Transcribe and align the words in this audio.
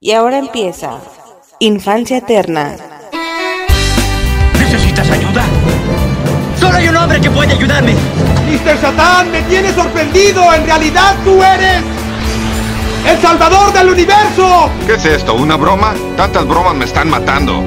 Y 0.00 0.12
ahora 0.12 0.38
empieza 0.38 1.00
Infancia 1.58 2.18
Eterna. 2.18 2.76
¿Necesitas 4.56 5.10
ayuda? 5.10 5.42
Solo 6.60 6.76
hay 6.76 6.86
un 6.86 6.96
hombre 6.96 7.20
que 7.20 7.28
puede 7.28 7.52
ayudarme. 7.52 7.94
Mr. 7.94 8.80
Satán, 8.80 9.32
me 9.32 9.42
tienes 9.42 9.74
sorprendido. 9.74 10.54
En 10.54 10.64
realidad 10.66 11.16
tú 11.24 11.42
eres 11.42 11.82
el 13.08 13.20
salvador 13.20 13.72
del 13.72 13.88
universo. 13.88 14.70
¿Qué 14.86 14.94
es 14.94 15.04
esto? 15.04 15.34
¿Una 15.34 15.56
broma? 15.56 15.94
Tantas 16.16 16.46
bromas 16.46 16.76
me 16.76 16.84
están 16.84 17.10
matando. 17.10 17.64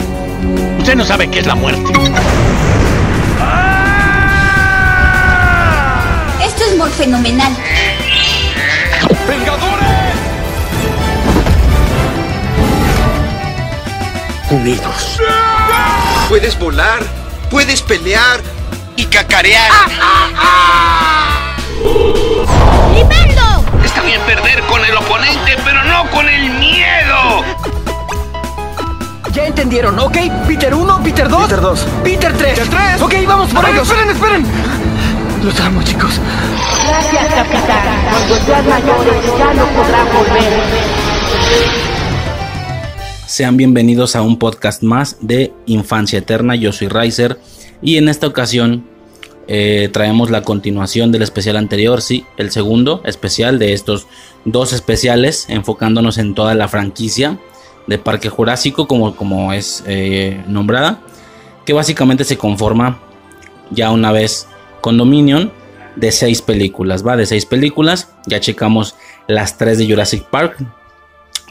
Usted 0.80 0.96
no 0.96 1.04
sabe 1.04 1.30
qué 1.30 1.40
es 1.40 1.48
la 1.48 1.56
muerte. 1.56 1.92
Esto 6.42 6.64
es 6.64 6.78
muy 6.78 6.90
fenomenal. 6.92 7.52
Unidos. 14.52 15.18
Puedes 16.28 16.60
volar, 16.60 17.00
puedes 17.50 17.82
pelear 17.82 18.42
y 18.98 19.06
cacarear. 19.06 19.72
¡Liberlo! 22.94 23.64
Está 23.84 24.02
bien 24.02 24.20
perder 24.22 24.62
con 24.64 24.84
el 24.84 24.98
oponente, 24.98 25.58
pero 25.64 25.84
no 25.86 26.10
con 26.12 26.28
el 26.28 26.50
miedo. 26.50 27.46
Ya 29.32 29.46
entendieron, 29.46 29.98
¿ok? 29.98 30.18
Peter 30.46 30.74
1, 30.74 31.02
Peter 31.02 31.30
2. 31.30 31.44
Peter 31.44 31.62
2. 31.62 31.88
Peter 32.04 32.34
3. 32.38 32.60
Peter 32.60 32.70
3. 32.70 33.02
Ok, 33.02 33.14
vamos 33.26 33.50
por 33.52 33.70
ellos. 33.70 33.90
Esperen, 33.90 34.10
esperen. 34.10 34.46
Los 35.44 35.58
amo, 35.62 35.82
chicos. 35.84 36.20
Gracias, 36.88 37.34
capitán. 37.34 38.04
Cuando 38.10 38.36
sean 38.46 38.68
mayores 38.68 39.26
ya 39.40 39.54
no 39.54 39.66
podrán 39.68 40.08
volver. 40.12 40.62
Sean 43.32 43.56
bienvenidos 43.56 44.18
a 44.18 44.24
un 44.24 44.38
podcast 44.38 44.84
más 44.84 45.16
de 45.22 45.54
Infancia 45.66 46.20
Eterna. 46.20 46.56
Yo 46.56 46.74
soy 46.74 46.90
Riser 46.90 47.40
y 47.82 47.96
en 47.96 48.10
esta 48.10 48.28
ocasión 48.28 48.84
eh, 49.48 49.88
traemos 49.94 50.30
la 50.30 50.42
continuación 50.42 51.14
del 51.14 51.22
especial 51.22 51.56
anterior, 51.56 52.02
sí, 52.02 52.26
el 52.36 52.52
segundo 52.52 53.02
especial 53.06 53.58
de 53.58 53.72
estos 53.72 54.08
dos 54.44 54.74
especiales, 54.74 55.46
enfocándonos 55.48 56.18
en 56.18 56.36
toda 56.36 56.56
la 56.56 56.68
franquicia 56.68 57.40
de 57.88 57.98
Parque 57.98 58.28
Jurásico, 58.28 58.86
como, 58.86 59.16
como 59.16 59.54
es 59.54 59.82
eh, 59.88 60.44
nombrada, 60.50 61.00
que 61.66 61.72
básicamente 61.72 62.26
se 62.26 62.38
conforma 62.38 63.00
ya 63.70 63.92
una 63.92 64.12
vez 64.12 64.46
con 64.82 64.98
Dominion 64.98 65.54
de 65.96 66.12
seis 66.12 66.42
películas, 66.42 67.08
va 67.08 67.16
de 67.16 67.26
seis 67.26 67.46
películas, 67.46 68.10
ya 68.28 68.42
checamos 68.42 68.96
las 69.30 69.58
tres 69.58 69.78
de 69.78 69.88
Jurassic 69.88 70.26
Park, 70.26 70.58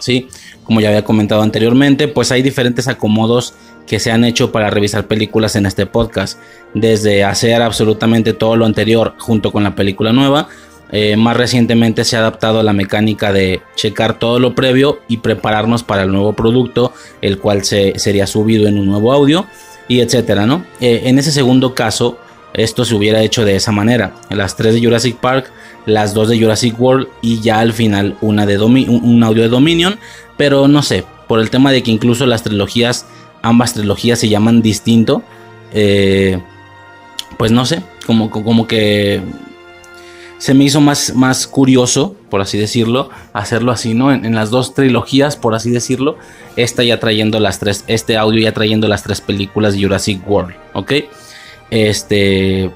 sí, 0.01 0.29
como 0.65 0.81
ya 0.81 0.89
había 0.89 1.05
comentado 1.05 1.43
anteriormente, 1.43 2.09
pues 2.09 2.33
hay 2.33 2.43
diferentes 2.43 2.89
acomodos 2.89 3.55
que 3.87 3.99
se 3.99 4.13
han 4.13 4.25
hecho 4.25 4.53
para 4.53 4.71
revisar 4.71 5.07
películas 5.07 5.57
en 5.57 5.67
este 5.67 5.87
podcast, 5.87 6.39
desde 6.75 7.25
hacer 7.25 7.63
absolutamente 7.63 8.33
todo 8.33 8.57
lo 8.57 8.67
anterior 8.67 9.15
junto 9.19 9.51
con 9.53 9.65
la 9.65 9.75
película 9.75 10.13
nueva, 10.13 10.49
eh, 10.93 11.17
más 11.17 11.37
recientemente 11.37 12.05
se 12.05 12.17
ha 12.17 12.21
adaptado 12.21 12.61
a 12.61 12.63
la 12.63 12.73
mecánica 12.73 13.33
de 13.33 13.63
checar 13.77 14.19
todo 14.19 14.41
lo 14.41 14.55
previo 14.55 15.01
y 15.09 15.19
prepararnos 15.19 15.85
para 15.85 16.03
el 16.03 16.11
nuevo 16.11 16.33
producto, 16.33 16.93
el 17.23 17.39
cual 17.39 17.65
se, 17.65 17.99
sería 17.99 18.27
subido 18.27 18.67
en 18.67 18.77
un 18.79 18.87
nuevo 18.87 19.13
audio 19.13 19.47
y 19.87 20.01
etcétera, 20.01 20.47
¿no? 20.47 20.65
Eh, 20.81 21.03
en 21.05 21.19
ese 21.19 21.31
segundo 21.31 21.75
caso, 21.75 22.19
esto 22.55 22.85
se 22.85 22.95
hubiera 22.95 23.23
hecho 23.23 23.45
de 23.45 23.55
esa 23.55 23.71
manera: 23.71 24.15
las 24.31 24.57
tres 24.57 24.75
de 24.75 24.83
Jurassic 24.83 25.17
Park, 25.17 25.53
las 25.87 26.15
dos 26.15 26.29
de 26.29 26.39
Jurassic 26.39 26.79
World 26.81 27.09
y 27.23 27.41
ya 27.41 27.61
al 27.61 27.73
final 27.73 28.17
una 28.21 28.47
de 28.47 28.59
un, 28.59 29.23
audio 29.23 29.43
de 29.43 29.49
Dominion. 29.49 29.99
Pero 30.37 30.69
no 30.69 30.83
sé, 30.83 31.05
por 31.29 31.41
el 31.41 31.51
tema 31.51 31.73
de 31.73 31.83
que 31.83 31.91
incluso 31.91 32.27
las 32.27 32.43
trilogías, 32.43 33.07
ambas 33.43 33.75
trilogías 33.75 34.19
se 34.19 34.29
llaman 34.29 34.63
distinto, 34.63 35.23
eh, 35.73 36.41
pues 37.39 37.53
no 37.53 37.67
sé, 37.67 37.83
como, 38.07 38.31
como 38.31 38.67
que 38.67 39.21
se 40.39 40.55
me 40.55 40.65
hizo 40.65 40.81
más, 40.81 41.15
más 41.15 41.47
curioso, 41.47 42.17
por 42.31 42.41
así 42.41 42.57
decirlo, 42.57 43.11
hacerlo 43.35 43.73
así, 43.73 43.93
¿no? 43.93 44.11
En, 44.11 44.25
en, 44.25 44.35
las 44.35 44.51
dos 44.51 44.73
trilogías, 44.73 45.37
por 45.37 45.55
así 45.55 45.71
decirlo, 45.71 46.17
esta 46.57 46.83
ya 46.83 46.99
trayendo 46.99 47.39
las 47.41 47.59
tres, 47.59 47.85
este 47.89 48.17
audio 48.17 48.41
ya 48.41 48.53
trayendo 48.53 48.89
las 48.89 49.03
tres 49.03 49.21
películas 49.21 49.75
de 49.75 49.83
Jurassic 49.83 50.27
World, 50.27 50.55
¿ok? 50.73 50.93
Este, 51.71 52.71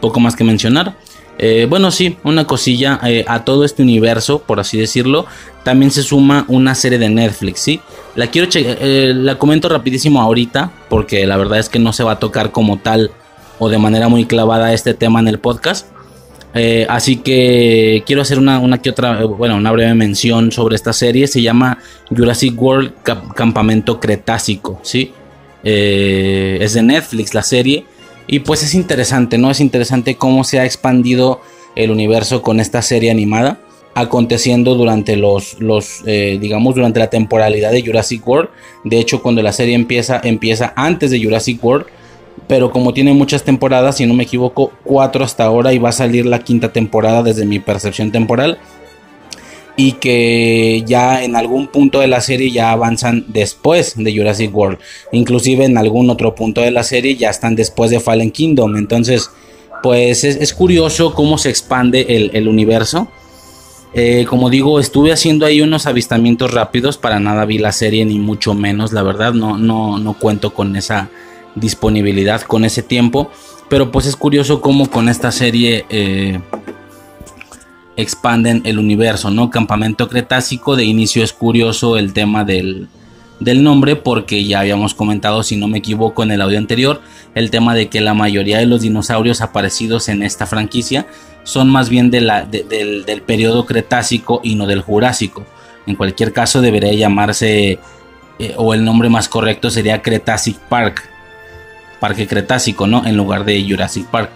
poco 0.00 0.20
más 0.20 0.36
que 0.36 0.44
mencionar. 0.44 0.94
Eh, 1.42 1.66
bueno, 1.70 1.90
sí, 1.90 2.18
una 2.22 2.46
cosilla 2.46 3.00
eh, 3.02 3.24
a 3.26 3.46
todo 3.46 3.64
este 3.64 3.82
universo, 3.82 4.40
por 4.40 4.60
así 4.60 4.78
decirlo, 4.78 5.24
también 5.62 5.90
se 5.90 6.02
suma 6.02 6.44
una 6.48 6.74
serie 6.74 6.98
de 6.98 7.08
Netflix, 7.08 7.60
¿sí? 7.60 7.80
La 8.14 8.26
quiero 8.26 8.46
eh, 8.52 9.14
la 9.16 9.38
comento 9.38 9.70
rapidísimo 9.70 10.20
ahorita, 10.20 10.70
porque 10.90 11.26
la 11.26 11.38
verdad 11.38 11.58
es 11.58 11.70
que 11.70 11.78
no 11.78 11.94
se 11.94 12.04
va 12.04 12.12
a 12.12 12.18
tocar 12.18 12.52
como 12.52 12.76
tal 12.76 13.10
o 13.58 13.70
de 13.70 13.78
manera 13.78 14.08
muy 14.08 14.26
clavada 14.26 14.74
este 14.74 14.92
tema 14.92 15.18
en 15.20 15.28
el 15.28 15.38
podcast. 15.38 15.86
Así 16.88 17.16
que 17.16 18.02
quiero 18.04 18.22
hacer 18.22 18.38
una, 18.38 18.58
una 18.58 18.78
que 18.78 18.90
otra, 18.90 19.24
bueno, 19.24 19.56
una 19.56 19.70
breve 19.70 19.94
mención 19.94 20.50
sobre 20.50 20.74
esta 20.74 20.92
serie. 20.92 21.28
Se 21.28 21.40
llama 21.40 21.78
Jurassic 22.10 22.60
World 22.60 22.92
Campamento 23.36 24.00
Cretácico, 24.00 24.80
¿sí? 24.82 25.12
Es 25.62 26.74
de 26.74 26.82
Netflix 26.82 27.34
la 27.34 27.44
serie. 27.44 27.86
Y 28.26 28.40
pues 28.40 28.62
es 28.62 28.74
interesante, 28.74 29.38
¿no? 29.38 29.50
Es 29.50 29.60
interesante 29.60 30.16
cómo 30.16 30.44
se 30.44 30.60
ha 30.60 30.64
expandido 30.64 31.40
el 31.74 31.90
universo 31.90 32.42
con 32.42 32.60
esta 32.60 32.82
serie 32.82 33.10
animada. 33.10 33.60
Aconteciendo 33.92 34.76
durante 34.76 35.16
los, 35.16 35.60
los 35.60 36.02
eh, 36.06 36.38
digamos, 36.40 36.76
durante 36.76 37.00
la 37.00 37.10
temporalidad 37.10 37.72
de 37.72 37.84
Jurassic 37.84 38.26
World. 38.26 38.48
De 38.84 39.00
hecho, 39.00 39.20
cuando 39.20 39.42
la 39.42 39.52
serie 39.52 39.74
empieza, 39.74 40.20
empieza 40.22 40.72
antes 40.76 41.10
de 41.10 41.22
Jurassic 41.22 41.62
World 41.62 41.86
pero 42.50 42.72
como 42.72 42.92
tiene 42.92 43.12
muchas 43.12 43.44
temporadas, 43.44 43.98
si 43.98 44.06
no 44.06 44.14
me 44.14 44.24
equivoco, 44.24 44.72
cuatro 44.82 45.24
hasta 45.24 45.44
ahora 45.44 45.72
y 45.72 45.78
va 45.78 45.90
a 45.90 45.92
salir 45.92 46.26
la 46.26 46.40
quinta 46.40 46.72
temporada 46.72 47.22
desde 47.22 47.46
mi 47.46 47.60
percepción 47.60 48.10
temporal. 48.10 48.58
Y 49.80 49.92
que 49.92 50.84
ya 50.86 51.24
en 51.24 51.36
algún 51.36 51.68
punto 51.68 52.00
de 52.00 52.06
la 52.06 52.20
serie 52.20 52.50
ya 52.50 52.70
avanzan 52.70 53.24
después 53.28 53.94
de 53.96 54.14
Jurassic 54.14 54.54
World. 54.54 54.78
Inclusive 55.12 55.64
en 55.64 55.78
algún 55.78 56.10
otro 56.10 56.34
punto 56.34 56.60
de 56.60 56.70
la 56.70 56.82
serie 56.82 57.16
ya 57.16 57.30
están 57.30 57.54
después 57.54 57.90
de 57.90 57.98
Fallen 57.98 58.30
Kingdom. 58.30 58.76
Entonces, 58.76 59.30
pues 59.82 60.24
es, 60.24 60.52
curioso 60.52 61.14
cómo 61.14 61.38
se 61.38 61.48
expande 61.48 62.04
el, 62.10 62.30
el 62.34 62.46
universo. 62.46 63.08
Eh, 63.94 64.26
como 64.28 64.50
digo, 64.50 64.78
estuve 64.78 65.12
haciendo 65.12 65.46
ahí 65.46 65.62
unos 65.62 65.86
avistamientos 65.86 66.52
rápidos. 66.52 66.98
Para 66.98 67.18
nada 67.18 67.46
vi 67.46 67.58
la 67.58 67.72
serie, 67.72 68.04
ni 68.04 68.18
mucho 68.18 68.54
menos, 68.54 68.92
la 68.92 69.02
verdad. 69.02 69.32
No, 69.32 69.56
no, 69.56 69.98
no 69.98 70.12
cuento 70.14 70.52
con 70.52 70.76
esa 70.76 71.08
disponibilidad 71.54 72.42
con 72.42 72.64
ese 72.64 72.82
tiempo. 72.82 73.30
Pero 73.68 73.92
pues 73.92 74.06
es 74.06 74.16
curioso 74.16 74.60
cómo 74.60 74.90
con 74.90 75.08
esta 75.08 75.30
serie 75.30 75.84
eh, 75.90 76.40
expanden 77.96 78.62
el 78.64 78.78
universo, 78.78 79.30
¿no? 79.30 79.50
Campamento 79.50 80.08
Cretácico, 80.08 80.76
de 80.76 80.84
inicio 80.84 81.22
es 81.22 81.32
curioso 81.32 81.96
el 81.96 82.12
tema 82.12 82.44
del, 82.44 82.88
del 83.40 83.62
nombre 83.62 83.96
porque 83.96 84.44
ya 84.44 84.60
habíamos 84.60 84.94
comentado, 84.94 85.42
si 85.42 85.56
no 85.56 85.68
me 85.68 85.78
equivoco, 85.78 86.22
en 86.22 86.30
el 86.30 86.40
audio 86.40 86.58
anterior, 86.58 87.00
el 87.34 87.50
tema 87.50 87.74
de 87.74 87.88
que 87.88 88.00
la 88.00 88.14
mayoría 88.14 88.58
de 88.58 88.66
los 88.66 88.82
dinosaurios 88.82 89.40
aparecidos 89.40 90.08
en 90.08 90.22
esta 90.22 90.46
franquicia 90.46 91.06
son 91.42 91.68
más 91.70 91.88
bien 91.88 92.10
del, 92.10 92.30
del 92.50 93.22
periodo 93.22 93.66
Cretácico 93.66 94.40
y 94.44 94.54
no 94.54 94.66
del 94.66 94.82
Jurásico. 94.82 95.44
En 95.86 95.96
cualquier 95.96 96.32
caso 96.32 96.60
debería 96.60 96.92
llamarse, 96.92 97.78
eh, 98.38 98.54
o 98.56 98.74
el 98.74 98.84
nombre 98.84 99.08
más 99.08 99.28
correcto 99.28 99.70
sería 99.70 100.02
Cretacic 100.02 100.58
Park, 100.58 101.02
Parque 101.98 102.26
Cretácico, 102.26 102.86
¿no? 102.86 103.06
En 103.06 103.16
lugar 103.16 103.44
de 103.44 103.64
Jurassic 103.68 104.06
Park. 104.06 104.30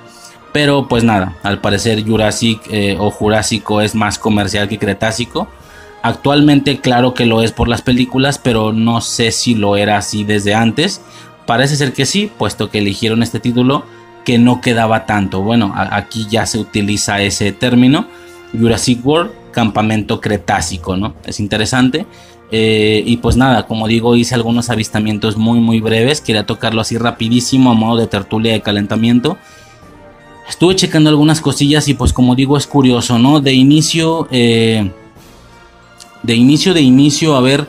Pero 0.54 0.86
pues 0.86 1.02
nada, 1.02 1.36
al 1.42 1.60
parecer 1.60 2.04
Jurassic 2.04 2.60
eh, 2.70 2.96
o 2.96 3.10
Jurásico 3.10 3.80
es 3.80 3.96
más 3.96 4.20
comercial 4.20 4.68
que 4.68 4.78
Cretácico. 4.78 5.48
Actualmente 6.00 6.78
claro 6.78 7.12
que 7.12 7.26
lo 7.26 7.42
es 7.42 7.50
por 7.50 7.66
las 7.66 7.82
películas, 7.82 8.38
pero 8.38 8.72
no 8.72 9.00
sé 9.00 9.32
si 9.32 9.56
lo 9.56 9.76
era 9.76 9.96
así 9.96 10.22
desde 10.22 10.54
antes. 10.54 11.00
Parece 11.44 11.74
ser 11.74 11.92
que 11.92 12.06
sí, 12.06 12.30
puesto 12.38 12.70
que 12.70 12.78
eligieron 12.78 13.24
este 13.24 13.40
título 13.40 13.84
que 14.24 14.38
no 14.38 14.60
quedaba 14.60 15.06
tanto. 15.06 15.42
Bueno, 15.42 15.72
aquí 15.74 16.28
ya 16.30 16.46
se 16.46 16.60
utiliza 16.60 17.20
ese 17.20 17.50
término. 17.50 18.06
Jurassic 18.56 19.04
World, 19.04 19.32
campamento 19.50 20.20
cretácico, 20.20 20.96
¿no? 20.96 21.16
Es 21.26 21.40
interesante. 21.40 22.06
Eh, 22.52 23.02
y 23.04 23.16
pues 23.16 23.36
nada, 23.36 23.66
como 23.66 23.88
digo, 23.88 24.14
hice 24.14 24.36
algunos 24.36 24.70
avistamientos 24.70 25.36
muy 25.36 25.58
muy 25.58 25.80
breves. 25.80 26.20
Quería 26.20 26.46
tocarlo 26.46 26.80
así 26.80 26.96
rapidísimo 26.96 27.72
a 27.72 27.74
modo 27.74 27.98
de 27.98 28.06
tertulia 28.06 28.52
de 28.52 28.60
calentamiento. 28.60 29.36
Estuve 30.48 30.76
checando 30.76 31.10
algunas 31.10 31.40
cosillas 31.40 31.88
y 31.88 31.94
pues 31.94 32.12
como 32.12 32.34
digo 32.34 32.56
es 32.56 32.66
curioso, 32.66 33.18
¿no? 33.18 33.40
De 33.40 33.52
inicio, 33.52 34.28
eh, 34.30 34.90
de 36.22 36.34
inicio, 36.34 36.74
de 36.74 36.82
inicio, 36.82 37.36
a 37.36 37.40
ver, 37.40 37.66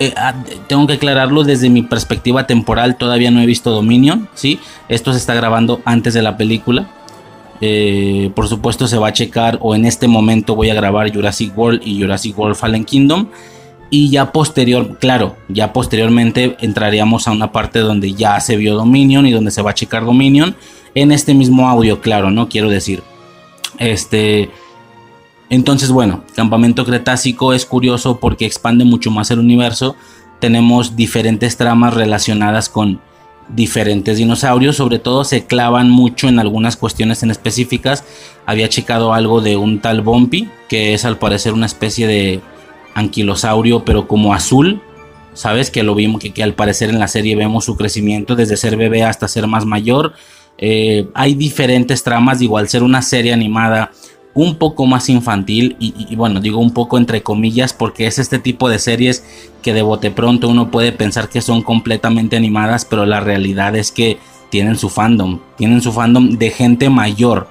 eh, 0.00 0.12
ah, 0.16 0.34
tengo 0.66 0.86
que 0.86 0.94
aclararlo 0.94 1.44
desde 1.44 1.68
mi 1.68 1.82
perspectiva 1.82 2.46
temporal, 2.46 2.96
todavía 2.96 3.30
no 3.30 3.40
he 3.40 3.46
visto 3.46 3.70
Dominion, 3.70 4.28
¿sí? 4.34 4.58
Esto 4.88 5.12
se 5.12 5.18
está 5.18 5.34
grabando 5.34 5.80
antes 5.84 6.14
de 6.14 6.22
la 6.22 6.36
película. 6.36 6.88
Eh, 7.60 8.30
por 8.34 8.48
supuesto 8.48 8.88
se 8.88 8.96
va 8.96 9.08
a 9.08 9.12
checar 9.12 9.58
o 9.60 9.74
en 9.74 9.84
este 9.84 10.08
momento 10.08 10.56
voy 10.56 10.70
a 10.70 10.74
grabar 10.74 11.12
Jurassic 11.12 11.56
World 11.56 11.82
y 11.84 12.00
Jurassic 12.00 12.38
World 12.38 12.56
Fallen 12.56 12.84
Kingdom. 12.84 13.26
Y 13.90 14.08
ya 14.10 14.30
posterior, 14.30 14.98
claro, 14.98 15.36
ya 15.48 15.72
posteriormente 15.72 16.56
entraríamos 16.60 17.26
a 17.26 17.32
una 17.32 17.50
parte 17.50 17.80
donde 17.80 18.14
ya 18.14 18.38
se 18.40 18.56
vio 18.56 18.76
Dominion 18.76 19.26
y 19.26 19.32
donde 19.32 19.50
se 19.50 19.62
va 19.62 19.72
a 19.72 19.74
checar 19.74 20.04
Dominion 20.04 20.54
en 20.94 21.10
este 21.10 21.34
mismo 21.34 21.68
audio, 21.68 22.00
claro, 22.00 22.30
no 22.30 22.48
quiero 22.48 22.70
decir. 22.70 23.02
Este, 23.78 24.50
entonces, 25.48 25.90
bueno, 25.90 26.22
Campamento 26.36 26.84
Cretácico 26.84 27.52
es 27.52 27.66
curioso 27.66 28.20
porque 28.20 28.46
expande 28.46 28.84
mucho 28.84 29.10
más 29.10 29.32
el 29.32 29.40
universo. 29.40 29.96
Tenemos 30.38 30.94
diferentes 30.94 31.56
tramas 31.56 31.94
relacionadas 31.94 32.68
con 32.68 33.00
diferentes 33.48 34.18
dinosaurios, 34.18 34.76
sobre 34.76 35.00
todo 35.00 35.24
se 35.24 35.44
clavan 35.46 35.90
mucho 35.90 36.28
en 36.28 36.38
algunas 36.38 36.76
cuestiones 36.76 37.24
en 37.24 37.32
específicas. 37.32 38.04
Había 38.46 38.68
checado 38.68 39.12
algo 39.12 39.40
de 39.40 39.56
un 39.56 39.80
tal 39.80 40.02
Bumpy, 40.02 40.48
que 40.68 40.94
es 40.94 41.04
al 41.04 41.18
parecer 41.18 41.52
una 41.52 41.66
especie 41.66 42.06
de 42.06 42.40
anquilosaurio, 42.94 43.84
pero 43.84 44.06
como 44.06 44.34
azul. 44.34 44.80
Sabes 45.32 45.70
que 45.70 45.82
lo 45.82 45.94
vimos, 45.94 46.20
que, 46.20 46.42
al 46.42 46.54
parecer 46.54 46.90
en 46.90 46.98
la 46.98 47.08
serie 47.08 47.36
vemos 47.36 47.64
su 47.64 47.76
crecimiento 47.76 48.34
desde 48.34 48.56
ser 48.56 48.76
bebé 48.76 49.04
hasta 49.04 49.28
ser 49.28 49.46
más 49.46 49.64
mayor. 49.64 50.12
Eh, 50.58 51.08
hay 51.14 51.34
diferentes 51.34 52.02
tramas, 52.02 52.42
igual 52.42 52.68
ser 52.68 52.82
una 52.82 53.00
serie 53.00 53.32
animada 53.32 53.92
un 54.34 54.56
poco 54.56 54.86
más 54.86 55.08
infantil 55.08 55.76
y, 55.80 56.14
bueno, 56.14 56.40
digo 56.40 56.60
un 56.60 56.72
poco 56.72 56.98
entre 56.98 57.22
comillas 57.22 57.72
porque 57.72 58.06
es 58.06 58.18
este 58.18 58.38
tipo 58.38 58.68
de 58.68 58.78
series 58.78 59.24
que 59.62 59.74
de 59.74 59.82
bote 59.82 60.10
pronto 60.10 60.48
uno 60.48 60.70
puede 60.70 60.92
pensar 60.92 61.28
que 61.28 61.40
son 61.40 61.62
completamente 61.62 62.36
animadas, 62.36 62.84
pero 62.84 63.06
la 63.06 63.20
realidad 63.20 63.74
es 63.74 63.90
que 63.90 64.18
tienen 64.50 64.76
su 64.76 64.88
fandom, 64.88 65.40
tienen 65.56 65.82
su 65.82 65.92
fandom 65.92 66.38
de 66.38 66.50
gente 66.50 66.90
mayor, 66.90 67.48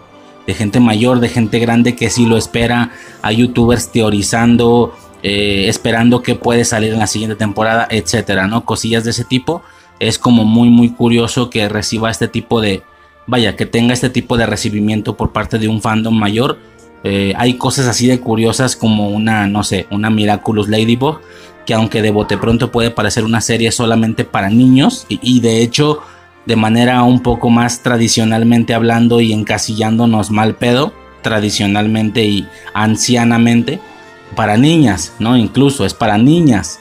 de 0.47 0.53
gente 0.53 0.80
mayor, 0.80 1.19
de 1.19 1.30
gente 1.30 1.59
grande 1.59 1.95
que 1.95 2.09
sí 2.09 2.25
lo 2.25 2.38
espera, 2.38 2.92
hay 3.21 3.38
youtubers 3.38 3.92
teorizando, 3.92 4.95
eh, 5.24 5.66
esperando 5.68 6.21
que 6.21 6.36
puede 6.36 6.66
salir 6.66 6.94
en 6.94 7.00
la 7.00 7.07
siguiente 7.07 7.36
temporada, 7.36 7.88
etcétera, 7.89 8.48
¿no? 8.48 8.66
Cosillas 8.66 9.04
de 9.04 9.12
ese 9.12 9.25
tipo. 9.25 9.62
Es 10.00 10.18
como 10.18 10.45
muy, 10.45 10.69
muy 10.69 10.89
curioso 10.89 11.50
que 11.50 11.68
reciba 11.68 12.10
este 12.10 12.27
tipo 12.27 12.62
de, 12.62 12.83
vaya, 13.27 13.56
que 13.56 13.66
tenga 13.66 13.94
este 13.94 14.10
tipo 14.10 14.38
de 14.38 14.45
recibimiento 14.45 15.18
por 15.18 15.31
parte 15.31 15.60
de 15.60 15.68
un 15.68 15.81
fandom 15.81 16.18
mayor. 16.18 16.57
Eh, 17.04 17.33
hay 17.38 17.56
cosas 17.56 17.88
así 17.88 18.07
de 18.07 18.19
curiosas 18.19 18.75
como 18.75 19.10
una, 19.10 19.48
no 19.48 19.63
sé, 19.63 19.88
una 19.92 20.10
Miraculous 20.10 20.68
Ladybug, 20.68 21.21
que 21.66 21.74
aunque 21.74 22.01
de 22.01 22.12
bote 22.12 22.38
pronto 22.38 22.71
puede 22.71 22.92
parecer 22.92 23.24
una 23.24 23.42
serie 23.42 23.71
solamente 23.71 24.25
para 24.25 24.50
niños, 24.50 25.06
y, 25.07 25.39
de 25.39 25.62
hecho, 25.62 26.00
de 26.45 26.56
manera 26.56 27.04
un 27.04 27.21
poco 27.21 27.50
más 27.50 27.83
tradicionalmente 27.83 28.74
hablando 28.74 29.21
y 29.21 29.33
encasillándonos 29.33 30.31
mal 30.31 30.56
pedo, 30.56 30.94
tradicionalmente 31.21 32.25
y 32.25 32.48
ancianamente, 32.74 33.80
para 34.36 34.58
niñas, 34.58 35.14
¿no? 35.20 35.38
Incluso 35.38 35.86
es 35.86 35.94
para 35.94 36.18
niñas, 36.18 36.80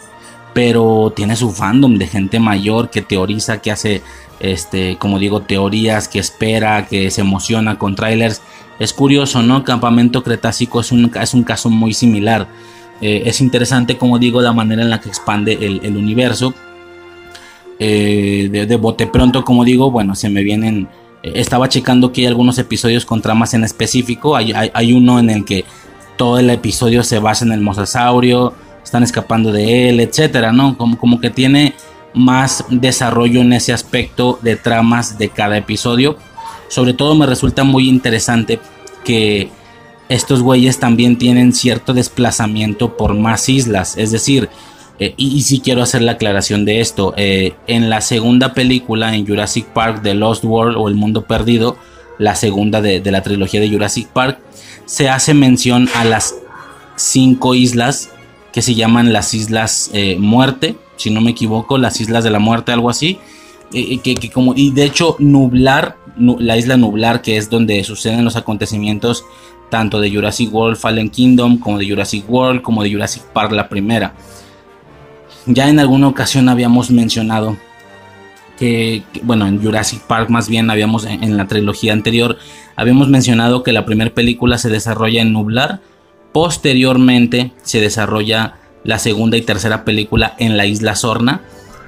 pero 0.55 1.13
tiene 1.15 1.37
su 1.37 1.51
fandom 1.51 1.97
de 1.97 2.07
gente 2.07 2.41
mayor 2.41 2.91
que 2.91 3.03
teoriza, 3.03 3.61
que 3.61 3.71
hace 3.71 4.03
este, 4.41 4.97
como 4.97 5.19
digo, 5.19 5.43
teorías 5.43 6.09
que 6.09 6.19
espera, 6.19 6.87
que 6.87 7.11
se 7.11 7.23
emociona 7.23 7.79
con 7.79 7.95
trailers. 7.95 8.43
Es 8.79 8.93
curioso, 8.93 9.43
¿no? 9.43 9.65
Campamento 9.65 10.23
Cretácico 10.23 10.81
es 10.81 10.93
un, 10.93 11.11
es 11.21 11.35
un 11.35 11.43
caso 11.43 11.71
muy 11.71 11.93
similar. 11.93 12.47
Eh, 13.01 13.25
es 13.27 13.41
interesante, 13.41 13.97
como 13.97 14.19
digo, 14.19 14.41
la 14.41 14.53
manera 14.53 14.83
en 14.83 14.91
la 14.91 15.01
que 15.01 15.09
expande 15.09 15.59
el, 15.61 15.97
universo. 15.97 16.55
Eh, 17.81 18.49
de, 18.51 18.77
bote 18.77 19.07
pronto, 19.07 19.45
como 19.45 19.65
digo, 19.65 19.91
bueno, 19.91 20.15
se 20.15 20.29
me 20.29 20.43
vienen... 20.43 20.89
Eh, 21.23 21.33
estaba 21.37 21.69
checando 21.69 22.13
que 22.13 22.23
hay 22.23 22.27
algunos 22.29 22.59
episodios 22.59 23.05
con 23.05 23.21
tramas 23.21 23.55
en 23.55 23.65
específico. 23.65 24.37
Hay, 24.37 24.53
hay, 24.53 24.93
uno 24.93 25.19
en 25.19 25.31
el 25.31 25.45
que 25.45 25.65
todo 26.19 26.39
el 26.39 26.51
episodio 26.51 27.03
se 27.03 27.19
basa 27.19 27.47
en 27.47 27.53
el 27.53 27.63
mosasaurio, 27.63 28.53
están 28.85 29.03
escapando 29.03 29.51
de 29.53 29.89
él, 29.89 30.01
etcétera, 30.01 30.53
¿no? 30.53 30.77
Como, 30.77 30.99
como 30.99 31.21
que 31.21 31.31
tiene 31.31 31.75
más 32.13 32.65
desarrollo 32.69 33.41
en 33.41 33.55
ese 33.55 33.73
aspecto 33.73 34.39
de 34.43 34.57
tramas 34.57 35.17
de 35.17 35.31
cada 35.31 35.57
episodio. 35.57 36.19
Sobre 36.69 36.93
todo 36.93 37.15
me 37.15 37.25
resulta 37.25 37.65
muy 37.65 37.89
interesante 37.89 38.61
que 39.05 39.49
estos 40.11 40.43
güeyes 40.43 40.79
también 40.79 41.17
tienen 41.17 41.53
cierto 41.53 41.95
desplazamiento 41.95 42.97
por 42.97 43.15
más 43.15 43.49
islas. 43.49 43.97
Es 43.97 44.11
decir, 44.11 44.49
eh, 44.99 45.15
y, 45.17 45.43
si 45.43 45.61
quiero 45.61 45.83
hacer 45.83 46.03
la 46.03 46.13
aclaración 46.13 46.65
de 46.65 46.81
esto. 46.81 47.15
Eh, 47.17 47.55
en 47.67 47.89
la 47.89 48.01
segunda 48.01 48.53
película, 48.53 49.15
en 49.15 49.27
Jurassic 49.27 49.67
Park, 49.67 50.03
The 50.03 50.15
Lost 50.15 50.45
World 50.45 50.77
o 50.77 50.89
El 50.89 50.95
Mundo 50.95 51.23
Perdido, 51.23 51.77
la 52.19 52.35
segunda 52.35 52.81
de, 52.81 53.01
la 53.11 53.23
trilogía 53.23 53.61
de 53.61 53.71
Jurassic 53.71 54.09
Park, 54.09 54.39
se 54.87 55.09
hace 55.09 55.35
mención 55.35 55.89
a 55.95 56.05
las 56.05 56.35
cinco 56.97 57.55
islas 57.55 58.11
que 58.53 58.63
se 58.63 58.75
llaman 58.75 59.13
las 59.13 59.35
Islas 59.35 59.91
eh, 59.93 60.17
Muerte, 60.19 60.77
si 60.97 61.11
no 61.11 61.21
me 61.21 61.31
equivoco, 61.31 61.79
las 61.79 62.01
Islas 62.01 62.25
de 62.25 62.31
la 62.31 62.39
Muerte, 62.39 62.73
algo 62.73 62.91
así. 62.91 63.19
Eh, 63.73 63.99
que, 63.99 64.31
como, 64.31 64.55
y 64.57 64.71
de 64.71 64.85
hecho, 64.85 65.17
Nublar, 65.19 65.97
la 66.17 66.57
isla 66.57 66.77
Nublar, 66.77 67.23
que 67.23 67.37
es 67.37 67.51
donde 67.51 67.85
suceden 67.85 68.25
los 68.25 68.37
acontecimientos 68.37 69.25
tanto 69.71 70.01
de 70.01 70.11
Jurassic 70.11 70.53
World 70.53 70.79
Fallen 70.79 71.11
Kingdom, 71.11 71.59
como 71.59 71.79
de 71.79 71.89
Jurassic 71.89 72.29
World, 72.29 72.63
como 72.63 72.83
de 72.83 72.93
Jurassic 72.93 73.23
Park, 73.25 73.53
la 73.53 73.69
primera. 73.69 74.15
Ya 75.47 75.69
en 75.69 75.79
alguna 75.79 76.09
ocasión 76.09 76.49
habíamos 76.49 76.91
mencionado 76.91 77.57
que, 78.59 79.03
bueno, 79.23 79.47
en 79.47 79.63
Jurassic 79.63 80.01
Park 80.03 80.31
más 80.31 80.49
bien 80.49 80.71
habíamos, 80.71 81.05
en, 81.05 81.37
la 81.37 81.47
trilogía 81.47 81.93
anterior, 81.93 82.37
habíamos 82.77 83.09
mencionado 83.09 83.63
que 83.63 83.73
la 83.73 83.85
primera 83.85 84.13
película 84.13 84.59
se 84.59 84.69
desarrolla 84.69 85.23
en 85.23 85.33
Nublar, 85.33 85.81
posteriormente 86.33 87.53
se 87.63 87.81
desarrolla 87.81 88.55
la 88.85 88.99
segunda 88.99 89.37
y 89.37 89.43
tercera 89.43 89.85
película 89.85 90.35
en 90.39 90.57
la 90.57 90.67
isla 90.67 90.95
Sorna. 90.95 91.43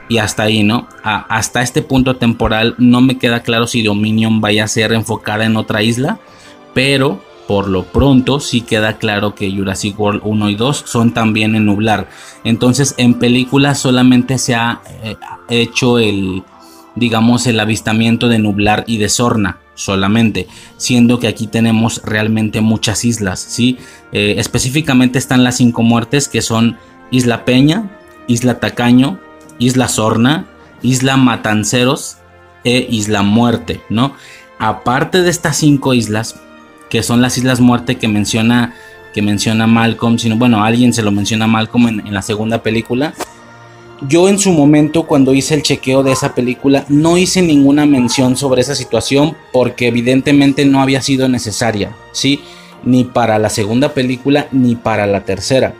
Y 0.08 0.18
hasta 0.18 0.42
ahí, 0.42 0.64
¿no? 0.64 0.88
hasta 1.04 1.62
este 1.62 1.82
punto 1.82 2.16
temporal 2.16 2.74
no 2.78 3.00
me 3.00 3.16
queda 3.16 3.44
claro 3.44 3.68
si 3.68 3.84
Dominion 3.84 4.40
vaya 4.40 4.64
a 4.64 4.68
ser 4.68 4.92
enfocada 4.92 5.44
en 5.44 5.56
otra 5.56 5.84
isla. 5.84 6.18
Pero 6.74 7.22
por 7.46 7.68
lo 7.68 7.84
pronto 7.84 8.38
sí 8.38 8.60
queda 8.60 8.98
claro 8.98 9.34
que 9.34 9.50
Jurassic 9.50 9.98
World 9.98 10.22
1 10.24 10.50
y 10.50 10.54
2 10.56 10.84
son 10.86 11.12
también 11.12 11.54
en 11.54 11.66
nublar. 11.66 12.08
Entonces 12.42 12.94
en 12.96 13.14
película 13.14 13.74
solamente 13.74 14.38
se 14.38 14.54
ha 14.56 14.82
eh, 15.02 15.16
hecho 15.48 15.98
el, 15.98 16.42
digamos, 16.96 17.46
el 17.46 17.60
avistamiento 17.60 18.28
de 18.28 18.38
nublar 18.38 18.84
y 18.86 18.98
de 18.98 19.08
Sorna 19.08 19.58
solamente, 19.74 20.46
siendo 20.76 21.18
que 21.18 21.28
aquí 21.28 21.46
tenemos 21.46 22.02
realmente 22.04 22.60
muchas 22.60 23.04
islas, 23.04 23.40
¿sí? 23.40 23.78
Eh, 24.12 24.34
específicamente 24.38 25.18
están 25.18 25.42
las 25.42 25.56
cinco 25.56 25.82
muertes 25.82 26.28
que 26.28 26.42
son 26.42 26.76
Isla 27.10 27.44
Peña, 27.44 27.90
Isla 28.26 28.60
Tacaño, 28.60 29.18
Isla 29.58 29.88
Sorna, 29.88 30.46
Isla 30.82 31.16
Matanceros 31.16 32.18
e 32.64 32.86
Isla 32.90 33.22
Muerte, 33.22 33.80
¿no? 33.88 34.14
Aparte 34.58 35.22
de 35.22 35.30
estas 35.30 35.56
cinco 35.56 35.94
islas, 35.94 36.38
que 36.90 37.02
son 37.02 37.22
las 37.22 37.38
Islas 37.38 37.60
Muerte 37.60 37.96
que 37.96 38.08
menciona, 38.08 38.74
que 39.14 39.22
menciona 39.22 39.66
Malcolm, 39.66 40.18
sino 40.18 40.36
bueno, 40.36 40.62
alguien 40.62 40.92
se 40.92 41.02
lo 41.02 41.10
menciona 41.10 41.46
Malcolm 41.46 42.00
en 42.04 42.12
la 42.12 42.20
segunda 42.20 42.62
película, 42.62 43.14
yo 44.08 44.28
en 44.28 44.38
su 44.38 44.52
momento 44.52 45.06
cuando 45.06 45.34
hice 45.34 45.54
el 45.54 45.62
chequeo 45.62 46.02
de 46.02 46.12
esa 46.12 46.34
película 46.34 46.84
no 46.88 47.18
hice 47.18 47.42
ninguna 47.42 47.86
mención 47.86 48.36
sobre 48.36 48.62
esa 48.62 48.74
situación 48.74 49.36
porque 49.52 49.88
evidentemente 49.88 50.64
no 50.64 50.80
había 50.80 51.02
sido 51.02 51.28
necesaria, 51.28 51.94
¿sí? 52.12 52.40
Ni 52.82 53.04
para 53.04 53.38
la 53.38 53.50
segunda 53.50 53.92
película 53.92 54.48
ni 54.52 54.74
para 54.74 55.06
la 55.06 55.24
tercera. 55.24 55.74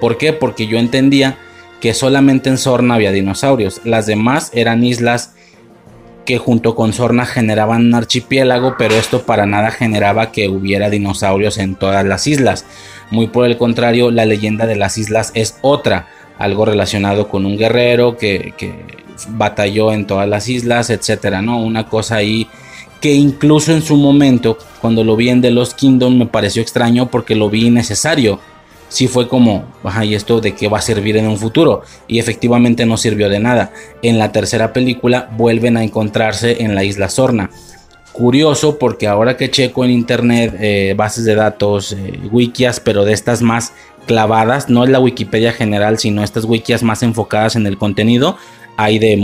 ¿Por 0.00 0.18
qué? 0.18 0.32
Porque 0.32 0.66
yo 0.66 0.78
entendía 0.78 1.38
que 1.80 1.94
solamente 1.94 2.50
en 2.50 2.58
Sorna 2.58 2.94
había 2.94 3.12
dinosaurios. 3.12 3.80
Las 3.84 4.06
demás 4.06 4.50
eran 4.52 4.84
islas 4.84 5.32
que 6.26 6.38
junto 6.38 6.74
con 6.74 6.92
Sorna 6.92 7.24
generaban 7.24 7.86
un 7.86 7.94
archipiélago, 7.94 8.74
pero 8.76 8.96
esto 8.96 9.22
para 9.22 9.46
nada 9.46 9.70
generaba 9.70 10.32
que 10.32 10.48
hubiera 10.48 10.90
dinosaurios 10.90 11.56
en 11.56 11.76
todas 11.76 12.04
las 12.04 12.26
islas. 12.26 12.66
Muy 13.10 13.28
por 13.28 13.46
el 13.46 13.56
contrario, 13.56 14.10
la 14.10 14.26
leyenda 14.26 14.66
de 14.66 14.76
las 14.76 14.98
islas 14.98 15.30
es 15.34 15.56
otra 15.62 16.08
algo 16.38 16.64
relacionado 16.64 17.28
con 17.28 17.46
un 17.46 17.56
guerrero 17.56 18.16
que, 18.16 18.54
batalló 19.30 19.92
en 19.92 20.06
todas 20.06 20.28
las 20.28 20.48
islas, 20.48 20.90
etcétera, 20.90 21.40
¿no? 21.40 21.58
Una 21.58 21.88
cosa 21.88 22.16
ahí 22.16 22.46
que 23.00 23.14
incluso 23.14 23.72
en 23.72 23.80
su 23.80 23.96
momento, 23.96 24.58
cuando 24.80 25.04
lo 25.04 25.16
vi 25.16 25.30
en 25.30 25.40
The 25.40 25.50
Lost 25.50 25.74
Kingdom, 25.74 26.18
me 26.18 26.26
pareció 26.26 26.60
extraño 26.60 27.10
porque 27.10 27.34
lo 27.34 27.48
vi 27.48 27.66
innecesario. 27.66 28.40
Sí 28.88 29.08
fue 29.08 29.26
como, 29.26 29.64
ajá, 29.82 30.04
¿y 30.04 30.14
esto 30.14 30.40
de 30.40 30.54
qué 30.54 30.68
va 30.68 30.78
a 30.78 30.82
servir 30.82 31.16
en 31.16 31.26
un 31.26 31.38
futuro? 31.38 31.82
Y 32.06 32.18
efectivamente 32.18 32.86
no 32.86 32.96
sirvió 32.96 33.28
de 33.28 33.40
nada. 33.40 33.72
En 34.02 34.18
la 34.18 34.32
tercera 34.32 34.72
película 34.72 35.28
vuelven 35.36 35.76
a 35.76 35.82
encontrarse 35.82 36.62
en 36.62 36.74
la 36.74 36.84
isla 36.84 37.08
Sorna. 37.08 37.50
Curioso 38.12 38.78
porque 38.78 39.08
ahora 39.08 39.36
que 39.36 39.50
checo 39.50 39.84
en 39.84 39.90
internet 39.90 40.56
eh, 40.58 40.94
bases 40.96 41.24
de 41.24 41.34
datos, 41.34 41.92
eh, 41.92 42.18
wikias, 42.30 42.80
pero 42.80 43.04
de 43.04 43.12
estas 43.12 43.42
más 43.42 43.72
clavadas, 44.06 44.68
no 44.68 44.84
es 44.84 44.90
la 44.90 45.00
Wikipedia 45.00 45.52
general, 45.52 45.98
sino 45.98 46.22
estas 46.22 46.44
wikis 46.44 46.82
más 46.82 47.02
enfocadas 47.02 47.56
en 47.56 47.66
el 47.66 47.76
contenido. 47.76 48.36
Hay 48.76 48.98
de, 48.98 49.18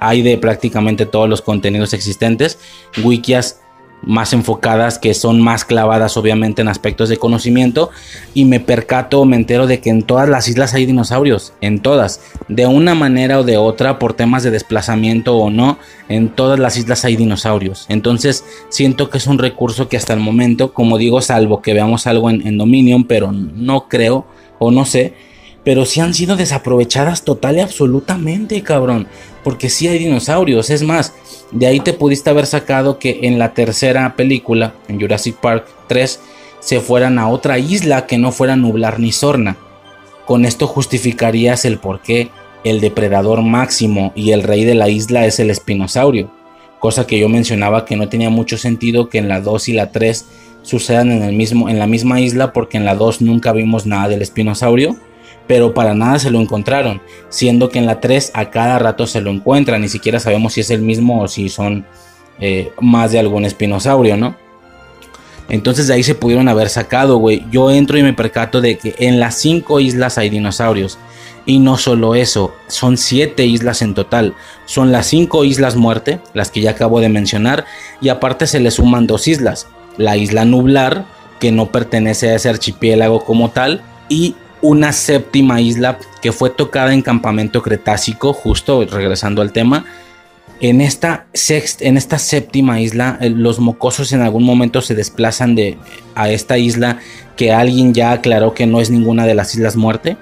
hay 0.00 0.22
de 0.22 0.38
prácticamente 0.38 1.06
todos 1.06 1.28
los 1.28 1.42
contenidos 1.42 1.92
existentes. 1.92 2.58
Wikias 3.02 3.60
más 4.02 4.32
enfocadas, 4.32 4.98
que 4.98 5.14
son 5.14 5.40
más 5.40 5.64
clavadas 5.64 6.16
obviamente 6.16 6.62
en 6.62 6.68
aspectos 6.68 7.08
de 7.08 7.18
conocimiento 7.18 7.90
y 8.34 8.44
me 8.44 8.60
percato, 8.60 9.24
me 9.24 9.36
entero 9.36 9.66
de 9.66 9.80
que 9.80 9.90
en 9.90 10.02
todas 10.02 10.28
las 10.28 10.48
islas 10.48 10.74
hay 10.74 10.86
dinosaurios, 10.86 11.52
en 11.60 11.80
todas, 11.80 12.20
de 12.48 12.66
una 12.66 12.94
manera 12.94 13.38
o 13.38 13.44
de 13.44 13.56
otra, 13.56 13.98
por 13.98 14.14
temas 14.14 14.42
de 14.42 14.50
desplazamiento 14.50 15.36
o 15.36 15.50
no, 15.50 15.78
en 16.08 16.28
todas 16.28 16.58
las 16.58 16.76
islas 16.76 17.04
hay 17.04 17.16
dinosaurios. 17.16 17.86
Entonces 17.88 18.44
siento 18.68 19.10
que 19.10 19.18
es 19.18 19.26
un 19.26 19.38
recurso 19.38 19.88
que 19.88 19.96
hasta 19.96 20.14
el 20.14 20.20
momento, 20.20 20.72
como 20.72 20.98
digo, 20.98 21.20
salvo 21.20 21.62
que 21.62 21.74
veamos 21.74 22.06
algo 22.06 22.30
en, 22.30 22.46
en 22.46 22.58
Dominion, 22.58 23.04
pero 23.04 23.32
no 23.32 23.88
creo 23.88 24.26
o 24.58 24.70
no 24.70 24.84
sé, 24.84 25.14
pero 25.64 25.84
sí 25.84 26.00
han 26.00 26.14
sido 26.14 26.36
desaprovechadas 26.36 27.22
total 27.24 27.56
y 27.56 27.60
absolutamente, 27.60 28.62
cabrón. 28.62 29.06
Porque 29.44 29.68
sí 29.68 29.88
hay 29.88 29.98
dinosaurios. 29.98 30.70
Es 30.70 30.82
más, 30.82 31.14
de 31.50 31.66
ahí 31.66 31.80
te 31.80 31.92
pudiste 31.92 32.30
haber 32.30 32.46
sacado 32.46 32.98
que 32.98 33.20
en 33.22 33.38
la 33.38 33.52
tercera 33.54 34.16
película, 34.16 34.74
en 34.88 35.00
Jurassic 35.00 35.36
Park 35.36 35.66
3, 35.88 36.20
se 36.60 36.80
fueran 36.80 37.18
a 37.18 37.28
otra 37.28 37.58
isla 37.58 38.06
que 38.06 38.18
no 38.18 38.32
fuera 38.32 38.56
Nublar 38.56 39.00
ni 39.00 39.12
Sorna. 39.12 39.56
Con 40.26 40.44
esto 40.44 40.66
justificarías 40.66 41.64
el 41.64 41.78
por 41.78 42.00
qué 42.00 42.30
el 42.64 42.80
depredador 42.80 43.42
máximo 43.42 44.12
y 44.14 44.32
el 44.32 44.42
rey 44.42 44.64
de 44.64 44.74
la 44.74 44.88
isla 44.88 45.26
es 45.26 45.40
el 45.40 45.50
espinosaurio. 45.50 46.30
Cosa 46.78 47.06
que 47.06 47.18
yo 47.18 47.28
mencionaba 47.28 47.84
que 47.84 47.96
no 47.96 48.08
tenía 48.08 48.30
mucho 48.30 48.56
sentido 48.56 49.08
que 49.08 49.18
en 49.18 49.28
la 49.28 49.40
2 49.40 49.68
y 49.68 49.72
la 49.72 49.90
3 49.92 50.26
sucedan 50.62 51.10
en, 51.10 51.22
el 51.22 51.34
mismo, 51.34 51.68
en 51.68 51.78
la 51.78 51.86
misma 51.86 52.20
isla 52.20 52.52
porque 52.52 52.76
en 52.76 52.84
la 52.84 52.94
2 52.94 53.22
nunca 53.22 53.52
vimos 53.52 53.86
nada 53.86 54.08
del 54.08 54.22
espinosaurio 54.22 54.96
pero 55.50 55.74
para 55.74 55.94
nada 55.94 56.20
se 56.20 56.30
lo 56.30 56.40
encontraron, 56.40 57.02
siendo 57.28 57.70
que 57.70 57.80
en 57.80 57.86
la 57.86 57.98
3 57.98 58.30
a 58.34 58.50
cada 58.50 58.78
rato 58.78 59.08
se 59.08 59.20
lo 59.20 59.32
encuentran, 59.32 59.80
ni 59.80 59.88
siquiera 59.88 60.20
sabemos 60.20 60.52
si 60.52 60.60
es 60.60 60.70
el 60.70 60.80
mismo 60.80 61.22
o 61.22 61.26
si 61.26 61.48
son 61.48 61.84
eh, 62.38 62.70
más 62.80 63.10
de 63.10 63.18
algún 63.18 63.44
espinosaurio, 63.44 64.16
¿no? 64.16 64.36
Entonces 65.48 65.88
de 65.88 65.94
ahí 65.94 66.04
se 66.04 66.14
pudieron 66.14 66.46
haber 66.46 66.68
sacado, 66.68 67.16
güey. 67.16 67.44
Yo 67.50 67.72
entro 67.72 67.98
y 67.98 68.04
me 68.04 68.12
percato 68.12 68.60
de 68.60 68.78
que 68.78 68.94
en 69.00 69.18
las 69.18 69.40
5 69.40 69.80
islas 69.80 70.18
hay 70.18 70.30
dinosaurios. 70.30 70.98
Y 71.46 71.58
no 71.58 71.78
solo 71.78 72.14
eso, 72.14 72.54
son 72.68 72.96
7 72.96 73.44
islas 73.44 73.82
en 73.82 73.94
total. 73.94 74.34
Son 74.66 74.92
las 74.92 75.08
5 75.08 75.44
islas 75.44 75.74
muerte, 75.74 76.20
las 76.32 76.52
que 76.52 76.60
ya 76.60 76.70
acabo 76.70 77.00
de 77.00 77.08
mencionar, 77.08 77.64
y 78.00 78.10
aparte 78.10 78.46
se 78.46 78.60
le 78.60 78.70
suman 78.70 79.08
dos 79.08 79.26
islas. 79.26 79.66
La 79.96 80.16
isla 80.16 80.44
nublar, 80.44 81.06
que 81.40 81.50
no 81.50 81.72
pertenece 81.72 82.28
a 82.28 82.36
ese 82.36 82.48
archipiélago 82.50 83.24
como 83.24 83.50
tal, 83.50 83.82
y 84.08 84.36
una 84.62 84.92
séptima 84.92 85.60
isla 85.60 85.98
que 86.20 86.32
fue 86.32 86.50
tocada 86.50 86.92
en 86.92 87.02
campamento 87.02 87.62
cretácico, 87.62 88.32
justo 88.32 88.84
regresando 88.84 89.42
al 89.42 89.52
tema. 89.52 89.84
En 90.60 90.82
esta, 90.82 91.26
en 91.80 91.96
esta 91.96 92.18
séptima 92.18 92.80
isla, 92.80 93.16
eh, 93.20 93.30
los 93.30 93.60
mocosos 93.60 94.12
en 94.12 94.20
algún 94.20 94.44
momento 94.44 94.82
se 94.82 94.94
desplazan 94.94 95.54
de, 95.54 95.78
a 96.14 96.28
esta 96.28 96.58
isla 96.58 96.98
que 97.36 97.52
alguien 97.52 97.94
ya 97.94 98.12
aclaró 98.12 98.52
que 98.52 98.66
no 98.66 98.80
es 98.80 98.90
ninguna 98.90 99.24
de 99.24 99.34
las 99.34 99.54
Islas 99.54 99.76
Muerte, 99.76 100.18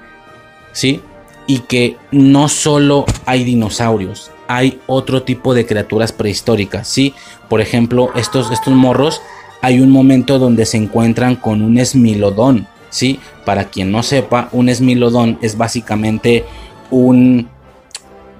¿sí? 0.71 1.01
Y 1.47 1.59
que 1.59 1.97
no 2.11 2.47
solo 2.47 3.05
hay 3.25 3.43
dinosaurios, 3.43 4.31
hay 4.47 4.79
otro 4.87 5.23
tipo 5.23 5.53
de 5.53 5.65
criaturas 5.65 6.13
prehistóricas, 6.13 6.87
¿sí? 6.87 7.13
Por 7.49 7.59
ejemplo, 7.59 8.11
estos, 8.15 8.49
estos 8.51 8.73
morros, 8.73 9.21
hay 9.61 9.81
un 9.81 9.89
momento 9.89 10.39
donde 10.39 10.65
se 10.65 10.77
encuentran 10.77 11.35
con 11.35 11.61
un 11.61 11.77
esmilodón, 11.77 12.67
¿sí? 12.89 13.19
Para 13.45 13.65
quien 13.65 13.91
no 13.91 14.03
sepa, 14.03 14.49
un 14.51 14.69
esmilodón 14.69 15.37
es 15.41 15.57
básicamente 15.57 16.45
un 16.91 17.49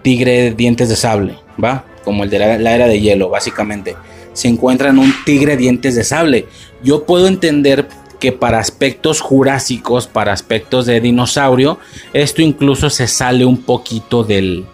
tigre 0.02 0.44
de 0.44 0.52
dientes 0.52 0.90
de 0.90 0.96
sable, 0.96 1.36
¿va? 1.64 1.86
Como 2.04 2.24
el 2.24 2.30
de 2.30 2.40
la, 2.40 2.76
era 2.76 2.88
de 2.88 3.00
hielo, 3.00 3.30
básicamente. 3.30 3.96
Se 4.34 4.48
encuentra 4.48 4.90
en 4.90 5.00
un 5.00 5.14
tigre 5.26 5.52
de 5.52 5.64
dientes 5.64 5.96
de 5.96 6.04
sable. 6.04 6.48
Yo 6.84 7.04
puedo 7.06 7.28
entender 7.28 7.88
que 8.20 8.32
para 8.32 8.60
aspectos 8.60 9.22
jurásicos, 9.22 10.08
para 10.08 10.34
aspectos 10.34 10.86
de 10.86 11.02
dinosaurio, 11.02 11.80
esto 12.14 12.42
incluso 12.42 12.90
se 12.90 13.08
sale 13.08 13.46
un 13.46 13.64
poquito 13.64 14.24
del, 14.24 14.66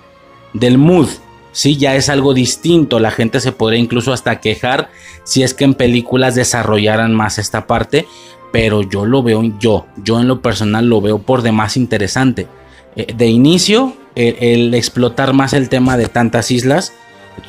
del 0.54 0.78
mood. 0.78 1.10
Sí, 1.52 1.78
ya 1.78 1.96
es 1.96 2.10
algo 2.10 2.34
distinto. 2.34 3.00
La 3.00 3.12
gente 3.12 3.40
se 3.40 3.52
podría 3.52 3.80
incluso 3.80 4.12
hasta 4.12 4.42
quejar 4.42 4.90
si 5.24 5.42
es 5.42 5.54
que 5.54 5.64
en 5.64 5.74
películas 5.74 6.36
desarrollaran 6.36 7.14
más 7.14 7.38
esta 7.38 7.66
parte 7.66 8.08
pero 8.56 8.84
yo 8.84 9.06
lo 9.06 9.22
veo, 9.22 9.44
yo, 9.60 9.86
yo 10.02 10.18
en 10.18 10.30
lo 10.30 10.42
personal 10.42 10.88
lo 10.88 11.02
veo 11.02 11.20
por 11.20 11.42
demás 11.42 11.76
interesante. 11.76 12.48
Eh, 12.96 13.14
de 13.14 13.28
inicio, 13.28 13.98
el, 14.16 14.74
explotar 14.74 15.34
más 15.34 15.52
el 15.52 15.68
tema 15.68 15.98
de 15.98 16.06
tantas 16.06 16.52
islas, 16.52 16.94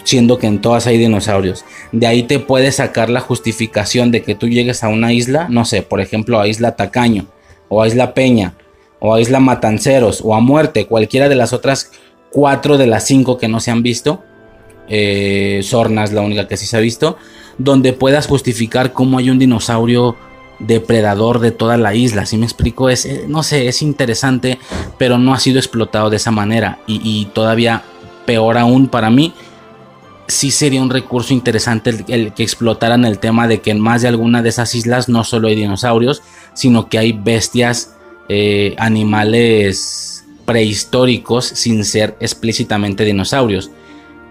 siendo 0.03 0.41
que 0.41 0.49
en 0.49 0.61
todas 0.61 0.89
hay 0.89 0.99
dinosaurios. 0.99 1.65
De 1.93 2.09
ahí 2.09 2.25
te 2.25 2.41
puedes 2.41 2.77
sacar 2.77 3.09
la 3.09 3.21
justificación 3.21 4.11
de 4.11 4.23
que 4.23 4.35
tú 4.35 4.49
llegues 4.49 4.83
a 4.83 4.89
una 4.89 5.13
isla, 5.13 5.47
no 5.49 5.65
sé, 5.65 5.83
por 5.83 6.01
ejemplo 6.01 6.41
a 6.41 6.49
Isla 6.49 6.75
Tacaño, 6.75 7.27
o 7.69 7.85
a 7.85 7.87
Isla 7.87 8.13
Peña, 8.13 8.55
o 8.99 9.15
a 9.15 9.21
Isla 9.21 9.39
Matanceros, 9.39 10.21
o 10.25 10.35
a 10.35 10.41
Muerte, 10.41 10.87
cualquiera 10.87 11.29
de 11.29 11.37
las 11.37 11.53
otras 11.53 11.93
cuatro 12.33 12.79
de 12.79 12.89
las 12.89 13.05
cinco 13.05 13.39
que 13.39 13.47
no 13.47 13.61
se 13.61 13.71
han 13.71 13.85
visto. 13.85 14.25
Eh, 14.89 15.61
es 15.61 16.13
la 16.13 16.21
única 16.21 16.49
que 16.49 16.57
sí 16.57 16.67
se 16.67 16.77
ha 16.77 16.81
visto. 16.81 17.17
Donde 17.59 17.93
puedas 17.93 18.27
justificar 18.27 18.93
cómo 18.93 19.19
hay 19.19 19.31
un 19.31 19.39
dinosaurio 19.39 20.17
depredador 20.59 21.41
de 21.41 21.51
toda 21.51 21.77
la 21.77 21.95
isla. 21.95 22.27
Si 22.27 22.37
me 22.37 22.47
explico, 22.47 22.89
es, 22.89 23.05
eh, 23.05 23.25
no 23.29 23.43
sé, 23.43 23.69
es 23.69 23.83
interesante, 23.83 24.59
pero 24.99 25.19
no 25.19 25.35
ha 25.35 25.41
sido 25.41 25.59
explotado 25.59 26.11
de 26.11 26.17
esa 26.17 26.31
manera. 26.31 26.79
Y, 26.87 27.27
todavía 27.27 27.85
peor 28.25 28.59
aún 28.59 28.89
para 28.89 29.11
mí, 29.11 29.33
sí 30.27 30.51
sería 30.51 30.83
un 30.83 30.91
recurso 30.91 31.33
interesante 31.33 31.95
el, 32.09 32.33
que 32.33 32.43
explotaran 32.43 33.05
el 33.05 33.19
tema 33.19 33.47
de 33.47 33.61
que 33.61 33.71
en 33.71 33.81
más 33.81 34.03
de 34.03 34.09
alguna 34.09 34.43
de 34.43 34.49
esas 34.49 34.75
islas 34.75 35.09
no 35.09 35.23
solo 35.23 35.49
hay 35.49 35.55
dinosaurios, 35.55 36.23
sino 36.55 36.89
que 36.89 36.99
hay 36.99 37.13
bestias, 37.13 37.95
eh, 38.29 38.75
animales 38.79 40.25
prehistóricos 40.45 41.45
sin 41.45 41.85
ser 41.85 42.17
explícitamente 42.19 43.05
dinosaurios. 43.05 43.71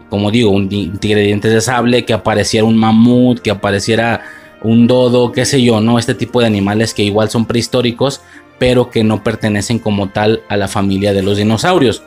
Como 0.10 0.32
digo, 0.32 0.52
un 0.52 0.70
tigre 0.70 1.36
de 1.36 1.62
sable, 1.62 2.06
que 2.06 2.14
apareciera 2.14 2.66
un 2.66 2.78
mamut, 2.78 3.40
que 3.40 3.52
apareciera 3.52 4.22
un 4.66 4.88
dodo, 4.88 5.32
qué 5.32 5.46
sé 5.46 5.62
yo, 5.62 5.80
¿no? 5.80 6.00
Este 6.00 6.16
tipo 6.16 6.42
de 6.42 6.48
animales 6.48 6.94
que 6.94 7.04
igual 7.04 7.30
son 7.30 7.46
prehistóricos, 7.46 8.22
pero 8.58 8.90
que 8.90 9.04
no 9.04 9.24
pertenecen 9.24 9.80
como 9.80 10.10
tal 10.10 10.42
a 10.50 10.58
la 10.58 10.68
familia 10.68 11.14
de 11.14 11.22
los 11.22 11.38
dinosaurios. 11.38 12.02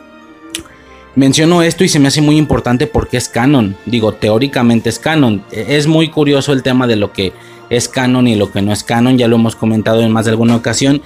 Menciono 1.15 1.63
esto 1.63 1.85
y 1.85 1.89
se 1.89 1.99
me 1.99 2.09
hace 2.09 2.21
muy 2.21 2.37
importante 2.37 2.87
porque 2.87 3.17
es 3.17 3.29
canon. 3.29 3.77
Digo, 3.87 4.13
teóricamente 4.13 4.89
es 4.89 4.99
canon. 4.99 5.45
Es 5.51 5.87
muy 5.87 6.11
curioso 6.11 6.53
el 6.53 6.63
tema 6.63 6.87
de 6.87 6.97
lo 6.97 7.13
que 7.13 7.33
es 7.71 7.89
canon 7.89 8.27
y 8.27 8.35
lo 8.35 8.51
que 8.53 8.63
no 8.63 8.73
es 8.73 8.83
canon. 8.83 9.19
Ya 9.19 9.29
lo 9.29 9.37
hemos 9.37 9.57
comentado 9.57 10.01
en 10.01 10.13
más 10.13 10.27
de 10.27 10.33
alguna 10.33 10.57
ocasión. 10.57 11.03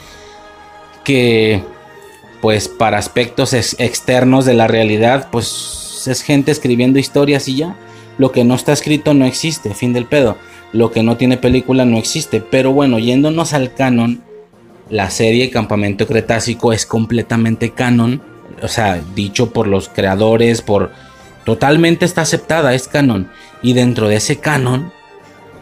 Que, 1.04 1.62
pues, 2.40 2.68
para 2.68 2.98
aspectos 2.98 3.54
externos 3.54 4.44
de 4.44 4.54
la 4.54 4.68
realidad, 4.68 5.28
pues 5.30 6.06
es 6.06 6.22
gente 6.22 6.52
escribiendo 6.52 6.98
historias 6.98 7.48
y 7.48 7.56
ya. 7.56 7.76
Lo 8.18 8.32
que 8.32 8.44
no 8.44 8.54
está 8.54 8.72
escrito 8.72 9.14
no 9.14 9.24
existe, 9.24 9.74
fin 9.74 9.92
del 9.92 10.06
pedo 10.06 10.36
lo 10.72 10.90
que 10.90 11.02
no 11.02 11.16
tiene 11.16 11.36
película 11.36 11.84
no 11.84 11.98
existe. 11.98 12.40
Pero 12.40 12.72
bueno, 12.72 12.98
yéndonos 12.98 13.52
al 13.52 13.74
canon, 13.74 14.22
la 14.88 15.10
serie 15.10 15.50
Campamento 15.50 16.06
Cretácico 16.06 16.72
es 16.72 16.86
completamente 16.86 17.70
canon. 17.70 18.22
O 18.62 18.68
sea, 18.68 19.02
dicho 19.14 19.50
por 19.50 19.66
los 19.66 19.88
creadores, 19.88 20.62
por... 20.62 20.90
Totalmente 21.44 22.04
está 22.04 22.22
aceptada, 22.22 22.74
es 22.74 22.86
canon. 22.86 23.28
Y 23.62 23.72
dentro 23.72 24.08
de 24.08 24.16
ese 24.16 24.38
canon 24.38 24.92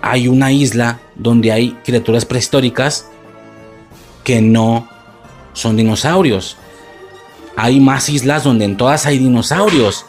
hay 0.03 0.29
una 0.29 0.53
isla 0.53 1.01
donde 1.15 1.53
hay 1.53 1.73
criaturas 1.85 2.25
prehistóricas 2.25 3.07
que 4.25 4.41
no 4.41 4.89
son 5.53 5.77
dinosaurios. 5.77 6.57
Hay 7.57 7.81
más 7.81 8.09
islas 8.09 8.45
donde 8.45 8.65
en 8.65 8.77
todas 8.77 9.07
hay 9.07 9.19
dinosaurios. 9.19 10.07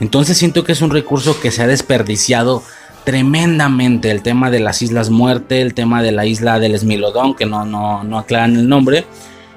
Entonces 0.00 0.36
siento 0.36 0.64
que 0.64 0.72
es 0.72 0.82
un 0.82 0.90
recurso 0.90 1.40
que 1.40 1.50
se 1.50 1.62
ha 1.62 1.66
desperdiciado 1.66 2.62
tremendamente 3.04 4.10
el 4.10 4.22
tema 4.22 4.50
de 4.50 4.60
las 4.60 4.82
Islas 4.82 5.10
Muerte, 5.10 5.60
el 5.60 5.74
tema 5.74 6.02
de 6.02 6.12
la 6.12 6.26
isla 6.26 6.58
del 6.58 6.74
Esmilodón, 6.74 7.34
que 7.34 7.46
no, 7.46 7.64
no, 7.64 8.04
no 8.04 8.18
aclaran 8.18 8.56
el 8.56 8.68
nombre. 8.68 9.04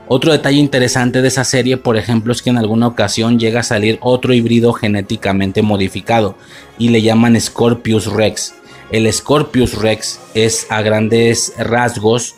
Otro 0.07 0.31
detalle 0.31 0.59
interesante 0.59 1.21
de 1.21 1.27
esa 1.27 1.43
serie, 1.43 1.77
por 1.77 1.97
ejemplo, 1.97 2.31
es 2.31 2.41
que 2.41 2.51
en 2.51 2.57
alguna 2.57 2.87
ocasión 2.87 3.39
llega 3.39 3.61
a 3.61 3.63
salir 3.63 3.97
otro 4.01 4.33
híbrido 4.33 4.71
genéticamente 4.73 5.63
modificado 5.63 6.35
y 6.77 6.89
le 6.89 7.01
llaman 7.01 7.39
Scorpius 7.39 8.07
Rex. 8.07 8.53
El 8.91 9.11
Scorpius 9.11 9.73
Rex 9.73 10.19
es 10.35 10.67
a 10.69 10.81
grandes 10.81 11.53
rasgos 11.57 12.35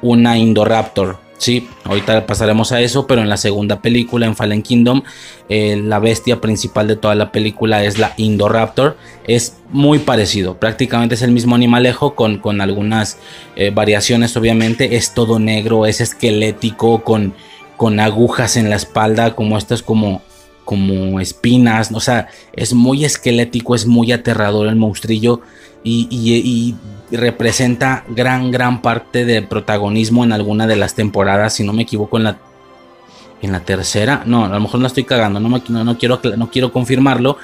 una 0.00 0.38
Indoraptor, 0.38 1.18
Sí, 1.38 1.68
ahorita 1.82 2.24
pasaremos 2.24 2.70
a 2.70 2.80
eso, 2.80 3.08
pero 3.08 3.20
en 3.20 3.28
la 3.28 3.36
segunda 3.36 3.82
película, 3.82 4.26
en 4.26 4.36
Fallen 4.36 4.62
Kingdom, 4.62 5.02
eh, 5.48 5.76
la 5.76 5.98
bestia 5.98 6.40
principal 6.40 6.86
de 6.86 6.94
toda 6.94 7.16
la 7.16 7.32
película 7.32 7.82
es 7.82 7.98
la 7.98 8.14
Indoraptor. 8.16 8.96
Es 9.26 9.56
muy 9.70 9.98
parecido, 9.98 10.58
prácticamente 10.58 11.16
es 11.16 11.22
el 11.22 11.32
mismo 11.32 11.56
animalejo 11.56 12.14
con, 12.14 12.38
con 12.38 12.60
algunas 12.60 13.18
eh, 13.56 13.70
variaciones, 13.74 14.36
obviamente. 14.36 14.94
Es 14.96 15.14
todo 15.14 15.40
negro, 15.40 15.86
es 15.86 16.00
esquelético, 16.00 17.02
con, 17.02 17.34
con 17.76 17.98
agujas 17.98 18.56
en 18.56 18.70
la 18.70 18.76
espalda, 18.76 19.34
como 19.34 19.58
esto 19.58 19.74
es 19.74 19.82
como 19.82 20.22
como 20.64 21.20
espinas, 21.20 21.90
o 21.92 22.00
sea, 22.00 22.28
es 22.52 22.74
muy 22.74 23.04
esquelético, 23.04 23.74
es 23.74 23.86
muy 23.86 24.12
aterrador 24.12 24.68
el 24.68 24.76
monstrillo 24.76 25.40
y, 25.84 26.74
representa 27.10 28.04
gran, 28.08 28.50
gran 28.50 28.80
parte 28.80 29.26
de 29.26 29.42
protagonismo 29.42 30.24
en 30.24 30.32
alguna 30.32 30.66
de 30.66 30.76
las 30.76 30.94
temporadas, 30.94 31.54
si 31.54 31.62
no 31.62 31.74
me 31.74 31.82
equivoco, 31.82 32.16
en 32.16 32.24
la, 32.24 32.38
en 33.42 33.52
la 33.52 33.60
tercera, 33.60 34.22
no, 34.24 34.46
a 34.46 34.48
lo 34.48 34.60
mejor 34.60 34.80
no 34.80 34.86
estoy 34.86 35.04
cagando, 35.04 35.38
no, 35.38 35.48
no, 35.50 35.98
quiero, 35.98 36.20
no 36.38 36.50
quiero 36.50 36.72
confirmarlo, 36.72 37.36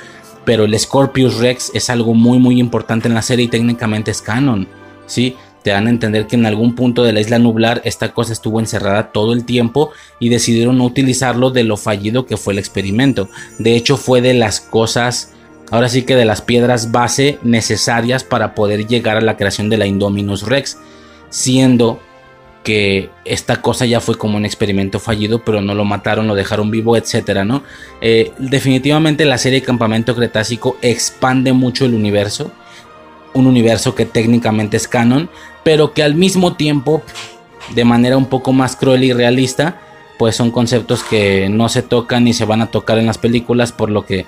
pero 0.47 0.65
el 0.65 0.79
Scorpius 0.79 1.37
Rex 1.37 1.73
es 1.75 1.91
algo 1.91 2.15
muy, 2.15 2.39
muy 2.39 2.59
importante 2.59 3.09
en 3.09 3.15
la 3.15 3.21
serie 3.21 3.45
y 3.45 3.49
técnicamente 3.49 4.11
es 4.11 4.23
canon, 4.23 4.67
¿sí? 5.07 5.37
Te 5.63 5.71
dan 5.71 5.87
a 5.87 5.91
entender 5.91 6.27
que 6.27 6.37
en 6.37 6.47
algún 6.47 6.75
punto 6.75 7.03
de 7.03 7.13
la 7.13 7.21
isla 7.21 7.39
nublar 7.39 7.81
esta 7.85 8.13
cosa 8.13 8.33
estuvo 8.33 8.61
encerrada 8.61 9.13
todo 9.13 9.33
el 9.33 9.45
tiempo 9.45 9.91
y 10.19 10.29
decidieron 10.29 10.79
no 10.79 10.85
utilizarlo 10.85 11.51
de 11.51 11.65
lo 11.65 11.77
fallido 11.77 12.27
que 12.27 12.37
fue 12.37 12.53
el 12.53 12.59
experimento. 12.59 13.29
De 13.59 13.75
hecho 13.75 13.97
fue 13.97 14.21
de 14.21 14.35
las 14.35 14.61
cosas, 14.61 15.35
ahora 15.71 15.89
sí 15.89 16.03
que 16.03 16.17
de 16.17 16.25
las 16.25 16.43
piedras 16.43 16.93
base 16.93 17.39
necesarias 17.43 18.25
para 18.25 18.55
poder 18.55 18.87
llegar 18.87 19.17
a 19.17 19.23
la 19.23 19.37
creación 19.37 19.69
de 19.69 19.79
la 19.79 19.87
Indominus 19.87 20.43
Rex, 20.43 20.79
siendo 21.31 22.01
que 22.65 23.11
esta 23.25 23.63
cosa 23.63 23.87
ya 23.87 24.01
fue 24.01 24.17
como 24.17 24.37
un 24.37 24.45
experimento 24.45 25.01
fallido, 25.01 25.43
pero 25.45 25.63
no 25.63 25.75
lo 25.75 25.85
mataron, 25.85 26.29
lo 26.29 26.35
dejaron 26.35 26.71
vivo, 26.71 26.97
etcétera, 26.97 27.45
¿no? 27.45 27.63
Eh, 28.01 28.33
definitivamente 28.39 29.25
la 29.25 29.39
serie 29.39 29.63
Campamento 29.63 30.15
Cretácico 30.15 30.77
expande 30.83 31.53
mucho 31.53 31.87
el 31.87 31.95
universo 31.95 32.53
un 33.35 33.47
universo 33.47 33.95
que 33.95 34.07
técnicamente 34.07 34.77
es 34.77 34.89
canon, 34.89 35.31
pero 35.65 35.93
que 35.93 36.03
al 36.03 36.15
mismo 36.15 36.55
tiempo, 36.55 37.03
de 37.75 37.85
manera 37.85 38.17
un 38.17 38.27
poco 38.27 38.53
más 38.53 38.77
cruel 38.77 39.05
y 39.05 39.13
realista, 39.13 39.81
pues 40.19 40.35
son 40.37 40.51
conceptos 40.51 41.03
que 41.05 41.49
no 41.49 41.69
se 41.69 41.83
tocan 41.83 42.25
ni 42.25 42.33
se 42.33 42.45
van 42.45 42.61
a 42.61 42.71
tocar 42.71 42.99
en 42.99 43.07
las 43.07 43.19
películas, 43.19 43.73
por 43.73 43.91
lo 43.91 44.05
que 44.05 44.27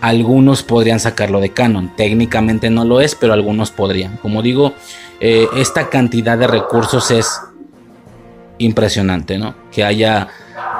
algunos 0.00 0.62
podrían 0.62 1.00
sacarlo 1.00 1.40
de 1.40 1.50
canon. 1.50 1.94
Técnicamente 1.96 2.68
no 2.70 2.84
lo 2.84 3.00
es, 3.00 3.14
pero 3.14 3.32
algunos 3.32 3.70
podrían. 3.70 4.16
Como 4.18 4.42
digo, 4.42 4.74
eh, 5.20 5.46
esta 5.56 5.88
cantidad 5.88 6.36
de 6.36 6.48
recursos 6.48 7.10
es 7.10 7.40
impresionante, 8.58 9.38
¿no? 9.38 9.54
Que 9.70 9.84
haya 9.84 10.28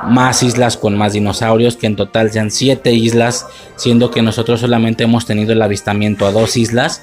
más 0.05 0.43
islas 0.43 0.77
con 0.77 0.99
más 0.99 1.13
dinosaurios, 1.13 1.77
que 1.77 1.87
en 1.87 1.97
total 1.97 2.31
sean 2.33 2.51
siete 2.51 2.93
islas, 2.93 3.47
siendo 3.77 4.11
que 4.11 4.23
nosotros 4.23 4.61
solamente 4.61 5.05
hemos 5.05 5.25
tenido 5.25 5.53
el 5.53 5.63
avistamiento 5.63 6.27
a 6.27 6.33
dos 6.33 6.57
islas 6.57 7.03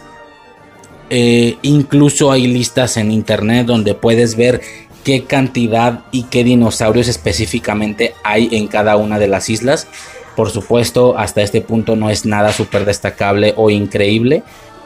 eh, 1.09 1.57
incluso 1.61 2.31
hay 2.31 2.47
listas 2.47 2.97
en 2.97 3.11
internet 3.11 3.65
donde 3.65 3.95
puedes 3.95 4.35
ver 4.35 4.61
qué 5.03 5.23
cantidad 5.23 6.01
y 6.11 6.23
qué 6.23 6.43
dinosaurios 6.43 7.07
específicamente 7.07 8.13
hay 8.23 8.49
en 8.51 8.67
cada 8.67 8.95
una 8.95 9.17
de 9.17 9.27
las 9.27 9.49
islas. 9.49 9.87
Por 10.35 10.51
supuesto, 10.51 11.17
hasta 11.17 11.41
este 11.41 11.61
punto 11.61 11.95
no 11.95 12.09
es 12.09 12.25
nada 12.25 12.53
súper 12.53 12.85
destacable 12.85 13.53
o 13.57 13.69
increíble. 13.69 14.43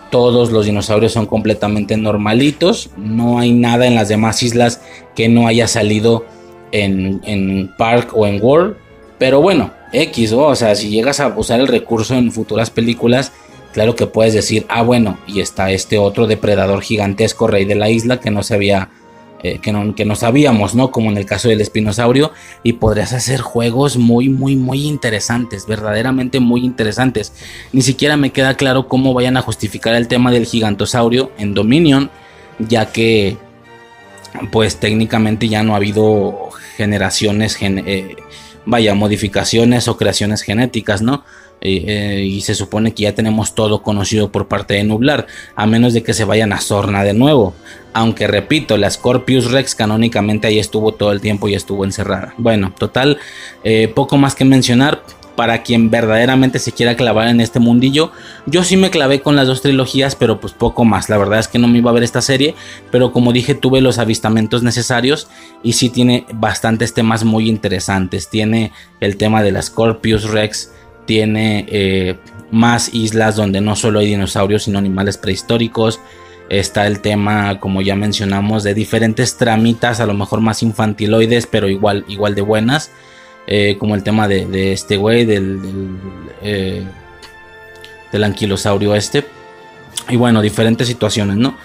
Todos 0.09 0.51
los 0.51 0.65
dinosaurios 0.65 1.11
son 1.11 1.25
completamente 1.25 1.97
normalitos. 1.97 2.91
No 2.97 3.39
hay 3.39 3.51
nada 3.51 3.85
en 3.85 3.95
las 3.95 4.07
demás 4.07 4.41
islas 4.43 4.81
que 5.15 5.27
no 5.27 5.47
haya 5.47 5.67
salido 5.67 6.25
en, 6.71 7.21
en 7.25 7.71
Park 7.77 8.11
o 8.13 8.25
en 8.25 8.41
World. 8.41 8.77
Pero 9.17 9.41
bueno, 9.41 9.71
X, 9.91 10.33
o 10.33 10.55
sea, 10.55 10.75
si 10.75 10.89
llegas 10.89 11.19
a 11.19 11.27
usar 11.27 11.59
el 11.59 11.67
recurso 11.67 12.15
en 12.15 12.31
futuras 12.31 12.69
películas, 12.69 13.31
Claro 13.73 13.95
que 13.95 14.05
puedes 14.05 14.33
decir, 14.33 14.65
ah, 14.69 14.83
bueno, 14.83 15.17
y 15.25 15.41
está 15.41 15.71
este 15.71 15.97
otro 15.97 16.27
depredador 16.27 16.83
gigantesco, 16.83 17.47
rey 17.47 17.65
de 17.65 17.73
la 17.73 17.89
isla, 17.89 18.19
que 18.19 18.29
no 18.29 18.43
sabía, 18.43 18.89
eh, 19.41 19.57
que, 19.57 19.71
no, 19.71 19.95
que 19.95 20.05
no 20.05 20.15
sabíamos, 20.15 20.75
¿no? 20.75 20.91
Como 20.91 21.09
en 21.09 21.17
el 21.17 21.25
caso 21.25 21.49
del 21.49 21.59
espinosaurio, 21.59 22.31
y 22.61 22.73
podrías 22.73 23.13
hacer 23.13 23.41
juegos 23.41 23.97
muy, 23.97 24.29
muy, 24.29 24.55
muy 24.55 24.85
interesantes, 24.85 25.65
verdaderamente 25.65 26.39
muy 26.39 26.63
interesantes. 26.63 27.33
Ni 27.71 27.81
siquiera 27.81 28.15
me 28.15 28.29
queda 28.29 28.55
claro 28.57 28.87
cómo 28.87 29.15
vayan 29.15 29.37
a 29.37 29.41
justificar 29.41 29.95
el 29.95 30.07
tema 30.07 30.31
del 30.31 30.45
gigantosaurio 30.45 31.31
en 31.39 31.55
Dominion, 31.55 32.11
ya 32.59 32.91
que, 32.91 33.37
pues 34.51 34.75
técnicamente 34.77 35.49
ya 35.49 35.63
no 35.63 35.73
ha 35.73 35.77
habido 35.77 36.51
generaciones, 36.77 37.57
eh, 37.59 38.15
vaya, 38.67 38.93
modificaciones 38.93 39.87
o 39.87 39.97
creaciones 39.97 40.43
genéticas, 40.43 41.01
¿no? 41.01 41.23
Eh, 41.65 42.25
y 42.27 42.41
se 42.41 42.55
supone 42.55 42.93
que 42.93 43.03
ya 43.03 43.15
tenemos 43.15 43.55
todo 43.55 43.83
conocido 43.83 44.31
por 44.31 44.49
parte 44.49 44.73
de 44.73 44.83
Nublar, 44.83 45.27
a 45.55 45.65
menos 45.65 45.93
de 45.93 46.03
que 46.03 46.13
se 46.13 46.25
vayan 46.25 46.51
a 46.51 46.59
Sorna 46.59 47.03
de 47.03 47.13
nuevo. 47.13 47.55
Aunque 47.93 48.27
repito, 48.27 48.75
la 48.75 48.89
Scorpius 48.89 49.49
Rex 49.49 49.73
canónicamente 49.73 50.47
ahí 50.47 50.59
estuvo 50.59 50.93
todo 50.93 51.13
el 51.13 51.21
tiempo 51.21 51.47
y 51.47 51.53
estuvo 51.53 51.85
encerrada. 51.85 52.33
Bueno, 52.37 52.73
total, 52.77 53.17
eh, 53.63 53.87
poco 53.87 54.17
más 54.17 54.35
que 54.35 54.45
mencionar. 54.45 55.01
Para 55.35 55.63
quien 55.63 55.89
verdaderamente 55.89 56.59
se 56.59 56.73
quiera 56.73 56.95
clavar 56.95 57.27
en 57.27 57.41
este 57.41 57.59
mundillo, 57.59 58.11
yo 58.45 58.63
sí 58.63 58.77
me 58.77 58.91
clavé 58.91 59.21
con 59.21 59.35
las 59.35 59.47
dos 59.47 59.63
trilogías, 59.63 60.15
pero 60.15 60.39
pues 60.39 60.53
poco 60.53 60.85
más. 60.85 61.09
La 61.09 61.17
verdad 61.17 61.39
es 61.39 61.47
que 61.47 61.57
no 61.57 61.67
me 61.67 61.79
iba 61.79 61.89
a 61.89 61.93
ver 61.93 62.03
esta 62.03 62.21
serie, 62.21 62.53
pero 62.91 63.11
como 63.11 63.33
dije, 63.33 63.55
tuve 63.55 63.81
los 63.81 63.97
avistamientos 63.97 64.61
necesarios 64.61 65.27
y 65.63 65.73
sí 65.73 65.89
tiene 65.89 66.27
bastantes 66.35 66.93
temas 66.93 67.23
muy 67.23 67.49
interesantes. 67.49 68.29
Tiene 68.29 68.73
el 68.99 69.17
tema 69.17 69.41
de 69.41 69.53
la 69.53 69.63
Scorpius 69.63 70.25
Rex, 70.25 70.71
tiene 71.05 71.65
eh, 71.69 72.15
más 72.51 72.93
islas 72.93 73.35
donde 73.35 73.61
no 73.61 73.75
solo 73.75 73.99
hay 73.99 74.07
dinosaurios, 74.07 74.63
sino 74.63 74.79
animales 74.79 75.17
prehistóricos. 75.17 75.99
Está 76.49 76.87
el 76.87 76.99
tema, 76.99 77.59
como 77.59 77.81
ya 77.81 77.95
mencionamos, 77.95 78.63
de 78.63 78.73
diferentes 78.73 79.37
tramitas, 79.37 79.99
a 79.99 80.05
lo 80.05 80.13
mejor 80.13 80.41
más 80.41 80.61
infantiloides, 80.61 81.47
pero 81.47 81.67
igual, 81.67 82.05
igual 82.07 82.35
de 82.35 82.41
buenas. 82.41 82.91
Eh, 83.47 83.75
como 83.77 83.95
el 83.95 84.03
tema 84.03 84.27
de, 84.27 84.71
este 84.71 84.95
güey, 84.95 85.25
del, 85.25 85.59
eh, 86.41 86.83
del, 88.11 88.23
anquilosaurio 88.23 88.95
este. 88.95 89.25
Y 90.09 90.15
bueno, 90.15 90.41
diferentes 90.41 90.87
situaciones, 90.87 91.37
¿no? 91.37 91.55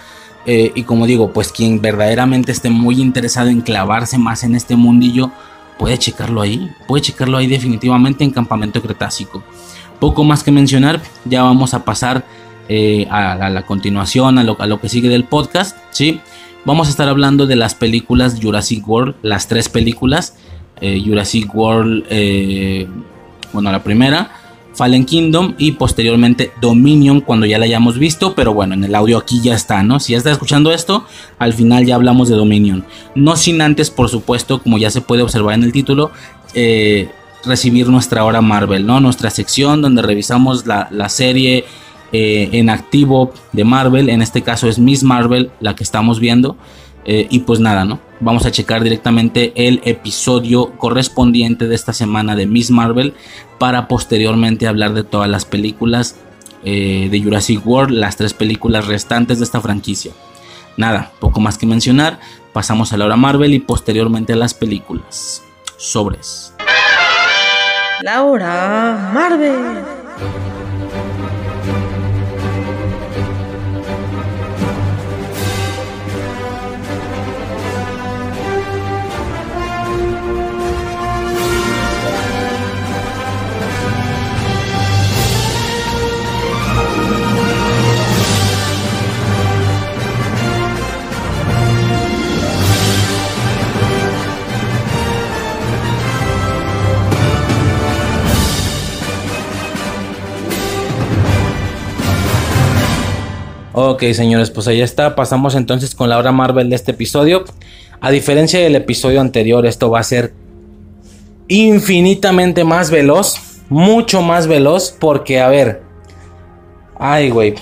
y 0.45 0.81
como 0.81 1.05
digo, 1.05 1.31
pues 1.31 1.51
quien 1.51 1.79
verdaderamente 1.79 2.51
esté 2.51 2.71
muy 2.71 2.99
interesado 2.99 3.49
en 3.49 3.61
clavarse 3.61 4.17
más 4.17 4.43
en 4.43 4.55
este 4.55 4.75
mundillo, 4.75 5.31
puede 5.79 5.97
checarlo 5.97 6.41
ahí, 6.41 6.69
puede 6.87 7.01
checarlo 7.01 7.37
ahí 7.37 7.47
definitivamente 7.47 8.23
en 8.25 8.31
Campamento 8.31 8.81
Cretácico. 8.81 9.41
Poco 9.99 10.23
más 10.25 10.43
que 10.43 10.51
mencionar, 10.51 11.01
ya 11.25 11.41
vamos 11.41 11.73
a 11.73 11.85
pasar 11.85 12.25
eh, 12.67 13.07
a, 13.09 13.49
la 13.49 13.61
continuación, 13.63 14.37
a 14.37 14.43
lo, 14.43 14.79
que 14.79 14.89
sigue 14.89 15.09
del 15.09 15.23
podcast, 15.23 15.77
¿sí? 15.89 16.19
Vamos 16.65 16.87
a 16.87 16.91
estar 16.91 17.07
hablando 17.07 17.47
de 17.47 17.55
las 17.55 17.73
películas 17.73 18.37
Jurassic 18.39 18.87
World, 18.87 19.15
las 19.21 19.47
tres 19.47 19.69
películas, 19.69 20.35
eh, 20.81 21.01
Jurassic 21.03 21.55
World, 21.55 22.05
eh, 22.09 22.85
bueno, 23.53 23.71
la 23.71 23.81
primera, 23.81 24.31
Fallen 24.79 25.03
Kingdom 25.03 25.55
y 25.57 25.73
posteriormente 25.73 26.53
Dominion 26.61 27.19
cuando 27.19 27.45
ya 27.45 27.57
la 27.57 27.65
hayamos 27.65 27.99
visto, 27.99 28.33
pero 28.33 28.53
bueno, 28.53 28.75
en 28.75 28.85
el 28.85 28.95
audio 28.95 29.17
aquí 29.17 29.41
ya 29.41 29.53
está, 29.53 29.83
¿no? 29.83 29.99
Si 29.99 30.13
ya 30.13 30.17
está 30.19 30.31
escuchando 30.31 30.71
esto, 30.71 31.03
al 31.37 31.53
final 31.53 31.85
ya 31.85 31.95
hablamos 31.95 32.29
de 32.29 32.37
Dominion. 32.37 32.85
No 33.13 33.35
sin 33.35 33.61
antes, 33.61 33.91
por 33.91 34.07
supuesto, 34.07 34.63
como 34.63 34.77
ya 34.77 34.89
se 34.89 35.01
puede 35.01 35.21
observar 35.21 35.55
en 35.55 35.63
el 35.63 35.73
título, 35.73 36.11
eh, 36.53 37.09
recibir 37.43 37.89
nuestra 37.89 38.23
hora 38.23 38.39
Marvel, 38.39 38.85
¿no? 38.85 39.01
Nuestra 39.01 39.29
sección 39.31 39.81
donde 39.81 40.01
revisamos 40.01 40.65
la, 40.65 41.09
serie 41.09 41.65
eh, 42.13 42.47
en 42.53 42.69
activo 42.69 43.33
de 43.51 43.65
Marvel, 43.65 44.07
en 44.07 44.21
este 44.21 44.43
caso 44.43 44.69
es 44.69 44.79
Miss 44.79 45.03
Marvel, 45.03 45.51
la 45.59 45.75
que 45.75 45.83
estamos 45.83 46.21
viendo. 46.21 46.55
Eh, 47.05 47.27
y 47.29 47.39
pues 47.39 47.59
nada, 47.59 47.85
¿no? 47.85 47.99
Vamos 48.19 48.45
a 48.45 48.51
checar 48.51 48.83
directamente 48.83 49.53
el 49.55 49.81
episodio 49.85 50.71
correspondiente 50.77 51.67
de 51.67 51.75
esta 51.75 51.93
semana 51.93 52.35
de 52.35 52.45
Miss 52.45 52.69
Marvel 52.69 53.13
para 53.57 53.87
posteriormente 53.87 54.67
hablar 54.67 54.93
de 54.93 55.03
todas 55.03 55.29
las 55.29 55.45
películas 55.45 56.17
eh, 56.63 57.07
de 57.09 57.21
Jurassic 57.21 57.65
World, 57.65 57.91
las 57.91 58.17
tres 58.17 58.33
películas 58.33 58.87
restantes 58.87 59.39
de 59.39 59.45
esta 59.45 59.61
franquicia. 59.61 60.11
Nada, 60.75 61.11
poco 61.19 61.39
más 61.39 61.57
que 61.57 61.65
mencionar. 61.65 62.19
Pasamos 62.53 62.91
a 62.93 62.97
la 62.97 63.05
hora 63.05 63.15
Marvel 63.15 63.53
y 63.53 63.59
posteriormente 63.59 64.33
a 64.33 64.35
las 64.35 64.53
películas. 64.53 65.43
Sobres. 65.77 66.53
La 68.01 68.23
hora 68.23 69.11
Marvel. 69.13 69.83
Ok, 103.81 104.03
señores, 104.11 104.51
pues 104.51 104.67
ahí 104.67 104.81
está. 104.81 105.15
Pasamos 105.15 105.55
entonces 105.55 105.95
con 105.95 106.09
la 106.09 106.17
hora 106.17 106.33
Marvel 106.33 106.69
de 106.69 106.75
este 106.75 106.91
episodio. 106.91 107.45
A 108.01 108.11
diferencia 108.11 108.59
del 108.59 108.75
episodio 108.75 109.21
anterior, 109.21 109.65
esto 109.65 109.89
va 109.89 110.01
a 110.01 110.03
ser 110.03 110.33
infinitamente 111.47 112.65
más 112.65 112.91
veloz. 112.91 113.35
mucho 113.69 114.21
más 114.21 114.47
veloz 114.47 114.93
porque, 114.99 115.39
a 115.39 115.47
ver, 115.47 115.81
ay, 116.99 117.29
güey. 117.29 117.55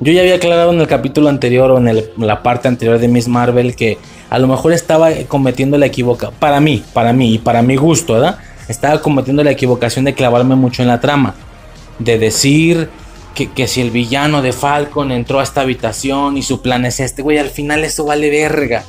Yo 0.00 0.12
ya 0.12 0.22
había 0.22 0.34
aclarado 0.34 0.72
en 0.72 0.80
el 0.80 0.88
capítulo 0.88 1.28
anterior 1.28 1.70
o 1.70 1.78
en 1.78 2.04
la 2.16 2.42
parte 2.42 2.66
anterior 2.66 2.98
de 2.98 3.06
Miss 3.06 3.28
Marvel 3.28 3.76
que 3.76 3.98
a 4.28 4.40
lo 4.40 4.48
mejor 4.48 4.72
estaba 4.72 5.12
cometiendo 5.28 5.78
la 5.78 5.86
equivocación, 5.86 6.34
para 6.40 6.58
mí, 6.58 6.82
para 6.92 7.12
mí 7.12 7.34
y 7.34 7.38
para 7.38 7.62
mi 7.62 7.76
gusto, 7.76 8.14
¿verdad? 8.14 8.38
Estaba 8.66 9.00
cometiendo 9.00 9.44
la 9.44 9.52
equivocación 9.52 10.04
de 10.04 10.14
clavarme 10.14 10.56
mucho 10.56 10.82
en 10.82 10.88
la 10.88 11.00
trama, 11.00 11.36
de 12.00 12.18
decir 12.18 12.88
que, 13.34 13.50
que 13.50 13.66
si 13.66 13.80
el 13.80 13.90
villano 13.90 14.42
de 14.42 14.52
Falcon 14.52 15.12
entró 15.12 15.40
a 15.40 15.42
esta 15.42 15.62
habitación 15.62 16.36
y 16.36 16.42
su 16.42 16.62
plan 16.62 16.84
es 16.84 17.00
este, 17.00 17.22
güey, 17.22 17.38
al 17.38 17.50
final 17.50 17.84
eso 17.84 18.04
vale 18.04 18.30
verga. 18.30 18.84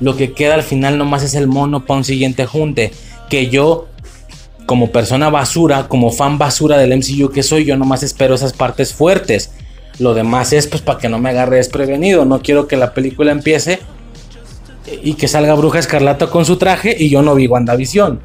Lo 0.00 0.16
que 0.16 0.32
queda 0.32 0.54
al 0.54 0.62
final 0.62 0.98
nomás 0.98 1.22
es 1.22 1.34
el 1.34 1.46
mono 1.46 1.84
para 1.84 1.98
un 1.98 2.04
siguiente 2.04 2.46
junte. 2.46 2.92
Que 3.30 3.48
yo, 3.48 3.88
como 4.66 4.90
persona 4.90 5.30
basura, 5.30 5.88
como 5.88 6.10
fan 6.10 6.38
basura 6.38 6.78
del 6.78 6.96
MCU 6.96 7.30
que 7.30 7.42
soy, 7.42 7.64
yo 7.64 7.76
nomás 7.76 8.02
espero 8.02 8.34
esas 8.34 8.52
partes 8.52 8.92
fuertes. 8.92 9.50
Lo 9.98 10.14
demás 10.14 10.52
es 10.52 10.66
pues 10.66 10.82
para 10.82 10.98
que 10.98 11.08
no 11.08 11.18
me 11.18 11.30
agarre 11.30 11.56
desprevenido. 11.56 12.24
No 12.24 12.42
quiero 12.42 12.68
que 12.68 12.76
la 12.76 12.92
película 12.92 13.32
empiece 13.32 13.80
y 15.02 15.14
que 15.14 15.28
salga 15.28 15.54
Bruja 15.54 15.78
Escarlata 15.78 16.28
con 16.28 16.44
su 16.44 16.56
traje 16.56 16.94
y 16.98 17.08
yo 17.08 17.22
no 17.22 17.34
vi 17.34 17.46
WandaVision. 17.46 18.20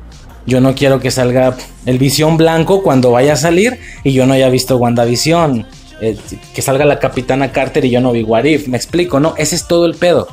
Yo 0.46 0.60
no 0.60 0.74
quiero 0.76 1.00
que 1.00 1.12
salga 1.12 1.56
el 1.86 1.98
Visión 1.98 2.38
Blanco 2.38 2.82
cuando 2.82 3.12
vaya 3.12 3.34
a 3.34 3.38
salir 3.38 3.80
y 4.04 4.14
yo 4.14 4.26
no 4.26 4.34
haya 4.34 4.50
visto 4.50 4.78
WandaVision. 4.78 5.66
Eh, 6.02 6.18
que 6.56 6.62
salga 6.64 6.84
la 6.84 6.98
Capitana 6.98 7.52
Carter 7.52 7.86
y 7.86 7.92
yo 7.92 8.02
no 8.02 8.12
vi 8.12 8.24
Warif. 8.24 8.68
Me 8.68 8.78
explico, 8.78 9.20
¿no? 9.20 9.36
Ese 9.38 9.56
es 9.56 9.68
todo 9.68 9.86
el 9.86 9.96
pedo. 9.96 10.28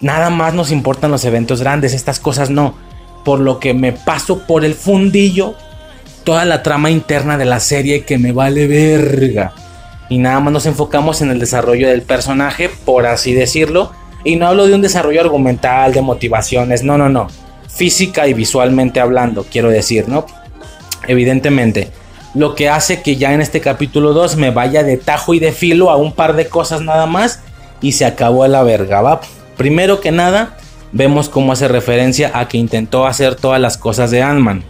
Nada 0.00 0.30
más 0.30 0.54
nos 0.54 0.72
importan 0.72 1.10
los 1.10 1.24
eventos 1.24 1.60
grandes, 1.60 1.92
estas 1.92 2.18
cosas 2.18 2.50
no. 2.50 2.74
Por 3.24 3.40
lo 3.40 3.60
que 3.60 3.74
me 3.74 3.92
paso 3.92 4.46
por 4.46 4.64
el 4.64 4.74
fundillo 4.74 5.54
toda 6.24 6.44
la 6.44 6.62
trama 6.62 6.90
interna 6.90 7.36
de 7.36 7.44
la 7.44 7.60
serie 7.60 8.04
que 8.04 8.18
me 8.18 8.32
vale 8.32 8.66
verga. 8.66 9.52
Y 10.08 10.18
nada 10.18 10.40
más 10.40 10.52
nos 10.52 10.66
enfocamos 10.66 11.20
en 11.20 11.30
el 11.30 11.38
desarrollo 11.38 11.88
del 11.88 12.02
personaje, 12.02 12.70
por 12.84 13.06
así 13.06 13.32
decirlo. 13.32 13.92
Y 14.24 14.36
no 14.36 14.46
hablo 14.46 14.66
de 14.66 14.74
un 14.74 14.82
desarrollo 14.82 15.20
argumental, 15.20 15.92
de 15.92 16.00
motivaciones, 16.00 16.82
no, 16.82 16.96
no, 16.96 17.08
no 17.08 17.28
física 17.74 18.28
y 18.28 18.34
visualmente 18.34 19.00
hablando, 19.00 19.46
quiero 19.50 19.70
decir, 19.70 20.08
¿no? 20.08 20.26
Evidentemente, 21.08 21.90
lo 22.34 22.54
que 22.54 22.68
hace 22.68 23.02
que 23.02 23.16
ya 23.16 23.32
en 23.34 23.40
este 23.40 23.60
capítulo 23.60 24.12
2 24.12 24.36
me 24.36 24.50
vaya 24.50 24.82
de 24.82 24.96
tajo 24.96 25.34
y 25.34 25.38
de 25.38 25.52
filo 25.52 25.90
a 25.90 25.96
un 25.96 26.12
par 26.12 26.34
de 26.34 26.46
cosas 26.46 26.80
nada 26.80 27.06
más 27.06 27.40
y 27.80 27.92
se 27.92 28.04
acabó 28.04 28.46
la 28.46 28.62
verga, 28.62 29.02
¿va? 29.02 29.20
Primero 29.56 30.00
que 30.00 30.12
nada, 30.12 30.56
vemos 30.92 31.28
cómo 31.28 31.52
hace 31.52 31.68
referencia 31.68 32.30
a 32.34 32.48
que 32.48 32.58
intentó 32.58 33.06
hacer 33.06 33.34
todas 33.34 33.60
las 33.60 33.76
cosas 33.76 34.10
de 34.10 34.22
Ant-Man. 34.22 34.64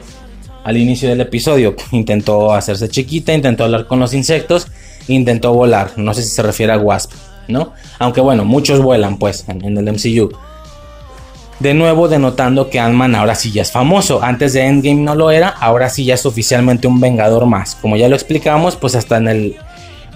Al 0.65 0.77
inicio 0.77 1.09
del 1.09 1.21
episodio, 1.21 1.77
intentó 1.93 2.53
hacerse 2.53 2.89
chiquita, 2.89 3.33
intentó 3.33 3.65
hablar 3.65 3.87
con 3.87 4.01
los 4.01 4.15
insectos, 4.15 4.69
intentó 5.09 5.53
volar. 5.53 5.93
No 5.97 6.15
sé 6.15 6.23
si 6.23 6.31
se 6.31 6.43
refiere 6.43 6.73
a 6.73 6.79
Wasp, 6.79 7.13
¿no? 7.49 7.73
Aunque 7.99 8.21
bueno, 8.21 8.45
muchos 8.45 8.81
vuelan 8.81 9.19
pues 9.19 9.45
en, 9.49 9.65
en 9.65 9.77
el 9.77 9.93
MCU. 9.93 10.33
De 11.63 11.75
nuevo 11.75 12.09
denotando 12.09 12.71
que 12.71 12.81
Ant-Man 12.81 13.15
ahora 13.15 13.37
sí 13.37 13.53
ya 13.53 13.63
es 13.63 13.71
famoso. 13.71 14.21
Antes 14.21 14.53
de 14.53 14.67
Endgame 14.67 15.01
no 15.01 15.15
lo 15.15 15.31
era, 15.31 15.49
ahora 15.49 15.89
sí 15.91 16.05
ya 16.05 16.15
es 16.15 16.27
oficialmente 16.27 16.89
un 16.89 16.99
vengador 16.99 17.47
más. 17.47 17.77
Como 17.77 17.97
ya 17.97 18.09
lo 18.09 18.17
explicamos, 18.17 18.75
pues 18.75 18.97
hasta 18.97 19.19
en 19.19 19.29
el... 19.29 19.57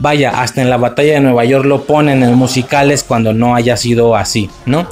Vaya, 0.00 0.40
hasta 0.40 0.60
en 0.60 0.70
la 0.70 0.76
batalla 0.76 1.14
de 1.14 1.20
Nueva 1.20 1.44
York 1.44 1.64
lo 1.64 1.84
ponen 1.84 2.24
en 2.24 2.34
musicales 2.34 3.04
cuando 3.04 3.32
no 3.32 3.54
haya 3.54 3.76
sido 3.76 4.16
así, 4.16 4.50
¿no? 4.66 4.88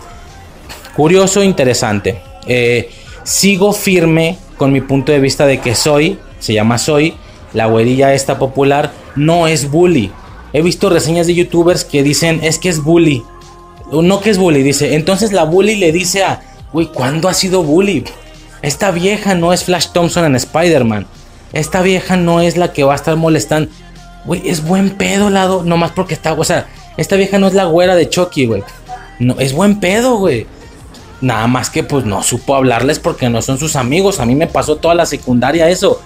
Curioso, 0.95 1.43
interesante. 1.43 2.21
Eh, 2.47 2.89
sigo 3.25 3.73
firme 3.73 4.39
con 4.57 4.71
mi 4.71 4.81
punto 4.81 5.11
de 5.11 5.19
vista 5.19 5.47
de 5.47 5.59
que 5.59 5.75
Soy, 5.75 6.21
se 6.39 6.55
llama 6.55 6.79
Soy, 6.79 7.17
la 7.53 7.67
güerilla 7.67 8.15
esta 8.15 8.39
popular, 8.39 8.93
no 9.17 9.49
es 9.49 9.73
bully. 9.73 10.13
He 10.53 10.63
visto 10.63 10.89
reseñas 10.89 11.27
de 11.27 11.35
youtubers 11.35 11.85
que 11.85 12.05
dicen 12.05 12.39
es 12.45 12.61
que 12.61 12.69
es 12.69 12.81
bully. 12.81 13.25
No 13.91 14.21
que 14.21 14.31
es 14.31 14.39
bully, 14.39 14.63
dice. 14.63 14.95
Entonces 14.95 15.33
la 15.33 15.45
bully 15.45 15.77
le 15.77 15.93
dice 15.93 16.25
a, 16.25 16.41
güey, 16.73 16.87
¿cuándo 16.87 17.29
ha 17.29 17.35
sido 17.35 17.63
bully? 17.63 18.05
Esta 18.63 18.91
vieja 18.91 19.35
no 19.35 19.53
es 19.53 19.65
Flash 19.65 19.89
Thompson 19.93 20.25
en 20.25 20.37
Spider-Man. 20.37 21.07
Esta 21.53 21.83
vieja 21.83 22.17
no 22.17 22.41
es 22.41 22.57
la 22.57 22.73
que 22.73 22.85
va 22.85 22.95
a 22.95 22.97
estar 22.97 23.17
molestando. 23.17 23.71
Güey, 24.25 24.49
es 24.49 24.65
buen 24.65 24.91
pedo, 24.91 25.31
lado. 25.31 25.63
Nomás 25.65 25.93
porque 25.93 26.15
está, 26.15 26.33
o 26.33 26.45
sea, 26.45 26.67
esta 26.97 27.17
vieja 27.17 27.39
no 27.39 27.47
es 27.47 27.55
la 27.55 27.65
güera 27.65 27.95
de 27.95 28.09
Chucky, 28.09 28.47
güey. 28.47 28.63
No, 29.19 29.39
es 29.39 29.53
buen 29.53 29.81
pedo, 29.81 30.17
güey. 30.17 30.47
Nada 31.21 31.47
más 31.47 31.71
que 31.71 31.85
pues 31.85 32.05
no 32.05 32.23
supo 32.23 32.55
hablarles 32.55 32.99
porque 32.99 33.29
no 33.29 33.43
son 33.43 33.59
sus 33.59 33.77
amigos. 33.77 34.19
A 34.19 34.27
mí 34.27 34.35
me 34.35 34.47
pasó 34.47 34.77
toda 34.77 34.95
la 34.95 35.07
secundaria 35.07 35.69
eso. 35.69 36.01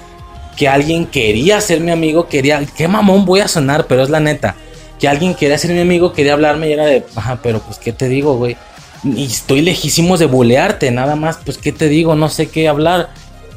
Que 0.57 0.69
alguien 0.69 1.07
quería 1.07 1.61
ser 1.61 1.81
mi 1.81 1.93
amigo, 1.93 2.27
quería... 2.27 2.65
Qué 2.77 2.89
mamón 2.89 3.25
voy 3.25 3.41
a 3.41 3.49
sonar, 3.49 3.87
pero 3.87 4.03
es 4.03 4.11
la 4.11 4.19
neta 4.19 4.57
que 4.99 5.09
alguien 5.09 5.35
quería 5.35 5.59
ser 5.59 5.73
mi 5.73 5.81
amigo, 5.81 6.13
quería 6.13 6.33
hablarme 6.33 6.69
y 6.69 6.73
era 6.73 6.87
de, 6.87 7.05
ajá, 7.15 7.39
pero 7.43 7.61
pues, 7.61 7.79
¿qué 7.79 7.93
te 7.93 8.09
digo, 8.09 8.37
güey? 8.37 8.57
Y 9.05 9.27
estoy 9.27 9.63
lejísimos 9.63 10.19
de 10.19 10.27
bulearte, 10.27 10.91
nada 10.91 11.15
más, 11.15 11.39
pues, 11.45 11.59
¿qué 11.59 11.73
te 11.73 11.89
digo? 11.89 12.15
No 12.17 12.29
sé 12.29 12.49
qué 12.49 12.69
hablar. 12.69 13.11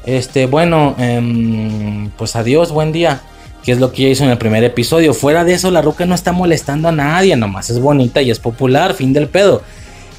Este, 0.06 0.46
bueno, 0.46 0.96
em, 1.00 2.10
pues 2.12 2.36
adiós, 2.36 2.72
buen 2.72 2.92
día. 2.92 3.22
Que 3.64 3.72
es 3.72 3.80
lo 3.80 3.92
que 3.92 4.04
ella 4.04 4.12
hizo 4.12 4.24
en 4.24 4.32
el 4.32 4.40
primer 4.40 4.64
episodio. 4.64 5.14
Fuera 5.14 5.44
de 5.44 5.54
eso, 5.54 5.70
la 5.70 5.84
ruca 5.84 6.06
no 6.08 6.16
está 6.16 6.32
molestando 6.32 6.90
a 6.90 6.92
nadie, 6.92 7.36
nomás 7.36 7.70
es 7.70 7.80
bonita 7.80 8.22
y 8.22 8.32
es 8.32 8.40
popular, 8.40 8.96
fin 8.96 9.14
del 9.14 9.28
pedo. 9.28 9.62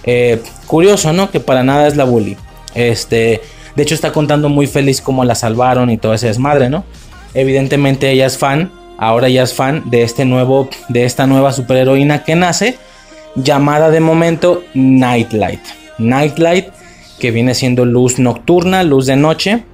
Eh, 0.04 0.40
curioso, 0.66 1.12
¿no? 1.12 1.30
Que 1.30 1.40
para 1.40 1.64
nada 1.64 1.88
es 1.88 1.96
la 1.96 2.04
bully. 2.04 2.36
Este, 2.74 3.40
de 3.74 3.82
hecho, 3.82 3.96
está 3.96 4.12
contando 4.12 4.48
muy 4.48 4.68
feliz 4.68 5.00
cómo 5.00 5.24
la 5.24 5.34
salvaron 5.34 5.90
y 5.90 5.98
todo 5.98 6.14
ese 6.14 6.28
desmadre, 6.28 6.70
¿no? 6.70 6.84
Evidentemente 7.34 8.10
ella 8.10 8.26
es 8.26 8.38
fan 8.38 8.70
ahora 8.98 9.28
ya 9.28 9.42
es 9.42 9.54
fan 9.54 9.82
de 9.90 10.02
este 10.02 10.24
nuevo, 10.24 10.68
de 10.88 11.04
esta 11.04 11.26
nueva 11.26 11.52
superheroína 11.52 12.24
que 12.24 12.34
nace, 12.34 12.78
llamada 13.34 13.90
de 13.90 14.00
momento 14.00 14.62
Nightlight. 14.74 15.60
Nightlight, 15.98 16.66
que 17.18 17.30
viene 17.30 17.54
siendo 17.54 17.84
luz 17.84 18.18
nocturna, 18.18 18.82
luz 18.82 19.06
de 19.06 19.16
noche. 19.16 19.64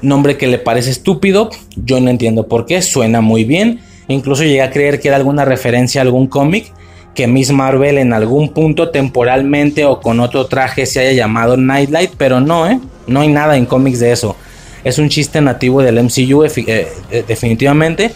Nombre 0.00 0.36
que 0.36 0.46
le 0.46 0.58
parece 0.58 0.90
estúpido, 0.90 1.50
yo 1.76 2.00
no 2.00 2.10
entiendo 2.10 2.46
por 2.46 2.66
qué, 2.66 2.82
suena 2.82 3.20
muy 3.20 3.44
bien. 3.44 3.80
Incluso 4.06 4.42
llegué 4.42 4.62
a 4.62 4.70
creer 4.70 5.00
que 5.00 5.08
era 5.08 5.16
alguna 5.16 5.44
referencia 5.44 6.00
a 6.00 6.04
algún 6.04 6.28
cómic 6.28 6.72
que 7.14 7.26
Miss 7.26 7.50
Marvel 7.50 7.98
en 7.98 8.12
algún 8.12 8.50
punto 8.50 8.90
temporalmente 8.90 9.84
o 9.84 10.00
con 10.00 10.20
otro 10.20 10.46
traje 10.46 10.86
se 10.86 11.00
haya 11.00 11.12
llamado 11.12 11.56
Nightlight, 11.56 12.12
pero 12.16 12.40
no, 12.40 12.70
¿eh? 12.70 12.78
No 13.08 13.20
hay 13.20 13.28
nada 13.28 13.56
en 13.56 13.66
cómics 13.66 13.98
de 13.98 14.12
eso 14.12 14.36
es 14.84 14.98
un 14.98 15.08
chiste 15.08 15.40
nativo 15.40 15.82
del 15.82 16.02
MCU, 16.02 16.44
eh, 16.44 16.88
eh, 17.10 17.24
definitivamente. 17.26 18.12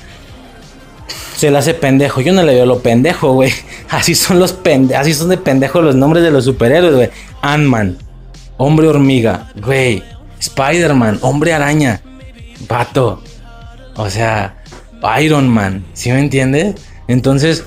Se 1.36 1.50
le 1.50 1.58
hace 1.58 1.74
pendejo. 1.74 2.20
Yo 2.20 2.32
no 2.32 2.42
le 2.42 2.54
veo 2.54 2.66
lo 2.66 2.80
pendejo, 2.80 3.32
güey. 3.32 3.52
Así 3.90 4.14
son 4.14 4.38
los. 4.38 4.56
Así 4.96 5.14
son 5.14 5.28
de 5.28 5.38
pendejo 5.38 5.82
los 5.82 5.94
nombres 5.94 6.22
de 6.22 6.30
los 6.30 6.44
superhéroes, 6.44 6.94
güey. 6.94 7.10
Ant-Man. 7.40 7.98
Hombre 8.58 8.88
hormiga. 8.88 9.50
Güey. 9.56 10.02
Spider-Man. 10.38 11.18
Hombre 11.22 11.52
araña. 11.52 12.00
Vato. 12.68 13.22
O 13.96 14.08
sea. 14.08 14.62
Iron 15.20 15.48
Man. 15.48 15.84
¿Sí 15.94 16.12
me 16.12 16.20
entiendes? 16.20 16.76
Entonces. 17.08 17.64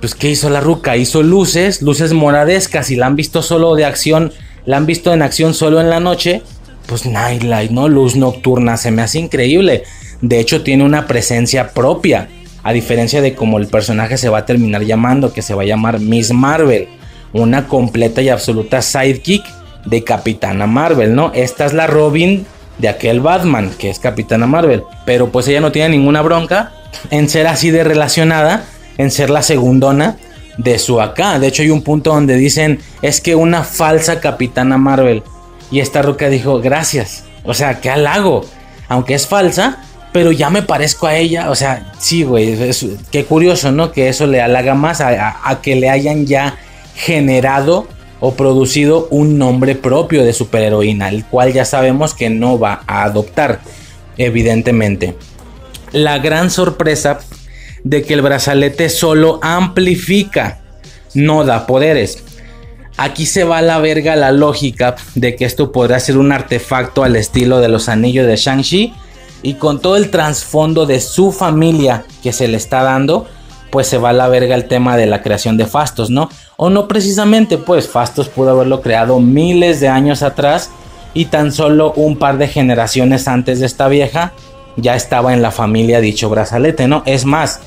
Pues, 0.00 0.14
¿qué 0.14 0.30
hizo 0.30 0.50
la 0.50 0.60
ruca? 0.60 0.96
Hizo 0.96 1.22
luces. 1.22 1.80
Luces 1.80 2.12
moradescas. 2.12 2.90
Y 2.90 2.96
la 2.96 3.06
han 3.06 3.16
visto 3.16 3.40
solo 3.42 3.74
de 3.74 3.86
acción. 3.86 4.32
La 4.66 4.76
han 4.76 4.84
visto 4.84 5.14
en 5.14 5.22
acción 5.22 5.54
solo 5.54 5.80
en 5.80 5.88
la 5.88 5.98
noche 5.98 6.42
pues 6.88 7.06
Nightlight, 7.06 7.70
¿no? 7.70 7.86
Luz 7.86 8.16
nocturna, 8.16 8.76
se 8.78 8.90
me 8.90 9.02
hace 9.02 9.20
increíble. 9.20 9.84
De 10.22 10.40
hecho, 10.40 10.62
tiene 10.62 10.84
una 10.84 11.06
presencia 11.06 11.72
propia, 11.72 12.28
a 12.64 12.72
diferencia 12.72 13.20
de 13.20 13.34
como 13.34 13.58
el 13.58 13.68
personaje 13.68 14.16
se 14.16 14.30
va 14.30 14.38
a 14.38 14.46
terminar 14.46 14.82
llamando, 14.82 15.32
que 15.32 15.42
se 15.42 15.54
va 15.54 15.62
a 15.62 15.66
llamar 15.66 16.00
Miss 16.00 16.32
Marvel, 16.32 16.88
una 17.32 17.68
completa 17.68 18.22
y 18.22 18.30
absoluta 18.30 18.82
sidekick 18.82 19.44
de 19.84 20.02
Capitana 20.02 20.66
Marvel, 20.66 21.14
¿no? 21.14 21.30
Esta 21.34 21.66
es 21.66 21.74
la 21.74 21.86
Robin 21.86 22.46
de 22.78 22.88
aquel 22.88 23.20
Batman, 23.20 23.70
que 23.78 23.90
es 23.90 23.98
Capitana 23.98 24.46
Marvel, 24.46 24.82
pero 25.04 25.30
pues 25.30 25.46
ella 25.48 25.60
no 25.60 25.72
tiene 25.72 25.90
ninguna 25.90 26.22
bronca 26.22 26.72
en 27.10 27.28
ser 27.28 27.46
así 27.46 27.70
de 27.70 27.84
relacionada, 27.84 28.64
en 28.96 29.10
ser 29.10 29.30
la 29.30 29.42
segundona 29.42 30.16
de 30.56 30.78
su 30.78 31.00
acá. 31.00 31.38
De 31.38 31.48
hecho, 31.48 31.62
hay 31.62 31.70
un 31.70 31.82
punto 31.82 32.12
donde 32.12 32.36
dicen, 32.36 32.80
es 33.02 33.20
que 33.20 33.34
una 33.34 33.62
falsa 33.62 34.20
Capitana 34.20 34.78
Marvel. 34.78 35.22
Y 35.70 35.80
esta 35.80 36.02
roca 36.02 36.28
dijo, 36.28 36.60
gracias. 36.60 37.24
O 37.44 37.54
sea, 37.54 37.80
qué 37.80 37.90
halago. 37.90 38.44
Aunque 38.88 39.14
es 39.14 39.26
falsa, 39.26 39.82
pero 40.12 40.32
ya 40.32 40.50
me 40.50 40.62
parezco 40.62 41.06
a 41.06 41.16
ella. 41.16 41.50
O 41.50 41.54
sea, 41.54 41.92
sí, 41.98 42.22
güey. 42.22 42.56
Qué 43.10 43.24
curioso, 43.24 43.70
¿no? 43.72 43.92
Que 43.92 44.08
eso 44.08 44.26
le 44.26 44.40
halaga 44.40 44.74
más 44.74 45.00
a, 45.00 45.60
que 45.62 45.76
le 45.76 45.90
hayan 45.90 46.26
ya 46.26 46.56
generado 46.94 47.86
o 48.20 48.34
producido 48.34 49.06
un 49.10 49.38
nombre 49.38 49.76
propio 49.76 50.24
de 50.24 50.32
superheroína, 50.32 51.08
el 51.08 51.24
cual 51.24 51.52
ya 51.52 51.64
sabemos 51.64 52.14
que 52.14 52.30
no 52.30 52.58
va 52.58 52.82
a 52.86 53.04
adoptar, 53.04 53.60
evidentemente. 54.16 55.14
La 55.92 56.18
gran 56.18 56.50
sorpresa 56.50 57.20
de 57.84 58.02
que 58.02 58.14
el 58.14 58.22
brazalete 58.22 58.88
solo 58.88 59.38
amplifica, 59.42 60.58
no 61.14 61.44
da 61.44 61.66
poderes. 61.66 62.24
Aquí 62.98 63.26
se 63.26 63.44
va 63.44 63.58
a 63.58 63.62
la 63.62 63.78
verga 63.78 64.16
la 64.16 64.32
lógica 64.32 64.96
de 65.14 65.36
que 65.36 65.44
esto 65.44 65.70
podrá 65.70 66.00
ser 66.00 66.18
un 66.18 66.32
artefacto 66.32 67.04
al 67.04 67.14
estilo 67.14 67.60
de 67.60 67.68
los 67.68 67.88
anillos 67.88 68.26
de 68.26 68.34
Shang-Chi 68.34 68.92
y 69.42 69.54
con 69.54 69.80
todo 69.80 69.96
el 69.96 70.10
trasfondo 70.10 70.84
de 70.84 71.00
su 71.00 71.30
familia 71.30 72.04
que 72.24 72.32
se 72.32 72.48
le 72.48 72.56
está 72.56 72.82
dando, 72.82 73.26
pues 73.70 73.86
se 73.86 73.98
va 73.98 74.10
a 74.10 74.12
la 74.14 74.26
verga 74.28 74.56
el 74.56 74.66
tema 74.66 74.96
de 74.96 75.06
la 75.06 75.22
creación 75.22 75.56
de 75.56 75.66
Fastos, 75.66 76.10
¿no? 76.10 76.28
O 76.56 76.70
no 76.70 76.88
precisamente, 76.88 77.56
pues 77.56 77.88
Fastos 77.88 78.28
pudo 78.28 78.50
haberlo 78.50 78.80
creado 78.80 79.20
miles 79.20 79.78
de 79.78 79.86
años 79.86 80.24
atrás 80.24 80.70
y 81.14 81.26
tan 81.26 81.52
solo 81.52 81.92
un 81.92 82.16
par 82.16 82.36
de 82.36 82.48
generaciones 82.48 83.28
antes 83.28 83.60
de 83.60 83.66
esta 83.66 83.86
vieja 83.86 84.32
ya 84.76 84.96
estaba 84.96 85.34
en 85.34 85.42
la 85.42 85.52
familia 85.52 86.00
dicho 86.00 86.28
brazalete, 86.30 86.88
¿no? 86.88 87.04
Es 87.06 87.24
más, 87.24 87.60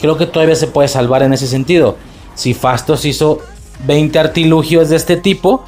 creo 0.00 0.16
que 0.16 0.26
todavía 0.26 0.56
se 0.56 0.66
puede 0.66 0.88
salvar 0.88 1.22
en 1.22 1.32
ese 1.32 1.46
sentido. 1.46 1.96
Si 2.34 2.52
Fastos 2.52 3.04
hizo 3.04 3.40
20 3.84 4.18
artilugios 4.18 4.88
de 4.88 4.96
este 4.96 5.16
tipo, 5.16 5.64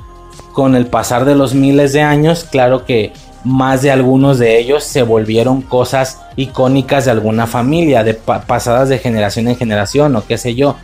con 0.52 0.74
el 0.74 0.86
pasar 0.86 1.24
de 1.24 1.34
los 1.34 1.54
miles 1.54 1.92
de 1.92 2.02
años, 2.02 2.44
claro 2.44 2.84
que 2.84 3.12
más 3.44 3.82
de 3.82 3.90
algunos 3.90 4.38
de 4.38 4.58
ellos 4.58 4.84
se 4.84 5.02
volvieron 5.02 5.62
cosas 5.62 6.20
icónicas 6.36 7.04
de 7.04 7.12
alguna 7.12 7.46
familia, 7.46 8.04
de 8.04 8.14
pasadas 8.14 8.88
de 8.88 8.98
generación 8.98 9.48
en 9.48 9.56
generación 9.56 10.16
o 10.16 10.26
qué 10.26 10.38
sé 10.38 10.54
yo. 10.54 10.76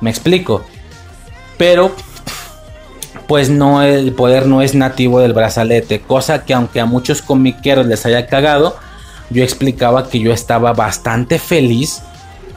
Me 0.00 0.10
explico. 0.10 0.62
Pero 1.56 1.92
pues 3.26 3.48
no 3.48 3.82
el 3.82 4.12
poder 4.12 4.46
no 4.46 4.62
es 4.62 4.74
nativo 4.74 5.20
del 5.20 5.32
brazalete, 5.32 6.00
cosa 6.00 6.44
que 6.44 6.54
aunque 6.54 6.80
a 6.80 6.86
muchos 6.86 7.22
comiqueros 7.22 7.86
les 7.86 8.04
haya 8.04 8.26
cagado, 8.26 8.76
yo 9.30 9.42
explicaba 9.42 10.08
que 10.08 10.18
yo 10.18 10.32
estaba 10.32 10.72
bastante 10.72 11.38
feliz 11.38 12.02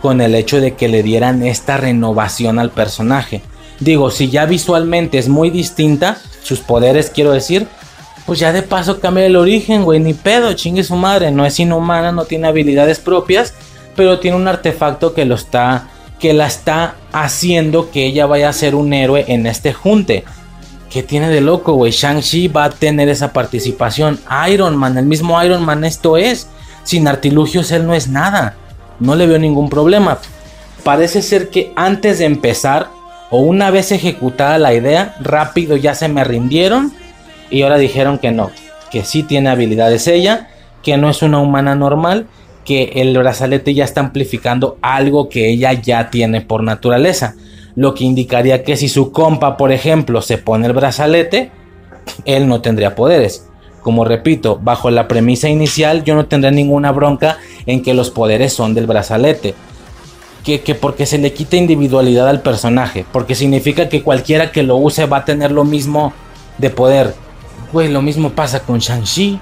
con 0.01 0.19
el 0.19 0.35
hecho 0.35 0.59
de 0.59 0.73
que 0.73 0.87
le 0.87 1.03
dieran 1.03 1.43
esta 1.43 1.77
renovación 1.77 2.59
al 2.59 2.71
personaje. 2.71 3.41
Digo, 3.79 4.11
si 4.11 4.29
ya 4.29 4.45
visualmente 4.45 5.17
es 5.17 5.27
muy 5.27 5.49
distinta, 5.49 6.17
sus 6.43 6.59
poderes 6.59 7.09
quiero 7.09 7.31
decir, 7.31 7.67
pues 8.25 8.39
ya 8.39 8.53
de 8.53 8.63
paso 8.63 8.99
cambia 8.99 9.25
el 9.25 9.35
origen, 9.35 9.83
güey, 9.83 9.99
ni 9.99 10.13
pedo, 10.13 10.53
chingue 10.53 10.83
su 10.83 10.95
madre, 10.95 11.31
no 11.31 11.45
es 11.45 11.59
inhumana, 11.59 12.11
no 12.11 12.25
tiene 12.25 12.47
habilidades 12.47 12.99
propias, 12.99 13.53
pero 13.95 14.19
tiene 14.19 14.37
un 14.37 14.47
artefacto 14.47 15.13
que 15.13 15.25
lo 15.25 15.35
está 15.35 15.89
que 16.19 16.33
la 16.33 16.47
está 16.47 16.95
haciendo 17.11 17.91
que 17.91 18.05
ella 18.05 18.25
vaya 18.25 18.49
a 18.49 18.53
ser 18.53 18.75
un 18.75 18.93
héroe 18.93 19.25
en 19.27 19.45
este 19.45 19.73
junte. 19.73 20.23
¿Qué 20.89 21.03
tiene 21.03 21.29
de 21.29 21.41
loco, 21.41 21.73
güey? 21.73 21.91
Shang-Chi 21.91 22.47
va 22.47 22.65
a 22.65 22.69
tener 22.69 23.09
esa 23.09 23.33
participación. 23.33 24.19
Iron 24.49 24.77
Man, 24.77 24.97
el 24.97 25.05
mismo 25.05 25.41
Iron 25.43 25.63
Man 25.65 25.83
esto 25.83 26.17
es. 26.17 26.47
Sin 26.83 27.07
artilugios 27.07 27.71
él 27.71 27.85
no 27.85 27.93
es 27.93 28.07
nada. 28.07 28.55
No 28.99 29.15
le 29.15 29.27
veo 29.27 29.39
ningún 29.39 29.69
problema. 29.69 30.19
Parece 30.83 31.21
ser 31.21 31.49
que 31.49 31.73
antes 31.75 32.19
de 32.19 32.25
empezar, 32.25 32.89
una 33.37 33.71
vez 33.71 33.91
ejecutada 33.91 34.57
la 34.57 34.73
idea, 34.73 35.15
rápido 35.21 35.77
ya 35.77 35.95
se 35.95 36.07
me 36.07 36.23
rindieron 36.23 36.91
y 37.49 37.61
ahora 37.61 37.77
dijeron 37.77 38.17
que 38.17 38.31
no, 38.31 38.51
que 38.91 39.03
sí 39.03 39.23
tiene 39.23 39.49
habilidades 39.49 40.07
ella, 40.07 40.49
que 40.83 40.97
no 40.97 41.09
es 41.09 41.21
una 41.21 41.39
humana 41.39 41.75
normal, 41.75 42.27
que 42.65 42.91
el 42.95 43.17
brazalete 43.17 43.73
ya 43.73 43.83
está 43.83 44.01
amplificando 44.01 44.77
algo 44.81 45.29
que 45.29 45.49
ella 45.49 45.73
ya 45.73 46.09
tiene 46.09 46.41
por 46.41 46.63
naturaleza. 46.63 47.35
Lo 47.75 47.93
que 47.93 48.03
indicaría 48.03 48.63
que 48.63 48.77
si 48.77 48.89
su 48.89 49.11
compa, 49.11 49.57
por 49.57 49.71
ejemplo, 49.71 50.21
se 50.21 50.37
pone 50.37 50.65
el 50.67 50.73
brazalete, 50.73 51.51
él 52.25 52.47
no 52.47 52.61
tendría 52.61 52.95
poderes. 52.95 53.47
Como 53.81 54.03
repito, 54.03 54.59
bajo 54.61 54.89
la 54.89 55.07
premisa 55.07 55.47
inicial 55.47 56.03
yo 56.03 56.15
no 56.15 56.25
tendría 56.25 56.51
ninguna 56.51 56.91
bronca 56.91 57.37
en 57.67 57.83
que 57.83 57.93
los 57.93 58.09
poderes 58.09 58.53
son 58.53 58.73
del 58.73 58.87
brazalete. 58.87 59.53
Que, 60.45 60.61
que, 60.61 60.75
porque 60.75 61.05
se 61.07 61.17
le 61.17 61.33
quita 61.33 61.57
individualidad 61.57 62.29
al 62.29 62.41
personaje. 62.41 63.05
Porque 63.11 63.35
significa 63.35 63.89
que 63.89 64.03
cualquiera 64.03 64.51
que 64.51 64.63
lo 64.63 64.77
use 64.77 65.07
va 65.07 65.17
a 65.17 65.25
tener 65.25 65.51
lo 65.51 65.63
mismo 65.63 66.13
de 66.59 66.69
poder. 66.69 67.15
Güey, 67.73 67.91
lo 67.91 68.01
mismo 68.01 68.29
pasa 68.29 68.61
con 68.61 68.79
Shang-Chi. 68.79 69.39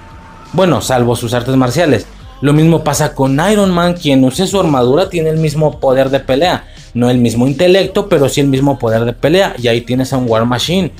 Bueno, 0.54 0.80
salvo 0.80 1.14
sus 1.14 1.34
artes 1.34 1.54
marciales. 1.56 2.06
Lo 2.40 2.52
mismo 2.52 2.84
pasa 2.84 3.14
con 3.14 3.38
Iron 3.50 3.70
Man, 3.70 3.94
quien 3.94 4.24
use 4.24 4.46
su 4.46 4.58
armadura 4.58 5.08
tiene 5.08 5.30
el 5.30 5.36
mismo 5.36 5.78
poder 5.78 6.10
de 6.10 6.20
pelea. 6.20 6.64
No 6.94 7.10
el 7.10 7.18
mismo 7.18 7.46
intelecto, 7.46 8.08
pero 8.08 8.28
sí 8.28 8.40
el 8.40 8.48
mismo 8.48 8.78
poder 8.78 9.04
de 9.04 9.12
pelea. 9.12 9.54
Y 9.58 9.68
ahí 9.68 9.82
tienes 9.82 10.12
a 10.12 10.16
un 10.16 10.28
War 10.28 10.44
Machine. 10.46 10.92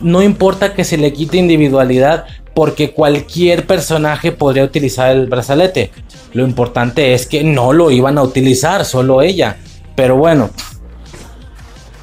No 0.00 0.22
importa 0.22 0.74
que 0.74 0.84
se 0.84 0.96
le 0.96 1.12
quite 1.12 1.38
individualidad, 1.38 2.26
porque 2.54 2.92
cualquier 2.92 3.66
personaje 3.66 4.32
podría 4.32 4.64
utilizar 4.64 5.10
el 5.10 5.26
brazalete. 5.26 5.90
Lo 6.32 6.44
importante 6.44 7.14
es 7.14 7.26
que 7.26 7.42
no 7.44 7.72
lo 7.72 7.90
iban 7.90 8.18
a 8.18 8.22
utilizar, 8.22 8.84
solo 8.84 9.22
ella. 9.22 9.56
Pero 9.94 10.16
bueno, 10.16 10.50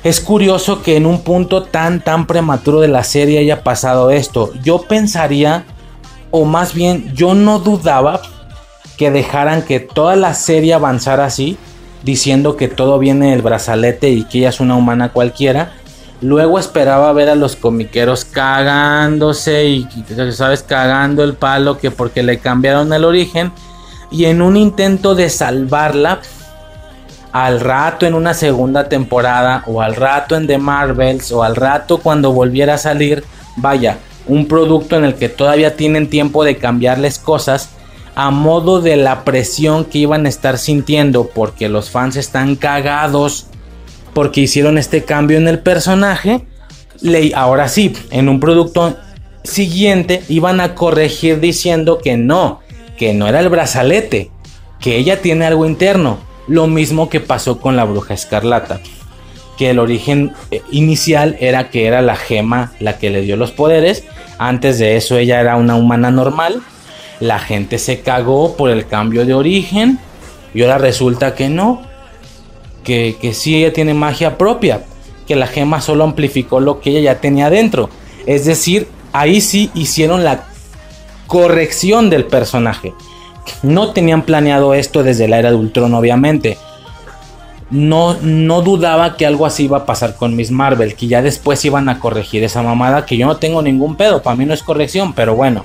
es 0.03 0.19
curioso 0.19 0.83
que 0.83 0.97
en 0.97 1.05
un 1.05 1.21
punto 1.21 1.63
tan 1.63 2.03
tan 2.03 2.27
prematuro 2.27 2.79
de 2.79 2.88
la 2.88 3.03
serie 3.03 3.39
haya 3.39 3.63
pasado 3.63 4.11
esto. 4.11 4.51
Yo 4.63 4.83
pensaría, 4.83 5.65
o 6.31 6.45
más 6.45 6.73
bien 6.73 7.13
yo 7.15 7.33
no 7.33 7.59
dudaba 7.59 8.21
que 8.97 9.11
dejaran 9.11 9.63
que 9.63 9.79
toda 9.79 10.15
la 10.15 10.33
serie 10.33 10.73
avanzara 10.73 11.25
así, 11.25 11.57
diciendo 12.03 12.55
que 12.55 12.67
todo 12.67 12.99
viene 12.99 13.31
del 13.31 13.41
brazalete 13.41 14.09
y 14.09 14.23
que 14.25 14.39
ella 14.39 14.49
es 14.49 14.59
una 14.59 14.75
humana 14.75 15.11
cualquiera. 15.11 15.73
Luego 16.21 16.59
esperaba 16.59 17.11
ver 17.13 17.29
a 17.29 17.35
los 17.35 17.55
comiqueros 17.55 18.25
cagándose 18.25 19.65
y, 19.65 19.88
sabes, 20.31 20.63
cagando 20.63 21.23
el 21.23 21.33
palo 21.33 21.77
que 21.77 21.91
porque 21.91 22.23
le 22.23 22.39
cambiaron 22.39 22.93
el 22.93 23.05
origen. 23.05 23.51
Y 24.15 24.25
en 24.25 24.41
un 24.41 24.56
intento 24.56 25.13
de 25.13 25.30
salvarla, 25.30 26.21
al 27.34 27.60
rato 27.60 28.06
en 28.06 28.13
una 28.13 28.34
segunda 28.34 28.88
temporada 28.88 29.62
o 29.67 29.82
al 29.82 29.93
rato 29.93 30.38
en 30.38 30.47
The 30.47 30.58
Marvels 30.58 31.34
o 31.34 31.43
al 31.43 31.58
rato 31.58 31.97
cuando 31.97 32.32
volviera 32.32 32.75
a 32.75 32.78
salir, 32.78 33.25
vaya, 33.58 33.97
un 34.25 34.47
producto 34.47 34.95
en 34.95 35.04
el 35.04 35.15
que 35.15 35.28
todavía 35.28 35.75
tienen 35.75 36.10
tiempo 36.10 36.45
de 36.45 36.56
cambiarles 36.56 37.19
cosas 37.19 37.71
a 38.15 38.32
modo 38.32 38.80
de 38.80 38.95
la 38.95 39.25
presión 39.25 39.84
que 39.84 39.97
iban 39.97 40.25
a 40.25 40.30
estar 40.30 40.58
sintiendo 40.58 41.30
porque 41.36 41.67
los 41.67 41.89
fans 41.89 42.15
están 42.15 42.56
cagados 42.56 43.47
porque 44.13 44.39
hicieron 44.39 44.78
este 44.78 45.04
cambio 45.04 45.38
en 45.38 45.49
el 45.49 45.60
personaje. 45.60 46.45
Ahora 47.34 47.67
sí, 47.67 47.91
en 48.12 48.30
un 48.30 48.39
producto 48.39 48.95
siguiente 49.43 50.23
iban 50.30 50.62
a 50.62 50.73
corregir 50.73 51.41
diciendo 51.41 51.99
que 52.01 52.15
no, 52.15 52.62
que 52.97 53.13
no 53.13 53.27
era 53.27 53.39
el 53.39 53.49
brazalete, 53.49 54.31
que 54.79 54.97
ella 54.97 55.21
tiene 55.21 55.45
algo 55.45 55.65
interno 55.65 56.19
lo 56.47 56.67
mismo 56.67 57.10
que 57.10 57.19
pasó 57.19 57.60
con 57.60 57.75
la 57.75 57.86
bruja 57.86 58.13
escarlata. 58.13 58.79
Que 59.58 59.69
el 59.69 59.79
origen 59.79 60.34
eh, 60.51 60.62
inicial 60.71 61.38
era 61.39 61.69
que 61.69 61.86
era 61.86 62.01
la 62.01 62.15
gema 62.15 62.73
la 62.79 62.97
que 62.97 63.10
le 63.10 63.21
dio 63.21 63.38
los 63.38 63.51
poderes. 63.51 64.03
Antes 64.38 64.79
de 64.79 64.97
eso 64.97 65.17
ella 65.17 65.39
era 65.39 65.55
una 65.55 65.75
humana 65.75 66.12
normal. 66.12 66.62
La 67.19 67.39
gente 67.39 67.77
se 67.79 68.01
cagó 68.01 68.58
por 68.58 68.69
el 68.69 68.86
cambio 68.86 69.25
de 69.25 69.34
origen. 69.34 69.99
Y 70.53 70.62
ahora 70.62 70.77
resulta 70.77 71.36
que 71.36 71.49
no. 71.49 71.81
Que, 72.84 73.15
que 73.19 73.34
sí 73.34 73.55
ella 73.55 73.73
tiene 73.73 73.93
magia 73.93 74.38
propia. 74.38 74.84
Que 75.25 75.36
la 75.36 75.47
gema 75.47 75.81
solo 75.81 76.03
amplificó 76.03 76.60
lo 76.60 76.79
que 76.79 76.91
ella 76.91 77.13
ya 77.13 77.21
tenía 77.21 77.49
dentro. 77.49 77.89
Es 78.25 78.45
decir, 78.45 78.88
ahí 79.13 79.39
sí 79.41 79.71
hicieron 79.73 80.23
la 80.23 80.45
corrección 81.27 82.09
del 82.09 82.25
personaje. 82.25 82.93
No 83.63 83.91
tenían 83.91 84.23
planeado 84.23 84.73
esto 84.73 85.03
desde 85.03 85.27
la 85.27 85.39
era 85.39 85.51
de 85.51 85.57
Ultron, 85.57 85.93
obviamente. 85.93 86.57
No, 87.69 88.15
no 88.21 88.61
dudaba 88.61 89.17
que 89.17 89.25
algo 89.25 89.45
así 89.45 89.65
iba 89.65 89.79
a 89.79 89.85
pasar 89.85 90.15
con 90.15 90.35
Miss 90.35 90.51
Marvel, 90.51 90.95
que 90.95 91.07
ya 91.07 91.21
después 91.21 91.65
iban 91.65 91.89
a 91.89 91.99
corregir 91.99 92.43
esa 92.43 92.61
mamada, 92.61 93.05
que 93.05 93.17
yo 93.17 93.25
no 93.25 93.38
tengo 93.38 93.61
ningún 93.61 93.95
pedo, 93.95 94.21
para 94.21 94.35
mí 94.35 94.45
no 94.45 94.53
es 94.53 94.63
corrección, 94.63 95.13
pero 95.13 95.35
bueno. 95.35 95.63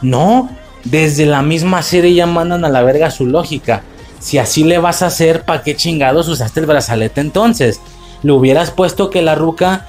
No, 0.00 0.48
desde 0.84 1.26
la 1.26 1.42
misma 1.42 1.82
serie 1.82 2.14
ya 2.14 2.26
mandan 2.26 2.64
a 2.64 2.68
la 2.68 2.82
verga 2.82 3.10
su 3.10 3.26
lógica. 3.26 3.82
Si 4.18 4.38
así 4.38 4.64
le 4.64 4.78
vas 4.78 5.02
a 5.02 5.06
hacer, 5.06 5.42
¿para 5.42 5.62
qué 5.62 5.76
chingados 5.76 6.28
usaste 6.28 6.60
el 6.60 6.66
brazalete 6.66 7.20
entonces? 7.20 7.80
Le 8.22 8.32
hubieras 8.32 8.70
puesto 8.70 9.10
que 9.10 9.20
la 9.20 9.34
ruca 9.34 9.86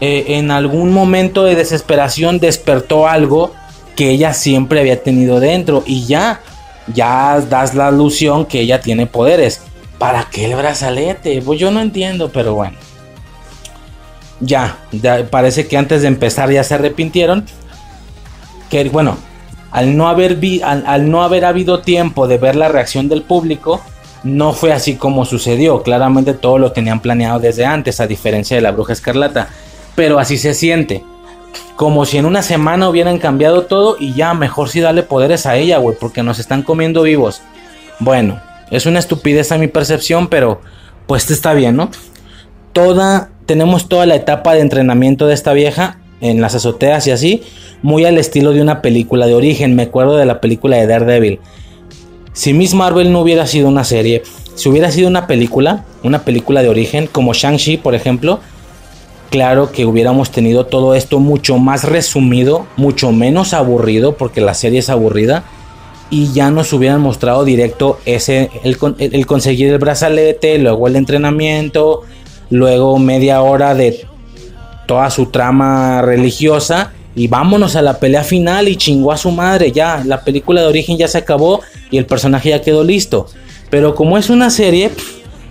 eh, 0.00 0.24
en 0.28 0.50
algún 0.50 0.92
momento 0.92 1.44
de 1.44 1.54
desesperación 1.54 2.38
despertó 2.38 3.06
algo 3.06 3.54
que 3.96 4.10
ella 4.10 4.34
siempre 4.34 4.80
había 4.80 5.02
tenido 5.02 5.40
dentro 5.40 5.82
y 5.86 6.04
ya, 6.04 6.40
ya 6.94 7.40
das 7.40 7.74
la 7.74 7.88
alusión 7.88 8.44
que 8.44 8.60
ella 8.60 8.80
tiene 8.80 9.06
poderes. 9.06 9.62
¿Para 9.98 10.28
qué 10.30 10.44
el 10.44 10.54
brazalete? 10.54 11.40
Pues 11.42 11.58
yo 11.58 11.70
no 11.70 11.80
entiendo, 11.80 12.30
pero 12.30 12.54
bueno. 12.54 12.76
Ya, 14.40 14.76
parece 15.30 15.66
que 15.66 15.78
antes 15.78 16.02
de 16.02 16.08
empezar 16.08 16.50
ya 16.50 16.62
se 16.62 16.74
arrepintieron. 16.74 17.46
Que 18.68 18.84
bueno, 18.90 19.16
al 19.70 19.96
no, 19.96 20.08
haber 20.08 20.38
al 20.62 21.10
no 21.10 21.22
haber 21.22 21.46
habido 21.46 21.80
tiempo 21.80 22.28
de 22.28 22.36
ver 22.36 22.54
la 22.54 22.68
reacción 22.68 23.08
del 23.08 23.22
público, 23.22 23.80
no 24.22 24.52
fue 24.52 24.74
así 24.74 24.96
como 24.96 25.24
sucedió. 25.24 25.82
Claramente 25.82 26.34
todo 26.34 26.58
lo 26.58 26.72
tenían 26.72 27.00
planeado 27.00 27.40
desde 27.40 27.64
antes, 27.64 28.00
a 28.00 28.06
diferencia 28.06 28.56
de 28.56 28.62
la 28.62 28.72
bruja 28.72 28.92
escarlata. 28.92 29.48
Pero 29.94 30.18
así 30.18 30.36
se 30.36 30.52
siente 30.52 31.02
como 31.76 32.04
si 32.06 32.18
en 32.18 32.26
una 32.26 32.42
semana 32.42 32.88
hubieran 32.88 33.18
cambiado 33.18 33.62
todo 33.62 33.96
y 33.98 34.14
ya 34.14 34.34
mejor 34.34 34.68
si 34.68 34.80
darle 34.80 35.02
poderes 35.02 35.46
a 35.46 35.56
ella, 35.56 35.78
güey, 35.78 35.96
porque 35.98 36.22
nos 36.22 36.38
están 36.38 36.62
comiendo 36.62 37.02
vivos. 37.02 37.42
Bueno, 37.98 38.40
es 38.70 38.86
una 38.86 38.98
estupidez 38.98 39.52
a 39.52 39.58
mi 39.58 39.68
percepción, 39.68 40.28
pero 40.28 40.60
pues 41.06 41.30
está 41.30 41.54
bien, 41.54 41.76
¿no? 41.76 41.90
Toda, 42.72 43.30
tenemos 43.46 43.88
toda 43.88 44.06
la 44.06 44.16
etapa 44.16 44.54
de 44.54 44.60
entrenamiento 44.60 45.26
de 45.26 45.34
esta 45.34 45.52
vieja 45.52 45.98
en 46.20 46.40
las 46.40 46.54
azoteas 46.54 47.06
y 47.06 47.10
así. 47.10 47.42
muy 47.82 48.04
al 48.04 48.18
estilo 48.18 48.52
de 48.52 48.62
una 48.62 48.82
película 48.82 49.26
de 49.26 49.34
origen. 49.34 49.74
Me 49.74 49.84
acuerdo 49.84 50.16
de 50.16 50.26
la 50.26 50.40
película 50.40 50.76
de 50.76 50.86
Daredevil. 50.86 51.40
Si 52.32 52.52
Miss 52.52 52.74
Marvel 52.74 53.12
no 53.12 53.20
hubiera 53.20 53.46
sido 53.46 53.68
una 53.68 53.84
serie, 53.84 54.22
si 54.54 54.68
hubiera 54.68 54.90
sido 54.90 55.08
una 55.08 55.26
película, 55.26 55.84
una 56.02 56.22
película 56.22 56.62
de 56.62 56.68
origen, 56.68 57.06
como 57.06 57.32
Shang-Chi, 57.32 57.78
por 57.78 57.94
ejemplo, 57.94 58.40
claro 59.30 59.72
que 59.72 59.84
hubiéramos 59.84 60.30
tenido 60.30 60.66
todo 60.66 60.94
esto 60.94 61.18
mucho 61.18 61.58
más 61.58 61.84
resumido, 61.84 62.66
mucho 62.76 63.12
menos 63.12 63.54
aburrido, 63.54 64.16
porque 64.16 64.40
la 64.40 64.54
serie 64.54 64.80
es 64.80 64.90
aburrida, 64.90 65.44
y 66.10 66.32
ya 66.32 66.50
nos 66.50 66.72
hubieran 66.72 67.00
mostrado 67.00 67.44
directo 67.44 67.98
ese, 68.04 68.50
el, 68.62 69.26
conseguir 69.26 69.72
el 69.72 69.78
brazalete, 69.78 70.58
luego 70.58 70.86
el 70.86 70.96
entrenamiento, 70.96 72.02
luego 72.50 72.98
media 72.98 73.42
hora 73.42 73.74
de 73.74 74.06
toda 74.86 75.10
su 75.10 75.26
trama 75.26 76.02
religiosa 76.02 76.92
y 77.16 77.28
vámonos 77.28 77.74
a 77.76 77.82
la 77.82 77.98
pelea 77.98 78.22
final 78.22 78.68
y 78.68 78.76
chingó 78.76 79.10
a 79.10 79.16
su 79.16 79.30
madre, 79.30 79.72
ya, 79.72 80.02
la 80.04 80.22
película 80.22 80.60
de 80.60 80.68
origen 80.68 80.96
ya 80.96 81.08
se 81.08 81.18
acabó 81.18 81.60
y 81.90 81.98
el 81.98 82.06
personaje 82.06 82.50
ya 82.50 82.62
quedó 82.62 82.84
listo. 82.84 83.26
Pero 83.70 83.94
como 83.94 84.16
es 84.16 84.30
una 84.30 84.50
serie, 84.50 84.90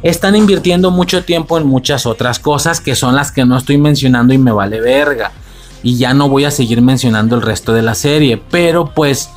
están 0.05 0.35
invirtiendo 0.35 0.91
mucho 0.91 1.25
tiempo 1.25 1.57
en 1.57 1.65
muchas 1.65 2.05
otras 2.05 2.37
cosas 2.37 2.79
que 2.79 2.95
son 2.95 3.15
las 3.15 3.31
que 3.31 3.43
no 3.43 3.57
estoy 3.57 3.79
mencionando 3.79 4.35
y 4.35 4.37
me 4.37 4.51
vale 4.51 4.79
verga. 4.79 5.31
Y 5.81 5.97
ya 5.97 6.13
no 6.13 6.29
voy 6.29 6.45
a 6.45 6.51
seguir 6.51 6.79
mencionando 6.83 7.35
el 7.35 7.41
resto 7.41 7.73
de 7.73 7.81
la 7.81 7.95
serie, 7.95 8.37
pero 8.37 8.91
pues 8.93 9.31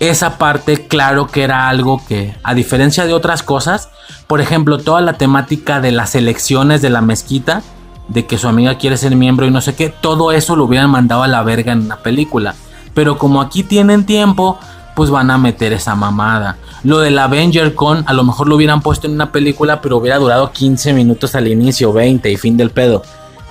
esa 0.00 0.38
parte 0.38 0.88
claro 0.88 1.28
que 1.28 1.44
era 1.44 1.68
algo 1.68 2.04
que, 2.04 2.34
a 2.42 2.52
diferencia 2.52 3.06
de 3.06 3.14
otras 3.14 3.44
cosas, 3.44 3.90
por 4.26 4.40
ejemplo, 4.40 4.78
toda 4.78 5.00
la 5.02 5.12
temática 5.12 5.80
de 5.80 5.92
las 5.92 6.16
elecciones 6.16 6.82
de 6.82 6.90
la 6.90 7.00
mezquita, 7.00 7.62
de 8.08 8.26
que 8.26 8.38
su 8.38 8.48
amiga 8.48 8.78
quiere 8.78 8.96
ser 8.96 9.14
miembro 9.14 9.46
y 9.46 9.52
no 9.52 9.60
sé 9.60 9.76
qué, 9.76 9.88
todo 9.88 10.32
eso 10.32 10.56
lo 10.56 10.64
hubieran 10.64 10.90
mandado 10.90 11.22
a 11.22 11.28
la 11.28 11.44
verga 11.44 11.72
en 11.72 11.82
una 11.82 11.98
película. 11.98 12.56
Pero 12.92 13.18
como 13.18 13.40
aquí 13.40 13.62
tienen 13.62 14.04
tiempo, 14.04 14.58
pues 14.94 15.10
van 15.10 15.30
a 15.30 15.38
meter 15.38 15.72
esa 15.72 15.94
mamada. 15.94 16.58
Lo 16.84 16.98
del 16.98 17.18
Avenger 17.18 17.74
Con, 17.74 18.04
a 18.06 18.12
lo 18.12 18.24
mejor 18.24 18.48
lo 18.48 18.56
hubieran 18.56 18.82
puesto 18.82 19.06
en 19.06 19.14
una 19.14 19.32
película, 19.32 19.80
pero 19.80 19.96
hubiera 19.96 20.18
durado 20.18 20.52
15 20.52 20.92
minutos 20.92 21.34
al 21.34 21.48
inicio, 21.48 21.92
20 21.92 22.30
y 22.30 22.36
fin 22.36 22.56
del 22.56 22.70
pedo. 22.70 23.02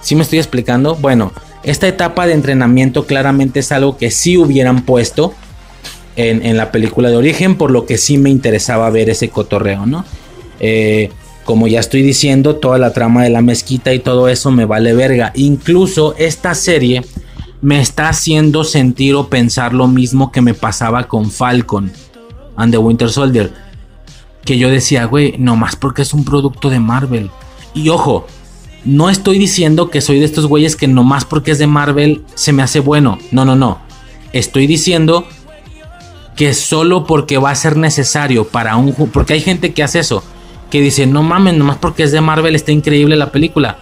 ¿Sí 0.02 0.16
me 0.16 0.24
estoy 0.24 0.40
explicando? 0.40 0.96
Bueno, 0.96 1.32
esta 1.64 1.88
etapa 1.88 2.26
de 2.26 2.34
entrenamiento 2.34 3.06
claramente 3.06 3.60
es 3.60 3.72
algo 3.72 3.98
que 3.98 4.12
sí 4.12 4.38
hubieran 4.38 4.84
puesto 4.84 5.34
en, 6.16 6.46
en 6.46 6.58
la 6.58 6.72
película 6.72 7.10
de 7.10 7.18
origen, 7.18 7.58
por 7.58 7.72
lo 7.72 7.86
que 7.86 7.98
sí 7.98 8.18
me 8.18 8.30
interesaba 8.30 8.90
ver 8.90 9.10
ese 9.10 9.30
cotorreo, 9.30 9.86
¿no? 9.86 10.06
Eh, 10.60 11.10
como 11.44 11.68
ya 11.68 11.80
estoy 11.80 12.04
diciendo, 12.04 12.56
toda 12.56 12.78
la 12.78 12.94
trama 12.94 13.24
de 13.24 13.30
la 13.30 13.42
mezquita 13.42 13.94
y 13.94 14.00
todo 14.00 14.30
eso 14.30 14.52
me 14.52 14.66
vale 14.66 14.94
verga. 14.94 15.32
Incluso 15.36 16.16
esta 16.18 16.54
serie 16.54 17.02
me 17.62 17.80
está 17.80 18.10
haciendo 18.10 18.64
sentir 18.64 19.16
o 19.16 19.28
pensar 19.28 19.74
lo 19.74 19.88
mismo 19.88 20.32
que 20.32 20.42
me 20.42 20.54
pasaba 20.54 21.08
con 21.08 21.30
Falcon 21.30 21.92
and 22.56 22.72
the 22.72 22.78
Winter 22.78 23.10
Soldier. 23.10 23.54
Que 24.44 24.58
yo 24.58 24.70
decía, 24.70 25.06
güey, 25.06 25.38
más 25.38 25.76
porque 25.76 26.02
es 26.02 26.14
un 26.14 26.26
producto 26.26 26.70
de 26.70 26.80
Marvel. 26.80 27.30
Y 27.74 27.90
ojo, 27.90 28.26
no 28.84 29.10
estoy 29.10 29.38
diciendo 29.38 29.90
que 29.90 30.02
soy 30.02 30.20
de 30.20 30.26
estos 30.26 30.48
güeyes 30.48 30.76
que 30.76 30.88
nomás 30.88 31.26
porque 31.26 31.52
es 31.52 31.60
de 31.60 31.68
Marvel 31.68 32.24
se 32.34 32.52
me 32.52 32.64
hace 32.64 32.80
bueno. 32.80 33.20
No, 33.32 33.46
no, 33.46 33.56
no. 33.56 33.80
Estoy 34.34 34.66
diciendo 34.66 35.28
que 36.36 36.56
solo 36.56 37.06
porque 37.06 37.38
va 37.38 37.52
a 37.52 37.56
ser 37.56 37.78
necesario 37.78 38.48
para 38.48 38.78
un... 38.78 38.94
Porque 38.94 39.34
hay 39.34 39.42
gente 39.42 39.74
que 39.74 39.84
hace 39.84 40.00
eso 40.00 40.24
que 40.72 40.82
dicen, 40.82 41.12
no 41.12 41.22
mames, 41.22 41.54
nomás 41.56 41.78
porque 41.78 42.04
es 42.04 42.12
de 42.12 42.22
Marvel 42.22 42.56
está 42.56 42.72
increíble 42.72 43.18
la 43.18 43.32
película. 43.32 43.80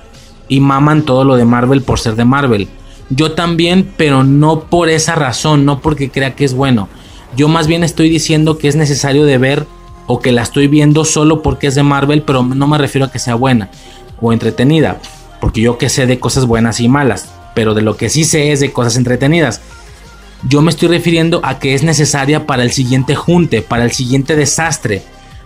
Y 0.50 0.60
maman 0.60 1.04
todo 1.04 1.24
lo 1.24 1.38
de 1.38 1.46
Marvel 1.46 1.84
por 1.84 2.00
ser 2.00 2.16
de 2.16 2.26
Marvel. 2.26 2.68
Yo 3.10 3.32
también, 3.34 3.92
pero 3.98 4.24
no 4.24 4.62
por 4.62 4.90
esa 4.90 5.16
razón, 5.16 5.66
no 5.66 5.80
porque 5.80 6.10
crea 6.10 6.36
que 6.36 6.46
es 6.46 6.54
bueno. 6.54 6.88
Yo 7.36 7.48
más 7.48 7.68
bien 7.68 7.84
estoy 7.84 8.10
diciendo 8.10 8.58
que 8.58 8.68
es 8.68 8.76
necesario 8.76 9.26
de 9.26 9.38
ver 9.38 9.66
o 10.08 10.20
que 10.20 10.32
la 10.32 10.42
estoy 10.42 10.68
viendo 10.68 11.06
solo 11.06 11.42
porque 11.42 11.68
es 11.68 11.76
de 11.76 11.84
Marvel, 11.84 12.24
pero 12.24 12.44
no 12.44 12.68
me 12.68 12.78
refiero 12.78 13.06
a 13.06 13.12
que 13.12 13.20
sea 13.20 13.36
buena 13.36 13.70
o 14.22 14.34
entretenida. 14.34 15.00
Porque 15.40 15.62
yo 15.62 15.78
que 15.78 15.90
sé 15.90 16.06
de 16.06 16.20
cosas 16.20 16.46
buenas 16.46 16.80
y 16.80 16.88
malas, 16.88 17.32
pero 17.56 17.74
de 17.74 17.82
lo 17.82 17.96
que 17.98 18.10
sí 18.10 18.24
sé 18.24 18.52
es 18.52 18.60
de 18.60 18.72
cosas 18.72 18.98
entretenidas. 18.98 19.62
Yo 20.48 20.62
me 20.62 20.72
estoy 20.72 20.90
refiriendo 20.90 21.42
a 21.44 21.60
que 21.60 21.74
es 21.74 21.84
necesaria 21.84 22.46
para 22.46 22.64
el 22.64 22.72
siguiente 22.72 23.16
junte, 23.16 23.62
para 23.62 23.84
el 23.84 23.92
siguiente 23.92 24.36
desastre 24.36 25.04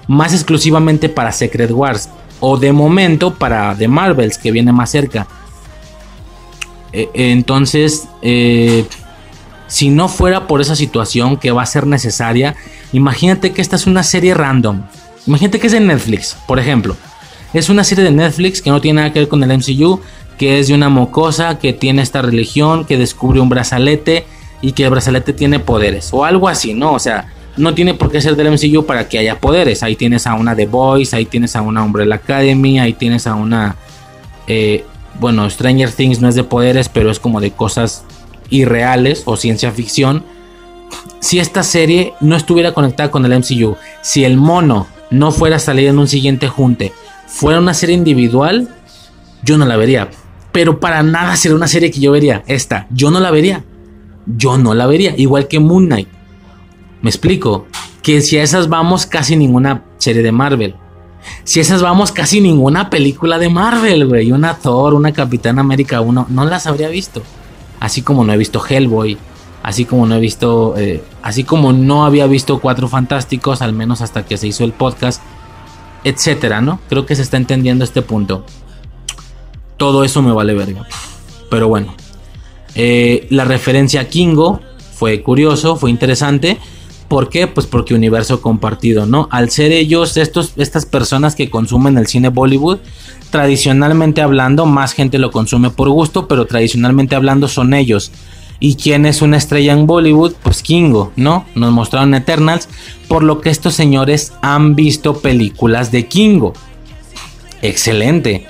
más 0.08 0.34
exclusivamente 0.34 1.10
para 1.10 1.32
Secret 1.32 1.71
Wars 1.71 2.10
o 2.39 2.58
de 2.58 2.73
momento 2.73 3.36
para 3.36 3.76
The 3.76 3.88
Marvels 3.88 4.38
que 4.38 4.52
viene 4.52 4.71
más 4.71 4.89
cerca. 4.89 5.28
E, 6.93 7.10
entonces, 7.13 8.08
eh, 8.21 8.86
si 9.67 9.89
no 9.89 10.08
fuera 10.08 10.47
por 10.47 10.62
esa 10.62 10.75
situación 10.75 11.38
que 11.38 11.51
va 11.51 11.63
a 11.63 11.65
ser 11.65 11.88
necesaria, 11.88 12.56
imagínate 12.93 13.51
que 13.51 13.62
esta 13.62 13.75
es 13.75 13.88
una 13.88 14.03
serie 14.03 14.34
random. 14.34 14.84
Imagínate 15.25 15.60
que 15.60 15.67
es 15.67 15.73
de 15.73 15.79
Netflix, 15.79 16.38
por 16.47 16.60
ejemplo. 16.60 16.95
Es 17.53 17.69
una 17.69 17.84
serie 17.84 18.03
de 18.03 18.12
Netflix 18.12 18.62
que 18.62 18.69
no 18.69 18.82
tiene 18.82 19.01
nada 19.01 19.13
que 19.13 19.19
ver 19.19 19.27
con 19.27 19.43
el 19.43 19.58
MCU, 19.58 19.99
que 20.38 20.60
es 20.60 20.67
de 20.67 20.73
una 20.73 20.89
mocosa 20.89 21.60
que 21.60 21.73
tiene 21.73 22.01
esta 22.01 22.21
religión, 22.21 22.86
que 22.86 22.97
descubre 22.97 23.39
un 23.39 23.49
brazalete 23.49 24.25
y 24.62 24.71
que 24.71 24.86
el 24.86 24.89
brazalete 24.89 25.34
tiene 25.34 25.60
poderes 25.60 26.10
o 26.13 26.25
algo 26.25 26.47
así, 26.47 26.73
¿no? 26.73 26.93
O 26.93 26.99
sea, 26.99 27.27
no 27.58 27.73
tiene 27.73 27.93
por 27.93 28.12
qué 28.12 28.21
ser 28.21 28.36
del 28.36 28.51
MCU 28.51 28.86
para 28.86 29.08
que 29.08 29.19
haya 29.19 29.39
poderes. 29.39 29.84
Ahí 29.84 29.95
tienes 29.95 30.25
a 30.25 30.34
una 30.34 30.56
The 30.56 30.65
Boys, 30.65 31.13
ahí 31.13 31.25
tienes 31.25 31.56
a 31.56 31.62
una 31.62 31.84
Umbrella 31.84 32.15
Academy, 32.15 32.79
ahí 32.79 32.93
tienes 32.93 33.27
a 33.27 33.36
una. 33.36 33.75
Eh, 34.47 34.84
bueno, 35.19 35.49
Stranger 35.49 35.91
Things 35.91 36.21
no 36.21 36.30
es 36.30 36.36
de 36.36 36.43
poderes, 36.43 36.89
pero 36.89 37.12
es 37.12 37.19
como 37.19 37.41
de 37.41 37.52
cosas 37.52 38.04
irreales 38.49 39.23
o 39.26 39.38
ciencia 39.38 39.71
ficción. 39.71 40.23
Si 41.19 41.39
esta 41.39 41.63
serie 41.63 42.13
no 42.19 42.36
estuviera 42.36 42.73
conectada 42.73 43.12
con 43.12 43.26
el 43.26 43.39
MCU, 43.39 43.76
si 44.02 44.26
el 44.26 44.38
mono 44.38 44.88
no 45.10 45.32
fuera 45.32 45.58
a 45.58 45.60
salir 45.60 45.88
en 45.88 45.99
un 45.99 46.08
siguiente 46.08 46.47
junte, 46.47 46.91
fuera 47.28 47.60
una 47.60 47.73
serie 47.73 47.95
individual, 47.95 48.69
yo 49.43 49.58
no 49.58 49.65
la 49.65 49.78
vería. 49.78 50.10
Pero 50.52 50.80
para 50.80 51.02
nada 51.02 51.36
sería 51.36 51.56
una 51.56 51.67
serie 51.67 51.91
que 51.91 51.99
yo 51.99 52.12
vería. 52.12 52.43
Esta, 52.47 52.88
yo 52.91 53.10
no 53.10 53.19
la 53.19 53.32
vería. 53.32 53.63
Yo 54.26 54.58
no 54.58 54.73
la 54.73 54.86
vería. 54.86 55.15
Igual 55.17 55.47
que 55.47 55.60
Moon 55.60 55.88
Knight. 55.88 56.08
Me 57.02 57.10
explico. 57.10 57.67
Que 58.02 58.21
si 58.21 58.38
a 58.38 58.43
esas 58.43 58.69
vamos, 58.69 59.06
casi 59.06 59.36
ninguna 59.36 59.84
serie 59.97 60.21
de 60.21 60.32
Marvel. 60.32 60.76
Si 61.43 61.59
esas 61.59 61.81
vamos, 61.81 62.12
casi 62.12 62.41
ninguna 62.41 62.89
película 62.89 63.38
de 63.38 63.49
Marvel, 63.49 64.07
güey. 64.07 64.31
Una 64.31 64.55
Thor, 64.55 64.93
una 64.93 65.12
Capitán 65.12 65.59
América 65.59 66.01
1, 66.01 66.27
no 66.29 66.45
las 66.45 66.67
habría 66.67 66.89
visto. 66.89 67.21
Así 67.79 68.01
como 68.01 68.23
no 68.23 68.33
he 68.33 68.38
visto 68.38 68.63
Hellboy. 68.65 69.17
Así 69.62 69.86
como 69.86 70.05
no 70.05 70.15
he 70.15 70.19
visto. 70.19 70.75
Eh, 70.77 71.03
así 71.21 71.43
como 71.43 71.73
no 71.73 72.05
había 72.05 72.27
visto 72.27 72.59
Cuatro 72.59 72.88
Fantásticos, 72.88 73.62
al 73.62 73.73
menos 73.73 74.01
hasta 74.01 74.25
que 74.25 74.38
se 74.38 74.47
hizo 74.47 74.63
el 74.63 74.73
podcast. 74.73 75.21
Etcétera, 76.03 76.62
¿no? 76.62 76.79
Creo 76.89 77.05
que 77.05 77.15
se 77.15 77.21
está 77.21 77.38
entendiendo 77.38 77.83
este 77.83 78.01
punto. 78.01 78.45
Todo 79.77 80.03
eso 80.03 80.21
me 80.21 80.33
vale 80.33 80.53
verga. 80.53 80.86
Pero 81.49 81.67
bueno. 81.67 81.95
Eh, 82.75 83.27
la 83.29 83.45
referencia 83.45 84.01
a 84.01 84.05
Kingo 84.05 84.59
fue 84.95 85.21
curioso, 85.21 85.75
fue 85.75 85.91
interesante. 85.91 86.59
¿Por 87.07 87.29
qué? 87.29 87.47
Pues 87.47 87.67
porque 87.67 87.93
universo 87.93 88.41
compartido, 88.41 89.05
¿no? 89.05 89.27
Al 89.31 89.49
ser 89.49 89.71
ellos, 89.71 90.17
estos, 90.17 90.53
estas 90.57 90.85
personas 90.85 91.35
que 91.35 91.49
consumen 91.49 91.97
el 91.97 92.07
cine 92.07 92.29
Bollywood, 92.29 92.79
tradicionalmente 93.29 94.21
hablando, 94.21 94.65
más 94.65 94.93
gente 94.93 95.19
lo 95.19 95.31
consume 95.31 95.69
por 95.69 95.89
gusto, 95.89 96.27
pero 96.27 96.45
tradicionalmente 96.45 97.15
hablando 97.15 97.47
son 97.47 97.73
ellos. 97.73 98.11
¿Y 98.59 98.75
quién 98.75 99.05
es 99.05 99.21
una 99.21 99.37
estrella 99.37 99.73
en 99.73 99.85
Bollywood? 99.85 100.33
Pues 100.41 100.63
Kingo, 100.63 101.11
¿no? 101.15 101.45
Nos 101.53 101.71
mostraron 101.71 102.13
Eternals, 102.13 102.69
por 103.07 103.23
lo 103.23 103.41
que 103.41 103.49
estos 103.49 103.73
señores 103.73 104.33
han 104.41 104.75
visto 104.75 105.19
películas 105.19 105.91
de 105.91 106.07
Kingo. 106.07 106.53
Excelente. 107.61 108.47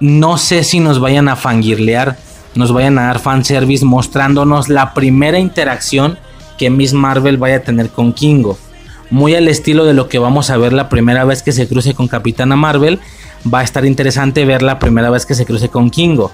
No 0.00 0.38
sé 0.38 0.64
si 0.64 0.80
nos 0.80 1.00
vayan 1.00 1.28
a 1.28 1.36
fangirlear, 1.36 2.18
nos 2.54 2.72
vayan 2.72 2.98
a 2.98 3.08
dar 3.08 3.18
fanservice 3.18 3.84
mostrándonos 3.84 4.68
la 4.68 4.94
primera 4.94 5.38
interacción 5.38 6.18
que 6.58 6.70
Miss 6.70 6.92
Marvel 6.92 7.36
vaya 7.36 7.56
a 7.56 7.60
tener 7.60 7.90
con 7.90 8.12
Kingo. 8.12 8.58
Muy 9.10 9.34
al 9.34 9.48
estilo 9.48 9.84
de 9.84 9.94
lo 9.94 10.08
que 10.08 10.18
vamos 10.18 10.50
a 10.50 10.56
ver 10.56 10.72
la 10.72 10.88
primera 10.88 11.24
vez 11.24 11.42
que 11.42 11.52
se 11.52 11.68
cruce 11.68 11.94
con 11.94 12.08
Capitana 12.08 12.56
Marvel. 12.56 12.98
Va 13.52 13.60
a 13.60 13.64
estar 13.64 13.84
interesante 13.84 14.44
ver 14.44 14.62
la 14.62 14.78
primera 14.78 15.10
vez 15.10 15.26
que 15.26 15.34
se 15.34 15.46
cruce 15.46 15.68
con 15.68 15.90
Kingo. 15.90 16.32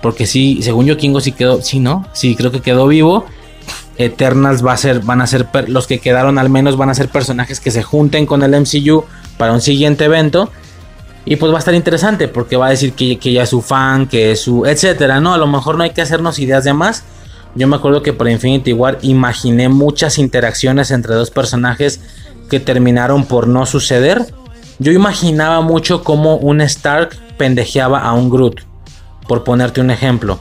Porque 0.00 0.26
sí, 0.26 0.60
según 0.62 0.86
yo, 0.86 0.96
Kingo 0.96 1.20
sí 1.20 1.32
quedó. 1.32 1.60
Sí, 1.60 1.80
¿no? 1.80 2.06
Sí, 2.12 2.34
creo 2.34 2.50
que 2.50 2.60
quedó 2.60 2.86
vivo. 2.86 3.26
Eternals 3.96 4.64
va 4.64 4.72
a 4.72 4.76
ser, 4.76 5.00
van 5.00 5.20
a 5.20 5.26
ser 5.26 5.46
los 5.68 5.86
que 5.86 5.98
quedaron 5.98 6.38
al 6.38 6.50
menos 6.50 6.76
van 6.76 6.90
a 6.90 6.94
ser 6.94 7.08
personajes 7.08 7.60
que 7.60 7.70
se 7.70 7.82
junten 7.82 8.26
con 8.26 8.42
el 8.42 8.50
MCU 8.60 9.04
para 9.36 9.52
un 9.52 9.60
siguiente 9.60 10.04
evento. 10.04 10.50
Y 11.26 11.36
pues 11.36 11.52
va 11.52 11.56
a 11.56 11.58
estar 11.58 11.74
interesante 11.74 12.28
porque 12.28 12.56
va 12.56 12.66
a 12.66 12.70
decir 12.70 12.92
que, 12.92 13.16
ya 13.16 13.44
es 13.44 13.48
su 13.48 13.62
fan, 13.62 14.06
que 14.06 14.32
es 14.32 14.42
su, 14.42 14.66
etcétera, 14.66 15.20
¿no? 15.20 15.32
A 15.32 15.38
lo 15.38 15.46
mejor 15.46 15.76
no 15.76 15.84
hay 15.84 15.90
que 15.90 16.02
hacernos 16.02 16.38
ideas 16.38 16.64
de 16.64 16.74
más. 16.74 17.02
Yo 17.54 17.68
me 17.68 17.76
acuerdo 17.76 18.02
que 18.02 18.12
por 18.12 18.28
Infinity 18.28 18.72
War 18.72 18.98
imaginé 19.02 19.68
muchas 19.68 20.18
interacciones 20.18 20.90
entre 20.90 21.14
dos 21.14 21.30
personajes 21.30 22.00
que 22.50 22.60
terminaron 22.60 23.24
por 23.24 23.46
no 23.46 23.64
suceder. 23.66 24.26
Yo 24.78 24.92
imaginaba 24.92 25.60
mucho 25.60 26.02
como 26.02 26.36
un 26.36 26.60
Stark 26.60 27.16
pendejeaba 27.38 28.00
a 28.00 28.12
un 28.12 28.28
Groot, 28.28 28.60
por 29.28 29.44
ponerte 29.44 29.80
un 29.80 29.90
ejemplo. 29.90 30.40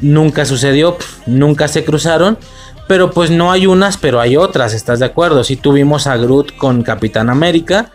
nunca 0.00 0.44
sucedió, 0.44 0.96
nunca 1.26 1.68
se 1.68 1.84
cruzaron. 1.84 2.38
Pero 2.88 3.10
pues 3.10 3.30
no 3.30 3.52
hay 3.52 3.66
unas, 3.66 3.98
pero 3.98 4.18
hay 4.18 4.36
otras, 4.36 4.72
¿estás 4.72 4.98
de 4.98 5.04
acuerdo? 5.04 5.44
Sí 5.44 5.56
tuvimos 5.56 6.06
a 6.06 6.16
Groot 6.16 6.56
con 6.56 6.82
Capitán 6.82 7.28
América, 7.28 7.90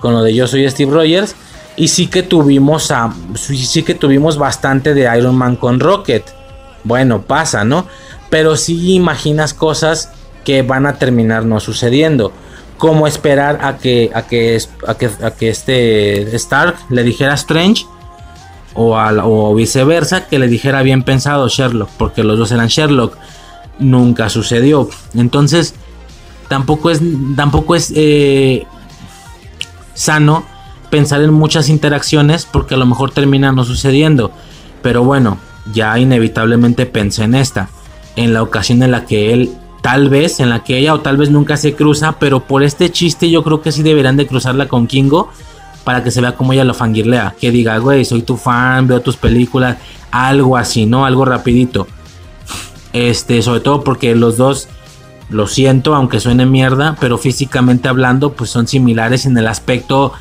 con 0.00 0.14
lo 0.14 0.22
de 0.22 0.34
Yo 0.34 0.46
soy 0.46 0.68
Steve 0.70 0.90
Rogers. 0.90 1.34
Y 1.76 1.88
sí 1.88 2.06
que 2.06 2.22
tuvimos 2.22 2.90
a. 2.90 3.12
Sí 3.34 3.82
que 3.82 3.94
tuvimos 3.94 4.38
bastante 4.38 4.94
de 4.94 5.08
Iron 5.16 5.36
Man 5.36 5.56
con 5.56 5.78
Rocket. 5.78 6.37
Bueno, 6.84 7.22
pasa, 7.22 7.64
¿no? 7.64 7.86
Pero 8.30 8.56
sí 8.56 8.94
imaginas 8.94 9.54
cosas 9.54 10.10
que 10.44 10.62
van 10.62 10.86
a 10.86 10.94
terminar 10.94 11.44
no 11.44 11.60
sucediendo. 11.60 12.32
Como 12.76 13.06
esperar 13.06 13.58
a 13.62 13.78
que, 13.78 14.10
a 14.14 14.22
que, 14.22 14.60
a 14.86 14.94
que, 14.94 15.10
a 15.22 15.30
que 15.32 15.48
este 15.48 16.34
Stark 16.36 16.76
le 16.90 17.02
dijera 17.02 17.32
a 17.32 17.36
Strange. 17.36 17.86
O, 18.74 18.96
o 18.96 19.54
viceversa, 19.54 20.26
que 20.26 20.38
le 20.38 20.46
dijera 20.46 20.82
bien 20.82 21.02
pensado 21.02 21.48
Sherlock. 21.48 21.88
Porque 21.96 22.22
los 22.22 22.38
dos 22.38 22.52
eran 22.52 22.68
Sherlock 22.68 23.16
nunca 23.78 24.28
sucedió. 24.28 24.88
Entonces, 25.14 25.74
tampoco 26.48 26.90
es, 26.90 27.00
tampoco 27.36 27.74
es 27.74 27.92
eh, 27.94 28.66
sano 29.94 30.44
pensar 30.90 31.20
en 31.22 31.32
muchas 31.32 31.68
interacciones 31.68 32.46
porque 32.50 32.74
a 32.74 32.78
lo 32.78 32.86
mejor 32.86 33.10
termina 33.10 33.52
no 33.52 33.64
sucediendo. 33.64 34.30
Pero 34.82 35.04
bueno, 35.04 35.38
ya 35.72 35.98
inevitablemente 35.98 36.86
pensé 36.86 37.24
en 37.24 37.34
esta, 37.34 37.68
en 38.16 38.32
la 38.32 38.42
ocasión 38.42 38.82
en 38.82 38.90
la 38.90 39.06
que 39.06 39.32
él, 39.32 39.50
tal 39.82 40.08
vez, 40.08 40.40
en 40.40 40.50
la 40.50 40.64
que 40.64 40.78
ella 40.78 40.94
o 40.94 41.00
tal 41.00 41.16
vez 41.16 41.30
nunca 41.30 41.56
se 41.56 41.74
cruza, 41.74 42.18
pero 42.18 42.40
por 42.40 42.62
este 42.62 42.90
chiste 42.90 43.30
yo 43.30 43.44
creo 43.44 43.60
que 43.60 43.72
sí 43.72 43.82
deberán 43.82 44.16
de 44.16 44.26
cruzarla 44.26 44.68
con 44.68 44.86
Kingo 44.86 45.30
para 45.84 46.02
que 46.02 46.10
se 46.10 46.20
vea 46.20 46.34
como 46.34 46.52
ella 46.52 46.64
lo 46.64 46.74
fangirlea, 46.74 47.34
que 47.40 47.50
diga, 47.50 47.78
güey, 47.78 48.04
soy 48.04 48.22
tu 48.22 48.36
fan, 48.36 48.86
veo 48.86 49.00
tus 49.00 49.16
películas, 49.16 49.78
algo 50.10 50.56
así, 50.56 50.84
¿no? 50.84 51.06
Algo 51.06 51.24
rapidito. 51.24 51.86
Este, 52.92 53.40
sobre 53.42 53.60
todo 53.60 53.84
porque 53.84 54.14
los 54.14 54.36
dos, 54.36 54.68
lo 55.30 55.46
siento, 55.46 55.94
aunque 55.94 56.20
suene 56.20 56.46
mierda, 56.46 56.96
pero 57.00 57.16
físicamente 57.16 57.88
hablando, 57.88 58.32
pues 58.32 58.50
son 58.50 58.66
similares 58.66 59.24
en 59.26 59.38
el 59.38 59.46
aspecto 59.46 60.12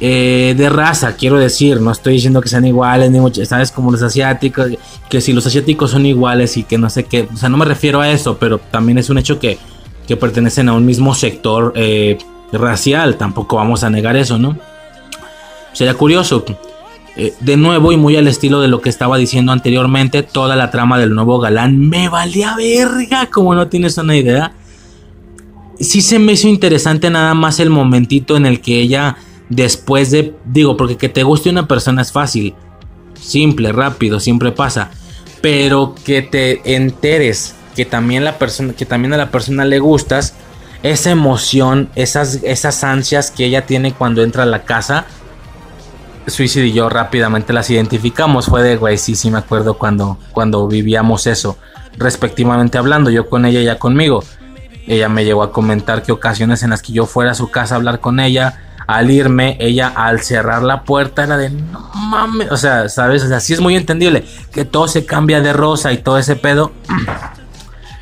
eh, 0.00 0.54
de 0.56 0.68
raza, 0.68 1.16
quiero 1.16 1.38
decir. 1.38 1.80
No 1.80 1.90
estoy 1.90 2.14
diciendo 2.14 2.40
que 2.40 2.48
sean 2.48 2.64
iguales, 2.64 3.10
ni 3.10 3.20
mucho, 3.20 3.44
sabes, 3.44 3.70
como 3.70 3.90
los 3.90 4.02
asiáticos, 4.02 4.68
que 5.08 5.20
si 5.20 5.32
los 5.32 5.46
asiáticos 5.46 5.90
son 5.90 6.06
iguales 6.06 6.56
y 6.56 6.64
que 6.64 6.78
no 6.78 6.90
sé 6.90 7.04
qué, 7.04 7.28
o 7.32 7.36
sea, 7.36 7.48
no 7.48 7.56
me 7.56 7.64
refiero 7.64 8.00
a 8.00 8.10
eso, 8.10 8.38
pero 8.38 8.58
también 8.58 8.98
es 8.98 9.10
un 9.10 9.18
hecho 9.18 9.38
que, 9.38 9.58
que 10.06 10.16
pertenecen 10.16 10.68
a 10.68 10.72
un 10.74 10.86
mismo 10.86 11.14
sector 11.14 11.72
eh, 11.76 12.18
racial, 12.52 13.16
tampoco 13.16 13.56
vamos 13.56 13.84
a 13.84 13.90
negar 13.90 14.16
eso, 14.16 14.38
¿no? 14.38 14.58
Sería 15.72 15.94
curioso. 15.94 16.44
Eh, 17.16 17.34
de 17.40 17.56
nuevo 17.56 17.90
y 17.90 17.96
muy 17.96 18.16
al 18.16 18.28
estilo 18.28 18.60
de 18.60 18.68
lo 18.68 18.80
que 18.80 18.88
estaba 18.88 19.16
diciendo 19.18 19.50
anteriormente, 19.50 20.22
toda 20.22 20.54
la 20.54 20.70
trama 20.70 20.98
del 20.98 21.14
nuevo 21.14 21.40
galán 21.40 21.88
me 21.88 22.08
valía 22.08 22.54
verga, 22.56 23.26
como 23.26 23.56
no 23.56 23.66
tienes 23.66 23.98
una 23.98 24.16
idea. 24.16 24.52
Sí 25.80 26.00
se 26.00 26.20
me 26.20 26.32
hizo 26.32 26.46
interesante 26.46 27.10
nada 27.10 27.34
más 27.34 27.58
el 27.58 27.70
momentito 27.70 28.36
en 28.36 28.46
el 28.46 28.60
que 28.60 28.80
ella, 28.80 29.16
después 29.48 30.10
de, 30.10 30.34
digo, 30.44 30.76
porque 30.76 30.96
que 30.96 31.08
te 31.08 31.22
guste 31.22 31.50
una 31.50 31.68
persona 31.68 32.02
es 32.02 32.12
fácil, 32.12 32.54
simple, 33.20 33.72
rápido, 33.72 34.20
siempre 34.20 34.52
pasa, 34.52 34.90
pero 35.40 35.94
que 36.04 36.22
te 36.22 36.74
enteres 36.74 37.54
que 37.74 37.84
también 37.84 38.24
la 38.24 38.38
persona, 38.38 38.72
que 38.72 38.86
también 38.86 39.14
a 39.14 39.16
la 39.16 39.30
persona 39.30 39.64
le 39.64 39.78
gustas, 39.78 40.34
esa 40.82 41.10
emoción, 41.10 41.90
esas, 41.94 42.40
esas 42.42 42.84
ansias 42.84 43.30
que 43.30 43.44
ella 43.44 43.66
tiene 43.66 43.92
cuando 43.92 44.22
entra 44.22 44.44
a 44.44 44.46
la 44.46 44.64
casa, 44.64 45.06
Suicide 46.30 46.66
y 46.66 46.72
yo 46.72 46.88
rápidamente 46.88 47.52
las 47.52 47.70
identificamos. 47.70 48.46
Fue 48.46 48.62
de, 48.62 48.76
güey, 48.76 48.98
sí, 48.98 49.14
sí 49.14 49.30
me 49.30 49.38
acuerdo 49.38 49.74
cuando, 49.74 50.18
cuando 50.32 50.68
vivíamos 50.68 51.26
eso, 51.26 51.56
respectivamente 51.96 52.78
hablando, 52.78 53.10
yo 53.10 53.28
con 53.28 53.44
ella 53.44 53.60
y 53.60 53.62
ella 53.62 53.78
conmigo. 53.78 54.22
Ella 54.86 55.08
me 55.08 55.24
llegó 55.24 55.42
a 55.42 55.52
comentar 55.52 56.02
que 56.02 56.12
ocasiones 56.12 56.62
en 56.62 56.70
las 56.70 56.82
que 56.82 56.92
yo 56.92 57.06
fuera 57.06 57.32
a 57.32 57.34
su 57.34 57.50
casa 57.50 57.74
a 57.74 57.76
hablar 57.76 58.00
con 58.00 58.20
ella, 58.20 58.67
al 58.88 59.10
irme, 59.10 59.58
ella 59.60 59.92
al 59.94 60.22
cerrar 60.22 60.62
la 60.62 60.82
puerta 60.82 61.22
era 61.22 61.36
de, 61.36 61.50
no 61.50 61.90
mames, 61.94 62.50
o 62.50 62.56
sea, 62.56 62.88
¿sabes? 62.88 63.22
O 63.22 63.34
es 63.36 63.60
muy 63.60 63.76
entendible 63.76 64.24
que 64.50 64.64
todo 64.64 64.88
se 64.88 65.04
cambia 65.04 65.42
de 65.42 65.52
rosa 65.52 65.92
y 65.92 65.98
todo 65.98 66.16
ese 66.16 66.36
pedo, 66.36 66.72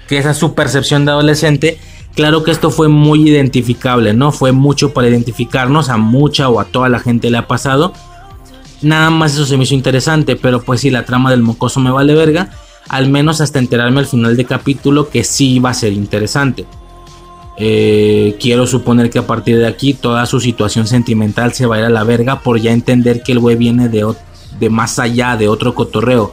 que 0.07 0.17
esa 0.17 0.31
es 0.31 0.37
su 0.37 0.55
percepción 0.55 1.05
de 1.05 1.11
adolescente. 1.11 1.81
Claro 2.15 2.45
que 2.45 2.53
esto 2.53 2.71
fue 2.71 2.87
muy 2.87 3.29
identificable, 3.29 4.15
¿no? 4.15 4.31
Fue 4.31 4.53
mucho 4.53 4.95
para 4.95 5.09
identificarnos, 5.09 5.89
a 5.89 5.97
mucha 5.97 6.49
o 6.49 6.61
a 6.61 6.67
toda 6.67 6.89
la 6.89 7.01
gente 7.01 7.31
le 7.31 7.39
ha 7.39 7.49
pasado. 7.49 7.93
Nada 8.81 9.11
más 9.11 9.35
eso 9.35 9.45
se 9.45 9.57
me 9.57 9.65
hizo 9.65 9.75
interesante, 9.75 10.37
pero 10.37 10.63
pues 10.63 10.83
si 10.83 10.91
la 10.91 11.05
trama 11.05 11.33
del 11.33 11.43
mocoso 11.43 11.81
me 11.81 11.91
vale 11.91 12.15
verga. 12.15 12.51
Al 12.89 13.11
menos 13.11 13.41
hasta 13.41 13.59
enterarme 13.59 13.99
al 13.99 14.07
final 14.07 14.37
de 14.37 14.45
capítulo 14.45 15.11
que 15.11 15.25
sí 15.25 15.55
iba 15.55 15.71
a 15.71 15.75
ser 15.75 15.93
interesante. 15.93 16.65
Eh, 17.59 18.37
quiero 18.39 18.67
suponer 18.67 19.09
que 19.09 19.19
a 19.19 19.27
partir 19.27 19.59
de 19.59 19.67
aquí 19.67 19.95
toda 19.95 20.27
su 20.27 20.41
situación 20.41 20.87
sentimental 20.87 21.55
se 21.55 21.65
va 21.65 21.77
a 21.77 21.79
ir 21.79 21.85
a 21.87 21.91
la 21.91 22.05
verga 22.05 22.41
por 22.41 22.61
ya 22.61 22.73
entender 22.73 23.23
que 23.23 23.33
el 23.33 23.39
güey 23.39 23.57
viene 23.57 23.89
de, 23.89 24.71
más 24.71 24.99
allá, 24.99 25.37
de 25.37 25.49
otro 25.49 25.75
cotorreo. 25.75 26.33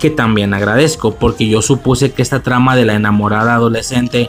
Que 0.00 0.10
también 0.10 0.54
agradezco, 0.54 1.14
porque 1.14 1.48
yo 1.48 1.62
supuse 1.62 2.12
que 2.12 2.22
esta 2.22 2.42
trama 2.42 2.76
de 2.76 2.84
la 2.84 2.94
enamorada 2.94 3.54
adolescente 3.54 4.28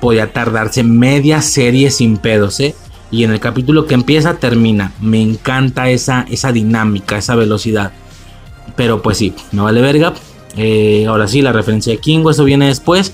podía 0.00 0.32
tardarse 0.32 0.82
media 0.82 1.40
serie 1.40 1.90
sin 1.90 2.18
pedos, 2.18 2.60
¿eh? 2.60 2.74
Y 3.10 3.24
en 3.24 3.30
el 3.30 3.40
capítulo 3.40 3.86
que 3.86 3.94
empieza 3.94 4.38
termina. 4.38 4.92
Me 5.00 5.22
encanta 5.22 5.88
esa, 5.88 6.26
dinámica, 6.52 7.16
esa 7.16 7.36
velocidad. 7.36 7.92
Pero 8.76 9.02
pues 9.02 9.18
sí, 9.18 9.32
me 9.52 9.62
vale 9.62 9.80
verga. 9.80 10.14
Eh, 10.56 11.06
ahora 11.08 11.28
sí, 11.28 11.40
la 11.40 11.52
referencia 11.52 11.92
de 11.92 12.00
Kingo, 12.00 12.30
eso 12.30 12.44
viene 12.44 12.66
después. 12.66 13.13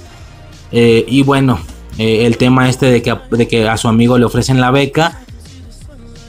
Eh, 0.73 1.05
y 1.09 1.23
bueno, 1.23 1.59
eh, 1.99 2.27
el 2.27 2.37
tema 2.37 2.69
este 2.69 2.87
de 2.87 3.03
que, 3.03 3.17
de 3.31 3.49
que, 3.49 3.69
a 3.69 3.77
su 3.77 3.89
amigo 3.89 4.19
le 4.19 4.25
ofrecen 4.25 4.61
la 4.61 4.71
beca. 4.71 5.21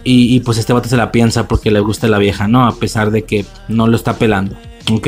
Y, 0.03 0.39
pues 0.39 0.57
este 0.57 0.73
vato 0.73 0.89
se 0.89 0.97
la 0.97 1.11
piensa 1.11 1.47
porque 1.47 1.69
le 1.69 1.79
gusta 1.79 2.07
la 2.07 2.17
vieja, 2.17 2.47
¿no? 2.47 2.65
A 2.65 2.73
pesar 2.73 3.11
de 3.11 3.23
que 3.23 3.45
no 3.67 3.85
lo 3.85 3.95
está 3.95 4.15
pelando. 4.15 4.55
Ok. 4.91 5.07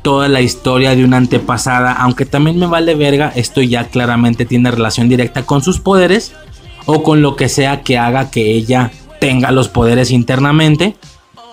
toda 0.00 0.28
la 0.28 0.40
historia 0.40 0.96
de 0.96 1.04
una 1.04 1.18
antepasada, 1.18 1.92
aunque 1.92 2.24
también 2.24 2.58
me 2.58 2.66
vale 2.66 2.94
verga, 2.94 3.30
esto 3.36 3.60
ya 3.60 3.88
claramente 3.88 4.46
tiene 4.46 4.70
relación 4.70 5.10
directa 5.10 5.42
con 5.44 5.62
sus 5.62 5.78
poderes 5.78 6.32
o 6.86 7.02
con 7.02 7.20
lo 7.20 7.36
que 7.36 7.50
sea 7.50 7.82
que 7.82 7.98
haga 7.98 8.30
que 8.30 8.50
ella 8.50 8.90
tenga 9.20 9.50
los 9.50 9.68
poderes 9.68 10.10
internamente, 10.10 10.96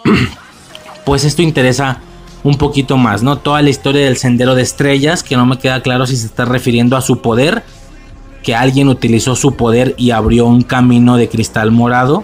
pues 1.06 1.26
esto 1.26 1.41
interesa 1.41 2.02
un 2.44 2.58
poquito 2.58 2.98
más, 2.98 3.24
¿no? 3.24 3.38
Toda 3.38 3.62
la 3.62 3.70
historia 3.70 4.06
del 4.06 4.18
sendero 4.18 4.56
de 4.56 4.62
estrellas, 4.62 5.24
que 5.24 5.36
no 5.36 5.46
me 5.46 5.58
queda 5.58 5.82
claro 5.82 6.06
si 6.06 6.16
se 6.16 6.28
está 6.28 6.46
refiriendo 6.46 6.96
a 6.96 7.02
su 7.02 7.22
poder, 7.22 7.64
que 8.44 8.56
alguien 8.56 8.88
utilizó 8.88 9.36
su 9.36 9.56
poder 9.56 9.96
y 9.98 10.12
abrió 10.12 10.46
un 10.46 10.62
camino 10.62 11.18
de 11.18 11.30
cristal 11.30 11.72
morado, 11.72 12.24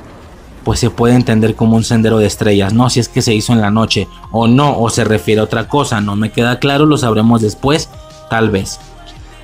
pues 0.64 0.80
se 0.80 0.89
puede 0.89 1.16
entender 1.16 1.55
como 1.55 1.76
un 1.76 1.84
sendero 1.84 2.20
de 2.20 2.28
estrellas, 2.28 2.74
¿no? 2.74 2.89
Si 2.89 2.99
es 2.99 3.09
que 3.09 3.22
se 3.22 3.34
hizo 3.34 3.51
en 3.53 3.61
la 3.61 3.72
noche 3.72 4.07
o 4.32 4.47
no, 4.47 4.80
o 4.80 4.89
se 4.89 5.03
refiere 5.03 5.41
a 5.41 5.45
otra 5.45 5.68
cosa, 5.68 5.99
no 5.99 6.16
me 6.16 6.32
queda 6.32 6.59
claro, 6.59 6.86
lo 6.86 6.97
sabremos 6.97 7.41
después, 7.41 7.89
tal 8.30 8.49
vez. 8.49 8.80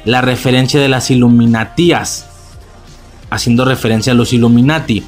La 0.06 0.22
referencia 0.22 0.80
de 0.80 0.88
las 0.88 1.12
Illuminatías, 1.12 2.28
haciendo 3.30 3.66
referencia 3.66 4.14
a 4.14 4.16
los 4.16 4.32
Illuminati. 4.32 5.04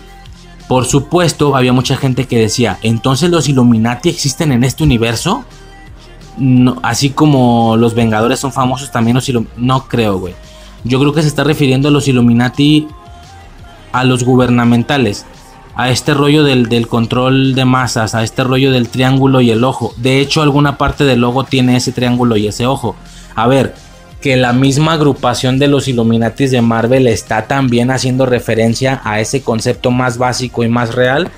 Por 0.71 0.85
supuesto, 0.85 1.57
había 1.57 1.73
mucha 1.73 1.97
gente 1.97 2.27
que 2.27 2.39
decía, 2.39 2.79
entonces 2.81 3.29
los 3.29 3.49
Illuminati 3.49 4.07
existen 4.07 4.53
en 4.53 4.63
este 4.63 4.85
universo. 4.85 5.43
No, 6.37 6.77
así 6.81 7.09
como 7.09 7.75
los 7.75 7.93
Vengadores 7.93 8.39
son 8.39 8.53
famosos, 8.53 8.89
también 8.89 9.15
los 9.15 9.27
Illuminati. 9.27 9.61
No 9.61 9.89
creo, 9.89 10.17
güey. 10.17 10.33
Yo 10.85 10.97
creo 11.01 11.11
que 11.11 11.23
se 11.23 11.27
está 11.27 11.43
refiriendo 11.43 11.89
a 11.89 11.91
los 11.91 12.07
Illuminati 12.07 12.87
a 13.91 14.05
los 14.05 14.23
gubernamentales. 14.23 15.25
A 15.75 15.89
este 15.89 16.13
rollo 16.13 16.45
del, 16.45 16.69
del, 16.69 16.87
control 16.87 17.53
de 17.53 17.65
masas, 17.65 18.15
a 18.15 18.23
este 18.23 18.41
rollo 18.41 18.71
del 18.71 18.87
triángulo 18.87 19.41
y 19.41 19.51
el 19.51 19.65
ojo. 19.65 19.93
De 19.97 20.21
hecho, 20.21 20.41
alguna 20.41 20.77
parte 20.77 21.03
del 21.03 21.19
logo 21.19 21.43
tiene 21.43 21.75
ese 21.75 21.91
triángulo 21.91 22.37
y 22.37 22.47
ese 22.47 22.65
ojo. 22.65 22.95
A 23.35 23.45
ver, 23.45 23.75
que 24.21 24.37
la 24.37 24.53
misma 24.53 24.93
agrupación 24.93 25.57
de 25.57 25.67
los 25.67 25.87
Illuminatis 25.87 26.51
de 26.51 26.61
Marvel 26.61 27.07
está 27.07 27.47
también 27.47 27.89
haciendo 27.89 28.27
referencia 28.27 29.01
a 29.03 29.19
ese 29.19 29.41
concepto 29.41 29.89
más 29.89 30.19
básico 30.19 30.63
y 30.63 30.69
más 30.69 30.93
real, 30.93 31.29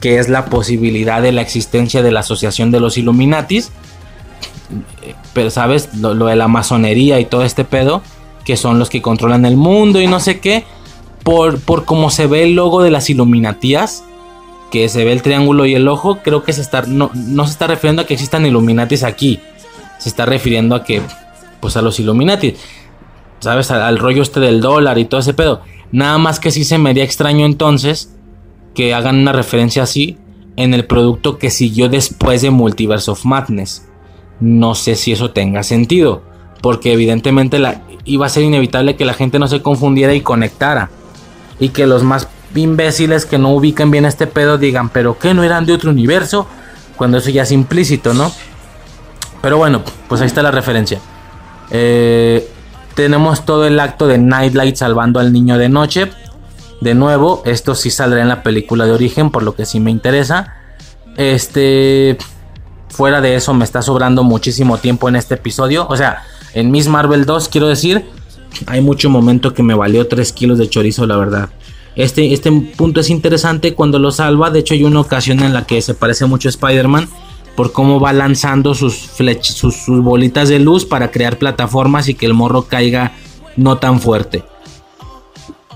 que 0.00 0.18
es 0.18 0.28
la 0.28 0.44
posibilidad 0.44 1.22
de 1.22 1.32
la 1.32 1.40
existencia 1.40 2.02
de 2.02 2.12
la 2.12 2.20
asociación 2.20 2.70
de 2.70 2.80
los 2.80 2.98
Illuminatis. 2.98 3.72
Pero 5.32 5.48
sabes, 5.50 5.94
lo, 5.94 6.14
de 6.14 6.36
la 6.36 6.46
masonería 6.46 7.18
y 7.18 7.24
todo 7.24 7.42
este 7.42 7.64
pedo, 7.64 8.02
que 8.44 8.58
son 8.58 8.78
los 8.78 8.90
que 8.90 9.00
controlan 9.00 9.46
el 9.46 9.56
mundo 9.56 10.00
y 10.00 10.06
no 10.06 10.20
sé 10.20 10.38
qué, 10.38 10.64
por, 11.22 11.58
por 11.58 11.86
cómo 11.86 12.10
se 12.10 12.26
ve 12.26 12.44
el 12.44 12.54
logo 12.54 12.82
de 12.82 12.90
las 12.90 13.08
Illuminatías, 13.08 14.04
que 14.70 14.90
se 14.90 15.04
ve 15.04 15.12
el 15.12 15.22
triángulo 15.22 15.64
y 15.64 15.74
el 15.74 15.88
ojo, 15.88 16.18
creo 16.22 16.44
que 16.44 16.52
se 16.52 16.60
está, 16.60 16.82
no, 16.82 17.10
no 17.14 17.46
se 17.46 17.52
está 17.52 17.66
refiriendo 17.66 18.02
a 18.02 18.06
que 18.06 18.14
existan 18.14 18.44
Illuminatis 18.44 19.04
aquí, 19.04 19.40
se 19.98 20.10
está 20.10 20.26
refiriendo 20.26 20.74
a 20.74 20.84
que 20.84 21.00
pues 21.66 21.76
a 21.76 21.82
los 21.82 21.98
Illuminati. 21.98 22.54
¿Sabes? 23.40 23.72
Al, 23.72 23.98
rollo 23.98 24.22
este 24.22 24.38
del 24.38 24.60
dólar 24.60 24.98
y 24.98 25.04
todo 25.04 25.18
ese 25.18 25.34
pedo. 25.34 25.62
Nada 25.90 26.16
más 26.16 26.38
que 26.38 26.52
sí 26.52 26.62
se 26.62 26.78
me 26.78 26.90
haría 26.90 27.02
extraño 27.02 27.44
entonces 27.44 28.14
que 28.72 28.94
hagan 28.94 29.16
una 29.16 29.32
referencia 29.32 29.82
así 29.82 30.16
en 30.54 30.74
el 30.74 30.84
producto 30.84 31.38
que 31.38 31.50
siguió 31.50 31.88
después 31.88 32.42
de 32.42 32.50
Multiverse 32.50 33.10
of 33.10 33.24
Madness. 33.24 33.88
no 34.38 34.76
sé 34.76 34.94
si 34.94 35.10
eso 35.10 35.32
tenga 35.32 35.64
sentido. 35.64 36.22
Porque 36.62 36.92
evidentemente 36.92 37.60
iba 38.04 38.26
a 38.26 38.28
ser 38.28 38.44
inevitable 38.44 38.94
que 38.94 39.04
la 39.04 39.14
gente 39.14 39.40
no 39.40 39.48
se 39.48 39.60
confundiera 39.60 40.14
y 40.14 40.20
conectara. 40.20 40.90
Y 41.58 41.70
que 41.70 41.88
los 41.88 42.04
más 42.04 42.28
imbéciles 42.54 43.26
que 43.26 43.38
no 43.38 43.52
ubican 43.52 43.90
bien 43.90 44.04
este 44.04 44.28
pedo 44.28 44.56
digan, 44.56 44.88
pero 44.88 45.18
que 45.18 45.34
no 45.34 45.42
eran 45.42 45.66
de 45.66 45.72
otro 45.72 45.90
universo, 45.90 46.46
cuando 46.94 47.18
eso 47.18 47.30
ya 47.30 47.42
es 47.42 47.50
implícito, 47.50 48.14
¿no? 48.14 48.30
Pero 49.42 49.58
bueno, 49.58 49.82
pues 50.08 50.20
ahí 50.20 50.28
está 50.28 50.42
la 50.42 50.52
referencia. 50.52 51.00
Eh, 51.70 52.48
tenemos 52.94 53.44
todo 53.44 53.66
el 53.66 53.78
acto 53.78 54.06
de 54.06 54.18
Nightlight 54.18 54.76
salvando 54.76 55.20
al 55.20 55.32
niño 55.32 55.58
de 55.58 55.68
noche. 55.68 56.10
De 56.80 56.94
nuevo, 56.94 57.42
esto 57.44 57.74
sí 57.74 57.90
saldrá 57.90 58.22
en 58.22 58.28
la 58.28 58.42
película 58.42 58.84
de 58.86 58.92
origen, 58.92 59.30
por 59.30 59.42
lo 59.42 59.54
que 59.54 59.66
sí 59.66 59.80
me 59.80 59.90
interesa. 59.90 60.54
Este. 61.16 62.16
Fuera 62.88 63.20
de 63.20 63.34
eso, 63.34 63.52
me 63.52 63.64
está 63.64 63.82
sobrando 63.82 64.22
muchísimo 64.22 64.78
tiempo 64.78 65.08
en 65.08 65.16
este 65.16 65.34
episodio. 65.34 65.86
O 65.88 65.96
sea, 65.96 66.22
en 66.54 66.70
Miss 66.70 66.88
Marvel 66.88 67.26
2, 67.26 67.48
quiero 67.48 67.68
decir, 67.68 68.06
hay 68.66 68.80
mucho 68.80 69.10
momento 69.10 69.52
que 69.52 69.62
me 69.62 69.74
valió 69.74 70.06
3 70.06 70.32
kilos 70.32 70.56
de 70.56 70.70
chorizo, 70.70 71.06
la 71.06 71.16
verdad. 71.16 71.50
Este, 71.94 72.32
este 72.32 72.50
punto 72.76 73.00
es 73.00 73.10
interesante 73.10 73.74
cuando 73.74 73.98
lo 73.98 74.12
salva. 74.12 74.50
De 74.50 74.60
hecho, 74.60 74.72
hay 74.72 74.84
una 74.84 75.00
ocasión 75.00 75.40
en 75.40 75.52
la 75.52 75.66
que 75.66 75.82
se 75.82 75.92
parece 75.92 76.24
mucho 76.24 76.48
a 76.48 76.50
Spider-Man 76.50 77.08
por 77.56 77.72
cómo 77.72 77.98
va 77.98 78.12
lanzando 78.12 78.74
sus, 78.74 79.10
sus, 79.40 79.86
bolitas 79.86 80.48
de 80.48 80.58
luz 80.58 80.84
para 80.84 81.10
crear 81.10 81.38
plataformas 81.38 82.08
y 82.08 82.14
que 82.14 82.26
el 82.26 82.34
morro 82.34 82.62
caiga 82.62 83.12
no 83.56 83.78
tan 83.78 84.00
fuerte. 84.00 84.44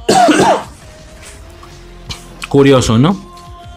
Curioso, 2.48 2.98
¿no? 2.98 3.18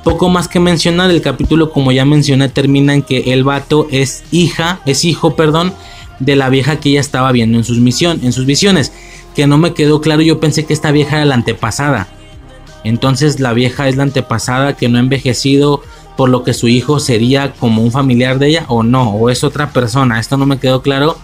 Poco 0.03 0.27
más 0.27 0.49
que 0.49 0.59
mencionar, 0.59 1.09
el 1.09 1.21
capítulo 1.21 1.71
como 1.71 1.93
ya 1.93 2.03
mencioné 2.03 2.49
termina 2.49 2.93
en 2.93 3.03
que 3.03 3.33
el 3.33 3.45
vato 3.45 3.87
es 3.89 4.23
hija, 4.31 4.81
es 4.85 5.05
hijo, 5.05 5.35
perdón, 5.35 5.73
de 6.19 6.35
la 6.35 6.49
vieja 6.49 6.79
que 6.79 6.89
ella 6.89 6.99
estaba 6.99 7.31
viendo 7.31 7.57
en 7.57 7.63
sus, 7.63 7.77
en 7.77 8.33
sus 8.33 8.45
visiones. 8.45 8.91
Que 9.33 9.47
no 9.47 9.57
me 9.57 9.73
quedó 9.73 10.01
claro, 10.01 10.21
yo 10.21 10.41
pensé 10.41 10.65
que 10.65 10.73
esta 10.73 10.91
vieja 10.91 11.17
era 11.17 11.25
la 11.25 11.35
antepasada. 11.35 12.09
Entonces 12.83 13.39
la 13.39 13.53
vieja 13.53 13.87
es 13.87 13.95
la 13.95 14.03
antepasada 14.03 14.75
que 14.75 14.89
no 14.89 14.97
ha 14.97 15.01
envejecido, 15.01 15.81
por 16.15 16.29
lo 16.29 16.43
que 16.43 16.53
su 16.53 16.67
hijo 16.67 16.99
sería 16.99 17.53
como 17.53 17.81
un 17.81 17.91
familiar 17.91 18.39
de 18.39 18.47
ella 18.47 18.65
o 18.67 18.83
no, 18.83 19.11
o 19.11 19.29
es 19.29 19.43
otra 19.43 19.71
persona. 19.71 20.19
Esto 20.19 20.37
no 20.37 20.45
me 20.45 20.59
quedó 20.59 20.81
claro. 20.81 21.17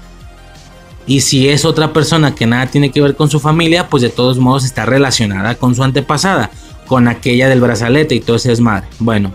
Y 1.08 1.22
si 1.22 1.50
es 1.50 1.66
otra 1.66 1.92
persona 1.94 2.36
que 2.36 2.46
nada 2.46 2.68
tiene 2.68 2.92
que 2.92 3.02
ver 3.02 3.16
con 3.16 3.30
su 3.30 3.40
familia, 3.40 3.88
pues 3.90 4.04
de 4.04 4.10
todos 4.10 4.38
modos 4.38 4.64
está 4.64 4.86
relacionada 4.86 5.56
con 5.56 5.74
su 5.74 5.84
antepasada, 5.84 6.52
con 6.88 7.08
aquella 7.08 7.50
del 7.50 7.62
brazalete 7.62 8.16
y 8.16 8.20
todo 8.20 8.36
ese 8.36 8.50
desmadre. 8.50 8.88
Bueno, 9.00 9.34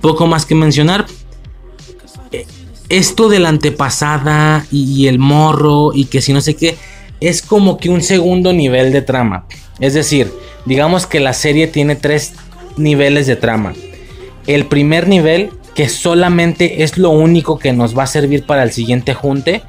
poco 0.00 0.26
más 0.26 0.44
que 0.44 0.54
mencionar 0.54 1.06
esto 2.88 3.28
de 3.28 3.38
la 3.38 3.48
antepasada 3.48 4.66
y 4.70 5.06
el 5.06 5.18
morro 5.18 5.92
y 5.94 6.06
que 6.06 6.20
si 6.20 6.32
no 6.32 6.40
sé 6.40 6.54
qué, 6.54 6.76
es 7.20 7.42
como 7.42 7.78
que 7.78 7.88
un 7.88 8.02
segundo 8.02 8.52
nivel 8.52 8.92
de 8.92 9.02
trama. 9.02 9.46
Es 9.80 9.94
decir, 9.94 10.32
digamos 10.64 11.06
que 11.06 11.20
la 11.20 11.32
serie 11.32 11.66
tiene 11.66 11.96
tres 11.96 12.34
niveles 12.76 13.26
de 13.26 13.36
trama. 13.36 13.72
El 14.46 14.66
primer 14.66 15.08
nivel, 15.08 15.50
que 15.74 15.88
solamente 15.88 16.82
es 16.82 16.98
lo 16.98 17.10
único 17.10 17.58
que 17.58 17.72
nos 17.72 17.96
va 17.96 18.04
a 18.04 18.08
servir 18.08 18.44
para 18.44 18.62
el 18.62 18.72
siguiente 18.72 19.14
junte, 19.14 19.62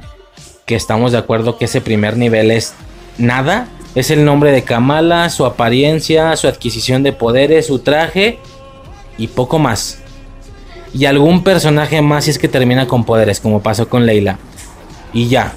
que 0.66 0.76
estamos 0.76 1.12
de 1.12 1.18
acuerdo 1.18 1.58
que 1.58 1.66
ese 1.66 1.82
primer 1.82 2.18
nivel 2.18 2.52
es 2.52 2.74
nada. 3.18 3.68
Es 3.96 4.12
el 4.12 4.26
nombre 4.26 4.52
de 4.52 4.64
Kamala, 4.64 5.30
su 5.30 5.46
apariencia, 5.46 6.36
su 6.36 6.48
adquisición 6.48 7.04
de 7.04 7.14
poderes, 7.14 7.68
su 7.68 7.80
traje 7.80 8.40
y 9.18 9.28
poco 9.28 9.58
más 9.58 10.00
y 10.96 11.06
algún 11.06 11.44
personaje 11.44 12.02
más 12.02 12.24
si 12.24 12.32
es 12.32 12.40
que 12.40 12.48
termina 12.48 12.88
con 12.88 13.04
poderes, 13.04 13.42
como 13.42 13.62
pasó 13.62 13.90
con 13.90 14.06
Leila. 14.06 14.40
Y 15.14 15.28
ya. 15.28 15.54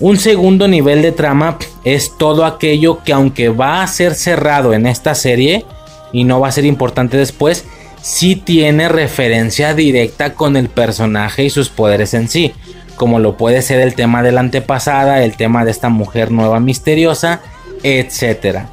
Un 0.00 0.16
segundo 0.16 0.66
nivel 0.66 1.02
de 1.02 1.12
trama 1.12 1.58
es 1.84 2.16
todo 2.16 2.44
aquello 2.44 3.02
que 3.04 3.12
aunque 3.12 3.50
va 3.50 3.82
a 3.82 3.86
ser 3.86 4.14
cerrado 4.14 4.72
en 4.72 4.86
esta 4.86 5.14
serie 5.14 5.64
y 6.10 6.24
no 6.24 6.40
va 6.40 6.48
a 6.48 6.52
ser 6.52 6.64
importante 6.64 7.18
después, 7.18 7.66
sí 8.02 8.36
tiene 8.36 8.88
referencia 8.88 9.74
directa 9.74 10.34
con 10.34 10.56
el 10.56 10.68
personaje 10.68 11.44
y 11.44 11.50
sus 11.50 11.68
poderes 11.68 12.14
en 12.14 12.28
sí, 12.28 12.52
como 12.96 13.18
lo 13.18 13.36
puede 13.36 13.62
ser 13.62 13.80
el 13.80 13.94
tema 13.94 14.22
de 14.22 14.32
la 14.32 14.40
antepasada, 14.40 15.22
el 15.22 15.36
tema 15.36 15.64
de 15.64 15.70
esta 15.70 15.88
mujer 15.88 16.30
nueva 16.30 16.60
misteriosa, 16.60 17.40
etcétera. 17.82 18.68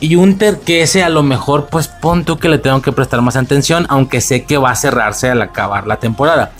Y 0.00 0.16
un 0.16 0.36
que 0.36 0.82
ese 0.82 1.04
a 1.04 1.08
lo 1.08 1.22
mejor, 1.22 1.68
pues 1.70 1.86
punto 1.86 2.36
que 2.36 2.48
le 2.48 2.58
tengo 2.58 2.82
que 2.82 2.90
prestar 2.90 3.22
más 3.22 3.36
atención, 3.36 3.86
aunque 3.88 4.20
sé 4.20 4.42
que 4.44 4.58
va 4.58 4.72
a 4.72 4.76
cerrarse 4.76 5.30
al 5.30 5.40
acabar 5.40 5.86
la 5.86 5.98
temporada. 5.98 6.50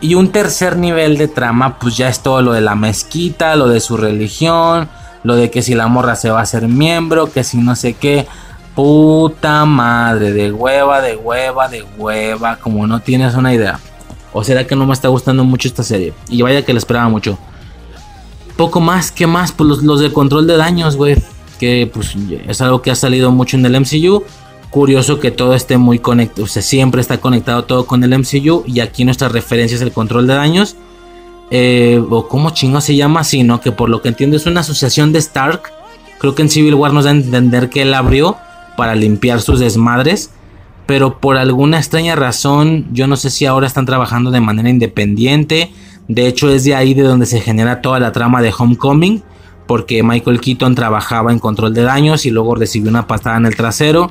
Y 0.00 0.14
un 0.14 0.32
tercer 0.32 0.78
nivel 0.78 1.18
de 1.18 1.28
trama, 1.28 1.78
pues 1.78 1.98
ya 1.98 2.08
es 2.08 2.20
todo 2.20 2.40
lo 2.40 2.52
de 2.52 2.62
la 2.62 2.74
mezquita, 2.74 3.54
lo 3.54 3.68
de 3.68 3.80
su 3.80 3.98
religión, 3.98 4.88
lo 5.22 5.36
de 5.36 5.50
que 5.50 5.60
si 5.60 5.74
la 5.74 5.88
morra 5.88 6.16
se 6.16 6.30
va 6.30 6.40
a 6.40 6.44
hacer 6.44 6.68
miembro, 6.68 7.30
que 7.30 7.44
si 7.44 7.58
no 7.58 7.76
sé 7.76 7.92
qué. 7.92 8.26
Puta 8.74 9.64
madre, 9.64 10.32
de 10.32 10.52
hueva, 10.52 11.00
de 11.00 11.16
hueva, 11.16 11.68
de 11.68 11.84
hueva, 11.98 12.56
como 12.56 12.86
no 12.86 13.00
tienes 13.00 13.34
una 13.34 13.52
idea. 13.52 13.78
O 14.32 14.44
será 14.44 14.66
que 14.66 14.76
no 14.76 14.86
me 14.86 14.92
está 14.92 15.08
gustando 15.08 15.44
mucho 15.44 15.68
esta 15.68 15.82
serie. 15.82 16.14
Y 16.28 16.42
vaya 16.42 16.64
que 16.64 16.72
la 16.72 16.78
esperaba 16.78 17.08
mucho. 17.08 17.38
Poco 18.56 18.80
más, 18.80 19.10
que 19.10 19.26
más? 19.26 19.52
Pues 19.52 19.68
los, 19.68 19.82
los 19.82 20.00
de 20.00 20.12
control 20.12 20.46
de 20.46 20.56
daños, 20.56 20.96
güey 20.96 21.16
que 21.60 21.88
pues, 21.92 22.16
es 22.48 22.60
algo 22.62 22.80
que 22.80 22.90
ha 22.90 22.94
salido 22.94 23.30
mucho 23.30 23.56
en 23.58 23.66
el 23.66 23.78
MCU. 23.78 24.24
Curioso 24.70 25.20
que 25.20 25.30
todo 25.30 25.54
esté 25.54 25.76
muy 25.76 25.98
conectado, 25.98 26.44
o 26.44 26.46
sea, 26.46 26.62
siempre 26.62 27.00
está 27.00 27.18
conectado 27.18 27.64
todo 27.64 27.86
con 27.86 28.02
el 28.02 28.16
MCU 28.16 28.62
y 28.66 28.80
aquí 28.80 29.04
nuestra 29.04 29.28
referencia 29.28 29.74
es 29.74 29.82
el 29.82 29.92
control 29.92 30.26
de 30.26 30.34
daños. 30.34 30.76
Eh, 31.50 32.02
o 32.08 32.28
cómo 32.28 32.50
chingo 32.50 32.80
se 32.80 32.94
llama 32.96 33.20
así, 33.20 33.42
¿no? 33.42 33.60
Que 33.60 33.72
por 33.72 33.90
lo 33.90 34.00
que 34.00 34.08
entiendo 34.08 34.36
es 34.36 34.46
una 34.46 34.60
asociación 34.60 35.12
de 35.12 35.18
Stark. 35.18 35.70
Creo 36.18 36.34
que 36.34 36.42
en 36.42 36.48
Civil 36.48 36.74
War 36.74 36.92
nos 36.92 37.04
da 37.04 37.10
a 37.10 37.14
entender 37.14 37.68
que 37.68 37.82
él 37.82 37.92
abrió 37.92 38.36
para 38.80 38.94
limpiar 38.94 39.42
sus 39.42 39.60
desmadres. 39.60 40.30
Pero 40.86 41.20
por 41.20 41.36
alguna 41.36 41.76
extraña 41.76 42.16
razón, 42.16 42.86
yo 42.92 43.06
no 43.06 43.16
sé 43.16 43.28
si 43.28 43.44
ahora 43.44 43.66
están 43.66 43.84
trabajando 43.84 44.30
de 44.30 44.40
manera 44.40 44.70
independiente. 44.70 45.70
De 46.08 46.26
hecho, 46.26 46.48
es 46.48 46.64
de 46.64 46.74
ahí 46.74 46.94
de 46.94 47.02
donde 47.02 47.26
se 47.26 47.42
genera 47.42 47.82
toda 47.82 48.00
la 48.00 48.10
trama 48.10 48.40
de 48.40 48.54
Homecoming 48.56 49.22
porque 49.66 50.02
Michael 50.02 50.40
Keaton 50.40 50.74
trabajaba 50.74 51.30
en 51.30 51.38
control 51.38 51.74
de 51.74 51.82
daños 51.82 52.24
y 52.24 52.30
luego 52.30 52.54
recibió 52.54 52.90
una 52.90 53.06
pastada 53.06 53.36
en 53.36 53.44
el 53.44 53.54
trasero, 53.54 54.10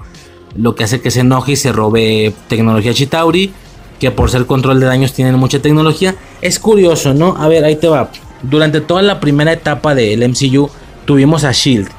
lo 0.56 0.76
que 0.76 0.84
hace 0.84 1.02
que 1.02 1.10
se 1.10 1.22
enoje 1.22 1.54
y 1.54 1.56
se 1.56 1.74
robe 1.74 2.32
tecnología 2.48 2.94
Chitauri, 2.94 3.52
que 4.00 4.12
por 4.12 4.30
ser 4.30 4.46
control 4.46 4.80
de 4.80 4.86
daños 4.86 5.14
tienen 5.14 5.36
mucha 5.36 5.62
tecnología. 5.62 6.16
Es 6.42 6.60
curioso, 6.60 7.14
¿no? 7.14 7.36
A 7.38 7.48
ver, 7.48 7.66
ahí 7.66 7.76
te 7.76 7.90
va. 7.90 8.10
Durante 8.42 8.80
toda 8.80 9.02
la 9.02 9.20
primera 9.20 9.52
etapa 9.52 9.96
del 9.96 10.22
MCU 10.30 10.70
tuvimos 11.04 11.44
a 11.44 11.52
Shield, 11.52 11.90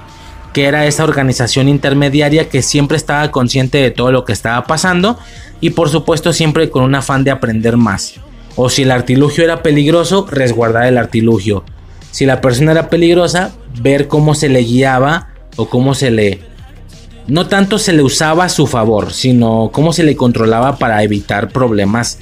que 0.52 0.64
era 0.64 0.86
esa 0.86 1.04
organización 1.04 1.68
intermediaria 1.68 2.48
que 2.48 2.62
siempre 2.62 2.96
estaba 2.96 3.30
consciente 3.30 3.78
de 3.78 3.90
todo 3.90 4.12
lo 4.12 4.24
que 4.24 4.32
estaba 4.32 4.64
pasando 4.64 5.18
y 5.60 5.70
por 5.70 5.88
supuesto 5.88 6.32
siempre 6.32 6.70
con 6.70 6.82
un 6.82 6.94
afán 6.94 7.24
de 7.24 7.30
aprender 7.30 7.76
más. 7.76 8.14
O 8.56 8.68
si 8.68 8.82
el 8.82 8.90
artilugio 8.90 9.44
era 9.44 9.62
peligroso, 9.62 10.26
resguardar 10.28 10.86
el 10.86 10.98
artilugio 10.98 11.64
si 12.10 12.26
la 12.26 12.40
persona 12.40 12.72
era 12.72 12.88
peligrosa, 12.88 13.52
ver 13.80 14.08
cómo 14.08 14.34
se 14.34 14.48
le 14.48 14.62
guiaba 14.62 15.28
o 15.56 15.68
cómo 15.68 15.94
se 15.94 16.10
le... 16.10 16.40
No 17.26 17.46
tanto 17.46 17.78
se 17.78 17.92
le 17.92 18.02
usaba 18.02 18.44
a 18.44 18.48
su 18.48 18.66
favor, 18.66 19.12
sino 19.12 19.70
cómo 19.72 19.92
se 19.92 20.02
le 20.02 20.16
controlaba 20.16 20.78
para 20.78 21.02
evitar 21.04 21.50
problemas 21.50 22.18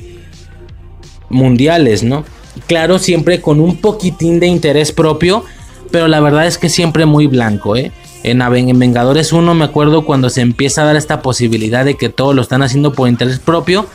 mundiales, 1.31 2.03
¿no? 2.03 2.25
Claro, 2.67 2.99
siempre 2.99 3.41
con 3.41 3.61
un 3.61 3.77
poquitín 3.77 4.41
de 4.41 4.49
interés 4.49 4.93
propio, 4.93 5.45
pero 5.91 6.09
la 6.09 6.21
verdad 6.21 6.47
es 6.47 6.59
que 6.59 6.69
siempre 6.69 7.07
muy 7.07 7.27
blanco, 7.27 7.77
¿eh? 7.77 7.93
En, 8.31 8.43
en 8.43 8.79
Vengadores 8.79 9.33
1 9.33 9.55
me 9.55 9.65
acuerdo 9.65 10.05
cuando 10.05 10.31
se 10.31 10.41
empieza 10.41 10.83
a 10.83 10.87
dar 10.87 10.97
esta 10.97 11.23
posibilidad 11.23 11.85
de 11.85 11.97
que 11.97 12.09
todo 12.09 12.33
lo 12.33 12.43
están 12.43 12.63
haciendo 12.63 12.93
por 12.93 13.09
interés 13.09 13.39
propio, 13.39 13.87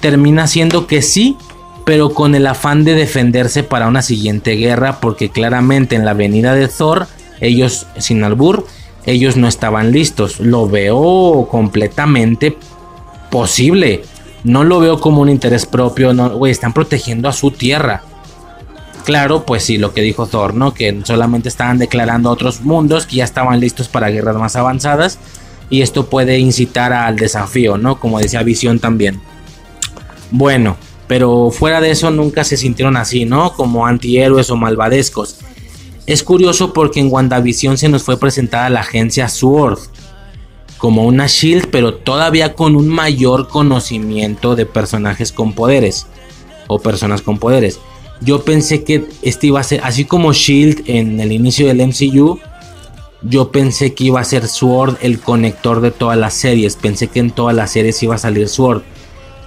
termina 0.00 0.46
siendo 0.46 0.86
que 0.86 1.02
sí, 1.02 1.36
pero 1.84 2.10
con 2.10 2.34
el 2.34 2.46
afán 2.46 2.84
de 2.84 2.94
defenderse 2.94 3.62
para 3.62 3.88
una 3.88 4.02
siguiente 4.02 4.52
guerra, 4.56 5.00
porque 5.00 5.30
claramente 5.30 5.96
en 5.96 6.04
la 6.04 6.14
venida 6.14 6.54
de 6.54 6.68
Thor, 6.68 7.06
ellos, 7.40 7.86
sin 7.98 8.22
albur, 8.24 8.66
ellos 9.04 9.36
no 9.36 9.48
estaban 9.48 9.92
listos. 9.92 10.40
Lo 10.40 10.68
veo 10.68 11.48
completamente 11.50 12.56
posible. 13.30 14.02
No 14.44 14.64
lo 14.64 14.80
veo 14.80 15.00
como 15.00 15.22
un 15.22 15.28
interés 15.28 15.66
propio, 15.66 16.12
no, 16.12 16.30
güey, 16.30 16.52
están 16.52 16.72
protegiendo 16.72 17.28
a 17.28 17.32
su 17.32 17.50
tierra. 17.50 18.02
Claro, 19.04 19.44
pues 19.44 19.64
sí, 19.64 19.78
lo 19.78 19.92
que 19.92 20.00
dijo 20.00 20.26
Thor, 20.26 20.54
¿no? 20.54 20.74
Que 20.74 21.00
solamente 21.04 21.48
estaban 21.48 21.78
declarando 21.78 22.30
otros 22.30 22.60
mundos 22.60 23.06
que 23.06 23.16
ya 23.16 23.24
estaban 23.24 23.58
listos 23.58 23.88
para 23.88 24.10
guerras 24.10 24.36
más 24.36 24.56
avanzadas. 24.56 25.18
Y 25.70 25.82
esto 25.82 26.06
puede 26.06 26.38
incitar 26.38 26.92
al 26.92 27.16
desafío, 27.16 27.78
¿no? 27.78 27.98
Como 27.98 28.18
decía 28.18 28.42
Visión 28.42 28.78
también. 28.78 29.20
Bueno, 30.30 30.76
pero 31.08 31.50
fuera 31.50 31.80
de 31.80 31.90
eso 31.90 32.10
nunca 32.10 32.44
se 32.44 32.56
sintieron 32.56 32.96
así, 32.96 33.24
¿no? 33.24 33.54
Como 33.54 33.86
antihéroes 33.86 34.50
o 34.50 34.56
malvadescos. 34.56 35.38
Es 36.06 36.22
curioso 36.22 36.72
porque 36.72 37.00
en 37.00 37.12
WandaVision 37.12 37.78
se 37.78 37.88
nos 37.88 38.02
fue 38.02 38.18
presentada 38.18 38.70
la 38.70 38.80
agencia 38.80 39.28
SWORD 39.28 39.78
como 40.82 41.04
una 41.04 41.28
Shield, 41.28 41.68
pero 41.70 41.94
todavía 41.94 42.54
con 42.54 42.74
un 42.74 42.88
mayor 42.88 43.46
conocimiento 43.46 44.56
de 44.56 44.66
personajes 44.66 45.30
con 45.30 45.52
poderes 45.52 46.08
o 46.66 46.80
personas 46.80 47.22
con 47.22 47.38
poderes. 47.38 47.78
Yo 48.24 48.44
pensé 48.44 48.84
que 48.84 49.06
este 49.22 49.48
iba 49.48 49.60
a 49.60 49.64
ser, 49.64 49.80
así 49.82 50.04
como 50.04 50.32
Shield 50.32 50.84
en 50.86 51.20
el 51.20 51.32
inicio 51.32 51.66
del 51.66 51.86
MCU, 51.86 52.38
yo 53.22 53.50
pensé 53.50 53.94
que 53.94 54.04
iba 54.04 54.20
a 54.20 54.24
ser 54.24 54.48
Sword 54.48 54.96
el 55.00 55.20
conector 55.20 55.80
de 55.80 55.90
todas 55.90 56.18
las 56.18 56.34
series. 56.34 56.76
Pensé 56.76 57.08
que 57.08 57.20
en 57.20 57.30
todas 57.30 57.54
las 57.54 57.70
series 57.70 58.02
iba 58.02 58.16
a 58.16 58.18
salir 58.18 58.48
Sword. 58.48 58.82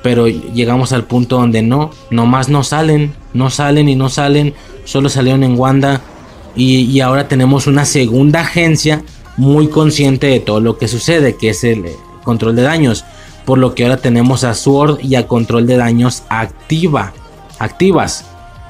Pero 0.02 0.28
llegamos 0.28 0.94
al 0.94 1.06
punto 1.06 1.38
donde 1.38 1.62
no, 1.62 1.92
nomás 2.10 2.48
no 2.48 2.64
salen, 2.64 3.14
no 3.34 3.50
salen 3.50 3.90
y 3.90 3.96
no 3.96 4.10
salen. 4.10 4.54
Solo 4.86 5.10
salieron 5.10 5.44
en 5.44 5.58
Wanda. 5.60 6.02
Y, 6.56 7.02
ahora 7.02 7.28
tenemos 7.28 7.68
una 7.68 7.84
segunda 7.84 8.42
agencia 8.42 9.04
muy 9.36 9.68
consciente 9.68 10.28
de 10.28 10.40
todo 10.40 10.62
lo 10.62 10.78
que 10.78 10.88
sucede, 10.88 11.36
que 11.36 11.50
es 11.50 11.66
el 11.66 11.86
eh, 11.86 11.96
control 12.24 12.56
de 12.56 12.62
daños. 12.62 13.04
Por 13.44 13.58
lo 13.58 13.76
que 13.76 13.84
ahora 13.84 13.98
tenemos 13.98 14.46
a 14.46 14.54
Sword 14.54 15.00
y 15.04 15.16
a 15.16 15.28
control 15.28 15.68
de 15.68 15.76
daños 15.76 16.24
activa, 16.30 17.14
activas. 17.60 18.26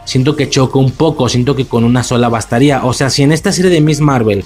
Siento 0.06 0.36
que 0.36 0.50
choco 0.50 0.80
un 0.80 0.92
poco, 0.92 1.28
siento 1.28 1.56
que 1.56 1.66
con 1.66 1.84
una 1.84 2.04
sola 2.04 2.30
bastaría. 2.30 2.86
O 2.86 2.94
sea, 2.94 3.10
si 3.10 3.24
en 3.24 3.32
esta 3.32 3.52
serie 3.52 3.72
de 3.72 3.82
Miss 3.82 4.00
Marvel 4.00 4.46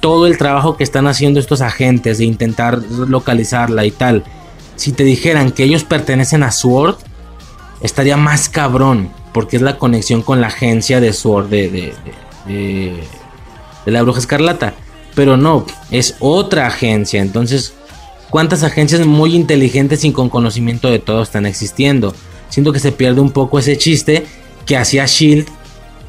todo 0.00 0.26
el 0.26 0.38
trabajo 0.38 0.76
que 0.76 0.84
están 0.84 1.06
haciendo 1.06 1.38
estos 1.38 1.60
agentes 1.60 2.18
de 2.18 2.24
intentar 2.24 2.78
localizarla 2.78 3.84
y 3.84 3.92
tal, 3.92 4.24
si 4.76 4.92
te 4.92 5.04
dijeran 5.04 5.52
que 5.52 5.64
ellos 5.64 5.84
pertenecen 5.84 6.42
a 6.42 6.50
Sword, 6.50 6.96
estaría 7.82 8.16
más 8.16 8.48
cabrón, 8.48 9.10
porque 9.32 9.56
es 9.56 9.62
la 9.62 9.78
conexión 9.78 10.22
con 10.22 10.40
la 10.40 10.48
agencia 10.48 11.00
de 11.00 11.12
Sword 11.12 11.48
de, 11.48 11.70
de, 11.70 11.94
de, 12.46 13.04
de 13.84 13.92
la 13.92 14.02
Bruja 14.02 14.18
Escarlata. 14.18 14.74
Pero 15.14 15.36
no, 15.36 15.66
es 15.90 16.16
otra 16.20 16.66
agencia. 16.66 17.20
Entonces, 17.20 17.74
¿cuántas 18.30 18.62
agencias 18.62 19.06
muy 19.06 19.34
inteligentes 19.36 20.04
y 20.04 20.12
con 20.12 20.30
conocimiento 20.30 20.88
de 20.88 20.98
todo 20.98 21.22
están 21.22 21.46
existiendo? 21.46 22.14
Siento 22.48 22.72
que 22.72 22.80
se 22.80 22.92
pierde 22.92 23.20
un 23.20 23.30
poco 23.30 23.58
ese 23.58 23.76
chiste 23.78 24.26
que 24.66 24.76
hacía 24.76 25.06
Shield 25.06 25.46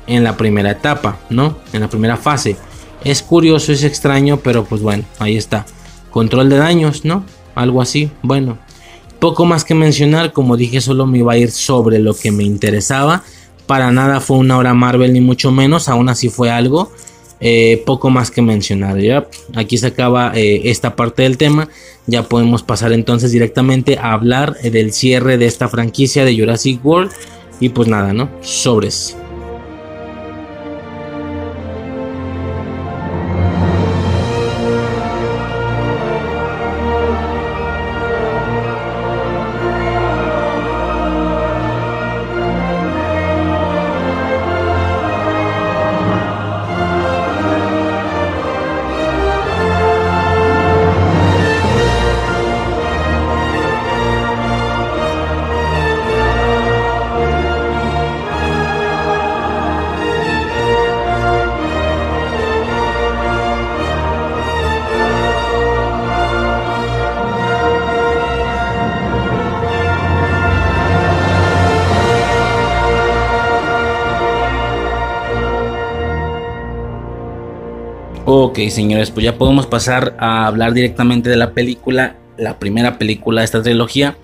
en 0.08 0.24
la 0.24 0.38
primera 0.38 0.72
etapa, 0.72 1.20
¿no? 1.30 1.58
En 1.72 1.82
la 1.82 1.90
primera 1.90 2.18
fase. 2.18 2.58
Es 3.04 3.22
curioso, 3.22 3.72
es 3.72 3.84
extraño, 3.84 4.38
pero 4.38 4.64
pues 4.64 4.82
bueno, 4.82 5.04
ahí 5.20 5.38
está. 5.38 5.66
Control 6.12 6.50
de 6.50 6.58
daños, 6.58 7.06
¿no? 7.06 7.26
Algo 7.56 7.82
así. 7.82 8.10
Bueno, 8.22 8.58
poco 9.20 9.46
más 9.46 9.66
que 9.66 9.76
mencionar. 9.76 10.32
Como 10.32 10.58
dije, 10.58 10.82
solo 10.82 11.06
me 11.06 11.20
iba 11.20 11.34
a 11.34 11.38
ir 11.38 11.52
sobre 11.52 12.00
lo 12.00 12.14
que 12.14 12.32
me 12.32 12.44
interesaba. 12.44 13.24
Para 13.66 13.92
nada 13.92 14.20
fue 14.20 14.38
una 14.38 14.58
hora 14.58 14.74
Marvel, 14.74 15.14
ni 15.14 15.22
mucho 15.22 15.52
menos. 15.52 15.90
Aún 15.90 16.10
así 16.10 16.30
fue 16.30 16.50
algo. 16.50 16.92
Eh, 17.40 17.84
poco 17.86 18.10
más 18.10 18.32
que 18.32 18.42
mencionar. 18.42 19.00
Ya 19.00 19.28
aquí 19.56 19.78
se 19.78 19.88
acaba 19.88 20.32
eh, 20.34 20.70
esta 20.70 20.96
parte 20.96 21.24
del 21.24 21.38
tema. 21.38 21.68
Ya 22.06 22.24
podemos 22.24 22.64
pasar 22.64 22.94
entonces 22.94 23.32
directamente 23.32 23.98
a 23.98 24.14
hablar 24.14 24.56
eh, 24.64 24.70
del 24.70 24.94
cierre 24.94 25.38
de 25.38 25.46
esta 25.46 25.68
franquicia 25.68 26.24
de 26.24 26.38
Jurassic 26.38 26.86
World. 26.86 27.12
Y 27.60 27.70
pues 27.70 27.88
nada, 27.88 28.14
¿no? 28.14 28.30
Sobres. 28.42 29.18
Señores, 78.72 79.12
pues 79.12 79.24
ya 79.24 79.38
podemos 79.38 79.68
pasar 79.68 80.16
a 80.20 80.48
hablar 80.48 80.74
directamente 80.74 81.30
de 81.30 81.38
la 81.38 81.54
película, 81.54 82.18
la 82.38 82.60
primera 82.60 82.98
película 82.98 83.42
de 83.42 83.46
esta 83.46 83.62
trilogía, 83.62 84.18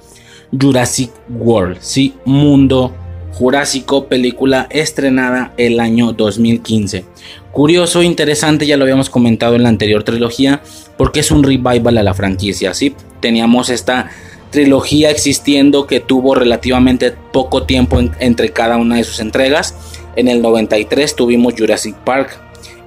Jurassic 0.59 1.11
World, 1.29 1.77
sí, 1.79 2.15
Mundo 2.25 2.93
Jurásico, 3.31 4.07
película 4.07 4.67
estrenada 4.69 5.53
el 5.57 5.79
año 5.79 6.11
2015. 6.13 7.05
Curioso, 7.51 8.03
interesante, 8.03 8.65
ya 8.65 8.75
lo 8.75 8.83
habíamos 8.83 9.09
comentado 9.09 9.55
en 9.55 9.63
la 9.63 9.69
anterior 9.69 10.03
trilogía, 10.03 10.61
porque 10.97 11.21
es 11.21 11.31
un 11.31 11.43
revival 11.43 11.97
a 11.97 12.03
la 12.03 12.13
franquicia, 12.13 12.73
sí. 12.73 12.95
Teníamos 13.21 13.69
esta 13.69 14.09
trilogía 14.49 15.09
existiendo 15.09 15.87
que 15.87 15.99
tuvo 15.99 16.35
relativamente 16.35 17.13
poco 17.31 17.63
tiempo 17.63 17.99
entre 18.19 18.49
cada 18.49 18.77
una 18.77 18.97
de 18.97 19.03
sus 19.03 19.19
entregas. 19.19 19.75
En 20.15 20.27
el 20.27 20.41
93 20.41 21.15
tuvimos 21.15 21.53
Jurassic 21.57 21.95
Park, 21.95 22.39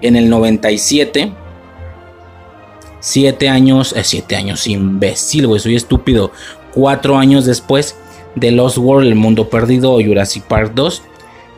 en 0.03 0.17
el 0.17 0.29
97. 0.29 1.33
Siete 3.03 3.49
años, 3.49 3.95
eh, 3.97 4.05
siete 4.05 4.37
años, 4.37 4.69
imbécil, 4.69 5.49
güey, 5.49 5.61
soy 5.61 5.75
estúpido. 5.75 6.31
Cuatro 6.73 7.19
años 7.19 7.45
después 7.45 7.97
de 8.37 8.53
Lost 8.53 8.79
World, 8.79 9.09
El 9.09 9.17
Mundo 9.17 9.51
Perdido 9.51 9.93
o 9.93 10.01
Jurassic 10.01 10.45
Park 10.45 10.71
2. 10.77 11.03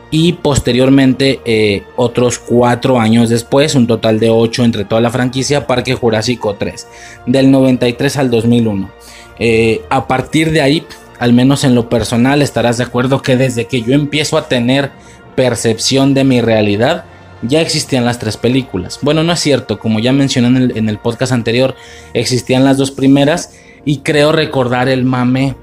Y 0.09 0.33
posteriormente, 0.33 1.41
eh, 1.45 1.83
otros 1.97 2.39
cuatro 2.39 2.99
años 2.99 3.29
después, 3.29 3.75
un 3.75 3.85
total 3.85 4.19
de 4.19 4.31
ocho 4.31 4.63
entre 4.63 4.85
toda 4.85 5.01
la 5.01 5.11
franquicia, 5.11 5.67
Parque 5.67 5.93
Jurásico 5.93 6.55
3, 6.55 6.87
del 7.27 7.51
93 7.51 8.17
al 8.17 8.31
2001. 8.31 8.89
Eh, 9.37 9.83
a 9.91 10.07
partir 10.07 10.49
de 10.49 10.61
ahí, 10.61 10.87
al 11.19 11.33
menos 11.33 11.63
en 11.63 11.75
lo 11.75 11.89
personal, 11.89 12.41
estarás 12.41 12.79
de 12.79 12.85
acuerdo 12.85 13.21
que 13.21 13.37
desde 13.37 13.65
que 13.65 13.83
yo 13.83 13.93
empiezo 13.93 14.39
a 14.39 14.47
tener 14.47 14.89
percepción 15.35 16.15
de 16.15 16.23
mi 16.23 16.41
realidad, 16.41 17.05
ya 17.47 17.61
existían 17.61 18.05
las 18.05 18.19
tres 18.19 18.37
películas. 18.37 18.99
Bueno, 19.01 19.23
no 19.23 19.33
es 19.33 19.39
cierto, 19.39 19.79
como 19.79 19.99
ya 19.99 20.11
mencioné 20.11 20.71
en 20.75 20.89
el, 20.89 20.97
podcast 20.97 21.31
anterior, 21.31 21.75
existían 22.13 22.63
las 22.63 22.77
dos 22.77 22.91
primeras 22.91 23.53
y 23.85 23.99
creo 23.99 24.31
recordar 24.31 24.89
el 24.89 25.03
mame 25.03 25.55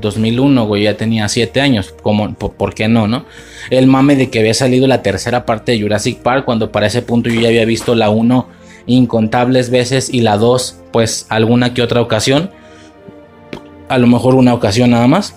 2001, 0.00 0.66
güey, 0.66 0.84
ya 0.84 0.96
tenía 0.96 1.28
siete 1.28 1.60
años, 1.60 1.94
como, 2.02 2.34
por, 2.34 2.74
qué 2.74 2.88
no, 2.88 3.08
no? 3.08 3.24
El 3.70 3.86
mame 3.86 4.16
de 4.16 4.30
que 4.30 4.40
había 4.40 4.54
salido 4.54 4.86
la 4.86 5.02
tercera 5.02 5.46
parte 5.46 5.72
de 5.72 5.80
Jurassic 5.80 6.18
Park, 6.18 6.44
cuando 6.44 6.70
para 6.70 6.86
ese 6.86 7.02
punto 7.02 7.30
yo 7.30 7.40
ya 7.40 7.48
había 7.48 7.64
visto 7.64 7.94
la 7.94 8.10
1 8.10 8.48
incontables 8.86 9.70
veces 9.70 10.12
y 10.12 10.20
la 10.20 10.36
2, 10.36 10.80
pues 10.92 11.26
alguna 11.28 11.74
que 11.74 11.82
otra 11.82 12.00
ocasión, 12.00 12.50
a 13.88 13.98
lo 13.98 14.06
mejor 14.06 14.34
una 14.34 14.54
ocasión 14.54 14.90
nada 14.90 15.06
más, 15.06 15.34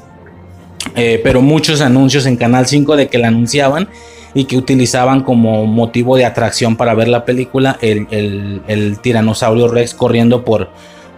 eh, 0.95 1.19
pero 1.23 1.41
muchos 1.41 1.81
anuncios 1.81 2.25
en 2.25 2.37
Canal 2.37 2.67
5 2.67 2.95
de 2.95 3.07
que 3.07 3.17
la 3.17 3.27
anunciaban 3.27 3.89
y 4.33 4.45
que 4.45 4.57
utilizaban 4.57 5.21
como 5.21 5.65
motivo 5.65 6.17
de 6.17 6.25
atracción 6.25 6.75
para 6.75 6.93
ver 6.93 7.07
la 7.07 7.25
película 7.25 7.77
el, 7.81 8.97
tiranosaurio 9.01 9.67
Rex 9.67 9.93
corriendo 9.93 10.45
por, 10.45 10.69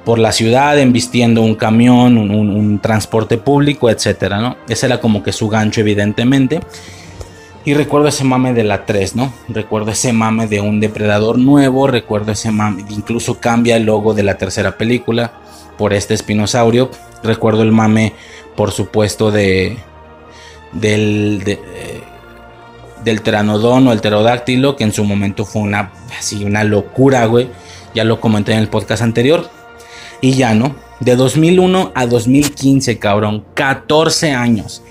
por 0.06 0.20
la 0.20 0.32
ciudad, 0.32 0.80
embistiendo 0.80 1.42
un 1.42 1.56
camión, 1.56 2.18
un, 2.18 2.80
transporte 2.80 3.38
público, 3.38 3.90
etcétera, 3.90 4.40
¿no? 4.40 4.58
Ese 4.68 4.86
era 4.86 5.00
como 5.00 5.24
que 5.24 5.32
su 5.32 5.50
gancho, 5.50 5.82
evidentemente. 5.82 6.62
Y 7.64 7.76
recuerdo 7.76 8.08
ese 8.08 8.24
mame 8.24 8.54
de 8.54 8.64
la 8.64 8.86
3, 8.86 9.16
¿no? 9.16 9.32
Recuerdo 9.48 9.92
ese 9.92 10.14
mame 10.14 10.48
de 10.48 10.62
un 10.62 10.80
depredador 10.80 11.38
nuevo, 11.38 11.86
recuerdo 11.86 12.32
ese 12.32 12.50
mame, 12.50 12.84
incluso 12.90 13.40
cambia 13.40 13.76
el 13.76 13.84
logo 13.84 14.16
de 14.16 14.24
la 14.24 14.38
tercera 14.38 14.78
película 14.78 15.34
por 15.78 15.94
este 15.94 16.16
espinosaurio. 16.16 16.90
Recuerdo 17.24 17.62
el 17.62 17.72
mame, 17.72 18.14
por 18.56 18.72
supuesto, 18.72 19.30
de 19.30 19.78
del 20.72 21.44
de, 21.44 21.60
del 23.04 23.22
pteranodón 23.22 23.88
o 23.88 23.92
el 23.92 24.00
pterodáctilo, 24.00 24.76
que 24.76 24.84
en 24.84 24.94
su 24.94 25.04
momento 25.04 25.46
fue 25.46 25.62
una, 25.62 25.92
así, 26.18 26.44
una 26.44 26.64
locura, 26.64 27.26
güey. 27.26 27.50
Ya 27.94 28.04
lo 28.04 28.22
comenté 28.22 28.54
en 28.54 28.60
el 28.60 28.68
podcast 28.68 29.02
anterior. 29.02 29.50
Y 30.22 30.34
ya, 30.34 30.54
¿no? 30.54 30.76
De 31.00 31.16
2001 31.16 31.92
a 31.96 32.06
2015, 32.06 33.00
cabrón. 33.00 33.44
14 33.56 34.32
años. 34.32 34.84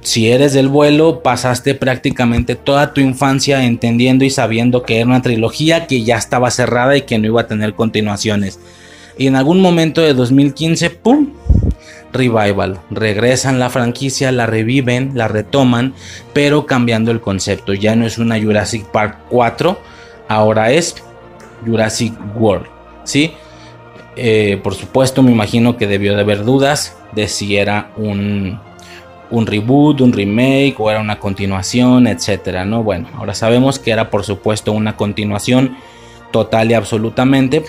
Si 0.00 0.30
eres 0.30 0.54
del 0.54 0.68
vuelo, 0.68 1.22
pasaste 1.22 1.74
prácticamente 1.74 2.54
toda 2.54 2.94
tu 2.94 3.00
infancia 3.00 3.64
entendiendo 3.64 4.24
y 4.24 4.30
sabiendo 4.30 4.82
que 4.82 4.96
era 4.96 5.06
una 5.06 5.22
trilogía 5.22 5.86
que 5.86 6.02
ya 6.02 6.16
estaba 6.16 6.50
cerrada 6.50 6.96
y 6.96 7.02
que 7.02 7.18
no 7.18 7.26
iba 7.26 7.42
a 7.42 7.46
tener 7.46 7.74
continuaciones. 7.74 8.58
Y 9.18 9.26
en 9.26 9.36
algún 9.36 9.60
momento 9.60 10.00
de 10.00 10.14
2015, 10.14 10.90
¡pum! 10.90 11.30
Revival. 12.12 12.80
Regresan 12.90 13.58
la 13.58 13.70
franquicia, 13.70 14.32
la 14.32 14.46
reviven, 14.46 15.12
la 15.14 15.28
retoman, 15.28 15.94
pero 16.32 16.66
cambiando 16.66 17.10
el 17.10 17.20
concepto. 17.20 17.74
Ya 17.74 17.96
no 17.96 18.06
es 18.06 18.18
una 18.18 18.40
Jurassic 18.40 18.86
Park 18.86 19.18
4, 19.30 19.78
ahora 20.28 20.72
es 20.72 20.96
Jurassic 21.64 22.14
World. 22.36 22.66
¿sí? 23.04 23.32
Eh, 24.16 24.60
por 24.62 24.74
supuesto, 24.74 25.22
me 25.22 25.32
imagino 25.32 25.76
que 25.76 25.86
debió 25.86 26.14
de 26.14 26.22
haber 26.22 26.44
dudas 26.44 26.96
de 27.12 27.28
si 27.28 27.56
era 27.56 27.90
un, 27.96 28.58
un 29.30 29.46
reboot, 29.46 30.00
un 30.00 30.12
remake 30.12 30.74
o 30.78 30.90
era 30.90 31.00
una 31.00 31.18
continuación, 31.18 32.06
etcétera, 32.06 32.64
¿no? 32.64 32.82
Bueno, 32.82 33.08
ahora 33.16 33.34
sabemos 33.34 33.78
que 33.78 33.90
era 33.90 34.10
por 34.10 34.24
supuesto 34.24 34.72
una 34.72 34.96
continuación 34.96 35.76
total 36.30 36.70
y 36.70 36.74
absolutamente 36.74 37.64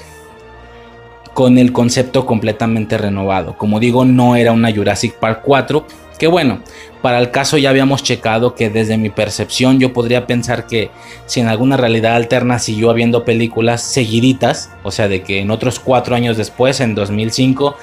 con 1.40 1.58
el 1.58 1.72
concepto 1.72 2.26
completamente 2.26 2.98
renovado. 2.98 3.58
Como 3.58 3.80
digo, 3.80 4.04
no 4.04 4.36
era 4.36 4.52
una 4.52 4.74
Jurassic 4.74 5.14
Park 5.14 5.40
4, 5.46 5.86
que 6.18 6.28
bueno, 6.28 6.60
para 7.02 7.18
el 7.18 7.32
caso 7.32 7.58
ya 7.58 7.70
habíamos 7.70 8.04
checado 8.04 8.56
que 8.56 8.70
desde 8.70 8.98
mi 8.98 9.10
percepción 9.10 9.80
yo 9.80 9.94
podría 9.94 10.28
pensar 10.28 10.68
que 10.68 10.92
si 11.28 11.40
en 11.40 11.48
alguna 11.48 11.78
realidad 11.78 12.18
alterna 12.18 12.60
siguió 12.60 12.90
habiendo 12.90 13.24
películas 13.24 13.82
seguiditas, 13.82 14.72
o 14.84 14.92
sea, 14.92 15.08
de 15.08 15.22
que 15.22 15.40
en 15.40 15.50
otros 15.50 15.80
cuatro 15.80 16.14
años 16.14 16.36
después, 16.36 16.82
en 16.82 16.94
2005, 16.94 17.78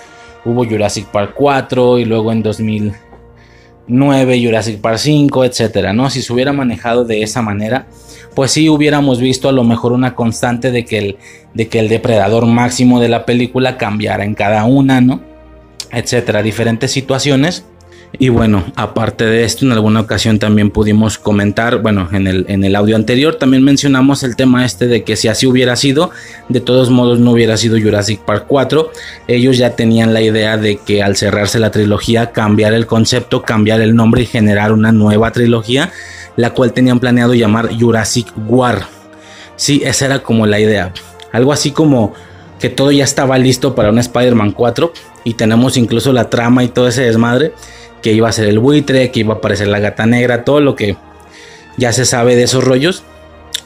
hubo 0.44 0.66
Jurassic 0.66 1.06
Park 1.06 1.32
4 1.34 1.98
y 1.98 2.04
luego 2.04 2.32
en 2.32 2.42
2009 3.88 4.42
Jurassic 4.44 4.80
Park 4.80 4.98
5, 4.98 5.44
etcétera, 5.44 5.92
¿no? 5.92 6.10
Si 6.10 6.22
se 6.22 6.32
hubiera 6.32 6.52
manejado 6.52 7.04
de 7.04 7.22
esa 7.22 7.42
manera, 7.42 7.86
pues 8.34 8.52
sí 8.52 8.68
hubiéramos 8.68 9.20
visto 9.20 9.48
a 9.48 9.52
lo 9.52 9.64
mejor 9.64 9.92
una 9.92 10.14
constante 10.14 10.70
de 10.70 10.84
que 10.84 10.98
el, 10.98 11.16
de 11.54 11.68
que 11.68 11.78
el 11.78 11.88
depredador 11.88 12.46
máximo 12.46 13.00
de 13.00 13.08
la 13.08 13.24
película 13.24 13.76
cambiara 13.76 14.24
en 14.24 14.34
cada 14.34 14.64
una, 14.64 15.00
¿no? 15.00 15.20
Etcétera, 15.92 16.42
diferentes 16.42 16.90
situaciones 16.90 17.64
y 18.18 18.30
bueno, 18.30 18.64
aparte 18.76 19.26
de 19.26 19.44
esto, 19.44 19.66
en 19.66 19.72
alguna 19.72 20.00
ocasión 20.00 20.38
también 20.38 20.70
pudimos 20.70 21.18
comentar, 21.18 21.82
bueno, 21.82 22.08
en 22.12 22.26
el, 22.26 22.46
en 22.48 22.64
el 22.64 22.74
audio 22.74 22.96
anterior 22.96 23.34
también 23.34 23.62
mencionamos 23.62 24.22
el 24.22 24.36
tema 24.36 24.64
este 24.64 24.86
de 24.86 25.04
que 25.04 25.16
si 25.16 25.28
así 25.28 25.46
hubiera 25.46 25.76
sido, 25.76 26.10
de 26.48 26.60
todos 26.60 26.88
modos 26.88 27.18
no 27.18 27.32
hubiera 27.32 27.58
sido 27.58 27.78
Jurassic 27.78 28.20
Park 28.20 28.46
4. 28.48 28.90
Ellos 29.28 29.58
ya 29.58 29.76
tenían 29.76 30.14
la 30.14 30.22
idea 30.22 30.56
de 30.56 30.78
que 30.78 31.02
al 31.02 31.16
cerrarse 31.16 31.58
la 31.58 31.70
trilogía, 31.70 32.32
cambiar 32.32 32.72
el 32.72 32.86
concepto, 32.86 33.42
cambiar 33.42 33.82
el 33.82 33.94
nombre 33.94 34.22
y 34.22 34.26
generar 34.26 34.72
una 34.72 34.92
nueva 34.92 35.30
trilogía, 35.32 35.92
la 36.36 36.50
cual 36.50 36.72
tenían 36.72 37.00
planeado 37.00 37.34
llamar 37.34 37.68
Jurassic 37.78 38.28
War. 38.48 38.86
Sí, 39.56 39.82
esa 39.84 40.06
era 40.06 40.18
como 40.20 40.46
la 40.46 40.58
idea. 40.58 40.92
Algo 41.32 41.52
así 41.52 41.70
como 41.70 42.14
que 42.58 42.70
todo 42.70 42.90
ya 42.92 43.04
estaba 43.04 43.36
listo 43.36 43.74
para 43.74 43.90
un 43.90 43.98
Spider-Man 43.98 44.52
4 44.52 44.92
y 45.24 45.34
tenemos 45.34 45.76
incluso 45.76 46.14
la 46.14 46.30
trama 46.30 46.64
y 46.64 46.68
todo 46.68 46.88
ese 46.88 47.02
desmadre 47.02 47.52
que 48.06 48.12
iba 48.12 48.28
a 48.28 48.32
ser 48.32 48.46
el 48.46 48.60
buitre, 48.60 49.10
que 49.10 49.18
iba 49.18 49.34
a 49.34 49.38
aparecer 49.38 49.66
la 49.66 49.80
gata 49.80 50.06
negra, 50.06 50.44
todo 50.44 50.60
lo 50.60 50.76
que 50.76 50.96
ya 51.76 51.92
se 51.92 52.04
sabe 52.04 52.36
de 52.36 52.44
esos 52.44 52.62
rollos. 52.62 53.02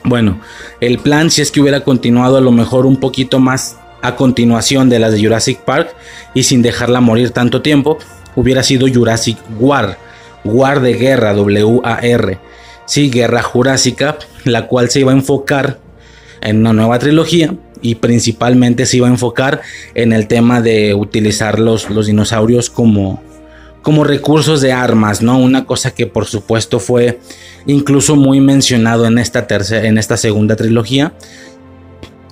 Bueno, 0.03 0.41
el 0.81 0.99
plan 0.99 1.31
si 1.31 1.43
es 1.43 1.51
que 1.51 1.61
hubiera 1.61 1.81
continuado 1.81 2.39
a 2.39 2.41
lo 2.41 2.51
mejor 2.51 2.87
un 2.87 2.97
poquito 2.97 3.39
más 3.39 3.77
a 4.01 4.17
continuación 4.17 4.89
de 4.89 4.99
las 4.99 5.13
de 5.13 5.23
Jurassic 5.23 5.61
Park 5.61 5.95
y 6.33 6.45
sin 6.45 6.63
dejarla 6.63 7.03
morir 7.03 7.33
tanto 7.33 7.61
tiempo, 7.61 7.99
hubiera 8.35 8.63
sido 8.63 8.89
Jurassic 8.89 9.37
War, 9.59 9.99
War 10.43 10.81
de 10.81 10.95
guerra, 10.95 11.35
W-A-R. 11.35 12.39
Sí, 12.87 13.11
guerra 13.11 13.43
jurásica, 13.43 14.17
la 14.45 14.69
cual 14.69 14.89
se 14.89 15.01
iba 15.01 15.13
a 15.13 15.17
enfocar 15.17 15.81
en 16.41 16.61
una 16.61 16.73
nueva 16.73 16.99
trilogía 16.99 17.55
y 17.83 17.97
principalmente 17.97 18.87
se 18.87 18.97
iba 18.97 19.07
a 19.07 19.11
enfocar 19.11 19.61
en 19.95 20.15
el 20.15 20.29
tema 20.29 20.63
de 20.63 20.95
utilizar 20.95 21.59
los, 21.59 21.91
los 21.91 22.07
dinosaurios 22.07 22.71
como, 22.71 23.23
como 23.83 24.05
recursos 24.05 24.61
de 24.61 24.73
armas, 24.73 25.23
¿no? 25.23 25.39
Una 25.39 25.65
cosa 25.65 25.93
que 25.93 26.07
por 26.07 26.27
supuesto 26.27 26.81
fue 26.81 27.19
incluso 27.67 28.17
muy 28.17 28.41
mencionado 28.41 29.07
en 29.07 29.19
esta 29.19 29.47
tercera, 29.47 29.87
en 29.87 29.99
esta 29.99 30.17
segunda 30.17 30.57
trilogía, 30.57 31.15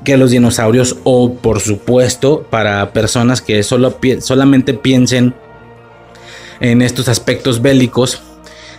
que 0.04 0.16
los 0.16 0.30
dinosaurios 0.30 0.96
o 1.04 1.34
por 1.34 1.60
supuesto 1.60 2.46
para 2.50 2.92
personas 2.92 3.40
que 3.40 3.62
solo, 3.62 3.98
solamente 4.20 4.74
piensen 4.74 5.34
en 6.60 6.82
estos 6.82 7.08
aspectos 7.08 7.62
bélicos 7.62 8.22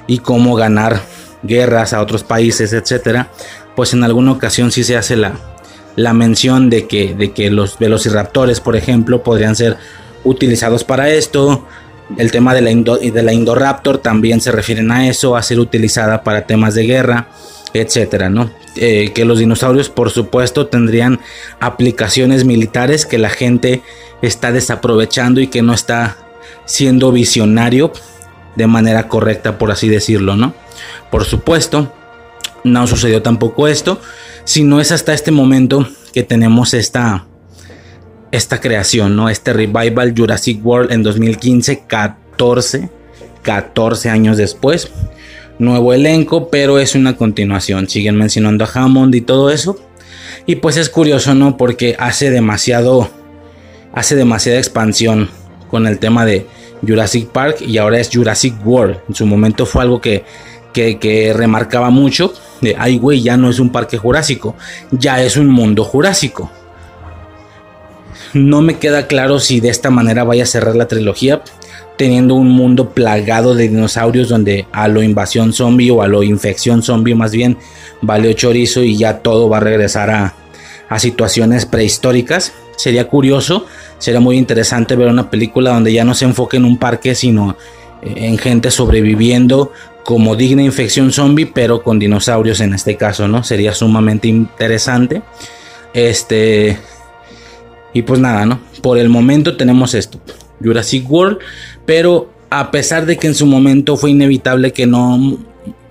y 0.08 0.20
cómo 0.20 0.56
ganar 0.56 1.02
guerras 1.44 1.94
a 1.94 2.02
otros 2.02 2.24
países, 2.24 2.74
etcétera, 2.74 3.32
pues 3.76 3.94
en 3.94 4.04
alguna 4.04 4.32
ocasión 4.32 4.72
sí 4.72 4.84
se 4.84 4.98
hace 4.98 5.16
la, 5.16 5.34
la 5.96 6.14
mención 6.14 6.70
de 6.70 6.88
que, 6.88 7.14
de 7.14 7.32
que 7.32 7.50
los 7.50 7.80
velociraptores, 7.80 8.60
por 8.60 8.76
ejemplo, 8.76 9.24
podrían 9.24 9.56
ser 9.56 9.78
utilizados 10.24 10.84
para 10.84 11.10
esto, 11.10 11.66
el 12.18 12.32
tema 12.32 12.54
de 12.54 12.62
la, 12.62 12.72
de 12.72 13.24
la 13.24 13.34
Indoraptor 13.34 14.00
también 14.00 14.42
se 14.42 14.52
refieren 14.52 14.92
a 14.92 15.08
eso, 15.08 15.36
a 15.36 15.44
ser 15.44 15.60
utilizada 15.60 16.24
para 16.24 16.48
temas 16.48 16.74
de 16.74 16.84
guerra, 16.84 17.28
etcétera, 17.74 18.30
¿no? 18.30 18.50
Eh, 18.76 19.12
que 19.14 19.26
los 19.26 19.40
dinosaurios, 19.40 19.90
por 19.90 20.10
supuesto, 20.10 20.68
tendrían 20.68 21.20
aplicaciones 21.60 22.46
militares 22.46 23.06
que 23.06 23.18
la 23.18 23.30
gente 23.30 23.82
está 24.22 24.52
desaprovechando 24.52 25.42
y 25.42 25.48
que 25.48 25.62
no 25.62 25.74
está 25.74 26.18
siendo 26.66 27.12
visionario 27.12 27.92
de 28.56 28.68
manera 28.68 29.08
correcta, 29.08 29.58
por 29.58 29.72
así 29.72 29.88
decirlo, 29.88 30.36
¿no? 30.36 30.54
Por 31.12 31.26
supuesto, 31.26 31.92
no 32.64 32.88
sucedió 32.88 33.22
tampoco 33.22 33.68
esto, 33.68 34.02
sino 34.44 34.82
es 34.82 34.92
hasta 34.92 35.14
este 35.14 35.32
momento 35.32 35.88
que 36.14 36.24
tenemos 36.24 36.74
esta 36.74 37.26
esta 38.32 38.60
creación, 38.62 39.16
¿no? 39.16 39.30
Este 39.30 39.54
revival 39.54 40.14
Jurassic 40.16 40.66
World 40.66 40.92
en 40.92 41.04
2015, 41.04 41.84
14, 41.88 42.90
14 43.42 44.10
años 44.10 44.38
después. 44.38 44.92
Nuevo 45.58 45.94
elenco, 45.94 46.50
pero 46.50 46.80
es 46.80 46.96
una 46.96 47.16
continuación. 47.18 47.90
Siguen 47.90 48.16
mencionando 48.16 48.64
a 48.64 48.70
Hammond 48.74 49.16
y 49.16 49.22
todo 49.22 49.50
eso. 49.50 49.78
Y 50.46 50.56
pues 50.58 50.78
es 50.78 50.90
curioso, 50.90 51.36
¿no? 51.36 51.58
Porque 51.58 51.96
hace 52.00 52.30
demasiado, 52.30 53.10
hace 53.94 54.16
demasiada 54.16 54.58
expansión 54.58 55.30
con 55.70 55.86
el 55.86 56.00
tema 56.00 56.26
de 56.26 56.46
Jurassic 56.86 57.28
Park 57.30 57.62
y 57.62 57.78
ahora 57.78 58.00
es 58.00 58.10
Jurassic 58.12 58.56
World. 58.66 59.00
En 59.10 59.16
su 59.16 59.26
momento 59.26 59.66
fue 59.66 59.82
algo 59.82 60.00
que, 60.00 60.24
que, 60.72 60.98
que 60.98 61.34
remarcaba 61.34 61.90
mucho. 61.90 62.34
De, 62.62 62.76
ay, 62.78 62.98
güey, 62.98 63.22
ya 63.22 63.38
no 63.38 63.50
es 63.50 63.60
un 63.60 63.72
parque 63.72 63.98
jurásico, 63.98 64.56
ya 64.92 65.22
es 65.22 65.36
un 65.36 65.48
mundo 65.48 65.84
jurásico. 65.84 66.52
No 68.34 68.62
me 68.62 68.78
queda 68.78 69.08
claro 69.08 69.40
si 69.40 69.60
de 69.60 69.70
esta 69.70 69.90
manera 69.90 70.24
vaya 70.24 70.44
a 70.44 70.48
cerrar 70.48 70.76
la 70.76 70.88
trilogía, 70.88 71.42
teniendo 71.98 72.36
un 72.36 72.50
mundo 72.50 72.92
plagado 72.92 73.56
de 73.56 73.68
dinosaurios 73.68 74.30
donde 74.30 74.68
a 74.72 74.88
lo 74.88 75.04
invasión 75.04 75.52
zombie 75.52 75.92
o 75.92 76.02
a 76.02 76.08
lo 76.08 76.24
infección 76.24 76.82
zombie 76.82 77.16
más 77.16 77.32
bien 77.32 77.58
vale 78.02 78.34
chorizo 78.36 78.84
y 78.84 78.98
ya 78.98 79.20
todo 79.20 79.50
va 79.50 79.58
a 79.58 79.62
regresar 79.62 80.10
a, 80.10 80.36
a 80.88 81.00
situaciones 81.00 81.66
prehistóricas. 81.66 82.54
Sería 82.78 83.08
curioso, 83.08 83.66
sería 83.98 84.22
muy 84.22 84.38
interesante 84.38 84.96
ver 84.96 85.10
una 85.10 85.30
película 85.30 85.72
donde 85.72 85.92
ya 85.92 86.06
no 86.06 86.14
se 86.14 86.26
enfoque 86.26 86.58
en 86.58 86.66
un 86.66 86.78
parque, 86.78 87.16
sino 87.16 87.58
eh, 88.02 88.14
en 88.16 88.38
gente 88.38 88.72
sobreviviendo 88.72 89.74
como 90.04 90.36
digna 90.36 90.64
infección 90.64 91.12
zombie, 91.12 91.46
pero 91.46 91.84
con 91.84 92.00
dinosaurios 92.00 92.62
en 92.62 92.74
este 92.74 92.96
caso, 92.96 93.28
¿no? 93.28 93.44
Sería 93.44 93.74
sumamente 93.74 94.28
interesante. 94.28 95.22
Este, 95.94 96.80
y 97.94 98.04
pues 98.04 98.20
nada, 98.20 98.46
¿no? 98.46 98.60
Por 98.82 98.98
el 98.98 99.10
momento 99.10 99.58
tenemos 99.58 99.94
esto, 99.94 100.20
Jurassic 100.64 101.10
World, 101.10 101.40
pero 101.86 102.30
a 102.50 102.72
pesar 102.72 103.06
de 103.06 103.18
que 103.18 103.28
en 103.28 103.36
su 103.36 103.46
momento 103.46 103.98
fue 103.98 104.12
inevitable 104.12 104.74
que 104.74 104.86
no, 104.86 105.38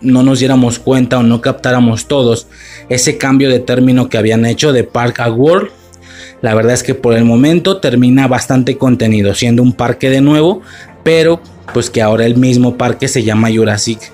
no 0.00 0.22
nos 0.22 0.38
diéramos 0.38 0.78
cuenta 0.78 1.18
o 1.18 1.22
no 1.22 1.40
captáramos 1.40 2.06
todos 2.06 2.46
ese 2.88 3.18
cambio 3.18 3.50
de 3.50 3.60
término 3.60 4.08
que 4.08 4.18
habían 4.18 4.44
hecho 4.46 4.72
de 4.72 4.84
Park 4.84 5.20
a 5.20 5.30
World, 5.30 5.70
la 6.40 6.54
verdad 6.54 6.74
es 6.74 6.82
que 6.82 6.94
por 6.94 7.14
el 7.14 7.24
momento 7.24 7.78
termina 7.78 8.28
bastante 8.28 8.78
contenido, 8.78 9.34
siendo 9.34 9.62
un 9.62 9.72
parque 9.72 10.08
de 10.08 10.20
nuevo, 10.20 10.62
pero 11.02 11.40
pues 11.74 11.90
que 11.90 12.00
ahora 12.00 12.26
el 12.26 12.36
mismo 12.36 12.76
parque 12.76 13.08
se 13.08 13.22
llama 13.24 13.50
Jurassic 13.52 14.12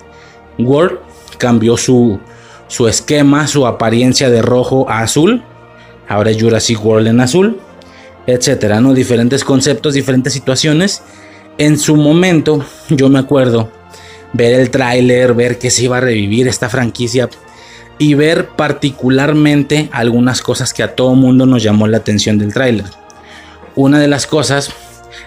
World, 0.58 0.98
cambió 1.38 1.76
su, 1.76 2.18
su 2.66 2.88
esquema, 2.88 3.46
su 3.46 3.66
apariencia 3.66 4.30
de 4.30 4.42
rojo 4.42 4.88
a 4.88 5.00
azul, 5.00 5.42
ahora 6.08 6.30
es 6.30 6.42
Jurassic 6.42 6.84
World 6.84 7.08
en 7.08 7.20
azul 7.20 7.60
etcétera, 8.26 8.80
¿no? 8.80 8.94
Diferentes 8.94 9.44
conceptos, 9.44 9.94
diferentes 9.94 10.32
situaciones. 10.32 11.02
En 11.58 11.78
su 11.78 11.96
momento, 11.96 12.64
yo 12.88 13.08
me 13.08 13.18
acuerdo 13.18 13.70
ver 14.32 14.58
el 14.58 14.70
tráiler, 14.70 15.34
ver 15.34 15.58
que 15.58 15.70
se 15.70 15.84
iba 15.84 15.98
a 15.98 16.00
revivir 16.00 16.48
esta 16.48 16.68
franquicia 16.68 17.28
y 17.98 18.14
ver 18.14 18.48
particularmente 18.48 19.88
algunas 19.92 20.42
cosas 20.42 20.74
que 20.74 20.82
a 20.82 20.94
todo 20.96 21.14
mundo 21.14 21.46
nos 21.46 21.62
llamó 21.62 21.86
la 21.86 21.98
atención 21.98 22.38
del 22.38 22.52
tráiler. 22.52 22.86
Una 23.76 24.00
de 24.00 24.08
las 24.08 24.26
cosas, 24.26 24.70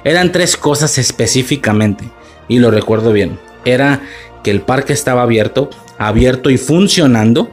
eran 0.03 0.31
tres 0.31 0.57
cosas 0.57 0.97
específicamente, 0.97 2.09
y 2.47 2.59
lo 2.59 2.71
recuerdo 2.71 3.13
bien. 3.13 3.39
Era 3.63 4.01
que 4.43 4.51
el 4.51 4.61
parque 4.61 4.93
estaba 4.93 5.21
abierto, 5.21 5.69
abierto 5.97 6.49
y 6.49 6.57
funcionando 6.57 7.49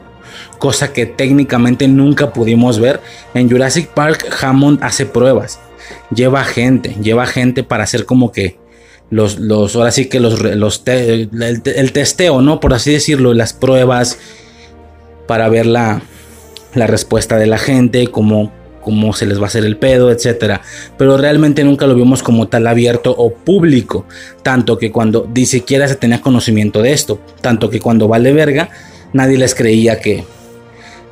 cosa 0.57 0.93
que 0.93 1.05
técnicamente 1.05 1.87
nunca 1.87 2.33
pudimos 2.33 2.79
ver. 2.79 2.99
En 3.33 3.49
Jurassic 3.49 3.89
Park 3.89 4.25
Hammond 4.41 4.83
hace 4.83 5.05
pruebas, 5.05 5.59
lleva 6.13 6.43
gente, 6.43 6.95
lleva 7.01 7.25
gente 7.25 7.63
para 7.63 7.83
hacer 7.83 8.05
como 8.05 8.31
que 8.31 8.57
los, 9.09 9.39
los 9.39 9.75
ahora 9.75 9.91
sí 9.91 10.07
que 10.07 10.19
los, 10.19 10.41
los 10.41 10.83
el, 10.87 11.91
testeo, 11.93 12.41
¿no? 12.41 12.59
Por 12.59 12.73
así 12.73 12.91
decirlo, 12.91 13.33
las 13.33 13.53
pruebas 13.53 14.17
para 15.27 15.49
ver 15.49 15.65
la, 15.65 16.01
la 16.73 16.87
respuesta 16.87 17.37
de 17.37 17.47
la 17.47 17.57
gente, 17.57 18.07
cómo, 18.07 18.51
cómo 18.81 19.13
se 19.13 19.25
les 19.25 19.39
va 19.39 19.43
a 19.43 19.47
hacer 19.47 19.65
el 19.65 19.77
pedo, 19.77 20.11
etcétera. 20.11 20.61
Pero 20.97 21.17
realmente 21.17 21.63
nunca 21.63 21.87
lo 21.87 21.95
vimos 21.95 22.23
como 22.23 22.47
tal 22.47 22.67
abierto 22.67 23.13
o 23.17 23.33
público. 23.33 24.05
Tanto 24.43 24.77
que 24.77 24.91
cuando 24.91 25.29
ni 25.33 25.45
siquiera 25.45 25.87
se 25.87 25.95
tenía 25.95 26.21
conocimiento 26.21 26.81
de 26.81 26.93
esto. 26.93 27.19
Tanto 27.41 27.69
que 27.69 27.79
cuando 27.79 28.07
vale 28.07 28.33
verga, 28.33 28.69
nadie 29.13 29.37
les 29.37 29.55
creía 29.55 29.99
que, 29.99 30.23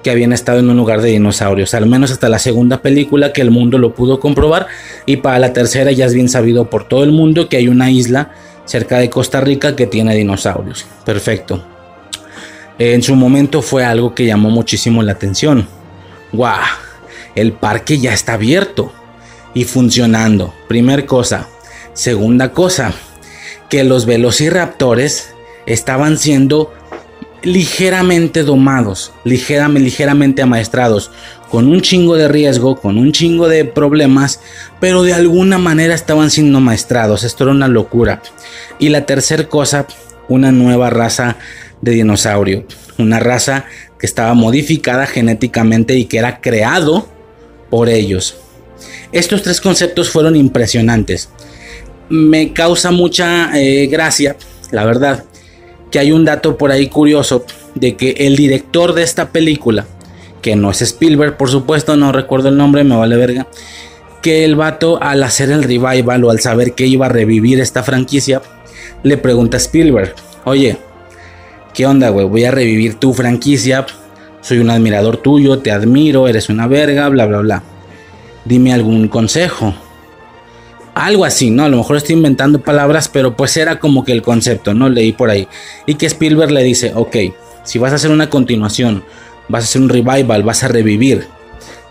que 0.03 0.11
habían 0.11 0.33
estado 0.33 0.59
en 0.59 0.69
un 0.69 0.77
lugar 0.77 1.01
de 1.01 1.09
dinosaurios. 1.09 1.73
Al 1.73 1.87
menos 1.87 2.11
hasta 2.11 2.29
la 2.29 2.39
segunda 2.39 2.81
película 2.81 3.33
que 3.33 3.41
el 3.41 3.49
mundo 3.49 3.77
lo 3.77 3.95
pudo 3.95 4.19
comprobar. 4.19 4.67
Y 5.05 5.17
para 5.17 5.39
la 5.39 5.53
tercera 5.53 5.91
ya 5.91 6.05
es 6.05 6.13
bien 6.13 6.29
sabido 6.29 6.69
por 6.69 6.87
todo 6.87 7.03
el 7.03 7.11
mundo 7.11 7.49
que 7.49 7.57
hay 7.57 7.67
una 7.67 7.89
isla 7.89 8.31
cerca 8.65 8.99
de 8.99 9.09
Costa 9.09 9.41
Rica 9.41 9.75
que 9.75 9.87
tiene 9.87 10.15
dinosaurios. 10.15 10.85
Perfecto. 11.05 11.65
En 12.77 13.01
su 13.01 13.15
momento 13.15 13.61
fue 13.61 13.85
algo 13.85 14.13
que 14.13 14.25
llamó 14.25 14.49
muchísimo 14.49 15.01
la 15.01 15.13
atención. 15.13 15.67
¡Guau! 16.31 16.59
El 17.35 17.53
parque 17.53 17.99
ya 17.99 18.13
está 18.13 18.33
abierto 18.33 18.91
y 19.53 19.63
funcionando. 19.63 20.53
Primer 20.67 21.05
cosa. 21.05 21.47
Segunda 21.93 22.51
cosa, 22.51 22.93
que 23.69 23.83
los 23.83 24.05
velociraptores 24.07 25.33
estaban 25.65 26.17
siendo 26.17 26.73
ligeramente 27.43 28.43
domados, 28.43 29.11
ligeramente, 29.23 29.81
ligeramente 29.81 30.41
amaestrados, 30.41 31.11
con 31.49 31.67
un 31.67 31.81
chingo 31.81 32.15
de 32.15 32.27
riesgo, 32.27 32.77
con 32.77 32.97
un 32.97 33.11
chingo 33.11 33.47
de 33.47 33.65
problemas, 33.65 34.39
pero 34.79 35.03
de 35.03 35.13
alguna 35.13 35.57
manera 35.57 35.93
estaban 35.93 36.31
siendo 36.31 36.57
amaestrados. 36.57 37.23
Esto 37.23 37.43
era 37.43 37.51
una 37.51 37.67
locura. 37.67 38.21
Y 38.79 38.89
la 38.89 39.05
tercera 39.05 39.47
cosa, 39.47 39.85
una 40.29 40.51
nueva 40.51 40.89
raza 40.89 41.37
de 41.81 41.91
dinosaurio. 41.91 42.65
Una 42.97 43.19
raza 43.19 43.65
que 43.99 44.05
estaba 44.05 44.33
modificada 44.33 45.05
genéticamente 45.05 45.95
y 45.95 46.05
que 46.05 46.17
era 46.17 46.41
creado 46.41 47.07
por 47.69 47.89
ellos. 47.89 48.37
Estos 49.11 49.43
tres 49.43 49.61
conceptos 49.61 50.09
fueron 50.09 50.35
impresionantes. 50.35 51.29
Me 52.09 52.53
causa 52.53 52.91
mucha 52.91 53.51
eh, 53.53 53.87
gracia, 53.87 54.35
la 54.71 54.85
verdad, 54.85 55.23
que 55.93 55.99
hay 55.99 56.11
un 56.11 56.25
dato 56.25 56.57
por 56.57 56.71
ahí 56.71 56.87
curioso 56.87 57.45
de 57.75 57.95
que 57.95 58.15
el 58.17 58.35
director 58.35 58.95
de 58.95 59.03
esta 59.03 59.29
película, 59.29 59.85
que 60.41 60.55
no 60.55 60.71
es 60.71 60.81
Spielberg, 60.81 61.37
por 61.37 61.51
supuesto, 61.51 61.95
no 61.95 62.11
recuerdo 62.11 62.49
el 62.49 62.57
nombre, 62.57 62.83
me 62.83 62.95
vale 62.95 63.15
verga, 63.15 63.45
que 64.23 64.43
el 64.43 64.55
vato 64.55 64.97
al 64.99 65.21
hacer 65.21 65.51
el 65.51 65.61
revival 65.61 66.23
o 66.23 66.31
al 66.31 66.39
saber 66.39 66.73
que 66.73 66.87
iba 66.87 67.05
a 67.05 67.09
revivir 67.09 67.59
esta 67.59 67.83
franquicia, 67.83 68.41
le 69.03 69.17
pregunta 69.17 69.57
a 69.57 69.59
Spielberg, 69.59 70.15
oye, 70.45 70.77
¿qué 71.75 71.85
onda, 71.85 72.09
güey? 72.09 72.25
Voy 72.25 72.45
a 72.45 72.49
revivir 72.49 72.95
tu 72.95 73.13
franquicia. 73.13 73.85
Soy 74.41 74.57
un 74.57 74.71
admirador 74.71 75.17
tuyo, 75.17 75.59
te 75.59 75.71
admiro, 75.71 76.27
eres 76.27 76.49
una 76.49 76.65
verga, 76.65 77.07
bla, 77.09 77.27
bla, 77.27 77.37
bla. 77.37 77.63
Dime 78.45 78.73
algún 78.73 79.09
consejo. 79.09 79.75
Algo 80.93 81.25
así, 81.25 81.49
¿no? 81.49 81.63
A 81.63 81.69
lo 81.69 81.77
mejor 81.77 81.97
estoy 81.97 82.15
inventando 82.15 82.61
palabras, 82.61 83.09
pero 83.09 83.35
pues 83.35 83.57
era 83.57 83.79
como 83.79 84.03
que 84.05 84.11
el 84.11 84.21
concepto, 84.21 84.73
¿no? 84.73 84.89
Leí 84.89 85.11
por 85.11 85.29
ahí. 85.29 85.47
Y 85.87 85.95
que 85.95 86.05
Spielberg 86.05 86.51
le 86.51 86.63
dice, 86.63 86.91
ok, 86.95 87.15
si 87.63 87.79
vas 87.79 87.91
a 87.91 87.95
hacer 87.95 88.11
una 88.11 88.29
continuación, 88.29 89.03
vas 89.49 89.63
a 89.63 89.65
hacer 89.65 89.81
un 89.81 89.89
revival, 89.89 90.43
vas 90.43 90.63
a 90.63 90.67
revivir 90.67 91.27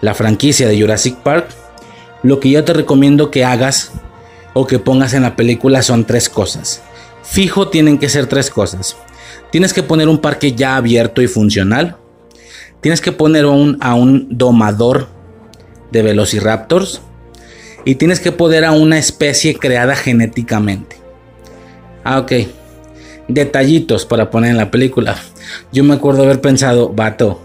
la 0.01 0.15
franquicia 0.15 0.69
de 0.69 0.81
Jurassic 0.81 1.17
Park, 1.17 1.49
lo 2.23 2.39
que 2.39 2.51
yo 2.51 2.65
te 2.65 2.73
recomiendo 2.73 3.31
que 3.31 3.45
hagas 3.45 3.93
o 4.53 4.67
que 4.67 4.79
pongas 4.79 5.15
en 5.15 5.23
la 5.23 5.35
película 5.35 5.83
son 5.83 6.05
tres 6.05 6.29
cosas. 6.29 6.83
Fijo 7.23 7.69
tienen 7.69 7.99
que 7.99 8.09
ser 8.09 8.27
tres 8.27 8.51
cosas. 8.51 8.97
Tienes 9.51 9.73
que 9.73 9.83
poner 9.83 10.09
un 10.09 10.19
parque 10.19 10.53
ya 10.53 10.77
abierto 10.77 11.23
y 11.23 11.29
funcional. 11.29 11.97
Tienes 12.81 13.01
que 13.01 13.13
poner 13.13 13.45
a 13.45 13.95
un 13.95 14.27
domador 14.31 15.09
de 15.91 16.03
velociraptors. 16.03 17.01
Y 17.85 17.97
tienes 17.97 18.21
que 18.21 18.33
poner 18.33 18.65
a 18.65 18.73
una 18.73 18.99
especie 18.99 19.55
creada 19.57 19.97
genéticamente. 19.97 20.97
Ah, 22.05 22.19
ok. 22.19 22.33
Detallitos 23.29 24.07
para 24.07 24.31
poner 24.31 24.51
en 24.51 24.57
la 24.57 24.71
película. 24.71 25.17
Yo 25.73 25.85
me 25.85 25.95
acuerdo 25.95 26.23
haber 26.23 26.41
pensado, 26.41 26.91
vato, 26.91 27.41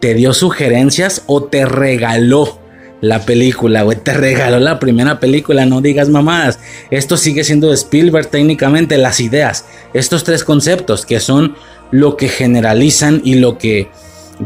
¿te 0.00 0.14
dio 0.14 0.32
sugerencias 0.32 1.22
o 1.26 1.44
te 1.44 1.64
regaló 1.64 2.58
la 3.00 3.24
película, 3.24 3.82
güey. 3.82 3.98
Te 3.98 4.12
regaló 4.12 4.58
la 4.58 4.78
primera 4.78 5.20
película, 5.20 5.66
no 5.66 5.80
digas 5.80 6.08
mamadas. 6.08 6.58
Esto 6.90 7.16
sigue 7.16 7.44
siendo 7.44 7.68
de 7.68 7.74
Spielberg 7.74 8.28
técnicamente, 8.28 8.98
las 8.98 9.20
ideas. 9.20 9.64
Estos 9.94 10.24
tres 10.24 10.44
conceptos 10.44 11.06
que 11.06 11.20
son 11.20 11.54
lo 11.90 12.16
que 12.16 12.28
generalizan 12.28 13.20
y 13.24 13.34
lo 13.34 13.58
que 13.58 13.88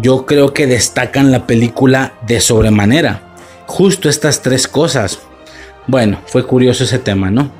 yo 0.00 0.26
creo 0.26 0.52
que 0.52 0.66
destacan 0.66 1.32
la 1.32 1.46
película 1.46 2.14
de 2.26 2.40
sobremanera. 2.40 3.31
Justo 3.72 4.10
estas 4.10 4.42
tres 4.42 4.68
cosas. 4.68 5.20
Bueno, 5.86 6.20
fue 6.26 6.46
curioso 6.46 6.84
ese 6.84 6.98
tema, 6.98 7.30
¿no? 7.30 7.50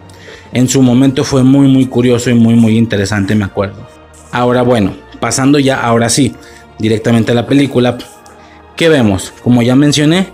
En 0.53 0.69
su 0.69 0.83
momento 0.83 1.25
fue 1.25 1.43
muy, 1.43 1.69
muy 1.69 1.87
curioso 1.87 2.29
y 2.29 2.35
muy, 2.35 2.55
muy 2.55 2.77
interesante, 2.77 3.35
me 3.35 3.47
acuerdo. 3.47 3.89
Ahora, 4.31 4.61
bueno, 4.61 4.95
pasando 5.21 5.59
ya, 5.59 5.81
ahora 5.81 6.11
sí, 6.11 6.35
directamente 6.79 7.33
a 7.33 7.35
la 7.35 7.47
película. 7.47 7.97
¿Qué 8.77 8.91
vemos? 8.91 9.33
Como 9.43 9.63
ya 9.63 9.75
mencioné, 9.75 10.29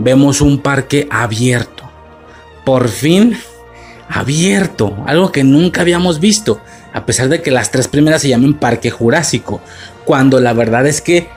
vemos 0.00 0.40
un 0.40 0.58
parque 0.58 1.06
abierto. 1.08 1.84
Por 2.64 2.88
fin 2.88 3.36
abierto, 4.08 5.04
algo 5.06 5.30
que 5.30 5.44
nunca 5.44 5.82
habíamos 5.82 6.18
visto, 6.18 6.60
a 6.92 7.06
pesar 7.06 7.28
de 7.28 7.42
que 7.42 7.52
las 7.52 7.70
tres 7.70 7.86
primeras 7.86 8.22
se 8.22 8.28
llaman 8.28 8.54
Parque 8.54 8.90
Jurásico, 8.90 9.60
cuando 10.04 10.40
la 10.40 10.52
verdad 10.52 10.84
es 10.88 11.00
que 11.00 11.28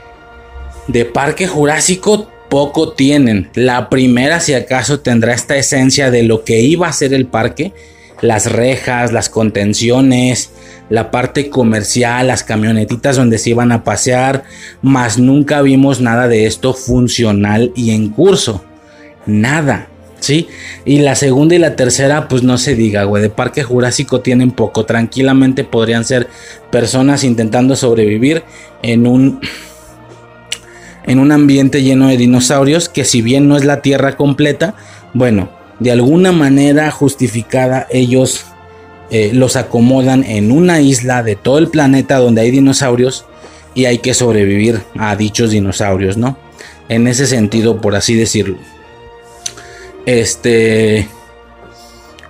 de 0.87 1.05
Parque 1.05 1.45
Jurásico 1.45 2.31
poco 2.55 2.93
tienen. 2.93 3.49
La 3.53 3.89
primera 3.89 4.39
si 4.39 4.53
acaso 4.53 5.01
tendrá 5.01 5.33
esta 5.33 5.57
esencia 5.57 6.09
de 6.09 6.23
lo 6.23 6.45
que 6.45 6.61
iba 6.61 6.87
a 6.87 6.93
ser 6.93 7.13
el 7.13 7.25
parque, 7.25 7.73
las 8.21 8.49
rejas, 8.49 9.11
las 9.11 9.27
contenciones, 9.27 10.51
la 10.89 11.11
parte 11.11 11.49
comercial, 11.49 12.27
las 12.27 12.45
camionetitas 12.45 13.17
donde 13.17 13.39
se 13.39 13.49
iban 13.49 13.73
a 13.73 13.83
pasear, 13.83 14.45
mas 14.81 15.17
nunca 15.17 15.61
vimos 15.61 15.99
nada 15.99 16.29
de 16.29 16.45
esto 16.45 16.73
funcional 16.73 17.73
y 17.75 17.91
en 17.91 18.07
curso. 18.07 18.63
Nada. 19.25 19.89
¿Sí? 20.21 20.47
Y 20.85 20.99
la 20.99 21.15
segunda 21.15 21.55
y 21.55 21.59
la 21.59 21.75
tercera, 21.75 22.29
pues 22.29 22.41
no 22.41 22.57
se 22.57 22.73
diga, 22.73 23.03
güey. 23.03 23.21
De 23.21 23.29
Parque 23.29 23.63
Jurásico 23.63 24.21
tienen 24.21 24.51
poco. 24.51 24.85
Tranquilamente 24.85 25.65
podrían 25.65 26.05
ser 26.05 26.29
personas 26.71 27.25
intentando 27.25 27.75
sobrevivir 27.75 28.43
en 28.81 29.07
un. 29.07 29.41
En 31.05 31.19
un 31.19 31.31
ambiente 31.31 31.83
lleno 31.83 32.07
de 32.07 32.17
dinosaurios. 32.17 32.89
Que 32.89 33.05
si 33.05 33.21
bien 33.21 33.47
no 33.47 33.57
es 33.57 33.65
la 33.65 33.81
Tierra 33.81 34.17
completa. 34.17 34.75
Bueno, 35.13 35.49
de 35.79 35.91
alguna 35.91 36.31
manera 36.31 36.91
justificada 36.91 37.87
ellos 37.89 38.45
eh, 39.11 39.31
los 39.33 39.55
acomodan 39.55 40.23
en 40.23 40.51
una 40.51 40.81
isla 40.81 41.21
de 41.21 41.35
todo 41.35 41.57
el 41.57 41.67
planeta 41.67 42.17
donde 42.17 42.41
hay 42.41 42.51
dinosaurios 42.51 43.25
y 43.73 43.85
hay 43.85 43.99
que 43.99 44.13
sobrevivir 44.13 44.81
a 44.97 45.15
dichos 45.15 45.51
dinosaurios, 45.51 46.17
¿no? 46.17 46.37
En 46.89 47.07
ese 47.07 47.27
sentido, 47.27 47.81
por 47.81 47.95
así 47.95 48.15
decirlo. 48.15 48.57
Este... 50.05 51.07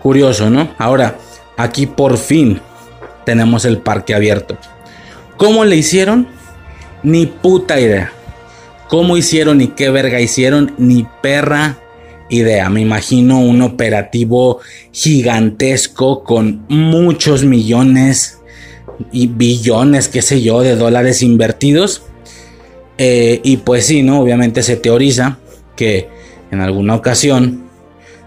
Curioso, 0.02 0.50
¿no? 0.50 0.70
Ahora, 0.78 1.18
aquí 1.58 1.88
por 1.88 2.18
fin 2.18 2.62
tenemos 3.26 3.66
el 3.66 3.80
parque 3.80 4.14
abierto. 4.14 4.58
¿Cómo 5.38 5.66
le 5.66 5.76
hicieron? 5.76 6.28
Ni 7.02 7.26
puta 7.26 7.80
idea. 7.80 8.12
¿Cómo 8.88 9.18
hicieron 9.18 9.62
y 9.62 9.70
qué 9.70 9.90
verga 9.90 10.20
hicieron? 10.20 10.74
Ni 10.78 11.08
perra 11.22 11.80
idea. 12.30 12.70
Me 12.70 12.82
imagino 12.82 13.40
un 13.40 13.62
operativo 13.62 14.60
gigantesco 14.92 16.24
con 16.24 16.66
muchos 16.68 17.44
millones 17.44 18.40
y 19.12 19.28
billones, 19.28 20.08
qué 20.08 20.22
sé 20.22 20.42
yo, 20.42 20.62
de 20.62 20.76
dólares 20.76 21.22
invertidos. 21.22 22.04
Eh, 22.98 23.42
y 23.44 23.58
pues 23.58 23.88
sí, 23.88 24.04
¿no? 24.04 24.22
Obviamente 24.22 24.64
se 24.64 24.78
teoriza 24.78 25.40
que 25.76 26.08
en 26.52 26.62
alguna 26.62 26.96
ocasión 26.96 27.66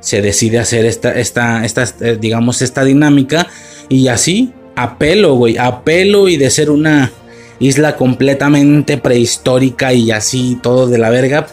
se 0.00 0.22
decide 0.22 0.58
hacer 0.58 0.84
esta, 0.84 1.18
esta, 1.18 1.64
esta 1.64 1.84
eh, 2.00 2.18
digamos, 2.20 2.62
esta 2.62 2.84
dinámica. 2.84 3.46
Y 3.88 4.08
así, 4.08 4.52
a 4.76 4.98
pelo, 4.98 5.34
güey, 5.36 5.56
a 5.56 5.82
pelo 5.82 6.28
y 6.28 6.36
de 6.36 6.50
ser 6.50 6.70
una 6.70 7.12
isla 7.60 7.96
completamente 7.96 8.98
prehistórica 8.98 9.92
y 9.92 10.10
así 10.10 10.58
todo 10.62 10.86
de 10.86 10.98
la 10.98 11.10
verga 11.10 11.46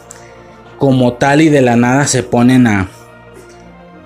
como 0.77 1.13
tal 1.13 1.41
y 1.41 1.49
de 1.49 1.61
la 1.61 1.75
nada 1.75 2.07
se 2.07 2.23
ponen 2.23 2.67
a, 2.67 2.89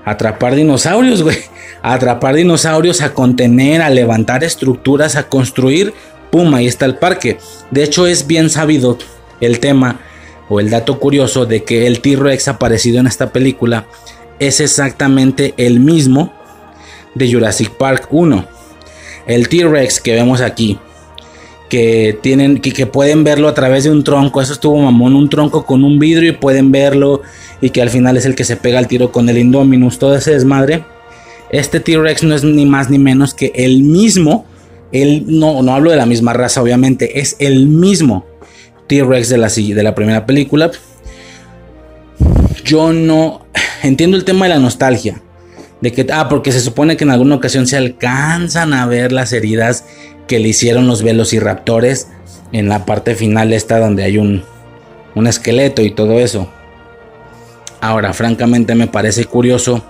atrapar 0.10 0.56
dinosaurios, 0.56 1.24
güey. 1.24 1.38
A 1.82 1.94
atrapar 1.94 2.36
dinosaurios, 2.36 3.02
a 3.02 3.14
contener, 3.14 3.82
a 3.82 3.90
levantar 3.90 4.44
estructuras, 4.44 5.16
a 5.16 5.28
construir. 5.30 5.94
Pum, 6.30 6.54
ahí 6.54 6.68
está 6.68 6.86
el 6.86 6.98
parque. 6.98 7.38
De 7.72 7.84
hecho, 7.84 8.06
es 8.06 8.28
bien 8.28 8.50
sabido 8.50 8.98
el 9.40 9.60
tema 9.60 10.02
o 10.50 10.60
el 10.60 10.70
dato 10.70 11.00
curioso 11.00 11.46
de 11.46 11.64
que 11.64 11.88
el 11.88 12.02
T-Rex 12.02 12.50
aparecido 12.50 13.00
en 13.00 13.08
esta 13.08 13.32
película 13.32 13.86
es 14.40 14.60
exactamente 14.60 15.54
el 15.58 15.80
mismo 15.80 16.34
de 17.16 17.32
Jurassic 17.32 17.70
Park 17.72 18.08
1. 18.10 18.46
El 19.28 19.48
T-Rex 19.48 20.02
que 20.02 20.16
vemos 20.16 20.42
aquí, 20.42 20.80
que 21.70 22.18
tienen 22.22 22.60
que, 22.60 22.86
pueden 22.86 23.24
verlo 23.24 23.48
a 23.48 23.54
través 23.54 23.86
de 23.86 23.92
un 23.92 24.04
tronco. 24.04 24.42
Eso 24.42 24.54
estuvo 24.54 24.78
mamón, 24.78 25.16
un 25.16 25.30
tronco 25.30 25.66
con 25.66 25.84
un 25.84 26.00
vidrio 26.00 26.30
y 26.30 26.34
pueden 26.34 26.72
verlo 26.72 27.22
y 27.62 27.70
que 27.70 27.82
al 27.82 27.90
final 27.90 28.18
es 28.18 28.26
el 28.26 28.36
que 28.36 28.44
se 28.44 28.58
pega 28.58 28.80
el 28.80 28.88
tiro 28.88 29.12
con 29.12 29.30
el 29.30 29.38
Indominus, 29.38 30.00
todo 30.00 30.16
ese 30.16 30.32
desmadre. 30.32 30.84
Este 31.52 31.80
T-Rex 31.80 32.24
no 32.24 32.36
es 32.36 32.44
ni 32.44 32.66
más 32.66 32.90
ni 32.90 33.00
menos 33.00 33.34
que 33.34 33.52
el 33.56 33.82
mismo, 33.84 34.46
no, 34.92 35.62
no 35.62 35.74
hablo 35.74 35.92
de 35.92 35.98
la 35.98 36.06
misma 36.06 36.34
raza 36.34 36.62
obviamente, 36.62 37.20
es 37.20 37.36
el 37.40 37.68
mismo 37.68 38.26
T-Rex 38.88 39.30
de 39.30 39.38
la, 39.38 39.50
de 39.50 39.84
la 39.84 39.96
primera 39.96 40.26
película. 40.26 40.72
Yo 42.66 42.94
no 42.94 43.46
entiendo 43.84 44.18
el 44.18 44.26
tema 44.26 44.46
de 44.46 44.50
la 44.50 44.60
nostalgia. 44.60 45.22
De 45.82 45.94
que, 45.94 46.06
ah, 46.12 46.28
porque 46.28 46.52
se 46.52 46.60
supone 46.60 46.98
que 46.98 47.06
en 47.06 47.12
alguna 47.12 47.36
ocasión 47.36 47.66
se 47.66 47.78
alcanzan 47.78 48.74
a 48.74 48.86
ver 48.86 49.14
las 49.14 49.32
heridas 49.32 49.86
que 50.30 50.40
le 50.40 50.48
hicieron 50.48 50.88
los 50.88 51.04
velociraptores 51.04 52.08
en 52.54 52.70
la 52.70 52.86
parte 52.86 53.16
final 53.16 53.52
esta 53.52 53.80
donde 53.80 54.04
hay 54.04 54.18
un, 54.18 54.44
un 55.16 55.28
esqueleto 55.28 55.82
y 55.82 55.92
todo 55.92 56.20
eso. 56.20 56.48
Ahora, 57.82 58.14
francamente 58.14 58.76
me 58.76 58.88
parece 58.88 59.26
curioso 59.26 59.84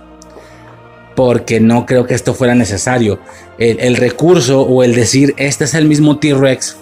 porque 1.14 1.60
no 1.60 1.84
creo 1.84 2.06
que 2.06 2.14
esto 2.14 2.34
fuera 2.34 2.54
necesario. 2.54 3.20
El, 3.58 3.78
el 3.80 3.96
recurso 3.96 4.62
o 4.62 4.82
el 4.82 4.94
decir 4.94 5.34
este 5.36 5.64
es 5.64 5.74
el 5.74 5.84
mismo 5.84 6.18
T-Rex 6.18 6.78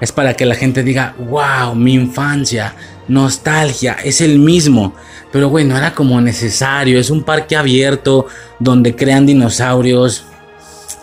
es 0.00 0.10
para 0.10 0.34
que 0.34 0.46
la 0.46 0.54
gente 0.54 0.82
diga, 0.82 1.14
wow, 1.18 1.74
mi 1.74 1.92
infancia, 1.94 2.74
nostalgia, 3.08 3.98
es 4.02 4.20
el 4.20 4.38
mismo. 4.38 4.94
Pero 5.30 5.50
bueno, 5.50 5.76
era 5.76 5.94
como 5.94 6.20
necesario. 6.20 6.98
Es 6.98 7.10
un 7.10 7.22
parque 7.22 7.56
abierto 7.56 8.26
donde 8.58 8.96
crean 8.96 9.26
dinosaurios. 9.26 10.24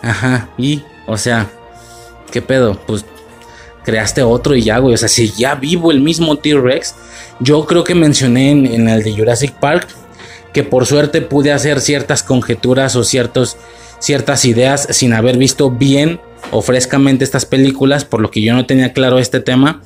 Ajá, 0.02 0.50
y, 0.58 0.84
o 1.06 1.18
sea, 1.18 1.50
¿qué 2.30 2.42
pedo? 2.42 2.80
Pues 2.88 3.06
creaste 3.84 4.22
otro 4.22 4.56
y 4.56 4.64
ya, 4.64 4.78
güey. 4.80 4.94
O 4.94 4.98
sea, 4.98 5.10
si 5.10 5.32
ya 5.32 5.56
vivo 5.56 5.92
el 5.92 6.00
mismo 6.00 6.38
T-Rex, 6.38 6.96
yo 7.40 7.66
creo 7.66 7.84
que 7.84 7.96
mencioné 7.96 8.52
en, 8.52 8.88
el 8.88 9.04
de 9.04 9.14
Jurassic 9.14 9.54
Park 9.54 9.88
que 10.54 10.64
por 10.64 10.86
suerte 10.86 11.22
pude 11.22 11.52
hacer 11.52 11.80
ciertas 11.80 12.24
conjeturas 12.24 12.96
o 12.96 13.04
ciertas 13.04 13.56
ideas 14.46 14.88
sin 14.92 15.14
haber 15.14 15.38
visto 15.38 15.70
bien 15.70 16.20
o 16.52 16.62
frescamente 16.62 17.24
estas 17.24 17.46
películas, 17.46 18.06
por 18.06 18.22
lo 18.22 18.32
que 18.32 18.42
yo 18.42 18.54
no 18.54 18.66
tenía 18.66 18.94
claro 18.94 19.20
este 19.20 19.40
tema. 19.40 19.82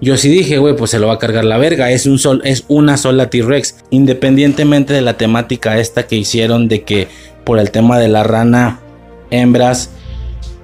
Yo 0.00 0.16
sí 0.16 0.28
dije, 0.28 0.58
güey, 0.58 0.74
pues 0.74 0.90
se 0.90 0.98
lo 0.98 1.06
va 1.06 1.14
a 1.14 1.18
cargar 1.18 1.44
la 1.44 1.58
verga. 1.58 1.90
Es, 1.90 2.06
un 2.06 2.18
sol, 2.18 2.42
es 2.44 2.64
una 2.68 2.96
sola 2.96 3.30
T-Rex. 3.30 3.76
Independientemente 3.90 4.92
de 4.92 5.00
la 5.00 5.16
temática 5.16 5.78
esta 5.78 6.08
que 6.08 6.16
hicieron 6.16 6.66
de 6.68 6.82
que 6.82 7.06
por 7.44 7.58
el 7.60 7.70
tema 7.70 7.98
de 7.98 8.08
la 8.08 8.24
rana, 8.24 8.80
hembras 9.30 9.90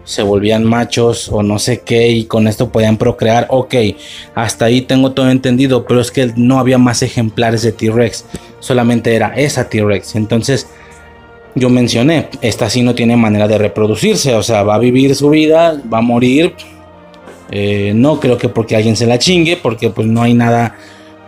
se 0.09 0.23
volvían 0.23 0.65
machos 0.65 1.29
o 1.29 1.43
no 1.43 1.59
sé 1.59 1.81
qué 1.81 2.09
y 2.09 2.25
con 2.25 2.49
esto 2.49 2.71
podían 2.71 2.97
procrear. 2.97 3.47
Ok, 3.51 3.75
hasta 4.35 4.65
ahí 4.65 4.81
tengo 4.81 5.13
todo 5.13 5.31
entendido, 5.31 5.85
pero 5.85 6.01
es 6.01 6.11
que 6.11 6.33
no 6.35 6.59
había 6.59 6.79
más 6.79 7.03
ejemplares 7.03 7.61
de 7.61 7.73
T-Rex. 7.73 8.25
Solamente 8.59 9.15
era 9.15 9.35
esa 9.37 9.69
T-Rex. 9.69 10.17
Entonces 10.17 10.67
yo 11.55 11.69
mencioné, 11.69 12.31
esta 12.41 12.71
sí 12.71 12.83
no 12.83 12.95
tiene 12.95 13.17
manera 13.19 13.47
de 13.47 13.59
reproducirse. 13.59 14.35
O 14.35 14.43
sea, 14.43 14.63
va 14.63 14.77
a 14.77 14.79
vivir 14.79 15.15
su 15.15 15.29
vida, 15.29 15.79
va 15.93 15.99
a 15.99 16.03
morir 16.03 16.55
eh, 17.51 17.93
no 17.95 18.21
creo 18.21 18.37
que 18.37 18.49
porque 18.49 18.77
alguien 18.77 18.97
se 18.97 19.07
la 19.07 19.19
chingue, 19.19 19.57
porque 19.57 19.91
pues 19.91 20.07
no 20.07 20.23
hay 20.23 20.35
nada 20.35 20.77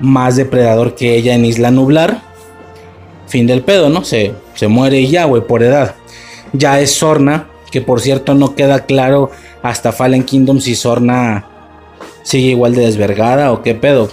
más 0.01 0.37
depredador 0.37 0.95
que 0.95 1.16
ella 1.16 1.35
en 1.35 1.45
Isla 1.45 1.70
Nublar. 1.70 2.22
Fin 3.26 3.47
del 3.47 3.62
pedo, 3.62 3.91
¿no? 3.91 4.05
Se, 4.05 4.33
se 4.55 4.68
muere 4.68 5.01
y 5.01 5.09
ya, 5.09 5.24
güey, 5.24 5.43
por 5.43 5.62
edad. 5.62 5.95
Ya 6.53 6.81
es 6.81 6.93
Sorna, 6.93 7.50
que 7.71 7.81
por 7.81 8.01
cierto 8.01 8.35
no 8.35 8.55
queda 8.55 8.87
claro 8.87 9.31
hasta 9.62 9.93
Fallen 9.93 10.25
Kingdom 10.25 10.61
si 10.61 10.75
Sorna 10.75 11.47
sigue 12.23 12.51
igual 12.51 12.75
de 12.75 12.83
desvergada 12.83 13.53
o 13.53 13.62
qué 13.62 13.75
pedo. 13.75 14.11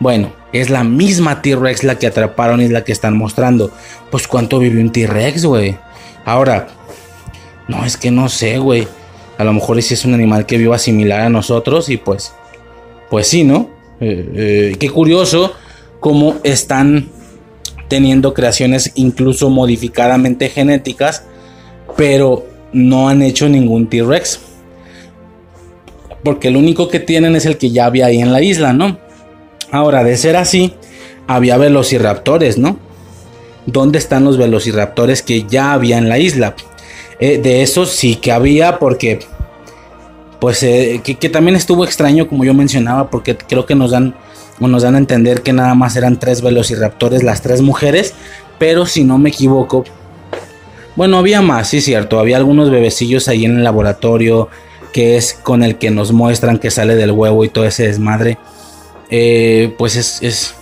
Bueno, 0.00 0.32
es 0.52 0.70
la 0.70 0.84
misma 0.84 1.42
T-Rex 1.42 1.84
la 1.84 1.98
que 1.98 2.06
atraparon 2.06 2.60
y 2.60 2.68
la 2.68 2.84
que 2.84 2.92
están 2.92 3.16
mostrando. 3.16 3.70
Pues 4.10 4.28
cuánto 4.28 4.58
vivió 4.58 4.80
un 4.80 4.92
T-Rex, 4.92 5.44
güey. 5.44 5.76
Ahora, 6.24 6.68
no, 7.68 7.84
es 7.84 7.96
que 7.96 8.10
no 8.10 8.28
sé, 8.28 8.58
güey. 8.58 8.86
A 9.38 9.44
lo 9.44 9.52
mejor 9.52 9.78
ese 9.78 9.94
es 9.94 10.04
un 10.04 10.14
animal 10.14 10.46
que 10.46 10.58
viva 10.58 10.78
similar 10.78 11.20
a 11.20 11.28
nosotros 11.28 11.88
y 11.88 11.96
pues, 11.96 12.32
pues 13.10 13.26
sí, 13.26 13.44
¿no? 13.44 13.68
Eh, 14.00 14.30
eh, 14.34 14.76
qué 14.78 14.90
curioso 14.90 15.54
cómo 16.00 16.36
están 16.44 17.08
teniendo 17.88 18.34
creaciones 18.34 18.92
incluso 18.94 19.50
modificadamente 19.50 20.48
genéticas, 20.48 21.24
pero 21.96 22.46
no 22.74 23.08
han 23.08 23.22
hecho 23.22 23.48
ningún 23.48 23.86
T-Rex. 23.86 24.40
Porque 26.22 26.48
el 26.48 26.56
único 26.56 26.88
que 26.88 27.00
tienen 27.00 27.36
es 27.36 27.46
el 27.46 27.56
que 27.56 27.70
ya 27.70 27.86
había 27.86 28.06
ahí 28.06 28.20
en 28.20 28.32
la 28.32 28.42
isla, 28.42 28.72
¿no? 28.72 28.98
Ahora, 29.70 30.04
de 30.04 30.16
ser 30.16 30.36
así, 30.36 30.74
había 31.26 31.56
velociraptores, 31.56 32.58
¿no? 32.58 32.78
¿Dónde 33.66 33.98
están 33.98 34.24
los 34.24 34.36
velociraptores 34.36 35.22
que 35.22 35.44
ya 35.44 35.72
había 35.72 35.96
en 35.96 36.08
la 36.08 36.18
isla? 36.18 36.54
Eh, 37.20 37.38
de 37.38 37.62
eso 37.62 37.86
sí 37.86 38.16
que 38.16 38.32
había 38.32 38.78
porque 38.78 39.20
pues 40.40 40.62
eh, 40.64 41.00
que, 41.02 41.28
también 41.28 41.56
estuvo 41.56 41.84
extraño 41.84 42.28
como 42.28 42.44
yo 42.44 42.52
mencionaba 42.52 43.08
porque 43.08 43.36
creo 43.36 43.66
que 43.66 43.76
nos 43.76 43.92
dan 43.92 44.16
nos 44.58 44.82
dan 44.82 44.96
a 44.96 44.98
entender 44.98 45.42
que 45.42 45.52
nada 45.52 45.74
más 45.74 45.94
eran 45.94 46.18
tres 46.18 46.42
velociraptores 46.42 47.22
las 47.22 47.40
tres 47.40 47.62
mujeres 47.62 48.14
pero 48.58 48.84
si 48.84 49.04
no 49.04 49.16
me 49.18 49.30
equivoco 49.30 49.84
bueno 50.96 51.18
había 51.18 51.42
más 51.42 51.68
sí 51.68 51.80
cierto 51.80 52.18
había 52.18 52.36
algunos 52.36 52.70
bebecillos 52.70 53.28
ahí 53.28 53.44
en 53.44 53.58
el 53.58 53.64
laboratorio 53.64 54.48
que 54.92 55.16
es 55.16 55.34
con 55.34 55.62
el 55.62 55.76
que 55.76 55.90
nos 55.90 56.12
muestran 56.12 56.58
que 56.58 56.70
sale 56.70 56.94
del 56.94 57.12
huevo 57.12 57.44
y 57.44 57.48
todo 57.48 57.64
ese 57.64 57.86
desmadre 57.86 58.38
eh, 59.10 59.74
pues 59.76 59.96
es, 59.96 60.22
es 60.22 60.54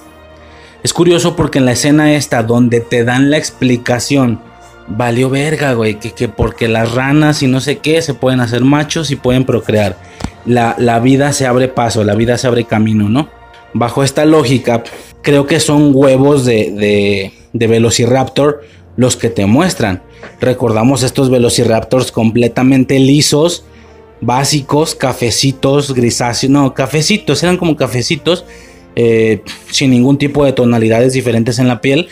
es 0.82 0.92
curioso 0.92 1.36
porque 1.36 1.58
en 1.58 1.64
la 1.64 1.72
escena 1.72 2.14
esta 2.14 2.42
donde 2.42 2.80
te 2.80 3.04
dan 3.04 3.30
la 3.30 3.36
explicación 3.36 4.40
valió 4.88 5.30
verga, 5.30 5.74
güey, 5.74 5.98
que, 5.98 6.28
porque 6.28 6.68
las 6.68 6.92
ranas 6.92 7.42
y 7.42 7.46
no 7.46 7.60
sé 7.60 7.78
qué 7.78 8.02
se 8.02 8.14
pueden 8.14 8.40
hacer 8.40 8.62
machos 8.62 9.10
y 9.10 9.16
pueden 9.16 9.44
procrear. 9.44 9.96
La, 10.44 10.74
vida 11.00 11.32
se 11.32 11.46
abre 11.46 11.68
paso, 11.68 12.02
la 12.04 12.14
vida 12.14 12.36
se 12.36 12.46
abre 12.46 12.64
camino, 12.64 13.08
¿no? 13.08 13.28
Bajo 13.74 14.02
esta 14.02 14.24
lógica, 14.24 14.82
creo 15.22 15.46
que 15.46 15.60
son 15.60 15.92
huevos 15.94 16.44
de, 16.44 16.72
de, 16.72 17.32
de 17.52 17.66
Velociraptor 17.66 18.62
los 18.96 19.16
que 19.16 19.30
te 19.30 19.46
muestran. 19.46 20.02
Recordamos 20.40 21.02
estos 21.02 21.30
Velociraptors 21.30 22.12
completamente 22.12 22.98
lisos, 22.98 23.64
básicos, 24.20 24.94
cafecitos, 24.94 25.94
grisáceos, 25.94 26.50
no, 26.50 26.74
cafecitos, 26.74 27.42
eran 27.42 27.56
como 27.56 27.76
cafecitos, 27.76 28.44
eh, 28.94 29.42
sin 29.70 29.90
ningún 29.90 30.18
tipo 30.18 30.44
de 30.44 30.52
tonalidades 30.52 31.12
diferentes 31.12 31.58
en 31.58 31.68
la 31.68 31.80
piel 31.80 32.08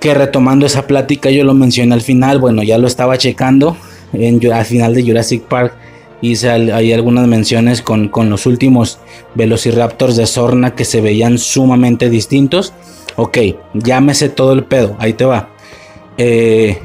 que 0.00 0.14
retomando 0.14 0.66
esa 0.66 0.86
plática 0.86 1.30
yo 1.30 1.44
lo 1.44 1.54
mencioné 1.54 1.94
al 1.94 2.00
final, 2.02 2.38
bueno, 2.38 2.62
ya 2.62 2.78
lo 2.78 2.86
estaba 2.86 3.18
checando 3.18 3.76
al 4.12 4.64
final 4.64 4.94
de 4.94 5.02
Jurassic 5.02 5.42
Park. 5.42 5.74
Hice 6.20 6.50
ahí 6.50 6.92
algunas 6.92 7.28
menciones 7.28 7.80
con, 7.80 8.10
los 8.28 8.46
últimos 8.46 8.98
Velociraptors 9.34 10.16
de 10.16 10.26
Sorna 10.26 10.74
que 10.74 10.84
se 10.84 11.00
veían 11.00 11.38
sumamente 11.38 12.10
distintos. 12.10 12.72
Ok, 13.16 13.38
llámese 13.74 14.28
todo 14.28 14.52
el 14.52 14.64
pedo, 14.64 14.96
ahí 14.98 15.12
te 15.12 15.24
va. 15.24 15.50
Eh, 16.18 16.78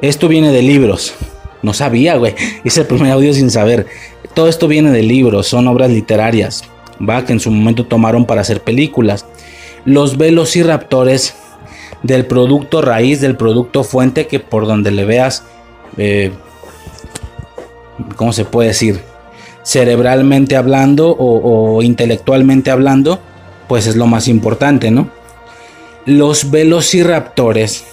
esto 0.00 0.28
viene 0.28 0.50
de 0.52 0.62
libros. 0.62 1.14
No 1.62 1.74
sabía, 1.74 2.16
güey. 2.16 2.34
Hice 2.64 2.80
el 2.80 2.86
primer 2.86 3.12
audio 3.12 3.34
sin 3.34 3.50
saber. 3.50 3.86
Todo 4.34 4.48
esto 4.48 4.68
viene 4.68 4.90
de 4.90 5.02
libros, 5.02 5.46
son 5.46 5.68
obras 5.68 5.90
literarias, 5.90 6.64
va, 6.98 7.26
que 7.26 7.34
en 7.34 7.40
su 7.40 7.50
momento 7.50 7.84
tomaron 7.84 8.24
para 8.24 8.40
hacer 8.40 8.62
películas. 8.62 9.26
Los 9.84 10.16
velociraptores 10.16 11.34
del 12.02 12.24
producto 12.24 12.80
raíz, 12.80 13.20
del 13.20 13.36
producto 13.36 13.84
fuente, 13.84 14.26
que 14.26 14.40
por 14.40 14.66
donde 14.66 14.90
le 14.90 15.04
veas, 15.04 15.44
eh, 15.98 16.32
¿cómo 18.16 18.32
se 18.32 18.46
puede 18.46 18.68
decir? 18.68 19.00
Cerebralmente 19.64 20.56
hablando 20.56 21.10
o, 21.10 21.76
o 21.76 21.82
intelectualmente 21.82 22.70
hablando, 22.70 23.20
pues 23.68 23.86
es 23.86 23.96
lo 23.96 24.06
más 24.06 24.28
importante, 24.28 24.90
¿no? 24.90 25.10
Los 26.06 26.50
velociraptores 26.50 27.84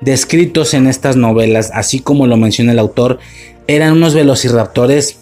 descritos 0.00 0.74
en 0.74 0.86
estas 0.86 1.16
novelas, 1.16 1.70
así 1.74 2.00
como 2.00 2.26
lo 2.26 2.36
menciona 2.36 2.72
el 2.72 2.78
autor, 2.78 3.18
eran 3.66 3.92
unos 3.92 4.14
velociraptores 4.14 5.18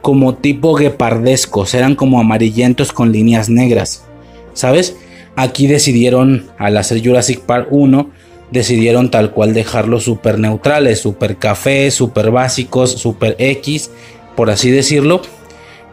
como 0.00 0.34
tipo 0.34 0.74
guepardescos, 0.74 1.74
eran 1.74 1.94
como 1.94 2.20
amarillentos 2.20 2.92
con 2.92 3.12
líneas 3.12 3.48
negras, 3.48 4.04
¿sabes? 4.52 4.96
Aquí 5.36 5.66
decidieron, 5.66 6.50
al 6.58 6.76
hacer 6.76 7.02
Jurassic 7.04 7.40
Park 7.40 7.68
1, 7.70 8.10
decidieron 8.50 9.10
tal 9.10 9.32
cual 9.32 9.54
dejarlos 9.54 10.04
super 10.04 10.38
neutrales, 10.38 11.00
super 11.00 11.36
café, 11.38 11.90
super 11.90 12.30
básicos, 12.30 12.92
super 12.92 13.34
X, 13.38 13.90
por 14.36 14.50
así 14.50 14.70
decirlo. 14.70 15.22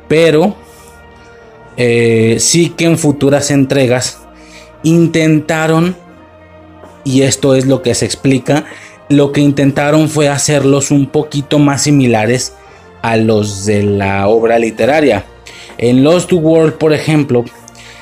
Pero 0.08 0.56
eh, 1.78 2.36
sí 2.40 2.70
que 2.70 2.86
en 2.86 2.98
futuras 2.98 3.50
entregas 3.52 4.20
intentaron, 4.84 5.96
y 7.04 7.22
esto 7.22 7.56
es 7.56 7.66
lo 7.66 7.82
que 7.82 7.96
se 7.96 8.06
explica, 8.06 8.66
lo 9.10 9.32
que 9.32 9.42
intentaron 9.42 10.10
fue 10.10 10.30
hacerlos 10.30 10.92
un 10.92 11.08
poquito 11.08 11.60
más 11.60 11.84
similares 11.84 12.54
a 13.02 13.18
los 13.18 13.66
de 13.66 13.84
la 13.84 14.28
obra 14.28 14.60
literaria. 14.60 15.26
En 15.78 16.04
Lost 16.04 16.32
World, 16.34 16.74
por 16.74 16.94
ejemplo, 16.94 17.46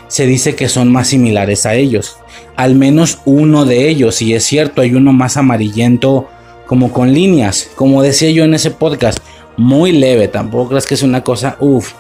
se 0.08 0.26
dice 0.26 0.56
que 0.56 0.70
son 0.70 0.92
más 0.92 1.10
similares 1.10 1.66
a 1.66 1.76
ellos. 1.76 2.18
Al 2.56 2.76
menos 2.76 3.20
uno 3.26 3.66
de 3.66 3.88
ellos, 3.88 4.22
y 4.22 4.34
es 4.34 4.44
cierto, 4.44 4.82
hay 4.82 4.96
uno 4.96 5.14
más 5.14 5.38
amarillento 5.38 6.28
como 6.66 6.92
con 6.92 7.14
líneas, 7.14 7.70
como 7.76 8.02
decía 8.02 8.30
yo 8.32 8.44
en 8.44 8.54
ese 8.54 8.72
podcast, 8.72 9.20
muy 9.56 9.92
leve, 9.94 10.28
tampoco 10.28 10.70
crees 10.70 10.86
que 10.86 10.96
es 10.96 11.04
una 11.04 11.24
cosa, 11.24 11.56
uff, 11.60 11.94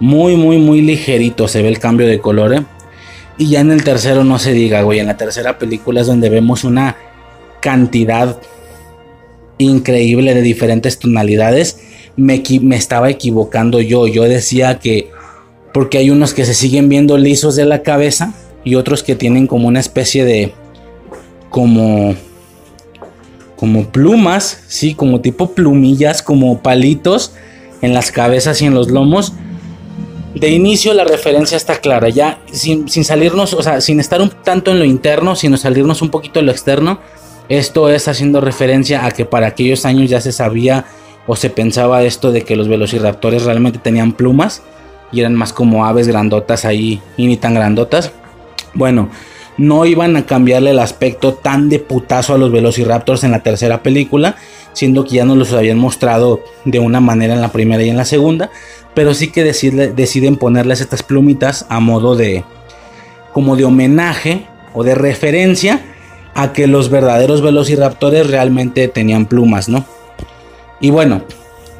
muy, 0.00 0.36
muy, 0.36 0.58
muy 0.58 0.80
ligerito 0.80 1.48
se 1.48 1.62
ve 1.62 1.68
el 1.68 1.78
cambio 1.78 2.06
de 2.06 2.20
color. 2.20 2.54
¿eh? 2.54 2.62
Y 3.38 3.50
ya 3.50 3.60
en 3.60 3.70
el 3.70 3.84
tercero 3.84 4.24
no 4.24 4.38
se 4.38 4.52
diga, 4.52 4.82
güey, 4.82 4.98
en 4.98 5.06
la 5.06 5.16
tercera 5.16 5.58
película 5.58 6.00
es 6.00 6.08
donde 6.08 6.28
vemos 6.28 6.64
una 6.64 6.96
cantidad 7.60 8.40
increíble 9.58 10.34
de 10.34 10.42
diferentes 10.42 10.98
tonalidades. 10.98 11.80
Me, 12.16 12.42
me 12.62 12.76
estaba 12.76 13.10
equivocando 13.10 13.80
yo, 13.80 14.08
yo 14.08 14.24
decía 14.24 14.80
que 14.80 15.10
porque 15.72 15.98
hay 15.98 16.10
unos 16.10 16.34
que 16.34 16.44
se 16.44 16.54
siguen 16.54 16.88
viendo 16.88 17.16
lisos 17.16 17.54
de 17.54 17.64
la 17.64 17.82
cabeza 17.82 18.34
y 18.64 18.74
otros 18.74 19.04
que 19.04 19.14
tienen 19.14 19.46
como 19.46 19.68
una 19.68 19.80
especie 19.80 20.24
de 20.24 20.52
como 21.50 22.16
como 23.54 23.86
plumas, 23.86 24.62
sí, 24.68 24.94
como 24.94 25.20
tipo 25.20 25.50
plumillas, 25.50 26.22
como 26.22 26.60
palitos 26.62 27.32
en 27.82 27.92
las 27.92 28.12
cabezas 28.12 28.62
y 28.62 28.66
en 28.66 28.74
los 28.74 28.88
lomos. 28.88 29.32
De 30.38 30.50
inicio 30.50 30.94
la 30.94 31.02
referencia 31.02 31.56
está 31.56 31.80
clara, 31.80 32.10
ya 32.10 32.38
sin, 32.52 32.88
salirnos, 32.88 33.54
o 33.54 33.62
sea, 33.62 33.80
sin 33.80 33.98
estar 33.98 34.20
un 34.20 34.30
tanto 34.30 34.70
en 34.70 34.78
lo 34.78 34.84
interno, 34.84 35.34
sino 35.34 35.56
salirnos 35.56 36.00
un 36.00 36.10
poquito 36.10 36.38
en 36.38 36.46
lo 36.46 36.52
externo. 36.52 37.00
Esto 37.48 37.88
es 37.88 38.06
haciendo 38.06 38.40
referencia 38.40 39.04
a 39.04 39.10
que 39.10 39.24
para 39.24 39.48
aquellos 39.48 39.84
años 39.84 40.08
ya 40.08 40.20
se 40.20 40.30
sabía 40.30 40.84
o 41.26 41.34
se 41.34 41.50
pensaba 41.50 42.04
esto 42.04 42.30
de 42.30 42.42
que 42.42 42.54
los 42.54 42.68
velociraptores 42.68 43.44
realmente 43.44 43.80
tenían 43.80 44.12
plumas 44.12 44.62
y 45.10 45.20
eran 45.20 45.34
más 45.34 45.52
como 45.52 45.86
aves 45.86 46.06
grandotas 46.06 46.64
ahí 46.64 47.02
y 47.16 47.26
ni 47.26 47.36
tan 47.36 47.54
grandotas. 47.54 48.12
Bueno, 48.74 49.10
no 49.58 49.84
iban 49.84 50.16
a 50.16 50.24
cambiarle 50.24 50.70
el 50.70 50.78
aspecto 50.78 51.34
tan 51.34 51.68
de 51.68 51.80
putazo 51.80 52.34
a 52.34 52.38
los 52.38 52.50
Velociraptors 52.52 53.24
en 53.24 53.32
la 53.32 53.42
tercera 53.42 53.82
película, 53.82 54.36
siendo 54.72 55.04
que 55.04 55.16
ya 55.16 55.24
nos 55.24 55.36
los 55.36 55.52
habían 55.52 55.78
mostrado 55.78 56.40
de 56.64 56.78
una 56.78 57.00
manera 57.00 57.34
en 57.34 57.40
la 57.40 57.52
primera 57.52 57.82
y 57.82 57.90
en 57.90 57.96
la 57.96 58.04
segunda, 58.04 58.50
pero 58.94 59.14
sí 59.14 59.30
que 59.30 59.44
deciden 59.44 60.36
ponerles 60.36 60.80
estas 60.80 61.02
plumitas 61.02 61.66
a 61.68 61.80
modo 61.80 62.16
de 62.16 62.44
como 63.32 63.56
de 63.56 63.64
homenaje 63.64 64.46
o 64.74 64.84
de 64.84 64.94
referencia 64.94 65.82
a 66.34 66.52
que 66.52 66.66
los 66.66 66.88
verdaderos 66.88 67.42
Velociraptores 67.42 68.28
realmente 68.28 68.88
tenían 68.88 69.26
plumas, 69.26 69.68
¿no? 69.68 69.84
Y 70.80 70.90
bueno, 70.90 71.22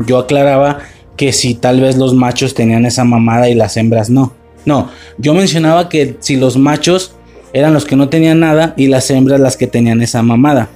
yo 0.04 0.18
aclaraba 0.18 0.78
que 1.16 1.32
si 1.32 1.54
tal 1.54 1.80
vez 1.80 1.96
los 1.96 2.14
machos 2.14 2.54
tenían 2.54 2.86
esa 2.86 3.04
mamada 3.04 3.48
y 3.48 3.54
las 3.54 3.76
hembras 3.76 4.10
no. 4.10 4.32
No, 4.64 4.90
yo 5.16 5.34
mencionaba 5.34 5.88
que 5.88 6.16
si 6.20 6.36
los 6.36 6.56
machos 6.56 7.14
eran 7.52 7.74
los 7.74 7.84
que 7.84 7.96
no 7.96 8.08
tenían 8.08 8.40
nada 8.40 8.74
y 8.76 8.88
las 8.88 9.10
hembras 9.10 9.40
las 9.40 9.56
que 9.56 9.66
tenían 9.66 10.02
esa 10.02 10.22
mamada. 10.22 10.68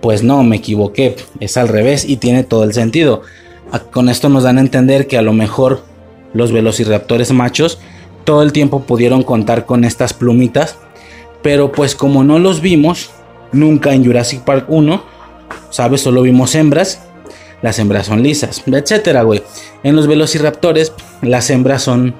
Pues 0.00 0.22
no, 0.22 0.42
me 0.42 0.56
equivoqué, 0.56 1.16
es 1.40 1.56
al 1.56 1.68
revés 1.68 2.04
y 2.04 2.16
tiene 2.16 2.44
todo 2.44 2.64
el 2.64 2.72
sentido. 2.72 3.22
Con 3.90 4.08
esto 4.08 4.28
nos 4.28 4.44
dan 4.44 4.58
a 4.58 4.60
entender 4.60 5.06
que 5.06 5.18
a 5.18 5.22
lo 5.22 5.32
mejor 5.32 5.82
los 6.32 6.52
velociraptores 6.52 7.32
machos 7.32 7.78
todo 8.24 8.42
el 8.42 8.52
tiempo 8.52 8.82
pudieron 8.82 9.22
contar 9.22 9.66
con 9.66 9.84
estas 9.84 10.12
plumitas, 10.12 10.76
pero 11.42 11.72
pues 11.72 11.94
como 11.94 12.24
no 12.24 12.38
los 12.38 12.60
vimos 12.60 13.10
nunca 13.52 13.92
en 13.92 14.04
Jurassic 14.04 14.40
Park 14.40 14.66
1, 14.68 15.02
sabes, 15.70 16.00
solo 16.00 16.22
vimos 16.22 16.54
hembras, 16.54 17.02
las 17.62 17.78
hembras 17.78 18.06
son 18.06 18.22
lisas, 18.22 18.62
etcétera, 18.66 19.22
güey. 19.22 19.42
En 19.82 19.94
los 19.96 20.06
velociraptores 20.06 20.92
las 21.22 21.50
hembras 21.50 21.82
son 21.82 22.14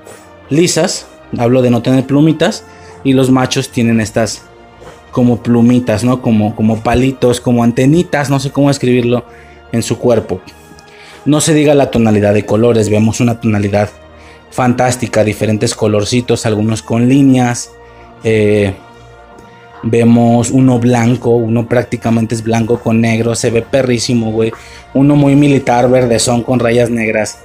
lisas, 0.51 1.07
hablo 1.39 1.63
de 1.63 1.71
no 1.71 1.83
tener 1.83 2.07
plumitas, 2.07 2.65
y 3.05 3.13
los 3.13 3.31
machos 3.31 3.71
tienen 3.71 4.01
estas 4.01 4.43
como 5.13 5.43
plumitas, 5.43 6.03
¿no? 6.03 6.21
Como, 6.21 6.57
como 6.57 6.83
palitos, 6.83 7.41
como 7.41 7.63
antenitas, 7.63 8.31
no 8.31 8.41
sé 8.41 8.51
cómo 8.51 8.71
escribirlo 8.71 9.25
en 9.71 9.83
su 9.83 9.99
cuerpo. 9.99 10.41
No 11.25 11.41
se 11.41 11.55
diga 11.55 11.75
la 11.75 11.91
tonalidad 11.91 12.35
de 12.35 12.45
colores, 12.45 12.91
vemos 12.91 13.21
una 13.21 13.41
tonalidad 13.41 13.91
fantástica, 14.51 15.23
diferentes 15.23 15.75
colorcitos, 15.75 16.47
algunos 16.47 16.83
con 16.83 17.09
líneas. 17.09 17.71
Eh, 18.25 18.75
vemos 19.85 20.51
uno 20.51 20.79
blanco, 20.79 21.31
uno 21.31 21.69
prácticamente 21.69 22.35
es 22.35 22.43
blanco 22.43 22.81
con 22.81 23.01
negro, 23.01 23.35
se 23.35 23.51
ve 23.51 23.63
perrísimo, 23.63 24.33
güey. 24.33 24.53
Uno 24.95 25.15
muy 25.15 25.37
militar, 25.37 25.89
verdezón 25.89 26.43
con 26.43 26.59
rayas 26.59 26.91
negras. 26.91 27.39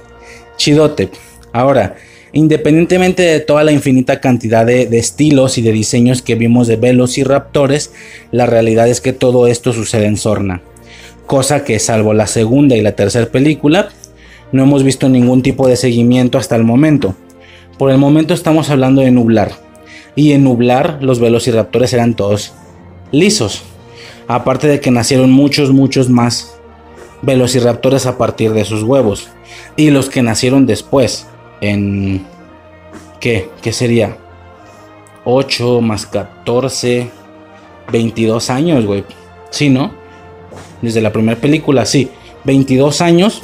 Chidote. 0.56 1.10
Ahora, 1.52 1.96
Independientemente 2.32 3.22
de 3.22 3.40
toda 3.40 3.64
la 3.64 3.72
infinita 3.72 4.20
cantidad 4.20 4.64
de, 4.64 4.82
estilos 4.96 5.58
y 5.58 5.62
de 5.62 5.72
diseños 5.72 6.22
que 6.22 6.36
vimos 6.36 6.68
de 6.68 6.76
Velos 6.76 7.18
y 7.18 7.24
Raptores, 7.24 7.92
la 8.30 8.46
realidad 8.46 8.88
es 8.88 9.00
que 9.00 9.12
todo 9.12 9.48
esto 9.48 9.72
sucede 9.72 10.06
en 10.06 10.16
Sorna. 10.16 10.62
Cosa 11.26 11.64
que 11.64 11.78
salvo 11.78 12.14
la 12.14 12.26
segunda 12.26 12.76
y 12.76 12.82
la 12.82 12.92
tercera 12.92 13.26
película, 13.26 13.88
no 14.52 14.62
hemos 14.62 14.84
visto 14.84 15.08
ningún 15.08 15.42
tipo 15.42 15.66
de 15.66 15.76
seguimiento 15.76 16.38
hasta 16.38 16.54
el 16.54 16.64
momento. 16.64 17.16
Por 17.78 17.90
el 17.90 17.98
momento 17.98 18.34
estamos 18.34 18.70
hablando 18.70 19.00
de 19.00 19.10
Nublar. 19.10 19.52
Y 20.14 20.32
en 20.32 20.44
Nublar 20.44 20.98
los 21.00 21.18
velociraptores 21.18 21.92
eran 21.92 22.14
todos 22.14 22.52
lisos. 23.10 23.62
Aparte 24.28 24.68
de 24.68 24.80
que 24.80 24.90
nacieron 24.92 25.32
muchos, 25.32 25.72
muchos 25.72 26.08
más 26.08 26.54
velociraptores 27.22 28.06
a 28.06 28.18
partir 28.18 28.52
de 28.52 28.64
sus 28.64 28.82
huevos. 28.82 29.28
Y 29.76 29.90
los 29.90 30.10
que 30.10 30.22
nacieron 30.22 30.66
después 30.66 31.26
en... 31.60 32.26
¿Qué? 33.20 33.50
¿Qué 33.62 33.72
sería? 33.72 34.16
8 35.24 35.80
más 35.80 36.06
14, 36.06 37.10
22 37.92 38.50
años, 38.50 38.86
güey. 38.86 39.04
Sí, 39.50 39.68
¿no? 39.68 39.92
Desde 40.80 41.00
la 41.00 41.12
primera 41.12 41.40
película, 41.40 41.84
sí. 41.84 42.10
22 42.44 43.00
años, 43.02 43.42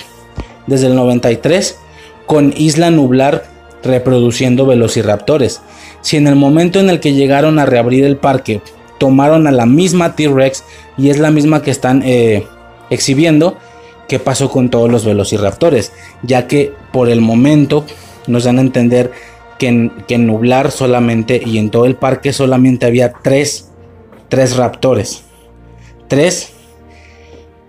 desde 0.67 0.87
el 0.87 0.97
93, 0.97 1.79
con 2.27 2.55
Isla 2.57 2.91
Nublar 2.91 3.45
reproduciendo 3.83 4.67
velociraptores. 4.67 5.61
Si 6.01 6.17
en 6.17 6.27
el 6.27 6.37
momento 6.37 6.81
en 6.81 6.91
el 6.91 7.01
que 7.01 7.15
llegaron 7.15 7.59
a 7.59 7.67
reabrir 7.67 8.05
el 8.05 8.17
parque 8.17 8.61
tomaron 8.99 9.47
a 9.47 9.53
la 9.53 9.67
misma 9.67 10.17
T-Rex 10.17 10.65
y 10.97 11.11
es 11.11 11.19
la 11.19 11.31
misma 11.31 11.63
que 11.63 11.71
están 11.71 12.03
eh, 12.05 12.47
exhibiendo, 12.91 13.59
¿qué 14.09 14.19
pasó 14.19 14.51
con 14.51 14.71
todos 14.71 14.91
los 14.91 15.05
velociraptores? 15.05 15.93
Ya 16.23 16.47
que 16.47 16.73
por 16.93 17.09
el 17.09 17.21
momento 17.21 17.85
nos 18.27 18.45
dan 18.45 18.59
a 18.59 18.63
entender 18.63 19.13
que 19.59 19.69
en, 19.69 20.27
Nublar 20.27 20.71
solamente 20.71 21.41
y 21.45 21.59
en 21.59 21.71
todo 21.71 21.87
el 21.87 21.97
parque 21.97 22.33
solamente 22.33 22.87
había 22.87 23.13
tres, 23.13 23.71
tres 24.29 24.57
raptores. 24.57 25.23
Tres, 26.09 26.53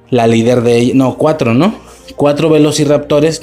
la 0.09 0.27
líder 0.27 0.61
de 0.61 0.77
ellos, 0.77 0.95
no, 0.95 1.17
cuatro, 1.17 1.53
¿no? 1.53 1.75
Cuatro 2.15 2.49
velociraptores, 2.49 3.41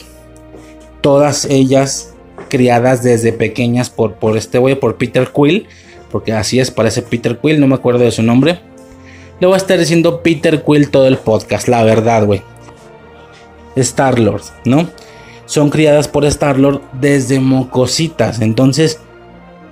todas 1.00 1.44
ellas 1.46 2.14
criadas 2.48 3.02
desde 3.02 3.32
pequeñas 3.32 3.90
por, 3.90 4.14
por 4.14 4.36
este 4.36 4.58
güey, 4.58 4.74
por 4.74 4.96
Peter 4.96 5.28
Quill, 5.34 5.66
porque 6.10 6.32
así 6.32 6.60
es, 6.60 6.70
parece 6.70 7.02
Peter 7.02 7.39
Quill, 7.39 7.60
no 7.60 7.66
me 7.66 7.74
acuerdo 7.74 8.05
de 8.05 8.10
su 8.10 8.22
nombre. 8.22 8.60
Le 9.40 9.47
voy 9.47 9.55
a 9.55 9.59
estar 9.59 9.78
diciendo 9.78 10.22
Peter 10.22 10.62
Quill 10.62 10.90
todo 10.90 11.09
el 11.09 11.18
podcast, 11.18 11.66
la 11.68 11.82
verdad, 11.82 12.24
güey. 12.24 12.43
Star 13.74 14.18
Lord, 14.20 14.43
¿no? 14.64 14.89
Son 15.46 15.70
criadas 15.70 16.08
por 16.08 16.24
Star-Lord 16.24 16.80
desde 17.00 17.40
mocositas. 17.40 18.40
Entonces, 18.40 19.00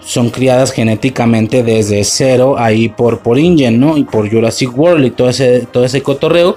son 0.04 0.30
criadas 0.30 0.72
genéticamente 0.72 1.62
desde 1.62 2.02
cero 2.04 2.56
ahí 2.58 2.88
por, 2.88 3.20
InGen, 3.38 3.78
¿no? 3.78 3.96
Y 3.96 4.04
por 4.04 4.30
Jurassic 4.30 4.76
World 4.76 5.06
y 5.06 5.10
todo 5.10 5.28
ese, 5.28 5.66
todo 5.70 5.84
ese 5.84 6.02
cotorreo. 6.02 6.56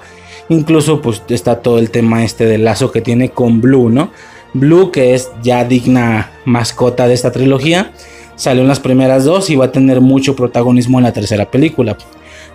Incluso 0.49 1.01
pues 1.01 1.23
está 1.29 1.61
todo 1.61 1.79
el 1.79 1.89
tema 1.89 2.23
este 2.23 2.45
del 2.45 2.65
lazo 2.65 2.91
que 2.91 3.01
tiene 3.01 3.29
con 3.29 3.61
Blue, 3.61 3.89
¿no? 3.89 4.11
Blue, 4.53 4.91
que 4.91 5.13
es 5.13 5.31
ya 5.41 5.65
digna 5.65 6.31
mascota 6.45 7.07
de 7.07 7.13
esta 7.13 7.31
trilogía, 7.31 7.91
salió 8.35 8.61
en 8.61 8.67
las 8.67 8.79
primeras 8.79 9.25
dos 9.25 9.49
y 9.49 9.55
va 9.55 9.65
a 9.65 9.71
tener 9.71 10.01
mucho 10.01 10.35
protagonismo 10.35 10.99
en 10.99 11.03
la 11.03 11.13
tercera 11.13 11.49
película. 11.49 11.97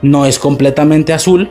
No 0.00 0.24
es 0.24 0.38
completamente 0.38 1.12
azul, 1.12 1.50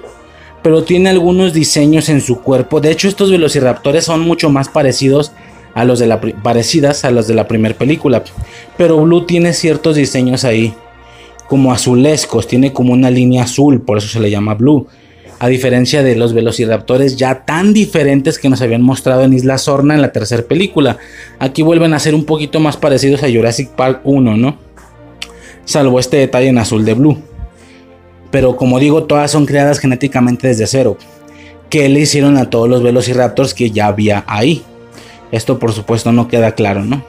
pero 0.61 0.84
tiene 0.84 1.10
algunos 1.10 1.53
diseños 1.53 2.10
en 2.10 2.22
su 2.22 2.41
cuerpo. 2.41 2.81
De 2.81 2.91
hecho, 2.91 3.07
estos 3.07 3.31
velociraptores 3.31 4.06
son 4.06 4.22
mucho 4.22 4.49
más 4.49 4.69
parecidos 4.69 5.31
a 5.73 5.86
los 5.86 5.99
de 5.99 6.07
la 6.07 6.19
parecidas 6.19 7.06
a 7.06 7.11
los 7.11 7.27
de 7.27 7.36
la 7.36 7.48
primera 7.48 7.76
película. 7.76 8.23
Pero 8.77 9.02
Blue 9.02 9.26
tiene 9.26 9.53
ciertos 9.53 9.95
diseños 9.95 10.44
ahí 10.44 10.73
como 11.48 11.72
azulescos, 11.72 12.48
tiene 12.48 12.73
como 12.73 12.94
una 12.94 13.10
línea 13.10 13.44
azul, 13.44 13.81
por 13.81 13.98
eso 13.98 14.07
se 14.07 14.19
le 14.19 14.30
llama 14.30 14.56
Blue. 14.56 14.88
A 15.40 15.48
diferencia 15.48 16.03
de 16.03 16.15
los 16.15 16.34
velociraptores 16.34 17.15
ya 17.15 17.45
tan 17.45 17.73
diferentes 17.73 18.38
que 18.38 18.49
nos 18.49 18.61
habían 18.61 18.81
mostrado 18.81 19.23
en 19.23 19.34
Isla 19.34 19.57
Sorna 19.57 19.95
en 19.95 20.02
la 20.02 20.11
tercera 20.11 20.44
película. 20.44 20.98
Aquí 21.40 21.61
vuelven 21.61 21.94
a 21.94 21.99
ser 21.99 22.14
un 22.14 22.26
poquito 22.26 22.60
más 22.60 22.76
parecidos 22.76 23.23
a 23.23 23.31
Jurassic 23.31 23.69
Park 23.69 24.02
1, 24.03 24.36
¿no? 24.36 24.57
Salvo 25.64 25.99
este 25.99 26.18
detalle 26.18 26.49
en 26.49 26.57
azul 26.57 26.84
de 26.84 26.94
Blue 26.94 27.29
pero 28.32 28.56
como 28.56 28.80
digo, 28.80 29.04
todas 29.04 29.32
son 29.32 29.46
creadas 29.46 29.80
genéticamente 29.80 30.48
desde 30.48 30.68
cero. 30.68 30.98
qué 31.70 31.88
le 31.88 32.00
hicieron 32.00 32.38
a 32.38 32.50
todos 32.50 32.68
los 32.68 32.82
velociraptors 32.82 33.54
que 33.54 33.72
ya 33.72 33.88
había 33.88 34.24
ahí. 34.28 34.64
Esto 35.32 35.60
por 35.60 35.72
supuesto 35.72 36.12
no 36.12 36.28
queda 36.28 36.54
claro, 36.54 36.84
¿no? 36.84 37.04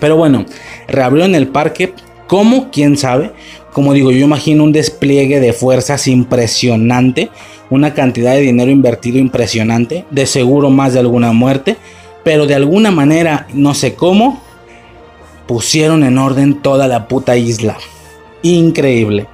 Pero 0.00 0.16
bueno, 0.16 0.46
reabrieron 0.88 1.34
el 1.34 1.48
parque. 1.48 1.92
¿Cómo? 2.26 2.70
¿Quién 2.70 2.96
sabe? 2.96 3.32
Como 3.72 3.92
digo, 3.92 4.10
yo 4.10 4.24
imagino 4.24 4.64
un 4.64 4.72
despliegue 4.72 5.40
de 5.40 5.52
fuerzas 5.52 6.06
impresionante, 6.06 7.30
una 7.70 7.92
cantidad 7.92 8.32
de 8.32 8.40
dinero 8.40 8.70
invertido 8.70 9.18
impresionante, 9.18 10.04
de 10.10 10.26
seguro 10.26 10.70
más 10.70 10.94
de 10.94 11.00
alguna 11.00 11.32
muerte, 11.32 11.76
pero 12.22 12.46
de 12.46 12.54
alguna 12.54 12.90
manera, 12.90 13.46
no 13.52 13.74
sé 13.74 13.94
cómo, 13.94 14.42
pusieron 15.46 16.04
en 16.04 16.18
orden 16.18 16.62
toda 16.62 16.88
la 16.88 17.08
puta 17.08 17.36
isla. 17.36 17.76
Increíble. 18.42 19.26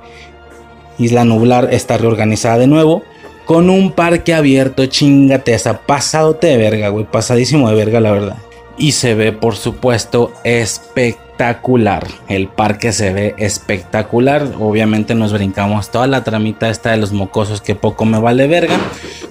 Isla 1.00 1.24
Nublar 1.24 1.68
está 1.72 1.98
reorganizada 1.98 2.58
de 2.58 2.66
nuevo. 2.66 3.02
Con 3.46 3.68
un 3.70 3.92
parque 3.92 4.34
abierto, 4.34 4.86
chingate 4.86 5.54
esa. 5.54 5.80
Pasado 5.80 6.34
de 6.34 6.56
verga, 6.56 6.90
güey. 6.90 7.04
Pasadísimo 7.04 7.68
de 7.68 7.74
verga, 7.74 7.98
la 7.98 8.12
verdad. 8.12 8.36
Y 8.78 8.92
se 8.92 9.14
ve, 9.14 9.32
por 9.32 9.56
supuesto, 9.56 10.32
espectacular. 10.44 12.06
El 12.28 12.48
parque 12.48 12.92
se 12.92 13.12
ve 13.12 13.34
espectacular. 13.38 14.46
Obviamente 14.60 15.14
nos 15.14 15.32
brincamos 15.32 15.90
toda 15.90 16.06
la 16.06 16.22
tramita 16.22 16.68
esta 16.68 16.92
de 16.92 16.98
los 16.98 17.12
mocosos 17.12 17.60
que 17.60 17.74
poco 17.74 18.04
me 18.04 18.20
vale 18.20 18.46
verga. 18.46 18.78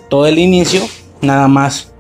Todo 0.10 0.26
el 0.28 0.40
inicio. 0.40 0.82
Nada 1.22 1.48
más 1.48 1.94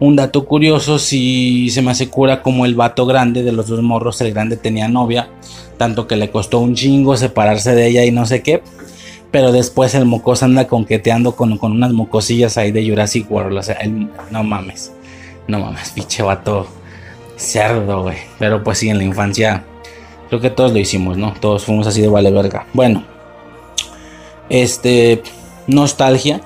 un 0.00 0.16
dato 0.16 0.46
curioso, 0.46 0.98
si 0.98 1.68
se 1.68 1.82
me 1.82 1.90
hace 1.90 2.08
cura 2.08 2.40
como 2.40 2.64
el 2.64 2.74
vato 2.74 3.04
grande 3.04 3.42
de 3.42 3.52
los 3.52 3.66
dos 3.66 3.82
morros, 3.82 4.18
el 4.22 4.32
grande 4.32 4.56
tenía 4.56 4.88
novia, 4.88 5.28
tanto 5.76 6.06
que 6.06 6.16
le 6.16 6.30
costó 6.30 6.58
un 6.58 6.74
chingo 6.74 7.18
separarse 7.18 7.74
de 7.74 7.86
ella 7.86 8.04
y 8.06 8.10
no 8.10 8.24
sé 8.24 8.42
qué. 8.42 8.62
Pero 9.30 9.52
después 9.52 9.94
el 9.94 10.06
mocoso 10.06 10.44
anda 10.44 10.66
conqueteando 10.66 11.36
con, 11.36 11.56
con 11.58 11.72
unas 11.72 11.92
mocosillas 11.92 12.58
ahí 12.58 12.72
de 12.72 12.88
Jurassic 12.88 13.30
World. 13.30 13.58
O 13.58 13.62
sea, 13.62 13.78
no 14.30 14.42
mames. 14.42 14.92
No 15.46 15.60
mames, 15.60 15.90
pinche 15.90 16.22
vato 16.22 16.66
cerdo, 17.36 18.02
güey. 18.02 18.18
Pero 18.38 18.62
pues 18.64 18.78
sí, 18.78 18.88
en 18.88 18.98
la 18.98 19.04
infancia 19.04 19.64
creo 20.28 20.40
que 20.40 20.50
todos 20.50 20.72
lo 20.72 20.78
hicimos, 20.78 21.16
¿no? 21.16 21.34
Todos 21.40 21.64
fuimos 21.64 21.86
así 21.86 22.00
de 22.00 22.08
vale 22.08 22.30
verga. 22.30 22.66
Bueno, 22.72 23.04
este, 24.48 25.22
nostalgia 25.66 26.40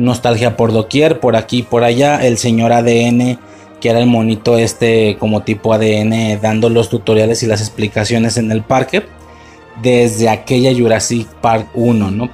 nostalgia 0.00 0.56
por 0.56 0.72
doquier, 0.72 1.20
por 1.20 1.36
aquí, 1.36 1.62
por 1.62 1.84
allá, 1.84 2.24
el 2.26 2.38
señor 2.38 2.72
ADN, 2.72 3.38
que 3.80 3.90
era 3.90 4.00
el 4.00 4.06
monito 4.06 4.58
este 4.58 5.16
como 5.18 5.42
tipo 5.42 5.72
ADN, 5.72 6.40
dando 6.40 6.68
los 6.68 6.88
tutoriales 6.88 7.42
y 7.42 7.46
las 7.46 7.60
explicaciones 7.60 8.36
en 8.36 8.50
el 8.50 8.62
parque, 8.62 9.04
desde 9.82 10.28
aquella 10.28 10.72
Jurassic 10.74 11.26
Park 11.40 11.68
1, 11.74 12.10
¿no? 12.10 12.30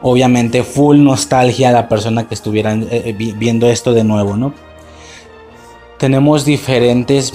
Obviamente 0.00 0.62
full 0.62 0.98
nostalgia 0.98 1.70
a 1.70 1.72
la 1.72 1.88
persona 1.88 2.28
que 2.28 2.34
estuviera 2.34 2.74
eh, 2.74 2.88
eh, 2.90 3.12
viendo 3.12 3.68
esto 3.68 3.92
de 3.92 4.04
nuevo, 4.04 4.36
¿no? 4.36 4.54
Tenemos 5.98 6.44
diferentes 6.44 7.34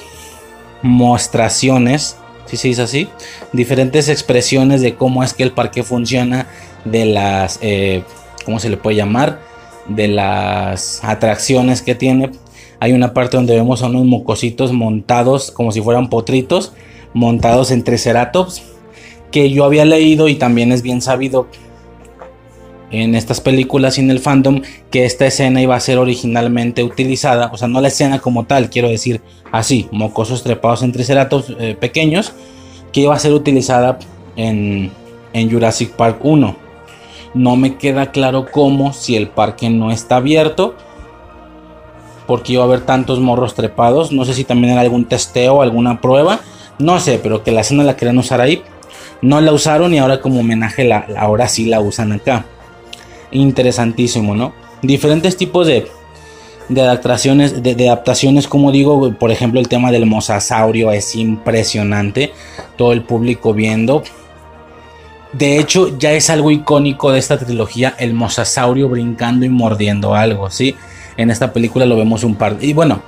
mostraciones, 0.81 2.17
si 2.45 2.57
se 2.57 2.69
dice 2.69 2.83
así, 2.83 3.09
diferentes 3.51 4.07
expresiones 4.07 4.81
de 4.81 4.95
cómo 4.95 5.23
es 5.23 5.33
que 5.33 5.43
el 5.43 5.51
parque 5.51 5.83
funciona, 5.83 6.47
de 6.85 7.05
las... 7.05 7.59
Eh, 7.61 8.03
¿cómo 8.45 8.59
se 8.59 8.69
le 8.69 8.77
puede 8.77 8.97
llamar? 8.97 9.39
De 9.87 10.07
las 10.07 11.03
atracciones 11.03 11.81
que 11.81 11.95
tiene. 11.95 12.31
Hay 12.79 12.93
una 12.93 13.13
parte 13.13 13.37
donde 13.37 13.55
vemos 13.55 13.81
a 13.81 13.87
unos 13.87 14.05
mocositos 14.05 14.73
montados 14.73 15.51
como 15.51 15.71
si 15.71 15.81
fueran 15.81 16.09
potritos, 16.09 16.73
montados 17.13 17.71
en 17.71 17.83
triceratops, 17.83 18.61
que 19.33 19.49
yo 19.49 19.65
había 19.65 19.83
leído 19.83 20.29
y 20.29 20.35
también 20.35 20.71
es 20.71 20.83
bien 20.83 21.01
sabido 21.01 21.47
en 22.91 23.15
estas 23.15 23.41
películas 23.41 23.97
y 23.97 24.01
en 24.01 24.11
el 24.11 24.19
fandom 24.19 24.61
que 24.91 25.05
esta 25.05 25.25
escena 25.25 25.59
iba 25.59 25.75
a 25.75 25.79
ser 25.79 25.97
originalmente 25.97 26.83
utilizada, 26.83 27.49
o 27.51 27.57
sea, 27.57 27.67
no 27.67 27.81
la 27.81 27.87
escena 27.87 28.19
como 28.19 28.45
tal, 28.45 28.69
quiero 28.69 28.89
decir 28.89 29.21
así, 29.51 29.89
mocosos 29.91 30.43
trepados 30.43 30.83
en 30.83 30.91
triceratops 30.91 31.55
eh, 31.59 31.75
pequeños, 31.77 32.33
que 32.91 33.01
iba 33.01 33.15
a 33.15 33.19
ser 33.19 33.33
utilizada 33.33 33.97
en, 34.35 34.91
en 35.33 35.51
Jurassic 35.51 35.93
Park 35.93 36.19
1. 36.21 36.55
No 37.33 37.55
me 37.55 37.77
queda 37.77 38.11
claro 38.11 38.45
cómo 38.51 38.93
si 38.93 39.15
el 39.15 39.29
parque 39.29 39.71
no 39.71 39.91
está 39.91 40.17
abierto. 40.17 40.75
Porque 42.27 42.53
iba 42.53 42.61
a 42.61 42.67
haber 42.67 42.81
tantos 42.81 43.19
morros 43.19 43.55
trepados. 43.55 44.11
No 44.11 44.23
sé 44.23 44.35
si 44.35 44.43
también 44.43 44.73
era 44.73 44.81
algún 44.81 45.05
testeo, 45.05 45.63
alguna 45.63 45.99
prueba. 45.99 46.39
No 46.77 46.99
sé, 46.99 47.19
pero 47.21 47.43
que 47.43 47.51
la 47.51 47.61
escena 47.61 47.83
la 47.83 47.97
querían 47.97 48.19
usar 48.19 48.39
ahí. 48.39 48.61
No 49.23 49.39
la 49.39 49.53
usaron 49.53 49.93
y 49.93 49.99
ahora 49.99 50.19
como 50.19 50.41
homenaje 50.41 50.83
la, 50.83 51.07
ahora 51.17 51.47
sí 51.47 51.65
la 51.65 51.79
usan 51.79 52.11
acá. 52.11 52.45
Interesantísimo, 53.31 54.35
¿no? 54.35 54.53
Diferentes 54.81 55.37
tipos 55.37 55.65
de, 55.65 55.87
de 56.67 56.81
adaptaciones, 56.81 57.63
de, 57.63 57.87
adaptaciones, 57.87 58.49
como 58.49 58.73
digo, 58.73 59.13
por 59.13 59.31
ejemplo, 59.31 59.61
el 59.61 59.69
tema 59.69 59.91
del 59.91 60.05
mosasaurio 60.05 60.91
es 60.91 61.15
impresionante. 61.15 62.33
Todo 62.77 62.91
el 62.91 63.03
público 63.03 63.53
viendo. 63.53 64.03
De 65.31 65.57
hecho, 65.57 65.97
ya 65.97 66.11
es 66.11 66.29
algo 66.29 66.51
icónico 66.51 67.13
de 67.13 67.19
esta 67.19 67.39
trilogía, 67.39 67.95
el 67.97 68.13
mosasaurio 68.13 68.89
brincando 68.89 69.45
y 69.45 69.49
mordiendo 69.49 70.15
algo, 70.15 70.49
¿sí? 70.49 70.75
En 71.15 71.31
esta 71.31 71.53
película 71.53 71.85
lo 71.85 71.95
vemos 71.95 72.25
un 72.25 72.35
par... 72.35 72.57
Y 72.59 72.73
bueno, 72.73 73.01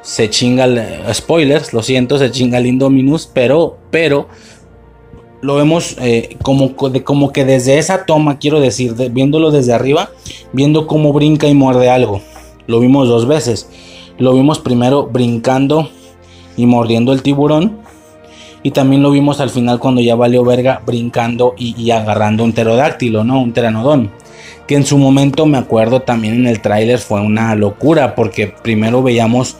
se 0.00 0.30
chinga... 0.30 0.64
El, 0.64 1.14
spoilers, 1.14 1.74
lo 1.74 1.82
siento, 1.82 2.18
se 2.18 2.30
chinga 2.30 2.56
el 2.56 2.66
Indominus, 2.66 3.26
pero, 3.26 3.76
pero... 3.90 4.28
Lo 5.40 5.54
vemos 5.54 5.96
eh, 6.00 6.36
como, 6.42 6.74
como 6.76 7.32
que 7.32 7.44
desde 7.44 7.78
esa 7.78 8.04
toma, 8.06 8.38
quiero 8.38 8.60
decir, 8.60 8.94
viéndolo 9.12 9.50
desde 9.50 9.72
arriba, 9.72 10.10
viendo 10.52 10.86
cómo 10.86 11.12
brinca 11.12 11.46
y 11.46 11.54
muerde 11.54 11.90
algo. 11.90 12.20
Lo 12.66 12.80
vimos 12.80 13.08
dos 13.08 13.26
veces. 13.26 13.68
Lo 14.18 14.34
vimos 14.34 14.58
primero 14.58 15.06
brincando 15.06 15.88
y 16.56 16.66
mordiendo 16.66 17.12
el 17.12 17.22
tiburón 17.22 17.78
y 18.62 18.72
también 18.72 19.02
lo 19.02 19.10
vimos 19.10 19.40
al 19.40 19.50
final 19.50 19.78
cuando 19.78 20.00
ya 20.00 20.14
valió 20.14 20.44
verga 20.44 20.82
brincando 20.84 21.54
y, 21.56 21.90
agarrando 21.90 22.44
un 22.44 22.52
pterodáctilo, 22.52 23.24
¿no? 23.24 23.40
Un 23.40 23.52
teranodón. 23.52 24.10
Que 24.66 24.74
en 24.74 24.84
su 24.84 24.98
momento 24.98 25.46
me 25.46 25.58
acuerdo 25.58 26.02
también 26.02 26.34
en 26.34 26.46
el 26.46 26.60
tráiler 26.60 26.98
fue 26.98 27.20
una 27.20 27.54
locura 27.54 28.14
porque 28.14 28.48
primero 28.48 29.02
veíamos, 29.02 29.56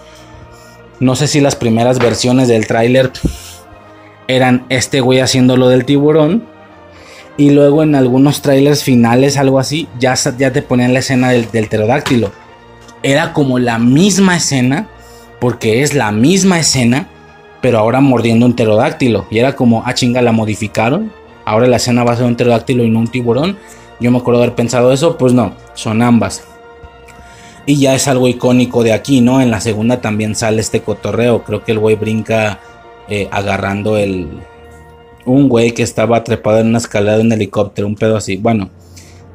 no 1.00 1.14
sé 1.14 1.26
si 1.26 1.40
las 1.40 1.56
primeras 1.56 1.98
versiones 1.98 2.48
del 2.48 2.66
tráiler 2.66 3.12
eran 4.28 4.64
este 4.68 5.00
güey 5.00 5.18
haciendo 5.18 5.56
lo 5.56 5.68
del 5.68 5.84
tiburón. 5.84 6.44
Y 7.36 7.50
luego 7.50 7.82
en 7.82 7.94
algunos 7.94 8.42
trailers 8.42 8.82
finales, 8.82 9.36
algo 9.36 9.58
así, 9.58 9.88
ya, 9.98 10.14
ya 10.14 10.52
te 10.52 10.62
ponían 10.62 10.92
la 10.92 11.00
escena 11.00 11.30
del, 11.30 11.50
del 11.50 11.68
pterodáctilo. 11.68 12.32
Era 13.02 13.32
como 13.32 13.58
la 13.58 13.78
misma 13.78 14.36
escena, 14.36 14.88
porque 15.40 15.82
es 15.82 15.94
la 15.94 16.10
misma 16.10 16.58
escena, 16.58 17.08
pero 17.60 17.78
ahora 17.78 18.00
mordiendo 18.00 18.44
un 18.44 18.54
pterodáctilo. 18.54 19.26
Y 19.30 19.38
era 19.38 19.54
como, 19.54 19.82
ah, 19.86 19.94
chinga, 19.94 20.20
la 20.20 20.32
modificaron. 20.32 21.12
Ahora 21.44 21.66
la 21.66 21.76
escena 21.76 22.04
va 22.04 22.12
a 22.12 22.16
ser 22.16 22.26
un 22.26 22.36
pterodáctilo 22.36 22.84
y 22.84 22.90
no 22.90 22.98
un 22.98 23.08
tiburón. 23.08 23.56
Yo 24.00 24.10
me 24.10 24.18
acuerdo 24.18 24.42
haber 24.42 24.54
pensado 24.54 24.92
eso, 24.92 25.16
pues 25.16 25.32
no, 25.32 25.52
son 25.74 26.02
ambas. 26.02 26.44
Y 27.66 27.78
ya 27.78 27.94
es 27.94 28.08
algo 28.08 28.28
icónico 28.28 28.82
de 28.82 28.92
aquí, 28.92 29.20
¿no? 29.20 29.40
En 29.40 29.50
la 29.50 29.60
segunda 29.60 30.00
también 30.00 30.34
sale 30.34 30.60
este 30.60 30.80
cotorreo. 30.80 31.44
Creo 31.44 31.64
que 31.64 31.72
el 31.72 31.78
güey 31.78 31.96
brinca 31.96 32.60
eh, 33.08 33.28
agarrando 33.30 33.96
el. 33.96 34.28
Un 35.24 35.48
güey 35.48 35.72
que 35.72 35.82
estaba 35.82 36.24
trepado 36.24 36.60
en 36.60 36.68
una 36.68 36.78
escalera 36.78 37.18
de 37.18 37.22
un 37.22 37.32
helicóptero, 37.32 37.86
un 37.86 37.96
pedo 37.96 38.16
así. 38.16 38.36
Bueno, 38.36 38.70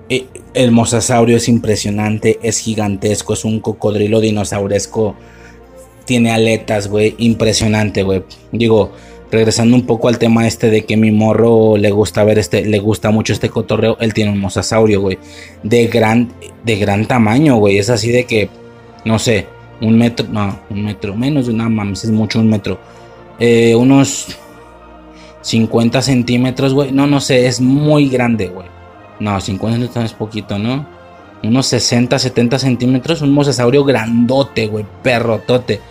eh, 0.10 0.26
el 0.56 0.72
mosasaurio 0.72 1.38
es 1.38 1.48
impresionante, 1.48 2.40
es 2.41 2.58
gigantesco, 2.60 3.34
es 3.34 3.45
un 3.45 3.60
cocodrilo 3.60 4.20
dinosauresco 4.20 5.16
tiene 6.06 6.32
aletas, 6.32 6.88
güey, 6.88 7.16
impresionante, 7.18 8.04
güey. 8.04 8.24
Digo, 8.52 8.91
regresando 9.32 9.76
un 9.76 9.86
poco 9.86 10.08
al 10.08 10.20
tema 10.20 10.48
este 10.48 10.70
de 10.70 10.86
que 10.86 10.98
mi 10.98 11.12
morro 11.12 11.78
le 11.78 11.91
gusta 11.91 12.24
ver 12.24 12.40
este, 12.40 12.66
le 12.66 12.80
gusta 12.80 13.12
mucho 13.12 13.34
este 13.34 13.50
cotorreo, 13.50 13.98
él 14.00 14.14
tiene 14.14 14.32
un 14.32 14.40
mosasaurio, 14.40 15.02
güey, 15.02 15.18
de 15.64 15.88
gran, 15.88 16.32
de 16.64 16.76
gran 16.76 17.08
tamaño, 17.08 17.58
güey, 17.58 17.78
es 17.78 17.90
así 17.90 18.12
de 18.12 18.26
que, 18.26 18.50
no 19.06 19.20
sé, 19.20 19.48
un 19.82 19.98
metro, 19.98 20.28
no, 20.30 20.60
un 20.70 20.86
metro, 20.86 21.16
menos 21.16 21.48
una 21.48 21.68
mames, 21.70 22.04
es 22.04 22.12
mucho 22.12 22.40
un 22.40 22.50
metro, 22.50 22.80
eh, 23.39 23.76
unos 23.76 24.38
50 25.41 26.01
centímetros, 26.01 26.73
güey, 26.73 26.91
no, 26.91 27.07
no 27.07 27.19
sé, 27.19 27.47
es 27.47 27.61
muy 27.61 28.10
grande, 28.10 28.47
güey, 28.47 28.68
no, 29.19 29.39
50 29.39 29.77
centímetros 29.77 30.05
es 30.05 30.14
poquito, 30.14 30.57
¿no? 30.57 30.85
Unos 31.43 31.68
60, 31.68 32.18
70 32.19 32.60
centímetros, 32.60 33.22
un 33.22 33.31
mosasaurio 33.31 33.84
grandote, 33.84 34.68
güey, 34.68 34.85
perrotote. 35.01 35.81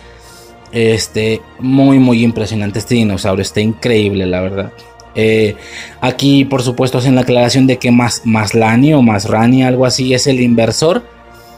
Este, 0.71 1.39
muy, 1.59 1.99
muy 1.99 2.23
impresionante 2.23 2.79
este 2.79 2.95
dinosaurio. 2.95 3.43
Está 3.43 3.61
increíble, 3.61 4.25
la 4.25 4.41
verdad. 4.41 4.73
Eh, 5.13 5.55
aquí, 6.01 6.45
por 6.45 6.63
supuesto, 6.63 6.97
hacen 6.97 7.13
la 7.13 7.21
aclaración 7.21 7.67
de 7.67 7.77
que 7.77 7.91
más, 7.91 8.23
Lani 8.55 8.95
o 8.95 9.03
más 9.03 9.29
Rani, 9.29 9.63
algo 9.63 9.85
así, 9.85 10.15
es 10.15 10.25
el 10.25 10.39
inversor. 10.41 11.03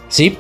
¿Sí? 0.09 0.37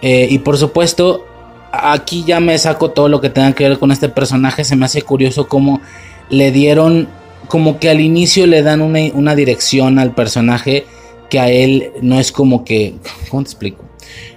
Eh, 0.00 0.28
y 0.30 0.38
por 0.38 0.56
supuesto, 0.56 1.26
aquí 1.72 2.24
ya 2.26 2.38
me 2.40 2.56
saco 2.58 2.90
todo 2.90 3.08
lo 3.08 3.20
que 3.20 3.30
tenga 3.30 3.52
que 3.52 3.68
ver 3.68 3.78
con 3.78 3.90
este 3.90 4.08
personaje. 4.08 4.64
Se 4.64 4.76
me 4.76 4.84
hace 4.84 5.02
curioso 5.02 5.48
cómo 5.48 5.80
le 6.28 6.52
dieron, 6.52 7.08
como 7.48 7.78
que 7.78 7.90
al 7.90 8.00
inicio 8.00 8.46
le 8.46 8.62
dan 8.62 8.80
una, 8.80 9.34
dirección 9.34 9.98
al 9.98 10.14
personaje 10.14 10.84
que 11.30 11.40
a 11.40 11.50
él 11.50 11.92
no 12.02 12.20
es 12.20 12.30
como 12.30 12.64
que, 12.64 12.94
¿cómo 13.30 13.42
te 13.42 13.48
explico? 13.48 13.84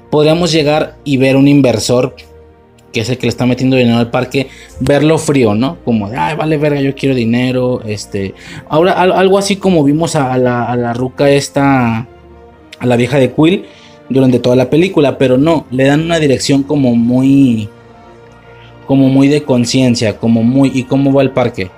podríamos 0.10 0.54
llegar 0.54 0.96
y 1.04 1.18
ver 1.18 1.36
un 1.36 1.48
inversor 1.48 2.16
que 2.94 3.02
es 3.02 3.10
el 3.10 3.18
que 3.18 3.26
le 3.26 3.30
está 3.32 3.46
metiendo 3.46 3.76
dinero 3.76 3.98
al 3.98 4.10
parque, 4.10 4.48
verlo 4.80 5.18
frío, 5.18 5.54
¿no? 5.54 5.78
Como 5.84 6.10
de, 6.10 6.16
ay, 6.16 6.38
vale, 6.38 6.56
verga, 6.56 6.80
yo 6.80 6.96
quiero 6.96 7.14
dinero, 7.14 7.82
este... 7.86 8.34
Ahora, 8.70 8.94
algo 8.94 9.38
así 9.38 9.58
como 9.58 9.84
vimos 9.84 10.16
a, 10.16 10.38
la, 10.38 10.64
a 10.64 10.78
la 10.78 10.94
ruca 10.94 11.30
esta, 11.30 12.08
a 12.80 12.86
la 12.86 12.96
vieja 12.96 13.18
de 13.18 13.34
Quill, 13.34 13.66
durante 14.10 14.40
toda 14.40 14.56
la 14.56 14.70
película, 14.70 15.18
pero 15.18 15.38
no, 15.38 15.66
le 15.72 15.86
dan 15.86 16.02
una 16.02 16.20
dirección 16.20 16.64
como 16.64 16.96
muy... 16.96 17.70
Como 18.88 19.10
muy 19.10 19.28
de 19.28 19.44
conciencia, 19.44 20.18
como 20.18 20.44
muy... 20.44 20.72
¿Y 20.74 20.84
cómo 20.84 21.12
va 21.12 21.24
el 21.24 21.32
parque? 21.32 21.72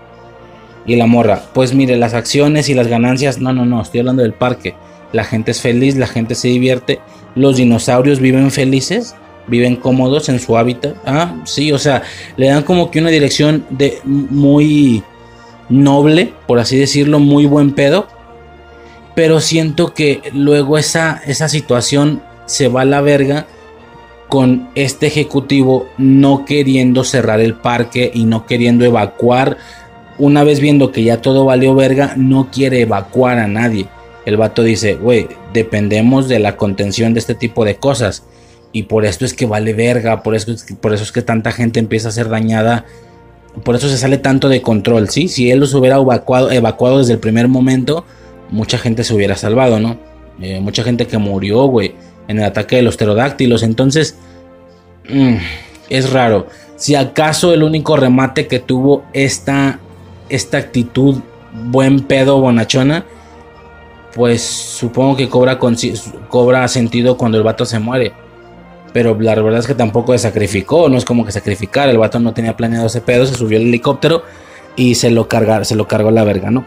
Y 0.86 0.96
la 0.96 1.06
morra, 1.06 1.42
pues 1.54 1.74
mire, 1.74 1.98
las 1.98 2.14
acciones 2.14 2.70
y 2.70 2.74
las 2.74 2.88
ganancias, 2.88 3.40
no, 3.40 3.54
no, 3.54 3.66
no, 3.66 3.82
estoy 3.82 4.02
hablando 4.02 4.24
del 4.24 4.34
parque. 4.34 4.76
La 5.14 5.24
gente 5.24 5.52
es 5.52 5.62
feliz, 5.62 5.96
la 5.96 6.08
gente 6.08 6.36
se 6.36 6.50
divierte, 6.50 7.00
los 7.36 7.58
dinosaurios 7.58 8.20
viven 8.20 8.52
felices 8.52 9.16
viven 9.48 9.76
cómodos 9.76 10.30
en 10.30 10.40
su 10.40 10.58
hábitat. 10.58 10.96
Ah, 11.06 11.36
sí, 11.46 11.72
o 11.72 11.80
sea, 11.80 12.04
le 12.36 12.48
dan 12.48 12.64
como 12.64 12.92
que 12.92 13.00
una 13.00 13.10
dirección 13.10 13.66
de 13.70 14.00
muy 14.04 15.04
noble, 15.70 16.34
por 16.46 16.60
así 16.60 16.78
decirlo, 16.78 17.20
muy 17.20 17.46
buen 17.46 17.72
pedo. 17.74 18.08
Pero 19.18 19.42
siento 19.42 19.96
que 19.96 20.22
luego 20.32 20.78
esa, 20.78 21.20
esa 21.26 21.50
situación 21.50 22.22
se 22.46 22.68
va 22.68 22.82
a 22.82 22.86
la 22.86 23.02
verga 23.02 23.48
con 24.30 24.70
este 24.76 25.08
ejecutivo 25.08 25.88
no 25.98 26.46
queriendo 26.46 27.04
cerrar 27.04 27.40
el 27.40 27.56
parque 27.56 28.12
y 28.14 28.26
no 28.26 28.46
queriendo 28.46 28.86
evacuar. 28.86 29.58
Una 30.20 30.44
vez 30.44 30.60
viendo 30.60 30.92
que 30.92 31.04
ya 31.04 31.20
todo 31.20 31.46
valió 31.46 31.74
verga, 31.74 32.14
no 32.16 32.52
quiere 32.52 32.82
evacuar 32.82 33.40
a 33.40 33.48
nadie. 33.48 33.88
El 34.28 34.38
vato 34.38 34.62
dice, 34.62 34.94
güey, 34.94 35.28
dependemos 35.52 36.28
de 36.28 36.38
la 36.38 36.56
contención 36.56 37.16
de 37.16 37.20
este 37.20 37.34
tipo 37.34 37.66
de 37.66 37.78
cosas 37.78 38.22
y 38.72 38.84
por 38.84 39.04
esto 39.04 39.26
es 39.26 39.34
que 39.34 39.48
vale 39.48 39.74
verga, 39.74 40.22
por 40.22 40.36
eso, 40.36 40.52
es 40.52 40.64
que, 40.64 40.76
por 40.76 40.94
eso 40.94 41.02
es 41.02 41.12
que 41.12 41.24
tanta 41.24 41.52
gente 41.52 41.80
empieza 41.80 42.10
a 42.10 42.12
ser 42.12 42.30
dañada, 42.30 42.86
por 43.64 43.74
eso 43.74 43.90
se 43.90 43.98
sale 43.98 44.20
tanto 44.20 44.48
de 44.48 44.62
control, 44.62 45.10
¿sí? 45.10 45.28
Si 45.28 45.50
él 45.50 45.60
los 45.60 45.74
hubiera 45.74 45.96
evacuado, 45.96 46.52
evacuado 46.52 47.00
desde 47.00 47.14
el 47.14 47.20
primer 47.20 47.48
momento, 47.48 48.06
mucha 48.50 48.78
gente 48.78 49.04
se 49.04 49.14
hubiera 49.14 49.36
salvado, 49.36 49.80
¿no? 49.80 49.98
Eh, 50.42 50.60
mucha 50.60 50.84
gente 50.84 51.08
que 51.08 51.18
murió, 51.18 51.66
güey, 51.66 51.96
en 52.28 52.40
el 52.40 52.46
ataque 52.46 52.78
de 52.78 52.82
los 52.82 52.98
pterodáctilos, 52.98 53.64
entonces, 53.64 54.18
mm, 55.10 55.36
es 55.90 56.12
raro. 56.12 56.48
Si 56.76 56.96
acaso 56.96 57.54
el 57.54 57.64
único 57.64 57.96
remate 57.98 58.48
que 58.48 58.60
tuvo 58.60 59.04
esta, 59.14 59.80
esta 60.30 60.58
actitud 60.58 61.16
buen 61.66 62.02
pedo 62.02 62.40
bonachona, 62.40 63.06
pues 64.14 64.42
supongo 64.44 65.16
que 65.16 65.30
cobra, 65.30 65.60
cobra 66.30 66.68
sentido 66.68 67.18
cuando 67.18 67.38
el 67.38 67.44
vato 67.44 67.66
se 67.66 67.80
muere 67.80 68.14
pero 68.98 69.16
la 69.20 69.36
verdad 69.36 69.60
es 69.60 69.68
que 69.68 69.76
tampoco 69.76 70.14
se 70.14 70.18
sacrificó, 70.18 70.90
no 70.90 70.98
es 70.98 71.06
como 71.06 71.24
que 71.24 71.32
sacrificar, 71.32 71.88
el 71.88 72.00
vato 72.00 72.20
no 72.20 72.34
tenía 72.34 72.58
planeado 72.58 72.88
ese 72.88 73.00
pedo, 73.00 73.28
se 73.28 73.36
subió 73.36 73.60
el 73.60 73.68
helicóptero 73.68 74.24
y 74.76 74.96
se 74.96 75.12
lo, 75.12 75.28
cargar, 75.28 75.68
se 75.68 75.76
lo 75.76 75.88
cargó 75.88 76.10
la 76.10 76.24
verga, 76.24 76.50
¿no? 76.50 76.66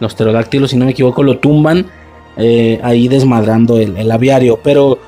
Los 0.00 0.14
pterodáctilos, 0.14 0.70
si 0.70 0.76
no 0.76 0.84
me 0.84 0.92
equivoco, 0.92 1.22
lo 1.22 1.38
tumban 1.38 1.86
eh, 2.36 2.78
ahí 2.82 3.08
desmadrando 3.08 3.78
el, 3.78 4.10
aviario, 4.10 4.60
pero 4.62 4.98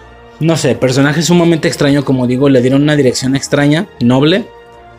no 0.41 0.57
sé, 0.57 0.75
personaje 0.75 1.23
sumamente 1.23 1.69
extraño, 1.69 2.05
como 2.05 2.27
digo, 2.27 2.49
le 2.49 2.61
dieron 2.61 2.83
una 2.83 2.97
dirección 2.97 3.37
extraña, 3.37 3.87
noble, 4.01 4.47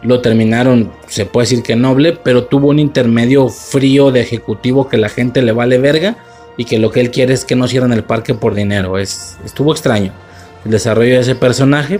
lo 0.03 0.21
terminaron, 0.21 0.91
se 1.07 1.25
puede 1.25 1.45
decir 1.45 1.63
que 1.63 1.75
noble, 1.75 2.13
pero 2.23 2.45
tuvo 2.45 2.69
un 2.69 2.79
intermedio 2.79 3.49
frío 3.49 4.11
de 4.11 4.21
ejecutivo 4.21 4.87
que 4.87 4.97
la 4.97 5.09
gente 5.09 5.41
le 5.41 5.51
vale 5.51 5.77
verga 5.77 6.15
y 6.57 6.65
que 6.65 6.79
lo 6.79 6.91
que 6.91 7.01
él 7.01 7.11
quiere 7.11 7.33
es 7.33 7.43
que 7.43 7.55
no 7.55 7.67
cierren 7.67 7.91
el 7.91 8.03
parque 8.03 8.33
por 8.33 8.53
dinero, 8.53 8.97
es, 8.97 9.37
estuvo 9.43 9.71
extraño 9.71 10.13
el 10.65 10.71
desarrollo 10.71 11.15
de 11.15 11.21
ese 11.21 11.35
personaje. 11.35 11.99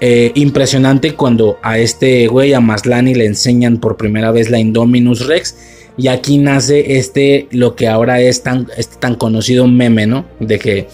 Eh, 0.00 0.32
impresionante 0.34 1.14
cuando 1.14 1.58
a 1.62 1.78
este 1.78 2.26
güey, 2.26 2.54
a 2.54 2.60
Maslani, 2.60 3.14
le 3.14 3.26
enseñan 3.26 3.78
por 3.78 3.96
primera 3.96 4.32
vez 4.32 4.50
la 4.50 4.58
Indominus 4.58 5.26
Rex. 5.26 5.56
Y 5.96 6.08
aquí 6.08 6.38
nace 6.38 6.98
este, 6.98 7.48
lo 7.50 7.76
que 7.76 7.88
ahora 7.88 8.20
es 8.20 8.42
tan, 8.42 8.68
este 8.76 8.96
tan 8.96 9.14
conocido 9.14 9.66
meme, 9.66 10.06
¿no? 10.06 10.24
De 10.40 10.58
que 10.58 10.88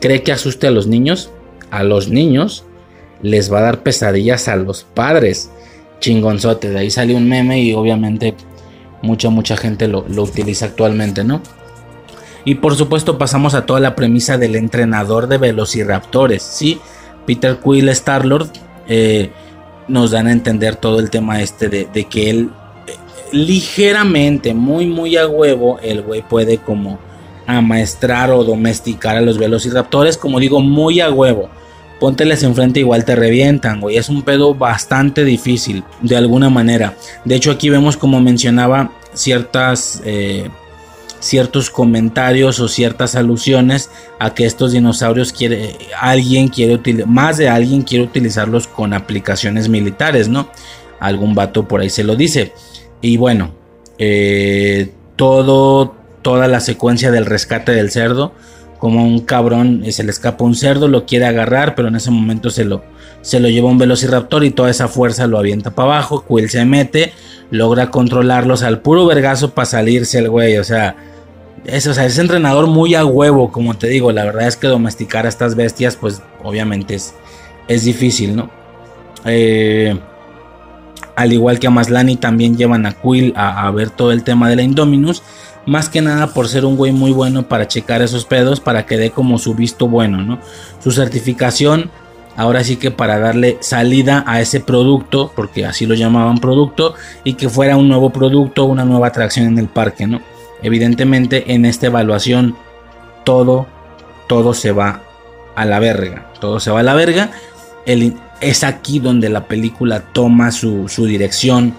cree 0.00 0.22
que 0.22 0.32
asuste 0.32 0.66
a 0.66 0.70
los 0.70 0.86
niños. 0.86 1.30
A 1.70 1.82
los 1.84 2.08
niños 2.08 2.64
les 3.22 3.52
va 3.52 3.60
a 3.60 3.62
dar 3.62 3.82
pesadillas 3.82 4.48
a 4.48 4.56
los 4.56 4.84
padres. 4.84 5.50
Chingonzote. 6.00 6.70
De 6.70 6.78
ahí 6.78 6.90
sale 6.90 7.14
un 7.14 7.28
meme 7.28 7.62
y 7.62 7.72
obviamente 7.72 8.34
mucha, 9.00 9.30
mucha 9.30 9.56
gente 9.56 9.88
lo, 9.88 10.04
lo 10.08 10.22
utiliza 10.22 10.66
actualmente, 10.66 11.24
¿no? 11.24 11.40
Y 12.44 12.56
por 12.56 12.74
supuesto 12.74 13.18
pasamos 13.18 13.54
a 13.54 13.66
toda 13.66 13.80
la 13.80 13.94
premisa 13.94 14.36
del 14.36 14.56
entrenador 14.56 15.28
de 15.28 15.38
velociraptores, 15.38 16.42
¿sí? 16.42 16.80
Peter 17.26 17.58
Quill 17.62 17.88
Starlord 17.90 18.48
eh, 18.88 19.30
nos 19.88 20.10
dan 20.10 20.26
a 20.26 20.32
entender 20.32 20.76
todo 20.76 20.98
el 20.98 21.10
tema 21.10 21.40
este 21.40 21.68
de, 21.68 22.04
que 22.04 22.30
él 22.30 22.50
ligeramente, 23.32 24.54
muy 24.54 24.86
muy 24.86 25.16
a 25.16 25.26
huevo, 25.26 25.78
el 25.82 26.02
güey 26.02 26.22
puede 26.22 26.58
como 26.58 26.98
amaestrar 27.46 28.30
o 28.30 28.44
domesticar 28.44 29.16
a 29.16 29.20
los 29.20 29.38
velociraptores, 29.38 30.16
como 30.16 30.38
digo, 30.38 30.60
muy 30.60 31.00
a 31.00 31.10
huevo. 31.10 31.48
Pónteles 31.98 32.42
enfrente 32.42 32.80
igual 32.80 33.04
te 33.04 33.14
revientan, 33.14 33.80
güey. 33.80 33.96
Es 33.96 34.08
un 34.08 34.22
pedo 34.22 34.54
bastante 34.54 35.24
difícil, 35.24 35.84
de 36.00 36.16
alguna 36.16 36.50
manera. 36.50 36.96
De 37.24 37.36
hecho, 37.36 37.50
aquí 37.50 37.70
vemos 37.70 37.96
como 37.96 38.20
mencionaba 38.20 38.92
ciertas 39.14 40.02
eh, 40.04 40.48
ciertos 41.20 41.70
comentarios 41.70 42.58
o 42.58 42.66
ciertas 42.66 43.14
alusiones 43.14 43.90
a 44.18 44.34
que 44.34 44.44
estos 44.44 44.72
dinosaurios 44.72 45.32
quiere 45.32 45.78
alguien 46.00 46.48
quiere 46.48 46.80
más 47.06 47.36
de 47.36 47.48
alguien 47.48 47.82
quiere 47.82 48.04
utilizarlos 48.04 48.66
con 48.66 48.92
aplicaciones 48.92 49.68
militares 49.68 50.28
no 50.28 50.48
algún 50.98 51.34
vato 51.34 51.68
por 51.68 51.80
ahí 51.80 51.90
se 51.90 52.02
lo 52.02 52.16
dice 52.16 52.52
y 53.02 53.18
bueno 53.18 53.52
eh, 53.98 54.90
todo 55.16 55.94
toda 56.22 56.48
la 56.48 56.60
secuencia 56.60 57.10
del 57.10 57.26
rescate 57.26 57.72
del 57.72 57.90
cerdo 57.90 58.32
como 58.78 59.04
un 59.04 59.20
cabrón 59.20 59.82
eh, 59.84 59.92
se 59.92 60.04
le 60.04 60.10
escapa 60.10 60.44
un 60.44 60.54
cerdo 60.54 60.88
lo 60.88 61.04
quiere 61.04 61.26
agarrar 61.26 61.74
pero 61.74 61.88
en 61.88 61.96
ese 61.96 62.10
momento 62.10 62.48
se 62.48 62.64
lo 62.64 62.82
se 63.20 63.38
lo 63.38 63.50
lleva 63.50 63.68
un 63.68 63.78
velociraptor 63.78 64.44
y 64.44 64.50
toda 64.50 64.70
esa 64.70 64.88
fuerza 64.88 65.26
lo 65.26 65.38
avienta 65.38 65.72
para 65.72 65.96
abajo 65.96 66.24
Quill 66.26 66.48
se 66.48 66.64
mete 66.64 67.12
logra 67.50 67.90
controlarlos 67.90 68.62
al 68.62 68.80
puro 68.80 69.04
vergazo 69.04 69.50
para 69.50 69.66
salirse 69.66 70.18
el 70.18 70.30
güey 70.30 70.56
o 70.56 70.64
sea 70.64 70.96
es, 71.64 71.86
o 71.86 71.94
sea, 71.94 72.06
entrenador 72.06 72.66
muy 72.66 72.94
a 72.94 73.04
huevo, 73.04 73.52
como 73.52 73.74
te 73.74 73.88
digo. 73.88 74.12
La 74.12 74.24
verdad 74.24 74.48
es 74.48 74.56
que 74.56 74.66
domesticar 74.66 75.26
a 75.26 75.28
estas 75.28 75.54
bestias, 75.54 75.96
pues 75.96 76.22
obviamente 76.42 76.94
es, 76.94 77.14
es 77.68 77.84
difícil, 77.84 78.34
¿no? 78.36 78.50
Eh, 79.24 79.98
al 81.16 81.32
igual 81.32 81.58
que 81.58 81.66
a 81.66 81.70
Maslani, 81.70 82.16
también 82.16 82.56
llevan 82.56 82.86
a 82.86 82.92
Quill 82.92 83.32
a, 83.36 83.70
ver 83.70 83.90
todo 83.90 84.12
el 84.12 84.22
tema 84.22 84.48
de 84.48 84.56
la 84.56 84.62
Indominus. 84.62 85.22
Más 85.66 85.88
que 85.88 86.00
nada 86.00 86.28
por 86.28 86.48
ser 86.48 86.64
un 86.64 86.76
güey 86.76 86.92
muy 86.92 87.12
bueno 87.12 87.44
para 87.44 87.68
checar 87.68 88.02
esos 88.02 88.24
pedos, 88.24 88.60
para 88.60 88.84
que 88.86 88.96
dé 88.96 89.10
como 89.10 89.38
su 89.38 89.54
visto 89.54 89.86
bueno, 89.86 90.22
¿no? 90.22 90.40
Su 90.82 90.90
certificación, 90.90 91.90
ahora 92.36 92.64
sí 92.64 92.76
que 92.76 92.90
para 92.90 93.18
darle 93.18 93.58
salida 93.60 94.24
a 94.26 94.40
ese 94.40 94.58
producto, 94.58 95.32
porque 95.36 95.64
así 95.64 95.86
lo 95.86 95.94
llamaban 95.94 96.38
producto, 96.38 96.94
y 97.22 97.34
que 97.34 97.48
fuera 97.48 97.76
un 97.76 97.88
nuevo 97.88 98.10
producto, 98.10 98.64
una 98.64 98.84
nueva 98.84 99.08
atracción 99.08 99.46
en 99.46 99.58
el 99.58 99.68
parque, 99.68 100.06
¿no? 100.06 100.20
Evidentemente 100.62 101.52
en 101.54 101.64
esta 101.64 101.86
evaluación 101.86 102.56
todo, 103.24 103.66
todo 104.26 104.54
se 104.54 104.72
va 104.72 105.02
a 105.54 105.64
la 105.64 105.78
verga. 105.78 106.32
Todo 106.40 106.58
se 106.60 106.70
va 106.70 106.80
a 106.80 106.84
la 106.84 106.94
verga. 106.94 107.30
Es 108.42 108.64
aquí 108.64 108.98
donde 108.98 109.30
la 109.30 109.46
película 109.46 110.00
toma 110.12 110.50
su, 110.50 110.86
dirección 111.06 111.74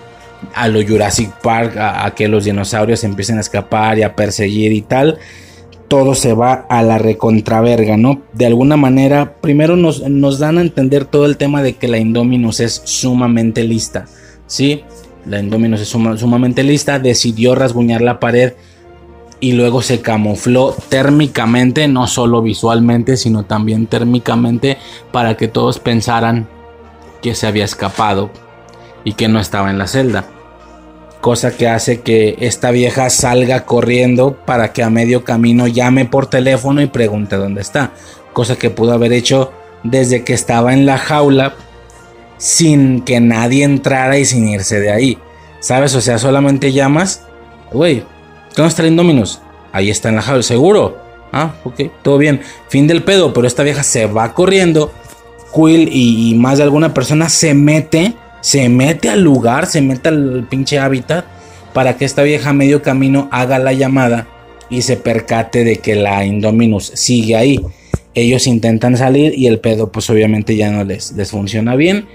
a 0.56 0.68
lo 0.68 0.86
Jurassic 0.86 1.32
Park, 1.42 1.78
a, 1.78 2.12
que 2.16 2.28
los 2.28 2.46
dinosaurios 2.46 3.04
empiecen 3.04 3.38
a 3.38 3.42
escapar 3.42 4.00
y 4.00 4.04
a 4.04 4.16
perseguir 4.16 4.72
y 4.72 4.82
tal. 4.82 5.20
Todo 5.88 6.16
se 6.16 6.34
va 6.34 6.66
a 6.70 6.82
la 6.82 6.98
recontraverga, 6.98 7.98
¿no? 7.98 8.22
De 8.34 8.48
alguna 8.48 8.78
manera, 8.78 9.36
primero 9.42 9.76
nos, 9.76 10.10
nos 10.10 10.40
dan 10.40 10.58
a 10.58 10.62
entender 10.62 11.06
todo 11.06 11.26
el 11.26 11.38
tema 11.38 11.62
de 11.62 11.74
que 11.74 11.88
la 11.88 12.00
Indominus 12.00 12.62
es 12.62 12.82
sumamente 12.86 13.64
lista, 13.64 14.06
¿sí? 14.48 14.84
La 15.26 15.40
Indominus 15.40 15.82
es 15.82 15.90
sumamente 15.90 16.64
lista, 16.64 17.00
decidió 17.00 17.54
rasguñar 17.54 18.02
la 18.02 18.20
pared 18.20 18.54
y 19.44 19.52
luego 19.52 19.82
se 19.82 20.00
camufló 20.00 20.74
térmicamente, 20.88 21.90
no 21.90 22.08
solo 22.08 22.42
visualmente, 22.42 23.18
sino 23.18 23.44
también 23.44 23.88
térmicamente, 23.88 24.78
para 25.12 25.36
que 25.36 25.50
todos 25.50 25.80
pensaran 25.80 26.48
que 27.22 27.36
se 27.36 27.46
había 27.46 27.66
escapado 27.66 28.32
y 29.04 29.16
que 29.16 29.28
no 29.28 29.42
estaba 29.42 29.70
en 29.70 29.78
la 29.78 29.88
celda. 29.88 30.24
Cosa 31.20 31.58
que 31.58 31.68
hace 31.68 32.00
que 32.00 32.38
esta 32.40 32.72
vieja 32.72 33.10
salga 33.10 33.66
corriendo 33.66 34.38
para 34.46 34.72
que 34.72 34.82
a 34.82 34.90
medio 34.90 35.26
camino 35.26 35.68
llame 35.68 36.06
por 36.06 36.28
teléfono 36.28 36.82
y 36.82 36.88
pregunte 36.88 37.36
dónde 37.36 37.60
está. 37.60 37.92
Cosa 38.32 38.56
que 38.56 38.70
pudo 38.70 38.94
haber 38.94 39.12
hecho 39.12 39.52
desde 39.84 40.24
que 40.24 40.32
estaba 40.32 40.74
en 40.74 40.86
la 40.86 40.98
jaula 40.98 41.56
sin 42.38 43.02
que 43.02 43.20
nadie 43.20 43.66
entrara 43.66 44.18
y 44.18 44.24
sin 44.24 44.48
irse 44.48 44.80
de 44.80 44.94
ahí. 44.94 45.18
¿Sabes? 45.60 45.96
O 45.96 46.00
sea, 46.00 46.18
solamente 46.18 46.72
llamas, 46.72 47.26
güey, 47.74 48.06
¿Dónde 48.56 48.70
está 48.70 48.82
el 48.84 48.90
Indominus? 48.90 49.40
Ahí 49.72 49.90
está 49.90 50.10
en 50.10 50.16
la 50.16 50.22
jaula, 50.22 50.44
seguro. 50.44 50.98
Ah, 51.32 51.56
ok, 51.64 51.82
todo 52.04 52.18
bien. 52.18 52.42
Fin 52.70 52.88
del 52.88 53.04
pedo, 53.04 53.34
pero 53.34 53.48
esta 53.48 53.64
vieja 53.64 53.84
se 53.84 54.06
va 54.06 54.34
corriendo. 54.34 54.92
Quill 55.54 55.90
y, 55.92 56.30
y 56.30 56.36
más 56.36 56.58
de 56.58 56.64
alguna 56.64 56.94
persona 56.94 57.30
se 57.30 57.54
mete, 57.54 58.14
se 58.42 58.70
mete 58.70 59.10
al 59.10 59.22
lugar, 59.22 59.66
se 59.66 59.82
mete 59.82 60.10
al 60.10 60.48
pinche 60.50 60.80
hábitat 60.80 61.26
para 61.74 61.98
que 61.98 62.06
esta 62.06 62.24
vieja 62.24 62.54
medio 62.54 62.82
camino 62.82 63.28
haga 63.32 63.60
la 63.60 63.74
llamada 63.74 64.28
y 64.70 64.84
se 64.84 64.96
percate 64.96 65.64
de 65.64 65.78
que 65.78 65.96
la 65.96 66.26
Indominus 66.26 66.92
sigue 66.96 67.36
ahí. 67.36 67.60
Ellos 68.16 68.48
intentan 68.48 68.96
salir 68.96 69.38
y 69.38 69.48
el 69.48 69.60
pedo 69.60 69.92
pues 69.92 70.10
obviamente 70.10 70.56
ya 70.56 70.72
no 70.72 70.84
les, 70.84 71.12
les 71.14 71.32
funciona 71.32 71.76
bien. 71.76 72.06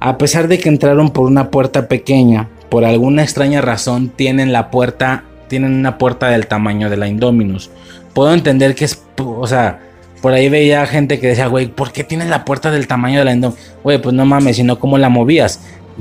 A 0.00 0.18
pesar 0.18 0.48
de 0.48 0.58
que 0.58 0.68
entraron 0.68 1.10
por 1.10 1.26
una 1.26 1.50
puerta 1.50 1.88
pequeña, 1.88 2.48
por 2.68 2.84
alguna 2.84 3.22
extraña 3.22 3.62
razón 3.62 4.10
tienen 4.14 4.52
la 4.52 4.70
puerta, 4.70 5.24
tienen 5.48 5.74
una 5.74 5.98
puerta 5.98 6.28
del 6.28 6.46
tamaño 6.46 6.90
de 6.90 6.96
la 6.96 7.08
Indominus. 7.08 7.70
Puedo 8.14 8.32
entender 8.32 8.74
que 8.74 8.86
es, 8.86 9.02
o 9.18 9.46
sea, 9.46 9.80
por 10.22 10.32
ahí 10.32 10.48
veía 10.48 10.86
gente 10.86 11.20
que 11.20 11.28
decía, 11.28 11.46
güey, 11.46 11.66
¿por 11.66 11.92
qué 11.92 12.04
tienes 12.04 12.28
la 12.28 12.44
puerta 12.44 12.70
del 12.70 12.86
tamaño 12.86 13.18
de 13.18 13.24
la 13.24 13.32
Indominus? 13.32 13.60
Güey, 13.82 13.98
pues 13.98 14.14
no 14.14 14.24
mames, 14.24 14.56
sino 14.56 14.78
cómo 14.78 14.98
la 14.98 15.08
movías. 15.08 15.60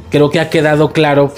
Creo 0.10 0.30
que 0.30 0.40
ha 0.40 0.50
quedado 0.50 0.92
claro 0.92 1.34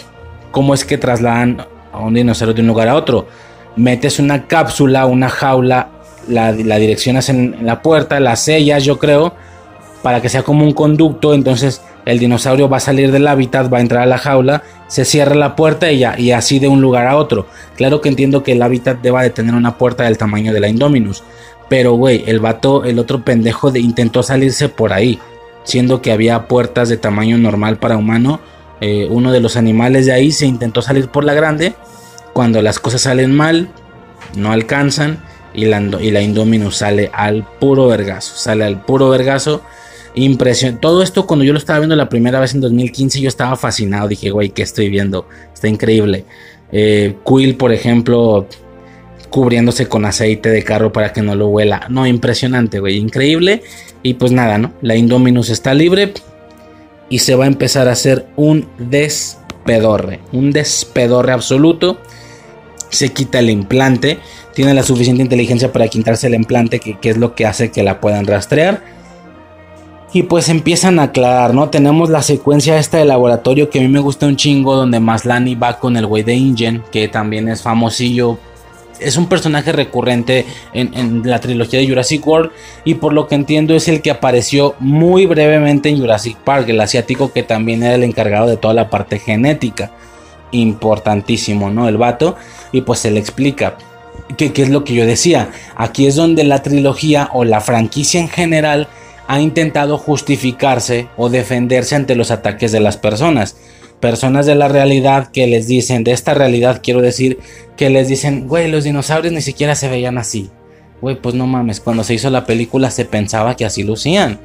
cómo 0.51 0.73
es 0.73 0.85
que 0.85 0.97
trasladan 0.97 1.65
a 1.91 1.99
un 1.99 2.13
dinosaurio 2.13 2.53
de 2.53 2.61
un 2.61 2.67
lugar 2.67 2.87
a 2.87 2.95
otro. 2.95 3.27
Metes 3.75 4.19
una 4.19 4.47
cápsula, 4.47 5.05
una 5.05 5.29
jaula, 5.29 5.89
la, 6.27 6.51
la 6.51 6.77
direccionas 6.77 7.29
en 7.29 7.65
la 7.65 7.81
puerta, 7.81 8.19
la 8.19 8.35
sellas, 8.35 8.83
yo 8.83 8.97
creo, 8.97 9.35
para 10.01 10.21
que 10.21 10.29
sea 10.29 10.43
como 10.43 10.63
un 10.63 10.73
conducto. 10.73 11.33
Entonces 11.33 11.81
el 12.05 12.19
dinosaurio 12.19 12.69
va 12.69 12.77
a 12.77 12.81
salir 12.81 13.11
del 13.11 13.27
hábitat, 13.27 13.71
va 13.71 13.79
a 13.79 13.81
entrar 13.81 14.03
a 14.03 14.05
la 14.07 14.17
jaula, 14.17 14.63
se 14.87 15.05
cierra 15.05 15.35
la 15.35 15.55
puerta 15.55 15.91
y, 15.91 16.05
y 16.17 16.31
así 16.31 16.59
de 16.59 16.67
un 16.67 16.81
lugar 16.81 17.07
a 17.07 17.17
otro. 17.17 17.47
Claro 17.75 18.01
que 18.01 18.09
entiendo 18.09 18.43
que 18.43 18.53
el 18.53 18.61
hábitat 18.61 19.01
deba 19.01 19.23
de 19.23 19.29
tener 19.29 19.55
una 19.55 19.77
puerta 19.77 20.03
del 20.03 20.17
tamaño 20.17 20.53
de 20.53 20.59
la 20.59 20.69
Indominus. 20.69 21.23
Pero, 21.69 21.93
güey, 21.93 22.23
el 22.27 22.39
vato, 22.39 22.85
el 22.85 22.99
otro 22.99 23.23
pendejo 23.23 23.71
de, 23.71 23.79
intentó 23.79 24.23
salirse 24.23 24.69
por 24.69 24.93
ahí. 24.93 25.19
Siendo 25.63 26.01
que 26.01 26.11
había 26.11 26.47
puertas 26.47 26.87
de 26.87 26.97
tamaño 26.97 27.37
normal 27.37 27.77
para 27.77 27.97
humano. 27.97 28.39
Eh, 28.79 29.07
uno 29.09 29.31
de 29.31 29.41
los 29.41 29.57
animales 29.57 30.05
de 30.05 30.13
ahí 30.13 30.31
se 30.31 30.45
intentó 30.45 30.81
salir 30.81 31.09
por 31.09 31.25
la 31.25 31.33
grande. 31.33 31.73
Cuando 32.33 32.61
las 32.61 32.79
cosas 32.79 33.01
salen 33.01 33.35
mal, 33.35 33.69
no 34.35 34.51
alcanzan. 34.51 35.19
Y 35.53 35.65
la, 35.65 35.81
y 35.81 36.11
la 36.11 36.21
Indominus 36.21 36.77
sale 36.77 37.11
al 37.13 37.45
puro 37.59 37.87
vergazo. 37.87 38.35
Sale 38.37 38.63
al 38.63 38.81
puro 38.85 39.09
vergazo. 39.09 39.61
Impresión. 40.17 40.79
Todo 40.81 41.03
esto 41.03 41.27
cuando 41.27 41.45
yo 41.45 41.53
lo 41.53 41.59
estaba 41.59 41.77
viendo 41.77 41.95
la 41.95 42.09
primera 42.09 42.39
vez 42.39 42.55
en 42.55 42.61
2015 42.61 43.21
yo 43.21 43.27
estaba 43.27 43.55
fascinado. 43.55 44.07
Dije, 44.07 44.31
güey, 44.31 44.49
¿qué 44.49 44.63
estoy 44.63 44.89
viendo? 44.89 45.27
Está 45.53 45.67
increíble. 45.67 46.25
Eh, 46.71 47.15
Quill, 47.23 47.55
por 47.55 47.71
ejemplo, 47.71 48.47
cubriéndose 49.29 49.87
con 49.87 50.05
aceite 50.05 50.49
de 50.49 50.63
carro 50.63 50.91
para 50.91 51.13
que 51.13 51.21
no 51.21 51.35
lo 51.35 51.49
huela. 51.49 51.85
No, 51.89 52.07
impresionante, 52.07 52.79
güey, 52.79 52.97
increíble. 52.97 53.61
Y 54.01 54.15
pues 54.15 54.31
nada, 54.31 54.57
¿no? 54.57 54.73
La 54.81 54.95
Indominus 54.95 55.49
está 55.49 55.75
libre 55.75 56.13
y 57.09 57.19
se 57.19 57.35
va 57.35 57.43
a 57.43 57.47
empezar 57.47 57.87
a 57.87 57.91
hacer 57.91 58.25
un 58.37 58.67
despedorre. 58.79 60.19
Un 60.31 60.51
despedorre 60.51 61.31
absoluto. 61.31 61.99
Se 62.89 63.09
quita 63.09 63.37
el 63.37 63.51
implante. 63.51 64.17
Tiene 64.55 64.73
la 64.73 64.81
suficiente 64.81 65.21
inteligencia 65.21 65.71
para 65.71 65.87
quitarse 65.89 66.25
el 66.25 66.33
implante, 66.33 66.79
que, 66.79 66.97
que 66.97 67.11
es 67.11 67.17
lo 67.17 67.35
que 67.35 67.45
hace 67.45 67.69
que 67.69 67.83
la 67.83 68.01
puedan 68.01 68.25
rastrear. 68.25 68.96
Y 70.13 70.23
pues 70.23 70.47
empiezan 70.47 70.99
a 70.99 71.03
aclarar, 71.03 71.53
¿no? 71.53 71.69
Tenemos 71.69 72.09
la 72.09 72.21
secuencia 72.21 72.77
esta 72.77 72.97
de 72.97 73.05
laboratorio 73.05 73.69
que 73.69 73.79
a 73.79 73.81
mí 73.81 73.89
me 73.89 73.99
gusta 73.99 74.25
un 74.25 74.37
chingo, 74.37 74.75
donde 74.75 74.99
Maslani 74.99 75.55
va 75.55 75.79
con 75.79 75.97
el 75.97 76.05
güey 76.05 76.23
de 76.23 76.33
Ingen, 76.33 76.83
que 76.91 77.09
también 77.09 77.49
es 77.49 77.61
famosillo. 77.61 78.37
Es 78.99 79.17
un 79.17 79.27
personaje 79.27 79.73
recurrente 79.73 80.45
en, 80.73 81.21
la 81.23 81.39
trilogía 81.39 81.79
de 81.79 81.87
Jurassic 81.87 82.25
World 82.25 82.51
y 82.83 82.95
por 82.95 83.13
lo 83.13 83.27
que 83.27 83.35
entiendo 83.35 83.75
es 83.75 83.87
el 83.89 84.01
que 84.01 84.09
apareció 84.09 84.75
muy 84.79 85.27
brevemente 85.27 85.89
en 85.89 85.99
Jurassic 85.99 86.37
Park, 86.37 86.69
el 86.69 86.81
asiático 86.81 87.31
que 87.31 87.43
también 87.43 87.83
era 87.83 87.95
el 87.95 88.03
encargado 88.03 88.47
de 88.47 88.57
toda 88.57 88.73
la 88.73 88.89
parte 88.89 89.19
genética. 89.19 89.91
Importantísimo, 90.51 91.69
¿no? 91.69 91.89
El 91.89 91.97
vato. 91.97 92.37
Y 92.71 92.81
pues 92.81 92.99
se 92.99 93.11
le 93.11 93.19
explica. 93.19 93.77
¿Qué, 94.37 94.53
¿Qué 94.53 94.63
es 94.63 94.69
lo 94.69 94.83
que 94.83 94.93
yo 94.93 95.05
decía? 95.05 95.51
Aquí 95.75 96.07
es 96.07 96.15
donde 96.15 96.45
la 96.45 96.63
trilogía 96.63 97.29
o 97.33 97.43
la 97.43 97.59
franquicia 97.59 98.19
en 98.19 98.29
general 98.29 98.87
ha 99.27 99.41
intentado 99.41 99.97
justificarse 99.97 101.09
o 101.17 101.29
defenderse 101.29 101.95
ante 101.95 102.15
los 102.15 102.31
ataques 102.31 102.71
de 102.71 102.79
las 102.79 102.97
personas. 102.97 103.57
Personas 103.99 104.45
de 104.45 104.55
la 104.55 104.67
realidad 104.67 105.29
que 105.31 105.47
les 105.47 105.67
dicen, 105.67 106.03
de 106.03 106.11
esta 106.11 106.33
realidad 106.33 106.81
quiero 106.81 107.01
decir, 107.01 107.39
que 107.75 107.89
les 107.89 108.07
dicen, 108.07 108.47
güey, 108.47 108.69
los 108.71 108.85
dinosaurios 108.85 109.33
ni 109.33 109.41
siquiera 109.41 109.75
se 109.75 109.89
veían 109.89 110.17
así. 110.17 110.49
Güey, 111.01 111.19
pues 111.21 111.35
no 111.35 111.45
mames, 111.45 111.79
cuando 111.79 112.03
se 112.03 112.13
hizo 112.13 112.29
la 112.29 112.45
película 112.45 112.89
se 112.89 113.05
pensaba 113.05 113.55
que 113.55 113.65
así 113.65 113.83
lucían. 113.83 114.39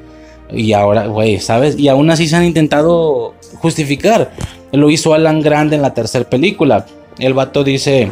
Y 0.51 0.73
ahora, 0.73 1.07
güey, 1.07 1.39
¿sabes? 1.39 1.77
Y 1.79 1.87
aún 1.87 2.09
así 2.11 2.27
se 2.27 2.35
han 2.35 2.43
intentado 2.43 3.35
justificar. 3.59 4.31
Lo 4.71 4.89
hizo 4.89 5.13
Alan 5.13 5.41
Grande 5.41 5.77
en 5.77 5.81
la 5.81 5.93
tercera 5.93 6.29
película. 6.29 6.85
El 7.19 7.33
vato 7.33 7.63
dice, 7.63 8.11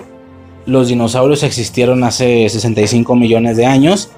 los 0.66 0.88
dinosaurios 0.88 1.44
existieron 1.44 2.04
hace 2.04 2.48
65 2.48 3.16
millones 3.16 3.58
de 3.58 3.66
años 3.66 4.12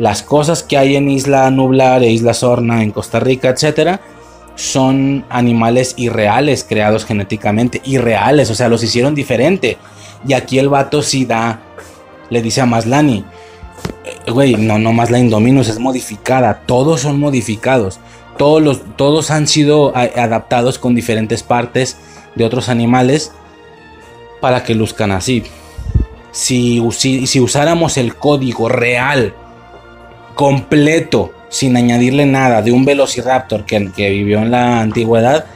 las 0.00 0.22
cosas 0.22 0.62
que 0.62 0.78
hay 0.78 0.96
en 0.96 1.10
Isla 1.10 1.50
Nublar 1.50 2.02
e 2.02 2.10
Isla 2.10 2.32
Sorna, 2.32 2.82
en 2.82 2.90
Costa 2.90 3.20
Rica, 3.20 3.50
etcétera, 3.50 4.00
son 4.54 5.26
animales 5.28 5.92
irreales 5.98 6.64
creados 6.66 7.04
genéticamente, 7.04 7.82
irreales, 7.84 8.48
o 8.50 8.54
sea, 8.54 8.70
los 8.70 8.82
hicieron 8.82 9.14
diferente. 9.14 9.76
Y 10.26 10.32
aquí 10.32 10.58
el 10.58 10.70
vato 10.70 11.02
sí 11.02 11.26
da, 11.26 11.60
le 12.30 12.40
dice 12.40 12.62
a 12.62 12.66
Maslani, 12.66 13.26
eh, 14.06 14.30
güey, 14.30 14.54
no, 14.54 14.78
no 14.78 14.94
más 14.94 15.10
la 15.10 15.18
Indominus 15.18 15.68
es 15.68 15.78
modificada, 15.78 16.62
todos 16.64 17.02
son 17.02 17.20
modificados, 17.20 18.00
todos, 18.38 18.62
los, 18.62 18.80
todos 18.96 19.30
han 19.30 19.46
sido 19.46 19.94
adaptados 19.94 20.78
con 20.78 20.94
diferentes 20.94 21.42
partes 21.42 21.98
de 22.36 22.46
otros 22.46 22.70
animales 22.70 23.32
para 24.40 24.64
que 24.64 24.74
luzcan 24.74 25.12
así. 25.12 25.42
Si, 26.32 26.82
si 26.90 27.40
usáramos 27.40 27.98
el 27.98 28.16
código 28.16 28.70
real 28.70 29.34
completo, 30.34 31.32
sin 31.48 31.76
añadirle 31.76 32.26
nada, 32.26 32.62
de 32.62 32.72
un 32.72 32.84
velociraptor 32.84 33.64
que, 33.64 34.10
vivió 34.10 34.38
en 34.38 34.50
la 34.50 34.80
antigüedad, 34.80 35.46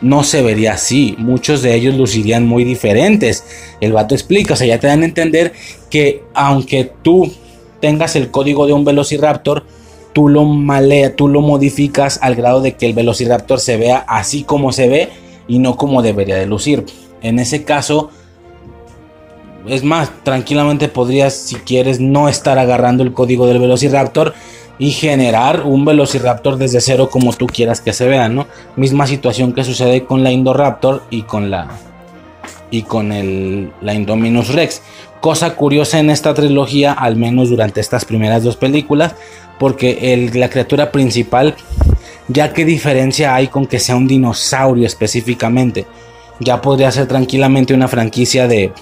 no 0.00 0.24
se 0.24 0.42
vería 0.42 0.74
así. 0.74 1.14
Muchos 1.18 1.62
de 1.62 1.74
ellos 1.74 1.94
lucirían 1.94 2.46
muy 2.46 2.64
diferentes. 2.64 3.44
El 3.80 3.92
vato 3.92 4.14
explica, 4.14 4.54
o 4.54 4.56
sea, 4.56 4.66
ya 4.66 4.80
te 4.80 4.86
dan 4.86 5.02
a 5.02 5.06
entender 5.06 5.52
que 5.90 6.22
aunque 6.34 6.90
tú 7.02 7.32
tengas 7.80 8.16
el 8.16 8.30
código 8.30 8.66
de 8.66 8.72
un 8.72 8.84
velociraptor, 8.84 9.64
tú 10.12 10.28
lo 10.28 10.44
malea, 10.44 11.16
tú 11.16 11.28
lo 11.28 11.40
modificas 11.40 12.18
al 12.22 12.34
grado 12.34 12.60
de 12.60 12.74
que 12.74 12.86
el 12.86 12.94
velociraptor 12.94 13.60
se 13.60 13.76
vea 13.76 14.04
así 14.08 14.42
como 14.42 14.72
se 14.72 14.88
ve 14.88 15.08
y 15.48 15.58
no 15.58 15.76
como 15.76 16.02
debería 16.02 16.36
de 16.36 16.46
lucir. 16.46 16.86
En 17.22 17.38
ese 17.38 17.64
caso, 17.64 18.10
es 19.66 19.84
más, 19.84 20.10
tranquilamente 20.22 20.88
podrías, 20.88 21.34
si 21.34 21.56
quieres, 21.56 22.00
no 22.00 22.28
estar 22.28 22.58
agarrando 22.58 23.02
el 23.02 23.12
código 23.12 23.46
del 23.46 23.58
Velociraptor 23.58 24.34
y 24.78 24.92
generar 24.92 25.62
un 25.62 25.84
Velociraptor 25.84 26.56
desde 26.56 26.80
cero 26.80 27.10
como 27.10 27.32
tú 27.32 27.46
quieras 27.46 27.80
que 27.80 27.92
se 27.92 28.08
vea, 28.08 28.28
¿no? 28.28 28.46
Misma 28.76 29.06
situación 29.06 29.52
que 29.52 29.64
sucede 29.64 30.04
con 30.04 30.24
la 30.24 30.32
Indoraptor 30.32 31.02
y 31.10 31.22
con 31.22 31.50
la 31.50 31.68
y 32.70 32.82
con 32.82 33.12
el, 33.12 33.72
la 33.80 33.94
Indominus 33.94 34.48
Rex. 34.54 34.82
Cosa 35.20 35.54
curiosa 35.54 35.98
en 35.98 36.08
esta 36.08 36.32
trilogía, 36.34 36.92
al 36.92 37.16
menos 37.16 37.50
durante 37.50 37.80
estas 37.80 38.04
primeras 38.04 38.42
dos 38.42 38.56
películas, 38.56 39.14
porque 39.58 40.30
la 40.32 40.48
criatura 40.48 40.90
principal, 40.90 41.54
ya 42.28 42.52
qué 42.52 42.64
diferencia 42.64 43.34
hay 43.34 43.48
con 43.48 43.66
que 43.66 43.78
sea 43.78 43.96
un 43.96 44.06
dinosaurio 44.06 44.86
específicamente, 44.86 45.84
ya 46.38 46.62
podría 46.62 46.90
ser 46.90 47.06
tranquilamente 47.06 47.74
una 47.74 47.88
franquicia 47.88 48.48
de 48.48 48.72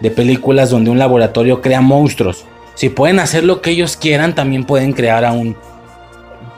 de 0.00 0.10
películas 0.10 0.70
donde 0.70 0.90
un 0.90 0.98
laboratorio 0.98 1.60
crea 1.60 1.80
monstruos. 1.80 2.44
Si 2.74 2.88
pueden 2.88 3.18
hacer 3.18 3.44
lo 3.44 3.60
que 3.60 3.70
ellos 3.70 3.96
quieran, 3.96 4.34
también 4.34 4.64
pueden 4.64 4.92
crear 4.92 5.24
a 5.24 5.32
un 5.32 5.56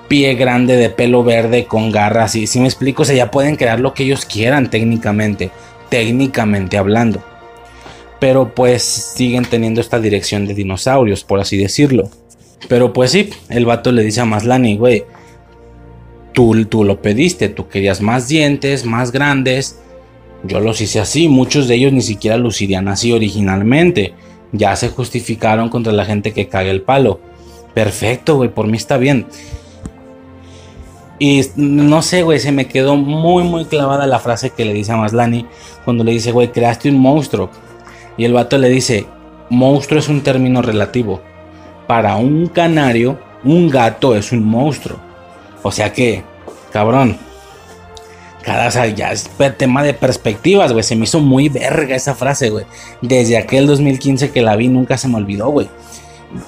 pie 0.09 0.35
grande 0.35 0.77
de 0.77 0.91
pelo 0.91 1.25
verde 1.25 1.67
con 1.67 1.91
garras. 1.91 2.35
Y 2.35 2.47
si 2.47 2.61
me 2.61 2.67
explico, 2.67 3.03
o 3.03 3.05
sea, 3.05 3.15
ya 3.15 3.31
pueden 3.31 3.57
crear 3.57 3.81
lo 3.81 3.95
que 3.95 4.03
ellos 4.03 4.27
quieran 4.27 4.69
técnicamente, 4.69 5.51
técnicamente 5.89 6.77
hablando. 6.77 7.23
Pero 8.19 8.55
pues 8.55 8.83
siguen 8.83 9.45
teniendo 9.45 9.81
esta 9.81 9.99
dirección 9.99 10.47
de 10.47 10.55
dinosaurios, 10.55 11.25
por 11.25 11.41
así 11.41 11.57
decirlo. 11.57 12.11
Pero 12.69 12.93
pues 12.93 13.13
sí, 13.13 13.31
el 13.49 13.65
vato 13.65 13.93
le 13.93 14.03
dice 14.03 14.21
a 14.21 14.27
Maslani, 14.27 14.77
güey, 14.77 15.05
tú, 16.33 16.67
tú 16.67 16.85
lo 16.85 17.01
pediste, 17.01 17.49
tú 17.49 17.69
querías 17.69 18.03
más 18.03 18.29
dientes, 18.29 18.85
más 18.85 19.13
grandes 19.13 19.79
yo 20.43 20.61
los 20.61 20.81
hice 20.81 21.01
así, 21.01 21.29
muchos 21.29 21.69
de 21.69 21.75
ellos 21.75 21.93
ni 21.93 22.03
siquiera 22.03 22.37
lucirían 22.37 22.89
así 22.89 23.13
originalmente. 23.13 24.15
Ya 24.53 24.75
se 24.77 24.89
justificaron 24.89 25.69
contra 25.69 25.93
la 25.93 26.05
gente 26.05 26.33
que 26.33 26.49
caga 26.49 26.71
el 26.71 26.83
palo. 26.83 27.21
Perfecto, 27.75 28.37
güey, 28.37 28.49
por 28.51 28.67
mí 28.67 28.77
está 28.77 28.97
bien. 28.97 29.27
Y 31.19 31.43
no 31.57 32.01
sé, 32.01 32.23
güey, 32.23 32.41
se 32.41 32.51
me 32.51 32.67
quedó 32.67 32.97
muy, 32.97 33.45
muy 33.45 33.67
clavada 33.67 34.07
la 34.07 34.19
frase 34.19 34.51
que 34.51 34.65
le 34.65 34.73
dice 34.73 34.93
a 34.93 34.97
Maslani 34.97 35.47
cuando 35.85 36.03
le 36.03 36.13
dice, 36.13 36.33
güey, 36.33 36.51
creaste 36.51 36.89
un 36.89 36.99
monstruo. 36.99 37.51
Y 38.17 38.25
el 38.25 38.33
vato 38.33 38.57
le 38.57 38.71
dice, 38.71 39.07
monstruo 39.51 40.01
es 40.01 40.09
un 40.09 40.23
término 40.23 40.63
relativo. 40.63 41.21
para 41.87 42.15
un 42.17 42.47
canario, 42.47 43.19
un 43.43 43.69
gato 43.69 44.15
es 44.15 44.31
un 44.31 44.45
monstruo. 44.45 44.99
O 45.63 45.73
sea 45.73 45.93
que, 45.93 46.23
cabrón, 46.73 47.19
cada 48.43 48.87
ya 48.89 49.13
es 49.13 49.29
tema 49.57 49.83
de 49.83 49.95
perspectivas, 49.95 50.73
güey. 50.73 50.83
Se 50.83 50.97
me 50.97 51.05
hizo 51.05 51.21
muy 51.21 51.49
verga 51.49 51.95
esa 51.95 52.15
frase, 52.15 52.51
güey. 52.51 52.65
Desde 53.03 53.37
aquel 53.37 53.67
2015 53.67 54.31
que 54.31 54.43
la 54.43 54.57
vi, 54.57 54.69
nunca 54.69 54.97
se 54.97 55.09
me 55.09 55.17
olvidó, 55.17 55.49
güey. 55.49 55.69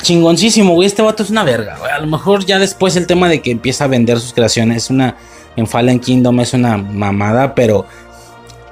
Chingoncísimo, 0.00 0.74
güey. 0.74 0.86
Este 0.86 1.02
vato 1.02 1.22
es 1.22 1.30
una 1.30 1.44
verga, 1.44 1.76
güey. 1.78 1.90
A 1.90 1.98
lo 1.98 2.06
mejor 2.06 2.44
ya 2.46 2.58
después 2.58 2.96
el 2.96 3.06
tema 3.06 3.28
de 3.28 3.42
que 3.42 3.50
empieza 3.50 3.84
a 3.84 3.88
vender 3.88 4.20
sus 4.20 4.32
creaciones 4.32 4.84
es 4.84 4.90
una. 4.90 5.16
En 5.54 5.66
Fallen 5.66 6.00
Kingdom 6.00 6.40
es 6.40 6.54
una 6.54 6.78
mamada, 6.78 7.54
pero 7.54 7.84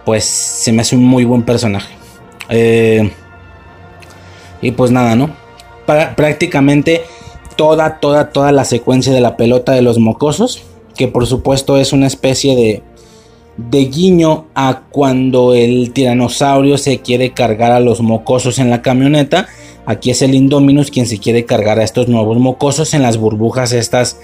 pues 0.07 0.25
se 0.25 0.73
me 0.73 0.81
hace 0.81 0.97
un 0.97 1.05
muy 1.05 1.25
buen 1.25 1.43
personaje. 1.43 1.95
Eh, 2.49 3.13
y 4.63 4.71
pues 4.73 4.91
nada, 4.91 5.15
¿no? 5.15 5.31
prácticamente 6.17 7.03
toda, 7.57 7.99
toda, 8.01 8.31
toda 8.31 8.53
la 8.53 8.65
secuencia 8.65 9.13
de 9.13 9.21
la 9.21 9.37
pelota 9.37 9.73
de 9.73 9.83
los 9.83 9.99
mocosos, 9.99 10.63
que 10.97 11.09
por 11.09 11.27
supuesto 11.27 11.79
es 11.79 11.93
una 11.93 12.07
especie 12.07 12.55
de, 12.55 12.83
de 13.57 13.85
guiño 13.87 14.47
a 14.55 14.83
cuando 14.91 15.55
el 15.55 15.93
tiranosaurio 15.93 16.79
se 16.79 17.01
quiere 17.01 17.33
cargar 17.33 17.73
a 17.73 17.81
los 17.81 18.01
mocosos 18.01 18.59
en 18.59 18.71
la 18.71 18.83
camioneta. 18.83 19.49
Aquí 19.87 20.11
es 20.11 20.23
el 20.23 20.35
Indominus 20.35 20.91
quien 20.91 21.07
se 21.07 21.19
quiere 21.19 21.45
cargar 21.45 21.79
a 21.79 21.85
estos 21.85 22.09
nuevos 22.09 22.39
mocosos 22.39 22.95
en 22.95 23.03
las 23.03 23.17
burbujas 23.17 23.73
estas 23.73 24.19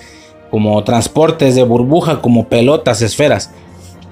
como 0.50 0.82
transportes 0.84 1.54
de 1.54 1.64
burbuja, 1.64 2.20
como 2.20 2.48
pelotas, 2.48 3.02
esferas 3.02 3.50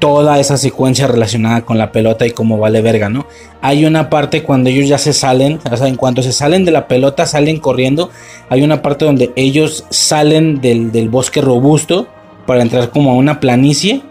toda 0.04 0.38
esa 0.38 0.58
secuencia 0.58 1.06
relacionada 1.06 1.62
con 1.62 1.78
la 1.78 1.90
pelota 1.90 2.26
y 2.26 2.30
cómo 2.30 2.58
vale 2.58 2.82
verga, 2.82 3.08
¿no? 3.08 3.26
Hay 3.62 3.86
una 3.86 4.10
parte 4.10 4.42
cuando 4.42 4.68
ellos 4.68 4.86
ya 4.86 4.98
se 4.98 5.14
salen, 5.14 5.60
o 5.70 5.76
sea, 5.78 5.88
en 5.88 5.96
cuanto 5.96 6.22
se 6.22 6.32
salen 6.32 6.66
de 6.66 6.72
la 6.72 6.88
pelota, 6.88 7.24
salen 7.24 7.58
corriendo, 7.58 8.10
hay 8.50 8.62
una 8.62 8.82
parte 8.82 9.06
donde 9.06 9.32
ellos 9.34 9.86
salen 9.88 10.60
del, 10.60 11.08
bosque 11.08 11.40
robusto 11.40 12.06
para 12.46 12.60
entrar 12.60 12.90
como 12.90 13.12
a 13.12 13.14
una 13.14 13.40
planicie 13.40 14.02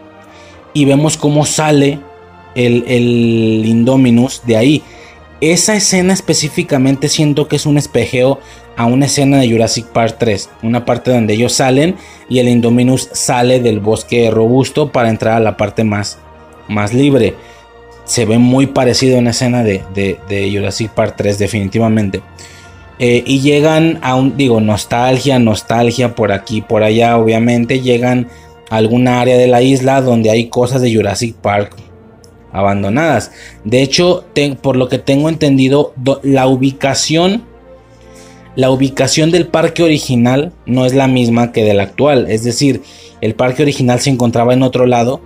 y 0.73 0.85
vemos 0.85 1.17
cómo 1.17 1.45
sale 1.45 1.99
el, 2.55 2.83
el 2.87 3.65
Indominus 3.65 4.41
de 4.45 4.57
ahí. 4.57 4.83
Esa 5.41 5.75
escena 5.75 6.13
específicamente 6.13 7.09
siento 7.09 7.47
que 7.47 7.57
es 7.57 7.65
un 7.65 7.77
espejeo 7.77 8.39
a 8.75 8.85
una 8.85 9.05
escena 9.05 9.37
de 9.37 9.49
Jurassic 9.49 9.85
Park 9.87 10.15
3, 10.19 10.49
una 10.63 10.85
parte 10.85 11.11
donde 11.11 11.33
ellos 11.33 11.53
salen 11.53 11.95
y 12.29 12.39
el 12.39 12.49
Indominus 12.49 13.09
sale 13.11 13.59
del 13.59 13.79
bosque 13.79 14.31
robusto 14.31 14.91
para 14.91 15.09
entrar 15.09 15.35
a 15.35 15.39
la 15.39 15.57
parte 15.57 15.83
más, 15.83 16.17
más 16.67 16.93
libre. 16.93 17.35
Se 18.05 18.25
ve 18.25 18.37
muy 18.37 18.67
parecido 18.67 19.17
a 19.17 19.19
una 19.19 19.29
escena 19.29 19.63
de, 19.63 20.51
Jurassic 20.51 20.91
Park 20.91 21.15
3 21.17 21.37
definitivamente. 21.37 22.21
Eh, 22.99 23.23
y 23.25 23.41
llegan 23.41 23.99
a 24.01 24.15
un, 24.15 24.37
digo, 24.37 24.61
nostalgia, 24.61 25.39
nostalgia 25.39 26.15
por 26.15 26.31
aquí, 26.31 26.61
por 26.61 26.83
allá, 26.83 27.17
obviamente. 27.17 27.79
Llegan 27.81 28.27
alguna 28.69 29.21
área 29.21 29.37
de 29.37 29.47
la 29.47 29.61
isla 29.61 30.01
donde 30.01 30.29
hay 30.29 30.49
cosas 30.49 30.81
de 30.81 30.93
Jurassic 30.93 31.35
Park 31.35 31.75
abandonadas. 32.51 33.31
De 33.63 33.81
hecho, 33.81 34.25
por 34.61 34.75
lo 34.75 34.87
que 34.87 34.99
tengo 34.99 35.29
entendido, 35.29 35.93
la 36.21 36.47
ubicación 36.47 37.45
la 38.55 38.69
ubicación 38.69 39.31
del 39.31 39.47
parque 39.47 39.81
original 39.81 40.53
no 40.67 40.85
es 40.85 40.93
la 40.93 41.07
misma 41.07 41.51
que 41.51 41.63
del 41.63 41.79
actual. 41.79 42.27
Es 42.29 42.43
decir, 42.43 42.83
el 43.19 43.33
parque 43.33 43.63
original 43.63 43.99
se 43.99 44.11
encontraba 44.11 44.53
en 44.53 44.61
otro 44.61 44.85
lado 44.85 45.21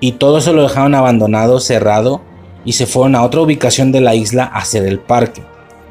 y 0.00 0.12
todo 0.12 0.38
eso 0.38 0.54
lo 0.54 0.62
dejaron 0.62 0.94
abandonado, 0.94 1.60
cerrado 1.60 2.22
y 2.64 2.72
se 2.72 2.86
fueron 2.86 3.14
a 3.14 3.22
otra 3.22 3.42
ubicación 3.42 3.92
de 3.92 4.00
la 4.00 4.14
isla 4.14 4.44
a 4.44 4.60
hacer 4.60 4.86
el 4.86 5.00
parque. 5.00 5.42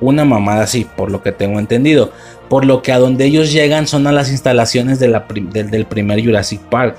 Una 0.02 0.26
mamada 0.26 0.64
así, 0.64 0.86
por 0.96 1.12
lo 1.12 1.24
que 1.24 1.32
tengo 1.32 1.60
entendido. 1.60 2.12
Por 2.50 2.66
lo 2.66 2.82
que 2.82 2.92
a 2.92 3.00
donde 3.00 3.26
ellos 3.26 3.52
llegan 3.52 3.88
son 3.88 4.08
a 4.08 4.12
las 4.12 4.30
instalaciones 4.30 5.00
del, 5.00 5.86
primer 5.88 6.24
Jurassic 6.24 6.62
Park. 6.62 6.98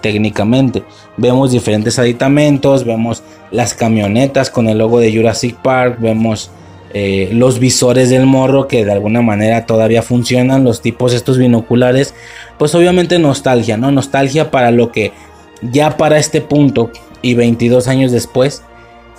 Técnicamente, 0.00 0.82
vemos 1.16 1.52
diferentes 1.52 1.98
aditamentos, 1.98 2.84
vemos 2.84 3.22
las 3.50 3.74
camionetas 3.74 4.50
con 4.50 4.68
el 4.68 4.78
logo 4.78 4.98
de 4.98 5.14
Jurassic 5.14 5.56
Park, 5.56 5.98
vemos 6.00 6.50
eh, 6.94 7.28
los 7.32 7.58
visores 7.58 8.08
del 8.08 8.24
morro 8.24 8.66
que 8.66 8.84
de 8.84 8.92
alguna 8.92 9.20
manera 9.20 9.66
todavía 9.66 10.00
funcionan, 10.00 10.64
los 10.64 10.80
tipos 10.80 11.12
estos 11.12 11.36
binoculares, 11.36 12.14
pues 12.56 12.74
obviamente 12.74 13.18
nostalgia, 13.18 13.76
¿no? 13.76 13.90
Nostalgia 13.90 14.50
para 14.50 14.70
lo 14.70 14.90
que 14.90 15.12
ya 15.60 15.96
para 15.96 16.18
este 16.18 16.40
punto 16.40 16.90
y 17.20 17.34
22 17.34 17.88
años 17.88 18.12
después 18.12 18.62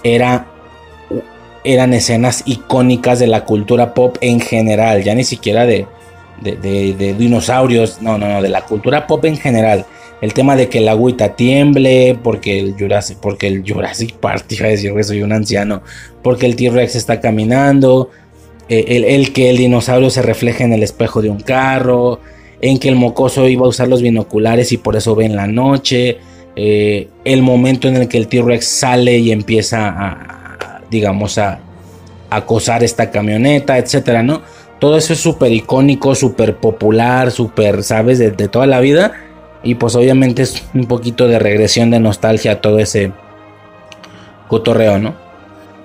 era 0.03 0.47
eran 1.65 1.93
escenas 1.93 2.43
icónicas 2.45 3.19
de 3.19 3.27
la 3.27 3.43
cultura 3.43 3.93
pop 3.93 4.17
en 4.21 4.39
general, 4.39 5.03
ya 5.03 5.15
ni 5.15 5.23
siquiera 5.23 5.65
de, 5.65 5.87
de, 6.41 7.15
dinosaurios, 7.17 8.01
no, 8.01 8.17
no, 8.17 8.27
no, 8.27 8.41
de 8.41 8.49
la 8.49 8.61
cultura 8.61 9.07
pop 9.07 9.25
en 9.25 9.37
general. 9.37 9.85
El 10.21 10.33
tema 10.33 10.55
de 10.55 10.69
que 10.69 10.77
el 10.77 10.87
agüita 10.87 11.35
tiemble, 11.35 12.17
porque 12.23 12.59
el 12.59 12.75
Jurassic, 12.77 13.17
porque 13.17 13.47
el 13.47 13.63
Jurassic 13.67 14.13
Park, 14.13 14.45
iba 14.49 14.67
a 14.67 14.69
decir 14.69 14.93
que 14.93 15.03
soy 15.03 15.23
un 15.23 15.33
anciano, 15.33 15.81
porque 16.23 16.45
el 16.45 16.55
T-Rex 16.55 16.95
está 16.95 17.19
caminando, 17.19 18.09
eh, 18.69 19.03
el, 19.07 19.33
que 19.33 19.49
el 19.49 19.57
dinosaurio 19.57 20.09
se 20.09 20.21
refleje 20.21 20.63
en 20.63 20.73
el 20.73 20.83
espejo 20.83 21.21
de 21.21 21.29
un 21.29 21.41
carro, 21.41 22.19
en 22.61 22.79
que 22.79 22.89
el 22.89 22.95
mocoso 22.95 23.47
iba 23.47 23.65
a 23.65 23.69
usar 23.69 23.87
los 23.87 24.01
binoculares 24.01 24.71
y 24.71 24.77
por 24.77 24.95
eso 24.95 25.15
ve 25.15 25.25
en 25.25 25.35
la 25.35 25.47
noche, 25.47 26.17
eh, 26.55 27.09
el 27.25 27.41
momento 27.41 27.87
en 27.87 27.97
el 27.97 28.07
que 28.07 28.17
el 28.17 28.27
T-Rex 28.27 28.65
sale 28.65 29.17
y 29.17 29.31
empieza 29.31 29.89
a, 29.89 30.44
digamos, 30.89 31.37
a 31.37 31.59
acosar 32.29 32.83
esta 32.83 33.11
camioneta, 33.11 33.77
etcétera, 33.77 34.23
¿no? 34.23 34.41
Todo 34.79 34.97
eso 34.97 35.13
es 35.13 35.19
súper 35.19 35.51
icónico, 35.51 36.15
súper 36.15 36.57
popular, 36.57 37.31
súper, 37.31 37.83
¿sabes? 37.83 38.19
De, 38.19 38.31
toda 38.47 38.67
la 38.67 38.79
vida. 38.79 39.13
Y 39.63 39.75
pues 39.75 39.95
obviamente 39.95 40.43
es 40.43 40.63
un 40.73 40.85
poquito 40.85 41.27
de 41.27 41.39
regresión 41.39 41.89
de 41.89 41.99
nostalgia 41.99 42.53
a 42.53 42.61
todo 42.61 42.79
ese 42.79 43.11
cotorreo, 44.47 44.99
¿no? 44.99 45.15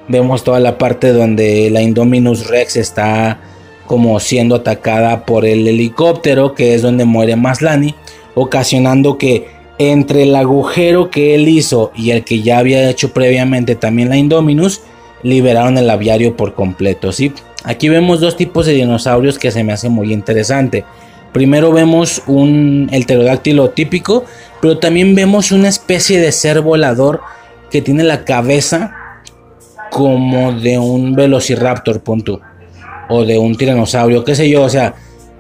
Vemos 0.09 0.43
toda 0.43 0.59
la 0.61 0.77
parte 0.77 1.13
donde 1.13 1.71
la 1.71 1.83
Indominus 1.83 2.49
Rex 2.49 2.77
está 2.77 3.39
como 3.87 4.19
siendo 4.21 4.57
atacada 4.57 5.25
por 5.25 5.45
el 5.45 5.67
helicóptero, 5.67 6.55
que 6.55 6.75
es 6.75 6.83
donde 6.83 7.05
muere 7.05 7.37
Maslani, 7.37 7.95
ocasionando 8.35 9.19
que 9.19 9.49
entre 9.79 10.25
el 10.25 10.37
agujero 10.37 11.11
que 11.11 11.35
él 11.35 11.49
hizo 11.49 11.91
y 11.95 12.11
el 12.11 12.23
que 12.23 12.43
ya 12.43 12.59
había 12.59 12.91
hecho 12.91 13.13
previamente 13.13 13.77
también 13.77 14.11
la 14.11 14.17
Indominus, 14.17 14.83
liberaron 15.23 15.79
el 15.79 15.91
aviario 15.91 16.37
por 16.37 16.55
completo, 16.55 17.13
¿sí? 17.13 17.33
Aquí 17.65 17.89
vemos 17.89 18.21
dos 18.21 18.37
tipos 18.37 18.67
de 18.67 18.73
dinosaurios 18.73 19.39
que 19.39 19.51
se 19.51 19.65
me 19.65 19.73
hace 19.73 19.89
muy 19.89 20.13
interesante. 20.13 20.85
Primero 21.33 21.73
vemos 21.73 22.23
un 22.27 22.89
el 22.93 23.05
pterodáctilo 23.05 23.71
típico, 23.71 24.25
pero 24.61 24.79
también 24.79 25.15
vemos 25.15 25.53
una 25.53 25.69
especie 25.69 26.21
de 26.21 26.33
ser 26.33 26.61
volador 26.61 27.21
que 27.71 27.83
tiene 27.83 28.03
la 28.03 28.25
cabeza 28.25 28.95
como 29.91 30.53
de 30.53 30.79
un 30.79 31.15
velociraptor, 31.15 32.01
punto. 32.01 32.41
O 33.09 33.25
de 33.25 33.39
un 33.39 33.57
tiranosaurio, 33.57 34.25
qué 34.25 34.35
sé 34.35 34.49
yo. 34.49 34.63
O 34.63 34.69
sea, 34.69 34.95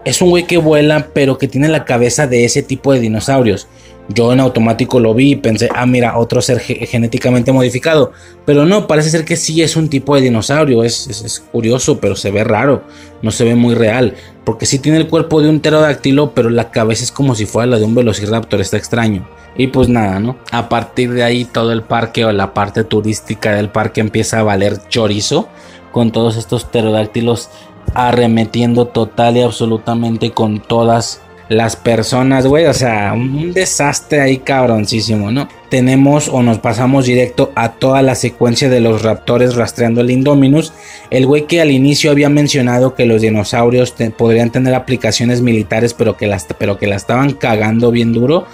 es 0.05 0.20
un 0.20 0.31
güey 0.31 0.44
que 0.44 0.59
vuela, 0.59 1.09
pero 1.15 1.39
que 1.39 1.48
tiene 1.48 1.69
la 1.69 1.85
cabeza 1.85 2.27
de 2.27 2.44
ese 2.44 2.62
tipo 2.62 2.93
de 2.93 3.01
dinosaurios. 3.01 3.69
Yo 4.12 4.32
en 4.32 4.41
automático 4.41 4.99
lo 4.99 5.15
vi 5.15 5.32
y 5.32 5.37
pensé, 5.37 5.69
ah, 5.74 5.87
mira, 5.87 6.19
otro 6.19 6.43
ser 6.43 6.59
genéticamente 6.59 7.53
modificado. 7.53 8.12
Pero 8.45 8.66
no, 8.66 8.87
parece 8.87 9.11
ser 9.11 9.24
que 9.24 9.37
sí 9.37 9.62
es 9.62 9.77
un 9.77 9.89
tipo 9.89 10.16
de 10.16 10.23
dinosaurio. 10.23 10.82
Es, 10.82 11.07
es, 11.07 11.41
curioso, 11.53 12.01
pero 12.01 12.16
se 12.16 12.31
ve 12.31 12.43
raro. 12.43 12.82
No 13.23 13.31
se 13.31 13.45
ve 13.45 13.55
muy 13.55 13.74
real. 13.74 14.15
Porque 14.45 14.66
sí 14.66 14.81
tiene 14.81 14.99
el 14.99 15.07
cuerpo 15.07 15.41
de 15.41 15.49
un 15.49 15.61
pterodáctilo, 15.61 16.32
pero 16.35 16.51
la 16.51 16.70
cabeza 16.70 17.05
es 17.05 17.12
como 17.12 17.35
si 17.35 17.47
fuera 17.47 17.66
la 17.66 17.78
de 17.78 17.85
un 17.85 17.95
velociraptor. 17.95 18.61
Está 18.61 18.77
extraño. 18.77 19.28
Y 19.57 19.69
pues 19.69 19.89
nada, 19.89 20.19
¿no? 20.19 20.37
A 20.51 20.69
partir 20.69 21.12
de 21.12 21.23
ahí 21.23 21.45
todo 21.45 21.73
el 21.73 21.82
parque 21.82 22.24
o 22.24 22.32
la 22.32 22.53
parte 22.53 22.82
turística 22.82 23.53
del 23.53 23.70
parque 23.70 24.01
empieza 24.01 24.41
a 24.41 24.43
valer 24.43 24.78
chorizo 24.89 25.49
con 25.93 26.11
todos 26.11 26.37
estos 26.37 26.65
pterodáctilos 26.65 27.51
arremetiendo 27.95 28.87
total 28.87 29.37
y 29.37 29.43
absolutamente 29.43 30.31
con 30.31 30.61
todas 30.61 31.20
las 31.51 31.74
personas, 31.74 32.47
güey. 32.47 32.66
O 32.66 32.72
sea, 32.72 33.12
un 33.12 33.52
desastre 33.52 34.20
ahí 34.20 34.39
cabroncísimo, 34.39 35.32
¿no? 35.32 35.48
Tenemos 35.68 36.28
o 36.28 36.43
nos 36.43 36.60
pasamos 36.60 37.06
directo 37.06 37.51
a 37.56 37.72
toda 37.72 38.02
la 38.02 38.14
secuencia 38.14 38.70
de 38.70 38.81
los 38.81 39.02
raptores 39.02 39.56
rastreando 39.56 40.01
el 40.01 40.12
Indominus. 40.12 40.72
El 41.10 41.27
güey 41.27 41.47
que 41.47 41.60
al 41.60 41.72
inicio 41.72 42.12
había 42.12 42.28
mencionado 42.28 42.94
que 42.94 43.05
los 43.05 43.20
dinosaurios 43.20 43.93
podrían 44.16 44.51
tener 44.51 44.74
aplicaciones 44.74 45.43
militares, 45.43 45.93
pero 45.93 46.16
que, 46.16 46.28
las, 46.28 46.47
pero 46.56 46.78
que 46.78 46.86
la 46.86 46.94
estaban 46.94 47.32
cagando 47.32 47.90
bien 47.90 48.12
duro 48.12 48.47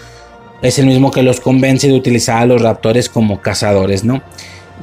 es 0.63 0.79
el 0.79 0.87
mismo 0.87 1.11
que 1.11 1.23
los 1.23 1.41
convence 1.41 1.89
de 1.89 1.95
utilizar 1.95 2.39
a 2.39 2.47
los 2.47 2.63
raptores 2.63 3.11
como 3.11 3.43
cazadores, 3.43 4.05
¿no? 4.05 4.23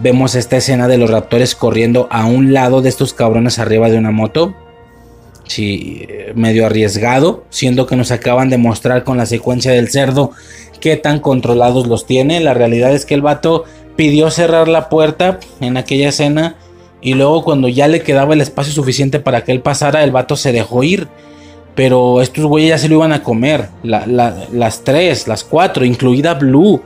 Vemos 0.04 0.36
esta 0.36 0.58
escena 0.58 0.88
de 0.88 1.00
los 1.00 1.10
raptores 1.10 1.56
corriendo 1.56 2.08
a 2.12 2.28
un 2.28 2.54
lado 2.54 2.84
de 2.84 2.90
estos 2.90 3.16
cabrones 3.16 3.58
arriba 3.58 3.90
de 3.90 3.98
una 3.98 4.12
moto. 4.12 4.56
Sí, 5.46 6.08
medio 6.36 6.66
arriesgado, 6.66 7.44
siendo 7.50 7.86
que 7.86 7.96
nos 7.96 8.12
acaban 8.12 8.50
de 8.50 8.58
mostrar 8.58 9.04
con 9.04 9.18
la 9.18 9.26
secuencia 9.26 9.72
del 9.72 9.90
cerdo 9.90 10.32
qué 10.84 10.98
tan 10.98 11.22
controlados 11.22 11.88
los 11.88 12.06
tiene. 12.06 12.42
La 12.42 12.54
realidad 12.54 12.94
es 12.94 13.06
que 13.06 13.14
el 13.14 13.22
vato 13.22 13.64
pidió 13.96 14.30
cerrar 14.30 14.68
la 14.68 14.90
puerta 14.90 15.40
en 15.62 15.78
aquella 15.78 16.10
escena 16.10 16.56
Y 17.02 17.14
luego 17.14 17.44
cuando 17.44 17.70
ya 17.70 17.88
le 17.88 18.02
quedaba 18.02 18.34
el 18.34 18.42
espacio 18.42 18.74
suficiente 18.74 19.20
para 19.20 19.46
que 19.46 19.54
él 19.54 19.62
pasara, 19.62 20.04
el 20.04 20.12
vato 20.12 20.36
se 20.36 20.52
dejó 20.52 20.84
ir. 20.84 21.08
Pero 21.74 22.22
estos 22.22 22.46
güeyes 22.46 22.70
ya 22.70 22.78
se 22.78 22.90
lo 22.90 22.96
iban 22.96 23.14
a 23.14 23.24
comer. 23.24 23.70
las 23.84 24.84
tres, 24.84 25.28
las 25.28 25.46
cuatro, 25.46 25.86
incluida 25.86 26.34
Blue. 26.34 26.82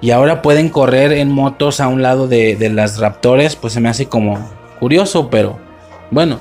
Y 0.00 0.10
ahora 0.10 0.42
pueden 0.42 0.68
correr 0.68 1.12
en 1.12 1.30
motos 1.30 1.80
a 1.80 1.86
un 1.86 2.02
lado 2.02 2.26
de, 2.26 2.56
de 2.56 2.68
las 2.70 2.98
Raptores. 2.98 3.54
Pues 3.54 3.72
se 3.72 3.80
me 3.80 3.88
hace 3.88 4.06
como 4.06 4.38
curioso, 4.80 5.30
pero 5.30 5.56
bueno. 6.10 6.40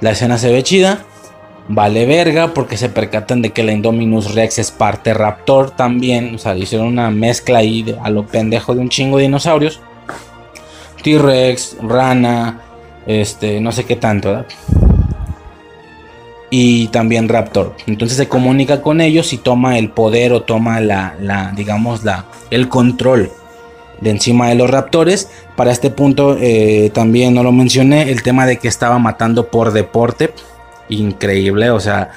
La 0.00 0.10
escena 0.12 0.38
se 0.38 0.50
ve 0.50 0.62
chida. 0.62 1.04
Vale 1.68 2.04
verga 2.04 2.52
porque 2.52 2.76
se 2.76 2.88
percatan 2.88 3.42
de 3.42 3.50
que 3.50 3.62
la 3.62 3.72
Indominus 3.72 4.34
Rex 4.34 4.58
es 4.58 4.70
parte 4.70 5.14
Raptor 5.14 5.70
también. 5.70 6.34
O 6.34 6.38
sea, 6.38 6.56
hicieron 6.56 6.88
una 6.88 7.10
mezcla 7.10 7.58
ahí 7.58 7.94
a 8.02 8.10
lo 8.10 8.26
pendejo 8.26 8.74
de 8.74 8.80
un 8.80 8.88
chingo 8.88 9.18
de 9.18 9.24
dinosaurios. 9.24 9.80
T-Rex, 11.02 11.76
Rana, 11.82 12.60
este, 13.06 13.60
no 13.60 13.72
sé 13.72 13.84
qué 13.84 13.96
tanto, 13.96 14.44
Y 16.50 16.88
también 16.88 17.28
Raptor. 17.28 17.76
Entonces 17.86 18.16
se 18.16 18.28
comunica 18.28 18.82
con 18.82 19.00
ellos 19.00 19.32
y 19.32 19.38
toma 19.38 19.78
el 19.78 19.90
poder 19.90 20.32
o 20.32 20.42
toma 20.42 20.80
la, 20.80 21.14
la 21.20 21.52
digamos, 21.52 22.04
la, 22.04 22.24
el 22.50 22.68
control 22.68 23.30
de 24.00 24.10
encima 24.10 24.48
de 24.48 24.54
los 24.54 24.70
raptores. 24.70 25.28
Para 25.56 25.72
este 25.72 25.90
punto 25.90 26.36
eh, 26.40 26.90
también 26.92 27.34
no 27.34 27.42
lo 27.42 27.52
mencioné, 27.52 28.10
el 28.10 28.22
tema 28.22 28.46
de 28.46 28.58
que 28.58 28.68
estaba 28.68 28.98
matando 28.98 29.48
por 29.48 29.72
deporte. 29.72 30.30
Increíble, 30.88 31.70
o 31.70 31.80
sea, 31.80 32.10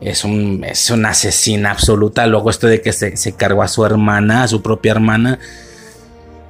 es, 0.00 0.24
un, 0.24 0.64
es 0.64 0.90
una 0.90 1.10
asesina 1.10 1.70
absoluta. 1.70 2.26
Luego 2.26 2.50
esto 2.50 2.66
de 2.66 2.80
que 2.80 2.92
se, 2.92 3.16
se 3.16 3.32
cargó 3.32 3.62
a 3.62 3.68
su 3.68 3.84
hermana, 3.84 4.44
a 4.44 4.48
su 4.48 4.62
propia 4.62 4.92
hermana. 4.92 5.38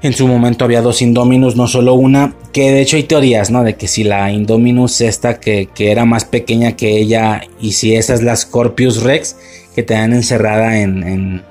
En 0.03 0.13
su 0.13 0.29
momento 0.29 0.65
había 0.65 0.83
dos 0.83 1.01
Indominus, 1.01 1.57
no 1.57 1.67
solo 1.67 1.95
una. 1.95 2.35
Que 2.53 2.71
de 2.71 2.83
hecho 2.83 2.97
hay 2.97 3.05
teorías, 3.05 3.51
¿no? 3.51 3.65
De 3.65 3.77
que 3.77 3.89
si 3.89 4.05
la 4.05 4.31
Indominus 4.31 5.01
esta 5.01 5.41
que, 5.41 5.69
era 5.79 6.05
más 6.05 6.25
pequeña 6.25 6.77
que 6.77 6.99
ella 6.99 7.43
y 7.61 7.73
si 7.73 7.95
esa 7.95 8.15
es 8.15 8.23
la 8.23 8.37
Scorpius 8.37 9.03
Rex 9.03 9.37
que 9.75 9.83
tenían 9.83 10.13
encerrada 10.13 10.79
en, 10.79 11.03
en 11.03 11.43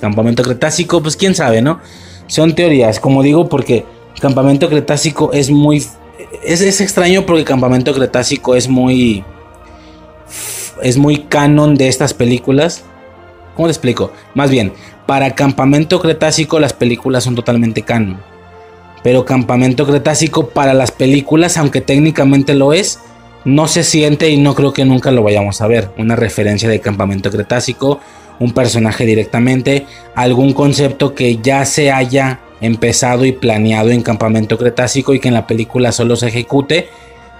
campamento 0.00 0.42
cretácico, 0.42 1.02
pues 1.02 1.16
quién 1.16 1.34
sabe, 1.34 1.62
¿no? 1.62 1.80
Son 2.30 2.54
teorías, 2.54 3.00
como 3.00 3.24
digo, 3.24 3.48
porque 3.48 3.84
campamento 4.20 4.68
cretácico 4.68 5.32
es 5.32 5.50
muy... 5.50 5.78
Es, 6.44 6.60
es 6.60 6.80
extraño 6.80 7.26
porque 7.26 7.44
campamento 7.44 7.92
cretácico 7.92 8.54
es 8.54 8.68
muy... 8.68 9.24
Es 10.80 10.96
muy 10.96 11.24
canon 11.24 11.74
de 11.74 11.88
estas 11.88 12.14
películas. 12.14 12.84
¿Cómo 13.56 13.66
te 13.66 13.72
explico? 13.72 14.12
Más 14.34 14.48
bien, 14.48 14.72
para 15.06 15.34
Campamento 15.34 16.00
Cretácico 16.00 16.60
las 16.60 16.72
películas 16.72 17.24
son 17.24 17.34
totalmente 17.34 17.82
canon. 17.82 18.20
Pero 19.02 19.24
Campamento 19.24 19.84
Cretácico 19.84 20.50
para 20.50 20.72
las 20.72 20.92
películas, 20.92 21.56
aunque 21.56 21.80
técnicamente 21.80 22.54
lo 22.54 22.72
es, 22.72 23.00
no 23.44 23.66
se 23.66 23.82
siente 23.82 24.30
y 24.30 24.36
no 24.36 24.54
creo 24.54 24.72
que 24.72 24.84
nunca 24.84 25.10
lo 25.10 25.24
vayamos 25.24 25.60
a 25.60 25.66
ver. 25.66 25.90
Una 25.98 26.14
referencia 26.14 26.68
de 26.68 26.80
Campamento 26.80 27.30
Cretácico, 27.30 27.98
un 28.40 28.52
personaje 28.52 29.06
directamente, 29.06 29.86
algún 30.16 30.52
concepto 30.52 31.14
que 31.14 31.36
ya 31.36 31.64
se 31.64 31.92
haya 31.92 32.40
empezado 32.60 33.24
y 33.24 33.32
planeado 33.32 33.90
en 33.90 34.02
Campamento 34.02 34.58
Cretácico 34.58 35.14
y 35.14 35.20
que 35.20 35.28
en 35.28 35.34
la 35.34 35.46
película 35.46 35.92
solo 35.92 36.16
se 36.16 36.28
ejecute, 36.28 36.88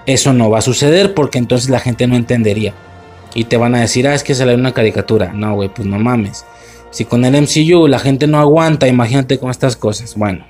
eso 0.05 0.33
no 0.33 0.49
va 0.49 0.59
a 0.59 0.63
suceder 0.63 1.13
porque 1.13 1.37
entonces 1.37 1.69
la 1.69 1.79
gente 1.79 2.07
no 2.07 2.15
entendería. 2.15 2.73
Y 3.33 3.45
te 3.45 3.57
van 3.57 3.75
a 3.75 3.81
decir, 3.81 4.07
ah, 4.07 4.15
es 4.15 4.23
que 4.23 4.35
se 4.35 4.45
le 4.45 4.55
una 4.55 4.73
caricatura. 4.73 5.31
No, 5.33 5.55
güey, 5.55 5.69
pues 5.69 5.87
no 5.87 5.99
mames. 5.99 6.45
Si 6.89 7.05
con 7.05 7.23
el 7.23 7.41
MCU 7.41 7.87
la 7.87 7.99
gente 7.99 8.27
no 8.27 8.39
aguanta, 8.39 8.87
imagínate 8.87 9.39
con 9.39 9.49
estas 9.51 9.75
cosas. 9.75 10.15
Bueno, 10.15 10.45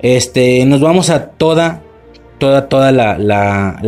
este, 0.00 0.64
nos 0.66 0.80
vamos 0.80 1.10
a 1.10 1.30
toda, 1.30 1.82
toda, 2.38 2.68
toda 2.68 2.92
la, 2.92 3.18
la, 3.18 3.80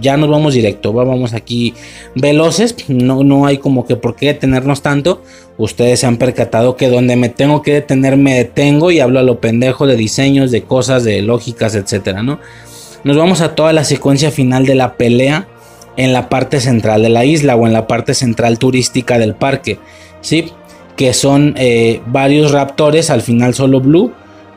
ya 0.00 0.16
nos 0.16 0.30
vamos 0.30 0.54
directo, 0.54 0.92
vamos 0.92 1.34
aquí 1.34 1.74
veloces, 2.14 2.76
no, 2.88 3.24
no 3.24 3.46
hay 3.46 3.58
como 3.58 3.86
que 3.86 3.96
por 3.96 4.16
qué 4.16 4.26
detenernos 4.26 4.82
tanto. 4.82 5.22
Ustedes 5.56 6.00
se 6.00 6.06
han 6.06 6.16
percatado 6.16 6.76
que 6.76 6.88
donde 6.88 7.16
me 7.16 7.28
tengo 7.28 7.62
que 7.62 7.74
detener 7.74 8.16
me 8.16 8.34
detengo 8.34 8.90
y 8.90 9.00
hablo 9.00 9.20
a 9.20 9.22
lo 9.22 9.40
pendejo 9.40 9.86
de 9.86 9.96
diseños, 9.96 10.50
de 10.50 10.62
cosas, 10.62 11.04
de 11.04 11.22
lógicas, 11.22 11.74
etcétera, 11.74 12.22
¿no? 12.22 12.40
Nos 13.04 13.16
vamos 13.16 13.40
a 13.40 13.54
toda 13.54 13.72
la 13.72 13.84
secuencia 13.84 14.30
final 14.30 14.66
de 14.66 14.74
la 14.74 14.96
pelea 14.96 15.46
en 15.96 16.12
la 16.12 16.28
parte 16.28 16.60
central 16.60 17.02
de 17.02 17.08
la 17.08 17.24
isla 17.24 17.54
o 17.56 17.66
en 17.66 17.72
la 17.72 17.86
parte 17.86 18.14
central 18.14 18.58
turística 18.58 19.18
del 19.18 19.34
parque. 19.34 19.78
¿sí? 20.20 20.46
Que 20.96 21.12
son 21.12 21.54
eh, 21.56 22.00
varios 22.06 22.52
raptores, 22.52 23.10
al 23.10 23.22
final 23.22 23.54
solo 23.54 23.80
Blue, 23.80 24.12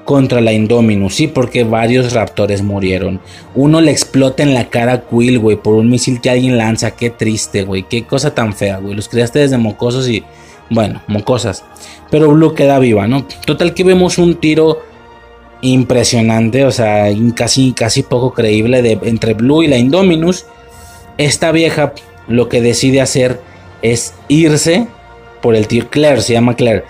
contra 0.08 0.40
la 0.40 0.54
Indominus, 0.54 1.16
sí, 1.16 1.28
porque 1.28 1.66
varios 1.66 2.14
raptores 2.14 2.62
murieron. 2.62 3.20
Uno 3.56 3.82
le 3.82 3.92
explota 3.92 4.42
en 4.42 4.54
la 4.54 4.70
cara 4.70 4.94
a 4.94 5.02
Quill, 5.02 5.38
güey, 5.38 5.58
por 5.58 5.76
un 5.76 5.90
misil 5.90 6.22
que 6.22 6.30
alguien 6.30 6.58
lanza. 6.58 6.92
Qué 6.92 7.10
triste, 7.10 7.64
güey, 7.64 7.84
qué 7.84 8.06
cosa 8.06 8.34
tan 8.34 8.56
fea, 8.56 8.78
güey. 8.78 8.96
Los 8.96 9.10
creaste 9.10 9.40
desde 9.40 9.58
mocosos 9.58 10.08
y, 10.08 10.24
bueno, 10.70 11.02
mocosas. 11.08 11.66
Pero 12.10 12.32
Blue 12.32 12.56
queda 12.56 12.80
viva, 12.80 13.06
¿no? 13.06 13.28
Total 13.46 13.74
que 13.74 13.84
vemos 13.84 14.18
un 14.18 14.36
tiro 14.36 14.82
impresionante, 15.60 16.64
o 16.64 16.72
sea, 16.72 17.08
casi, 17.36 17.74
casi 17.74 18.02
poco 18.02 18.32
creíble 18.34 18.82
de, 18.82 18.98
entre 19.04 19.34
Blue 19.34 19.64
y 19.64 19.68
la 19.68 19.78
Indominus. 19.78 20.46
Esta 21.18 21.52
vieja 21.52 21.92
lo 22.30 22.48
que 22.48 22.62
decide 22.62 23.02
hacer 23.02 23.42
es 23.82 24.14
irse 24.30 24.88
por 25.42 25.54
el 25.54 25.68
T 25.68 25.86
Claire, 25.90 26.22
se 26.22 26.32
llama 26.32 26.56
Claire. 26.56 26.86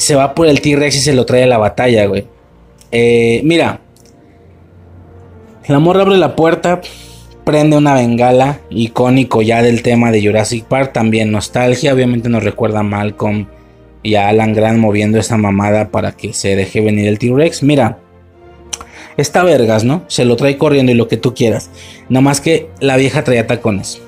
Se 0.00 0.14
va 0.14 0.34
por 0.34 0.46
el 0.46 0.60
T-Rex 0.60 0.96
y 0.96 1.00
se 1.00 1.12
lo 1.12 1.26
trae 1.26 1.44
a 1.44 1.46
la 1.46 1.58
batalla, 1.58 2.06
güey. 2.06 2.26
Eh, 2.90 3.40
mira, 3.44 3.80
el 5.64 5.74
amor 5.74 6.00
abre 6.00 6.16
la 6.16 6.34
puerta, 6.34 6.80
prende 7.44 7.76
una 7.76 7.94
bengala, 7.94 8.60
icónico 8.70 9.42
ya 9.42 9.62
del 9.62 9.82
tema 9.82 10.10
de 10.10 10.24
Jurassic 10.24 10.64
Park, 10.64 10.92
también 10.92 11.30
nostalgia, 11.30 11.92
obviamente 11.92 12.28
nos 12.28 12.42
recuerda 12.42 12.80
a 12.80 12.82
Malcolm 12.82 13.46
y 14.02 14.14
a 14.14 14.28
Alan 14.28 14.54
Grant 14.54 14.78
moviendo 14.78 15.18
esa 15.18 15.36
mamada 15.36 15.90
para 15.90 16.12
que 16.12 16.32
se 16.32 16.56
deje 16.56 16.80
venir 16.80 17.06
el 17.06 17.18
T-Rex. 17.18 17.62
Mira, 17.62 17.98
está 19.18 19.44
vergas, 19.44 19.84
¿no? 19.84 20.02
Se 20.08 20.24
lo 20.24 20.36
trae 20.36 20.56
corriendo 20.56 20.92
y 20.92 20.94
lo 20.94 21.08
que 21.08 21.18
tú 21.18 21.34
quieras. 21.34 21.70
Nada 22.08 22.22
más 22.22 22.40
que 22.40 22.70
la 22.80 22.96
vieja 22.96 23.22
traía 23.22 23.46
tacones, 23.46 24.00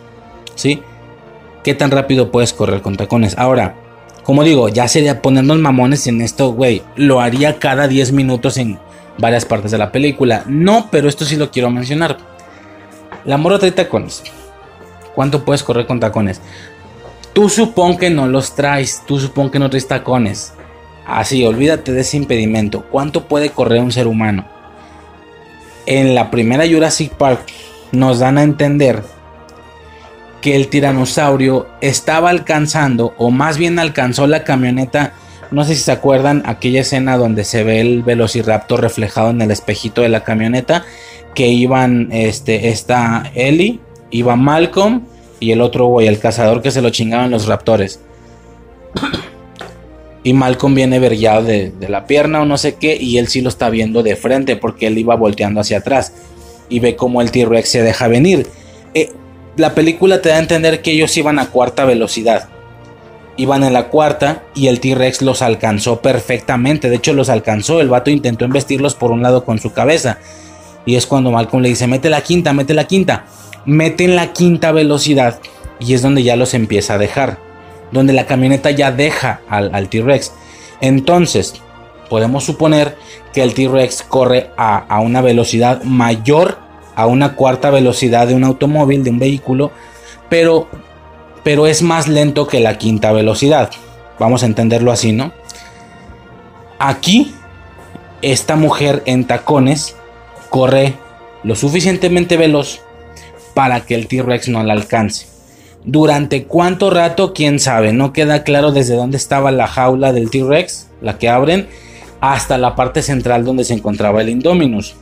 ¿sí? 0.55 0.81
qué 1.63 1.75
tan 1.75 1.91
rápido 1.91 2.31
puedes 2.31 2.53
correr 2.53 2.83
con 2.83 2.97
tacones. 2.97 3.37
Ahora, 3.39 3.75
como 4.23 4.45
digo, 4.45 4.69
ya 4.69 4.87
sería 4.87 5.21
ponernos 5.21 5.59
mamones 5.59 6.07
en 6.07 6.21
esto, 6.21 6.53
güey. 6.53 6.83
Lo 6.97 7.21
haría 7.21 7.59
cada 7.59 7.89
10 7.89 8.13
minutos 8.13 8.57
en 8.57 8.79
varias 9.19 9.45
partes 9.45 9.71
de 9.71 9.79
la 9.79 9.91
película. 9.91 10.45
No, 10.47 10.89
pero 10.91 11.09
esto 11.09 11.25
sí 11.25 11.37
lo 11.37 11.51
quiero 11.51 11.71
mencionar. 11.71 12.19
La 13.25 13.37
morra 13.37 13.59
trae 13.59 13.73
tacones. 13.73 14.23
¿Cuánto 15.15 15.45
puedes 15.45 15.63
correr 15.63 15.87
con 15.87 16.01
tacones? 16.01 16.41
Tú 17.33 17.49
supón 17.49 17.97
que 17.97 18.11
no 18.11 18.27
los 18.27 18.55
traes. 18.55 19.03
Tú 19.07 19.19
supón 19.19 19.51
que 19.51 19.59
no 19.59 19.71
traes 19.71 19.89
tacones. 19.89 20.53
Así, 21.07 21.45
olvídate 21.45 21.93
de 21.93 22.03
ese 22.03 22.17
impedimento. 22.17 22.85
¿Cuánto 22.91 23.27
puede 23.27 23.51
correr 23.51 23.81
un 23.81 23.93
ser 23.93 24.07
humano? 24.07 24.47
En 25.87 26.15
la 26.15 26.31
primera 26.31 26.65
Jurassic 26.69 27.13
Park 27.13 27.41
nos 27.91 28.21
dan 28.21 28.39
a 28.39 28.45
entender 28.45 29.03
que 30.43 30.57
el 30.57 30.69
tiranosaurio 30.69 31.69
estaba 31.81 32.29
alcanzando, 32.29 33.15
o 33.17 33.31
más 33.31 33.57
bien 33.57 33.79
alcanzó 33.79 34.27
la 34.27 34.43
camioneta. 34.43 35.15
No 35.53 35.65
sé 35.65 35.77
si 35.77 35.83
se 35.83 35.93
acuerdan 35.93 36.43
aquella 36.45 36.81
escena 36.81 37.17
donde 37.17 37.45
se 37.45 37.63
ve 37.63 37.81
el 37.81 38.03
velociraptor 38.03 38.81
reflejado 38.81 39.31
en 39.31 39.41
el 39.41 39.53
espejito 39.53 40.03
de 40.03 40.09
la 40.09 40.25
camioneta. 40.25 40.85
Que 41.35 41.49
iban, 41.49 42.09
este, 42.11 42.69
esta 42.69 43.31
Ellie, 43.35 43.79
iba 44.11 44.37
Malcolm 44.37 45.03
y 45.41 45.53
el 45.53 45.61
otro 45.61 45.87
güey, 45.87 46.09
el 46.09 46.19
cazador 46.19 46.61
que 46.61 46.73
se 46.73 46.83
lo 46.83 46.91
chingaban 46.91 47.31
los 47.31 47.47
raptores. 47.47 48.01
Y 50.25 50.35
Malcolm 50.35 50.75
viene 50.75 50.99
vergueado 50.99 51.45
de, 51.45 51.71
de, 51.71 51.89
la 51.89 52.07
pierna 52.07 52.43
o 52.43 52.45
no 52.45 52.57
sé 52.57 52.75
qué, 52.75 52.97
y 52.97 53.19
él 53.19 53.29
sí 53.29 53.41
lo 53.41 53.49
está 53.49 53.71
viendo 53.71 54.03
de 54.03 54.15
frente 54.15 54.57
porque 54.57 54.89
él 54.89 54.99
iba 54.99 55.17
volteando 55.17 55.61
hacia 55.61 55.79
atrás. 55.79 56.13
Y 56.69 56.81
ve 56.81 56.97
como 56.97 57.23
el 57.23 57.31
T-Rex 57.31 57.69
se 57.69 57.83
deja 57.83 58.09
venir. 58.09 58.47
La 59.57 59.75
película 59.75 60.23
te 60.23 60.31
da 60.31 60.37
a 60.37 60.41
entender 60.41 60.81
que 60.81 60.93
ellos 60.93 61.15
iban 61.17 61.39
a 61.39 61.47
cuarta 61.47 61.85
velocidad. 61.85 62.49
Iban 63.37 63.65
en 63.65 63.75
la 63.75 63.89
cuarta 63.89 64.45
y 64.55 64.69
el 64.69 64.81
T-Rex 64.81 65.21
los 65.21 65.43
alcanzó 65.43 66.01
perfectamente. 66.01 66.89
De 66.89 66.97
hecho, 66.97 67.13
los 67.13 67.29
alcanzó. 67.29 67.81
El 67.81 67.91
vato 67.91 68.11
intentó 68.11 68.45
embestirlos 68.47 68.95
por 68.95 69.11
un 69.11 69.23
lado 69.23 69.45
con 69.45 69.59
su 69.59 69.73
cabeza. 69.73 70.19
Y 70.87 70.97
es 70.97 71.07
cuando 71.07 71.31
Malcolm 71.31 71.63
le 71.63 71.69
dice, 71.69 71.87
mete 71.87 72.09
la 72.09 72.23
quinta, 72.23 72.53
mete 72.53 72.73
la 72.73 72.87
quinta. 72.87 73.27
Mete 73.67 74.05
en 74.05 74.17
la 74.17 74.33
quinta 74.33 74.73
velocidad. 74.73 75.39
Y 75.79 75.95
es 75.95 76.03
donde 76.03 76.23
ya 76.23 76.37
los 76.37 76.55
empieza 76.55 76.95
a 76.95 76.99
dejar. 76.99 77.39
Donde 77.91 78.15
la 78.15 78.27
camioneta 78.27 78.71
ya 78.71 78.91
deja 78.91 79.43
al, 79.49 79.75
al 79.75 79.89
T-Rex. 79.89 80.33
Entonces, 80.81 81.55
podemos 82.09 82.45
suponer 82.45 82.97
que 83.35 83.43
el 83.43 83.53
T-Rex 83.53 84.03
corre 84.03 84.51
a, 84.57 84.79
a 84.79 85.01
una 85.01 85.21
velocidad 85.21 85.83
mayor 85.83 86.59
a 87.03 87.07
una 87.07 87.35
cuarta 87.35 87.71
velocidad 87.71 88.29
de 88.29 88.35
un 88.35 88.45
automóvil, 88.45 89.03
de 89.03 89.11
un 89.11 89.19
vehículo, 89.19 89.73
pero, 90.29 90.69
pero 91.43 91.67
es 91.67 91.83
más 91.83 92.09
lento 92.09 92.47
que 92.47 92.61
la 92.61 92.79
quinta 92.79 93.13
velocidad. 93.13 93.71
Vamos 94.19 94.43
a 94.43 94.47
entenderlo 94.47 94.93
así, 94.93 95.13
¿no? 95.13 95.33
Aquí, 96.79 97.35
esta 98.23 98.57
mujer 98.57 99.03
en 99.07 99.25
tacones 99.25 99.97
corre 100.49 100.95
lo 101.43 101.57
suficientemente 101.57 102.37
veloz 102.37 102.81
para 103.55 103.81
que 103.81 103.95
el 103.95 104.07
T-Rex 104.07 104.49
no 104.49 104.63
la 104.63 104.73
alcance. 104.73 105.27
Durante 105.85 106.45
cuánto 106.45 106.91
rato, 106.91 107.33
quién 107.35 107.59
sabe, 107.59 107.93
no 107.93 108.13
queda 108.13 108.45
claro 108.45 108.71
desde 108.71 108.95
dónde 108.95 109.17
estaba 109.17 109.51
la 109.51 109.67
jaula 109.67 110.13
del 110.13 110.31
T-Rex, 110.31 110.89
la 111.01 111.19
que 111.19 111.29
abren, 111.29 111.69
hasta 112.21 112.59
la 112.59 112.77
parte 112.77 113.03
central 113.03 113.45
donde 113.45 113.65
se 113.65 113.75
encontraba 113.75 114.21
el 114.21 114.29
Indominus. 114.29 114.95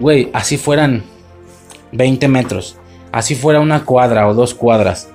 Güey, 0.00 0.30
así 0.32 0.56
fueran 0.56 1.02
20 1.92 2.28
metros, 2.28 2.76
así 3.12 3.34
fuera 3.34 3.60
una 3.60 3.84
cuadra 3.84 4.28
o 4.28 4.34
dos 4.34 4.54
cuadras. 4.54 5.08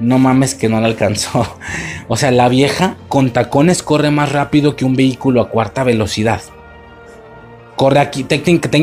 No 0.00 0.18
mames 0.18 0.54
que 0.54 0.68
no 0.68 0.80
la 0.80 0.86
alcanzó. 0.86 1.46
O 2.06 2.18
sea, 2.18 2.30
la 2.30 2.50
vieja 2.50 2.96
con 3.08 3.30
tacones 3.30 3.82
corre 3.82 4.10
más 4.10 4.30
rápido 4.30 4.76
que 4.76 4.84
un 4.84 4.94
vehículo 4.94 5.40
a 5.40 5.48
cuarta 5.48 5.84
velocidad. 5.84 6.42
Corre 7.76 7.98
aquí, 7.98 8.26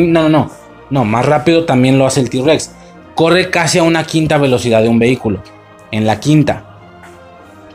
no, 0.08 0.24
no, 0.24 0.30
no. 0.30 0.52
No, 0.90 1.06
más 1.06 1.24
rápido 1.24 1.66
también 1.66 2.00
lo 2.00 2.08
hace 2.08 2.20
el 2.20 2.32
T-Rex. 2.32 2.72
Corre 3.14 3.52
casi 3.52 3.78
a 3.78 3.84
una 3.84 4.06
quinta 4.06 4.40
velocidad 4.40 4.82
de 4.82 4.90
un 4.90 4.98
vehículo. 4.98 5.44
En 5.92 6.08
la 6.08 6.20
quinta. 6.20 6.66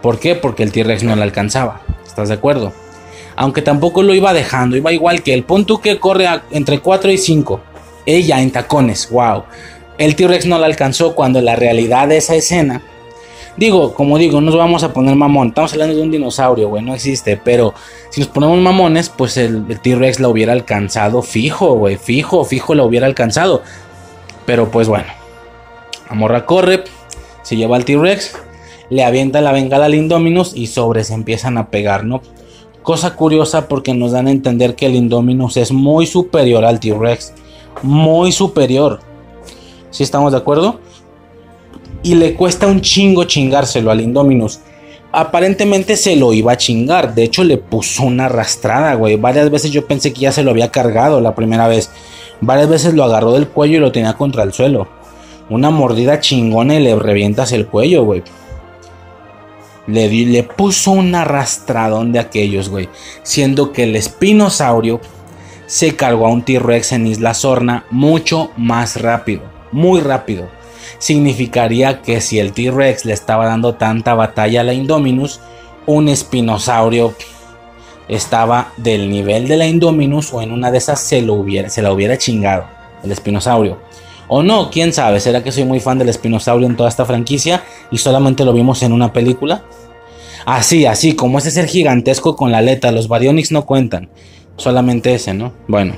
¿Por 0.03 0.19
qué? 0.19 0.35
Porque 0.35 0.65
el 0.65 0.73
T-Rex 0.73 1.05
no 1.05 1.15
la 1.15 1.23
alcanzaba. 1.23 1.81
¿Estás 2.05 2.28
de 2.28 2.35
acuerdo? 2.35 2.73
Aunque 3.37 3.63
tampoco 3.63 4.03
lo 4.03 4.15
iba 4.15 4.33
dejando. 4.33 4.77
Iba 4.77 4.93
igual 4.93 5.23
que 5.23 5.35
el 5.35 5.45
punto 5.45 5.81
que 5.81 5.99
corre 5.99 6.27
entre 6.51 6.81
4 6.81 7.11
y 7.11 7.19
5. 7.19 7.61
Ella 8.07 8.41
en 8.41 8.51
tacones. 8.51 9.11
Wow. 9.11 9.45
El 9.99 10.17
T-Rex 10.17 10.47
no 10.47 10.59
la 10.59 10.67
alcanzó 10.67 11.15
cuando 11.15 11.41
la 11.41 11.57
realidad 11.57 12.09
de 12.09 12.19
esa 12.19 12.35
escena 12.35 12.83
Digo, 13.57 13.95
como 13.95 14.19
digo, 14.19 14.43
nos 14.43 14.55
vamos 14.55 14.83
a 14.83 14.93
poner 14.93 15.17
mamón. 15.17 15.49
Estamos 15.49 15.73
hablando 15.73 15.97
de 15.97 16.03
un 16.03 16.11
dinosaurio, 16.11 16.69
güey, 16.69 16.83
no 16.83 16.95
existe. 16.95 17.41
Pero 17.43 17.73
si 18.11 18.21
nos 18.21 18.29
ponemos 18.29 18.59
mamones, 18.59 19.09
pues 19.09 19.39
el, 19.39 19.65
T-Rex 19.81 20.21
la 20.21 20.29
hubiera 20.29 20.53
alcanzado 20.53 21.23
fijo, 21.23 21.75
güey. 21.75 21.97
Fijo, 21.97 22.45
fijo 22.45 22.75
la 22.75 22.85
hubiera 22.85 23.07
alcanzado. 23.07 23.63
Pero 24.45 24.71
pues 24.71 24.89
bueno. 24.89 25.07
Amorra 26.09 26.45
corre, 26.45 26.85
se 27.43 27.57
lleva 27.57 27.77
al 27.77 27.85
T-Rex, 27.85 28.37
le 28.91 29.03
avienta 29.03 29.41
la 29.41 29.51
bengala 29.51 29.87
al 29.87 29.95
Indominus 29.95 30.55
y 30.55 30.69
sobre 30.69 31.03
se 31.03 31.15
empiezan 31.15 31.59
a 31.59 31.69
pegar, 31.69 32.05
¿no? 32.05 32.23
Cosa 32.87 33.17
curiosa 33.17 33.67
porque 33.67 33.93
nos 33.93 34.13
dan 34.13 34.29
a 34.29 34.31
entender 34.31 34.77
que 34.77 34.87
el 34.87 34.95
Indominus 34.95 35.57
es 35.57 35.73
muy 35.73 36.07
superior 36.07 36.65
al 36.65 36.79
T-Rex. 36.79 37.35
Muy 37.83 38.31
superior. 38.31 39.01
¿Sí 39.91 40.05
estamos 40.05 40.31
de 40.31 40.39
acuerdo? 40.39 40.79
y 42.07 42.15
le 42.15 42.35
cuesta 42.35 42.69
un 42.69 42.81
chingo 42.81 43.25
chingárselo 43.25 43.91
al 43.91 44.01
Indominus. 44.01 44.61
Aparentemente 45.11 45.97
se 45.97 46.15
lo 46.15 46.33
iba 46.33 46.53
a 46.53 46.57
chingar, 46.57 47.17
de 47.17 47.25
hecho 47.25 47.43
le 47.43 47.59
puso 47.59 48.05
una 48.05 48.27
arrastrada, 48.27 48.95
güey. 48.95 49.17
Varias 49.17 49.51
veces 49.51 49.73
yo 49.73 49.89
pensé 49.89 50.13
que 50.13 50.21
ya 50.21 50.31
se 50.31 50.45
lo 50.45 50.53
había 50.53 50.71
cargado 50.71 51.21
la 51.21 51.35
primera 51.35 51.67
vez. 51.67 51.91
Varias 52.41 52.69
veces 52.69 52.95
lo 52.95 53.03
agarró 53.03 53.33
del 53.33 53.49
cuello 53.49 53.79
y 53.79 53.81
lo 53.81 53.91
tenía 53.91 54.13
contra 54.13 54.45
el 54.45 54.53
suelo. 54.53 54.87
Una 55.51 55.71
mordida 55.71 56.21
chingona 56.21 56.77
y 56.77 56.81
le 56.85 56.95
revientas 56.95 57.51
el 57.51 57.67
cuello, 57.67 58.05
güey. 58.05 58.23
Le, 59.87 60.43
puso 60.43 60.93
un 60.93 61.15
arrastradón 61.15 62.13
de 62.13 62.19
aquellos, 62.19 62.69
güey. 62.69 62.89
Siendo 63.23 63.73
que 63.73 63.85
el 63.85 63.97
espinosaurio 63.97 65.01
se 65.67 65.97
cargó 65.97 66.27
a 66.27 66.31
un 66.31 66.43
T-Rex 66.43 66.93
en 66.93 67.07
Isla 67.07 67.35
Sorna 67.35 67.85
mucho 67.91 68.51
más 68.57 69.01
rápido. 69.01 69.43
Muy 69.73 70.01
rápido 70.01 70.49
significaría 70.99 72.03
que 72.03 72.21
si 72.21 72.39
el 72.39 72.53
T-Rex 72.53 73.05
le 73.05 73.13
estaba 73.13 73.47
dando 73.47 73.75
tanta 73.75 74.15
batalla 74.15 74.61
a 74.61 74.65
la 74.65 74.73
Indominus, 74.73 75.41
un 75.87 76.09
espinosaurio 76.09 77.15
estaba 78.09 78.73
del 78.77 79.11
nivel 79.11 79.49
de 79.49 79.57
la 79.57 79.67
Indominus 79.67 80.33
o 80.33 80.43
en 80.43 80.53
una 80.53 80.71
de 80.71 80.79
esas 80.79 81.01
se, 81.01 81.23
lo 81.23 81.45
se 81.69 81.83
la 81.83 81.93
hubiera 81.93 82.17
chingado 82.19 82.67
el 83.03 83.13
espinosaurio. 83.13 83.79
O 84.28 84.43
no, 84.43 84.70
quién 84.70 84.93
sabe, 84.93 85.20
será 85.20 85.43
que 85.44 85.53
soy 85.53 85.65
muy 85.65 85.81
fan 85.81 85.98
del 85.98 86.09
espinosaurio 86.09 86.66
en 86.66 86.77
toda 86.77 86.89
esta 86.89 87.05
franquicia 87.05 87.62
y 87.90 87.98
solamente 87.98 88.44
lo 88.44 88.53
vimos 88.53 88.82
en 88.82 88.93
una 88.93 89.12
película. 89.12 89.65
Así, 90.44 90.86
así, 90.86 91.15
como 91.15 91.39
ese 91.39 91.51
ser 91.51 91.66
gigantesco 91.66 92.36
con 92.36 92.53
la 92.53 92.59
aleta, 92.59 92.93
los 92.93 93.09
Baryonyx 93.09 93.53
no 93.53 93.66
cuentan, 93.66 94.09
solamente 94.57 95.15
ese, 95.15 95.35
¿no? 95.35 95.53
Bueno. 95.66 95.94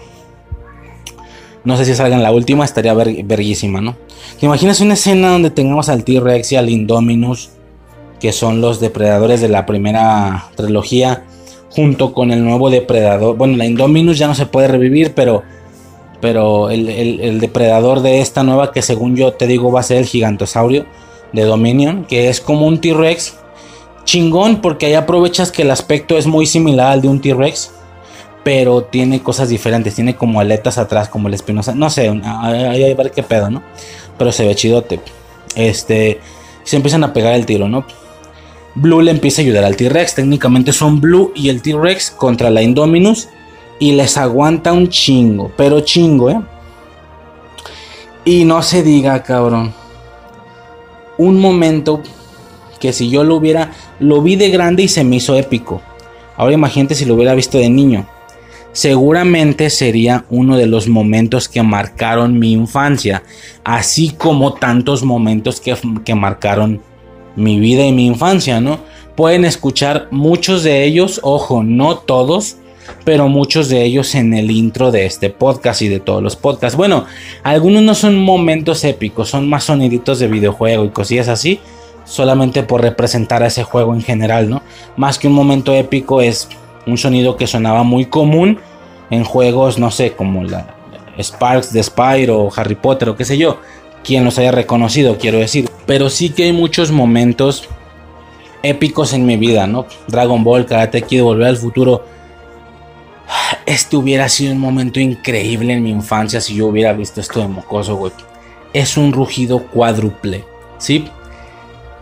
No 1.65 1.77
sé 1.77 1.85
si 1.85 1.95
salga 1.95 2.17
en 2.17 2.23
la 2.23 2.33
última, 2.33 2.65
estaría 2.65 2.95
verguísima, 2.95 3.83
¿no? 3.83 3.97
¿Te 4.41 4.47
imaginas 4.47 4.81
una 4.81 4.95
escena 4.95 5.31
donde 5.31 5.51
tengamos 5.51 5.91
al 5.91 6.03
T-Rex 6.05 6.53
y 6.53 6.57
al 6.57 6.71
Indominus, 6.71 7.51
que 8.21 8.33
son 8.33 8.61
los 8.63 8.81
depredadores 8.81 9.41
de 9.41 9.49
la 9.49 9.67
primera 9.67 10.47
trilogía, 10.57 11.25
junto 11.69 12.15
con 12.15 12.31
el 12.31 12.43
nuevo 12.43 12.71
depredador? 12.71 13.37
Bueno, 13.37 13.57
la 13.57 13.67
Indominus 13.67 14.17
ya 14.17 14.29
no 14.29 14.35
se 14.35 14.47
puede 14.47 14.69
revivir, 14.69 15.13
pero, 15.15 15.43
pero 16.21 16.71
el, 16.71 17.41
depredador 17.41 18.01
de 18.01 18.21
esta 18.21 18.43
nueva, 18.43 18.73
que 18.73 18.83
según 18.83 19.17
yo 19.17 19.33
te 19.33 19.47
digo 19.47 19.71
va 19.71 19.81
a 19.81 19.85
ser 19.85 19.99
el 19.99 20.07
gigantosaurio 20.07 20.87
de 21.33 21.43
Dominion, 21.43 22.05
que 22.05 22.29
es 22.29 22.41
como 22.41 22.67
un 22.67 22.81
T-Rex 22.81 23.37
chingón, 24.05 24.61
porque 24.61 24.87
ahí 24.87 24.95
aprovechas 24.95 25.53
que 25.53 25.63
el 25.63 25.71
aspecto 25.71 26.17
es 26.17 26.27
muy 26.27 26.47
similar 26.47 26.93
al 26.93 27.03
de 27.03 27.09
un 27.09 27.21
T-Rex 27.21 27.73
pero 28.49 28.85
tiene 28.85 29.23
cosas 29.23 29.51
diferentes, 29.51 29.95
tiene 29.95 30.17
como 30.17 30.41
aletas 30.41 30.79
atrás, 30.79 31.11
como 31.11 31.29
el 31.29 31.35
espinosa, 31.35 31.75
no 31.75 31.91
sé, 31.91 32.09
ahí 32.09 32.83
hay 32.83 32.95
ver 32.95 33.11
qué 33.11 33.23
pedo, 33.23 33.51
¿no? 33.51 33.63
Pero 34.17 34.33
se 34.33 34.47
ve 34.47 34.55
chidote. 34.55 35.01
Este, 35.55 36.19
se 36.65 36.77
empiezan 36.77 37.05
a 37.05 37.13
pegar 37.13 37.35
el 37.35 37.45
tiro, 37.45 37.69
¿no? 37.69 37.85
Blue 38.75 39.03
le 39.03 39.11
empieza 39.11 39.43
a 39.43 39.45
ayudar 39.45 39.65
al 39.65 39.77
T-Rex, 39.77 40.15
técnicamente 40.15 40.73
son 40.73 40.99
Blue 40.99 41.31
y 41.35 41.51
el 41.51 41.61
T-Rex 41.61 42.13
contra 42.13 42.49
la 42.49 42.63
Indominus 42.63 43.29
y 43.79 43.93
les 43.93 44.17
aguanta 44.17 44.73
un 44.73 44.89
chingo, 44.89 45.53
pero 45.57 45.81
chingo, 45.81 46.31
¿eh? 46.31 46.41
Y 48.25 48.45
no 48.45 48.63
se 48.63 48.83
diga, 48.83 49.23
cabrón. 49.23 49.73
Un 51.17 51.41
momento 51.41 52.03
que 52.81 52.93
si 52.93 53.11
yo 53.11 53.25
lo 53.25 53.37
hubiera, 53.37 53.73
lo 53.99 54.23
vi 54.23 54.37
de 54.37 54.51
grande 54.51 54.85
y 54.85 54.89
se 54.89 55.05
me 55.05 55.17
hizo 55.17 55.35
épico. 55.35 55.81
Ahora 56.37 56.55
imagínate 56.55 56.95
si 56.95 57.05
lo 57.05 57.15
hubiera 57.15 57.35
visto 57.35 57.59
de 57.59 57.71
niño 57.71 58.07
seguramente 58.79 59.71
sería 59.71 60.25
uno 60.31 60.57
de 60.57 60.67
los 60.67 60.87
momentos 60.87 61.49
que 61.49 61.65
marcaron 61.65 62.39
mi 62.39 62.53
infancia, 62.53 63.25
así 63.65 64.11
como 64.11 64.55
tantos 64.55 65.03
momentos 65.03 65.61
que, 65.61 65.77
que, 66.05 66.15
marcaron 66.15 66.81
mi 67.35 67.59
vida 67.59 67.85
y 67.85 67.93
mi 67.93 68.07
infancia, 68.07 68.61
¿no? 68.61 68.79
Pueden 69.17 69.45
escuchar 69.45 70.07
muchos 70.13 70.63
de 70.63 70.85
ellos, 70.85 71.19
ojo, 71.25 71.65
no 71.65 71.99
todos, 71.99 72.59
pero 73.05 73.29
muchos 73.29 73.69
de 73.69 73.85
ellos 73.85 74.15
en 74.15 74.35
el 74.35 74.51
intro 74.51 74.91
de 74.91 75.07
este 75.07 75.31
podcast 75.31 75.83
y 75.83 75.89
de 75.89 76.01
todos 76.01 76.23
los 76.23 76.37
podcasts. 76.37 76.77
Bueno, 76.77 77.07
algunos 77.43 77.83
no 77.83 77.95
son 77.95 78.17
momentos 78.17 78.85
épicos, 78.85 79.29
son 79.31 79.49
más 79.49 79.65
soniditos 79.65 80.19
de 80.19 80.29
videojuego 80.29 80.85
y 80.85 80.91
cosillas 80.91 81.29
así, 81.29 81.61
solamente 82.05 82.63
por 82.63 82.83
representar 82.83 83.43
a 83.43 83.49
ese 83.49 83.65
juego 83.65 83.95
en 83.95 84.03
general, 84.03 84.49
¿no? 84.49 84.63
Más 84.97 85.19
que 85.19 85.29
un 85.29 85.35
momento 85.35 85.75
épico 85.75 86.21
es 86.21 86.49
un 86.87 86.99
sonido 86.99 87.37
que 87.37 87.47
sonaba 87.47 87.83
muy 87.83 88.07
común 88.07 88.59
en 89.11 89.25
juegos, 89.25 89.79
no 89.79 89.91
sé, 89.91 90.13
como 90.13 90.45
la 90.45 90.75
Sparks 91.21 91.73
de 91.73 91.83
Spyro 91.83 92.41
o 92.41 92.53
Harry 92.55 92.75
Potter 92.75 93.09
o 93.09 93.17
qué 93.17 93.25
sé 93.25 93.37
yo, 93.37 93.59
quien 94.05 94.25
los 94.25 94.39
haya 94.39 94.53
reconocido, 94.53 95.19
quiero 95.19 95.39
decir. 95.39 95.69
Pero 95.87 96.11
sí 96.11 96.31
que 96.31 96.45
hay 96.45 96.53
muchos 96.53 96.91
momentos 96.91 97.69
épicos 98.63 99.13
en 99.13 99.27
mi 99.27 99.37
vida, 99.37 99.67
¿no? 99.67 99.87
Dragon 100.07 100.43
Ball, 100.45 100.67
Karate 100.67 101.03
Kid, 101.03 101.23
Volver 101.23 101.49
al 101.49 101.57
Futuro. 101.57 102.05
Este 103.67 103.97
hubiera 103.97 104.29
sido 104.29 104.53
un 104.53 104.61
momento 104.61 105.01
increíble 105.01 105.75
en 105.75 105.83
mi 105.83 105.91
infancia 105.91 106.41
si 106.41 106.55
yo 106.55 106.67
hubiera 106.67 106.93
visto 106.93 107.21
esto 107.21 107.41
de 107.41 107.49
mocoso, 107.49 107.97
güey. 107.97 108.13
Es 108.73 108.97
un 108.97 109.13
rugido 109.13 109.67
cuádruple, 109.67 110.45
¿sí? 110.79 111.07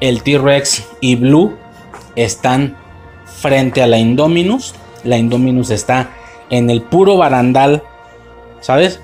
El 0.01 0.23
T-Rex 0.23 0.85
y 1.01 1.17
Blue 1.17 1.57
están 2.15 2.77
frente 3.25 3.83
a 3.83 3.87
la 3.87 3.99
Indominus. 3.99 4.75
La 5.05 5.17
Indominus 5.17 5.71
está 5.71 6.11
en 6.51 6.71
el 6.71 6.83
puro 6.83 7.17
barandal, 7.17 7.83
¿sabes? 8.61 9.01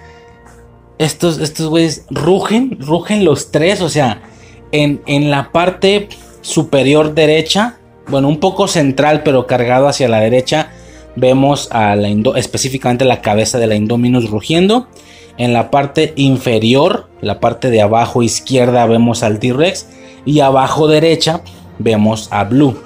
Estos, 0.98 1.38
estos 1.38 1.68
güeyes 1.68 2.06
rugen, 2.10 2.78
rugen 2.80 3.24
los 3.24 3.50
tres, 3.50 3.80
o 3.80 3.88
sea, 3.88 4.22
en, 4.70 5.02
en 5.06 5.30
la 5.30 5.50
parte 5.50 6.08
superior 6.40 7.14
derecha, 7.14 7.78
bueno, 8.08 8.28
un 8.28 8.38
poco 8.40 8.68
central, 8.68 9.22
pero 9.24 9.46
cargado 9.46 9.88
hacia 9.88 10.08
la 10.08 10.20
derecha, 10.20 10.70
vemos 11.16 11.68
a 11.72 11.96
la 11.96 12.08
específicamente 12.36 13.04
la 13.04 13.20
cabeza 13.20 13.58
de 13.58 13.66
la 13.66 13.74
Indominus 13.74 14.30
rugiendo. 14.30 14.88
En 15.38 15.52
la 15.52 15.70
parte 15.70 16.12
inferior, 16.16 17.08
la 17.20 17.40
parte 17.40 17.70
de 17.70 17.80
abajo 17.82 18.22
izquierda, 18.22 18.86
vemos 18.86 19.22
al 19.22 19.38
T-Rex. 19.38 19.88
Y 20.24 20.40
abajo 20.40 20.88
derecha, 20.88 21.42
vemos 21.78 22.28
a 22.30 22.44
Blue. 22.44 22.76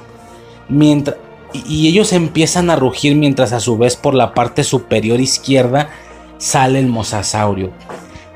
Mientras, 0.68 1.16
y 1.52 1.88
ellos 1.88 2.12
empiezan 2.12 2.70
a 2.70 2.76
rugir 2.76 3.14
mientras 3.14 3.52
a 3.52 3.60
su 3.60 3.78
vez 3.78 3.96
por 3.96 4.14
la 4.14 4.34
parte 4.34 4.64
superior 4.64 5.20
izquierda 5.20 5.88
sale 6.38 6.78
el 6.78 6.86
mosasaurio. 6.86 7.70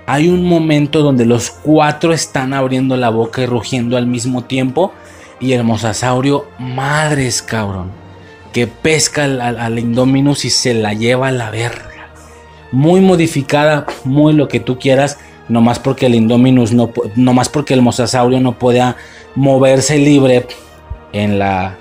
Hay 0.06 0.28
un 0.28 0.44
momento 0.44 1.02
donde 1.02 1.24
los 1.24 1.50
cuatro 1.50 2.12
están 2.12 2.52
abriendo 2.52 2.96
la 2.96 3.10
boca 3.10 3.42
y 3.42 3.46
rugiendo 3.46 3.96
al 3.96 4.06
mismo 4.06 4.44
tiempo 4.44 4.92
y 5.38 5.52
el 5.52 5.64
mosasaurio, 5.64 6.46
madres 6.58 7.42
cabrón, 7.42 7.92
que 8.52 8.66
pesca 8.66 9.24
al, 9.24 9.78
Indominus 9.78 10.44
y 10.44 10.51
se 10.51 10.74
la 10.74 10.93
lleva 10.94 11.28
a 11.28 11.32
la 11.32 11.51
verga. 11.51 12.10
muy 12.72 13.01
modificada, 13.01 13.86
muy 14.05 14.32
lo 14.32 14.47
que 14.47 14.60
tú 14.60 14.78
quieras, 14.78 15.18
nomás 15.48 15.78
porque 15.78 16.06
el 16.06 16.14
Indominus 16.14 16.72
no, 16.72 16.93
nomás 17.16 17.48
porque 17.48 17.74
el 17.74 17.82
mosasaurio 17.82 18.40
no 18.40 18.59
podía 18.59 18.97
moverse 19.35 19.98
libre 19.98 20.47
en 21.12 21.39
la, 21.39 21.77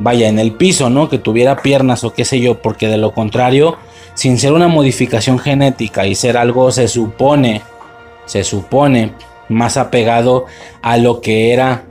vaya, 0.00 0.28
en 0.28 0.38
el 0.38 0.52
piso, 0.52 0.90
¿no? 0.90 1.08
Que 1.08 1.18
tuviera 1.18 1.62
piernas 1.62 2.02
o 2.02 2.12
qué 2.12 2.24
sé 2.24 2.40
yo, 2.40 2.60
porque 2.60 2.88
de 2.88 2.96
lo 2.96 3.12
contrario, 3.12 3.76
sin 4.14 4.38
ser 4.38 4.52
una 4.52 4.68
modificación 4.68 5.38
genética 5.38 6.06
y 6.06 6.14
ser 6.16 6.36
algo, 6.36 6.72
se 6.72 6.88
supone, 6.88 7.62
se 8.26 8.42
supone, 8.42 9.12
más 9.48 9.76
apegado 9.76 10.46
a 10.82 10.96
lo 10.96 11.20
que 11.20 11.52
era 11.52 11.84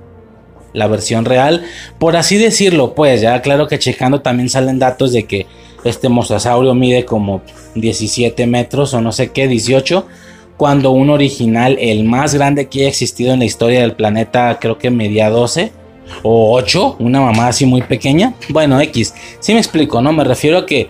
la 0.73 0.87
versión 0.87 1.25
real, 1.25 1.63
por 1.97 2.15
así 2.15 2.37
decirlo, 2.37 2.93
pues 2.93 3.21
ya 3.21 3.41
claro 3.41 3.67
que 3.67 3.79
checando 3.79 4.21
también 4.21 4.49
salen 4.49 4.79
datos 4.79 5.11
de 5.13 5.23
que 5.23 5.47
este 5.83 6.09
mosasaurio 6.09 6.73
mide 6.75 7.05
como 7.05 7.41
17 7.75 8.45
metros 8.47 8.93
o 8.93 9.01
no 9.01 9.11
sé 9.11 9.31
qué, 9.31 9.47
18, 9.47 10.05
cuando 10.57 10.91
un 10.91 11.09
original, 11.09 11.77
el 11.79 12.03
más 12.03 12.35
grande 12.35 12.67
que 12.67 12.79
haya 12.79 12.89
existido 12.89 13.33
en 13.33 13.39
la 13.39 13.45
historia 13.45 13.81
del 13.81 13.93
planeta, 13.93 14.57
creo 14.59 14.77
que 14.77 14.89
medía 14.89 15.29
12 15.29 15.71
o 16.23 16.53
8, 16.53 16.97
una 16.99 17.21
mamá 17.21 17.47
así 17.47 17.65
muy 17.65 17.81
pequeña. 17.81 18.33
Bueno, 18.49 18.79
X, 18.81 19.13
si 19.39 19.53
me 19.53 19.59
explico, 19.59 20.01
¿no? 20.01 20.11
Me 20.11 20.23
refiero 20.23 20.57
a 20.57 20.65
que 20.65 20.89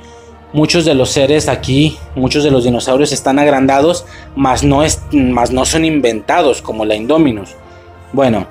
muchos 0.54 0.86
de 0.86 0.96
los 0.96 1.10
seres 1.12 1.48
aquí, 1.48 1.98
muchos 2.16 2.44
de 2.44 2.52
los 2.52 2.64
dinosaurios 2.64 3.12
están 3.12 3.38
agrandados, 3.38 4.06
más 4.36 4.64
no, 4.64 4.84
es, 4.84 5.02
más 5.12 5.52
no 5.52 5.66
son 5.66 5.86
inventados 5.86 6.62
como 6.62 6.86
la 6.86 6.96
Indominus. 6.96 7.52
Bueno, 8.12 8.48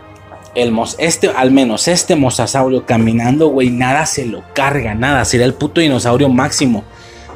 este, 0.99 1.29
al 1.29 1.51
menos 1.51 1.89
este 1.89 2.17
mosasaurio 2.17 2.85
caminando, 2.85 3.49
güey, 3.49 3.71
nada 3.71 4.07
se 4.07 4.27
lo 4.27 4.43
carga, 4.55 4.95
nada, 4.95 5.25
sería 5.25 5.47
el 5.47 5.55
puto 5.55 5.81
dinosaurio 5.81 6.29
máximo. 6.29 6.85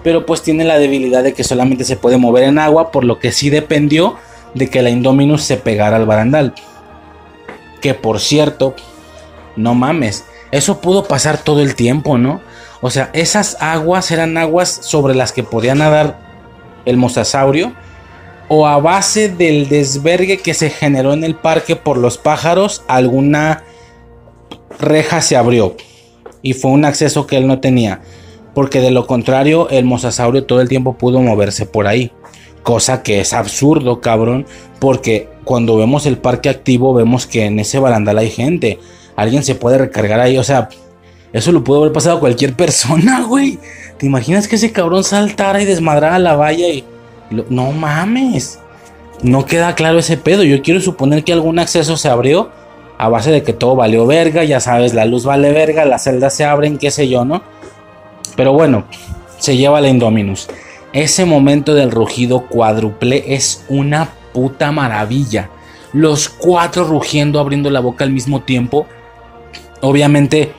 Pero 0.02 0.26
pues 0.26 0.42
tiene 0.42 0.64
la 0.64 0.78
debilidad 0.78 1.22
de 1.22 1.32
que 1.32 1.44
solamente 1.44 1.84
se 1.84 1.96
puede 1.96 2.16
mover 2.16 2.44
en 2.44 2.58
agua, 2.58 2.90
por 2.90 3.04
lo 3.04 3.18
que 3.18 3.30
sí 3.30 3.50
dependió 3.50 4.16
de 4.54 4.68
que 4.68 4.82
la 4.82 4.90
Indominus 4.90 5.42
se 5.42 5.56
pegara 5.56 5.96
al 5.96 6.06
barandal. 6.06 6.54
Que 7.80 7.94
por 7.94 8.18
cierto, 8.18 8.74
no 9.56 9.74
mames, 9.74 10.24
eso 10.50 10.80
pudo 10.80 11.04
pasar 11.04 11.38
todo 11.38 11.62
el 11.62 11.74
tiempo, 11.76 12.18
¿no? 12.18 12.40
O 12.80 12.90
sea, 12.90 13.10
esas 13.12 13.56
aguas 13.60 14.10
eran 14.10 14.36
aguas 14.36 14.68
sobre 14.82 15.14
las 15.14 15.32
que 15.32 15.44
podía 15.44 15.74
nadar 15.74 16.18
el 16.84 16.96
mosasaurio 16.96 17.72
o 18.54 18.66
a 18.66 18.78
base 18.78 19.30
del 19.30 19.66
desvergue 19.70 20.36
que 20.36 20.52
se 20.52 20.68
generó 20.68 21.14
en 21.14 21.24
el 21.24 21.34
parque 21.34 21.74
por 21.74 21.96
los 21.96 22.18
pájaros, 22.18 22.84
alguna 22.86 23.64
reja 24.78 25.22
se 25.22 25.38
abrió 25.38 25.74
y 26.42 26.52
fue 26.52 26.70
un 26.70 26.84
acceso 26.84 27.26
que 27.26 27.38
él 27.38 27.46
no 27.46 27.60
tenía, 27.60 28.02
porque 28.52 28.82
de 28.82 28.90
lo 28.90 29.06
contrario 29.06 29.70
el 29.70 29.86
mosasaurio 29.86 30.44
todo 30.44 30.60
el 30.60 30.68
tiempo 30.68 30.98
pudo 30.98 31.22
moverse 31.22 31.64
por 31.64 31.86
ahí, 31.86 32.12
cosa 32.62 33.02
que 33.02 33.20
es 33.20 33.32
absurdo, 33.32 34.02
cabrón, 34.02 34.44
porque 34.80 35.30
cuando 35.44 35.78
vemos 35.78 36.04
el 36.04 36.18
parque 36.18 36.50
activo 36.50 36.92
vemos 36.92 37.26
que 37.26 37.46
en 37.46 37.58
ese 37.58 37.78
barandal 37.78 38.18
hay 38.18 38.28
gente, 38.28 38.78
alguien 39.16 39.44
se 39.44 39.54
puede 39.54 39.78
recargar 39.78 40.20
ahí, 40.20 40.36
o 40.36 40.44
sea, 40.44 40.68
eso 41.32 41.52
lo 41.52 41.64
pudo 41.64 41.78
haber 41.78 41.92
pasado 41.92 42.18
a 42.18 42.20
cualquier 42.20 42.52
persona, 42.56 43.22
güey. 43.22 43.58
¿Te 43.96 44.04
imaginas 44.04 44.46
que 44.46 44.56
ese 44.56 44.72
cabrón 44.72 45.04
saltara 45.04 45.62
y 45.62 45.64
desmadrara 45.64 46.18
la 46.18 46.36
valla 46.36 46.68
y 46.68 46.84
no 47.48 47.72
mames. 47.72 48.58
No 49.22 49.46
queda 49.46 49.74
claro 49.74 49.98
ese 49.98 50.16
pedo. 50.16 50.42
Yo 50.42 50.62
quiero 50.62 50.80
suponer 50.80 51.24
que 51.24 51.32
algún 51.32 51.58
acceso 51.58 51.96
se 51.96 52.08
abrió 52.08 52.50
a 52.98 53.08
base 53.08 53.30
de 53.30 53.42
que 53.42 53.52
todo 53.52 53.76
valió 53.76 54.06
verga. 54.06 54.44
Ya 54.44 54.60
sabes, 54.60 54.94
la 54.94 55.04
luz 55.04 55.24
vale 55.24 55.52
verga, 55.52 55.84
las 55.84 56.04
celdas 56.04 56.34
se 56.34 56.44
abren, 56.44 56.78
qué 56.78 56.90
sé 56.90 57.08
yo, 57.08 57.24
¿no? 57.24 57.42
Pero 58.36 58.52
bueno, 58.52 58.84
se 59.38 59.56
lleva 59.56 59.80
la 59.80 59.88
Indominus. 59.88 60.48
Ese 60.92 61.24
momento 61.24 61.74
del 61.74 61.90
rugido 61.90 62.46
cuádruple 62.48 63.34
es 63.34 63.64
una 63.68 64.10
puta 64.32 64.72
maravilla. 64.72 65.50
Los 65.92 66.28
cuatro 66.28 66.84
rugiendo, 66.84 67.38
abriendo 67.38 67.70
la 67.70 67.80
boca 67.80 68.04
al 68.04 68.10
mismo 68.10 68.42
tiempo. 68.42 68.86
Obviamente 69.80 70.52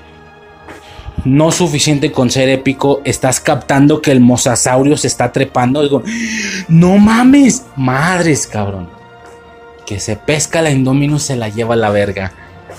no 1.25 1.51
suficiente 1.51 2.11
con 2.11 2.29
ser 2.29 2.49
épico, 2.49 3.01
estás 3.05 3.39
captando 3.39 4.01
que 4.01 4.11
el 4.11 4.19
mosasaurio 4.19 4.97
se 4.97 5.07
está 5.07 5.31
trepando. 5.31 5.81
Digo, 5.81 6.03
no 6.67 6.97
mames, 6.97 7.65
madres, 7.75 8.47
cabrón. 8.47 8.89
Que 9.85 9.99
se 9.99 10.15
pesca 10.15 10.61
la 10.61 10.71
Indominus, 10.71 11.23
se 11.23 11.35
la 11.35 11.49
lleva 11.49 11.75
a 11.75 11.77
la 11.77 11.89
verga. 11.89 12.33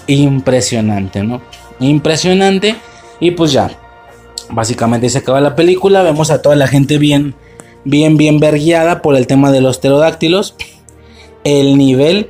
Impresionante, 0.07 1.23
¿no? 1.23 1.41
Impresionante. 1.81 2.77
Y 3.21 3.33
pues 3.33 3.53
ya, 3.53 3.71
básicamente 4.51 5.09
se 5.09 5.19
acaba 5.19 5.41
la 5.41 5.57
película. 5.57 6.03
Vemos 6.03 6.31
a 6.31 6.43
toda 6.43 6.57
la 6.57 6.67
gente 6.67 6.99
bien, 6.99 7.35
bien, 7.85 8.17
bien 8.17 8.41
verguiada 8.41 9.03
por 9.03 9.17
el 9.17 9.27
tema 9.27 9.53
de 9.53 9.61
los 9.61 9.79
pterodáctilos. 9.79 10.57
El 11.45 11.77
nivel, 11.77 12.29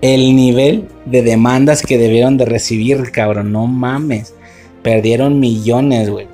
el 0.00 0.36
nivel 0.36 0.88
de 1.04 1.22
demandas 1.22 1.82
que 1.82 1.98
debieron 1.98 2.36
de 2.36 2.44
recibir, 2.44 3.10
cabrón, 3.10 3.52
no 3.52 3.66
mames. 3.66 4.33
Perdieron 4.84 5.40
millones, 5.40 6.10
güey. 6.10 6.28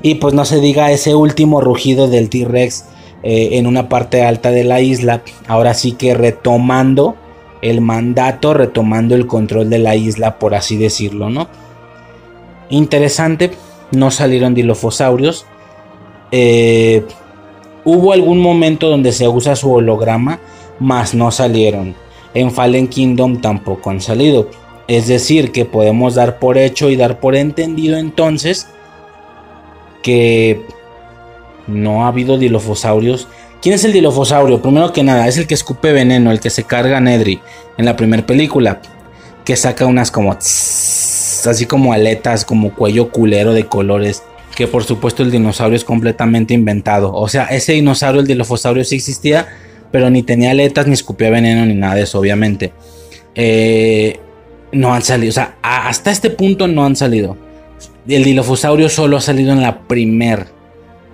Y 0.00 0.14
pues 0.14 0.32
no 0.32 0.44
se 0.44 0.60
diga 0.60 0.92
ese 0.92 1.14
último 1.14 1.60
rugido 1.60 2.08
del 2.08 2.30
T-Rex 2.30 2.84
eh, 3.22 3.58
en 3.58 3.66
una 3.66 3.88
parte 3.88 4.22
alta 4.22 4.52
de 4.52 4.62
la 4.64 4.80
isla. 4.80 5.22
Ahora 5.48 5.74
sí 5.74 5.92
que 5.92 6.14
retomando 6.14 7.16
el 7.60 7.80
mandato, 7.80 8.54
retomando 8.54 9.16
el 9.16 9.26
control 9.26 9.68
de 9.68 9.80
la 9.80 9.96
isla, 9.96 10.38
por 10.38 10.54
así 10.54 10.76
decirlo, 10.76 11.28
¿no? 11.28 11.48
Interesante, 12.70 13.50
no 13.90 14.12
salieron 14.12 14.54
dilofosaurios. 14.54 15.44
Eh, 16.30 17.04
hubo 17.84 18.12
algún 18.12 18.40
momento 18.40 18.88
donde 18.88 19.10
se 19.10 19.26
usa 19.26 19.56
su 19.56 19.72
holograma, 19.72 20.38
mas 20.78 21.14
no 21.14 21.32
salieron. 21.32 21.96
En 22.32 22.52
Fallen 22.52 22.86
Kingdom 22.86 23.40
tampoco 23.40 23.90
han 23.90 24.00
salido. 24.00 24.48
Es 24.88 25.08
decir, 25.08 25.52
que 25.52 25.64
podemos 25.64 26.14
dar 26.14 26.38
por 26.38 26.58
hecho 26.58 26.90
y 26.90 26.96
dar 26.96 27.18
por 27.18 27.34
entendido 27.34 27.98
entonces 27.98 28.68
que 30.02 30.62
no 31.66 32.04
ha 32.04 32.08
habido 32.08 32.38
dilofosaurios. 32.38 33.26
¿Quién 33.60 33.74
es 33.74 33.84
el 33.84 33.92
dilofosaurio? 33.92 34.62
Primero 34.62 34.92
que 34.92 35.02
nada, 35.02 35.26
es 35.26 35.38
el 35.38 35.46
que 35.46 35.54
escupe 35.54 35.92
veneno, 35.92 36.30
el 36.30 36.40
que 36.40 36.50
se 36.50 36.62
carga 36.62 36.98
a 36.98 37.00
Nedry 37.00 37.40
en 37.78 37.84
la 37.84 37.96
primera 37.96 38.24
película, 38.24 38.80
que 39.44 39.56
saca 39.56 39.86
unas 39.86 40.10
como 40.10 40.32
así 40.32 41.66
como 41.66 41.92
aletas, 41.92 42.44
como 42.44 42.74
cuello 42.74 43.10
culero 43.10 43.52
de 43.52 43.66
colores, 43.66 44.22
que 44.54 44.66
por 44.66 44.84
supuesto 44.84 45.22
el 45.22 45.30
dinosaurio 45.30 45.76
es 45.76 45.84
completamente 45.84 46.54
inventado. 46.54 47.12
O 47.12 47.28
sea, 47.28 47.46
ese 47.46 47.72
dinosaurio, 47.72 48.20
el 48.20 48.26
dilofosaurio 48.26 48.84
sí 48.84 48.96
existía, 48.96 49.48
pero 49.90 50.10
ni 50.10 50.22
tenía 50.22 50.52
aletas, 50.52 50.86
ni 50.86 50.94
escupía 50.94 51.30
veneno, 51.30 51.66
ni 51.66 51.74
nada 51.74 51.96
de 51.96 52.02
eso, 52.02 52.20
obviamente. 52.20 52.72
Eh, 53.34 54.20
no 54.76 54.94
han 54.94 55.02
salido. 55.02 55.30
O 55.30 55.34
sea, 55.34 55.56
hasta 55.62 56.10
este 56.10 56.30
punto 56.30 56.68
no 56.68 56.84
han 56.84 56.96
salido. 56.96 57.36
El 58.06 58.24
Dilofosaurio 58.24 58.88
solo 58.88 59.16
ha 59.16 59.20
salido 59.20 59.52
en 59.52 59.62
la 59.62 59.80
primer 59.80 60.46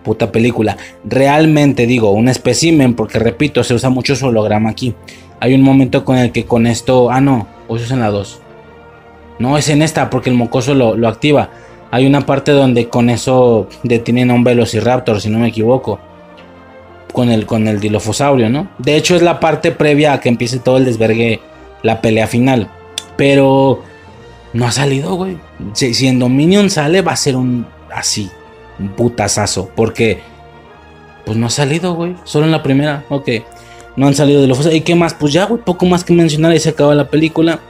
puta 0.03 0.33
película. 0.33 0.77
Realmente 1.05 1.87
digo, 1.87 2.11
un 2.11 2.29
espécimen, 2.29 2.95
porque 2.95 3.19
repito, 3.19 3.65
se 3.65 3.75
usa 3.75 3.89
mucho 3.89 4.17
su 4.17 4.27
holograma 4.27 4.71
aquí. 4.71 4.95
Hay 5.41 5.55
un 5.55 5.63
momento 5.63 6.05
con 6.05 6.19
el 6.19 6.33
que 6.33 6.45
con 6.45 6.67
esto. 6.67 7.11
Ah, 7.11 7.21
no, 7.21 7.47
o 7.69 7.77
es 7.77 7.91
en 7.91 8.01
la 8.01 8.11
2. 8.11 8.41
No, 9.39 9.57
es 9.57 9.69
en 9.71 9.83
esta, 9.83 10.11
porque 10.11 10.31
el 10.31 10.37
mocoso 10.37 10.75
lo, 10.75 10.97
lo 10.97 11.09
activa. 11.09 11.51
Hay 11.91 12.07
una 12.07 12.27
parte 12.27 12.53
donde 12.53 12.89
con 12.89 13.11
eso 13.11 13.69
detienen 13.83 14.31
a 14.31 14.35
un 14.35 14.45
Velociraptor, 14.45 15.21
si 15.21 15.31
no 15.31 15.39
me 15.39 15.49
equivoco. 15.49 15.99
Con 17.13 17.31
el, 17.31 17.45
con 17.45 17.69
el 17.69 17.81
Dilofosaurio, 17.81 18.49
¿no? 18.49 18.69
De 18.79 18.97
hecho, 18.97 19.15
es 19.15 19.23
la 19.23 19.39
parte 19.41 19.71
previa 19.71 20.15
a 20.15 20.21
que 20.21 20.31
empiece 20.31 20.59
todo 20.59 20.79
el 20.79 20.87
desvergue, 20.87 21.41
la 21.83 22.01
pelea 22.01 22.27
final. 22.27 22.71
Pero 23.23 23.79
no 24.53 24.67
ha 24.67 24.73
salido, 24.73 25.15
güey. 25.15 25.39
Si, 25.75 26.09
en 26.09 26.19
Dominion 26.19 26.71
sale, 26.71 27.03
va 27.03 27.13
a 27.13 27.17
ser 27.17 27.37
un 27.37 27.65
así, 27.95 28.29
un 28.81 28.89
putazazo. 28.89 29.71
Porque, 29.77 30.19
pues 31.25 31.39
no 31.39 31.47
ha 31.47 31.51
salido, 31.51 31.95
güey. 31.95 32.17
Solo 32.25 32.47
en 32.47 32.51
la 32.51 32.65
primera, 32.65 33.05
ok. 33.11 33.29
No 33.95 34.09
han 34.09 34.15
salido 34.15 34.41
de 34.41 34.49
los. 34.49 34.67
¿Y 34.75 34.81
qué 34.81 34.97
más? 34.97 35.15
Pues 35.15 35.33
ya, 35.33 35.45
güey, 35.45 35.63
poco 35.63 35.87
más 35.87 36.03
que 36.03 36.13
mencionar 36.13 36.53
y 36.53 36.59
se 36.59 36.71
acaba 36.71 36.97
la 36.97 37.11
película. 37.11 37.61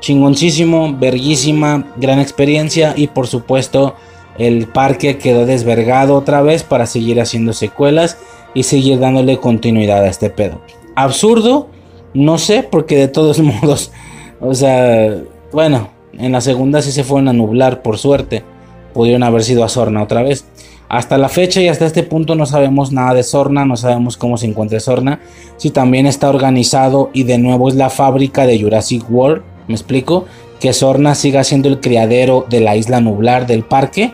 Chingoncísimo, 0.00 0.92
verguísima, 0.98 1.86
gran 1.98 2.18
experiencia. 2.18 2.92
Y 2.96 3.06
por 3.06 3.28
supuesto, 3.28 3.94
el 4.38 4.66
parque 4.66 5.18
quedó 5.18 5.46
desvergado 5.46 6.16
otra 6.16 6.42
vez 6.42 6.64
para 6.64 6.84
seguir 6.86 7.20
haciendo 7.20 7.52
secuelas 7.52 8.18
y 8.54 8.64
seguir 8.64 8.98
dándole 8.98 9.38
continuidad 9.38 10.02
a 10.02 10.08
este 10.08 10.30
pedo. 10.30 10.60
Absurdo, 10.96 11.68
no 12.12 12.38
sé, 12.38 12.64
porque 12.68 12.96
de 12.96 13.06
todos 13.06 13.38
modos 13.62 13.92
o 14.40 14.54
sea, 14.54 15.16
bueno, 15.52 15.90
en 16.18 16.32
la 16.32 16.40
segunda 16.40 16.82
sí 16.82 16.92
se 16.92 17.04
fueron 17.04 17.28
a 17.28 17.32
nublar, 17.32 17.82
por 17.82 17.98
suerte. 17.98 18.44
Pudieron 18.92 19.22
haber 19.22 19.42
sido 19.42 19.64
a 19.64 19.68
Sorna 19.68 20.02
otra 20.02 20.22
vez. 20.22 20.46
Hasta 20.88 21.18
la 21.18 21.28
fecha 21.28 21.60
y 21.60 21.68
hasta 21.68 21.84
este 21.86 22.04
punto 22.04 22.36
no 22.36 22.46
sabemos 22.46 22.92
nada 22.92 23.14
de 23.14 23.24
Sorna, 23.24 23.64
no 23.64 23.76
sabemos 23.76 24.16
cómo 24.16 24.36
se 24.36 24.46
encuentra 24.46 24.78
Sorna, 24.78 25.20
si 25.56 25.70
también 25.70 26.06
está 26.06 26.28
organizado 26.28 27.10
y 27.12 27.24
de 27.24 27.38
nuevo 27.38 27.68
es 27.68 27.74
la 27.74 27.90
fábrica 27.90 28.46
de 28.46 28.60
Jurassic 28.60 29.04
World, 29.10 29.42
me 29.66 29.74
explico, 29.74 30.26
que 30.60 30.72
Sorna 30.72 31.16
siga 31.16 31.42
siendo 31.42 31.68
el 31.68 31.80
criadero 31.80 32.46
de 32.48 32.60
la 32.60 32.76
isla 32.76 33.00
nublar 33.00 33.48
del 33.48 33.64
parque, 33.64 34.12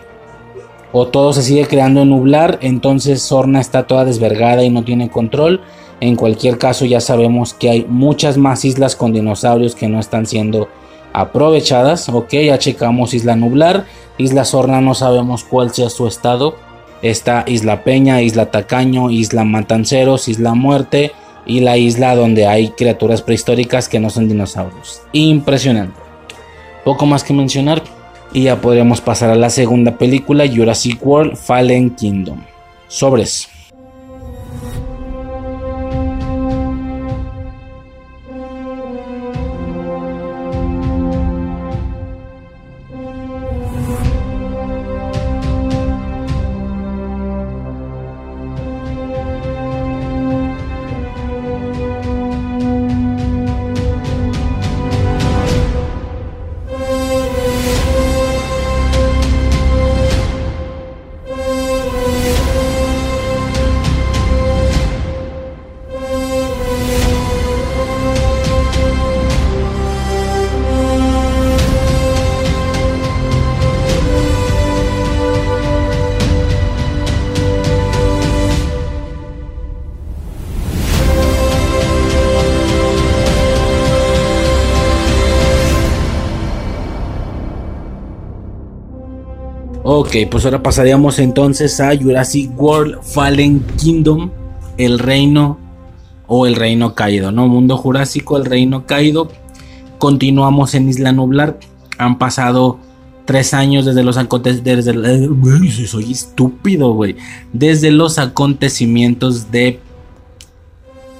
o 0.92 1.08
todo 1.08 1.34
se 1.34 1.42
sigue 1.42 1.66
creando 1.66 2.02
en 2.02 2.08
nublar, 2.08 2.58
entonces 2.62 3.20
Sorna 3.22 3.60
está 3.60 3.86
toda 3.86 4.06
desvergada 4.06 4.64
y 4.64 4.70
no 4.70 4.82
tiene 4.82 5.10
control. 5.10 5.60
En 6.02 6.16
cualquier 6.16 6.58
caso 6.58 6.84
ya 6.84 7.00
sabemos 7.00 7.54
que 7.54 7.70
hay 7.70 7.86
muchas 7.88 8.36
más 8.36 8.64
islas 8.64 8.96
con 8.96 9.12
dinosaurios 9.12 9.76
que 9.76 9.86
no 9.86 10.00
están 10.00 10.26
siendo 10.26 10.68
aprovechadas. 11.12 12.08
Ok, 12.08 12.32
ya 12.32 12.58
checamos 12.58 13.14
Isla 13.14 13.36
Nublar. 13.36 13.86
Isla 14.18 14.44
Sorna 14.44 14.80
no 14.80 14.94
sabemos 14.94 15.44
cuál 15.44 15.72
sea 15.72 15.90
su 15.90 16.08
estado. 16.08 16.56
Está 17.02 17.44
Isla 17.46 17.84
Peña, 17.84 18.20
Isla 18.20 18.50
Tacaño, 18.50 19.12
Isla 19.12 19.44
Matanceros, 19.44 20.26
Isla 20.26 20.54
Muerte 20.54 21.12
y 21.46 21.60
la 21.60 21.76
isla 21.76 22.16
donde 22.16 22.48
hay 22.48 22.70
criaturas 22.70 23.22
prehistóricas 23.22 23.88
que 23.88 24.00
no 24.00 24.10
son 24.10 24.26
dinosaurios. 24.26 25.02
Impresionante. 25.12 26.00
Poco 26.84 27.06
más 27.06 27.22
que 27.22 27.32
mencionar. 27.32 27.80
Y 28.32 28.42
ya 28.42 28.60
podríamos 28.60 29.00
pasar 29.00 29.30
a 29.30 29.36
la 29.36 29.50
segunda 29.50 29.96
película, 29.98 30.48
Jurassic 30.52 30.98
World 31.06 31.36
Fallen 31.36 31.90
Kingdom. 31.90 32.42
Sobres. 32.88 33.48
Ok, 90.04 90.16
pues 90.28 90.44
ahora 90.44 90.64
pasaríamos 90.64 91.20
entonces 91.20 91.78
a 91.78 91.96
Jurassic 91.96 92.50
World 92.60 93.00
Fallen 93.04 93.60
Kingdom, 93.80 94.32
el 94.76 94.98
reino 94.98 95.60
o 96.26 96.48
el 96.48 96.56
reino 96.56 96.96
caído, 96.96 97.30
¿no? 97.30 97.46
Mundo 97.46 97.76
Jurásico, 97.76 98.36
el 98.36 98.44
reino 98.44 98.84
caído. 98.84 99.30
Continuamos 99.98 100.74
en 100.74 100.88
Isla 100.88 101.12
Nublar. 101.12 101.56
Han 101.98 102.18
pasado 102.18 102.80
tres 103.26 103.54
años 103.54 103.84
desde 103.84 104.02
los 104.02 104.16
acontecimientos. 104.16 104.86
Desde, 104.86 105.86
soy 105.86 106.10
estúpido, 106.10 106.94
güey. 106.94 107.14
Desde 107.52 107.92
los 107.92 108.18
acontecimientos 108.18 109.52
de, 109.52 109.78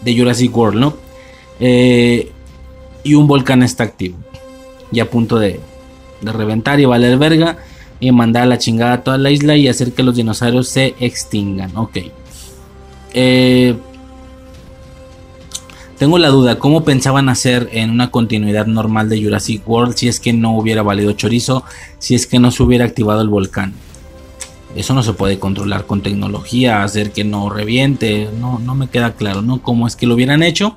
de 0.05 0.19
Jurassic 0.19 0.57
World, 0.57 0.81
¿no? 0.81 0.95
Eh, 1.61 2.33
y 3.05 3.15
un 3.15 3.29
volcán 3.29 3.63
está 3.63 3.85
activo. 3.85 4.19
Y 4.91 4.99
a 4.99 5.09
punto 5.09 5.39
de, 5.39 5.61
de 6.21 6.33
reventar 6.33 6.81
y 6.81 6.85
valer 6.85 7.17
verga 7.17 7.59
y 8.03 8.11
mandar 8.11 8.43
a 8.43 8.47
la 8.47 8.59
chingada 8.59 8.95
a 8.95 9.05
toda 9.05 9.17
la 9.17 9.31
isla 9.31 9.57
y 9.57 9.69
hacer 9.69 9.93
que 9.93 10.03
los 10.03 10.17
dinosaurios 10.17 10.69
se 10.69 10.97
extingan. 10.99 11.77
Ok. 11.77 11.99
Eh, 13.15 13.77
tengo 15.99 16.19
la 16.19 16.31
duda, 16.31 16.59
¿cómo 16.59 16.83
pensaban 16.83 17.29
hacer 17.29 17.69
en 17.71 17.91
una 17.91 18.11
continuidad 18.11 18.67
normal 18.67 19.09
de 19.09 19.23
Jurassic 19.23 19.63
World 19.69 19.95
si 19.95 20.09
es 20.09 20.19
que 20.19 20.33
no 20.33 20.59
hubiera 20.59 20.83
valido 20.83 21.13
chorizo, 21.13 21.63
si 22.01 22.17
es 22.17 22.27
que 22.27 22.41
no 22.41 22.51
se 22.51 22.65
hubiera 22.65 22.85
activado 22.85 23.23
el 23.23 23.29
volcán? 23.29 23.73
Eso 24.75 24.95
no 24.95 25.05
se 25.05 25.13
puede 25.13 25.39
controlar 25.39 25.87
con 25.87 26.03
tecnología, 26.03 26.83
hacer 26.83 27.13
que 27.13 27.23
no 27.23 27.51
reviente, 27.51 28.29
no, 28.41 28.59
no 28.59 28.75
me 28.75 28.89
queda 28.89 29.13
claro, 29.13 29.43
¿no? 29.43 29.63
Cómo 29.63 29.87
es 29.87 29.95
que 29.95 30.09
lo 30.09 30.15
hubieran 30.15 30.43
hecho. 30.43 30.77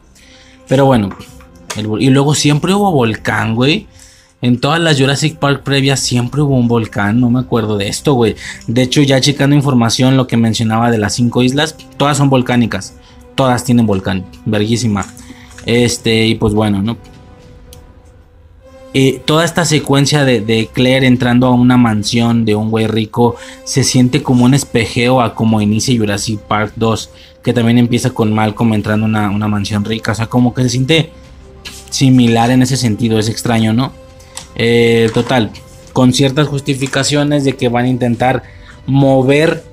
Pero 0.67 0.85
bueno, 0.85 1.09
y 1.99 2.09
luego 2.11 2.35
siempre 2.35 2.75
hubo 2.75 2.91
volcán, 2.91 3.55
güey. 3.55 3.87
En 4.41 4.59
todas 4.59 4.79
las 4.79 4.99
Jurassic 4.99 5.37
Park 5.37 5.63
previas 5.63 6.01
siempre 6.01 6.41
hubo 6.41 6.55
un 6.55 6.67
volcán, 6.67 7.19
no 7.19 7.29
me 7.29 7.39
acuerdo 7.39 7.77
de 7.77 7.87
esto, 7.87 8.13
güey. 8.13 8.35
De 8.67 8.83
hecho, 8.83 9.01
ya 9.01 9.21
checando 9.21 9.55
información, 9.55 10.17
lo 10.17 10.27
que 10.27 10.37
mencionaba 10.37 10.91
de 10.91 10.97
las 10.97 11.15
cinco 11.15 11.41
islas, 11.41 11.75
todas 11.97 12.17
son 12.17 12.29
volcánicas. 12.29 12.95
Todas 13.35 13.63
tienen 13.63 13.85
volcán, 13.85 14.25
verguísima. 14.45 15.05
Este, 15.65 16.27
y 16.27 16.35
pues 16.35 16.53
bueno, 16.53 16.81
¿no? 16.81 16.97
Eh, 18.93 19.21
toda 19.25 19.43
esta 19.43 19.65
secuencia 19.65 20.23
de, 20.23 20.69
Claire 20.71 21.05
entrando 21.05 21.47
a 21.47 21.51
una 21.51 21.75
mansión 21.75 22.45
de 22.45 22.55
un 22.55 22.69
güey 22.69 22.87
rico 22.87 23.35
se 23.65 23.83
siente 23.83 24.23
como 24.23 24.45
un 24.45 24.53
espejeo 24.53 25.19
a 25.21 25.35
como 25.35 25.59
inicia 25.59 25.97
Jurassic 25.97 26.39
Park 26.39 26.73
2, 26.77 27.09
que 27.43 27.51
también 27.51 27.77
empieza 27.77 28.11
con 28.11 28.33
Malcolm 28.33 28.73
entrando 28.73 29.05
a 29.05 29.09
una, 29.09 29.29
una 29.29 29.47
mansión 29.47 29.83
rica. 29.83 30.13
O 30.13 30.15
sea, 30.15 30.27
como 30.27 30.53
que 30.53 30.63
se 30.63 30.69
siente 30.69 31.09
similar 31.89 32.51
en 32.51 32.61
ese 32.61 32.77
sentido, 32.77 33.19
es 33.19 33.27
extraño, 33.27 33.73
¿no? 33.73 34.04
Eh, 34.55 35.09
total, 35.13 35.51
con 35.93 36.13
ciertas 36.13 36.47
justificaciones 36.47 37.43
de 37.43 37.53
que 37.53 37.69
van 37.69 37.85
a 37.85 37.89
intentar 37.89 38.43
mover 38.85 39.63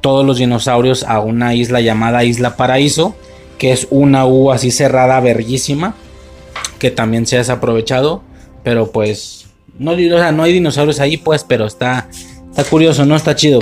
todos 0.00 0.24
los 0.24 0.38
dinosaurios 0.38 1.02
a 1.02 1.20
una 1.20 1.54
isla 1.54 1.80
llamada 1.80 2.24
Isla 2.24 2.56
Paraíso, 2.56 3.16
que 3.58 3.72
es 3.72 3.88
una 3.90 4.26
U 4.26 4.52
así 4.52 4.70
cerrada, 4.70 5.18
verguísima, 5.20 5.94
que 6.78 6.90
también 6.90 7.26
se 7.26 7.36
ha 7.36 7.38
desaprovechado, 7.40 8.22
pero 8.62 8.92
pues 8.92 9.46
no, 9.78 9.94
no 10.32 10.42
hay 10.42 10.52
dinosaurios 10.52 11.00
ahí, 11.00 11.16
pues, 11.16 11.44
pero 11.44 11.66
está, 11.66 12.08
está 12.50 12.64
curioso, 12.64 13.04
¿no? 13.04 13.16
Está 13.16 13.34
chido. 13.34 13.58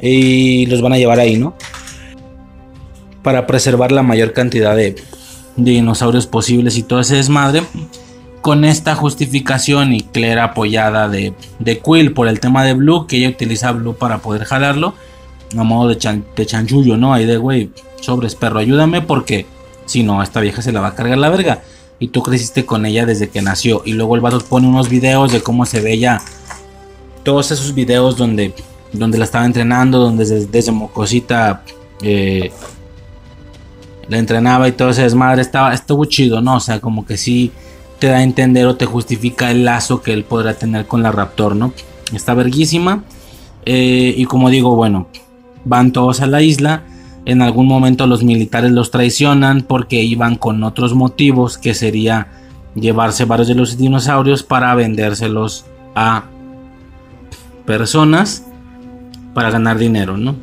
Y 0.00 0.66
los 0.66 0.82
van 0.82 0.92
a 0.92 0.98
llevar 0.98 1.20
ahí, 1.20 1.36
¿no? 1.36 1.54
Para 3.22 3.46
preservar 3.46 3.92
la 3.92 4.02
mayor 4.02 4.32
cantidad 4.32 4.74
de, 4.74 4.96
de 5.56 5.70
dinosaurios 5.70 6.26
posibles 6.26 6.76
y 6.76 6.82
todo 6.82 7.00
ese 7.00 7.16
desmadre 7.16 7.62
con 8.40 8.64
esta 8.64 8.94
justificación 8.94 9.94
y 9.94 10.02
clara 10.02 10.44
apoyada 10.44 11.08
de, 11.08 11.34
de, 11.58 11.78
Quill 11.80 12.12
por 12.12 12.28
el 12.28 12.40
tema 12.40 12.64
de 12.64 12.74
Blue, 12.74 13.06
que 13.06 13.16
ella 13.16 13.28
utiliza 13.28 13.72
Blue 13.72 13.94
para 13.94 14.18
poder 14.18 14.44
jalarlo, 14.44 14.94
a 15.56 15.62
modo 15.64 15.88
de, 15.88 15.98
chan, 15.98 16.24
de 16.36 16.46
chanchullo, 16.46 16.96
¿no? 16.96 17.12
Ahí 17.12 17.26
de, 17.26 17.36
güey, 17.36 17.70
sobres 18.00 18.34
perro, 18.34 18.58
ayúdame 18.58 19.02
porque 19.02 19.46
si 19.88 20.02
no, 20.02 20.22
esta 20.22 20.40
vieja 20.40 20.62
se 20.62 20.72
la 20.72 20.80
va 20.80 20.88
a 20.88 20.94
cargar 20.94 21.18
la 21.18 21.30
verga. 21.30 21.62
Y 21.98 22.08
tú 22.08 22.22
creciste 22.22 22.64
con 22.64 22.86
ella 22.86 23.06
desde 23.06 23.28
que 23.28 23.42
nació. 23.42 23.82
Y 23.84 23.94
luego 23.94 24.14
el 24.14 24.20
vato 24.20 24.38
pone 24.40 24.68
unos 24.68 24.88
videos 24.88 25.32
de 25.32 25.40
cómo 25.40 25.66
se 25.66 25.80
ve 25.80 25.94
ella. 25.94 26.20
Todos 27.24 27.50
esos 27.50 27.74
videos 27.74 28.16
donde, 28.16 28.54
donde 28.92 29.18
la 29.18 29.24
estaba 29.24 29.44
entrenando, 29.44 29.98
donde 29.98 30.24
desde, 30.24 30.46
desde 30.46 30.70
mocosita 30.70 31.64
eh, 32.02 32.52
la 34.08 34.18
entrenaba 34.18 34.68
y 34.68 34.72
todo 34.72 34.90
ese 34.90 35.02
desmadre. 35.02 35.42
Estaba, 35.42 35.74
estuvo 35.74 36.04
chido, 36.04 36.40
¿no? 36.40 36.56
O 36.56 36.60
sea, 36.60 36.80
como 36.80 37.04
que 37.04 37.16
sí 37.16 37.50
te 37.98 38.08
da 38.08 38.18
a 38.18 38.22
entender 38.22 38.66
o 38.66 38.76
te 38.76 38.86
justifica 38.86 39.50
el 39.50 39.64
lazo 39.64 40.02
que 40.02 40.12
él 40.12 40.24
podrá 40.24 40.54
tener 40.54 40.86
con 40.86 41.02
la 41.02 41.12
Raptor, 41.12 41.56
¿no? 41.56 41.72
Está 42.12 42.34
verguísima. 42.34 43.04
Eh, 43.64 44.14
y 44.16 44.24
como 44.24 44.50
digo, 44.50 44.74
bueno, 44.76 45.08
van 45.64 45.92
todos 45.92 46.20
a 46.20 46.26
la 46.26 46.42
isla. 46.42 46.84
En 47.24 47.42
algún 47.42 47.66
momento 47.66 48.06
los 48.06 48.22
militares 48.24 48.70
los 48.72 48.90
traicionan 48.90 49.62
porque 49.62 50.02
iban 50.02 50.36
con 50.36 50.62
otros 50.64 50.94
motivos 50.94 51.58
que 51.58 51.74
sería 51.74 52.28
llevarse 52.74 53.24
varios 53.24 53.48
de 53.48 53.54
los 53.54 53.76
dinosaurios 53.76 54.42
para 54.42 54.74
vendérselos 54.74 55.66
a 55.94 56.24
personas 57.66 58.44
para 59.34 59.50
ganar 59.50 59.78
dinero, 59.78 60.16
¿no? 60.16 60.36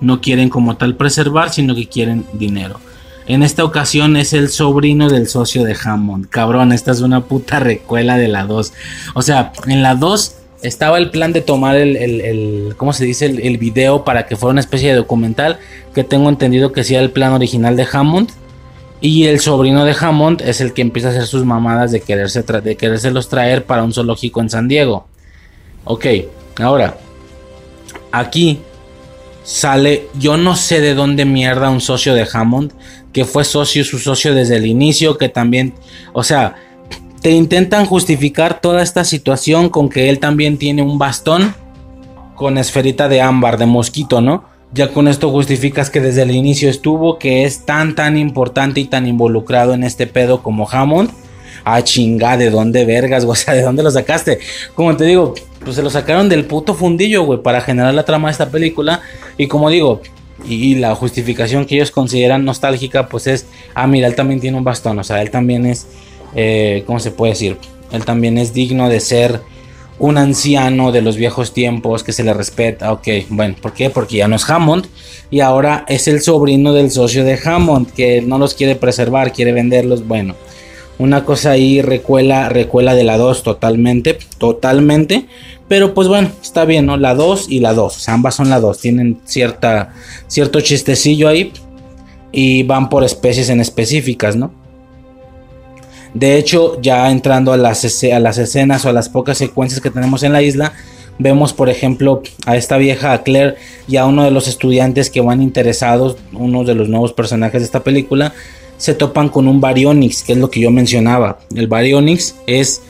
No 0.00 0.20
quieren 0.20 0.48
como 0.48 0.76
tal 0.76 0.96
preservar, 0.96 1.50
sino 1.50 1.74
que 1.74 1.88
quieren 1.88 2.24
dinero. 2.32 2.80
En 3.26 3.42
esta 3.42 3.64
ocasión 3.64 4.16
es 4.16 4.34
el 4.34 4.50
sobrino 4.50 5.08
del 5.08 5.28
socio 5.28 5.64
de 5.64 5.76
Hammond. 5.82 6.28
Cabrón, 6.28 6.72
esta 6.72 6.92
es 6.92 7.00
una 7.00 7.24
puta 7.24 7.58
recuela 7.58 8.18
de 8.18 8.28
la 8.28 8.44
2. 8.44 8.72
O 9.14 9.22
sea, 9.22 9.52
en 9.66 9.82
la 9.82 9.94
2 9.94 10.34
estaba 10.62 10.98
el 10.98 11.10
plan 11.10 11.32
de 11.32 11.40
tomar 11.40 11.76
el, 11.76 12.74
¿cómo 12.76 12.92
se 12.92 13.06
dice? 13.06 13.26
El, 13.26 13.56
video 13.56 14.04
para 14.04 14.26
que 14.26 14.36
fuera 14.36 14.52
una 14.52 14.60
especie 14.60 14.90
de 14.90 14.96
documental. 14.96 15.58
Que 15.94 16.04
tengo 16.04 16.28
entendido 16.28 16.72
que 16.72 16.84
sea 16.84 17.00
el 17.00 17.10
plan 17.10 17.32
original 17.32 17.76
de 17.76 17.86
Hammond. 17.90 18.30
Y 19.00 19.24
el 19.24 19.40
sobrino 19.40 19.86
de 19.86 19.96
Hammond 19.98 20.42
es 20.42 20.60
el 20.60 20.74
que 20.74 20.82
empieza 20.82 21.08
a 21.08 21.10
hacer 21.12 21.26
sus 21.26 21.44
mamadas 21.44 21.92
de, 21.92 22.00
quererse 22.00 22.42
de 22.42 22.76
querérselos 22.76 23.28
traer 23.28 23.64
para 23.64 23.84
un 23.84 23.92
zoológico 23.92 24.42
en 24.42 24.50
San 24.50 24.68
Diego. 24.68 25.06
Ok, 25.84 26.06
ahora, 26.58 26.96
aquí 28.12 28.60
sale, 29.44 30.08
yo 30.18 30.36
no 30.36 30.56
sé 30.56 30.80
de 30.80 30.94
dónde 30.94 31.24
mierda 31.24 31.70
un 31.70 31.80
socio 31.80 32.14
de 32.14 32.26
Hammond 32.32 32.72
que 33.12 33.24
fue 33.24 33.44
socio, 33.44 33.84
su 33.84 34.00
socio 34.00 34.34
desde 34.34 34.56
el 34.56 34.66
inicio, 34.66 35.16
que 35.16 35.28
también, 35.28 35.74
o 36.12 36.24
sea, 36.24 36.56
te 37.22 37.30
intentan 37.30 37.86
justificar 37.86 38.60
toda 38.60 38.82
esta 38.82 39.04
situación 39.04 39.68
con 39.68 39.88
que 39.88 40.10
él 40.10 40.18
también 40.18 40.58
tiene 40.58 40.82
un 40.82 40.98
bastón 40.98 41.54
con 42.34 42.58
esferita 42.58 43.08
de 43.08 43.22
ámbar, 43.22 43.56
de 43.56 43.66
mosquito, 43.66 44.20
¿no? 44.20 44.44
Ya 44.72 44.92
con 44.92 45.06
esto 45.06 45.30
justificas 45.30 45.88
que 45.88 46.00
desde 46.00 46.22
el 46.22 46.32
inicio 46.32 46.68
estuvo, 46.68 47.18
que 47.18 47.44
es 47.44 47.64
tan 47.64 47.94
tan 47.94 48.18
importante 48.18 48.80
y 48.80 48.86
tan 48.86 49.06
involucrado 49.06 49.74
en 49.74 49.84
este 49.84 50.08
pedo 50.08 50.42
como 50.42 50.68
Hammond. 50.68 51.10
Ah, 51.64 51.82
chinga, 51.82 52.36
¿de 52.36 52.50
dónde 52.50 52.84
vergas, 52.84 53.24
O 53.28 53.34
sea, 53.34 53.54
¿de 53.54 53.62
dónde 53.62 53.82
lo 53.82 53.90
sacaste? 53.90 54.38
Como 54.74 54.96
te 54.96 55.04
digo, 55.04 55.34
pues 55.64 55.76
se 55.76 55.82
lo 55.82 55.90
sacaron 55.90 56.28
del 56.28 56.44
puto 56.44 56.74
fundillo, 56.74 57.24
güey, 57.24 57.40
para 57.40 57.60
generar 57.60 57.94
la 57.94 58.04
trama 58.04 58.28
de 58.28 58.32
esta 58.32 58.50
película. 58.50 59.00
Y 59.38 59.46
como 59.46 59.70
digo, 59.70 60.00
y 60.46 60.74
la 60.76 60.94
justificación 60.94 61.64
que 61.64 61.76
ellos 61.76 61.90
consideran 61.90 62.44
nostálgica, 62.44 63.08
pues 63.08 63.26
es, 63.26 63.46
ah, 63.74 63.86
mira, 63.86 64.06
él 64.06 64.14
también 64.14 64.40
tiene 64.40 64.58
un 64.58 64.64
bastón, 64.64 64.98
o 64.98 65.04
sea, 65.04 65.22
él 65.22 65.30
también 65.30 65.64
es, 65.66 65.86
eh, 66.34 66.84
¿cómo 66.86 67.00
se 67.00 67.10
puede 67.10 67.32
decir? 67.32 67.56
Él 67.92 68.04
también 68.04 68.38
es 68.38 68.52
digno 68.52 68.88
de 68.88 69.00
ser 69.00 69.40
un 69.98 70.18
anciano 70.18 70.90
de 70.90 71.02
los 71.02 71.16
viejos 71.16 71.52
tiempos 71.52 72.02
que 72.02 72.12
se 72.12 72.24
le 72.24 72.34
respeta. 72.34 72.92
Ok, 72.92 73.06
bueno, 73.28 73.54
¿por 73.60 73.72
qué? 73.72 73.90
Porque 73.90 74.16
ya 74.16 74.28
no 74.28 74.36
es 74.36 74.48
Hammond 74.48 74.86
y 75.30 75.40
ahora 75.40 75.84
es 75.88 76.08
el 76.08 76.20
sobrino 76.20 76.72
del 76.72 76.90
socio 76.90 77.24
de 77.24 77.38
Hammond 77.42 77.92
que 77.92 78.20
no 78.20 78.38
los 78.38 78.54
quiere 78.54 78.74
preservar, 78.74 79.32
quiere 79.32 79.52
venderlos. 79.52 80.06
Bueno, 80.06 80.34
una 80.98 81.24
cosa 81.24 81.52
ahí 81.52 81.82
recuela, 81.82 82.48
recuela 82.48 82.94
de 82.94 83.04
la 83.04 83.18
2 83.18 83.42
totalmente, 83.42 84.18
totalmente. 84.38 85.26
Pero 85.68 85.94
pues 85.94 86.08
bueno, 86.08 86.30
está 86.42 86.64
bien, 86.64 86.86
¿no? 86.86 86.96
La 86.96 87.14
2 87.14 87.46
y 87.48 87.60
la 87.60 87.72
2, 87.72 87.96
o 87.96 87.98
sea, 87.98 88.14
ambas 88.14 88.34
son 88.34 88.50
la 88.50 88.60
2, 88.60 88.78
tienen 88.78 89.20
cierta, 89.24 89.94
cierto 90.26 90.60
chistecillo 90.60 91.28
ahí 91.28 91.52
y 92.32 92.64
van 92.64 92.88
por 92.88 93.04
especies 93.04 93.48
en 93.48 93.60
específicas, 93.60 94.36
¿no? 94.36 94.52
De 96.12 96.36
hecho, 96.36 96.80
ya 96.80 97.10
entrando 97.10 97.52
a 97.52 97.56
las, 97.56 97.84
a 98.04 98.20
las 98.20 98.38
escenas 98.38 98.84
o 98.84 98.88
a 98.88 98.92
las 98.92 99.08
pocas 99.08 99.38
secuencias 99.38 99.80
que 99.80 99.90
tenemos 99.90 100.22
en 100.22 100.32
la 100.32 100.42
isla, 100.42 100.72
vemos 101.18 101.52
por 101.52 101.68
ejemplo 101.68 102.22
a 102.46 102.56
esta 102.56 102.76
vieja, 102.76 103.12
a 103.12 103.22
Claire 103.22 103.56
y 103.88 103.96
a 103.96 104.06
uno 104.06 104.24
de 104.24 104.30
los 104.30 104.48
estudiantes 104.48 105.10
que 105.10 105.20
van 105.20 105.42
interesados, 105.42 106.16
uno 106.32 106.64
de 106.64 106.74
los 106.74 106.88
nuevos 106.88 107.12
personajes 107.12 107.62
de 107.62 107.66
esta 107.66 107.82
película, 107.82 108.32
se 108.84 108.92
topan 108.92 109.30
con 109.30 109.48
un 109.48 109.62
Baryonyx, 109.62 110.22
que 110.24 110.32
es 110.32 110.38
lo 110.38 110.50
que 110.50 110.60
yo 110.60 110.70
mencionaba. 110.70 111.38
El 111.54 111.68
Baryonyx 111.68 112.34
es 112.46 112.82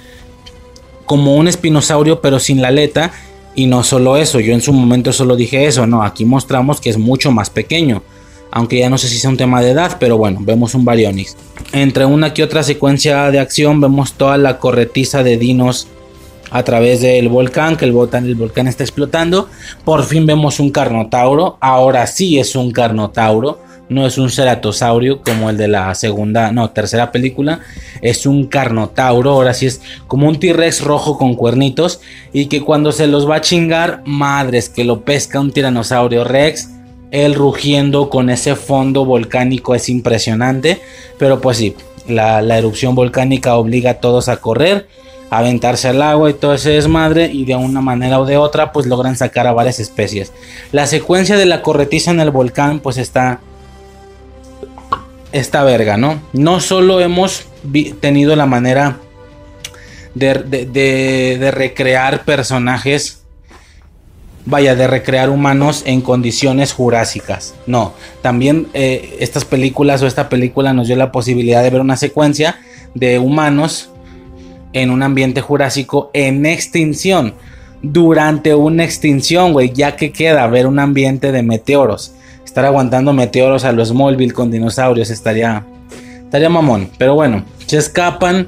como 1.06 1.36
un 1.36 1.46
espinosaurio 1.46 2.20
pero 2.20 2.40
sin 2.40 2.60
la 2.60 2.68
aleta 2.68 3.12
y 3.54 3.66
no 3.66 3.84
solo 3.84 4.16
eso, 4.16 4.40
yo 4.40 4.54
en 4.54 4.60
su 4.60 4.72
momento 4.72 5.12
solo 5.12 5.36
dije 5.36 5.66
eso, 5.66 5.86
no, 5.86 6.02
aquí 6.02 6.24
mostramos 6.24 6.80
que 6.80 6.90
es 6.90 6.98
mucho 6.98 7.30
más 7.30 7.48
pequeño 7.48 8.02
aunque 8.50 8.78
ya 8.78 8.88
no 8.88 8.98
sé 8.98 9.08
si 9.08 9.18
sea 9.18 9.30
un 9.30 9.36
tema 9.36 9.60
de 9.60 9.70
edad, 9.70 9.96
pero 9.98 10.16
bueno, 10.16 10.38
vemos 10.40 10.76
un 10.76 10.84
Baryonyx. 10.84 11.36
Entre 11.72 12.04
una 12.04 12.32
que 12.32 12.44
otra 12.44 12.62
secuencia 12.62 13.32
de 13.32 13.40
acción 13.40 13.80
vemos 13.80 14.12
toda 14.12 14.36
la 14.36 14.58
corretiza 14.60 15.24
de 15.24 15.36
dinos 15.36 15.88
a 16.52 16.62
través 16.62 17.00
del 17.00 17.28
volcán, 17.28 17.76
que 17.76 17.84
el 17.84 17.90
volcán, 17.90 18.26
el 18.26 18.36
volcán 18.36 18.68
está 18.68 18.84
explotando. 18.84 19.48
Por 19.84 20.04
fin 20.04 20.24
vemos 20.24 20.60
un 20.60 20.70
carnotauro, 20.70 21.58
ahora 21.60 22.06
sí 22.06 22.38
es 22.38 22.54
un 22.54 22.70
carnotauro, 22.70 23.58
no 23.94 24.06
es 24.06 24.18
un 24.18 24.30
ceratosaurio 24.30 25.22
como 25.22 25.48
el 25.48 25.56
de 25.56 25.68
la 25.68 25.94
segunda, 25.94 26.52
no, 26.52 26.70
tercera 26.70 27.12
película, 27.12 27.60
es 28.02 28.26
un 28.26 28.46
carnotauro, 28.46 29.30
ahora 29.30 29.54
sí 29.54 29.66
es 29.66 29.80
como 30.06 30.28
un 30.28 30.38
T-Rex 30.38 30.82
rojo 30.82 31.16
con 31.16 31.34
cuernitos 31.34 32.00
y 32.32 32.46
que 32.46 32.60
cuando 32.60 32.92
se 32.92 33.06
los 33.06 33.28
va 33.28 33.36
a 33.36 33.40
chingar, 33.40 34.02
madres, 34.04 34.68
que 34.68 34.84
lo 34.84 35.02
pesca 35.02 35.40
un 35.40 35.52
tiranosaurio 35.52 36.24
Rex 36.24 36.68
él 37.14 37.36
rugiendo 37.36 38.10
con 38.10 38.28
ese 38.28 38.56
fondo 38.56 39.04
volcánico 39.04 39.76
es 39.76 39.88
impresionante. 39.88 40.80
Pero 41.16 41.40
pues 41.40 41.58
sí, 41.58 41.76
la, 42.08 42.40
erupción 42.58 42.96
volcánica 42.96 43.54
obliga 43.54 43.92
a 43.92 43.94
todos 44.00 44.28
a 44.28 44.38
correr, 44.38 44.88
a 45.30 45.38
aventarse 45.38 45.86
al 45.86 46.02
agua 46.02 46.30
y 46.30 46.34
todo 46.34 46.54
ese 46.54 46.70
desmadre. 46.70 47.30
Y 47.32 47.44
de 47.44 47.54
una 47.54 47.80
manera 47.80 48.18
o 48.18 48.26
de 48.26 48.36
otra, 48.36 48.72
pues 48.72 48.86
logran 48.86 49.16
sacar 49.16 49.46
a 49.46 49.52
varias 49.52 49.78
especies. 49.78 50.32
La 50.72 50.88
secuencia 50.88 51.36
de 51.36 51.46
la 51.46 51.62
corretiza 51.62 52.10
en 52.10 52.18
el 52.18 52.32
volcán, 52.32 52.80
pues 52.80 52.96
está. 52.96 53.40
Esta 55.34 55.62
verga, 55.64 55.98
¿no? 55.98 56.22
No 56.32 56.60
solo 56.60 57.00
hemos 57.00 57.46
tenido 58.00 58.34
la 58.36 58.46
manera 58.46 58.96
de, 60.14 60.32
de 60.34 61.50
recrear 61.50 62.24
personajes 62.24 63.24
vaya, 64.46 64.74
de 64.74 64.86
recrear 64.86 65.30
humanos 65.30 65.82
en 65.86 66.00
condiciones 66.00 66.72
jurásicas. 66.72 67.54
No, 67.66 67.94
también 68.22 68.68
eh, 68.74 69.16
estas 69.20 69.44
películas 69.44 70.02
o 70.02 70.06
esta 70.06 70.28
película 70.28 70.72
nos 70.72 70.86
dio 70.86 70.96
la 70.96 71.12
posibilidad 71.12 71.62
de 71.62 71.70
ver 71.70 71.80
una 71.80 71.96
secuencia 71.96 72.58
de 72.94 73.18
humanos 73.18 73.90
en 74.72 74.90
un 74.90 75.02
ambiente 75.02 75.40
jurásico 75.40 76.10
en 76.12 76.46
extinción. 76.46 77.34
Durante 77.82 78.54
una 78.54 78.84
extinción, 78.84 79.52
güey, 79.52 79.72
ya 79.72 79.96
que 79.96 80.10
queda 80.10 80.46
ver 80.46 80.66
un 80.66 80.78
ambiente 80.78 81.32
de 81.32 81.42
meteoros. 81.42 82.12
Estar 82.54 82.66
aguantando 82.66 83.12
meteoros 83.12 83.64
a 83.64 83.72
los 83.72 83.88
Smallville 83.88 84.32
con 84.32 84.48
dinosaurios 84.48 85.10
estaría, 85.10 85.64
estaría 86.22 86.48
mamón. 86.48 86.88
Pero 86.98 87.16
bueno, 87.16 87.44
se 87.66 87.78
escapan 87.78 88.46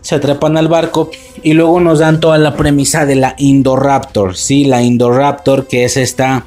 se 0.00 0.20
trepan 0.20 0.56
al 0.56 0.68
barco 0.68 1.10
y 1.42 1.54
luego 1.54 1.80
nos 1.80 1.98
dan 1.98 2.20
toda 2.20 2.38
la 2.38 2.54
premisa 2.54 3.06
de 3.06 3.16
la 3.16 3.34
Indoraptor, 3.36 4.36
¿sí? 4.36 4.64
La 4.64 4.82
Indoraptor 4.82 5.66
que 5.66 5.82
es 5.82 5.96
esta 5.96 6.46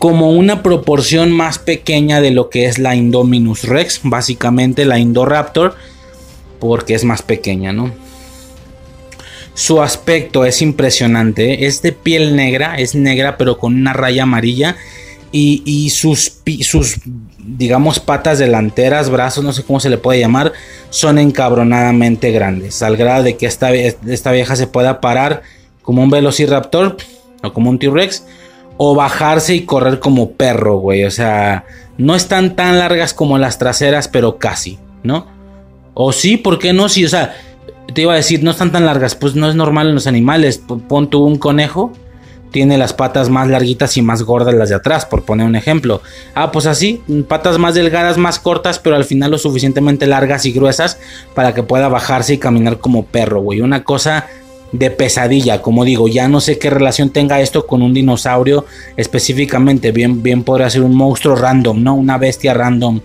como 0.00 0.32
una 0.32 0.64
proporción 0.64 1.30
más 1.30 1.60
pequeña 1.60 2.20
de 2.20 2.32
lo 2.32 2.50
que 2.50 2.64
es 2.66 2.80
la 2.80 2.96
Indominus 2.96 3.62
Rex, 3.62 4.00
básicamente 4.02 4.86
la 4.86 4.98
Indoraptor, 4.98 5.76
porque 6.58 6.94
es 6.94 7.04
más 7.04 7.22
pequeña, 7.22 7.72
¿no? 7.72 7.92
Su 9.54 9.80
aspecto 9.80 10.44
es 10.44 10.60
impresionante, 10.60 11.66
es 11.66 11.82
de 11.82 11.92
piel 11.92 12.34
negra, 12.34 12.80
es 12.80 12.96
negra 12.96 13.36
pero 13.36 13.58
con 13.58 13.76
una 13.76 13.92
raya 13.92 14.24
amarilla 14.24 14.74
y, 15.32 15.90
sus, 15.90 16.40
digamos, 17.38 18.00
patas 18.00 18.38
delanteras, 18.38 19.10
brazos, 19.10 19.44
no 19.44 19.52
sé 19.52 19.62
cómo 19.62 19.80
se 19.80 19.90
le 19.90 19.98
puede 19.98 20.20
llamar, 20.20 20.52
son 20.90 21.18
encabronadamente 21.18 22.32
grandes. 22.32 22.82
Al 22.82 22.96
grado 22.96 23.22
de 23.22 23.36
que 23.36 23.46
esta, 23.46 23.72
esta 23.72 24.32
vieja 24.32 24.56
se 24.56 24.66
pueda 24.66 25.00
parar 25.00 25.42
como 25.82 26.02
un 26.02 26.10
velociraptor 26.10 26.96
o 27.42 27.52
como 27.52 27.70
un 27.70 27.78
T-Rex 27.78 28.24
o 28.76 28.94
bajarse 28.94 29.54
y 29.54 29.62
correr 29.62 30.00
como 30.00 30.32
perro, 30.32 30.78
güey. 30.78 31.04
O 31.04 31.10
sea, 31.10 31.64
no 31.96 32.16
están 32.16 32.56
tan 32.56 32.78
largas 32.78 33.14
como 33.14 33.38
las 33.38 33.58
traseras, 33.58 34.08
pero 34.08 34.38
casi, 34.38 34.78
¿no? 35.02 35.26
O 35.94 36.12
sí, 36.12 36.36
¿por 36.36 36.58
qué 36.58 36.72
no? 36.72 36.88
Sí, 36.88 37.04
o 37.04 37.08
sea, 37.08 37.36
te 37.94 38.02
iba 38.02 38.14
a 38.14 38.16
decir, 38.16 38.42
no 38.42 38.50
están 38.50 38.72
tan 38.72 38.86
largas, 38.86 39.14
pues 39.14 39.34
no 39.34 39.48
es 39.48 39.54
normal 39.54 39.88
en 39.88 39.94
los 39.94 40.06
animales. 40.06 40.62
Pon 40.88 41.10
tú 41.10 41.24
un 41.24 41.36
conejo 41.36 41.92
tiene 42.50 42.78
las 42.78 42.92
patas 42.92 43.28
más 43.28 43.48
larguitas 43.48 43.96
y 43.96 44.02
más 44.02 44.22
gordas 44.22 44.54
las 44.54 44.68
de 44.68 44.74
atrás, 44.74 45.06
por 45.06 45.24
poner 45.24 45.46
un 45.46 45.56
ejemplo. 45.56 46.02
Ah, 46.34 46.52
pues 46.52 46.66
así, 46.66 47.02
patas 47.28 47.58
más 47.58 47.74
delgadas, 47.74 48.18
más 48.18 48.38
cortas, 48.38 48.78
pero 48.78 48.96
al 48.96 49.04
final 49.04 49.30
lo 49.30 49.38
suficientemente 49.38 50.06
largas 50.06 50.44
y 50.46 50.52
gruesas 50.52 50.98
para 51.34 51.54
que 51.54 51.62
pueda 51.62 51.88
bajarse 51.88 52.34
y 52.34 52.38
caminar 52.38 52.78
como 52.78 53.06
perro, 53.06 53.40
güey. 53.40 53.60
Una 53.60 53.84
cosa 53.84 54.26
de 54.72 54.90
pesadilla, 54.90 55.62
como 55.62 55.84
digo, 55.84 56.08
ya 56.08 56.28
no 56.28 56.40
sé 56.40 56.58
qué 56.58 56.70
relación 56.70 57.10
tenga 57.10 57.40
esto 57.40 57.66
con 57.66 57.82
un 57.82 57.92
dinosaurio 57.92 58.66
específicamente, 58.96 59.90
bien, 59.90 60.22
bien 60.22 60.44
podría 60.44 60.70
ser 60.70 60.82
un 60.82 60.94
monstruo 60.94 61.34
random, 61.34 61.82
¿no? 61.82 61.94
Una 61.94 62.18
bestia 62.18 62.54
random, 62.54 63.00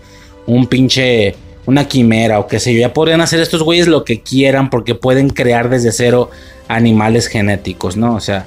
un 0.46 0.68
pinche, 0.68 1.36
una 1.66 1.88
quimera 1.88 2.40
o 2.40 2.48
qué 2.48 2.60
sé 2.60 2.74
yo. 2.74 2.80
Ya 2.82 2.94
podrían 2.94 3.22
hacer 3.22 3.40
estos 3.40 3.64
güeyes 3.64 3.88
lo 3.88 4.04
que 4.04 4.22
quieran 4.22 4.70
porque 4.70 4.96
pueden 4.96 5.30
crear 5.30 5.70
desde 5.70 5.92
cero 5.92 6.30
animales 6.68 7.28
genéticos, 7.28 7.98
¿no? 7.98 8.16
O 8.16 8.20
sea, 8.20 8.46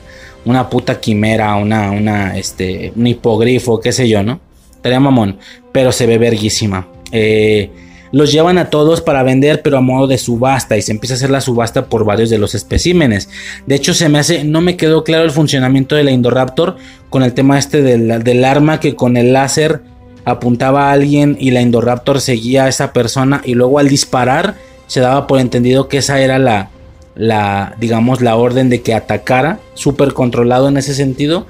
una 0.49 0.70
puta 0.70 0.99
quimera, 0.99 1.55
una, 1.57 1.91
una, 1.91 2.39
este, 2.39 2.93
un 2.97 3.07
hipogrifo, 3.07 3.81
qué 3.81 3.93
sé 3.93 4.09
yo, 4.09 4.23
¿no? 4.23 4.41
Estaría 4.70 4.99
mamón, 4.99 5.37
pero 5.73 5.93
se 5.93 6.07
ve 6.07 6.16
verguísima. 6.16 6.89
Eh, 7.12 7.70
los 8.12 8.33
llevan 8.33 8.57
a 8.57 8.70
todos 8.70 9.03
para 9.03 9.23
vender, 9.23 9.61
pero 9.61 9.77
a 9.77 9.83
modo 9.83 10.07
de 10.07 10.16
subasta, 10.16 10.79
y 10.79 10.83
se 10.83 10.93
empieza 10.93 11.15
a 11.15 11.16
hacer 11.16 11.29
la 11.29 11.43
subasta 11.43 11.87
por 11.87 12.07
varios 12.07 12.31
de 12.31 12.39
los 12.39 12.55
especímenes. 12.55 13.29
De 13.66 13.75
hecho, 13.75 13.93
se 13.93 14.09
me 14.09 14.19
hace, 14.19 14.45
no 14.45 14.62
me 14.62 14.79
quedó 14.79 15.05
claro 15.05 15.25
el 15.25 15.31
funcionamiento 15.31 15.95
de 15.95 16.05
la 16.05 16.12
Indoraptor 16.12 16.77
con 17.11 17.23
el 17.23 17.35
tema 17.35 17.59
este 17.59 17.83
del, 17.83 18.25
del 18.25 18.45
arma 18.47 18.81
que 18.81 18.95
con 18.95 19.19
el 19.19 19.35
láser 19.35 19.83
apuntaba 20.25 20.89
a 20.89 20.93
alguien 20.93 21.37
y 21.39 21.51
la 21.51 21.61
Indoraptor 21.61 22.23
seguía 22.23 22.65
a 22.65 22.69
esa 22.69 22.95
persona, 22.95 23.43
y 23.45 23.53
luego 23.53 23.79
al 23.79 23.89
disparar 23.89 24.55
se 24.87 25.01
daba 25.01 25.27
por 25.27 25.41
entendido 25.41 25.89
que 25.89 25.99
esa 25.99 26.19
era 26.23 26.39
la, 26.39 26.70
la, 27.19 27.74
digamos, 27.81 28.23
la 28.23 28.36
orden 28.36 28.70
de 28.70 28.81
que 28.81 28.95
atacara, 28.95 29.59
súper 29.74 30.15
controlado 30.15 30.69
en 30.69 30.77
ese 30.77 30.95
sentido. 30.95 31.47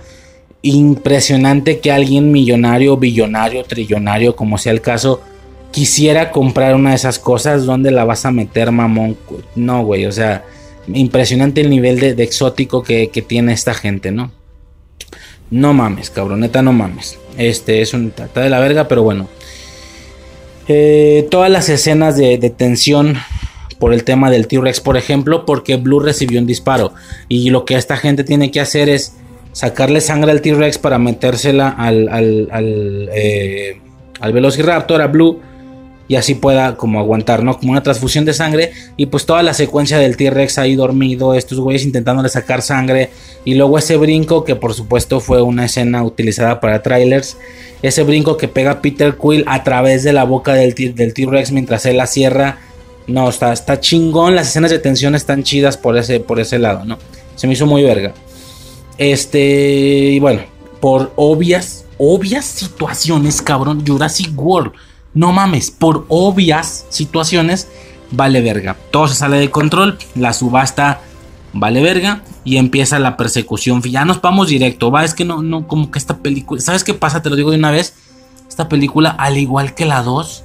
Impresionante 0.63 1.79
que 1.79 1.93
alguien 1.93 2.33
millonario, 2.33 2.97
billonario, 2.97 3.63
trillonario, 3.65 4.35
como 4.35 4.57
sea 4.57 4.73
el 4.73 4.81
caso, 4.81 5.21
quisiera 5.71 6.31
comprar 6.33 6.75
una 6.75 6.91
de 6.91 6.97
esas 6.97 7.19
cosas. 7.19 7.67
¿Dónde 7.67 7.91
la 7.91 8.05
vas 8.05 8.25
a 8.25 8.33
meter, 8.33 8.73
mamón? 8.73 9.19
No, 9.55 9.85
güey, 9.85 10.07
o 10.07 10.13
sea, 10.13 10.43
impresionante 10.93 11.61
el 11.61 11.69
nivel 11.69 12.01
de, 12.01 12.23
exótico 12.23 12.83
que, 12.83 13.25
tiene 13.29 13.53
esta 13.53 13.75
gente, 13.75 14.11
¿no? 14.11 14.33
No 15.51 15.75
mames, 15.75 16.09
cabroneta, 16.09 16.63
no 16.63 16.73
mames. 16.73 17.19
Este 17.37 17.83
es 17.83 17.93
un 17.93 18.11
trata 18.11 18.41
de 18.41 18.49
la 18.49 18.59
verga, 18.59 18.89
pero 18.89 19.03
bueno. 19.03 19.29
Eh, 20.67 21.29
todas 21.31 21.51
las 21.51 21.69
escenas 21.69 22.17
de, 22.17 22.39
de 22.39 22.51
tensión 22.51 23.17
por 23.79 23.93
el 23.93 24.05
tema 24.05 24.31
del 24.31 24.47
T-Rex, 24.47 24.81
por 24.81 24.97
ejemplo, 24.97 25.47
porque 25.47 25.77
Blue 25.77 26.01
recibió 26.01 26.41
un 26.41 26.47
disparo. 26.47 26.93
Y 27.29 27.51
lo 27.51 27.65
que 27.65 27.77
esta 27.77 27.97
gente 27.97 28.25
tiene 28.25 28.51
que 28.51 28.61
hacer 28.61 28.89
es 28.89 29.15
sacarle 29.53 30.01
sangre 30.01 30.33
al 30.33 30.41
T-Rex 30.41 30.79
para 30.79 30.99
metérsela 30.99 31.69
al, 31.69 32.09
al, 32.09 32.49
al, 32.51 33.09
eh, 33.15 33.81
al 34.21 34.33
Velociraptor, 34.33 35.01
a 35.01 35.07
Blue, 35.07 35.41
y 36.09 36.17
así 36.17 36.35
pueda 36.35 36.77
como 36.77 36.99
aguantar, 36.99 37.45
¿no? 37.45 37.59
Como 37.59 37.73
una 37.73 37.83
transfusión 37.83 38.25
de 38.25 38.33
sangre 38.33 38.73
y 38.97 39.07
pues 39.07 39.27
toda 39.27 39.43
la 39.43 39.53
secuencia 39.53 39.99
del 39.99 40.17
T-Rex 40.17 40.59
ahí 40.59 40.75
dormido, 40.75 41.35
estos 41.35 41.61
güeyes 41.61 41.85
intentándole 41.85 42.31
sacar 42.31 42.63
sangre 42.63 43.11
y 43.45 43.55
luego 43.55 43.79
ese 43.79 43.97
brinco 43.99 44.43
que 44.43 44.57
por 44.57 44.73
supuesto 44.73 45.21
fue 45.21 45.43
una 45.43 45.67
escena 45.67 46.03
utilizada 46.03 46.61
para 46.61 46.83
trailers, 46.83 47.37
ese 47.83 48.03
brinco 48.03 48.39
que 48.39 48.49
pega 48.49 48.81
Peter 48.81 49.17
Quill 49.17 49.45
a 49.47 49.63
través 49.63 50.03
de 50.03 50.15
la 50.15 50.25
boca 50.25 50.55
del 50.55 50.75
T-Rex 50.75 51.53
mientras 51.53 51.85
él 51.85 51.99
la 51.99 52.07
cierra, 52.07 52.59
no, 53.09 53.29
está, 53.29 53.53
está 53.53 53.81
chingón, 53.81 54.37
las 54.37 54.49
escenas 54.49 54.71
de 54.71 54.79
tensión 54.79 55.15
están 55.15 55.43
chidas 55.43 55.77
por 55.77 55.97
ese, 55.97 56.21
por 56.21 56.39
ese 56.39 56.59
lado, 56.59 56.85
¿no? 56.85 56.99
Se 57.35 57.47
me 57.47 57.55
hizo 57.55 57.67
muy 57.67 57.83
verga. 57.83 58.15
Este, 58.97 60.11
y 60.13 60.21
bueno, 60.21 60.43
por 60.81 61.13
obvias, 61.17 61.85
obvias 61.99 62.45
situaciones, 62.45 63.43
cabrón, 63.43 63.85
Jurassic 63.87 64.31
World 64.37 64.73
no 65.15 65.33
mames, 65.33 65.71
por 65.71 66.05
obvias 66.09 66.87
situaciones, 66.91 67.69
vale 68.11 68.41
verga. 68.41 68.77
Todo 68.93 69.09
se 69.09 69.17
sale 69.17 69.39
de 69.39 69.51
control, 69.51 69.99
la 70.15 70.33
subasta 70.33 71.01
vale 71.53 71.83
verga 71.83 72.23
y 72.45 72.59
empieza 72.59 72.99
la 72.99 73.17
persecución. 73.17 73.83
Ya 73.83 74.05
nos 74.05 74.21
vamos 74.21 74.49
directo, 74.49 74.91
va, 74.91 75.05
es 75.05 75.15
que 75.15 75.25
no, 75.25 75.43
no, 75.43 75.67
como 75.67 75.91
que 75.91 75.99
esta 75.99 76.19
película, 76.19 76.61
¿sabes 76.61 76.85
qué 76.85 76.95
pasa? 76.95 77.21
Te 77.21 77.31
lo 77.31 77.37
digo 77.37 77.51
de 77.51 77.57
una 77.57 77.71
vez, 77.71 77.95
esta 78.49 78.69
película, 78.69 79.11
al 79.11 79.39
igual 79.39 79.75
que 79.75 79.87
la 79.87 80.03
2, 80.03 80.45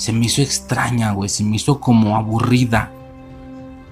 se 0.00 0.14
me 0.14 0.24
hizo 0.24 0.40
extraña, 0.40 1.12
güey, 1.12 1.28
se 1.28 1.44
me 1.44 1.56
hizo 1.56 1.78
como 1.78 2.16
aburrida. 2.16 2.90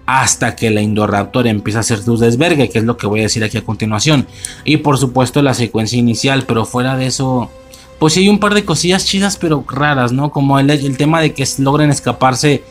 Hasta 0.06 0.56
que 0.56 0.70
la 0.70 0.80
Indoraptor 0.80 1.47
empieza 1.47 1.80
a 1.80 1.82
hacer 1.82 2.02
sus 2.02 2.20
desvergue, 2.20 2.70
que 2.70 2.78
es 2.78 2.85
lo 2.85 2.97
que 2.97 3.06
voy 3.06 3.20
a 3.20 3.24
decir 3.24 3.44
aquí 3.44 3.59
a 3.59 3.64
continuación. 3.64 4.26
Y 4.64 4.78
por 4.78 4.97
supuesto 4.97 5.43
la 5.43 5.52
secuencia 5.52 5.98
inicial, 5.98 6.44
pero 6.47 6.64
fuera 6.64 6.97
de 6.97 7.06
eso 7.06 7.51
pues 7.98 8.14
sí 8.14 8.20
hay 8.20 8.30
un 8.30 8.39
par 8.39 8.55
de 8.55 8.64
cosillas 8.64 9.05
chidas 9.05 9.36
pero 9.36 9.62
raras, 9.68 10.12
¿no? 10.12 10.30
Como 10.30 10.59
el, 10.59 10.70
el 10.70 10.97
tema 10.97 11.20
de 11.20 11.35
que 11.35 11.47
logren 11.59 11.90
escaparse 11.90 12.62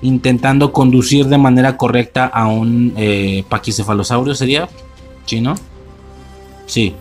intentando 0.00 0.72
conducir 0.72 1.26
de 1.26 1.36
manera 1.36 1.76
correcta 1.76 2.24
a 2.24 2.46
un 2.46 2.94
eh, 2.96 3.44
paquicefalosaurio, 3.46 4.34
¿sería? 4.34 4.70
¿Sí, 5.26 5.42
no? 5.42 5.54
Sí, 6.64 6.94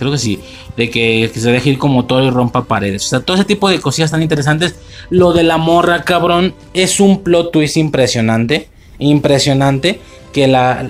creo 0.00 0.10
que 0.10 0.18
sí. 0.18 0.40
De 0.76 0.90
que, 0.90 1.30
se 1.32 1.52
deje 1.52 1.70
ir 1.70 1.78
como 1.78 2.06
todo 2.06 2.24
y 2.24 2.30
rompa 2.30 2.64
paredes. 2.64 3.06
O 3.06 3.08
sea, 3.08 3.20
todo 3.20 3.36
ese 3.36 3.44
tipo 3.44 3.68
de 3.68 3.80
cosillas 3.80 4.10
tan 4.10 4.22
interesantes. 4.22 4.74
Lo 5.10 5.32
de 5.32 5.44
la 5.44 5.58
morra, 5.58 6.02
cabrón, 6.02 6.54
es 6.74 6.98
un 6.98 7.22
plot 7.22 7.52
twist 7.52 7.76
impresionante. 7.76 8.68
Impresionante 8.98 10.00
que 10.32 10.46
la 10.46 10.88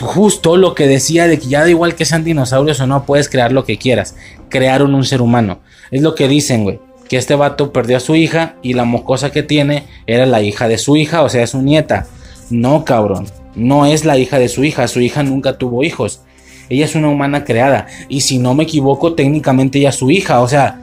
justo 0.00 0.56
lo 0.56 0.74
que 0.74 0.86
decía 0.86 1.26
de 1.26 1.38
que 1.38 1.48
ya 1.48 1.60
da 1.60 1.70
igual 1.70 1.94
que 1.94 2.04
sean 2.04 2.24
dinosaurios 2.24 2.80
o 2.80 2.86
no, 2.86 3.04
puedes 3.04 3.28
crear 3.28 3.52
lo 3.52 3.64
que 3.64 3.78
quieras. 3.78 4.16
Crearon 4.48 4.94
un 4.94 5.04
ser 5.04 5.22
humano. 5.22 5.60
Es 5.90 6.02
lo 6.02 6.14
que 6.14 6.28
dicen, 6.28 6.64
güey. 6.64 6.80
Que 7.08 7.16
este 7.16 7.34
vato 7.34 7.72
perdió 7.72 7.96
a 7.96 8.00
su 8.00 8.16
hija 8.16 8.56
y 8.60 8.74
la 8.74 8.84
mocosa 8.84 9.30
que 9.30 9.42
tiene 9.42 9.84
era 10.06 10.26
la 10.26 10.42
hija 10.42 10.68
de 10.68 10.78
su 10.78 10.96
hija, 10.96 11.22
o 11.22 11.28
sea, 11.28 11.42
es 11.42 11.50
su 11.50 11.62
nieta. 11.62 12.06
No, 12.50 12.84
cabrón. 12.84 13.26
No 13.54 13.86
es 13.86 14.04
la 14.04 14.18
hija 14.18 14.38
de 14.38 14.48
su 14.48 14.64
hija. 14.64 14.88
Su 14.88 15.00
hija 15.00 15.22
nunca 15.22 15.58
tuvo 15.58 15.84
hijos. 15.84 16.22
Ella 16.68 16.84
es 16.84 16.94
una 16.94 17.08
humana 17.08 17.44
creada. 17.44 17.86
Y 18.08 18.20
si 18.22 18.38
no 18.38 18.54
me 18.54 18.64
equivoco, 18.64 19.14
técnicamente 19.14 19.78
ella 19.78 19.90
es 19.90 19.96
su 19.96 20.10
hija. 20.10 20.40
O 20.40 20.48
sea, 20.48 20.80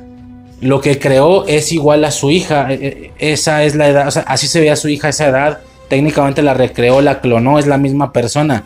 lo 0.62 0.82
que 0.82 0.99
creó 0.99 1.45
es 1.45 1.72
igual 1.72 2.06
a 2.06 2.12
su 2.12 2.32
hija. 2.32 2.72
E, 2.72 3.12
e, 3.20 3.34
esa 3.34 3.64
es 3.64 3.76
la 3.76 3.88
edad. 3.88 4.07
O 4.07 4.12
sea, 4.12 4.24
así 4.24 4.48
se 4.48 4.60
veía 4.60 4.76
su 4.76 4.90
hija 4.90 5.07
a 5.07 5.10
esa 5.12 5.28
edad 5.28 5.60
técnicamente 5.88 6.41
la 6.41 6.53
recreó, 6.53 7.02
la 7.02 7.22
clonó, 7.22 7.60
es 7.60 7.68
la 7.68 7.78
misma 7.78 8.12
persona. 8.12 8.64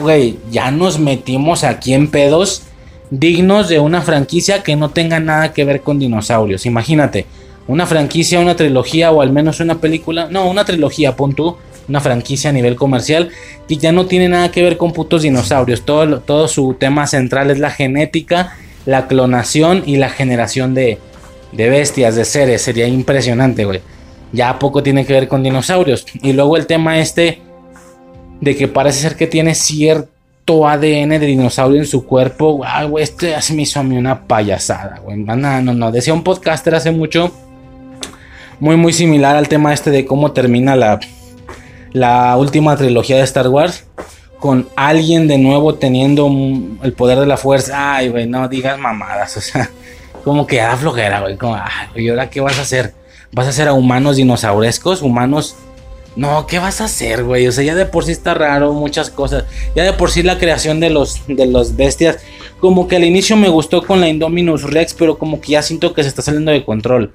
Güey, 0.00 0.38
ya 0.50 0.70
nos 0.70 0.98
metimos 0.98 1.64
aquí 1.64 1.94
en 1.94 2.08
pedos 2.08 2.62
dignos 3.10 3.68
de 3.68 3.78
una 3.78 4.02
franquicia 4.02 4.62
que 4.62 4.76
no 4.76 4.90
tenga 4.90 5.20
nada 5.20 5.52
que 5.52 5.64
ver 5.64 5.82
con 5.82 5.98
dinosaurios. 5.98 6.66
Imagínate, 6.66 7.26
una 7.68 7.86
franquicia, 7.86 8.40
una 8.40 8.56
trilogía 8.56 9.12
o 9.12 9.20
al 9.20 9.32
menos 9.32 9.60
una 9.60 9.80
película, 9.80 10.28
no, 10.30 10.48
una 10.48 10.64
trilogía, 10.64 11.14
punto, 11.14 11.58
una 11.88 12.00
franquicia 12.00 12.50
a 12.50 12.52
nivel 12.52 12.76
comercial 12.76 13.30
que 13.68 13.76
ya 13.76 13.92
no 13.92 14.06
tiene 14.06 14.28
nada 14.28 14.50
que 14.50 14.62
ver 14.62 14.76
con 14.76 14.92
putos 14.92 15.22
dinosaurios. 15.22 15.84
Todo, 15.84 16.20
todo 16.20 16.48
su 16.48 16.74
tema 16.74 17.06
central 17.06 17.50
es 17.50 17.58
la 17.58 17.70
genética, 17.70 18.56
la 18.86 19.06
clonación 19.06 19.82
y 19.86 19.96
la 19.96 20.10
generación 20.10 20.74
de, 20.74 20.98
de 21.52 21.68
bestias, 21.68 22.16
de 22.16 22.24
seres. 22.24 22.62
Sería 22.62 22.86
impresionante, 22.86 23.64
güey 23.64 23.80
ya 24.34 24.58
poco 24.58 24.82
tiene 24.82 25.06
que 25.06 25.12
ver 25.12 25.28
con 25.28 25.42
dinosaurios. 25.42 26.04
Y 26.22 26.32
luego 26.32 26.56
el 26.56 26.66
tema 26.66 26.98
este 26.98 27.40
de 28.40 28.56
que 28.56 28.68
parece 28.68 29.00
ser 29.00 29.16
que 29.16 29.26
tiene 29.26 29.54
cierto 29.54 30.68
ADN 30.68 31.08
de 31.08 31.20
dinosaurio 31.20 31.78
en 31.78 31.86
su 31.86 32.04
cuerpo. 32.04 32.60
güey, 32.88 33.04
esto 33.04 33.26
ya 33.26 33.40
se 33.40 33.54
me 33.54 33.62
hizo 33.62 33.80
a 33.80 33.82
mí 33.82 33.96
una 33.96 34.26
payasada, 34.26 35.00
güey. 35.02 35.18
No, 35.18 35.36
no, 35.36 35.62
no. 35.62 35.92
Decía 35.92 36.12
un 36.12 36.24
podcaster 36.24 36.74
hace 36.74 36.90
mucho. 36.90 37.32
Muy, 38.60 38.76
muy 38.76 38.92
similar 38.92 39.36
al 39.36 39.48
tema 39.48 39.72
este 39.72 39.90
de 39.90 40.04
cómo 40.04 40.32
termina 40.32 40.76
la, 40.76 41.00
la 41.94 42.36
última 42.36 42.76
trilogía 42.76 43.16
de 43.16 43.22
Star 43.22 43.48
Wars. 43.48 43.86
Con 44.38 44.68
alguien 44.76 45.26
de 45.26 45.38
nuevo 45.38 45.76
teniendo 45.76 46.30
el 46.82 46.92
poder 46.92 47.18
de 47.18 47.26
la 47.26 47.38
fuerza. 47.38 47.96
Ay, 47.96 48.10
güey, 48.10 48.26
no 48.26 48.46
digas 48.48 48.78
mamadas. 48.78 49.38
O 49.38 49.40
sea, 49.40 49.70
como 50.22 50.46
que 50.46 50.56
da 50.56 50.76
flojera, 50.76 51.20
güey. 51.20 51.38
Como, 51.38 51.54
ay, 51.54 52.04
¿y 52.04 52.08
ahora 52.10 52.28
qué 52.28 52.42
vas 52.42 52.58
a 52.58 52.62
hacer? 52.62 52.92
¿Vas 53.32 53.46
a 53.46 53.50
hacer 53.50 53.68
a 53.68 53.72
humanos 53.72 54.16
dinosaurescos? 54.16 55.00
¿Humanos? 55.00 55.56
No, 56.16 56.46
¿qué 56.46 56.58
vas 56.58 56.80
a 56.80 56.84
hacer, 56.84 57.24
güey? 57.24 57.46
O 57.46 57.52
sea, 57.52 57.64
ya 57.64 57.74
de 57.74 57.86
por 57.86 58.04
sí 58.04 58.12
está 58.12 58.34
raro 58.34 58.72
muchas 58.72 59.08
cosas. 59.08 59.44
Ya 59.74 59.84
de 59.84 59.94
por 59.94 60.10
sí 60.10 60.22
la 60.22 60.38
creación 60.38 60.80
de 60.80 60.90
los, 60.90 61.22
de 61.26 61.46
los 61.46 61.74
bestias. 61.74 62.18
Como 62.60 62.86
que 62.86 62.96
al 62.96 63.04
inicio 63.04 63.36
me 63.36 63.48
gustó 63.48 63.86
con 63.86 64.00
la 64.00 64.08
Indominus 64.08 64.62
Rex, 64.62 64.94
pero 64.94 65.16
como 65.16 65.40
que 65.40 65.52
ya 65.52 65.62
siento 65.62 65.94
que 65.94 66.02
se 66.02 66.08
está 66.08 66.22
saliendo 66.22 66.52
de 66.52 66.64
control. 66.64 67.14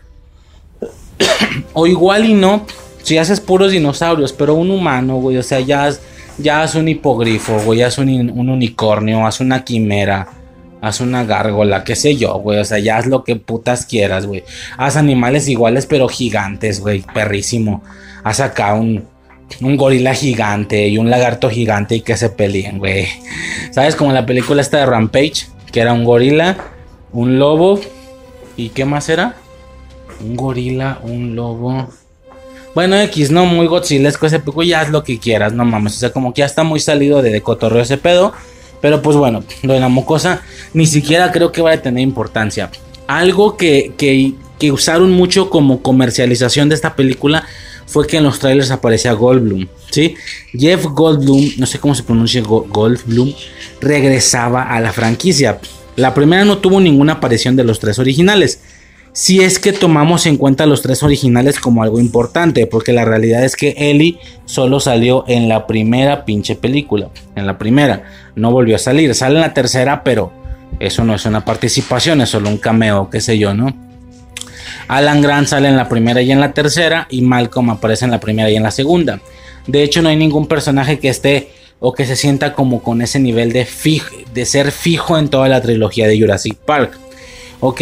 o 1.73 1.85
igual 1.85 2.25
y 2.25 2.33
no, 2.33 2.65
si 3.09 3.17
haces 3.17 3.39
puros 3.39 3.71
dinosaurios, 3.71 4.33
pero 4.33 4.53
un 4.53 4.69
humano, 4.69 5.15
güey. 5.15 5.35
O 5.37 5.41
sea, 5.41 5.59
ya, 5.61 5.89
ya 6.37 6.61
haz 6.61 6.75
un 6.75 6.87
hipogrifo, 6.87 7.59
güey. 7.61 7.81
Haz 7.81 7.97
un, 7.97 8.07
un 8.07 8.49
unicornio, 8.49 9.25
haz 9.25 9.39
una 9.39 9.63
quimera 9.63 10.27
Haz 10.79 11.01
una 11.01 11.23
gárgola, 11.23 11.83
qué 11.83 11.95
sé 11.95 12.17
yo, 12.17 12.35
güey. 12.35 12.59
O 12.59 12.63
sea, 12.63 12.77
ya 12.77 12.97
haz 12.97 13.07
lo 13.07 13.23
que 13.23 13.35
putas 13.35 13.87
quieras, 13.87 14.27
güey. 14.27 14.43
Haz 14.77 14.95
animales 14.95 15.47
iguales, 15.47 15.87
pero 15.87 16.07
gigantes, 16.07 16.81
güey. 16.81 17.03
Perrísimo. 17.11 17.81
Haz 18.23 18.41
acá 18.41 18.75
un, 18.75 19.05
un 19.59 19.75
gorila 19.75 20.13
gigante 20.13 20.87
y 20.87 20.99
un 20.99 21.09
lagarto 21.09 21.49
gigante 21.49 21.95
y 21.95 22.01
que 22.01 22.15
se 22.15 22.29
peleen, 22.29 22.77
güey. 22.77 23.07
¿Sabes? 23.71 23.95
Como 23.95 24.11
la 24.11 24.27
película 24.27 24.61
esta 24.61 24.77
de 24.77 24.85
Rampage, 24.85 25.47
que 25.71 25.79
era 25.79 25.93
un 25.93 26.03
gorila, 26.03 26.57
un 27.11 27.39
lobo. 27.39 27.79
¿Y 28.55 28.69
qué 28.69 28.85
más 28.85 29.09
era? 29.09 29.33
Un 30.21 30.35
gorila, 30.35 30.99
un 31.01 31.35
lobo. 31.35 31.89
Bueno, 32.79 32.97
X, 32.97 33.29
no, 33.29 33.45
muy 33.45 33.67
godzillesco 33.67 34.25
ese 34.25 34.39
pico, 34.39 34.63
ya 34.63 34.79
haz 34.79 34.89
lo 34.89 35.03
que 35.03 35.19
quieras, 35.19 35.51
no 35.51 35.65
mames. 35.65 35.97
O 35.97 35.99
sea, 35.99 36.13
como 36.13 36.33
que 36.33 36.39
ya 36.39 36.45
está 36.45 36.63
muy 36.63 36.79
salido 36.79 37.21
de, 37.21 37.29
de 37.29 37.41
cotorreo 37.41 37.81
ese 37.81 37.97
pedo. 37.97 38.31
Pero 38.79 39.01
pues 39.01 39.17
bueno, 39.17 39.43
lo 39.63 39.73
de 39.73 39.81
la 39.81 39.89
mocosa 39.89 40.43
ni 40.73 40.87
siquiera 40.87 41.29
creo 41.33 41.51
que 41.51 41.61
vaya 41.61 41.79
a 41.79 41.81
tener 41.81 42.01
importancia. 42.01 42.71
Algo 43.05 43.57
que, 43.57 43.91
que, 43.97 44.71
usaron 44.71 45.11
mucho 45.11 45.49
como 45.49 45.81
comercialización 45.81 46.69
de 46.69 46.75
esta 46.75 46.95
película 46.95 47.45
fue 47.85 48.07
que 48.07 48.15
en 48.15 48.23
los 48.23 48.39
trailers 48.39 48.71
aparecía 48.71 49.11
Goldblum, 49.11 49.67
¿sí? 49.91 50.15
Jeff 50.57 50.85
Goldblum, 50.85 51.55
no 51.57 51.65
sé 51.65 51.79
cómo 51.79 51.93
se 51.93 52.03
pronuncia 52.03 52.41
Goldblum, 52.41 53.33
regresaba 53.81 54.63
a 54.63 54.79
la 54.79 54.93
franquicia. 54.93 55.59
La 55.97 56.13
primera 56.13 56.45
no 56.45 56.59
tuvo 56.59 56.79
ninguna 56.79 57.11
aparición 57.11 57.57
de 57.57 57.65
los 57.65 57.77
tres 57.77 57.99
originales 57.99 58.61
si 59.19 59.41
es 59.41 59.59
que 59.59 59.73
tomamos 59.73 60.25
en 60.27 60.37
cuenta 60.37 60.65
los 60.65 60.81
tres 60.81 61.03
originales 61.03 61.59
como 61.59 61.83
algo 61.83 61.99
importante, 61.99 62.67
porque 62.67 62.93
la 62.93 63.03
realidad 63.03 63.43
es 63.43 63.57
que 63.57 63.75
Ellie 63.77 64.17
solo 64.45 64.79
salió 64.79 65.25
en 65.27 65.49
la 65.49 65.67
primera 65.67 66.23
pinche 66.23 66.55
película, 66.55 67.09
en 67.35 67.45
la 67.45 67.57
primera, 67.57 68.03
no 68.35 68.49
volvió 68.49 68.77
a 68.77 68.79
salir, 68.79 69.13
sale 69.13 69.35
en 69.35 69.41
la 69.41 69.53
tercera, 69.53 70.05
pero 70.05 70.31
eso 70.79 71.03
no 71.03 71.15
es 71.15 71.25
una 71.25 71.43
participación, 71.43 72.21
es 72.21 72.29
solo 72.29 72.47
un 72.47 72.59
cameo, 72.59 73.09
qué 73.09 73.19
sé 73.19 73.37
yo, 73.37 73.53
¿no? 73.53 73.75
Alan 74.87 75.21
Grant 75.21 75.49
sale 75.49 75.67
en 75.67 75.75
la 75.75 75.89
primera 75.89 76.21
y 76.21 76.31
en 76.31 76.39
la 76.39 76.53
tercera, 76.53 77.05
y 77.09 77.21
Malcolm 77.21 77.71
aparece 77.71 78.05
en 78.05 78.11
la 78.11 78.21
primera 78.21 78.49
y 78.49 78.55
en 78.55 78.63
la 78.63 78.71
segunda. 78.71 79.19
De 79.67 79.83
hecho, 79.83 80.01
no 80.01 80.07
hay 80.07 80.15
ningún 80.15 80.47
personaje 80.47 80.97
que 80.97 81.09
esté 81.09 81.51
o 81.81 81.93
que 81.93 82.05
se 82.05 82.15
sienta 82.15 82.53
como 82.53 82.81
con 82.81 83.01
ese 83.01 83.19
nivel 83.19 83.51
de, 83.51 83.67
de 84.33 84.45
ser 84.45 84.71
fijo 84.71 85.17
en 85.17 85.27
toda 85.27 85.49
la 85.49 85.61
trilogía 85.61 86.07
de 86.07 86.17
Jurassic 86.17 86.55
Park. 86.55 87.08
Ok, 87.61 87.81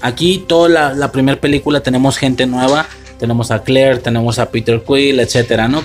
aquí 0.00 0.44
toda 0.46 0.94
la, 0.94 1.12
primera 1.12 1.40
película 1.40 1.80
tenemos 1.80 2.16
gente 2.16 2.46
nueva. 2.46 2.86
Tenemos 3.18 3.50
a 3.50 3.62
Claire, 3.62 3.98
tenemos 3.98 4.38
a 4.38 4.50
Peter 4.50 4.82
Quill, 4.86 5.20
etcétera, 5.20 5.68
¿no? 5.68 5.84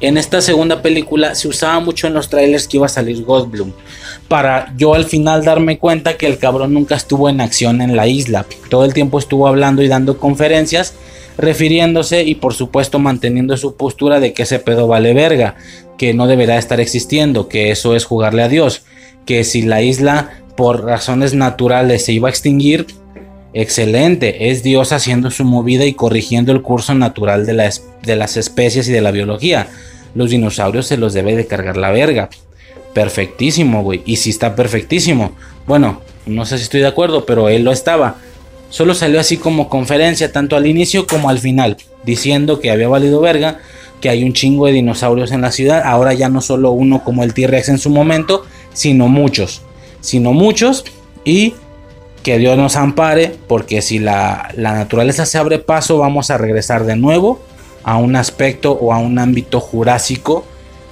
En 0.00 0.18
esta 0.18 0.42
segunda 0.42 0.82
película 0.82 1.36
se 1.36 1.46
usaba 1.46 1.78
mucho 1.78 2.08
en 2.08 2.14
los 2.14 2.28
trailers 2.28 2.66
que 2.66 2.78
iba 2.78 2.86
a 2.86 2.88
salir 2.88 3.22
Goldblum. 3.24 3.72
Para 4.26 4.74
yo 4.76 4.94
al 4.94 5.04
final 5.04 5.44
darme 5.44 5.78
cuenta 5.78 6.16
que 6.16 6.26
el 6.26 6.38
cabrón 6.38 6.74
nunca 6.74 6.96
estuvo 6.96 7.28
en 7.28 7.40
acción 7.40 7.80
en 7.80 7.94
la 7.94 8.08
isla. 8.08 8.44
Todo 8.68 8.84
el 8.84 8.92
tiempo 8.92 9.20
estuvo 9.20 9.46
hablando 9.46 9.80
y 9.80 9.88
dando 9.88 10.18
conferencias 10.18 10.94
refiriéndose 11.38 12.24
y 12.24 12.34
por 12.34 12.52
supuesto 12.52 12.98
manteniendo 12.98 13.56
su 13.56 13.76
postura 13.76 14.20
de 14.20 14.32
que 14.32 14.42
ese 14.42 14.58
pedo 14.58 14.86
vale 14.88 15.14
verga 15.14 15.54
que 15.96 16.14
no 16.14 16.26
deberá 16.26 16.58
estar 16.58 16.80
existiendo, 16.80 17.48
que 17.48 17.70
eso 17.70 17.94
es 17.94 18.04
jugarle 18.04 18.42
a 18.42 18.48
Dios, 18.48 18.82
que 19.24 19.44
si 19.44 19.62
la 19.62 19.82
isla 19.82 20.41
por 20.56 20.84
razones 20.84 21.34
naturales 21.34 22.04
se 22.04 22.12
iba 22.12 22.28
a 22.28 22.30
extinguir, 22.30 22.86
excelente, 23.54 24.50
es 24.50 24.62
Dios 24.62 24.92
haciendo 24.92 25.30
su 25.30 25.44
movida 25.44 25.84
y 25.84 25.94
corrigiendo 25.94 26.52
el 26.52 26.62
curso 26.62 26.94
natural 26.94 27.46
de, 27.46 27.70
de 28.02 28.16
las 28.16 28.36
especies 28.36 28.88
y 28.88 28.92
de 28.92 29.00
la 29.00 29.10
biología. 29.10 29.68
Los 30.14 30.30
dinosaurios 30.30 30.86
se 30.86 30.96
los 30.96 31.14
debe 31.14 31.36
de 31.36 31.46
cargar 31.46 31.76
la 31.76 31.90
verga. 31.90 32.28
Perfectísimo, 32.92 33.82
güey. 33.82 34.02
Y 34.04 34.16
si 34.16 34.30
está 34.30 34.54
perfectísimo. 34.54 35.32
Bueno, 35.66 36.02
no 36.26 36.44
sé 36.44 36.58
si 36.58 36.64
estoy 36.64 36.80
de 36.80 36.88
acuerdo, 36.88 37.24
pero 37.24 37.48
él 37.48 37.64
lo 37.64 37.72
estaba. 37.72 38.16
Solo 38.68 38.94
salió 38.94 39.20
así 39.20 39.38
como 39.38 39.68
conferencia, 39.68 40.32
tanto 40.32 40.56
al 40.56 40.66
inicio 40.66 41.06
como 41.06 41.28
al 41.28 41.38
final, 41.38 41.76
diciendo 42.04 42.60
que 42.60 42.70
había 42.70 42.88
valido 42.88 43.20
verga, 43.20 43.58
que 44.00 44.08
hay 44.08 44.24
un 44.24 44.32
chingo 44.32 44.66
de 44.66 44.72
dinosaurios 44.72 45.32
en 45.32 45.42
la 45.42 45.52
ciudad. 45.52 45.82
Ahora 45.84 46.12
ya 46.14 46.28
no 46.28 46.40
solo 46.40 46.72
uno 46.72 47.04
como 47.04 47.22
el 47.22 47.34
T-Rex 47.34 47.68
en 47.70 47.78
su 47.78 47.90
momento, 47.90 48.44
sino 48.72 49.08
muchos. 49.08 49.62
Sino 50.02 50.34
muchos. 50.34 50.84
Y 51.24 51.54
que 52.22 52.38
Dios 52.38 52.58
nos 52.58 52.76
ampare, 52.76 53.34
porque 53.48 53.80
si 53.80 53.98
la, 53.98 54.50
la 54.56 54.74
naturaleza 54.74 55.24
se 55.24 55.38
abre 55.38 55.58
paso, 55.58 55.98
vamos 55.98 56.30
a 56.30 56.38
regresar 56.38 56.84
de 56.84 56.96
nuevo 56.96 57.40
a 57.84 57.96
un 57.96 58.16
aspecto 58.16 58.72
o 58.72 58.92
a 58.92 58.98
un 58.98 59.18
ámbito 59.18 59.60
jurásico 59.60 60.44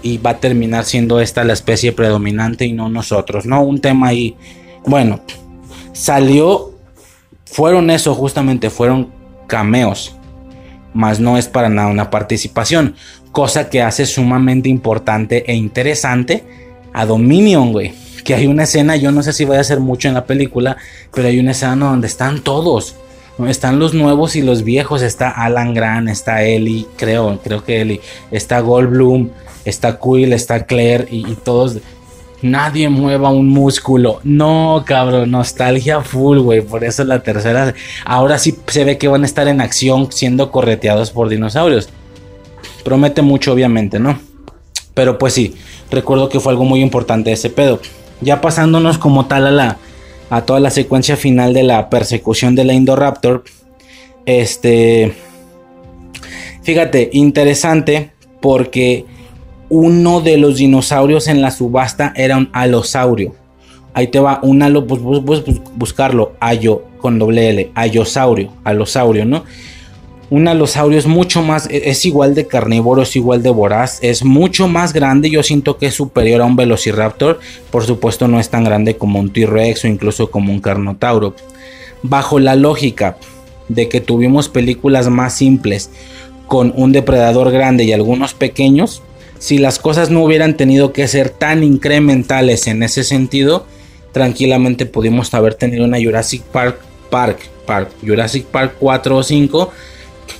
y 0.02 0.18
va 0.18 0.30
a 0.30 0.38
terminar 0.38 0.84
siendo 0.84 1.20
esta 1.20 1.44
la 1.44 1.52
especie 1.52 1.92
predominante 1.92 2.66
y 2.66 2.72
no 2.72 2.88
nosotros, 2.88 3.46
¿no? 3.46 3.62
Un 3.62 3.80
tema 3.80 4.08
ahí, 4.08 4.36
bueno, 4.86 5.20
salió, 5.92 6.72
fueron 7.44 7.90
eso 7.90 8.14
justamente, 8.14 8.70
fueron 8.70 9.10
cameos, 9.46 10.16
más 10.94 11.20
no 11.20 11.38
es 11.38 11.48
para 11.48 11.68
nada 11.68 11.88
una 11.88 12.10
participación, 12.10 12.96
cosa 13.32 13.68
que 13.68 13.82
hace 13.82 14.06
sumamente 14.06 14.68
importante 14.68 15.44
e 15.46 15.54
interesante 15.54 16.44
a 16.92 17.06
Dominion, 17.06 17.72
güey. 17.72 17.92
Que 18.24 18.34
hay 18.34 18.46
una 18.46 18.64
escena, 18.64 18.96
yo 18.96 19.12
no 19.12 19.22
sé 19.22 19.32
si 19.32 19.44
vaya 19.44 19.60
a 19.60 19.64
ser 19.64 19.80
mucho 19.80 20.08
en 20.08 20.14
la 20.14 20.24
película, 20.26 20.76
pero 21.12 21.28
hay 21.28 21.38
una 21.38 21.52
escena 21.52 21.86
donde 21.86 22.06
están 22.06 22.40
todos. 22.40 22.96
Están 23.48 23.78
los 23.78 23.94
nuevos 23.94 24.36
y 24.36 24.42
los 24.42 24.64
viejos. 24.64 25.02
Está 25.02 25.30
Alan 25.30 25.74
Grant, 25.74 26.08
está 26.08 26.42
Ellie, 26.42 26.86
creo, 26.96 27.38
creo 27.42 27.64
que 27.64 27.80
Ellie. 27.80 28.00
Está 28.30 28.60
Goldblum, 28.60 29.30
está 29.64 29.98
Quill, 29.98 30.32
está 30.32 30.66
Claire 30.66 31.08
y, 31.10 31.22
todos. 31.36 31.78
Nadie 32.42 32.88
mueva 32.88 33.30
un 33.30 33.48
músculo. 33.48 34.20
No, 34.24 34.82
cabrón, 34.86 35.30
nostalgia 35.30 36.00
full, 36.00 36.38
güey. 36.38 36.62
Por 36.62 36.84
eso 36.84 37.04
la 37.04 37.22
tercera. 37.22 37.74
Ahora 38.04 38.38
sí 38.38 38.56
se 38.66 38.84
ve 38.84 38.98
que 38.98 39.08
van 39.08 39.22
a 39.22 39.26
estar 39.26 39.46
en 39.48 39.60
acción 39.60 40.10
siendo 40.10 40.50
correteados 40.50 41.10
por 41.10 41.28
dinosaurios. 41.28 41.88
Promete 42.84 43.22
mucho, 43.22 43.52
obviamente, 43.52 43.98
¿no? 43.98 44.18
Pero 44.94 45.18
pues 45.18 45.34
sí, 45.34 45.54
recuerdo 45.90 46.28
que 46.28 46.40
fue 46.40 46.52
algo 46.52 46.64
muy 46.64 46.80
importante 46.80 47.30
ese 47.30 47.50
pedo. 47.50 47.80
Ya 48.20 48.40
pasándonos 48.40 48.98
como 48.98 49.26
tal 49.26 49.46
a 49.46 49.50
la. 49.50 49.78
a 50.30 50.42
toda 50.42 50.60
la 50.60 50.70
secuencia 50.70 51.16
final 51.16 51.54
de 51.54 51.62
la 51.62 51.90
persecución 51.90 52.54
de 52.54 52.64
la 52.64 52.72
Indoraptor. 52.72 53.44
Este. 54.26 55.14
Fíjate, 56.62 57.10
interesante. 57.12 58.12
Porque 58.40 59.04
uno 59.68 60.20
de 60.20 60.36
los 60.36 60.56
dinosaurios 60.56 61.28
en 61.28 61.42
la 61.42 61.50
subasta 61.50 62.12
era 62.16 62.36
un 62.36 62.50
alosaurio. 62.52 63.34
Ahí 63.94 64.08
te 64.08 64.20
va, 64.20 64.40
un 64.42 64.62
alo, 64.62 64.86
pues, 64.86 65.00
buscarlo, 65.76 66.32
ayo 66.40 66.84
con 66.98 67.18
doble 67.18 67.50
L, 67.50 67.70
ayosaurio, 67.74 68.52
alosaurio, 68.62 69.24
¿no? 69.24 69.44
Un 70.30 70.46
alosaurio 70.46 70.96
es 70.96 71.06
mucho 71.06 71.42
más, 71.42 71.68
e, 71.68 71.90
es 71.90 72.06
igual 72.06 72.36
de 72.36 72.46
carnívoro, 72.46 73.02
es 73.02 73.16
igual 73.16 73.42
de 73.42 73.50
voraz, 73.50 73.98
es 74.00 74.24
mucho 74.24 74.68
más 74.68 74.92
grande, 74.92 75.28
yo 75.28 75.42
siento 75.42 75.76
que 75.76 75.86
es 75.86 75.94
superior 75.94 76.40
a 76.40 76.44
un 76.44 76.54
velociraptor, 76.54 77.40
por 77.70 77.84
supuesto 77.84 78.28
no 78.28 78.38
es 78.38 78.48
tan 78.48 78.62
grande 78.62 78.96
como 78.96 79.18
un 79.18 79.32
T-Rex 79.32 79.84
o 79.84 79.88
incluso 79.88 80.30
como 80.30 80.52
un 80.52 80.60
carnotauro. 80.60 81.34
Bajo 82.02 82.38
la 82.38 82.54
lógica 82.54 83.16
de 83.68 83.88
que 83.88 84.00
tuvimos 84.00 84.48
películas 84.48 85.08
más 85.08 85.34
simples 85.34 85.90
con 86.46 86.72
un 86.76 86.92
depredador 86.92 87.50
grande 87.50 87.84
y 87.84 87.92
algunos 87.92 88.32
pequeños, 88.32 89.02
si 89.38 89.58
las 89.58 89.78
cosas 89.78 90.10
no 90.10 90.22
hubieran 90.22 90.56
tenido 90.56 90.92
que 90.92 91.08
ser 91.08 91.30
tan 91.30 91.64
incrementales 91.64 92.68
en 92.68 92.82
ese 92.84 93.02
sentido, 93.02 93.66
tranquilamente 94.12 94.86
pudimos 94.86 95.34
haber 95.34 95.54
tenido 95.54 95.84
una 95.84 96.00
Jurassic 96.00 96.42
Park 96.42 96.80
Park, 97.10 97.40
Park, 97.66 97.90
Jurassic 98.06 98.46
Park 98.46 98.76
4 98.78 99.16
o 99.16 99.22
5, 99.22 99.72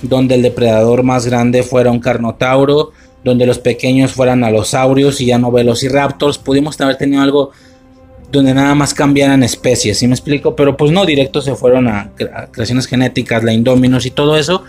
donde 0.01 0.35
el 0.35 0.41
depredador 0.41 1.03
más 1.03 1.25
grande 1.25 1.63
fuera 1.63 1.91
un 1.91 1.99
carnotauro, 1.99 2.91
donde 3.23 3.45
los 3.45 3.59
pequeños 3.59 4.11
fueran 4.11 4.43
alosaurios 4.43 5.21
y 5.21 5.27
ya 5.27 5.37
no 5.37 5.51
velociraptors, 5.51 6.37
pudimos 6.37 6.79
haber 6.81 6.97
tenido 6.97 7.21
algo 7.21 7.51
donde 8.31 8.53
nada 8.53 8.73
más 8.75 8.93
cambiaran 8.93 9.43
especies, 9.43 9.99
¿sí 9.99 10.07
me 10.07 10.13
explico? 10.13 10.55
Pero 10.55 10.77
pues 10.77 10.91
no, 10.91 11.05
directo 11.05 11.41
se 11.41 11.55
fueron 11.55 11.87
a, 11.87 12.11
creaciones 12.51 12.87
genéticas, 12.87 13.43
la 13.43 13.53
Indominus 13.53 14.05
y 14.05 14.11
todo 14.11 14.37
eso, 14.37 14.63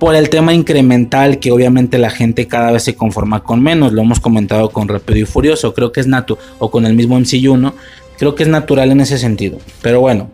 por 0.00 0.16
el 0.16 0.28
tema 0.28 0.52
incremental 0.52 1.38
que 1.38 1.52
obviamente 1.52 1.98
la 1.98 2.10
gente 2.10 2.48
cada 2.48 2.72
vez 2.72 2.82
se 2.82 2.96
conforma 2.96 3.44
con 3.44 3.62
menos. 3.62 3.92
Lo 3.92 4.02
hemos 4.02 4.18
comentado 4.18 4.70
con 4.70 4.88
Rápido 4.88 5.20
y 5.20 5.24
Furioso, 5.24 5.74
creo 5.74 5.92
que 5.92 6.00
es 6.00 6.08
natural, 6.08 6.44
o 6.58 6.70
con 6.70 6.84
el 6.86 6.94
mismo 6.94 7.18
MCU, 7.18 7.56
¿no? 7.56 7.74
Creo 8.18 8.34
que 8.34 8.42
es 8.42 8.48
natural 8.48 8.90
en 8.90 9.00
ese 9.00 9.18
sentido. 9.18 9.58
Pero 9.80 10.00
bueno, 10.00 10.30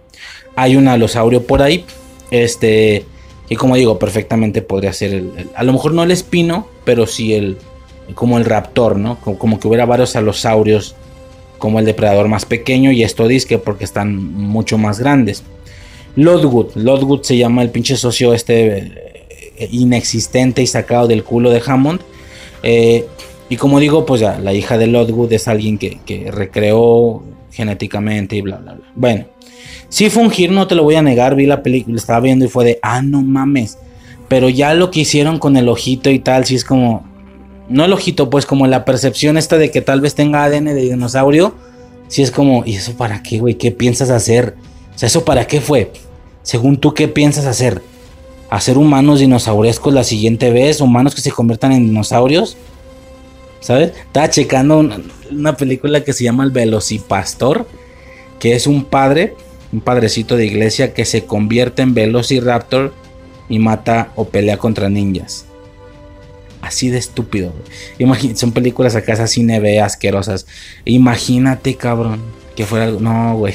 hay 0.56 0.76
un 0.76 0.88
alosaurio 0.88 1.46
por 1.46 1.62
ahí, 1.62 1.84
este, 2.30 3.04
y 3.50 3.56
como 3.56 3.74
digo, 3.74 3.98
perfectamente 3.98 4.62
podría 4.62 4.92
ser 4.92 5.12
el, 5.12 5.50
a 5.54 5.64
lo 5.64 5.72
mejor 5.72 5.92
no 5.92 6.04
el 6.04 6.12
espino, 6.12 6.68
pero 6.84 7.06
sí 7.06 7.34
el, 7.34 7.58
como 8.14 8.38
el 8.38 8.46
raptor, 8.46 8.96
¿no? 8.96 9.20
Como, 9.20 9.38
como 9.38 9.60
que 9.60 9.66
hubiera 9.66 9.84
varios 9.84 10.16
alosaurios, 10.16 10.94
como 11.58 11.80
el 11.80 11.84
depredador 11.84 12.28
más 12.28 12.46
pequeño 12.46 12.92
y 12.92 13.02
esto 13.02 13.26
disque 13.28 13.58
porque 13.58 13.84
están 13.84 14.16
mucho 14.16 14.78
más 14.78 15.00
grandes. 15.00 15.42
Lodwood, 16.16 16.76
Lodwood 16.76 17.22
se 17.22 17.36
llama 17.36 17.62
el 17.62 17.70
pinche 17.70 17.96
socio 17.96 18.32
este 18.32 19.10
inexistente 19.70 20.62
y 20.62 20.66
sacado 20.66 21.06
del 21.08 21.24
culo 21.24 21.50
de 21.50 21.62
Hammond. 21.64 22.00
Eh, 22.62 23.06
y 23.48 23.56
como 23.56 23.80
digo, 23.80 24.06
pues 24.06 24.20
ya, 24.20 24.38
la 24.38 24.54
hija 24.54 24.78
de 24.78 24.86
Lodwood 24.86 25.32
es 25.32 25.48
alguien 25.48 25.76
que, 25.76 26.30
recreó 26.30 27.22
genéticamente 27.50 28.36
y 28.36 28.42
bla, 28.42 28.58
bla, 28.58 28.74
bla. 28.74 28.86
Bueno, 28.94 29.26
sí 29.90 30.08
fungir, 30.08 30.50
no 30.50 30.66
te 30.66 30.74
lo 30.74 30.82
voy 30.82 30.94
a 30.94 31.02
negar, 31.02 31.34
vi 31.34 31.44
la 31.44 31.62
película, 31.62 31.96
estaba 31.96 32.20
viendo 32.20 32.46
y 32.46 32.48
fue 32.48 32.64
de, 32.64 32.78
ah, 32.82 33.02
no 33.02 33.20
mames. 33.20 33.76
Pero 34.28 34.48
ya 34.48 34.72
lo 34.72 34.90
que 34.90 35.00
hicieron 35.00 35.38
con 35.38 35.58
el 35.58 35.68
ojito 35.68 36.08
y 36.08 36.18
tal, 36.18 36.46
sí 36.46 36.54
es 36.54 36.64
como, 36.64 37.04
no 37.68 37.84
el 37.84 37.92
ojito, 37.92 38.30
pues 38.30 38.46
como 38.46 38.66
la 38.66 38.86
percepción 38.86 39.36
esta 39.36 39.58
de 39.58 39.70
que 39.70 39.82
tal 39.82 40.00
vez 40.00 40.14
tenga 40.14 40.44
ADN 40.44 40.64
de 40.64 40.76
dinosaurio, 40.76 41.54
sí 42.08 42.22
es 42.22 42.30
como, 42.30 42.64
¿y 42.64 42.76
eso 42.76 42.94
para 42.96 43.22
qué, 43.22 43.38
güey? 43.38 43.56
¿Qué 43.56 43.70
piensas 43.70 44.08
hacer? 44.08 44.54
O 44.94 44.98
sea, 44.98 45.08
¿eso 45.08 45.26
para 45.26 45.46
qué 45.46 45.60
fue? 45.60 45.92
Según 46.42 46.78
tú, 46.78 46.94
¿qué 46.94 47.08
piensas 47.08 47.44
hacer? 47.44 47.82
hacer 48.50 48.76
humanos 48.76 49.20
dinosaurescos 49.20 49.94
la 49.94 50.04
siguiente 50.04 50.50
vez, 50.50 50.80
humanos 50.80 51.14
que 51.14 51.20
se 51.20 51.30
conviertan 51.30 51.72
en 51.72 51.86
dinosaurios. 51.86 52.56
¿Sabes? 53.60 53.92
Estaba 54.06 54.28
checando 54.28 54.78
una, 55.30 55.56
película 55.56 56.02
que 56.02 56.12
se 56.12 56.24
llama 56.24 56.44
El 56.44 56.50
Velocipastor, 56.50 57.66
que 58.38 58.54
es 58.54 58.66
un 58.66 58.84
padre, 58.84 59.34
un 59.72 59.80
padrecito 59.80 60.36
de 60.36 60.46
iglesia 60.46 60.94
que 60.94 61.04
se 61.04 61.24
convierte 61.24 61.82
en 61.82 61.94
Velociraptor 61.94 62.92
y 63.48 63.58
mata 63.58 64.12
o 64.16 64.26
pelea 64.26 64.56
contra 64.56 64.88
ninjas. 64.88 65.46
Así 66.62 66.90
de 66.90 66.98
estúpido. 66.98 67.52
son 68.34 68.52
películas 68.52 68.94
acá 68.94 69.14
así 69.14 69.42
neve 69.42 69.80
asquerosas. 69.80 70.46
Imagínate, 70.84 71.74
cabrón, 71.74 72.20
que 72.54 72.66
fuera 72.66 72.86
algo. 72.86 73.00
No, 73.00 73.36
güey. 73.36 73.54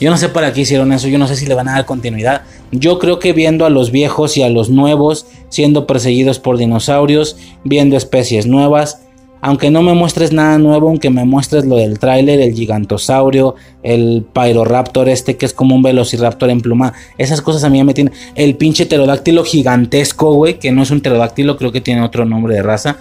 Yo 0.00 0.10
no 0.10 0.16
sé 0.16 0.28
para 0.28 0.52
qué 0.52 0.62
hicieron 0.62 0.92
eso. 0.92 1.08
Yo 1.08 1.18
no 1.18 1.26
sé 1.26 1.36
si 1.36 1.46
le 1.46 1.54
van 1.54 1.68
a 1.68 1.72
dar 1.72 1.86
continuidad. 1.86 2.42
Yo 2.70 2.98
creo 2.98 3.18
que 3.18 3.32
viendo 3.32 3.66
a 3.66 3.70
los 3.70 3.90
viejos 3.90 4.36
y 4.36 4.42
a 4.42 4.48
los 4.48 4.70
nuevos 4.70 5.26
siendo 5.54 5.86
perseguidos 5.86 6.40
por 6.40 6.58
dinosaurios, 6.58 7.36
viendo 7.62 7.96
especies 7.96 8.46
nuevas, 8.46 9.03
aunque 9.46 9.70
no 9.70 9.82
me 9.82 9.92
muestres 9.92 10.32
nada 10.32 10.56
nuevo, 10.56 10.88
aunque 10.88 11.10
me 11.10 11.26
muestres 11.26 11.66
lo 11.66 11.76
del 11.76 11.98
tráiler, 11.98 12.40
el 12.40 12.54
gigantosaurio, 12.54 13.56
el 13.82 14.24
pyroraptor 14.32 15.10
este 15.10 15.36
que 15.36 15.44
es 15.44 15.52
como 15.52 15.74
un 15.74 15.82
velociraptor 15.82 16.48
en 16.48 16.62
pluma, 16.62 16.94
esas 17.18 17.42
cosas 17.42 17.62
a 17.62 17.68
mí 17.68 17.84
me 17.84 17.92
tienen. 17.92 18.14
El 18.36 18.56
pinche 18.56 18.86
pterodáctilo 18.86 19.44
gigantesco, 19.44 20.32
güey, 20.32 20.58
que 20.58 20.72
no 20.72 20.82
es 20.82 20.90
un 20.90 21.02
pterodáctilo, 21.02 21.58
creo 21.58 21.72
que 21.72 21.82
tiene 21.82 22.00
otro 22.00 22.24
nombre 22.24 22.54
de 22.54 22.62
raza. 22.62 22.96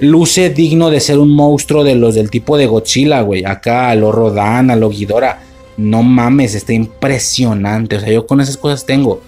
Luce 0.00 0.48
digno 0.48 0.88
de 0.88 0.98
ser 0.98 1.18
un 1.18 1.28
monstruo 1.28 1.84
de 1.84 1.94
los 1.94 2.14
del 2.14 2.30
tipo 2.30 2.56
de 2.56 2.68
Godzilla, 2.68 3.20
güey. 3.20 3.44
Acá 3.44 3.90
a 3.90 3.94
lo 3.94 4.12
Rodan, 4.12 4.70
a 4.70 4.76
lo 4.76 4.88
Ghidorah 4.88 5.40
no 5.76 6.02
mames, 6.02 6.54
está 6.54 6.72
impresionante. 6.72 7.96
O 7.96 8.00
sea, 8.00 8.10
yo 8.10 8.26
con 8.26 8.40
esas 8.40 8.56
cosas 8.56 8.86
tengo 8.86 9.20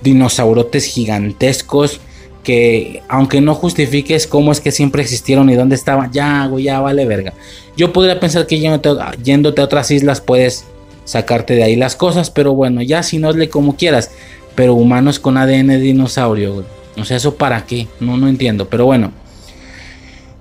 dinosaurotes 0.00 0.84
gigantescos 0.84 2.00
que 2.44 3.02
aunque 3.08 3.40
no 3.40 3.54
justifiques 3.54 4.28
cómo 4.28 4.52
es 4.52 4.60
que 4.60 4.70
siempre 4.70 5.02
existieron 5.02 5.50
y 5.50 5.56
dónde 5.56 5.74
estaban, 5.74 6.12
ya, 6.12 6.46
güey, 6.46 6.64
ya 6.64 6.78
vale 6.78 7.04
verga. 7.06 7.32
Yo 7.76 7.92
podría 7.92 8.20
pensar 8.20 8.46
que 8.46 8.60
yéndote, 8.60 9.60
a 9.60 9.64
otras 9.64 9.90
islas 9.90 10.20
puedes 10.20 10.66
sacarte 11.04 11.54
de 11.54 11.64
ahí 11.64 11.74
las 11.74 11.96
cosas, 11.96 12.30
pero 12.30 12.54
bueno, 12.54 12.82
ya 12.82 13.02
si 13.02 13.18
no 13.18 13.32
le 13.32 13.48
como 13.48 13.76
quieras. 13.76 14.12
Pero 14.54 14.74
humanos 14.74 15.18
con 15.18 15.36
ADN 15.36 15.80
dinosaurio, 15.80 16.54
güey. 16.54 16.66
O 16.96 17.04
sea, 17.04 17.16
¿eso 17.16 17.34
para 17.34 17.66
qué? 17.66 17.88
No, 17.98 18.16
no 18.16 18.28
entiendo, 18.28 18.68
pero 18.68 18.84
bueno. 18.84 19.10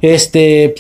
Este, 0.02 0.76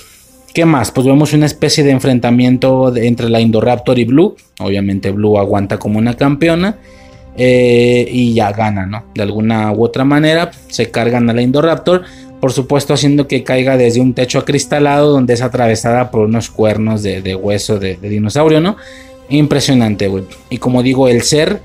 ¿Qué 0.54 0.66
más? 0.66 0.92
Pues 0.92 1.08
vemos 1.08 1.34
una 1.34 1.48
especie 1.48 1.84
de 1.84 1.90
enfrentamiento 1.90 2.96
entre 2.96 3.28
la 3.30 3.42
Indoraptor 3.42 3.98
y 3.98 4.06
Blue. 4.06 4.36
Obviamente 4.60 5.10
Blue 5.10 5.40
aguanta 5.40 5.80
como 5.80 5.98
una 5.98 6.16
campeona. 6.16 6.78
Eh, 7.38 8.08
y 8.10 8.34
ya 8.34 8.52
gana, 8.52 8.86
¿no? 8.86 9.04
De 9.14 9.24
alguna 9.24 9.72
u 9.72 9.84
otra 9.84 10.04
manera 10.04 10.52
se 10.68 10.92
cargan 10.92 11.30
a 11.30 11.34
la 11.34 11.42
Indoraptor. 11.42 12.04
Por 12.40 12.52
supuesto 12.52 12.94
haciendo 12.94 13.28
que 13.28 13.44
caiga 13.44 13.78
desde 13.78 14.02
un 14.02 14.14
techo 14.14 14.40
acristalado 14.40 15.12
donde 15.12 15.34
es 15.34 15.42
atravesada 15.42 16.12
por 16.12 16.26
unos 16.26 16.50
cuernos 16.50 17.02
de, 17.02 17.36
hueso 17.36 17.80
de, 17.80 17.96
de 17.96 18.10
dinosaurio, 18.10 18.60
¿no? 18.60 18.76
Impresionante, 19.30 20.08
güey. 20.08 20.26
Y 20.50 20.58
como 20.58 20.84
digo, 20.84 21.08
el 21.08 21.22
ser 21.22 21.62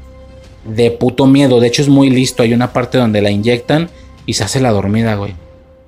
de 0.64 0.90
puto 0.92 1.26
miedo. 1.26 1.58
De 1.58 1.66
hecho 1.66 1.82
es 1.82 1.88
muy 1.88 2.10
listo. 2.10 2.42
Hay 2.42 2.54
una 2.54 2.72
parte 2.72 2.98
donde 2.98 3.20
la 3.20 3.30
inyectan 3.30 3.88
y 4.24 4.34
se 4.34 4.44
hace 4.44 4.60
la 4.60 4.70
dormida, 4.70 5.16
güey. 5.16 5.34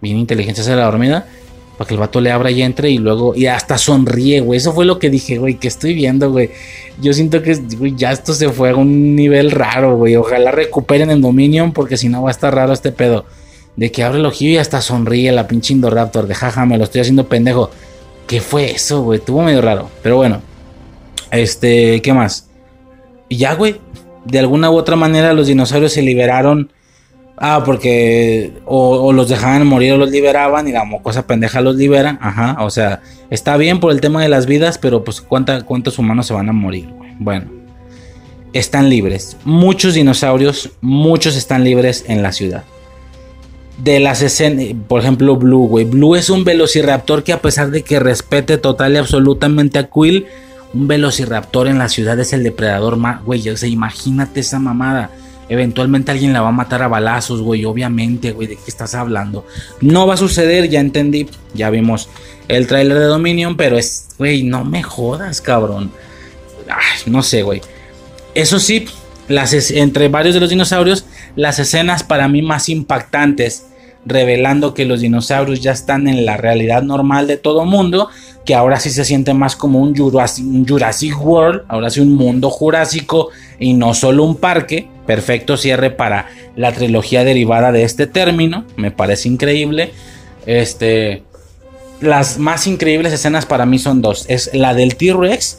Bien 0.01 0.17
inteligente 0.17 0.63
se 0.63 0.71
hace 0.71 0.77
la 0.77 0.87
dormida 0.87 1.27
para 1.81 1.89
que 1.89 1.95
el 1.95 2.01
vato 2.01 2.21
le 2.21 2.31
abra 2.31 2.51
y 2.51 2.61
entre 2.61 2.91
y 2.91 2.99
luego 2.99 3.35
y 3.35 3.47
hasta 3.47 3.79
sonríe, 3.79 4.41
güey. 4.43 4.59
Eso 4.59 4.75
fue 4.75 4.85
lo 4.85 4.99
que 4.99 5.09
dije, 5.09 5.39
güey, 5.39 5.55
que 5.55 5.69
estoy 5.69 5.95
viendo, 5.95 6.31
güey. 6.31 6.51
Yo 7.01 7.15
siento 7.15 7.41
que 7.41 7.55
güey, 7.55 7.95
ya 7.97 8.13
esto 8.13 8.35
se 8.35 8.51
fue 8.51 8.69
a 8.69 8.77
un 8.77 9.17
nivel 9.17 9.51
raro, 9.51 9.97
güey. 9.97 10.15
Ojalá 10.15 10.51
recuperen 10.51 11.11
el 11.11 11.23
Dominion 11.23 11.73
porque 11.73 11.97
si 11.97 12.11
no 12.11 12.23
va 12.23 12.29
a 12.29 12.33
estar 12.33 12.55
raro 12.55 12.75
este 12.75 12.93
pedo. 12.93 13.25
De 13.77 13.91
que 13.91 14.03
abre 14.03 14.19
el 14.19 14.27
ojillo 14.27 14.51
y 14.51 14.57
hasta 14.59 14.83
sonríe 14.83 15.33
la 15.33 15.49
pinche 15.49 15.73
Indoraptor. 15.73 16.27
De 16.27 16.35
jaja, 16.35 16.67
me 16.67 16.77
lo 16.77 16.85
estoy 16.85 17.01
haciendo 17.01 17.29
pendejo. 17.29 17.71
¿Qué 18.27 18.43
fue 18.43 18.73
eso, 18.73 19.01
güey? 19.01 19.21
Estuvo 19.21 19.41
medio 19.41 19.63
raro. 19.63 19.89
Pero 20.03 20.17
bueno. 20.17 20.43
Este, 21.31 22.03
¿qué 22.03 22.13
más? 22.13 22.51
Y 23.31 23.39
ya, 23.39 23.55
güey. 23.55 23.81
De 24.27 24.39
alguna 24.39 24.71
u 24.71 24.77
otra 24.77 24.97
manera 24.97 25.33
los 25.33 25.47
dinosaurios 25.47 25.95
se 25.95 26.03
liberaron. 26.03 26.71
Ah, 27.43 27.63
porque 27.65 28.53
o, 28.67 29.13
los 29.15 29.29
dejaban 29.31 29.67
morir 29.67 29.95
o 29.95 29.97
los 29.97 30.11
liberaban 30.11 30.69
y 30.69 30.73
la 30.73 30.85
mocosa 30.85 31.27
pendeja 31.27 31.63
los 31.63 31.75
libera. 31.77 32.19
Ajá, 32.21 32.59
o 32.63 32.69
sea, 32.69 33.01
está 33.31 33.57
bien 33.57 33.81
por 33.81 33.93
el 33.93 34.01
tema 34.03 34.23
de 34.23 34.29
las 34.29 34.45
vidas, 34.45 34.77
pero 34.77 35.03
pues 35.05 35.23
¿cuánta- 35.23 35.63
¿cuántos 35.63 35.99
humanos 35.99 36.27
se 36.27 36.35
van 36.35 36.51
a 36.51 36.53
morir? 36.53 36.91
güey? 36.99 37.13
Bueno, 37.19 37.47
están 38.53 38.91
libres. 38.91 39.39
Muchos 39.45 39.95
dinosaurios, 39.95 40.71
muchos 40.83 41.35
están 41.35 41.65
libres 41.65 42.05
en 42.09 42.23
la 42.23 42.33
ciudad. 42.33 42.65
De 43.83 44.01
las 44.01 44.21
escenas, 44.21 44.67
por 44.87 45.01
ejemplo, 45.01 45.37
Blue, 45.37 45.67
güey. 45.67 45.87
Blue 45.87 46.17
es 46.17 46.29
un 46.29 46.45
velociraptor 46.45 47.25
que 47.25 47.33
a 47.33 47.41
pesar 47.41 47.71
de 47.71 47.83
que 47.83 47.99
respete 47.99 48.59
total 48.59 48.93
y 48.93 48.97
absolutamente 48.99 49.79
a 49.79 49.89
Quill, 49.89 50.27
un 50.75 50.87
velociraptor 50.89 51.69
en 51.69 51.79
la 51.79 51.89
ciudad 51.89 52.21
es 52.21 52.35
el 52.35 52.43
depredador 52.43 52.97
más, 52.97 53.25
güey, 53.25 53.49
o 53.49 53.57
sea, 53.57 53.69
imagínate 53.71 54.41
esa 54.41 54.59
mamada. 54.59 55.11
Eventualmente 55.51 56.13
alguien 56.13 56.33
la 56.33 56.43
va 56.43 56.49
a 56.49 56.53
matar 56.53 56.81
a 56.83 56.89
balazos, 56.89 57.43
güey, 57.43 57.65
obviamente, 57.65 58.31
güey, 58.31 58.47
¿de 58.47 58.55
qué 58.55 58.63
estás 58.69 58.95
hablando? 58.95 59.45
No 59.81 60.07
va 60.07 60.15
a 60.15 60.17
suceder, 60.17 60.71
ya 60.71 60.79
entendí, 60.79 61.29
ya 61.55 61.71
vimos 61.71 62.09
el 62.47 62.69
tráiler 62.69 62.99
de 62.99 63.07
Dominion, 63.07 63.57
pero 63.57 63.77
es, 63.77 64.11
güey, 64.17 64.45
no 64.45 64.65
me 64.65 64.85
jodas, 64.85 65.41
cabrón. 65.41 65.91
No 67.07 67.23
sé, 67.25 67.43
güey. 67.43 67.61
Eso 68.35 68.61
sí, 68.61 68.87
las 69.27 69.53
entre 69.73 70.09
varios 70.09 70.35
de 70.35 70.41
los 70.41 70.51
dinosaurios, 70.51 71.05
las 71.35 71.59
escenas 71.59 72.05
para 72.05 72.29
mí 72.29 72.43
más 72.43 72.69
impactantes, 72.69 73.67
revelando 74.07 74.73
que 74.73 74.85
los 74.85 75.01
dinosaurios 75.01 75.61
ya 75.61 75.73
están 75.73 76.09
en 76.09 76.25
la 76.25 76.37
realidad 76.37 76.83
normal 76.83 77.27
de 77.27 77.37
todo 77.37 77.65
mundo, 77.65 78.09
que 78.45 78.55
ahora 78.55 78.81
sí 78.81 78.91
se 78.91 79.05
siente 79.05 79.35
más 79.35 79.57
como 79.57 79.81
un 79.81 79.97
Jurassic 79.97 81.21
World, 81.21 81.63
ahora 81.69 81.91
sí 81.91 82.01
un 82.01 82.15
mundo 82.15 82.51
jurásico 82.51 83.31
y 83.59 83.75
no 83.75 83.95
solo 83.95 84.25
un 84.25 84.37
parque. 84.37 84.89
Perfecto 85.11 85.57
cierre 85.57 85.91
para 85.91 86.29
la 86.55 86.71
trilogía 86.71 87.25
derivada 87.25 87.73
de 87.73 87.83
este 87.83 88.07
término, 88.07 88.65
me 88.77 88.93
parece 88.93 89.27
increíble. 89.29 89.91
Este, 90.47 91.25
las 92.01 92.39
más 92.39 92.69
increíbles 92.69 93.13
escenas 93.13 93.45
para 93.45 93.67
mí 93.67 93.81
son 93.81 94.03
dos, 94.03 94.25
es 94.29 94.51
la 94.55 94.73
del 94.73 94.95
T-Rex 94.95 95.59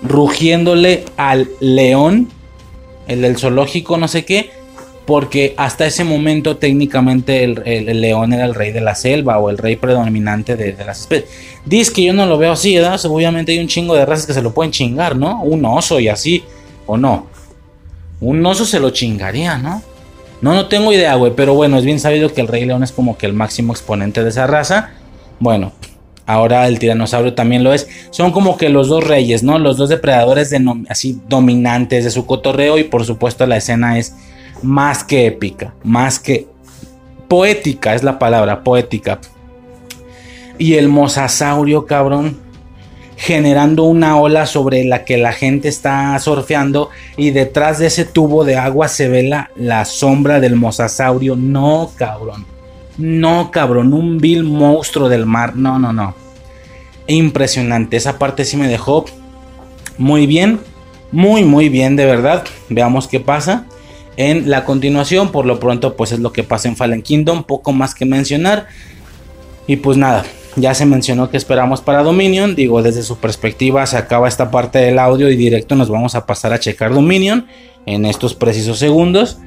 rugiéndole 0.00 1.04
al 1.16 1.48
león, 1.58 2.28
el 3.08 3.22
del 3.22 3.36
zoológico, 3.36 3.96
no 3.98 4.06
sé 4.06 4.24
qué, 4.24 4.50
porque 5.06 5.54
hasta 5.56 5.84
ese 5.84 6.04
momento 6.04 6.56
técnicamente 6.58 7.42
el, 7.42 7.62
el- 7.66 8.00
león 8.00 8.32
era 8.32 8.44
el 8.44 8.54
rey 8.54 8.70
de 8.70 8.80
la 8.80 8.94
selva 8.94 9.38
o 9.40 9.50
el 9.50 9.58
rey 9.58 9.74
predominante 9.74 10.54
de, 10.54 10.72
de 10.72 10.84
las 10.84 11.00
especies. 11.00 11.28
Dice 11.64 11.92
que 11.92 12.04
yo 12.04 12.12
no 12.12 12.26
lo 12.26 12.38
veo 12.38 12.52
así, 12.52 12.76
¿verdad? 12.76 13.00
Obviamente 13.06 13.50
hay 13.50 13.58
un 13.58 13.66
chingo 13.66 13.96
de 13.96 14.06
razas 14.06 14.24
que 14.24 14.34
se 14.34 14.40
lo 14.40 14.54
pueden 14.54 14.70
chingar, 14.70 15.16
¿no? 15.16 15.42
Un 15.42 15.64
oso 15.64 15.98
y 15.98 16.06
así, 16.06 16.44
o 16.86 16.96
no. 16.96 17.26
Un 18.22 18.46
oso 18.46 18.64
se 18.64 18.78
lo 18.78 18.90
chingaría, 18.90 19.58
¿no? 19.58 19.82
No, 20.42 20.54
no 20.54 20.68
tengo 20.68 20.92
idea, 20.92 21.16
güey, 21.16 21.32
pero 21.34 21.54
bueno, 21.54 21.76
es 21.76 21.84
bien 21.84 21.98
sabido 21.98 22.32
que 22.32 22.40
el 22.40 22.46
rey 22.46 22.64
león 22.64 22.84
es 22.84 22.92
como 22.92 23.18
que 23.18 23.26
el 23.26 23.32
máximo 23.32 23.72
exponente 23.72 24.22
de 24.22 24.30
esa 24.30 24.46
raza. 24.46 24.90
Bueno, 25.40 25.72
ahora 26.24 26.68
el 26.68 26.78
tiranosaurio 26.78 27.34
también 27.34 27.64
lo 27.64 27.74
es. 27.74 27.88
Son 28.10 28.30
como 28.30 28.56
que 28.56 28.68
los 28.68 28.86
dos 28.86 29.02
reyes, 29.02 29.42
¿no? 29.42 29.58
Los 29.58 29.76
dos 29.76 29.88
depredadores 29.88 30.54
así 30.88 31.20
dominantes 31.28 32.04
de 32.04 32.12
su 32.12 32.24
cotorreo 32.24 32.78
y 32.78 32.84
por 32.84 33.04
supuesto 33.04 33.44
la 33.44 33.56
escena 33.56 33.98
es 33.98 34.14
más 34.62 35.02
que 35.02 35.26
épica, 35.26 35.74
más 35.82 36.20
que 36.20 36.46
poética 37.26 37.96
es 37.96 38.04
la 38.04 38.20
palabra, 38.20 38.62
poética. 38.62 39.18
Y 40.58 40.74
el 40.74 40.88
mosasaurio, 40.88 41.86
cabrón, 41.86 42.38
generando 43.22 43.84
una 43.84 44.18
ola 44.18 44.46
sobre 44.46 44.82
la 44.82 45.04
que 45.04 45.16
la 45.16 45.32
gente 45.32 45.68
está 45.68 46.18
surfeando 46.18 46.90
y 47.16 47.30
detrás 47.30 47.78
de 47.78 47.86
ese 47.86 48.04
tubo 48.04 48.44
de 48.44 48.56
agua 48.56 48.88
se 48.88 49.08
ve 49.08 49.22
la, 49.22 49.52
la 49.54 49.84
sombra 49.84 50.40
del 50.40 50.56
mosasaurio. 50.56 51.36
No, 51.36 51.92
cabrón. 51.96 52.46
No, 52.98 53.52
cabrón, 53.52 53.92
un 53.92 54.18
vil 54.18 54.42
monstruo 54.42 55.08
del 55.08 55.24
mar. 55.24 55.54
No, 55.54 55.78
no, 55.78 55.92
no. 55.92 56.16
Impresionante. 57.06 57.96
Esa 57.96 58.18
parte 58.18 58.44
sí 58.44 58.56
me 58.56 58.66
dejó 58.66 59.04
muy 59.98 60.26
bien. 60.26 60.58
Muy, 61.12 61.44
muy 61.44 61.68
bien, 61.68 61.94
de 61.94 62.06
verdad. 62.06 62.42
Veamos 62.70 63.06
qué 63.06 63.20
pasa 63.20 63.66
en 64.16 64.50
la 64.50 64.64
continuación. 64.64 65.30
Por 65.30 65.46
lo 65.46 65.60
pronto, 65.60 65.94
pues 65.96 66.10
es 66.10 66.18
lo 66.18 66.32
que 66.32 66.42
pasa 66.42 66.66
en 66.66 66.74
Fallen 66.74 67.02
Kingdom. 67.02 67.44
Poco 67.44 67.70
más 67.70 67.94
que 67.94 68.04
mencionar. 68.04 68.66
Y 69.68 69.76
pues 69.76 69.96
nada, 69.96 70.24
ya 70.56 70.74
se 70.74 70.84
mencionó 70.86 71.30
que 71.30 71.36
esperamos 71.36 71.80
para 71.80 72.02
Dominion. 72.02 72.54
Digo, 72.54 72.82
desde 72.82 73.02
su 73.02 73.16
perspectiva 73.16 73.86
se 73.86 73.96
acaba 73.96 74.28
esta 74.28 74.50
parte 74.50 74.78
del 74.78 74.98
audio 74.98 75.30
y 75.30 75.36
directo 75.36 75.74
nos 75.74 75.88
vamos 75.88 76.14
a 76.14 76.26
pasar 76.26 76.52
a 76.52 76.60
checar 76.60 76.92
Dominion 76.92 77.46
en 77.86 78.04
estos 78.04 78.34
precisos 78.34 78.78
segundos. 78.78 79.38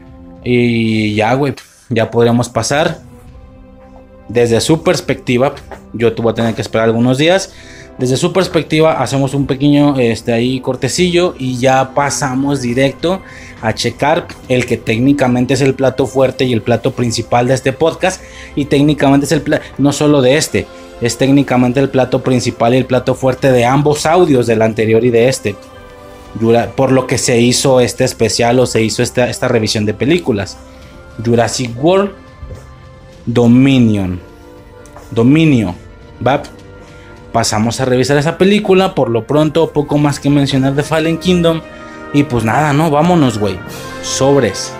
Y 0.43 1.15
ya, 1.15 1.33
güey, 1.33 1.53
ya 1.89 2.09
podremos 2.11 2.49
pasar. 2.49 2.99
Desde 4.27 4.59
su 4.61 4.81
perspectiva, 4.81 5.53
yo 5.93 6.13
te 6.13 6.21
voy 6.21 6.31
a 6.31 6.35
tener 6.35 6.55
que 6.55 6.61
esperar 6.61 6.87
algunos 6.87 7.17
días. 7.17 7.53
Desde 7.97 8.17
su 8.17 8.33
perspectiva, 8.33 9.01
hacemos 9.01 9.33
un 9.33 9.45
pequeño 9.45 9.97
este, 9.97 10.33
ahí 10.33 10.59
cortecillo 10.59 11.33
y 11.39 11.57
ya 11.57 11.91
pasamos 11.93 12.61
directo 12.61 13.21
a 13.61 13.73
checar 13.73 14.27
el 14.49 14.65
que 14.65 14.75
técnicamente 14.75 15.53
es 15.53 15.61
el 15.61 15.75
plato 15.75 16.05
fuerte 16.05 16.43
y 16.43 16.51
el 16.51 16.61
plato 16.61 16.91
principal 16.91 17.47
de 17.47 17.53
este 17.53 17.71
podcast. 17.71 18.21
Y 18.55 18.65
técnicamente 18.65 19.27
es 19.27 19.31
el 19.31 19.41
plato, 19.41 19.63
no 19.77 19.93
solo 19.93 20.21
de 20.21 20.35
este, 20.35 20.67
es 21.01 21.17
técnicamente 21.17 21.79
el 21.79 21.89
plato 21.89 22.23
principal 22.23 22.73
y 22.73 22.77
el 22.77 22.85
plato 22.85 23.15
fuerte 23.15 23.51
de 23.51 23.65
ambos 23.65 24.05
audios, 24.05 24.47
del 24.47 24.61
anterior 24.61 25.03
y 25.03 25.09
de 25.09 25.29
este. 25.29 25.55
Por 26.75 26.91
lo 26.91 27.07
que 27.07 27.17
se 27.17 27.39
hizo 27.39 27.79
este 27.79 28.03
especial 28.03 28.59
o 28.59 28.65
se 28.65 28.81
hizo 28.81 29.03
esta, 29.03 29.29
esta 29.29 29.47
revisión 29.47 29.85
de 29.85 29.93
películas. 29.93 30.57
Jurassic 31.23 31.71
World 31.81 32.11
Dominion. 33.25 34.19
Dominio. 35.11 35.75
¿Va? 36.25 36.43
Pasamos 37.31 37.79
a 37.79 37.85
revisar 37.85 38.17
esa 38.17 38.37
película. 38.37 38.95
Por 38.95 39.09
lo 39.09 39.25
pronto, 39.25 39.71
poco 39.71 39.97
más 39.97 40.19
que 40.19 40.29
mencionar 40.29 40.75
de 40.75 40.83
Fallen 40.83 41.17
Kingdom. 41.17 41.61
Y 42.13 42.23
pues 42.23 42.43
nada, 42.43 42.73
¿no? 42.73 42.89
Vámonos, 42.89 43.37
güey. 43.37 43.57
Sobres. 44.01 44.73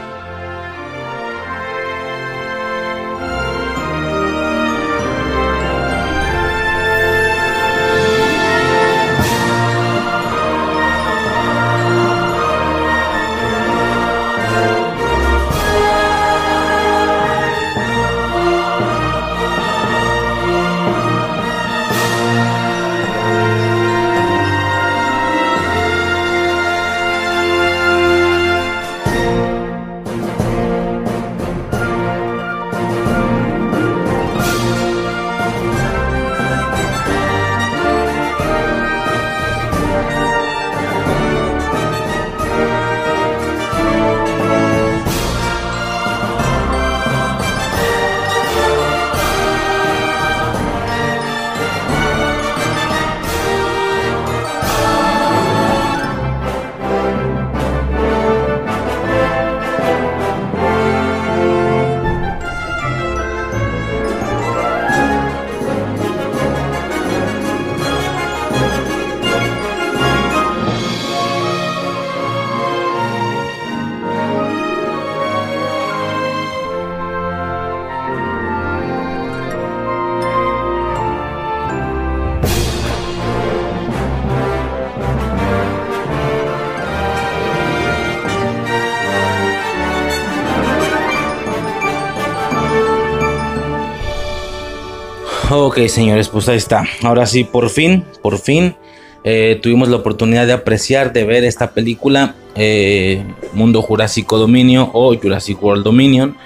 Ok, 95.67 95.79
señores, 95.87 96.29
pues 96.29 96.47
ahí 96.47 96.57
está. 96.57 96.83
Ahora 97.01 97.25
sí, 97.25 97.43
por 97.43 97.71
fin, 97.71 98.03
por 98.21 98.37
fin, 98.37 98.75
eh, 99.23 99.59
tuvimos 99.63 99.89
la 99.89 99.95
oportunidad 99.95 100.45
de 100.45 100.53
apreciar, 100.53 101.11
de 101.11 101.23
ver 101.23 101.43
esta 101.43 101.71
película, 101.71 102.35
eh, 102.53 103.23
Mundo 103.53 103.81
Jurásico 103.81 104.37
Dominio 104.37 104.91
o 104.93 105.17
Jurassic 105.17 105.63
World 105.63 105.83
Dominion. 105.83 106.37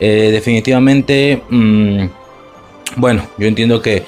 Eh, 0.00 0.30
definitivamente, 0.32 1.44
mm, 1.48 2.06
bueno, 2.96 3.28
yo 3.38 3.46
entiendo 3.46 3.80
que, 3.80 4.02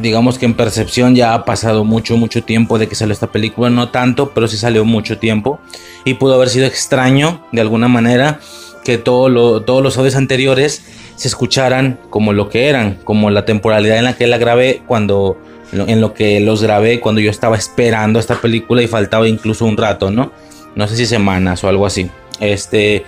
digamos 0.00 0.38
que 0.38 0.46
en 0.46 0.54
percepción 0.54 1.16
ya 1.16 1.34
ha 1.34 1.44
pasado 1.44 1.82
mucho, 1.82 2.16
mucho 2.16 2.44
tiempo 2.44 2.78
de 2.78 2.86
que 2.86 2.94
salió 2.94 3.14
esta 3.14 3.32
película, 3.32 3.68
no 3.68 3.88
tanto, 3.88 4.30
pero 4.30 4.46
sí 4.46 4.56
salió 4.56 4.84
mucho 4.84 5.18
tiempo 5.18 5.58
y 6.04 6.14
pudo 6.14 6.34
haber 6.34 6.50
sido 6.50 6.66
extraño 6.66 7.44
de 7.50 7.62
alguna 7.62 7.88
manera 7.88 8.38
que 8.86 8.98
todos 8.98 9.32
los 9.32 9.98
audios 9.98 10.14
anteriores 10.14 10.84
se 11.16 11.26
escucharan 11.26 11.98
como 12.08 12.32
lo 12.32 12.48
que 12.48 12.68
eran, 12.68 12.94
como 13.02 13.30
la 13.30 13.44
temporalidad 13.44 13.98
en 13.98 14.04
la 14.04 14.12
que 14.14 14.28
la 14.28 14.38
grabé 14.38 14.82
cuando 14.86 15.36
en 15.72 16.00
lo 16.00 16.14
que 16.14 16.38
los 16.38 16.62
grabé 16.62 17.00
cuando 17.00 17.20
yo 17.20 17.28
estaba 17.28 17.56
esperando 17.56 18.20
esta 18.20 18.40
película 18.40 18.82
y 18.82 18.86
faltaba 18.86 19.26
incluso 19.26 19.64
un 19.64 19.76
rato, 19.76 20.12
¿no? 20.12 20.30
No 20.76 20.86
sé 20.86 20.94
si 20.94 21.04
semanas 21.04 21.64
o 21.64 21.68
algo 21.68 21.84
así. 21.84 22.08
Este, 22.38 23.04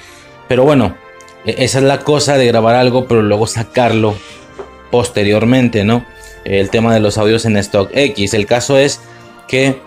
pero 0.49 0.65
bueno, 0.65 0.97
e-, 1.45 1.55
esa 1.59 1.79
es 1.79 1.85
la 1.85 2.01
cosa 2.01 2.37
de 2.37 2.49
grabar 2.49 2.75
algo 2.75 3.07
pero 3.07 3.23
luego 3.23 3.47
sacarlo 3.47 4.17
posteriormente, 4.91 5.85
¿no? 5.85 6.05
El 6.45 6.71
tema 6.71 6.93
de 6.93 6.99
los 6.99 7.19
audios 7.19 7.45
en 7.45 7.57
stock 7.57 7.89
X. 7.95 8.35
El 8.35 8.47
caso 8.47 8.77
es 8.77 9.01
que 9.47 9.79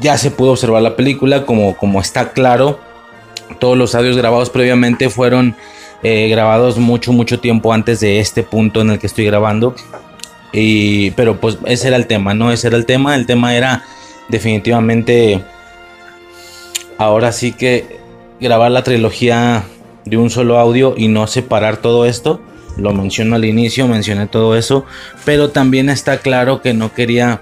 ya 0.00 0.18
se 0.18 0.32
pudo 0.32 0.50
observar 0.50 0.82
la 0.82 0.96
película 0.96 1.46
como, 1.46 1.76
como 1.76 2.00
está 2.00 2.32
claro. 2.32 2.80
Todos 3.58 3.76
los 3.76 3.94
audios 3.94 4.16
grabados 4.16 4.50
previamente 4.50 5.08
fueron 5.08 5.56
eh, 6.02 6.28
grabados 6.28 6.78
mucho, 6.78 7.12
mucho 7.12 7.40
tiempo 7.40 7.72
antes 7.72 8.00
de 8.00 8.20
este 8.20 8.42
punto 8.42 8.80
en 8.80 8.90
el 8.90 8.98
que 8.98 9.06
estoy 9.06 9.24
grabando. 9.26 9.74
Y, 10.52 11.12
pero 11.12 11.40
pues 11.40 11.58
ese 11.64 11.88
era 11.88 11.96
el 11.96 12.06
tema, 12.06 12.34
¿no? 12.34 12.52
Ese 12.52 12.68
era 12.68 12.76
el 12.76 12.86
tema. 12.86 13.14
El 13.14 13.26
tema 13.26 13.54
era 13.54 13.84
definitivamente 14.28 15.42
ahora 16.98 17.32
sí 17.32 17.52
que 17.52 17.98
grabar 18.40 18.70
la 18.70 18.82
trilogía 18.82 19.64
de 20.04 20.16
un 20.16 20.30
solo 20.30 20.58
audio 20.58 20.94
y 20.96 21.08
no 21.08 21.26
separar 21.26 21.76
todo 21.78 22.06
esto. 22.06 22.40
Lo 22.76 22.92
menciono 22.92 23.36
al 23.36 23.44
inicio, 23.44 23.86
mencioné 23.86 24.26
todo 24.26 24.56
eso. 24.56 24.84
Pero 25.24 25.50
también 25.50 25.88
está 25.88 26.18
claro 26.18 26.62
que 26.62 26.74
no 26.74 26.92
quería 26.92 27.40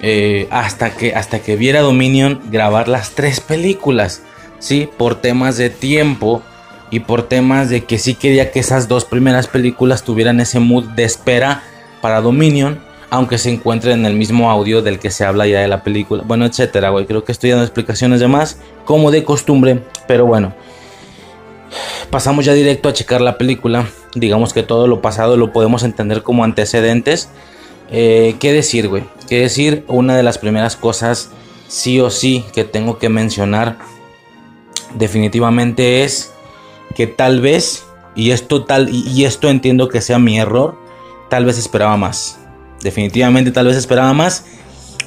eh, 0.00 0.48
hasta, 0.50 0.96
que, 0.96 1.14
hasta 1.14 1.40
que 1.40 1.56
viera 1.56 1.80
Dominion 1.80 2.40
grabar 2.50 2.88
las 2.88 3.12
tres 3.12 3.40
películas. 3.40 4.22
Sí, 4.62 4.88
por 4.96 5.16
temas 5.16 5.56
de 5.56 5.70
tiempo 5.70 6.40
y 6.92 7.00
por 7.00 7.24
temas 7.24 7.68
de 7.68 7.82
que 7.84 7.98
sí 7.98 8.14
quería 8.14 8.52
que 8.52 8.60
esas 8.60 8.86
dos 8.86 9.04
primeras 9.04 9.48
películas 9.48 10.04
tuvieran 10.04 10.38
ese 10.38 10.60
mood 10.60 10.84
de 10.84 11.02
espera 11.02 11.64
para 12.00 12.20
Dominion, 12.20 12.78
aunque 13.10 13.38
se 13.38 13.50
encuentre 13.50 13.92
en 13.92 14.06
el 14.06 14.14
mismo 14.14 14.52
audio 14.52 14.80
del 14.80 15.00
que 15.00 15.10
se 15.10 15.24
habla 15.24 15.48
ya 15.48 15.58
de 15.58 15.66
la 15.66 15.82
película, 15.82 16.22
bueno, 16.24 16.46
etcétera, 16.46 16.90
güey. 16.90 17.06
Creo 17.06 17.24
que 17.24 17.32
estoy 17.32 17.50
dando 17.50 17.64
explicaciones 17.64 18.20
de 18.20 18.28
más, 18.28 18.60
como 18.84 19.10
de 19.10 19.24
costumbre, 19.24 19.82
pero 20.06 20.26
bueno. 20.26 20.54
Pasamos 22.10 22.44
ya 22.44 22.52
directo 22.52 22.88
a 22.88 22.92
checar 22.92 23.20
la 23.20 23.38
película. 23.38 23.88
Digamos 24.14 24.52
que 24.52 24.62
todo 24.62 24.86
lo 24.86 25.02
pasado 25.02 25.36
lo 25.36 25.52
podemos 25.52 25.82
entender 25.82 26.22
como 26.22 26.44
antecedentes. 26.44 27.30
Eh, 27.90 28.36
¿Qué 28.38 28.52
decir, 28.52 28.86
güey? 28.86 29.02
¿Qué 29.28 29.40
decir? 29.40 29.84
Una 29.88 30.16
de 30.16 30.22
las 30.22 30.38
primeras 30.38 30.76
cosas, 30.76 31.30
sí 31.66 31.98
o 31.98 32.10
sí, 32.10 32.44
que 32.54 32.62
tengo 32.62 32.98
que 32.98 33.08
mencionar 33.08 33.78
definitivamente 34.94 36.04
es 36.04 36.32
que 36.94 37.06
tal 37.06 37.40
vez, 37.40 37.84
y 38.14 38.30
esto, 38.30 38.64
tal, 38.64 38.88
y 38.90 39.24
esto 39.24 39.48
entiendo 39.48 39.88
que 39.88 40.00
sea 40.00 40.18
mi 40.18 40.38
error, 40.38 40.76
tal 41.30 41.44
vez 41.44 41.58
esperaba 41.58 41.96
más. 41.96 42.38
Definitivamente 42.82 43.52
tal 43.52 43.66
vez 43.66 43.76
esperaba 43.76 44.12
más 44.12 44.44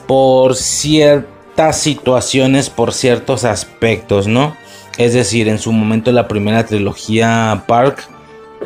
por 0.07 0.55
ciertas 0.55 1.79
situaciones, 1.79 2.69
por 2.69 2.93
ciertos 2.93 3.43
aspectos, 3.43 4.27
¿no? 4.27 4.55
Es 4.97 5.13
decir, 5.13 5.49
en 5.49 5.59
su 5.59 5.71
momento 5.71 6.11
la 6.11 6.27
primera 6.27 6.65
trilogía 6.65 7.65
Park 7.67 8.07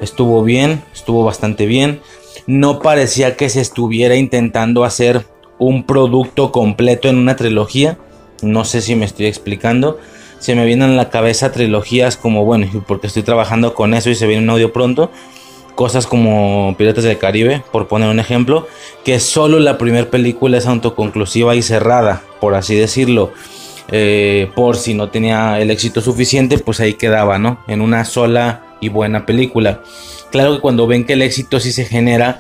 estuvo 0.02 0.44
bien, 0.44 0.84
estuvo 0.94 1.24
bastante 1.24 1.66
bien. 1.66 2.02
No 2.46 2.80
parecía 2.80 3.36
que 3.36 3.50
se 3.50 3.62
estuviera 3.62 4.16
intentando 4.16 4.84
hacer 4.84 5.26
un 5.58 5.86
producto 5.86 6.52
completo 6.52 7.10
en 7.10 7.18
una 7.18 7.36
trilogía. 7.36 7.98
No 8.42 8.64
sé 8.64 8.82
si 8.82 8.96
me 8.96 9.06
estoy 9.06 9.26
explicando 9.26 10.00
se 10.40 10.56
me 10.56 10.66
vienen 10.66 10.92
a 10.92 10.96
la 10.96 11.10
cabeza 11.10 11.52
trilogías 11.52 12.18
como, 12.18 12.46
bueno, 12.46 12.68
porque 12.88 13.08
estoy 13.08 13.24
trabajando 13.24 13.74
con 13.74 13.94
eso 13.94 14.10
y 14.10 14.16
se 14.16 14.28
viene 14.28 14.44
un 14.44 14.50
audio 14.50 14.74
pronto, 14.74 15.12
cosas 15.76 16.08
como 16.08 16.76
Piratas 16.78 17.04
del 17.04 17.18
Caribe, 17.18 17.64
por 17.72 17.88
poner 17.88 18.10
un 18.10 18.20
ejemplo, 18.20 18.68
que 19.06 19.20
solo 19.20 19.60
la 19.60 19.78
primera 19.78 20.10
película 20.10 20.58
es 20.58 20.66
autoconclusiva 20.66 21.56
y 21.56 21.62
cerrada, 21.62 22.24
por 22.42 22.56
así 22.56 22.76
decirlo. 22.76 23.32
Eh, 23.92 24.52
por 24.56 24.78
si 24.78 24.94
no 24.94 25.10
tenía 25.10 25.60
el 25.60 25.72
éxito 25.72 26.02
suficiente, 26.02 26.60
pues 26.60 26.80
ahí 26.80 26.94
quedaba, 26.94 27.40
¿no? 27.40 27.60
En 27.68 27.82
una 27.82 28.06
sola 28.06 28.62
y 28.82 28.90
buena 28.90 29.26
película. 29.26 29.82
Claro 30.32 30.56
que 30.56 30.62
cuando 30.62 30.86
ven 30.86 31.06
que 31.06 31.14
el 31.14 31.22
éxito 31.22 31.60
sí 31.60 31.72
se 31.72 31.86
genera, 31.86 32.40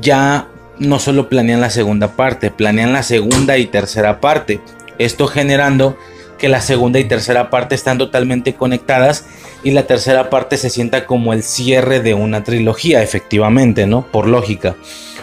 ya 0.00 0.48
no 0.78 0.98
solo 0.98 1.28
planean 1.28 1.60
la 1.60 1.70
segunda 1.70 2.14
parte, 2.14 2.50
planean 2.50 2.92
la 2.92 3.02
segunda 3.02 3.58
y 3.58 3.66
tercera 3.66 4.20
parte. 4.20 4.60
Esto 4.98 5.26
generando 5.26 5.96
que 6.38 6.48
la 6.48 6.60
segunda 6.60 6.98
y 6.98 7.04
tercera 7.04 7.50
parte 7.50 7.74
están 7.74 7.98
totalmente 7.98 8.54
conectadas 8.54 9.26
y 9.64 9.72
la 9.72 9.82
tercera 9.82 10.30
parte 10.30 10.56
se 10.56 10.70
sienta 10.70 11.04
como 11.04 11.32
el 11.32 11.42
cierre 11.42 12.00
de 12.00 12.14
una 12.14 12.44
trilogía, 12.44 13.02
efectivamente, 13.02 13.86
¿no? 13.86 14.06
Por 14.06 14.28
lógica. 14.28 14.76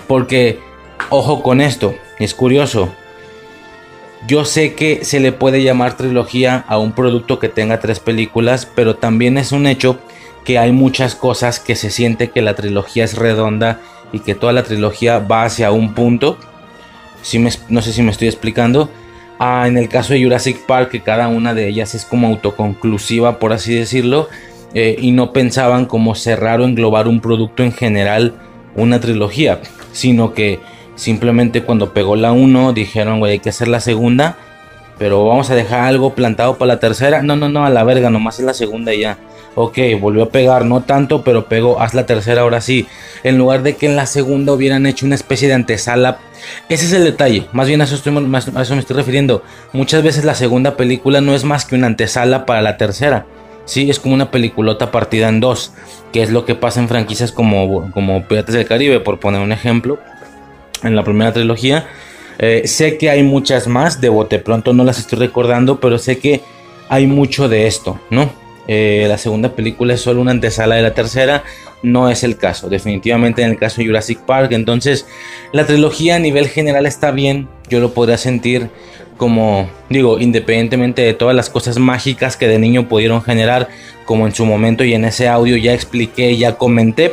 Porque, 0.07 0.59
ojo 1.09 1.41
con 1.41 1.61
esto, 1.61 1.95
es 2.19 2.33
curioso. 2.33 2.89
Yo 4.27 4.43
sé 4.43 4.73
que 4.73 5.05
se 5.05 5.19
le 5.19 5.31
puede 5.31 5.63
llamar 5.63 5.97
trilogía 5.97 6.65
a 6.67 6.77
un 6.77 6.91
producto 6.91 7.39
que 7.39 7.49
tenga 7.49 7.79
tres 7.79 7.99
películas, 7.99 8.67
pero 8.75 8.95
también 8.95 9.37
es 9.37 9.51
un 9.51 9.67
hecho 9.67 9.99
que 10.43 10.59
hay 10.59 10.71
muchas 10.71 11.15
cosas 11.15 11.59
que 11.59 11.75
se 11.75 11.89
siente 11.89 12.29
que 12.29 12.41
la 12.41 12.55
trilogía 12.55 13.03
es 13.03 13.17
redonda 13.17 13.79
y 14.11 14.19
que 14.19 14.35
toda 14.35 14.53
la 14.53 14.63
trilogía 14.63 15.19
va 15.19 15.43
hacia 15.43 15.71
un 15.71 15.93
punto. 15.93 16.37
Si 17.21 17.39
no 17.39 17.81
sé 17.81 17.93
si 17.93 18.01
me 18.03 18.11
estoy 18.11 18.27
explicando 18.27 18.89
Ah, 19.39 19.65
en 19.67 19.77
el 19.77 19.89
caso 19.89 20.13
de 20.13 20.23
Jurassic 20.23 20.65
Park, 20.65 20.91
que 20.91 21.01
cada 21.01 21.27
una 21.27 21.53
de 21.53 21.67
ellas 21.67 21.93
es 21.93 22.05
como 22.05 22.27
autoconclusiva, 22.27 23.37
por 23.39 23.51
así 23.51 23.75
decirlo, 23.75 24.29
eh, 24.73 24.95
y 24.99 25.11
no 25.11 25.33
pensaban 25.33 25.85
como 25.85 26.15
cerrar 26.15 26.61
o 26.61 26.65
englobar 26.65 27.07
un 27.07 27.19
producto 27.19 27.63
en 27.63 27.73
general, 27.73 28.33
una 28.75 28.99
trilogía, 28.99 29.59
sino 29.91 30.33
que 30.33 30.59
simplemente 30.95 31.63
cuando 31.63 31.93
pegó 31.93 32.15
la 32.15 32.31
1 32.31 32.73
dijeron, 32.73 33.19
güey, 33.19 33.33
hay 33.33 33.39
que 33.39 33.49
hacer 33.49 33.67
la 33.67 33.81
segunda, 33.81 34.37
pero 34.97 35.25
vamos 35.25 35.49
a 35.49 35.55
dejar 35.55 35.81
algo 35.81 36.13
plantado 36.13 36.57
para 36.57 36.73
la 36.73 36.79
tercera. 36.79 37.21
No, 37.21 37.35
no, 37.35 37.49
no, 37.49 37.65
a 37.65 37.69
la 37.69 37.83
verga, 37.83 38.09
nomás 38.09 38.39
es 38.39 38.45
la 38.45 38.53
segunda 38.53 38.93
y 38.93 39.01
ya. 39.01 39.17
Ok, 39.55 39.77
volvió 39.99 40.23
a 40.23 40.29
pegar, 40.29 40.65
no 40.65 40.81
tanto, 40.81 41.23
pero 41.23 41.45
pegó, 41.47 41.81
haz 41.81 41.93
la 41.93 42.05
tercera 42.05 42.41
ahora 42.41 42.61
sí. 42.61 42.87
En 43.23 43.37
lugar 43.37 43.63
de 43.63 43.75
que 43.75 43.85
en 43.85 43.95
la 43.95 44.05
segunda 44.05 44.53
hubieran 44.53 44.85
hecho 44.85 45.05
una 45.05 45.15
especie 45.15 45.47
de 45.47 45.53
antesala. 45.53 46.19
Ese 46.69 46.85
es 46.85 46.93
el 46.93 47.03
detalle, 47.03 47.47
más 47.53 47.67
bien 47.67 47.81
a 47.81 47.85
eso, 47.85 48.01
me 48.09 48.79
estoy 48.79 48.95
refiriendo. 48.95 49.43
Muchas 49.73 50.03
veces 50.03 50.25
la 50.25 50.35
segunda 50.35 50.77
película 50.77 51.21
no 51.21 51.35
es 51.35 51.43
más 51.43 51.65
que 51.65 51.75
una 51.75 51.87
antesala 51.87 52.45
para 52.45 52.61
la 52.61 52.77
tercera. 52.77 53.25
Sí, 53.65 53.89
es 53.89 53.99
como 53.99 54.13
una 54.13 54.29
peliculota 54.29 54.91
partida 54.91 55.27
en 55.27 55.39
dos, 55.39 55.73
que 56.13 56.21
es 56.21 56.29
lo 56.29 56.45
que 56.45 56.55
pasa 56.55 56.79
en 56.79 56.87
franquicias 56.87 57.31
como, 57.31 57.91
como 57.91 58.27
Piratas 58.27 58.55
del 58.55 58.67
Caribe, 58.67 58.99
por 58.99 59.19
poner 59.19 59.41
un 59.41 59.51
ejemplo, 59.51 59.99
en 60.83 60.95
la 60.95 61.03
primera 61.03 61.33
trilogía. 61.33 61.87
Eh, 62.37 62.63
sé 62.67 62.97
que 62.97 63.09
hay 63.09 63.23
muchas 63.23 63.67
más, 63.67 64.01
de 64.01 64.09
bote 64.09 64.39
pronto 64.39 64.73
no 64.73 64.83
las 64.83 64.99
estoy 64.99 65.19
recordando, 65.19 65.79
pero 65.79 65.97
sé 65.97 66.19
que 66.19 66.41
hay 66.89 67.07
mucho 67.07 67.49
de 67.49 67.65
esto, 67.67 67.99
¿no? 68.09 68.29
Eh, 68.67 69.05
la 69.07 69.17
segunda 69.17 69.49
película 69.49 69.93
es 69.93 70.01
solo 70.01 70.21
una 70.21 70.31
antesala 70.31 70.75
de 70.75 70.81
la 70.81 70.93
tercera. 70.93 71.43
No 71.85 72.09
es 72.09 72.23
el 72.23 72.35
caso, 72.37 72.67
definitivamente 72.67 73.43
en 73.43 73.51
el 73.51 73.59
caso 73.59 73.79
de 73.79 73.85
Jurassic 73.85 74.19
Park. 74.21 74.51
Entonces, 74.53 75.05
la 75.53 75.67
trilogía 75.67 76.15
a 76.15 76.19
nivel 76.19 76.47
general 76.47 76.87
está 76.87 77.11
bien. 77.11 77.47
Yo 77.69 77.79
lo 77.79 77.93
podría 77.93 78.17
sentir 78.17 78.71
como, 79.17 79.69
digo, 79.87 80.19
independientemente 80.19 81.03
de 81.03 81.13
todas 81.13 81.35
las 81.35 81.51
cosas 81.51 81.77
mágicas 81.77 82.37
que 82.37 82.47
de 82.47 82.57
niño 82.57 82.89
pudieron 82.89 83.21
generar, 83.21 83.69
como 84.05 84.25
en 84.25 84.33
su 84.33 84.45
momento 84.47 84.83
y 84.83 84.95
en 84.95 85.05
ese 85.05 85.27
audio 85.27 85.57
ya 85.57 85.73
expliqué, 85.73 86.35
ya 86.37 86.57
comenté. 86.57 87.11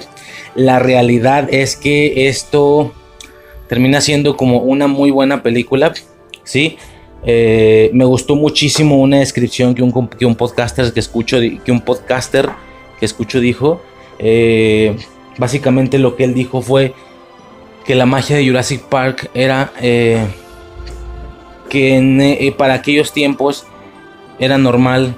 La 0.54 0.78
realidad 0.78 1.48
es 1.52 1.76
que 1.76 2.28
esto 2.28 2.94
termina 3.68 4.00
siendo 4.00 4.38
como 4.38 4.58
una 4.58 4.86
muy 4.86 5.10
buena 5.10 5.42
película, 5.42 5.92
¿sí? 6.44 6.78
Eh, 7.24 7.90
me 7.92 8.06
gustó 8.06 8.36
muchísimo 8.36 8.98
una 9.00 9.18
descripción 9.18 9.74
que 9.74 9.82
un, 9.82 10.08
que 10.08 10.24
un 10.24 10.34
podcaster 10.34 10.94
que 10.94 11.00
escucho, 11.00 11.38
que 11.64 11.70
un 11.70 11.82
podcaster 11.82 12.48
que 12.98 13.04
escucho 13.04 13.38
dijo. 13.38 13.82
Eh, 14.22 14.96
básicamente 15.36 15.98
lo 15.98 16.14
que 16.16 16.24
él 16.24 16.34
dijo 16.34 16.62
fue 16.62 16.94
que 17.84 17.96
la 17.96 18.06
magia 18.06 18.36
de 18.36 18.46
Jurassic 18.46 18.82
Park 18.82 19.28
era 19.34 19.72
eh, 19.80 20.24
que 21.68 22.54
para 22.56 22.74
aquellos 22.74 23.12
tiempos 23.12 23.66
era 24.38 24.58
normal 24.58 25.16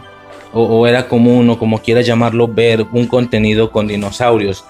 o, 0.52 0.86
era 0.86 1.08
común 1.08 1.50
o 1.50 1.58
como 1.58 1.80
quieras 1.80 2.06
llamarlo 2.06 2.48
ver 2.48 2.86
un 2.92 3.06
contenido 3.06 3.70
con 3.70 3.88
dinosaurios. 3.88 4.64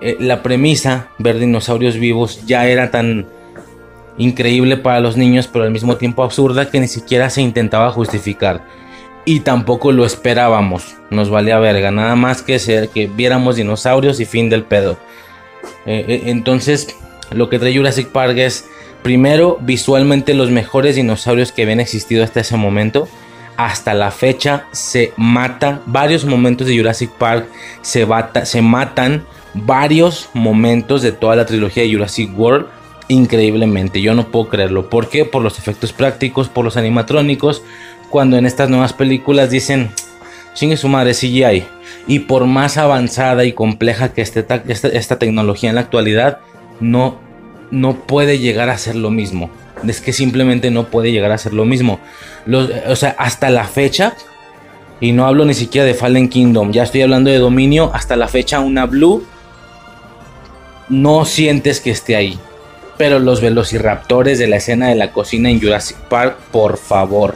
eh, 0.00 0.16
la 0.20 0.42
premisa, 0.42 1.08
ver 1.18 1.38
dinosaurios 1.38 1.96
vivos, 1.96 2.46
ya 2.46 2.66
era 2.66 2.90
tan 2.90 3.26
increíble 4.18 4.76
para 4.76 5.00
los 5.00 5.16
niños, 5.16 5.48
pero 5.48 5.64
al 5.64 5.70
mismo 5.70 5.96
tiempo 5.96 6.22
absurda 6.22 6.70
que 6.70 6.80
ni 6.80 6.88
siquiera 6.88 7.28
se 7.30 7.42
intentaba 7.42 7.90
justificar. 7.90 8.64
Y 9.28 9.40
tampoco 9.40 9.90
lo 9.90 10.06
esperábamos, 10.06 10.94
nos 11.10 11.30
valía 11.30 11.58
verga, 11.58 11.90
nada 11.90 12.14
más 12.14 12.42
que 12.42 12.60
ser 12.60 12.90
que 12.90 13.08
viéramos 13.08 13.56
dinosaurios 13.56 14.20
y 14.20 14.24
fin 14.24 14.48
del 14.48 14.62
pedo. 14.62 14.96
Eh, 15.84 16.04
eh, 16.08 16.22
entonces, 16.26 16.96
lo 17.32 17.48
que 17.48 17.58
trae 17.58 17.76
Jurassic 17.76 18.08
Park 18.10 18.38
es, 18.38 18.66
primero, 19.02 19.58
visualmente 19.60 20.32
los 20.32 20.52
mejores 20.52 20.94
dinosaurios 20.94 21.50
que 21.50 21.62
habían 21.62 21.80
existido 21.80 22.22
hasta 22.22 22.38
ese 22.38 22.56
momento. 22.56 23.08
Hasta 23.56 23.94
la 23.94 24.12
fecha 24.12 24.66
se 24.70 25.12
mata, 25.16 25.82
varios 25.86 26.24
momentos 26.24 26.68
de 26.68 26.78
Jurassic 26.78 27.10
Park 27.10 27.48
se, 27.82 28.06
se 28.44 28.62
matan, 28.62 29.26
varios 29.54 30.28
momentos 30.34 31.02
de 31.02 31.10
toda 31.10 31.34
la 31.34 31.46
trilogía 31.46 31.82
de 31.82 31.92
Jurassic 31.92 32.38
World 32.38 32.66
increíblemente. 33.08 34.00
Yo 34.00 34.14
no 34.14 34.28
puedo 34.28 34.48
creerlo. 34.48 34.90
¿Por 34.90 35.08
qué? 35.08 35.24
Por 35.24 35.42
los 35.42 35.58
efectos 35.58 35.92
prácticos, 35.92 36.48
por 36.48 36.64
los 36.64 36.76
animatrónicos. 36.76 37.62
Cuando 38.10 38.36
en 38.36 38.46
estas 38.46 38.68
nuevas 38.68 38.92
películas 38.92 39.50
dicen, 39.50 39.90
chingue 40.54 40.76
su 40.76 40.88
madre 40.88 41.12
CGI. 41.12 41.64
Y 42.06 42.20
por 42.20 42.46
más 42.46 42.76
avanzada 42.76 43.44
y 43.44 43.52
compleja 43.52 44.12
que 44.12 44.22
esté 44.22 44.40
esta, 44.68 44.88
esta, 44.88 45.18
tecnología 45.18 45.68
en 45.68 45.74
la 45.74 45.82
actualidad, 45.82 46.38
no, 46.80 47.18
no 47.70 47.94
puede 48.06 48.38
llegar 48.38 48.70
a 48.70 48.78
ser 48.78 48.96
lo 48.96 49.10
mismo. 49.10 49.50
Es 49.86 50.00
que 50.00 50.12
simplemente 50.12 50.70
no 50.70 50.86
puede 50.86 51.12
llegar 51.12 51.32
a 51.32 51.38
ser 51.38 51.52
lo 51.52 51.64
mismo. 51.64 52.00
o 52.88 52.96
sea, 52.96 53.16
hasta 53.18 53.50
la 53.50 53.64
fecha, 53.64 54.14
y 55.00 55.12
no 55.12 55.26
hablo 55.26 55.44
ni 55.44 55.54
siquiera 55.54 55.86
de 55.86 55.94
Fallen 55.94 56.28
Kingdom, 56.28 56.72
ya 56.72 56.84
estoy 56.84 57.02
hablando 57.02 57.30
de 57.30 57.38
dominio, 57.38 57.90
hasta 57.92 58.16
la 58.16 58.28
fecha 58.28 58.60
una 58.60 58.86
Blue 58.86 59.26
no 60.88 61.24
sientes 61.24 61.80
que 61.80 61.90
esté 61.90 62.16
ahí. 62.16 62.38
Pero 62.96 63.18
los 63.18 63.40
velociraptores 63.40 64.38
de 64.38 64.46
la 64.46 64.56
escena 64.56 64.88
de 64.88 64.94
la 64.94 65.12
cocina 65.12 65.50
en 65.50 65.60
Jurassic 65.60 65.96
Park, 66.08 66.38
por 66.50 66.78
favor, 66.78 67.34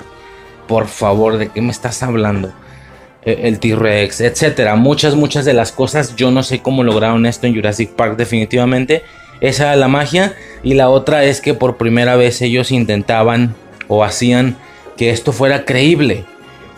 por 0.70 0.86
favor, 0.86 1.36
¿de 1.36 1.48
qué 1.48 1.60
me 1.60 1.72
estás 1.72 2.00
hablando? 2.04 2.52
E, 3.24 3.48
el 3.48 3.58
T-Rex, 3.58 4.20
etcétera. 4.20 4.76
Muchas, 4.76 5.16
muchas 5.16 5.44
de 5.44 5.52
las 5.52 5.72
cosas, 5.72 6.14
yo 6.14 6.30
no 6.30 6.44
sé 6.44 6.62
cómo 6.62 6.84
lograron 6.84 7.26
esto 7.26 7.48
en 7.48 7.56
Jurassic 7.56 7.90
Park, 7.90 8.16
definitivamente. 8.16 9.02
Esa 9.40 9.64
era 9.64 9.74
la 9.74 9.88
magia. 9.88 10.36
Y 10.62 10.74
la 10.74 10.88
otra 10.88 11.24
es 11.24 11.40
que 11.40 11.54
por 11.54 11.76
primera 11.76 12.14
vez 12.14 12.40
ellos 12.40 12.70
intentaban 12.70 13.56
o 13.88 14.04
hacían 14.04 14.58
que 14.96 15.10
esto 15.10 15.32
fuera 15.32 15.64
creíble. 15.64 16.24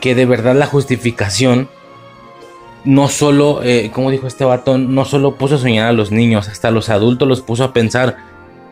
Que 0.01 0.15
de 0.15 0.25
verdad 0.25 0.55
la 0.55 0.65
justificación 0.65 1.69
no 2.85 3.09
solo, 3.09 3.63
eh, 3.63 3.91
como 3.93 4.11
dijo 4.11 4.27
este 4.27 4.47
batón, 4.47 4.95
no 4.95 5.05
solo 5.05 5.35
puso 5.35 5.57
a 5.57 5.59
soñar 5.59 5.89
a 5.89 5.93
los 5.93 6.13
niños, 6.13 6.49
hasta 6.49 6.71
los 6.71 6.89
adultos 6.89 7.29
los 7.29 7.43
puso 7.43 7.63
a 7.63 7.75
pensar 7.75 8.17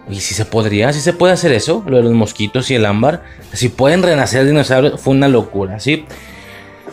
¿Y 0.09 0.21
si 0.21 0.35
se 0.35 0.45
podría? 0.45 0.93
¿Si 0.93 1.01
se 1.01 1.13
puede 1.13 1.33
hacer 1.33 1.53
eso? 1.53 1.85
Lo 1.87 1.99
de 1.99 2.03
los 2.03 2.13
mosquitos 2.13 2.71
y 2.71 2.75
el 2.75 2.87
ámbar. 2.87 3.23
Si 3.53 3.69
pueden 3.69 4.03
renacer 4.03 4.47
dinosaurios, 4.47 5.01
fue 5.01 5.15
una 5.15 5.29
locura, 5.29 5.79
¿sí? 5.79 6.05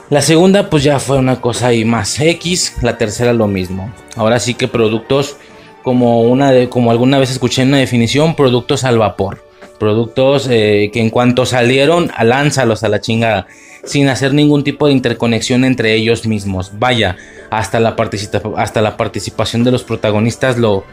La 0.09 0.21
segunda, 0.21 0.69
pues 0.69 0.83
ya 0.83 0.99
fue 0.99 1.17
una 1.17 1.41
cosa 1.41 1.67
ahí 1.67 1.83
más 1.83 2.19
X. 2.19 2.77
La 2.81 2.97
tercera, 2.97 3.33
lo 3.33 3.47
mismo. 3.47 3.91
Ahora 4.15 4.39
sí 4.39 4.53
que 4.53 4.67
productos, 4.67 5.37
como, 5.83 6.21
una 6.21 6.51
de, 6.51 6.69
como 6.69 6.91
alguna 6.91 7.19
vez 7.19 7.31
escuché 7.31 7.63
en 7.63 7.69
una 7.69 7.77
definición, 7.77 8.35
productos 8.35 8.83
al 8.83 8.97
vapor. 8.97 9.43
Productos 9.79 10.47
eh, 10.49 10.89
que 10.93 11.01
en 11.01 11.09
cuanto 11.09 11.45
salieron, 11.45 12.11
lánzalos 12.21 12.83
a 12.83 12.89
la 12.89 13.01
chingada. 13.01 13.47
Sin 13.83 14.09
hacer 14.09 14.33
ningún 14.33 14.63
tipo 14.63 14.87
de 14.87 14.93
interconexión 14.93 15.65
entre 15.65 15.93
ellos 15.93 16.25
mismos. 16.25 16.71
Vaya, 16.77 17.17
hasta 17.49 17.79
la, 17.79 17.95
hasta 18.57 18.81
la 18.81 18.97
participación 18.97 19.63
de 19.63 19.71
los 19.71 19.83
protagonistas 19.83 20.57
lo, 20.57 20.83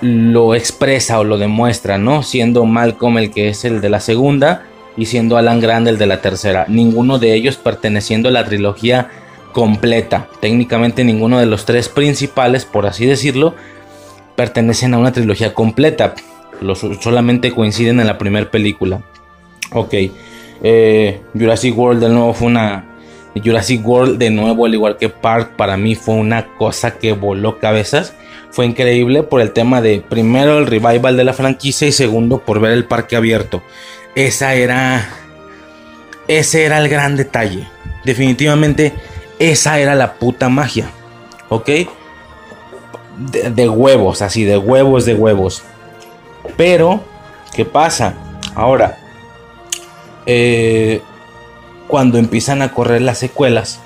lo 0.00 0.54
expresa 0.54 1.18
o 1.18 1.24
lo 1.24 1.38
demuestra, 1.38 1.98
¿no? 1.98 2.22
Siendo 2.22 2.64
Malcolm 2.64 3.18
el 3.18 3.30
que 3.30 3.48
es 3.48 3.64
el 3.64 3.80
de 3.80 3.88
la 3.88 4.00
segunda 4.00 4.66
y 4.96 5.06
siendo 5.06 5.36
Alan 5.36 5.60
Grant 5.60 5.88
el 5.88 5.98
de 5.98 6.06
la 6.06 6.20
tercera. 6.20 6.66
Ninguno 6.68 7.18
de 7.18 7.34
ellos 7.34 7.56
perteneciendo 7.56 8.28
a 8.28 8.32
la 8.32 8.44
trilogía 8.44 9.08
completa. 9.52 10.28
Técnicamente 10.40 11.04
ninguno 11.04 11.38
de 11.38 11.46
los 11.46 11.64
tres 11.64 11.88
principales, 11.88 12.64
por 12.64 12.86
así 12.86 13.06
decirlo, 13.06 13.54
pertenecen 14.34 14.94
a 14.94 14.98
una 14.98 15.12
trilogía 15.12 15.54
completa. 15.54 16.14
Solamente 17.00 17.52
coinciden 17.52 18.00
en 18.00 18.06
la 18.06 18.18
primera 18.18 18.50
película. 18.50 19.02
Ok. 19.72 19.94
Eh, 20.62 21.20
Jurassic 21.34 21.76
World 21.76 22.02
de 22.02 22.08
nuevo 22.08 22.34
fue 22.34 22.48
una... 22.48 22.92
Jurassic 23.44 23.86
World 23.86 24.16
de 24.16 24.30
nuevo, 24.30 24.64
al 24.64 24.72
igual 24.72 24.96
que 24.96 25.10
Park, 25.10 25.56
para 25.56 25.76
mí 25.76 25.94
fue 25.94 26.14
una 26.14 26.46
cosa 26.56 26.98
que 26.98 27.12
voló 27.12 27.58
cabezas 27.58 28.14
fue 28.56 28.64
increíble 28.64 29.22
por 29.22 29.42
el 29.42 29.52
tema 29.52 29.82
de 29.82 30.00
primero 30.00 30.56
el 30.56 30.66
revival 30.66 31.14
de 31.18 31.24
la 31.24 31.34
franquicia 31.34 31.86
y 31.86 31.92
segundo 31.92 32.38
por 32.38 32.58
ver 32.58 32.72
el 32.72 32.86
parque 32.86 33.14
abierto. 33.14 33.62
Esa 34.14 34.54
era 34.54 35.06
ese 36.26 36.64
era 36.64 36.78
el 36.78 36.88
gran 36.88 37.18
detalle. 37.18 37.68
Definitivamente 38.02 38.94
esa 39.38 39.78
era 39.78 39.94
la 39.94 40.14
puta 40.14 40.48
magia. 40.48 40.88
¿Ok? 41.50 41.68
De, 43.18 43.68
huevos, 43.68 44.22
así, 44.22 44.44
de 44.44 44.56
huevos, 44.56 45.04
de 45.04 45.12
huevos. 45.12 45.62
Pero, 46.56 47.04
¿qué 47.54 47.66
pasa? 47.66 48.14
Ahora, 48.54 48.96
eh, 50.24 51.02
cuando 51.88 52.16
empiezan 52.16 52.62
a 52.62 52.72
correr 52.72 53.02
las 53.02 53.18
secuelas, 53.18 53.80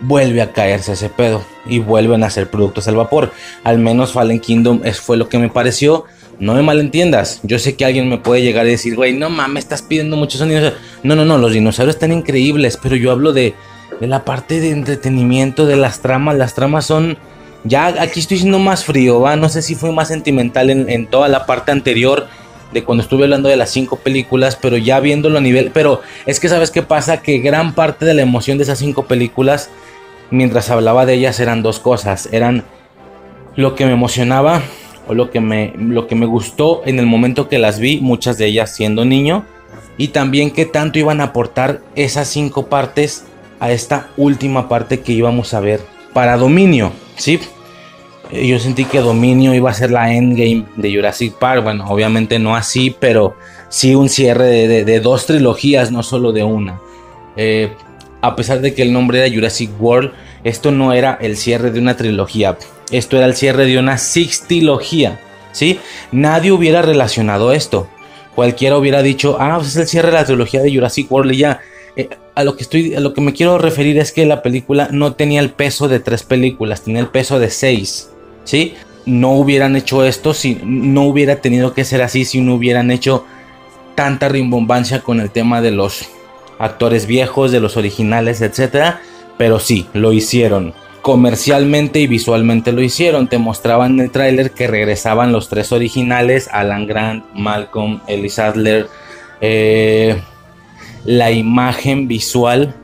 vuelve 0.00 0.42
a 0.42 0.52
caerse 0.52 0.94
ese 0.94 1.10
pedo 1.10 1.44
y 1.68 1.78
vuelven 1.78 2.22
a 2.22 2.26
hacer 2.26 2.50
productos 2.50 2.88
al 2.88 2.96
vapor. 2.96 3.32
Al 3.64 3.78
menos 3.78 4.12
Fallen 4.12 4.40
Kingdom 4.40 4.80
fue 5.00 5.16
lo 5.16 5.28
que 5.28 5.38
me 5.38 5.48
pareció. 5.48 6.04
No 6.38 6.54
me 6.54 6.62
malentiendas. 6.62 7.40
Yo 7.44 7.58
sé 7.58 7.76
que 7.76 7.84
alguien 7.84 8.08
me 8.08 8.18
puede 8.18 8.42
llegar 8.42 8.66
y 8.66 8.70
decir, 8.70 8.94
güey, 8.94 9.14
no 9.14 9.30
mames, 9.30 9.64
estás 9.64 9.82
pidiendo 9.82 10.16
muchos 10.16 10.38
sonidos. 10.38 10.74
No, 11.02 11.16
no, 11.16 11.24
no, 11.24 11.38
los 11.38 11.52
dinosaurios 11.52 11.96
están 11.96 12.12
increíbles, 12.12 12.78
pero 12.82 12.94
yo 12.94 13.10
hablo 13.10 13.32
de, 13.32 13.54
de 14.00 14.06
la 14.06 14.24
parte 14.24 14.60
de 14.60 14.70
entretenimiento, 14.70 15.64
de 15.64 15.76
las 15.76 16.00
tramas. 16.00 16.36
Las 16.36 16.54
tramas 16.54 16.84
son. 16.84 17.16
Ya 17.64 17.86
aquí 17.86 18.20
estoy 18.20 18.38
siendo 18.38 18.58
más 18.58 18.84
frío, 18.84 19.20
¿va? 19.20 19.34
No 19.34 19.48
sé 19.48 19.62
si 19.62 19.74
fue 19.74 19.92
más 19.92 20.08
sentimental 20.08 20.70
en, 20.70 20.88
en 20.90 21.06
toda 21.06 21.28
la 21.28 21.46
parte 21.46 21.72
anterior 21.72 22.26
de 22.72 22.84
cuando 22.84 23.02
estuve 23.02 23.24
hablando 23.24 23.48
de 23.48 23.56
las 23.56 23.70
cinco 23.70 23.96
películas, 23.96 24.58
pero 24.60 24.76
ya 24.76 25.00
viéndolo 25.00 25.38
a 25.38 25.40
nivel. 25.40 25.70
Pero 25.72 26.02
es 26.26 26.38
que, 26.38 26.48
¿sabes 26.48 26.70
qué 26.70 26.82
pasa? 26.82 27.22
Que 27.22 27.38
gran 27.38 27.74
parte 27.74 28.04
de 28.04 28.12
la 28.12 28.22
emoción 28.22 28.58
de 28.58 28.64
esas 28.64 28.78
cinco 28.78 29.06
películas 29.06 29.70
mientras 30.30 30.70
hablaba 30.70 31.06
de 31.06 31.14
ellas 31.14 31.40
eran 31.40 31.62
dos 31.62 31.80
cosas. 31.80 32.28
Eran 32.32 32.64
lo 33.56 33.74
que 33.74 33.86
me 33.86 33.92
emocionaba 33.92 34.62
o 35.08 35.14
lo 35.14 35.30
que 35.30 35.40
me, 35.40 35.72
lo 35.78 36.06
que 36.06 36.14
me 36.14 36.26
gustó 36.26 36.82
en 36.84 36.98
el 36.98 37.06
momento 37.06 37.48
que 37.48 37.58
las 37.58 37.78
vi, 37.78 38.00
muchas 38.00 38.38
de 38.38 38.46
ellas 38.46 38.74
siendo 38.74 39.04
niño. 39.04 39.44
Y 39.98 40.08
también 40.08 40.50
qué 40.50 40.66
tanto 40.66 40.98
iban 40.98 41.20
a 41.20 41.24
aportar 41.24 41.80
esas 41.94 42.28
cinco 42.28 42.66
partes 42.66 43.24
a 43.60 43.70
esta 43.70 44.08
última 44.16 44.68
parte 44.68 45.00
que 45.00 45.12
íbamos 45.12 45.54
a 45.54 45.60
ver 45.60 45.80
para 46.12 46.36
Dominio. 46.36 46.92
¿sí? 47.16 47.40
Eh, 48.30 48.46
yo 48.46 48.58
sentí 48.58 48.84
que 48.84 49.00
Dominio 49.00 49.54
iba 49.54 49.70
a 49.70 49.74
ser 49.74 49.90
la 49.90 50.12
endgame 50.12 50.64
de 50.76 50.94
Jurassic 50.94 51.34
Park. 51.34 51.62
Bueno, 51.62 51.86
obviamente 51.88 52.38
no 52.38 52.56
así, 52.56 52.94
pero 52.98 53.36
sí 53.68 53.94
un 53.94 54.08
cierre 54.08 54.44
de, 54.84 55.00
dos 55.00 55.26
trilogías, 55.26 55.90
no 55.90 56.02
solo 56.02 56.32
de 56.32 56.44
una. 56.44 56.80
Eh, 57.36 57.72
a 58.26 58.34
pesar 58.34 58.60
de 58.60 58.74
que 58.74 58.82
el 58.82 58.92
nombre 58.92 59.18
era 59.18 59.32
Jurassic 59.32 59.70
World, 59.80 60.12
esto 60.42 60.72
no 60.72 60.92
era 60.92 61.16
el 61.20 61.36
cierre 61.36 61.70
de 61.70 61.78
una 61.78 61.96
trilogía, 61.96 62.58
esto 62.90 63.16
era 63.16 63.26
el 63.26 63.36
cierre 63.36 63.66
de 63.66 63.78
una 63.78 63.98
sextilogía, 63.98 65.20
¿sí? 65.52 65.78
Nadie 66.10 66.52
hubiera 66.52 66.82
relacionado 66.82 67.52
esto. 67.52 67.88
Cualquiera 68.34 68.76
hubiera 68.76 69.02
dicho, 69.02 69.36
ah, 69.40 69.56
pues 69.58 69.70
es 69.70 69.76
el 69.76 69.86
cierre 69.86 70.08
de 70.08 70.14
la 70.14 70.24
trilogía 70.24 70.60
de 70.60 70.74
Jurassic 70.74 71.10
World 71.10 71.32
y 71.32 71.36
ya. 71.38 71.60
Eh, 71.96 72.10
a 72.34 72.44
lo 72.44 72.56
que 72.56 72.64
estoy, 72.64 72.94
a 72.94 73.00
lo 73.00 73.14
que 73.14 73.22
me 73.22 73.32
quiero 73.32 73.56
referir 73.56 73.96
es 73.98 74.12
que 74.12 74.26
la 74.26 74.42
película 74.42 74.88
no 74.90 75.14
tenía 75.14 75.40
el 75.40 75.50
peso 75.50 75.88
de 75.88 76.00
tres 76.00 76.22
películas, 76.22 76.82
tenía 76.82 77.00
el 77.00 77.08
peso 77.08 77.38
de 77.38 77.48
seis, 77.48 78.10
¿sí? 78.44 78.74
No 79.06 79.32
hubieran 79.32 79.76
hecho 79.76 80.04
esto 80.04 80.34
si 80.34 80.60
no 80.62 81.04
hubiera 81.04 81.36
tenido 81.36 81.72
que 81.72 81.84
ser 81.84 82.02
así 82.02 82.24
si 82.24 82.40
no 82.40 82.56
hubieran 82.56 82.90
hecho 82.90 83.24
tanta 83.94 84.28
rimbombancia 84.28 85.00
con 85.00 85.20
el 85.20 85.30
tema 85.30 85.62
de 85.62 85.70
los 85.70 86.10
actores 86.58 87.06
viejos, 87.06 87.52
de 87.52 87.60
los 87.60 87.76
originales, 87.76 88.40
etc. 88.40 88.96
Pero 89.38 89.58
sí, 89.58 89.86
lo 89.92 90.12
hicieron. 90.12 90.74
Comercialmente 91.02 92.00
y 92.00 92.06
visualmente 92.06 92.72
lo 92.72 92.82
hicieron. 92.82 93.28
Te 93.28 93.38
mostraban 93.38 93.92
en 93.94 94.00
el 94.00 94.10
tráiler 94.10 94.50
que 94.50 94.66
regresaban 94.66 95.32
los 95.32 95.48
tres 95.48 95.72
originales: 95.72 96.48
Alan 96.52 96.86
Grant, 96.86 97.24
Malcolm, 97.34 98.00
Ellis 98.08 98.38
Adler. 98.38 98.88
Eh, 99.40 100.20
la 101.04 101.30
imagen 101.30 102.08
visual. 102.08 102.74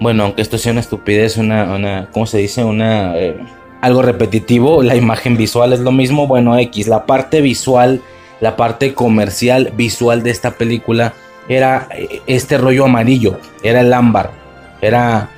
Bueno, 0.00 0.24
aunque 0.24 0.42
esto 0.42 0.58
sea 0.58 0.72
una 0.72 0.80
estupidez, 0.80 1.36
una, 1.36 1.74
una 1.74 2.08
¿cómo 2.12 2.26
se 2.26 2.38
dice? 2.38 2.64
Una 2.64 3.16
eh, 3.16 3.38
algo 3.80 4.02
repetitivo. 4.02 4.82
La 4.82 4.96
imagen 4.96 5.36
visual 5.36 5.72
es 5.72 5.80
lo 5.80 5.92
mismo. 5.92 6.26
Bueno, 6.26 6.58
X. 6.58 6.88
La 6.88 7.06
parte 7.06 7.40
visual, 7.40 8.02
la 8.40 8.56
parte 8.56 8.94
comercial 8.94 9.72
visual 9.76 10.24
de 10.24 10.30
esta 10.30 10.52
película 10.52 11.14
era 11.48 11.88
este 12.26 12.58
rollo 12.58 12.84
amarillo, 12.84 13.38
era 13.62 13.80
el 13.80 13.92
ámbar, 13.92 14.30
era 14.80 15.30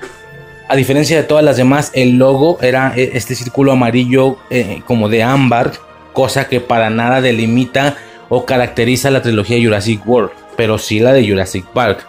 A 0.68 0.76
diferencia 0.76 1.16
de 1.16 1.22
todas 1.22 1.44
las 1.44 1.56
demás, 1.56 1.90
el 1.94 2.18
logo 2.18 2.58
era 2.60 2.92
eh, 2.94 3.12
este 3.14 3.34
círculo 3.34 3.72
amarillo 3.72 4.36
eh, 4.50 4.82
como 4.86 5.08
de 5.08 5.22
ámbar, 5.22 5.72
cosa 6.12 6.48
que 6.48 6.60
para 6.60 6.90
nada 6.90 7.20
delimita 7.20 7.96
o 8.28 8.44
caracteriza 8.44 9.10
la 9.10 9.22
trilogía 9.22 9.62
Jurassic 9.62 10.06
World, 10.06 10.30
pero 10.56 10.76
sí 10.76 11.00
la 11.00 11.12
de 11.12 11.26
Jurassic 11.26 11.64
Park. 11.66 12.06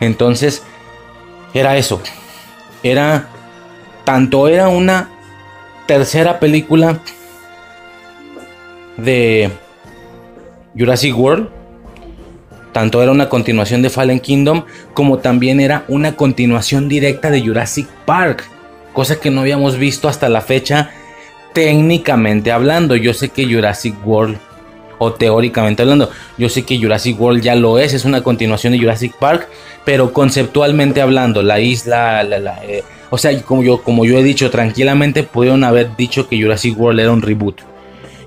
Entonces, 0.00 0.62
era 1.54 1.76
eso. 1.76 2.02
Era 2.82 3.28
tanto 4.04 4.48
era 4.48 4.68
una 4.68 5.08
tercera 5.86 6.38
película 6.38 6.98
de 8.96 9.50
Jurassic 10.76 11.16
World, 11.16 11.48
tanto 12.72 13.02
era 13.02 13.12
una 13.12 13.28
continuación 13.28 13.82
de 13.82 13.90
Fallen 13.90 14.20
Kingdom 14.20 14.64
como 14.94 15.18
también 15.18 15.60
era 15.60 15.84
una 15.88 16.16
continuación 16.16 16.88
directa 16.88 17.30
de 17.30 17.42
Jurassic 17.42 17.86
Park, 18.06 18.44
cosa 18.92 19.20
que 19.20 19.30
no 19.30 19.42
habíamos 19.42 19.78
visto 19.78 20.08
hasta 20.08 20.28
la 20.28 20.40
fecha 20.40 20.90
técnicamente 21.52 22.50
hablando. 22.50 22.96
Yo 22.96 23.12
sé 23.14 23.28
que 23.28 23.44
Jurassic 23.44 23.94
World 24.06 24.38
o 24.98 25.12
teóricamente 25.12 25.82
hablando, 25.82 26.10
yo 26.38 26.48
sé 26.48 26.62
que 26.62 26.78
Jurassic 26.78 27.20
World 27.20 27.42
ya 27.42 27.56
lo 27.56 27.78
es, 27.78 27.92
es 27.92 28.04
una 28.04 28.22
continuación 28.22 28.72
de 28.72 28.78
Jurassic 28.78 29.12
Park, 29.18 29.48
pero 29.84 30.12
conceptualmente 30.12 31.00
hablando, 31.00 31.42
la 31.42 31.58
isla, 31.58 32.22
eh, 32.62 32.84
o 33.10 33.18
sea, 33.18 33.36
como 33.42 33.64
yo, 33.64 33.82
como 33.82 34.04
yo 34.04 34.16
he 34.18 34.22
dicho, 34.22 34.48
tranquilamente 34.50 35.24
pudieron 35.24 35.64
haber 35.64 35.96
dicho 35.96 36.28
que 36.28 36.40
Jurassic 36.40 36.78
World 36.78 37.00
era 37.00 37.10
un 37.10 37.20
reboot 37.20 37.71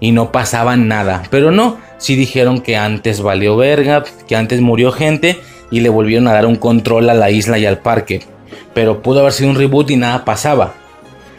y 0.06 0.12
no 0.12 0.32
pasaba 0.32 0.78
nada, 0.78 1.24
pero 1.32 1.50
no, 1.50 1.80
sí 1.98 2.16
dijeron 2.16 2.62
que 2.62 2.78
antes 2.78 3.22
valió 3.22 3.58
verga, 3.58 4.04
que 4.28 4.36
antes 4.36 4.62
murió 4.62 4.92
gente 4.92 5.40
y 5.72 5.80
le 5.80 5.90
volvieron 5.90 6.28
a 6.28 6.34
dar 6.34 6.46
un 6.46 6.58
control 6.58 7.10
a 7.10 7.16
la 7.16 7.32
isla 7.32 7.58
y 7.58 7.66
al 7.66 7.80
parque. 7.80 8.22
Pero 8.76 9.02
pudo 9.02 9.22
haber 9.22 9.34
sido 9.34 9.50
un 9.50 9.56
reboot 9.56 9.90
y 9.90 9.96
nada 9.96 10.24
pasaba. 10.24 10.76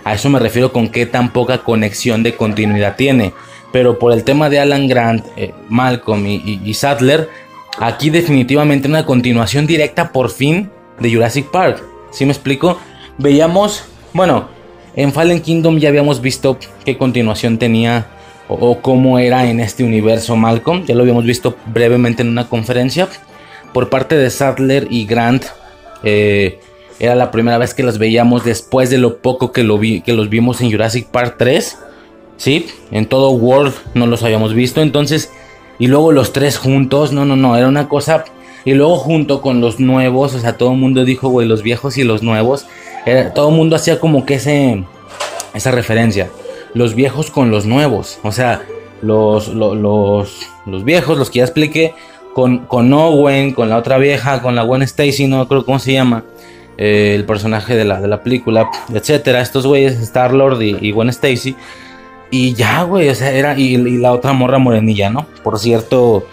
A 0.02 0.14
eso 0.14 0.30
me 0.30 0.40
refiero 0.40 0.72
con 0.72 0.88
qué 0.88 1.06
tan 1.06 1.32
poca 1.32 1.58
conexión 1.58 2.24
de 2.24 2.34
continuidad 2.34 2.96
tiene. 2.96 3.34
Pero 3.70 4.00
por 4.00 4.12
el 4.12 4.24
tema 4.24 4.50
de 4.50 4.58
Alan 4.58 4.88
Grant, 4.88 5.24
eh, 5.36 5.54
Malcolm 5.68 6.26
y, 6.26 6.74
Sadler, 6.74 7.30
aquí 7.78 8.10
definitivamente 8.10 8.88
una 8.88 9.06
continuación 9.06 9.68
directa 9.68 10.10
por 10.10 10.28
fin 10.28 10.72
de 10.98 11.14
Jurassic 11.14 11.52
Park. 11.52 11.84
¿Sí 12.10 12.24
me 12.24 12.32
explico? 12.32 12.80
Veíamos, 13.16 13.84
bueno, 14.12 14.48
en 14.96 15.12
Fallen 15.12 15.40
Kingdom 15.40 15.78
ya 15.78 15.88
habíamos 15.88 16.20
visto 16.20 16.58
qué 16.84 16.98
continuación 16.98 17.58
tenía 17.58 18.08
o, 18.48 18.80
cómo 18.80 19.18
era 19.18 19.48
en 19.48 19.60
este 19.60 19.84
universo 19.84 20.36
Malcolm. 20.36 20.84
Ya 20.86 20.94
lo 20.94 21.02
habíamos 21.02 21.24
visto 21.24 21.56
brevemente 21.66 22.22
en 22.22 22.28
una 22.28 22.48
conferencia. 22.48 23.08
Por 23.72 23.88
parte 23.88 24.16
de 24.16 24.30
Sadler 24.30 24.86
y 24.90 25.06
Grant, 25.06 25.44
eh, 26.02 26.60
era 26.98 27.14
la 27.14 27.30
primera 27.30 27.58
vez 27.58 27.74
que 27.74 27.82
los 27.82 27.98
veíamos 27.98 28.44
después 28.44 28.88
de 28.90 28.98
lo 28.98 29.18
poco 29.18 29.52
que, 29.52 29.62
los 29.62 30.30
vimos 30.30 30.60
en 30.60 30.70
Jurassic 30.70 31.08
Park 31.08 31.36
3. 31.38 31.78
Sí, 32.36 32.66
en 32.90 33.06
todo 33.06 33.30
World 33.30 33.74
no 33.94 34.06
los 34.06 34.22
habíamos 34.22 34.54
visto. 34.54 34.80
Entonces, 34.80 35.32
y 35.78 35.88
luego 35.88 36.12
los 36.12 36.32
tres 36.32 36.58
juntos, 36.58 37.12
no, 37.12 37.24
no, 37.24 37.36
no, 37.36 37.56
era 37.56 37.68
una 37.68 37.88
cosa. 37.88 38.24
Y 38.64 38.74
luego 38.74 38.96
junto 38.96 39.42
con 39.42 39.60
los 39.60 39.78
nuevos, 39.78 40.34
o 40.34 40.40
sea, 40.40 40.56
todo 40.56 40.72
el 40.72 40.78
mundo 40.78 41.04
dijo, 41.04 41.28
güey, 41.28 41.46
los 41.46 41.62
viejos 41.62 41.98
y 41.98 42.04
los 42.04 42.22
nuevos. 42.22 42.66
todo 43.34 43.50
el 43.50 43.54
mundo 43.54 43.76
hacía 43.76 44.00
como 44.00 44.26
que 44.26 44.34
ese, 44.34 44.84
esa 45.54 45.70
referencia 45.70 46.30
los 46.76 46.94
viejos 46.94 47.30
con 47.30 47.50
los 47.50 47.64
nuevos. 47.64 48.18
O 48.22 48.32
sea, 48.32 48.60
los, 49.00 49.48
los, 49.48 49.74
los, 50.66 50.84
viejos, 50.84 51.16
los 51.16 51.30
que 51.30 51.38
ya 51.38 51.44
expliqué, 51.44 51.94
con, 52.34 52.66
con, 52.66 52.92
Owen, 52.92 53.54
con 53.54 53.70
la 53.70 53.78
otra 53.78 53.96
vieja, 53.96 54.42
con 54.42 54.54
la 54.54 54.62
Gwen 54.62 54.82
Stacy, 54.82 55.26
no 55.26 55.48
creo 55.48 55.64
cómo 55.64 55.78
se 55.78 55.94
llama, 55.94 56.24
eh, 56.76 57.14
el 57.16 57.24
personaje 57.24 57.74
de 57.74 57.86
la, 57.86 57.98
de 57.98 58.08
la 58.08 58.22
película, 58.22 58.68
etcétera. 58.92 59.40
Estos 59.40 59.66
güeyes, 59.66 59.98
Star 60.00 60.34
Lord 60.34 60.60
y, 60.60 60.76
y 60.86 60.92
Gwen 60.92 61.08
Stacy. 61.08 61.56
Y 62.30 62.52
ya, 62.52 62.82
güey, 62.82 63.08
o 63.08 63.14
sea, 63.14 63.32
era. 63.32 63.58
Y, 63.58 63.78
la 63.78 64.12
otra 64.12 64.34
morra 64.34 64.58
morenilla, 64.58 65.08
¿no? 65.08 65.26
Por 65.42 65.58
cierto. 65.58 66.26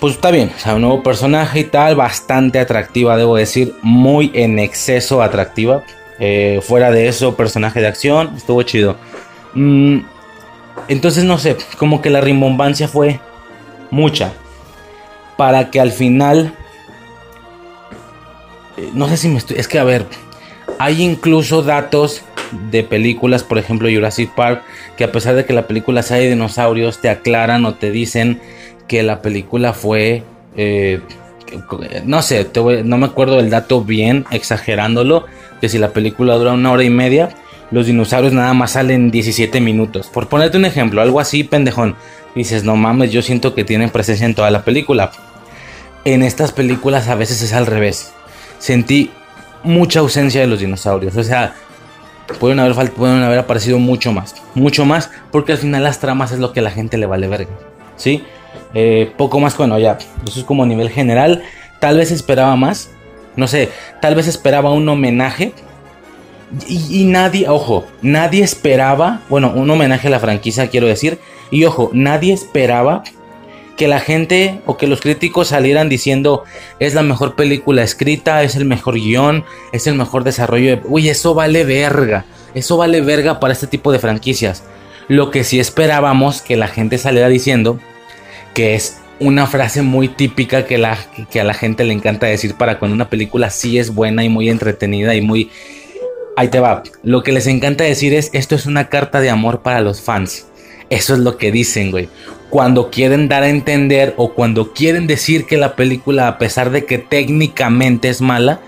Pues 0.00 0.14
está 0.14 0.32
bien, 0.32 0.50
o 0.54 0.58
sea, 0.58 0.74
un 0.74 0.82
nuevo 0.82 1.02
personaje 1.02 1.60
y 1.60 1.64
tal, 1.64 1.94
bastante 1.94 2.58
atractiva, 2.58 3.16
debo 3.16 3.36
decir, 3.36 3.74
muy 3.82 4.32
en 4.34 4.58
exceso 4.58 5.22
atractiva. 5.22 5.84
Eh, 6.18 6.60
fuera 6.62 6.90
de 6.90 7.08
eso, 7.08 7.36
personaje 7.36 7.80
de 7.80 7.86
acción, 7.86 8.32
estuvo 8.36 8.62
chido. 8.62 8.96
Mm, 9.54 10.00
entonces, 10.88 11.24
no 11.24 11.38
sé, 11.38 11.56
como 11.78 12.00
que 12.00 12.10
la 12.10 12.20
rimbombancia 12.20 12.88
fue 12.88 13.20
mucha. 13.90 14.32
Para 15.36 15.70
que 15.70 15.80
al 15.80 15.92
final... 15.92 16.54
Eh, 18.76 18.90
no 18.94 19.08
sé 19.08 19.16
si 19.16 19.28
me 19.28 19.38
estoy... 19.38 19.58
Es 19.58 19.68
que 19.68 19.78
a 19.78 19.84
ver, 19.84 20.06
hay 20.78 21.02
incluso 21.02 21.62
datos 21.62 22.22
de 22.70 22.82
películas, 22.84 23.42
por 23.42 23.58
ejemplo 23.58 23.88
Jurassic 23.92 24.34
Park, 24.34 24.62
que 24.96 25.04
a 25.04 25.12
pesar 25.12 25.34
de 25.34 25.44
que 25.44 25.52
la 25.52 25.66
película 25.66 26.02
sea 26.02 26.18
de 26.18 26.30
dinosaurios, 26.30 27.00
te 27.00 27.10
aclaran 27.10 27.64
o 27.64 27.74
te 27.74 27.90
dicen 27.90 28.40
que 28.88 29.02
la 29.02 29.20
película 29.22 29.72
fue... 29.72 30.22
Eh, 30.56 31.00
no 32.04 32.22
sé, 32.22 32.50
no 32.84 32.98
me 32.98 33.06
acuerdo 33.06 33.36
del 33.36 33.50
dato 33.50 33.82
bien, 33.82 34.24
exagerándolo, 34.30 35.26
que 35.60 35.68
si 35.68 35.78
la 35.78 35.90
película 35.90 36.34
dura 36.34 36.52
una 36.52 36.72
hora 36.72 36.84
y 36.84 36.90
media, 36.90 37.30
los 37.70 37.86
dinosaurios 37.86 38.32
nada 38.32 38.54
más 38.54 38.72
salen 38.72 39.10
17 39.10 39.60
minutos. 39.60 40.08
Por 40.08 40.28
ponerte 40.28 40.56
un 40.56 40.64
ejemplo, 40.64 41.02
algo 41.02 41.20
así, 41.20 41.44
pendejón. 41.44 41.96
Dices, 42.34 42.64
no 42.64 42.76
mames, 42.76 43.10
yo 43.10 43.22
siento 43.22 43.54
que 43.54 43.64
tienen 43.64 43.90
presencia 43.90 44.26
en 44.26 44.34
toda 44.34 44.50
la 44.50 44.62
película. 44.62 45.10
En 46.04 46.22
estas 46.22 46.52
películas 46.52 47.08
a 47.08 47.14
veces 47.14 47.42
es 47.42 47.52
al 47.52 47.66
revés. 47.66 48.12
Sentí 48.58 49.10
mucha 49.64 50.00
ausencia 50.00 50.40
de 50.40 50.46
los 50.46 50.60
dinosaurios. 50.60 51.16
O 51.16 51.24
sea, 51.24 51.54
pueden 52.38 52.60
haber, 52.60 52.92
pueden 52.92 53.22
haber 53.22 53.38
aparecido 53.38 53.78
mucho 53.78 54.12
más. 54.12 54.34
Mucho 54.54 54.84
más, 54.84 55.10
porque 55.32 55.52
al 55.52 55.58
final 55.58 55.82
las 55.82 55.98
tramas 55.98 56.32
es 56.32 56.38
lo 56.38 56.52
que 56.52 56.60
a 56.60 56.62
la 56.62 56.70
gente 56.70 56.98
le 56.98 57.06
vale 57.06 57.26
verga. 57.26 57.50
¿Sí? 57.96 58.22
Eh, 58.74 59.12
poco 59.16 59.40
más, 59.40 59.56
bueno, 59.56 59.78
ya. 59.78 59.98
Eso 60.26 60.40
es 60.40 60.44
como 60.44 60.62
a 60.62 60.66
nivel 60.66 60.90
general. 60.90 61.42
Tal 61.80 61.96
vez 61.96 62.10
esperaba 62.10 62.56
más. 62.56 62.90
No 63.36 63.46
sé, 63.46 63.68
tal 64.00 64.14
vez 64.14 64.26
esperaba 64.26 64.72
un 64.72 64.88
homenaje. 64.88 65.52
Y, 66.68 67.04
nadie, 67.04 67.48
ojo, 67.48 67.86
nadie 68.02 68.44
esperaba, 68.44 69.20
bueno, 69.28 69.52
un 69.54 69.68
homenaje 69.68 70.06
a 70.06 70.10
la 70.10 70.20
franquicia, 70.20 70.68
quiero 70.68 70.86
decir. 70.86 71.18
Y 71.50 71.64
ojo, 71.64 71.90
nadie 71.92 72.32
esperaba 72.32 73.02
que 73.76 73.88
la 73.88 74.00
gente 74.00 74.60
o 74.64 74.76
que 74.76 74.86
los 74.86 75.00
críticos 75.00 75.48
salieran 75.48 75.88
diciendo 75.88 76.44
es 76.78 76.94
la 76.94 77.02
mejor 77.02 77.34
película 77.34 77.82
escrita, 77.82 78.42
es 78.42 78.56
el 78.56 78.64
mejor 78.64 78.94
guion, 78.94 79.44
es 79.72 79.86
el 79.86 79.96
mejor 79.96 80.24
desarrollo. 80.24 80.76
De... 80.76 80.82
Uy, 80.84 81.08
eso 81.08 81.34
vale 81.34 81.64
verga. 81.64 82.24
Eso 82.54 82.76
vale 82.76 83.02
verga 83.02 83.38
para 83.38 83.52
este 83.52 83.66
tipo 83.66 83.92
de 83.92 83.98
franquicias. 83.98 84.62
Lo 85.08 85.30
que 85.30 85.44
sí 85.44 85.60
esperábamos 85.60 86.42
que 86.42 86.56
la 86.56 86.68
gente 86.68 86.96
saliera 86.96 87.28
diciendo 87.28 87.78
que 88.56 88.74
es 88.74 88.96
una 89.20 89.46
frase 89.46 89.82
muy 89.82 90.08
típica 90.08 90.64
que, 90.64 90.78
la, 90.78 90.96
que 91.30 91.40
a 91.40 91.44
la 91.44 91.52
gente 91.52 91.84
le 91.84 91.92
encanta 91.92 92.24
decir 92.24 92.54
para 92.54 92.78
cuando 92.78 92.94
una 92.94 93.10
película 93.10 93.50
sí 93.50 93.78
es 93.78 93.94
buena 93.94 94.24
y 94.24 94.30
muy 94.30 94.48
entretenida 94.48 95.14
y 95.14 95.20
muy... 95.20 95.50
Ahí 96.38 96.48
te 96.48 96.58
va. 96.58 96.82
Lo 97.02 97.22
que 97.22 97.32
les 97.32 97.46
encanta 97.46 97.84
decir 97.84 98.14
es, 98.14 98.30
esto 98.32 98.54
es 98.54 98.64
una 98.64 98.88
carta 98.88 99.20
de 99.20 99.28
amor 99.28 99.60
para 99.60 99.82
los 99.82 100.00
fans. 100.00 100.46
Eso 100.88 101.12
es 101.12 101.20
lo 101.20 101.36
que 101.36 101.52
dicen, 101.52 101.90
güey. 101.90 102.08
Cuando 102.48 102.90
quieren 102.90 103.28
dar 103.28 103.42
a 103.42 103.50
entender 103.50 104.14
o 104.16 104.32
cuando 104.32 104.72
quieren 104.72 105.06
decir 105.06 105.44
que 105.44 105.58
la 105.58 105.76
película, 105.76 106.26
a 106.26 106.38
pesar 106.38 106.70
de 106.70 106.86
que 106.86 106.96
técnicamente 106.96 108.08
es 108.08 108.22
mala, 108.22 108.60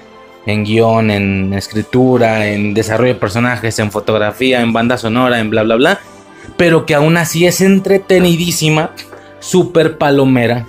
en 0.45 0.65
guion, 0.65 1.11
en 1.11 1.55
escritura, 1.55 2.47
en 2.47 2.75
desarrollo 2.75 3.15
de 3.15 3.21
personajes, 3.21 3.79
en 3.79 3.91
fotografía, 3.91 4.61
en 4.61 4.75
banda 4.75 4.99
sonora, 4.99 5.41
en 5.41 5.49
bla, 5.49 5.63
bla, 5.63 5.77
bla, 5.77 6.01
pero 6.59 6.85
que 6.87 6.95
aún 6.95 7.17
así 7.17 7.47
es 7.47 7.61
entretenidísima, 7.61 8.93
súper 9.41 9.99
palomera 9.99 10.67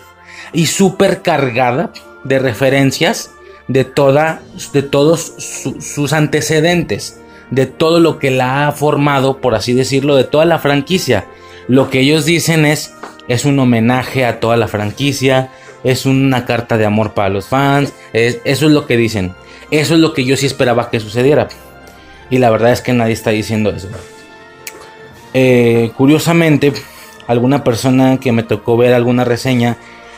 y 0.54 0.68
súper 0.68 1.22
cargada 1.22 1.92
de 2.24 2.40
referencias 2.40 3.32
de, 3.68 3.86
toda, 3.86 4.42
de 4.74 4.82
todos 4.82 5.34
sus 5.80 6.14
antecedentes, 6.14 7.20
de 7.52 7.66
todo 7.66 8.00
lo 8.00 8.20
que 8.20 8.32
la 8.32 8.68
ha 8.68 8.72
formado, 8.72 9.38
por 9.40 9.56
así 9.56 9.74
decirlo, 9.74 10.16
de 10.16 10.24
toda 10.24 10.46
la 10.46 10.60
franquicia. 10.60 11.26
Lo 11.68 11.90
que 11.90 12.00
ellos 12.00 12.26
dicen 12.26 12.66
es, 12.66 12.94
es 13.28 13.46
un 13.46 13.60
homenaje 13.60 14.26
a 14.26 14.40
toda 14.40 14.58
la 14.58 14.68
franquicia, 14.68 15.52
es 15.84 16.06
una 16.06 16.46
carta 16.46 16.78
de 16.78 16.86
amor 16.86 17.14
para 17.14 17.30
los 17.30 17.48
fans, 17.48 17.94
eso 18.12 18.40
es 18.44 18.72
lo 18.72 18.86
que 18.86 18.98
dicen. 18.98 19.34
Eso 19.72 19.94
es 19.94 20.00
lo 20.00 20.14
que 20.14 20.26
yo 20.26 20.36
sí 20.36 20.48
esperaba 20.48 20.90
que 20.90 21.00
sucediera. 21.00 21.48
Y 22.32 22.40
la 22.40 22.50
verdad 22.50 22.72
es 22.72 22.82
que 22.82 22.94
nadie 22.94 23.14
está 23.14 23.30
diciendo 23.30 23.70
eso. 23.70 23.88
Eh, 25.34 25.92
curiosamente, 25.96 26.74
alguna 27.30 27.64
persona 27.64 28.20
que 28.20 28.32
me 28.32 28.42
tocó 28.42 28.76
ver 28.76 28.92
alguna 28.92 29.24
reseña 29.24 29.78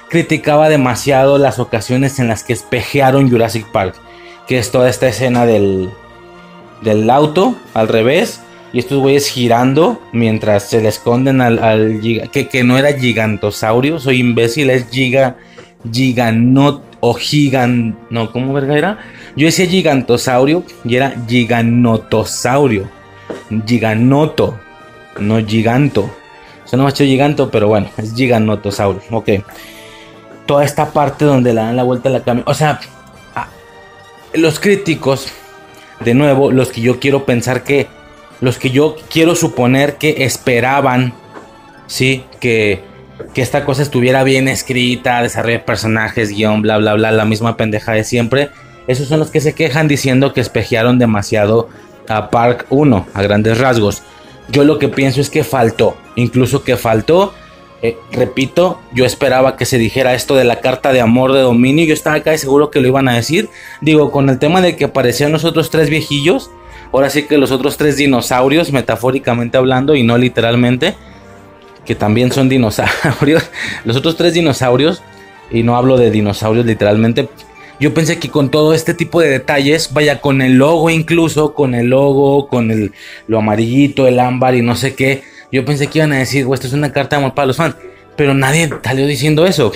criticaba 0.10 0.70
demasiado 0.70 1.38
las 1.38 1.60
ocasiones 1.60 2.20
en 2.20 2.30
las 2.30 2.44
que 2.44 2.54
espejearon 2.54 3.30
Jurassic 3.30 3.70
Park, 3.70 3.96
que 4.48 4.58
es 4.58 4.72
toda 4.72 4.90
esta 4.90 5.10
escena 5.10 5.46
del, 5.46 5.90
del 6.82 7.10
auto 7.10 7.56
al 7.74 7.90
revés 7.90 8.42
y 8.72 8.80
estos 8.80 9.00
güeyes 9.00 9.28
girando 9.28 10.02
mientras 10.14 10.70
se 10.70 10.82
le 10.82 10.88
esconden 10.88 11.42
al, 11.42 11.60
al 11.60 12.00
que, 12.32 12.48
que, 12.48 12.64
no 12.64 12.78
era 12.78 12.94
gigantosaurio, 12.94 14.00
soy 14.00 14.22
imbécil, 14.22 14.70
es 14.70 14.90
giga, 14.90 15.36
giganot 15.92 16.82
o 17.02 17.14
gigan, 17.14 17.98
no, 18.10 18.32
¿cómo 18.32 18.54
verga 18.54 18.78
era? 18.78 19.00
Yo 19.36 19.48
decía 19.48 19.66
gigantosaurio 19.66 20.64
y 20.86 20.96
era 20.96 21.14
giganotosaurio. 21.28 22.88
Giganoto, 23.68 24.58
no 25.20 25.46
giganto. 25.46 26.10
Suena 26.72 26.86
más 26.86 26.94
chido 26.94 27.10
giganto, 27.10 27.52
pero 27.52 27.68
bueno, 27.68 27.90
es 27.98 28.16
giganotosaurio. 28.16 29.02
Ok. 29.12 29.30
Toda 30.46 30.64
esta 30.64 30.94
parte 30.94 31.26
donde 31.26 31.54
le 31.54 31.60
dan 31.60 31.76
la 31.76 31.84
vuelta 31.84 32.08
a 32.08 32.14
la 32.14 32.24
cambio. 32.24 32.46
O 32.48 32.54
sea, 32.54 32.80
ah, 33.36 33.50
los 34.34 34.58
críticos, 34.62 35.28
de 36.00 36.14
nuevo, 36.14 36.50
los 36.50 36.70
que 36.70 36.80
yo 36.80 36.98
quiero 36.98 37.26
pensar 37.26 37.66
que. 37.66 37.88
Los 38.40 38.58
que 38.58 38.70
yo 38.70 38.96
quiero 39.10 39.36
suponer 39.36 39.98
que 39.98 40.24
esperaban. 40.24 41.14
Sí, 41.88 42.24
que 42.40 42.90
que 43.34 43.42
esta 43.42 43.66
cosa 43.66 43.82
estuviera 43.82 44.24
bien 44.24 44.48
escrita, 44.48 45.22
desarrollo 45.22 45.58
de 45.58 45.64
personajes, 45.64 46.30
guion, 46.30 46.62
bla, 46.62 46.78
bla, 46.78 46.94
bla, 46.94 47.12
la 47.12 47.26
misma 47.26 47.58
pendeja 47.58 47.92
de 47.92 48.06
siempre. 48.06 48.50
Esos 48.88 49.10
son 49.10 49.20
los 49.20 49.30
que 49.30 49.42
se 49.42 49.54
quejan 49.54 49.90
diciendo 49.90 50.34
que 50.34 50.40
espejearon 50.40 51.00
demasiado 51.00 51.68
a 52.08 52.30
Park 52.30 52.66
1, 52.70 53.08
a 53.14 53.22
grandes 53.22 53.58
rasgos. 53.58 54.04
Yo 54.52 54.64
lo 54.64 54.80
que 54.80 54.90
pienso 54.90 55.22
es 55.22 55.30
que 55.30 55.44
faltó, 55.44 55.96
incluso 56.16 56.64
que 56.64 56.78
faltó. 56.78 57.34
Eh, 57.84 57.98
repito, 58.12 58.80
yo 58.94 59.06
esperaba 59.06 59.58
que 59.58 59.66
se 59.66 59.78
dijera 59.78 60.14
esto 60.14 60.36
de 60.36 60.44
la 60.44 60.60
carta 60.60 60.94
de 60.94 61.02
amor 61.02 61.34
de 61.34 61.42
dominio. 61.42 61.86
Yo 61.86 61.94
estaba 61.94 62.18
acá 62.18 62.38
seguro 62.38 62.70
que 62.70 62.80
lo 62.80 62.88
iban 62.88 63.08
a 63.08 63.16
decir. 63.16 63.50
Digo, 63.82 64.12
con 64.12 64.30
el 64.30 64.40
tema 64.40 64.62
de 64.62 64.76
que 64.76 64.86
aparecían 64.86 65.32
los 65.32 65.46
otros 65.46 65.70
tres 65.70 65.90
viejillos. 65.90 66.52
Ahora 66.94 67.10
sí 67.10 67.24
que 67.24 67.38
los 67.38 67.52
otros 67.52 67.78
tres 67.78 67.96
dinosaurios, 67.96 68.72
metafóricamente 68.72 69.58
hablando 69.58 69.96
y 69.96 70.04
no 70.04 70.18
literalmente 70.18 70.96
que 71.86 71.96
también 71.96 72.32
son 72.32 72.50
dinosaurios. 72.50 73.50
Los 73.86 73.98
otros 73.98 74.16
tres 74.18 74.34
dinosaurios, 74.34 75.02
y 75.50 75.64
no 75.64 75.76
hablo 75.76 75.98
de 75.98 76.12
dinosaurios 76.12 76.66
literalmente, 76.66 77.28
yo 77.82 77.96
pensé 77.96 78.20
que 78.20 78.30
con 78.30 78.52
todo 78.52 78.76
este 78.76 78.94
tipo 78.94 79.20
de 79.22 79.30
detalles, 79.30 79.92
vaya 79.92 80.22
con 80.22 80.44
el 80.44 80.54
logo 80.54 80.92
incluso, 80.92 81.56
con 81.56 81.74
el 81.74 81.88
logo, 81.88 82.48
con 82.48 82.70
el, 82.70 82.94
lo 83.26 83.40
amarillito, 83.40 84.08
el 84.08 84.20
ámbar 84.20 84.54
y 84.54 84.62
no 84.62 84.76
sé 84.76 84.94
qué, 84.94 85.24
yo 85.52 85.66
pensé 85.66 85.88
que 85.88 85.98
iban 85.98 86.14
a 86.14 86.20
decir, 86.20 86.46
esto 86.54 86.68
es 86.68 86.74
una 86.74 86.94
carta 86.94 87.16
de 87.16 87.24
amor 87.24 87.34
para 87.34 87.48
los 87.48 87.58
fans, 87.58 87.76
pero 88.16 88.36
nadie 88.36 88.70
salió 88.84 89.08
diciendo 89.08 89.48
eso. 89.48 89.72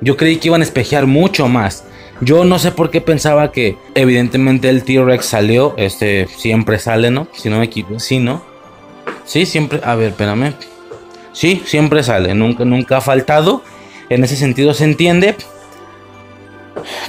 Yo 0.00 0.16
creí 0.16 0.36
que 0.36 0.46
iban 0.46 0.60
a 0.60 0.64
espejear 0.64 1.08
mucho 1.08 1.48
más. 1.48 1.84
Yo 2.20 2.44
no 2.44 2.60
sé 2.60 2.70
por 2.70 2.88
qué 2.90 3.00
pensaba 3.00 3.50
que 3.50 3.76
evidentemente 3.96 4.68
el 4.68 4.84
T-Rex 4.84 5.26
salió, 5.26 5.74
este 5.76 6.28
siempre 6.28 6.78
sale, 6.78 7.10
¿no? 7.10 7.26
Si 7.34 7.50
no 7.50 7.58
me 7.58 7.64
equivoco, 7.64 7.98
sí, 7.98 8.20
¿no? 8.20 8.44
Sí, 9.24 9.44
siempre, 9.44 9.80
a 9.82 9.96
ver, 9.96 10.10
espérame. 10.10 10.54
Sí, 11.32 11.62
siempre 11.66 12.04
sale, 12.04 12.32
nunca, 12.32 12.64
nunca 12.64 12.98
ha 12.98 13.00
faltado. 13.00 13.64
En 14.08 14.22
ese 14.22 14.36
sentido 14.36 14.72
se 14.72 14.84
entiende. 14.84 15.34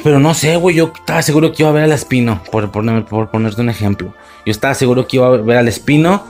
Pero 0.04 0.20
no 0.20 0.34
sé, 0.34 0.56
güey, 0.56 0.76
yo 0.76 0.94
estaba 0.96 1.22
seguro 1.22 1.52
que 1.52 1.64
iba 1.64 1.70
a 1.70 1.74
ver 1.74 1.84
al 1.84 1.92
Espino, 1.92 2.42
por, 2.52 2.72
por, 2.72 3.32
ponerte 3.32 3.62
un 3.62 3.70
ejemplo. 3.70 4.14
Yo 4.46 4.52
estaba 4.52 4.74
seguro 4.74 5.08
que 5.08 5.18
iba 5.18 5.28
a 5.28 5.30
ver 5.30 5.58
al 5.58 5.68
Espino 5.68 6.24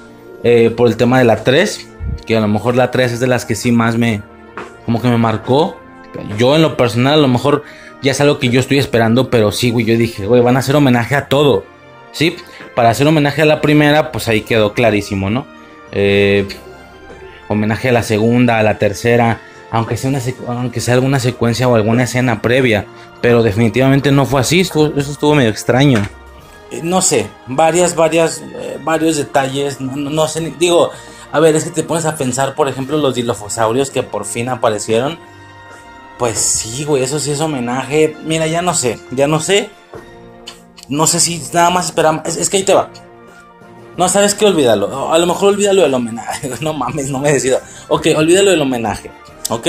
eh, 0.43 0.69
por 0.75 0.87
el 0.87 0.97
tema 0.97 1.19
de 1.19 1.25
la 1.25 1.43
3, 1.43 1.89
que 2.25 2.37
a 2.37 2.41
lo 2.41 2.47
mejor 2.47 2.75
la 2.75 2.91
3 2.91 3.13
es 3.13 3.19
de 3.19 3.27
las 3.27 3.45
que 3.45 3.55
sí 3.55 3.71
más 3.71 3.97
me, 3.97 4.21
como 4.85 5.01
que 5.01 5.07
me 5.07 5.17
marcó. 5.17 5.77
Yo 6.37 6.55
en 6.55 6.61
lo 6.61 6.75
personal 6.75 7.13
a 7.13 7.21
lo 7.21 7.27
mejor 7.27 7.63
ya 8.01 8.11
es 8.11 8.21
algo 8.21 8.39
que 8.39 8.49
yo 8.49 8.59
estoy 8.59 8.79
esperando, 8.79 9.29
pero 9.29 9.51
sí, 9.51 9.71
güey, 9.71 9.85
yo 9.85 9.97
dije, 9.97 10.25
güey, 10.25 10.41
van 10.41 10.55
a 10.55 10.59
hacer 10.59 10.75
homenaje 10.75 11.15
a 11.15 11.27
todo. 11.27 11.63
Sí, 12.11 12.35
para 12.75 12.89
hacer 12.89 13.07
homenaje 13.07 13.41
a 13.41 13.45
la 13.45 13.61
primera, 13.61 14.11
pues 14.11 14.27
ahí 14.27 14.41
quedó 14.41 14.73
clarísimo, 14.73 15.29
¿no? 15.29 15.45
Eh, 15.91 16.47
homenaje 17.47 17.89
a 17.89 17.91
la 17.91 18.03
segunda, 18.03 18.59
a 18.59 18.63
la 18.63 18.77
tercera, 18.77 19.39
aunque 19.71 19.95
sea, 19.97 20.09
una 20.09 20.19
aunque 20.47 20.81
sea 20.81 20.95
alguna 20.95 21.19
secuencia 21.19 21.67
o 21.67 21.75
alguna 21.75 22.03
escena 22.03 22.41
previa, 22.41 22.85
pero 23.21 23.41
definitivamente 23.41 24.11
no 24.11 24.25
fue 24.25 24.41
así, 24.41 24.59
eso 24.61 24.93
estuvo 24.95 25.33
medio 25.33 25.49
extraño. 25.49 26.01
Eh, 26.71 26.81
no 26.83 27.01
sé, 27.01 27.27
varias, 27.47 27.95
varias, 27.95 28.41
eh, 28.41 28.77
varios 28.83 29.15
detalles, 29.15 29.79
no, 29.79 30.27
sé, 30.27 30.53
digo, 30.59 30.91
a 31.31 31.39
ver, 31.39 31.55
es 31.55 31.63
que 31.63 31.69
te 31.69 31.83
pones 31.83 32.05
a 32.05 32.17
pensar, 32.17 32.53
por 32.53 32.67
ejemplo, 32.67 32.97
los 32.97 33.15
dilofosaurios 33.15 33.89
que 33.89 34.03
por 34.03 34.25
fin 34.25 34.49
aparecieron. 34.49 35.17
Pues 36.19 36.37
sí, 36.37 36.83
güey, 36.83 37.01
eso 37.01 37.19
sí 37.19 37.31
es 37.31 37.41
homenaje. 37.41 38.15
Mira, 38.25 38.45
ya 38.45 38.61
no 38.61 38.75
sé, 38.75 38.99
ya 39.09 39.27
no 39.27 39.39
sé. 39.39 39.71
No 40.87 41.07
sé 41.07 41.19
si 41.19 41.41
nada 41.51 41.71
más 41.71 41.85
esperamos. 41.85 42.27
es 42.27 42.47
que 42.47 42.57
ahí 42.57 42.63
te 42.63 42.75
va. 42.75 42.91
No, 43.97 44.07
¿sabes 44.07 44.35
qué? 44.35 44.45
Olvídalo. 44.45 45.11
A 45.11 45.17
lo 45.17 45.25
mejor 45.25 45.49
olvídalo 45.49 45.81
del 45.81 45.93
homenaje. 45.93 46.51
No 46.61 46.73
mames, 46.73 47.09
no 47.09 47.19
me 47.19 47.31
decido. 47.31 47.59
Ok, 47.87 48.07
olvídalo 48.15 48.51
del 48.51 48.61
homenaje. 48.61 49.11
¿Ok? 49.51 49.67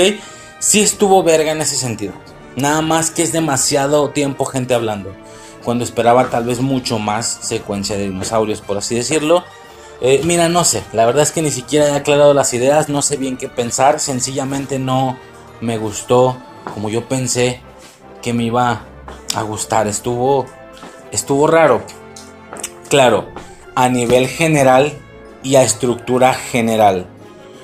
Sí 0.57 0.81
estuvo 0.81 1.21
verga 1.21 1.51
en 1.51 1.61
ese 1.61 1.75
sentido. 1.75 2.13
Nada 2.55 2.81
más 2.81 3.11
que 3.11 3.21
es 3.21 3.31
demasiado 3.31 4.09
tiempo 4.09 4.45
gente 4.45 4.73
hablando. 4.73 5.15
Cuando 5.63 5.83
esperaba 5.83 6.31
tal 6.31 6.45
vez 6.45 6.59
mucho 6.59 6.97
más 6.97 7.27
secuencia 7.27 7.95
de 7.95 8.05
dinosaurios, 8.05 8.61
por 8.61 8.77
así 8.77 8.95
decirlo. 8.95 9.43
Eh, 10.01 10.21
mira, 10.23 10.49
no 10.49 10.63
sé. 10.63 10.81
La 10.91 11.05
verdad 11.05 11.21
es 11.21 11.31
que 11.31 11.43
ni 11.43 11.51
siquiera 11.51 11.89
he 11.89 11.91
aclarado 11.91 12.33
las 12.33 12.51
ideas. 12.55 12.89
No 12.89 13.03
sé 13.03 13.17
bien 13.17 13.37
qué 13.37 13.47
pensar. 13.47 13.99
Sencillamente 13.99 14.79
no 14.79 15.19
me 15.61 15.77
gustó 15.77 16.37
como 16.73 16.89
yo 16.89 17.07
pensé 17.07 17.61
que 18.23 18.33
me 18.33 18.45
iba 18.45 18.81
a 19.35 19.41
gustar. 19.43 19.87
Estuvo, 19.87 20.47
estuvo 21.11 21.45
raro. 21.45 21.83
Claro 22.89 23.27
a 23.75 23.89
nivel 23.89 24.27
general 24.27 24.93
y 25.41 25.55
a 25.55 25.63
estructura 25.63 26.33
general, 26.33 27.07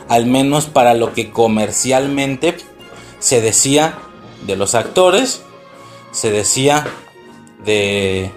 al 0.10 0.26
menos 0.26 0.66
para 0.66 0.94
lo 0.94 1.14
que 1.14 1.32
comercialmente 1.32 2.58
se 3.20 3.40
decía 3.40 3.98
de 4.46 4.58
los 4.58 4.76
actores, 4.76 5.44
se 6.12 6.32
decía 6.32 6.86
de 7.64 8.32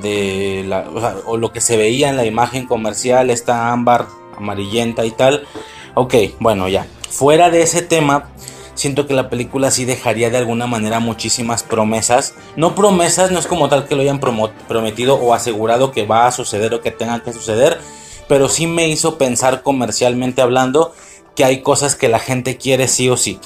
de 0.00 0.64
la, 0.66 0.86
o, 1.26 1.36
lo 1.36 1.52
que 1.52 1.60
se 1.60 1.76
veía 1.76 2.08
en 2.08 2.16
la 2.16 2.24
imagen 2.24 2.66
comercial, 2.66 3.30
esta 3.30 3.72
ámbar 3.72 4.06
amarillenta 4.36 5.04
y 5.04 5.10
tal. 5.10 5.46
Ok, 5.94 6.14
bueno, 6.40 6.68
ya. 6.68 6.86
Fuera 7.10 7.50
de 7.50 7.62
ese 7.62 7.82
tema, 7.82 8.30
siento 8.74 9.06
que 9.06 9.14
la 9.14 9.30
película 9.30 9.70
sí 9.70 9.84
dejaría 9.84 10.30
de 10.30 10.38
alguna 10.38 10.66
manera 10.66 10.98
muchísimas 10.98 11.62
promesas. 11.62 12.34
No 12.56 12.74
promesas, 12.74 13.30
no 13.30 13.38
es 13.38 13.46
como 13.46 13.68
tal 13.68 13.86
que 13.86 13.94
lo 13.94 14.02
hayan 14.02 14.20
prometido 14.20 15.14
o 15.14 15.34
asegurado 15.34 15.92
que 15.92 16.06
va 16.06 16.26
a 16.26 16.32
suceder 16.32 16.74
o 16.74 16.80
que 16.80 16.90
tenga 16.90 17.22
que 17.22 17.32
suceder, 17.32 17.78
pero 18.28 18.48
sí 18.48 18.66
me 18.66 18.88
hizo 18.88 19.18
pensar 19.18 19.62
comercialmente 19.62 20.42
hablando 20.42 20.94
que 21.34 21.44
hay 21.44 21.62
cosas 21.62 21.96
que 21.96 22.08
la 22.08 22.18
gente 22.18 22.56
quiere 22.56 22.88
sí 22.88 23.08
o 23.08 23.16
sí. 23.16 23.38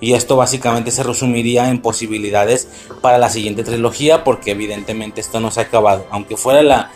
Y 0.00 0.12
esto 0.12 0.36
básicamente 0.36 0.90
se 0.90 1.02
resumiría 1.02 1.70
en 1.70 1.80
posibilidades 1.80 2.68
para 3.00 3.18
la 3.18 3.30
siguiente 3.30 3.64
trilogía, 3.64 4.24
porque 4.24 4.50
evidentemente 4.50 5.20
esto 5.20 5.40
no 5.40 5.50
se 5.50 5.60
ha 5.60 5.64
acabado. 5.64 6.06
Aunque 6.10 6.36
fuera 6.36 6.62
la, 6.62 6.90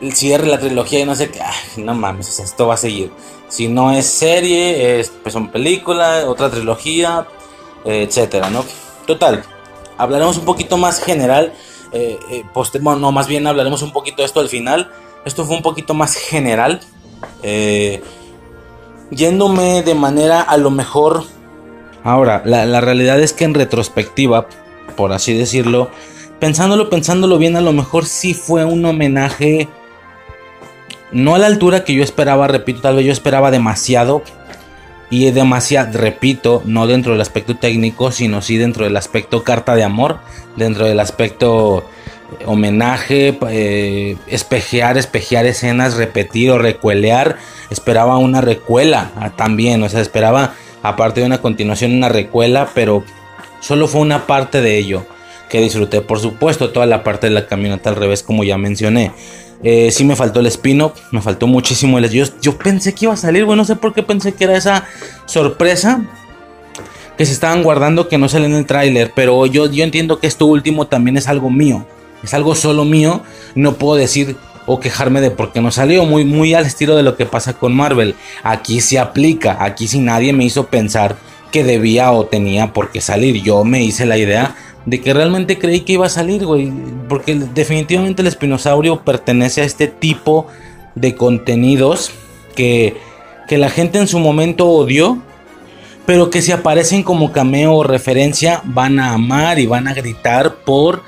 el 0.00 0.14
cierre 0.14 0.44
de 0.44 0.50
la 0.50 0.58
trilogía 0.58 1.00
y 1.00 1.04
no 1.04 1.14
sé 1.14 1.30
qué, 1.30 1.40
no 1.76 1.94
mames, 1.94 2.38
esto 2.38 2.66
va 2.66 2.74
a 2.74 2.78
seguir. 2.78 3.12
Si 3.48 3.68
no 3.68 3.92
es 3.92 4.06
serie, 4.06 4.98
es, 4.98 5.10
pues 5.10 5.32
son 5.32 5.50
película, 5.50 6.24
otra 6.26 6.50
trilogía, 6.50 7.26
etcétera, 7.84 8.50
¿no? 8.50 8.64
Total, 9.06 9.44
hablaremos 9.98 10.38
un 10.38 10.44
poquito 10.44 10.76
más 10.76 11.00
general, 11.00 11.52
eh, 11.92 12.18
eh 12.30 12.44
no, 12.80 13.12
más 13.12 13.26
bien 13.26 13.46
hablaremos 13.46 13.82
un 13.82 13.92
poquito 13.92 14.22
de 14.22 14.26
esto 14.26 14.40
al 14.40 14.48
final. 14.48 14.90
Esto 15.24 15.44
fue 15.44 15.56
un 15.56 15.62
poquito 15.62 15.94
más 15.94 16.14
general, 16.14 16.80
eh, 17.42 18.02
yéndome 19.10 19.82
de 19.82 19.94
manera 19.94 20.42
a 20.42 20.56
lo 20.56 20.70
mejor... 20.70 21.24
Ahora, 22.04 22.42
la, 22.44 22.80
realidad 22.80 23.20
es 23.20 23.32
que 23.32 23.44
en 23.44 23.54
retrospectiva, 23.54 24.48
por 24.96 25.12
así 25.12 25.34
decirlo, 25.34 25.90
pensándolo, 26.40 26.90
pensándolo 26.90 27.38
bien, 27.38 27.56
a 27.56 27.60
lo 27.60 27.72
mejor 27.72 28.06
sí 28.06 28.34
fue 28.34 28.64
un 28.64 28.84
homenaje 28.84 29.68
no 31.12 31.34
a 31.34 31.38
la 31.38 31.46
altura 31.46 31.84
que 31.84 31.94
yo 31.94 32.02
esperaba, 32.02 32.48
repito, 32.48 32.80
tal 32.80 32.96
vez 32.96 33.06
yo 33.06 33.12
esperaba 33.12 33.50
demasiado. 33.50 34.22
Y 35.10 35.30
demasiado, 35.30 35.98
repito, 35.98 36.62
no 36.64 36.86
dentro 36.86 37.12
del 37.12 37.20
aspecto 37.20 37.54
técnico, 37.54 38.10
sino 38.10 38.40
sí 38.40 38.56
dentro 38.56 38.84
del 38.84 38.96
aspecto 38.96 39.44
carta 39.44 39.74
de 39.74 39.84
amor, 39.84 40.20
dentro 40.56 40.86
del 40.86 40.98
aspecto 40.98 41.84
homenaje, 42.46 43.38
eh, 43.50 44.16
espejear, 44.26 44.98
espejear 44.98 45.46
escenas, 45.46 45.96
repetir 45.96 46.50
o 46.50 46.58
recuelear. 46.58 47.36
Esperaba 47.70 48.18
una 48.18 48.40
recuela 48.40 49.10
ah, 49.16 49.30
también, 49.30 49.82
o 49.82 49.88
sea, 49.88 50.00
esperaba 50.00 50.54
aparte 50.82 51.20
de 51.20 51.26
una 51.26 51.40
continuación 51.40 51.92
una 51.92 52.08
recuela, 52.08 52.68
pero 52.74 53.04
solo 53.60 53.88
fue 53.88 54.00
una 54.00 54.26
parte 54.26 54.60
de 54.60 54.78
ello 54.78 55.06
que 55.48 55.60
disfruté. 55.60 56.00
Por 56.00 56.18
supuesto, 56.18 56.70
toda 56.70 56.86
la 56.86 57.04
parte 57.04 57.28
de 57.28 57.34
la 57.34 57.46
camioneta 57.46 57.90
al 57.90 57.96
revés, 57.96 58.22
como 58.22 58.44
ya 58.44 58.58
mencioné. 58.58 59.12
Eh, 59.62 59.90
sí 59.92 60.04
me 60.04 60.16
faltó 60.16 60.40
el 60.40 60.46
spin 60.46 60.82
me 61.12 61.22
faltó 61.22 61.46
muchísimo 61.46 61.98
el... 61.98 62.10
Yo, 62.10 62.24
yo 62.40 62.58
pensé 62.58 62.94
que 62.94 63.04
iba 63.04 63.14
a 63.14 63.16
salir, 63.16 63.44
bueno, 63.44 63.62
no 63.62 63.64
sé 63.64 63.76
por 63.76 63.94
qué 63.94 64.02
pensé 64.02 64.32
que 64.34 64.44
era 64.44 64.56
esa 64.56 64.84
sorpresa 65.26 66.02
que 67.16 67.26
se 67.26 67.32
estaban 67.32 67.62
guardando 67.62 68.08
que 68.08 68.18
no 68.18 68.28
sale 68.28 68.46
en 68.46 68.54
el 68.54 68.66
tráiler, 68.66 69.12
pero 69.14 69.46
yo, 69.46 69.66
yo 69.70 69.84
entiendo 69.84 70.18
que 70.18 70.26
esto 70.26 70.46
último 70.46 70.86
también 70.86 71.16
es 71.16 71.28
algo 71.28 71.50
mío, 71.50 71.86
es 72.22 72.34
algo 72.34 72.54
solo 72.54 72.84
mío, 72.84 73.22
no 73.54 73.74
puedo 73.74 73.96
decir 73.96 74.36
o 74.66 74.78
quejarme 74.80 75.20
de 75.20 75.30
por 75.30 75.52
qué 75.52 75.60
no 75.60 75.70
salió, 75.70 76.04
muy, 76.04 76.24
muy 76.24 76.54
al 76.54 76.66
estilo 76.66 76.96
de 76.96 77.02
lo 77.02 77.16
que 77.16 77.26
pasa 77.26 77.54
con 77.54 77.74
Marvel. 77.74 78.14
Aquí 78.42 78.80
se 78.80 78.98
aplica, 78.98 79.56
aquí 79.60 79.88
si 79.88 79.98
nadie 79.98 80.32
me 80.32 80.44
hizo 80.44 80.66
pensar 80.66 81.16
que 81.50 81.64
debía 81.64 82.12
o 82.12 82.26
tenía 82.26 82.72
por 82.72 82.90
qué 82.90 83.00
salir, 83.00 83.42
yo 83.42 83.64
me 83.64 83.82
hice 83.82 84.06
la 84.06 84.16
idea 84.16 84.54
de 84.86 85.00
que 85.00 85.14
realmente 85.14 85.58
creí 85.58 85.80
que 85.80 85.94
iba 85.94 86.06
a 86.06 86.10
salir, 86.10 86.44
güey. 86.44 86.72
Porque 87.08 87.34
definitivamente 87.34 88.22
el 88.22 88.28
espinosaurio 88.28 89.02
pertenece 89.02 89.60
a 89.60 89.64
este 89.64 89.86
tipo 89.86 90.46
de 90.94 91.14
contenidos 91.14 92.10
que, 92.54 92.96
que 93.48 93.58
la 93.58 93.70
gente 93.70 93.98
en 93.98 94.08
su 94.08 94.18
momento 94.18 94.68
odió. 94.68 95.18
Pero 96.04 96.30
que 96.30 96.42
si 96.42 96.50
aparecen 96.50 97.04
como 97.04 97.30
cameo 97.30 97.74
o 97.74 97.84
referencia 97.84 98.60
van 98.64 98.98
a 98.98 99.12
amar 99.12 99.60
y 99.60 99.66
van 99.66 99.86
a 99.86 99.94
gritar 99.94 100.56
por 100.64 101.02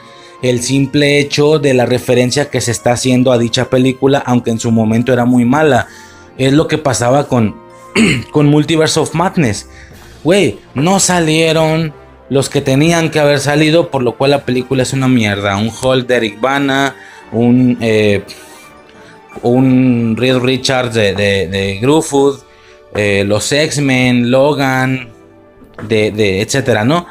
el 0.50 0.62
simple 0.62 1.18
hecho 1.18 1.58
de 1.58 1.72
la 1.72 1.86
referencia 1.86 2.50
que 2.50 2.60
se 2.60 2.70
está 2.70 2.92
haciendo 2.92 3.32
a 3.32 3.38
dicha 3.38 3.70
película, 3.70 4.22
aunque 4.26 4.50
en 4.50 4.60
su 4.60 4.70
momento 4.70 5.10
era 5.10 5.24
muy 5.24 5.46
mala. 5.46 5.88
Es 6.36 6.52
lo 6.52 6.68
que 6.68 6.76
pasaba 6.76 7.28
con, 7.28 7.56
con 8.30 8.48
Multiverse 8.48 9.00
of 9.00 9.14
Madness. 9.14 9.66
Güey, 10.22 10.58
no 10.74 11.00
salieron 11.00 11.94
los 12.28 12.50
que 12.50 12.60
tenían 12.60 13.10
que 13.10 13.20
haber 13.20 13.38
salido, 13.38 13.90
por 13.90 14.02
lo 14.02 14.18
cual 14.18 14.32
la 14.32 14.44
película 14.44 14.82
es 14.82 14.92
una 14.92 15.08
mierda. 15.08 15.56
Un 15.56 15.70
Hulk 15.70 16.06
de 16.06 16.16
Eric 16.16 16.38
Bana, 16.38 16.94
un, 17.32 17.78
eh, 17.80 18.22
un 19.40 20.14
Reed 20.14 20.36
Richards 20.40 20.92
de, 20.92 21.14
de, 21.14 21.78
Grufford, 21.80 22.40
eh, 22.94 23.24
los 23.26 23.50
X-Men, 23.50 24.30
Logan, 24.30 25.08
de, 25.88 26.10
de, 26.10 26.42
etcétera, 26.42 26.84
¿no? 26.84 27.06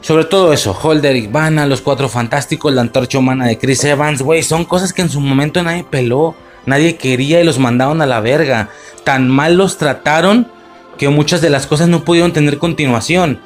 Sobre 0.00 0.24
todo 0.24 0.52
eso, 0.52 0.78
Hulk 0.82 1.02
de 1.02 1.10
Eric 1.10 1.32
Bana, 1.32 1.66
los 1.66 1.82
Cuatro 1.82 2.08
Fantásticos, 2.08 2.72
la 2.72 2.80
Antorcha 2.80 3.18
Humana 3.18 3.46
de 3.46 3.58
Chris 3.58 3.84
Evans, 3.84 4.22
güey, 4.22 4.42
son 4.42 4.64
cosas 4.64 4.92
que 4.92 5.02
en 5.02 5.10
su 5.10 5.20
momento 5.20 5.62
nadie 5.62 5.84
peló, 5.84 6.34
nadie 6.66 6.96
quería 6.96 7.40
y 7.40 7.44
los 7.44 7.58
mandaron 7.58 8.00
a 8.00 8.06
la 8.06 8.20
verga. 8.20 8.70
Tan 9.04 9.28
mal 9.28 9.56
los 9.56 9.76
trataron 9.76 10.48
que 10.96 11.08
muchas 11.08 11.40
de 11.40 11.50
las 11.50 11.66
cosas 11.66 11.88
no 11.88 12.04
pudieron 12.04 12.32
tener 12.32 12.58
continuación 12.58 13.40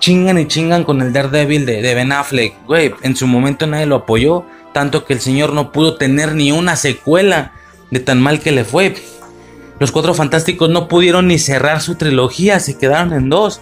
chingan 0.00 0.38
y 0.38 0.48
chingan 0.48 0.82
con 0.82 1.00
el 1.02 1.12
Daredevil 1.12 1.66
de, 1.66 1.82
de 1.82 1.94
Ben 1.94 2.10
Affleck. 2.10 2.54
Güey, 2.66 2.92
en 3.02 3.14
su 3.14 3.26
momento 3.26 3.66
nadie 3.66 3.86
lo 3.86 3.96
apoyó. 3.96 4.44
Tanto 4.72 5.04
que 5.04 5.12
el 5.12 5.20
señor 5.20 5.52
no 5.52 5.72
pudo 5.72 5.96
tener 5.96 6.34
ni 6.34 6.52
una 6.52 6.76
secuela 6.76 7.52
de 7.90 8.00
tan 8.00 8.20
mal 8.20 8.40
que 8.40 8.50
le 8.50 8.64
fue. 8.64 8.94
Los 9.78 9.92
Cuatro 9.92 10.14
Fantásticos 10.14 10.68
no 10.70 10.88
pudieron 10.88 11.28
ni 11.28 11.38
cerrar 11.38 11.80
su 11.80 11.94
trilogía, 11.94 12.60
se 12.60 12.76
quedaron 12.76 13.12
en 13.12 13.28
dos. 13.28 13.60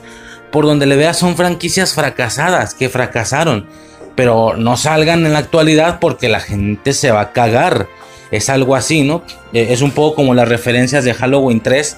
Por 0.51 0.65
donde 0.65 0.86
le 0.86 0.97
veas 0.97 1.18
son 1.18 1.36
franquicias 1.36 1.94
fracasadas, 1.94 2.75
que 2.75 2.89
fracasaron. 2.89 3.67
Pero 4.15 4.57
no 4.57 4.77
salgan 4.77 5.25
en 5.27 5.33
la 5.33 5.39
actualidad 5.41 5.99
porque 6.01 6.28
la 6.28 6.41
gente 6.41 6.93
se 6.93 7.10
va 7.10 7.20
a 7.20 7.33
cagar. 7.33 7.86
Es 8.31 8.49
algo 8.49 8.77
así, 8.77 9.02
¿no? 9.02 9.23
Eh, 9.52 9.68
es 9.70 9.83
un 9.83 9.93
poco 9.93 10.17
como 10.17 10.35
las 10.35 10.49
referencias 10.49 11.05
de 11.05 11.15
Halloween 11.15 11.60
3, 11.60 11.97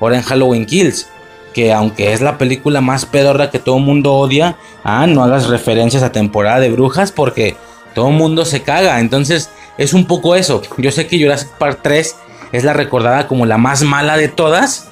ahora 0.00 0.16
en 0.16 0.22
Halloween 0.22 0.66
Kills 0.66 1.08
que 1.56 1.72
aunque 1.72 2.12
es 2.12 2.20
la 2.20 2.36
película 2.36 2.82
más 2.82 3.06
pedorra 3.06 3.50
que 3.50 3.58
todo 3.58 3.78
el 3.78 3.82
mundo 3.82 4.12
odia, 4.12 4.58
ah, 4.84 5.06
no 5.06 5.24
hagas 5.24 5.46
referencias 5.46 6.02
a 6.02 6.12
temporada 6.12 6.60
de 6.60 6.68
brujas 6.68 7.12
porque 7.12 7.56
todo 7.94 8.10
el 8.10 8.14
mundo 8.14 8.44
se 8.44 8.60
caga. 8.60 9.00
Entonces 9.00 9.48
es 9.78 9.94
un 9.94 10.04
poco 10.04 10.36
eso. 10.36 10.60
Yo 10.76 10.92
sé 10.92 11.06
que 11.06 11.18
Jurassic 11.18 11.48
Park 11.52 11.78
3 11.80 12.14
es 12.52 12.62
la 12.62 12.74
recordada 12.74 13.26
como 13.26 13.46
la 13.46 13.56
más 13.56 13.84
mala 13.84 14.18
de 14.18 14.28
todas, 14.28 14.90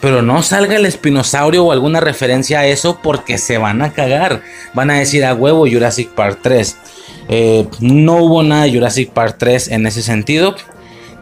pero 0.00 0.22
no 0.22 0.42
salga 0.42 0.76
el 0.76 0.86
espinosaurio 0.86 1.64
o 1.64 1.72
alguna 1.72 2.00
referencia 2.00 2.60
a 2.60 2.66
eso 2.66 3.00
porque 3.02 3.38
se 3.38 3.58
van 3.58 3.82
a 3.82 3.92
cagar. 3.92 4.42
Van 4.74 4.90
a 4.90 4.98
decir 4.98 5.24
a 5.24 5.34
huevo 5.34 5.66
Jurassic 5.70 6.10
Park 6.10 6.40
3. 6.42 6.76
Eh, 7.28 7.66
no 7.80 8.16
hubo 8.16 8.42
nada 8.42 8.64
de 8.64 8.72
Jurassic 8.72 9.10
Park 9.10 9.36
3 9.38 9.68
en 9.68 9.86
ese 9.86 10.02
sentido 10.02 10.56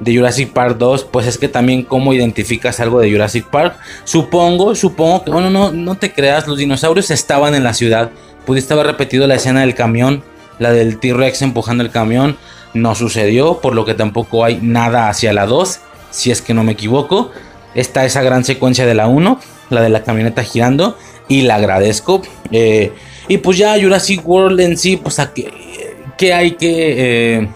de 0.01 0.17
Jurassic 0.17 0.53
Park 0.53 0.77
2, 0.79 1.05
pues 1.05 1.27
es 1.27 1.39
que 1.39 1.49
también 1.49 1.83
cómo 1.83 2.13
identificas 2.13 2.81
algo 2.81 3.01
de 3.01 3.11
Jurassic 3.11 3.47
Park. 3.47 3.77
Supongo, 4.05 4.75
supongo 4.75 5.25
que, 5.25 5.31
bueno, 5.31 5.51
no, 5.51 5.73
no 5.73 5.95
te 5.97 6.13
creas, 6.13 6.47
los 6.47 6.59
dinosaurios 6.59 7.11
estaban 7.11 7.55
en 7.55 7.65
la 7.65 7.75
ciudad. 7.75 8.11
Pudiste 8.47 8.75
haber 8.75 8.87
repetido 8.87 9.27
la 9.27 9.35
escena 9.35 9.61
del 9.61 9.75
camión, 9.75 10.23
la 10.59 10.73
del 10.73 10.99
T-Rex 10.99 11.43
empujando 11.43 11.83
el 11.83 11.91
camión. 11.91 12.37
No 12.75 12.95
sucedió, 12.95 13.61
por 13.61 13.75
lo 13.75 13.85
que 13.85 13.95
tampoco 13.95 14.45
hay 14.45 14.59
nada 14.63 15.09
hacia 15.09 15.33
la 15.33 15.47
2, 15.47 15.81
si 16.11 16.31
es 16.31 16.43
que 16.43 16.55
no 16.55 16.65
me 16.65 16.73
equivoco. 16.73 17.33
Está 17.75 18.05
esa 18.05 18.23
gran 18.23 18.45
secuencia 18.45 18.87
de 18.87 18.95
la 18.95 19.07
1, 19.07 19.41
la 19.71 19.83
de 19.83 19.89
la 19.89 20.03
camioneta 20.03 20.43
girando, 20.43 20.97
y 21.29 21.43
la 21.43 21.57
agradezco. 21.57 22.23
Eh, 22.51 22.93
y 23.29 23.39
pues 23.39 23.59
ya 23.59 23.81
Jurassic 23.81 24.27
World 24.27 24.61
en 24.61 24.77
sí, 24.77 24.97
pues 24.97 25.19
a 25.19 25.33
qué, 25.33 26.33
hay 26.33 26.53
que... 26.53 27.37
Eh, 27.39 27.49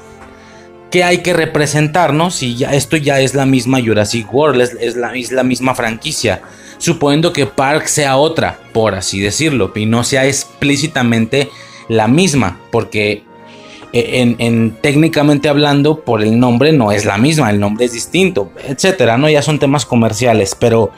que 0.91 1.05
hay 1.05 1.23
que 1.23 1.32
representarnos 1.32 2.34
si 2.34 2.55
ya 2.55 2.74
esto 2.74 2.99
ya 2.99 3.18
es 3.18 3.34
la 3.34 3.47
misma 3.47 3.81
Jurassic 3.81 4.31
World, 4.31 4.60
es, 4.78 4.94
la, 4.94 5.15
la, 5.31 5.42
misma 5.42 5.74
franquicia, 5.74 6.42
suponiendo 6.76 7.32
que 7.32 7.47
Park 7.47 7.86
sea 7.86 8.18
otra, 8.18 8.58
por 8.74 8.94
así 8.94 9.18
decirlo, 9.18 9.73
y 9.74 9.86
no 9.86 10.05
sea 10.05 10.26
explícitamente 10.26 11.49
la 11.89 12.08
misma, 12.08 12.60
porque 12.70 13.24
en, 13.93 14.77
técnicamente 14.81 15.49
hablando, 15.49 16.01
por 16.01 16.23
el 16.23 16.39
nombre 16.39 16.73
no 16.73 16.93
es 16.93 17.05
la 17.05 17.19
misma, 17.19 17.51
el 17.51 17.61
nombre 17.61 17.85
es 17.85 17.93
distinto, 17.93 18.51
etcétera, 18.65 19.19
¿no? 19.19 19.29
Ya 19.29 19.43
son 19.43 19.59
temas 19.59 19.85
comerciales, 19.85 20.57
pero 20.59 20.91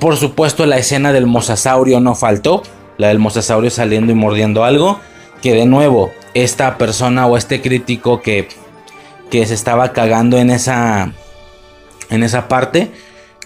por 0.00 0.16
supuesto 0.16 0.66
la 0.66 0.78
escena 0.78 1.12
del 1.12 1.26
mosasaurio 1.26 2.00
no 2.00 2.14
faltó, 2.14 2.62
la 2.96 3.08
del 3.08 3.20
mosasaurio 3.20 3.70
saliendo 3.70 4.12
y 4.12 4.16
mordiendo 4.16 4.64
algo, 4.64 4.98
que 5.40 5.54
de 5.54 5.66
nuevo, 5.66 6.10
esta 6.34 6.78
persona 6.78 7.26
o 7.26 7.36
este 7.36 7.60
crítico 7.60 8.20
que 8.20 8.48
que 9.30 9.44
se 9.46 9.54
estaba 9.54 9.92
cagando 9.92 10.38
en 10.38 10.50
esa 10.50 11.12
en 12.10 12.22
esa 12.22 12.48
parte 12.48 12.90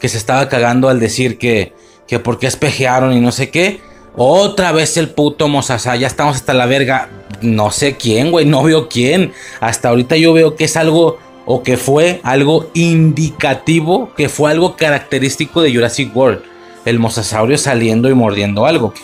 que 0.01 0.09
se 0.09 0.17
estaba 0.17 0.49
cagando 0.49 0.89
al 0.89 1.01
decir 1.01 1.39
que 1.39 1.73
que 2.07 2.19
por 2.19 2.39
qué 2.39 2.47
espejearon 2.47 3.12
y 3.12 3.20
no 3.20 3.33
sé 3.33 3.51
qué 3.51 3.81
otra 4.15 4.73
vez 4.73 4.97
el 4.99 5.09
puto 5.09 5.49
Mosasa, 5.49 5.97
ya 5.97 6.07
estamos 6.07 6.36
hasta 6.36 6.52
la 6.52 6.67
verga. 6.67 7.09
No 7.41 7.70
sé 7.70 7.97
quién, 7.97 8.31
güey, 8.31 8.47
no 8.47 8.62
veo 8.62 8.89
quién. 8.89 9.33
Hasta 9.61 9.89
ahorita 9.89 10.17
yo 10.17 10.33
veo 10.33 10.57
que 10.57 10.65
es 10.65 10.77
algo 10.77 11.19
o 11.44 11.62
que 11.62 11.77
fue 11.77 12.20
algo 12.23 12.70
indicativo, 12.75 14.12
que 14.15 14.28
fue 14.28 14.51
algo 14.51 14.77
característico 14.77 15.62
de 15.62 15.75
Jurassic 15.75 16.15
World. 16.15 16.43
El 16.85 16.99
mosasaurio 16.99 17.59
saliendo 17.59 18.09
y 18.09 18.15
mordiendo 18.15 18.67
algo. 18.67 18.94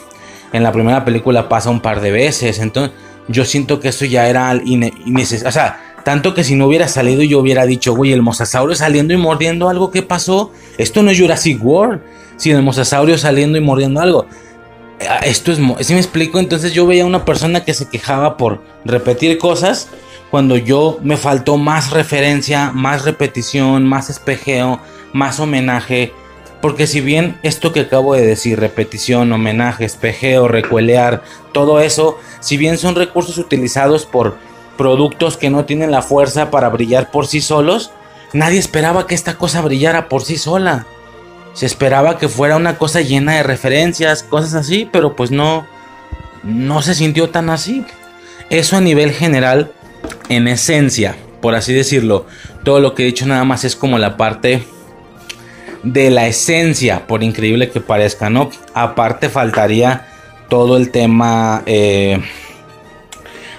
En 0.53 0.63
la 0.63 0.73
primera 0.73 1.05
película 1.05 1.49
pasa 1.49 1.71
un 1.71 1.81
par 1.81 2.01
de 2.01 2.11
veces, 2.11 2.59
entonces 2.59 2.93
yo 3.29 3.45
siento 3.45 3.81
que 3.81 3.89
eso 3.89 4.05
ya 4.05 4.29
era 4.29 4.55
innecesario. 4.65 5.49
O 5.49 5.53
sea, 5.53 5.81
tanto 6.05 6.33
que 6.33 6.45
si 6.45 6.55
no 6.55 6.67
hubiera 6.67 6.89
salido 6.89 7.23
yo 7.23 7.39
hubiera 7.39 7.67
dicho, 7.67 7.95
güey, 7.95 8.13
el 8.13 8.23
mosasaurio 8.23 8.75
saliendo 8.75 9.13
y 9.13 9.19
mordiendo 9.19 9.69
algo, 9.69 9.91
¿qué 9.91 10.03
pasó? 10.03 10.53
Esto 10.79 11.03
no 11.03 11.11
es 11.11 11.21
Jurassic 11.21 11.63
World, 11.63 12.01
sino 12.37 12.57
el 12.57 12.65
mosasaurio 12.65 13.19
saliendo 13.19 13.59
y 13.59 13.61
mordiendo 13.61 14.01
algo. 14.01 14.27
Ah, 15.07 15.21
esto 15.25 15.53
es, 15.53 15.59
si 15.87 15.95
me 15.95 16.01
explico, 16.01 16.39
entonces 16.39 16.73
yo 16.73 16.87
veía 16.87 17.07
una 17.07 17.25
persona 17.25 17.65
que 17.65 17.75
se 17.75 17.89
quejaba 17.89 18.37
por 18.37 18.63
repetir 18.85 19.39
cosas 19.39 19.89
cuando 20.31 20.57
yo 20.57 20.99
me 21.03 21.17
faltó 21.17 21.57
más 21.57 21.91
referencia, 21.91 22.71
más 22.73 23.05
repetición, 23.05 23.87
más 23.87 24.11
espejeo, 24.11 24.81
más 25.13 25.41
homenaje. 25.41 26.13
Porque 26.61 26.87
si 26.87 27.01
bien 27.01 27.39
esto 27.43 27.73
que 27.73 27.81
acabo 27.81 28.15
de 28.15 28.27
decir, 28.27 28.59
repetición, 28.59 29.33
homenaje, 29.33 29.85
espejeo, 29.85 30.49
recuelear, 30.49 31.23
todo 31.53 31.81
eso, 31.81 32.19
si 32.41 32.57
bien 32.57 32.79
son 32.79 32.97
recursos 32.97 33.39
utilizados 33.39 34.05
por 34.05 34.37
productos 34.77 35.37
que 35.37 35.51
no 35.51 35.65
tienen 35.65 35.91
la 35.93 36.03
fuerza 36.03 36.51
para 36.51 36.69
brillar 36.69 37.11
por 37.11 37.27
sí 37.27 37.41
solos, 37.41 37.93
nadie 38.33 38.59
esperaba 38.59 39.07
que 39.07 39.15
esta 39.15 39.37
cosa 39.37 39.61
brillara 39.61 40.09
por 40.09 40.25
sí 40.25 40.37
sola. 40.37 40.87
Se 41.59 41.67
esperaba 41.67 42.19
que 42.19 42.29
fuera 42.29 42.55
una 42.55 42.79
cosa 42.79 43.01
llena 43.01 43.35
de 43.35 43.43
referencias, 43.43 44.23
cosas 44.23 44.55
así, 44.55 44.89
pero 44.93 45.17
pues 45.17 45.33
no, 45.33 45.67
no 46.45 46.83
se 46.83 46.95
sintió 46.95 47.31
tan 47.31 47.51
así. 47.51 47.85
Eso 48.49 48.77
a 48.77 48.81
nivel 48.81 49.11
general, 49.11 49.73
en 50.29 50.47
esencia, 50.47 51.17
por 51.43 51.57
así 51.57 51.73
decirlo, 51.73 52.27
todo 52.63 52.79
lo 52.79 52.95
que 52.95 53.03
he 53.03 53.07
dicho 53.07 53.27
nada 53.27 53.43
más 53.43 53.65
es 53.65 53.75
como 53.75 53.99
la 53.99 54.17
parte 54.17 54.63
de 55.83 56.11
la 56.11 56.29
esencia, 56.29 57.09
por 57.09 57.25
increíble 57.25 57.71
que 57.71 57.81
parezca, 57.81 58.31
¿no? 58.31 58.51
Aparte 58.73 59.29
faltaría 59.29 60.07
todo 60.49 60.77
el 60.77 60.93
tema... 60.93 61.65
Eh, 61.67 62.23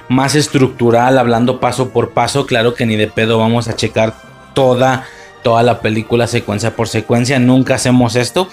más 0.08 0.36
estructural, 0.36 1.20
hablando 1.20 1.60
paso 1.60 1.90
por 1.90 2.12
paso. 2.12 2.48
Claro 2.48 2.74
que 2.74 2.88
ni 2.88 2.96
de 2.96 3.08
pedo 3.08 3.38
vamos 3.38 3.68
a 3.68 3.76
checar 3.76 4.16
toda, 4.56 5.06
toda 5.44 5.64
la 5.64 5.80
película 5.80 6.28
secuencia 6.28 6.76
por 6.76 6.88
secuencia. 6.88 7.40
Nunca 7.40 7.76
hacemos 7.76 8.16
esto 8.16 8.48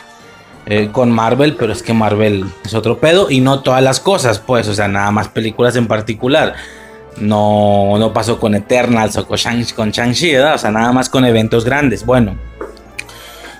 eh, 0.68 0.88
con 0.90 1.12
Marvel, 1.12 1.54
pero 1.54 1.72
es 1.72 1.80
que 1.80 1.92
Marvel 1.92 2.44
es 2.64 2.74
otro 2.74 2.98
pedo 2.98 3.30
y 3.30 3.40
no 3.40 3.60
todas 3.60 3.80
las 3.80 4.00
cosas, 4.00 4.40
pues, 4.40 4.66
o 4.66 4.74
sea, 4.74 4.88
nada 4.88 5.12
más 5.12 5.28
películas 5.28 5.76
en 5.76 5.86
particular. 5.86 6.54
No, 7.18 7.94
no 7.98 8.12
pasó 8.12 8.40
con 8.40 8.56
Eternals 8.56 9.16
o 9.16 9.26
con 9.26 9.38
Shang-Chi, 9.38 10.36
o 10.36 10.58
sea, 10.58 10.70
nada 10.72 10.92
más 10.92 11.08
con 11.08 11.24
eventos 11.24 11.64
grandes. 11.64 12.04
Bueno, 12.04 12.36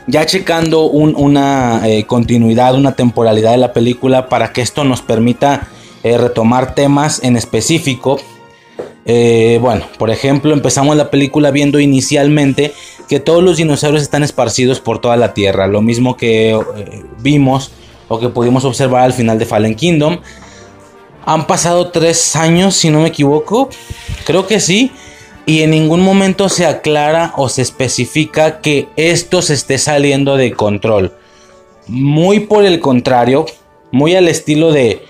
ya 0.09 0.27
checando 0.27 0.87
una 0.87 1.89
eh, 1.89 2.05
continuidad, 2.07 2.75
una 2.75 2.97
temporalidad 2.97 3.53
de 3.53 3.59
la 3.59 3.73
película 3.73 4.29
para 4.29 4.53
que 4.53 4.61
esto 4.61 4.83
nos 4.83 5.01
permita 5.01 5.69
eh, 6.03 6.19
retomar 6.19 6.75
temas 6.75 7.23
en 7.23 7.37
específico. 7.37 8.21
Bueno, 9.07 9.87
por 9.97 10.11
ejemplo, 10.11 10.53
empezamos 10.53 10.97
la 10.97 11.09
película 11.11 11.53
viendo 11.53 11.79
inicialmente 11.79 12.75
que 13.09 13.21
todos 13.21 13.43
los 13.43 13.57
dinosaurios 13.57 14.03
están 14.03 14.23
esparcidos 14.23 14.81
por 14.81 15.01
toda 15.01 15.17
la 15.17 15.35
Tierra, 15.35 15.67
lo 15.67 15.83
mismo 15.83 16.17
que 16.17 16.51
eh, 16.51 17.05
vimos 17.21 17.71
o 18.09 18.19
que 18.19 18.29
pudimos 18.29 18.65
observar 18.65 19.03
al 19.03 19.13
final 19.13 19.39
de 19.39 19.47
Fallen 19.47 19.75
Kingdom. 19.75 20.19
Han 21.25 21.47
pasado 21.47 21.91
tres 21.91 22.37
años, 22.37 22.77
si 22.77 22.91
no 22.91 23.01
me 23.01 23.09
equivoco. 23.09 23.69
Creo 24.25 24.47
que 24.47 24.61
sí. 24.61 24.93
Y 25.45 25.63
en 25.63 25.71
ningún 25.71 26.01
momento 26.01 26.49
se 26.49 26.67
aclara 26.67 27.33
o 27.37 27.49
se 27.49 27.63
especifica 27.63 28.61
que 28.61 28.89
esto 28.97 29.43
se 29.43 29.55
esté 29.55 29.79
saliendo 29.79 30.37
de 30.37 30.53
control. 30.53 31.13
Muy 31.87 32.41
por 32.41 32.65
el 32.65 32.81
contrario, 32.81 33.47
muy 33.93 34.17
al 34.17 34.29
estilo 34.29 34.73
de 34.73 35.05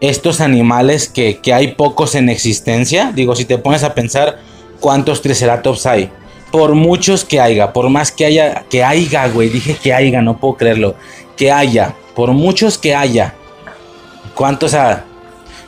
estos 0.00 0.40
animales 0.40 1.08
que, 1.08 1.38
que 1.38 1.52
hay 1.52 1.74
pocos 1.74 2.14
en 2.14 2.28
existencia. 2.28 3.12
Digo, 3.14 3.36
si 3.36 3.44
te 3.44 3.58
pones 3.58 3.82
a 3.82 3.94
pensar 3.94 4.40
cuántos 4.80 5.22
triceratops 5.22 5.86
hay. 5.86 6.10
Por 6.52 6.74
muchos 6.74 7.24
que 7.24 7.40
haya, 7.40 7.72
por 7.72 7.88
más 7.88 8.12
que 8.12 8.26
haya, 8.26 8.64
que 8.70 8.84
haya, 8.84 9.26
güey, 9.26 9.48
dije 9.48 9.74
que 9.74 9.92
haya, 9.92 10.22
no 10.22 10.36
puedo 10.36 10.54
creerlo. 10.54 10.94
Que 11.36 11.50
haya, 11.50 11.96
por 12.14 12.32
muchos 12.32 12.78
que 12.78 12.94
haya. 12.94 13.34
¿Cuántos? 14.34 14.70
sea, 14.70 15.04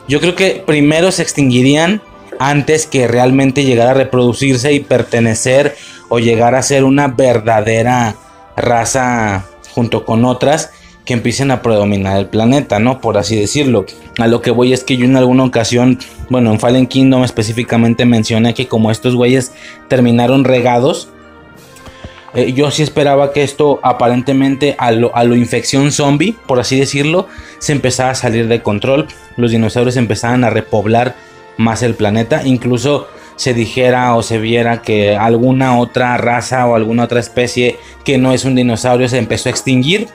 yo 0.07 0.21
creo 0.21 0.35
que 0.35 0.63
primero 0.65 1.11
se 1.11 1.23
extinguirían 1.23 2.01
antes 2.39 2.85
que 2.85 3.07
realmente 3.07 3.63
llegar 3.63 3.89
a 3.89 3.93
reproducirse 3.93 4.71
y 4.71 4.79
pertenecer 4.79 5.75
o 6.09 6.19
llegar 6.19 6.55
a 6.55 6.63
ser 6.63 6.83
una 6.83 7.07
verdadera 7.07 8.15
raza 8.55 9.45
junto 9.73 10.05
con 10.05 10.23
otras 10.23 10.71
que 11.05 11.13
empiecen 11.13 11.51
a 11.51 11.61
predominar 11.61 12.17
el 12.17 12.25
planeta, 12.27 12.79
¿no? 12.79 12.99
Por 12.99 13.17
así 13.17 13.39
decirlo. 13.39 13.85
A 14.17 14.27
lo 14.27 14.41
que 14.41 14.51
voy 14.51 14.73
es 14.73 14.83
que 14.83 14.97
yo 14.97 15.05
en 15.05 15.15
alguna 15.15 15.43
ocasión, 15.43 15.99
bueno, 16.29 16.51
en 16.51 16.59
Fallen 16.59 16.87
Kingdom 16.87 17.23
específicamente 17.23 18.05
mencioné 18.05 18.53
que 18.53 18.67
como 18.67 18.91
estos 18.91 19.15
güeyes 19.15 19.51
terminaron 19.87 20.43
regados, 20.43 21.09
eh, 22.33 22.53
yo 22.53 22.71
sí 22.71 22.81
esperaba 22.81 23.31
que 23.31 23.43
esto 23.43 23.79
aparentemente 23.83 24.75
a 24.79 24.91
lo, 24.91 25.15
a 25.15 25.23
lo 25.23 25.35
infección 25.35 25.91
zombie, 25.91 26.35
por 26.47 26.59
así 26.59 26.79
decirlo, 26.79 27.27
se 27.59 27.71
empezara 27.71 28.11
a 28.11 28.15
salir 28.15 28.47
de 28.47 28.61
control. 28.61 29.07
Los 29.37 29.51
dinosaurios 29.51 29.97
empezaban 29.97 30.43
a 30.43 30.49
repoblar 30.49 31.15
más 31.57 31.83
el 31.83 31.93
planeta. 31.93 32.41
Incluso 32.45 33.07
se 33.35 33.53
dijera 33.53 34.15
o 34.15 34.23
se 34.23 34.39
viera 34.39 34.81
que 34.81 35.15
alguna 35.15 35.77
otra 35.77 36.17
raza 36.17 36.65
o 36.65 36.75
alguna 36.75 37.03
otra 37.03 37.19
especie 37.19 37.77
que 38.03 38.17
no 38.17 38.33
es 38.33 38.45
un 38.45 38.55
dinosaurio 38.55 39.07
se 39.07 39.17
empezó 39.17 39.49
a 39.49 39.51
extinguir 39.51 40.07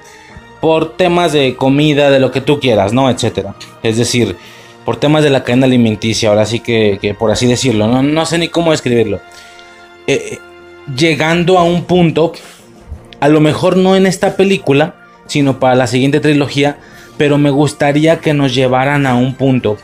por 0.61 0.97
temas 0.97 1.33
de 1.33 1.57
comida, 1.57 2.11
de 2.11 2.21
lo 2.21 2.31
que 2.31 2.41
tú 2.41 2.61
quieras, 2.61 2.93
¿no? 2.93 3.11
Etcétera. 3.11 3.55
Es 3.83 3.97
decir, 3.97 4.37
por 4.85 4.97
temas 4.97 5.23
de 5.23 5.31
la 5.31 5.43
cadena 5.43 5.67
alimenticia, 5.67 6.29
ahora 6.29 6.47
sí 6.47 6.61
que, 6.61 7.15
por 7.19 7.31
así 7.31 7.47
decirlo, 7.47 7.87
no, 7.87 8.03
no, 8.03 8.27
sé 8.27 8.39
ni 8.39 8.49
cómo 8.49 8.71
describirlo. 8.71 9.21
Eh, 10.07 10.39
llegando 10.97 11.59
a 11.59 11.65
un 11.65 11.85
punto, 11.85 12.33
a 13.21 13.29
lo 13.29 13.41
mejor 13.41 13.77
no 13.77 13.97
en 13.97 14.07
esta 14.07 14.37
película, 14.37 14.97
sino 15.27 15.61
para 15.61 15.75
la 15.75 15.87
siguiente 15.87 16.21
trilogía, 16.21 16.79
pero 17.17 17.39
me 17.39 17.51
gustaría 17.51 18.19
que 18.21 18.35
nos 18.35 18.55
llevaran 18.55 19.07
a 19.07 19.15
un 19.15 19.35
punto 19.35 19.77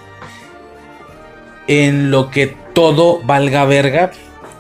en 1.69 2.11
lo 2.11 2.31
que 2.31 2.55
todo 2.73 3.21
valga 3.23 3.65
verga, 3.65 4.11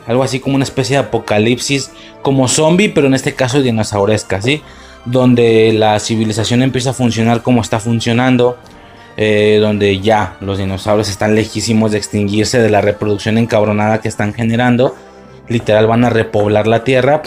algo 0.06 0.22
así 0.22 0.40
como 0.40 0.56
una 0.56 0.64
especie 0.64 0.96
de 0.96 1.02
apocalipsis, 1.04 1.90
como 2.22 2.48
zombie, 2.48 2.88
pero 2.88 3.06
en 3.06 3.14
este 3.14 3.34
caso 3.34 3.62
dinosauresca, 3.62 4.40
¿sí? 4.40 4.62
Donde 5.06 5.72
la 5.72 5.98
civilización 6.00 6.62
empieza 6.62 6.90
a 6.90 6.92
funcionar 6.92 7.42
como 7.42 7.62
está 7.62 7.80
funcionando, 7.80 8.58
eh, 9.16 9.58
donde 9.60 10.00
ya 10.00 10.36
los 10.40 10.58
dinosaurios 10.58 11.08
están 11.08 11.34
lejísimos 11.34 11.92
de 11.92 11.98
extinguirse 11.98 12.58
de 12.58 12.68
la 12.68 12.80
reproducción 12.80 13.38
encabronada 13.38 14.00
que 14.00 14.08
están 14.08 14.34
generando, 14.34 14.94
literal 15.48 15.86
van 15.86 16.04
a 16.04 16.10
repoblar 16.10 16.66
la 16.66 16.84
tierra. 16.84 17.22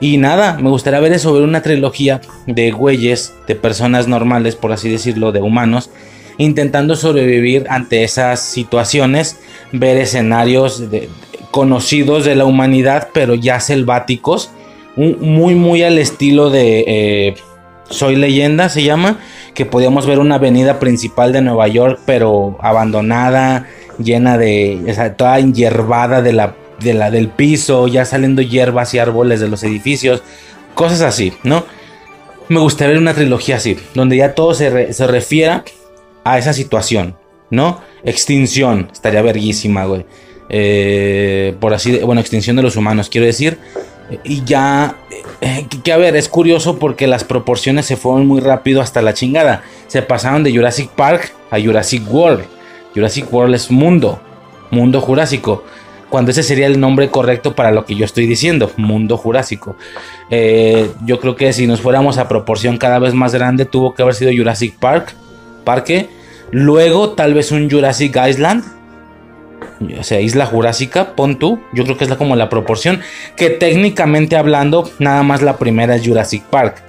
Y 0.00 0.16
nada, 0.18 0.58
me 0.60 0.68
gustaría 0.68 0.98
ver 0.98 1.12
eso, 1.12 1.32
ver 1.32 1.44
una 1.44 1.62
trilogía 1.62 2.20
de 2.46 2.72
güeyes, 2.72 3.34
de 3.46 3.54
personas 3.54 4.08
normales, 4.08 4.56
por 4.56 4.72
así 4.72 4.90
decirlo, 4.90 5.30
de 5.30 5.40
humanos, 5.40 5.90
intentando 6.38 6.96
sobrevivir 6.96 7.66
ante 7.70 8.02
esas 8.02 8.40
situaciones, 8.40 9.38
ver 9.70 9.96
escenarios 9.96 10.82
conocidos 11.52 12.24
de 12.24 12.34
la 12.34 12.46
humanidad, 12.46 13.10
pero 13.12 13.36
ya 13.36 13.60
selváticos 13.60 14.50
muy, 14.96 15.54
muy 15.54 15.82
al 15.82 15.98
estilo 15.98 16.50
de 16.50 16.84
eh, 16.86 17.34
Soy 17.88 18.16
leyenda, 18.16 18.68
se 18.68 18.82
llama, 18.82 19.18
que 19.54 19.66
podíamos 19.66 20.06
ver 20.06 20.18
una 20.18 20.36
avenida 20.36 20.78
principal 20.78 21.32
de 21.32 21.42
Nueva 21.42 21.68
York, 21.68 22.00
pero 22.06 22.56
abandonada, 22.60 23.66
llena 23.98 24.38
de, 24.38 24.80
o 24.86 25.16
toda 25.16 25.38
hierbada 25.40 26.22
de 26.22 26.32
la, 26.32 26.54
de 26.80 26.94
la, 26.94 27.10
del 27.10 27.28
piso, 27.28 27.86
ya 27.88 28.04
saliendo 28.04 28.40
hierbas 28.40 28.94
y 28.94 28.98
árboles 28.98 29.40
de 29.40 29.48
los 29.48 29.62
edificios, 29.62 30.22
cosas 30.74 31.02
así, 31.02 31.34
¿no? 31.42 31.64
Me 32.48 32.60
gustaría 32.60 32.94
ver 32.94 33.02
una 33.02 33.14
trilogía 33.14 33.56
así, 33.56 33.76
donde 33.94 34.16
ya 34.16 34.34
todo 34.34 34.54
se, 34.54 34.92
se 34.92 35.06
refiera 35.06 35.64
a 36.24 36.38
esa 36.38 36.52
situación, 36.52 37.16
¿no? 37.50 37.80
Extinción, 38.04 38.88
estaría 38.92 39.22
verguísima, 39.22 39.84
güey. 39.84 40.04
Eh, 40.54 41.54
por 41.60 41.72
así, 41.72 41.98
bueno, 41.98 42.20
extinción 42.20 42.56
de 42.56 42.62
los 42.62 42.76
humanos, 42.76 43.08
quiero 43.08 43.26
decir. 43.26 43.58
Y 44.24 44.44
ya, 44.44 44.96
eh, 45.40 45.66
que, 45.82 45.92
a 45.92 45.96
ver, 45.96 46.16
es 46.16 46.28
curioso 46.28 46.78
porque 46.78 47.06
las 47.06 47.24
proporciones 47.24 47.86
se 47.86 47.96
fueron 47.96 48.26
muy 48.26 48.40
rápido 48.40 48.80
hasta 48.80 49.02
la 49.02 49.14
chingada. 49.14 49.62
Se 49.86 50.02
pasaron 50.02 50.42
de 50.42 50.54
Jurassic 50.54 50.90
Park 50.90 51.32
a 51.50 51.60
Jurassic 51.60 52.02
World. 52.12 52.44
Jurassic 52.94 53.32
World 53.32 53.54
es 53.54 53.70
mundo, 53.70 54.20
mundo 54.70 55.00
jurásico. 55.00 55.64
Cuando 56.08 56.30
ese 56.30 56.42
sería 56.42 56.66
el 56.66 56.78
nombre 56.78 57.08
correcto 57.08 57.54
para 57.54 57.70
lo 57.70 57.86
que 57.86 57.94
yo 57.94 58.04
estoy 58.04 58.26
diciendo, 58.26 58.70
mundo 58.76 59.16
jurásico. 59.16 59.76
Eh, 60.28 60.90
yo 61.06 61.18
creo 61.18 61.36
que 61.36 61.52
si 61.54 61.66
nos 61.66 61.80
fuéramos 61.80 62.18
a 62.18 62.28
proporción 62.28 62.76
cada 62.76 62.98
vez 62.98 63.14
más 63.14 63.34
grande, 63.34 63.64
tuvo 63.64 63.94
que 63.94 64.02
haber 64.02 64.14
sido 64.14 64.30
Jurassic 64.36 64.76
Park, 64.78 65.14
parque. 65.64 66.10
Luego 66.50 67.10
tal 67.10 67.32
vez 67.32 67.50
un 67.50 67.70
Jurassic 67.70 68.14
Island 68.28 68.81
o 69.98 70.02
sea, 70.02 70.20
isla 70.20 70.46
jurásica, 70.46 71.14
pon 71.14 71.38
tú, 71.38 71.60
yo 71.72 71.84
creo 71.84 71.96
que 71.96 72.04
es 72.04 72.10
la, 72.10 72.16
como 72.16 72.36
la 72.36 72.48
proporción, 72.48 73.00
que 73.36 73.50
técnicamente 73.50 74.36
hablando, 74.36 74.90
nada 74.98 75.22
más 75.22 75.42
la 75.42 75.56
primera 75.58 75.96
es 75.96 76.06
Jurassic 76.06 76.42
Park. 76.44 76.82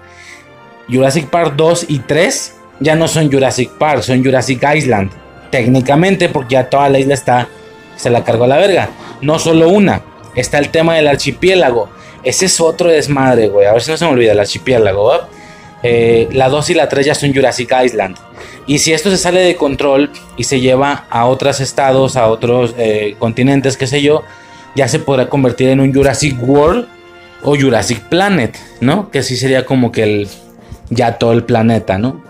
Jurassic 0.90 1.30
Park 1.30 1.54
2 1.56 1.86
y 1.90 2.00
3 2.00 2.56
ya 2.80 2.96
no 2.96 3.08
son 3.08 3.32
Jurassic 3.32 3.72
Park, 3.72 4.04
son 4.04 4.24
Jurassic 4.24 4.64
Island. 4.76 5.12
Técnicamente, 5.50 6.30
porque 6.30 6.54
ya 6.54 6.70
toda 6.70 6.90
la 6.90 7.00
isla 7.00 7.14
está, 7.14 7.48
se 7.96 8.10
la 8.10 8.24
cargó 8.24 8.46
a 8.46 8.48
la 8.48 8.58
verga. 8.58 8.90
No 9.22 9.40
solo 9.40 9.70
una, 9.70 10.02
está 10.36 10.58
el 10.58 10.70
tema 10.70 10.96
del 10.96 11.08
archipiélago. 11.08 11.90
Ese 12.24 12.46
es 12.46 12.60
otro 12.60 12.90
desmadre, 12.90 13.48
güey. 13.48 13.68
A 13.68 13.74
ver 13.74 13.82
si 13.82 13.92
no 13.92 13.98
se 13.98 14.06
me 14.06 14.12
olvida 14.12 14.32
el 14.32 14.40
archipiélago, 14.40 15.14
eh, 15.84 16.28
la 16.32 16.50
2 16.50 16.70
y 16.72 16.74
la 16.74 16.90
3 16.90 17.06
ya 17.06 17.16
son 17.16 17.34
Jurassic 17.34 17.74
Island. 17.84 18.18
Y 18.66 18.80
si 18.80 18.93
esto 18.93 19.09
se 19.09 19.17
sale 19.17 19.42
de 19.42 19.56
control 19.56 20.09
y 20.38 20.45
se 20.45 20.61
lleva 20.61 21.06
a 21.09 21.25
otros 21.25 21.59
estados, 21.59 22.16
a 22.16 22.27
otros 22.27 22.74
eh, 22.77 23.16
continentes, 23.19 23.77
qué 23.77 23.88
sé 23.88 24.01
yo, 24.01 24.24
ya 24.75 24.88
se 24.88 25.00
podrá 25.00 25.27
convertir 25.27 25.69
en 25.69 25.80
un 25.80 25.93
Jurassic 25.93 26.38
World 26.42 26.88
o 27.43 27.56
Jurassic 27.58 28.00
Planet, 28.09 28.58
¿no? 28.80 29.11
Que 29.11 29.19
así 29.19 29.35
sería 29.35 29.66
como 29.66 29.92
que 29.92 30.03
el 30.03 30.27
ya 30.90 31.17
todo 31.17 31.33
el 31.33 31.43
planeta, 31.43 31.98
¿no? 31.98 32.22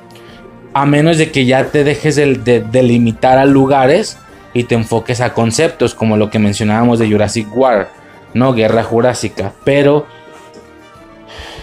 A 0.73 0.85
menos 0.85 1.17
de 1.17 1.31
que 1.31 1.45
ya 1.45 1.65
te 1.65 1.83
dejes 1.83 2.15
de, 2.15 2.35
de, 2.35 2.83
limitar 2.83 3.37
a 3.37 3.45
lugares 3.45 4.17
y 4.53 4.63
te 4.63 4.75
enfoques 4.75 5.21
a 5.21 5.33
conceptos 5.33 5.93
como 5.93 6.17
lo 6.17 6.29
que 6.29 6.39
mencionábamos 6.39 6.99
de 6.99 7.09
Jurassic 7.09 7.47
War, 7.55 7.89
¿no? 8.33 8.53
Guerra 8.53 8.83
Jurásica. 8.83 9.53
Pero 9.63 10.07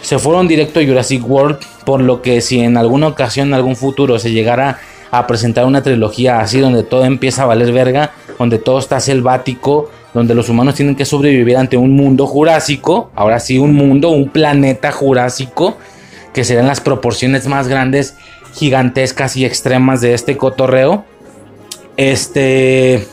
se 0.03 0.19
fueron 0.19 0.49
directo 0.49 0.81
a 0.81 0.85
Jurassic 0.85 1.29
World, 1.29 1.59
por 1.85 2.01
lo 2.01 2.23
que 2.23 2.41
si 2.41 2.61
en 2.61 2.77
alguna 2.77 3.09
ocasión, 3.09 3.49
en 3.49 3.55
algún 3.55 3.77
futuro, 3.77 4.19
se 4.19 4.33
llegara 4.33 4.79
a 5.11 5.27
presentar 5.27 5.65
una 5.65 5.83
trilogía 5.83 6.41
así 6.41 6.61
donde 6.61 6.83
todo 6.83 7.05
empieza 7.05 7.43
a 7.43 7.47
valer 7.47 7.73
verga, 7.73 8.13
donde 8.39 8.59
todo 8.59 8.79
está 8.79 9.01
selvático, 9.01 9.91
donde 10.15 10.35
los 10.35 10.49
humanos 10.49 10.75
tienen 10.75 10.97
que 10.97 11.05
sobrevivir 11.05 11.57
ante 11.57 11.77
un 11.77 11.95
mundo 11.97 12.27
jurásico, 12.27 13.11
ahora 13.15 13.41
sí 13.41 13.59
un 13.59 13.75
mundo, 13.75 14.11
un 14.11 14.29
planeta 14.29 14.93
jurásico, 14.93 15.77
que 16.33 16.45
serán 16.45 16.67
las 16.67 16.81
proporciones 16.81 17.47
más 17.47 17.69
grandes, 17.69 18.17
gigantescas 18.55 19.37
y 19.37 19.45
extremas 19.45 20.01
de 20.01 20.15
este 20.15 20.37
cotorreo. 20.37 21.05
Este 21.97 23.07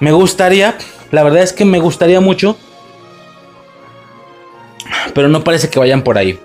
me 0.00 0.12
gustaría, 0.12 0.76
la 1.10 1.22
verdad 1.22 1.42
es 1.42 1.52
que 1.52 1.64
me 1.64 1.78
gustaría 1.78 2.20
mucho 2.20 2.56
pero 5.14 5.28
no 5.28 5.44
parece 5.44 5.68
que 5.68 5.78
vayan 5.78 6.02
por 6.02 6.18
ahí. 6.18 6.38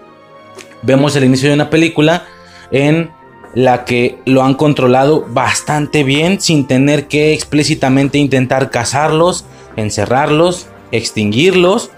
Vemos 0.81 1.15
el 1.15 1.23
inicio 1.23 1.49
de 1.49 1.55
una 1.55 1.69
película 1.69 2.25
en 2.71 3.11
la 3.55 3.85
que 3.85 4.19
lo 4.25 4.43
han 4.43 4.53
controlado 4.53 5.25
bastante 5.29 6.03
bien 6.03 6.41
sin 6.41 6.67
tener 6.67 7.07
que 7.07 7.33
explícitamente 7.33 8.17
intentar 8.17 8.69
cazarlos, 8.69 9.45
encerrarlos, 9.77 10.67
extinguirlos. 10.91 11.89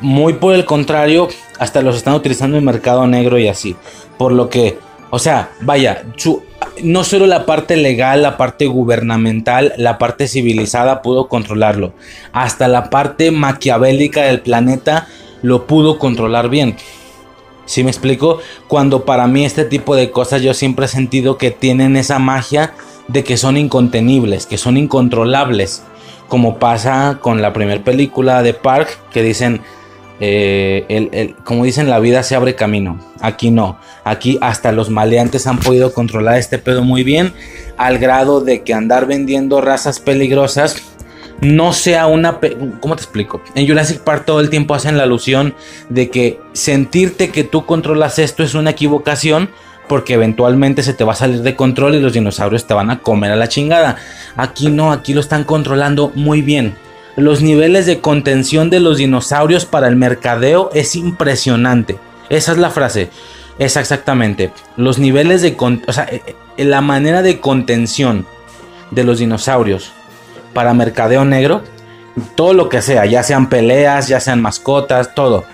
Muy 0.00 0.34
por 0.34 0.54
el 0.54 0.64
contrario, 0.64 1.28
hasta 1.58 1.82
los 1.82 1.96
están 1.96 2.14
utilizando 2.14 2.56
en 2.56 2.64
mercado 2.64 3.06
negro 3.06 3.38
y 3.38 3.48
así. 3.48 3.76
Por 4.16 4.32
lo 4.32 4.48
que, 4.48 4.78
o 5.10 5.18
sea, 5.18 5.50
vaya, 5.60 6.04
no 6.82 7.04
solo 7.04 7.26
la 7.26 7.46
parte 7.46 7.76
legal, 7.76 8.22
la 8.22 8.36
parte 8.36 8.66
gubernamental, 8.66 9.74
la 9.76 9.98
parte 9.98 10.26
civilizada 10.26 11.02
pudo 11.02 11.28
controlarlo. 11.28 11.92
Hasta 12.32 12.66
la 12.68 12.90
parte 12.90 13.30
maquiavélica 13.30 14.22
del 14.22 14.40
planeta 14.40 15.06
lo 15.42 15.66
pudo 15.66 15.98
controlar 15.98 16.48
bien. 16.48 16.76
Si 17.64 17.84
me 17.84 17.90
explico? 17.90 18.38
Cuando 18.66 19.04
para 19.04 19.26
mí 19.26 19.44
este 19.44 19.64
tipo 19.64 19.94
de 19.94 20.10
cosas 20.10 20.40
yo 20.42 20.54
siempre 20.54 20.86
he 20.86 20.88
sentido 20.88 21.36
que 21.36 21.50
tienen 21.50 21.96
esa 21.96 22.18
magia 22.18 22.72
de 23.08 23.24
que 23.24 23.36
son 23.36 23.56
incontenibles, 23.56 24.46
que 24.46 24.56
son 24.56 24.76
incontrolables, 24.76 25.82
como 26.28 26.58
pasa 26.58 27.18
con 27.20 27.42
la 27.42 27.52
primera 27.52 27.82
película 27.84 28.42
de 28.42 28.54
Park, 28.54 28.98
que 29.10 29.22
dicen, 29.22 29.60
eh, 30.20 31.34
como 31.44 31.64
dicen, 31.64 31.88
la 31.88 32.00
vida 32.00 32.22
se 32.22 32.34
abre 32.34 32.54
camino. 32.54 32.98
Aquí 33.20 33.50
no. 33.50 33.78
Aquí 34.04 34.38
hasta 34.40 34.72
los 34.72 34.90
maleantes 34.90 35.46
han 35.46 35.58
podido 35.58 35.92
controlar 35.92 36.38
este 36.38 36.58
pedo 36.58 36.82
muy 36.82 37.04
bien. 37.04 37.32
Al 37.76 37.98
grado 37.98 38.40
de 38.40 38.62
que 38.62 38.74
andar 38.74 39.06
vendiendo 39.06 39.60
razas 39.60 40.00
peligrosas 40.00 40.82
no 41.40 41.72
sea 41.72 42.06
una... 42.06 42.38
¿Cómo 42.80 42.96
te 42.96 43.02
explico? 43.02 43.42
En 43.54 43.66
Jurassic 43.66 44.00
Park 44.00 44.24
todo 44.24 44.40
el 44.40 44.50
tiempo 44.50 44.74
hacen 44.74 44.96
la 44.96 45.04
alusión 45.04 45.54
de 45.88 46.10
que 46.10 46.40
sentirte 46.52 47.30
que 47.30 47.44
tú 47.44 47.64
controlas 47.64 48.18
esto 48.18 48.42
es 48.42 48.54
una 48.54 48.70
equivocación 48.70 49.50
porque 49.88 50.14
eventualmente 50.14 50.82
se 50.82 50.92
te 50.92 51.04
va 51.04 51.12
a 51.12 51.16
salir 51.16 51.42
de 51.42 51.56
control 51.56 51.94
y 51.94 52.00
los 52.00 52.12
dinosaurios 52.12 52.66
te 52.66 52.74
van 52.74 52.90
a 52.90 52.98
comer 52.98 53.32
a 53.32 53.36
la 53.36 53.48
chingada. 53.48 53.96
Aquí 54.36 54.68
no, 54.68 54.92
aquí 54.92 55.14
lo 55.14 55.20
están 55.20 55.44
controlando 55.44 56.12
muy 56.14 56.42
bien. 56.42 56.74
Los 57.16 57.40
niveles 57.40 57.86
de 57.86 58.00
contención 58.00 58.70
de 58.70 58.80
los 58.80 58.98
dinosaurios 58.98 59.64
para 59.64 59.88
el 59.88 59.96
mercadeo 59.96 60.70
es 60.74 60.94
impresionante. 60.94 61.98
Esa 62.28 62.52
es 62.52 62.58
la 62.58 62.70
frase. 62.70 63.10
Es 63.58 63.76
exactamente. 63.76 64.52
Los 64.76 64.98
niveles 64.98 65.42
de... 65.42 65.56
O 65.86 65.92
sea, 65.92 66.04
eh, 66.04 66.22
eh, 66.56 66.64
la 66.64 66.80
manera 66.80 67.22
de 67.22 67.40
contención 67.40 68.26
de 68.90 69.04
los 69.04 69.18
dinosaurios 69.18 69.92
para 70.52 70.74
mercadeo 70.74 71.24
negro. 71.24 71.62
Todo 72.34 72.52
lo 72.52 72.68
que 72.68 72.82
sea, 72.82 73.06
ya 73.06 73.22
sean 73.22 73.48
peleas, 73.48 74.08
ya 74.08 74.20
sean 74.20 74.42
mascotas, 74.42 75.14
todo 75.14 75.44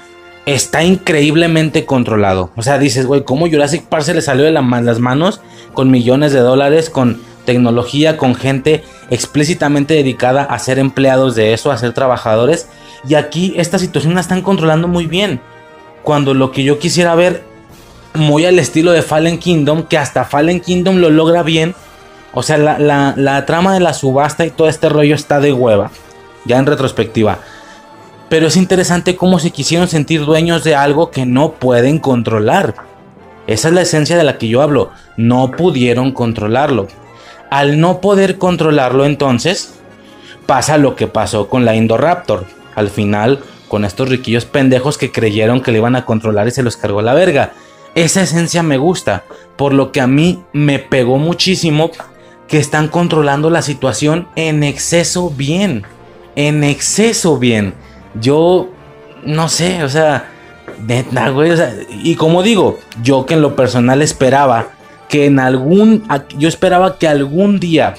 está 0.46 0.84
increíblemente 0.84 1.84
controlado. 1.86 2.50
O 2.56 2.62
sea, 2.62 2.78
dices, 2.78 3.06
güey, 3.06 3.24
¿cómo 3.24 3.48
Jurassic 3.48 3.84
Park 3.84 4.04
se 4.04 4.14
le 4.14 4.22
salió 4.22 4.44
de 4.44 4.52
las 4.52 4.98
manos 5.00 5.40
con 5.72 5.90
millones 5.90 6.32
de 6.32 6.40
dólares, 6.40 6.90
con 6.90 7.20
tecnología, 7.44 8.16
con 8.16 8.34
gente 8.34 8.82
explícitamente 9.10 9.94
dedicada 9.94 10.44
a 10.44 10.58
ser 10.58 10.78
empleados 10.78 11.34
de 11.34 11.54
eso, 11.54 11.70
a 11.70 11.78
ser 11.78 11.92
trabajadores? 11.92 12.68
Y 13.08 13.14
aquí 13.14 13.54
esta 13.56 13.78
situación 13.78 14.14
la 14.14 14.20
están 14.20 14.42
controlando 14.42 14.88
muy 14.88 15.06
bien. 15.06 15.40
Cuando 16.02 16.34
lo 16.34 16.52
que 16.52 16.64
yo 16.64 16.78
quisiera 16.78 17.14
ver, 17.14 17.42
muy 18.14 18.44
al 18.44 18.58
estilo 18.58 18.92
de 18.92 19.02
Fallen 19.02 19.38
Kingdom, 19.38 19.84
que 19.84 19.98
hasta 19.98 20.24
Fallen 20.24 20.60
Kingdom 20.60 20.96
lo 20.96 21.10
logra 21.10 21.42
bien. 21.42 21.74
O 22.34 22.42
sea, 22.42 22.58
la, 22.58 23.14
la 23.16 23.46
trama 23.46 23.74
de 23.74 23.80
la 23.80 23.94
subasta 23.94 24.44
y 24.44 24.50
todo 24.50 24.68
este 24.68 24.88
rollo 24.88 25.14
está 25.14 25.40
de 25.40 25.52
hueva. 25.52 25.90
Ya 26.44 26.58
en 26.58 26.66
retrospectiva. 26.66 27.38
Pero 28.28 28.48
es 28.48 28.56
interesante 28.56 29.16
cómo 29.16 29.38
se 29.38 29.50
quisieron 29.50 29.88
sentir 29.88 30.24
dueños 30.24 30.64
de 30.64 30.74
algo 30.74 31.10
que 31.10 31.26
no 31.26 31.52
pueden 31.52 31.98
controlar. 31.98 32.74
Esa 33.46 33.68
es 33.68 33.74
la 33.74 33.82
esencia 33.82 34.16
de 34.16 34.24
la 34.24 34.38
que 34.38 34.48
yo 34.48 34.62
hablo. 34.62 34.90
No 35.16 35.50
pudieron 35.50 36.12
controlarlo. 36.12 36.88
Al 37.50 37.78
no 37.78 38.00
poder 38.00 38.38
controlarlo 38.38 39.04
entonces, 39.04 39.74
pasa 40.46 40.78
lo 40.78 40.96
que 40.96 41.06
pasó 41.06 41.48
con 41.48 41.64
la 41.64 41.76
Indoraptor. 41.76 42.46
Al 42.74 42.88
final, 42.88 43.40
con 43.68 43.84
estos 43.84 44.08
riquillos 44.08 44.44
pendejos 44.46 44.98
que 44.98 45.12
creyeron 45.12 45.60
que 45.60 45.70
le 45.70 45.78
iban 45.78 45.96
a 45.96 46.04
controlar 46.04 46.48
y 46.48 46.52
se 46.52 46.62
los 46.62 46.76
cargó 46.76 47.02
la 47.02 47.14
verga. 47.14 47.52
Esa 47.94 48.22
esencia 48.22 48.62
me 48.62 48.76
gusta, 48.76 49.22
por 49.56 49.72
lo 49.72 49.92
que 49.92 50.00
a 50.00 50.06
mí 50.06 50.42
me 50.52 50.80
pegó 50.80 51.18
muchísimo 51.18 51.90
que 52.54 52.60
están 52.60 52.86
controlando 52.86 53.50
la 53.50 53.62
situación 53.62 54.28
en 54.36 54.62
exceso 54.62 55.28
bien. 55.28 55.82
En 56.36 56.62
exceso 56.62 57.36
bien 57.36 57.74
yo 58.20 58.68
no 59.26 59.48
sé, 59.48 59.82
o 59.82 59.88
sea, 59.88 60.30
y 61.90 62.14
como 62.14 62.44
digo, 62.44 62.78
yo 63.02 63.26
que 63.26 63.34
en 63.34 63.42
lo 63.42 63.56
personal 63.56 64.02
esperaba 64.02 64.68
que 65.08 65.26
en 65.26 65.40
algún, 65.40 66.04
yo 66.38 66.46
esperaba 66.46 66.96
que 66.96 67.08
algún 67.08 67.58
día 67.58 67.94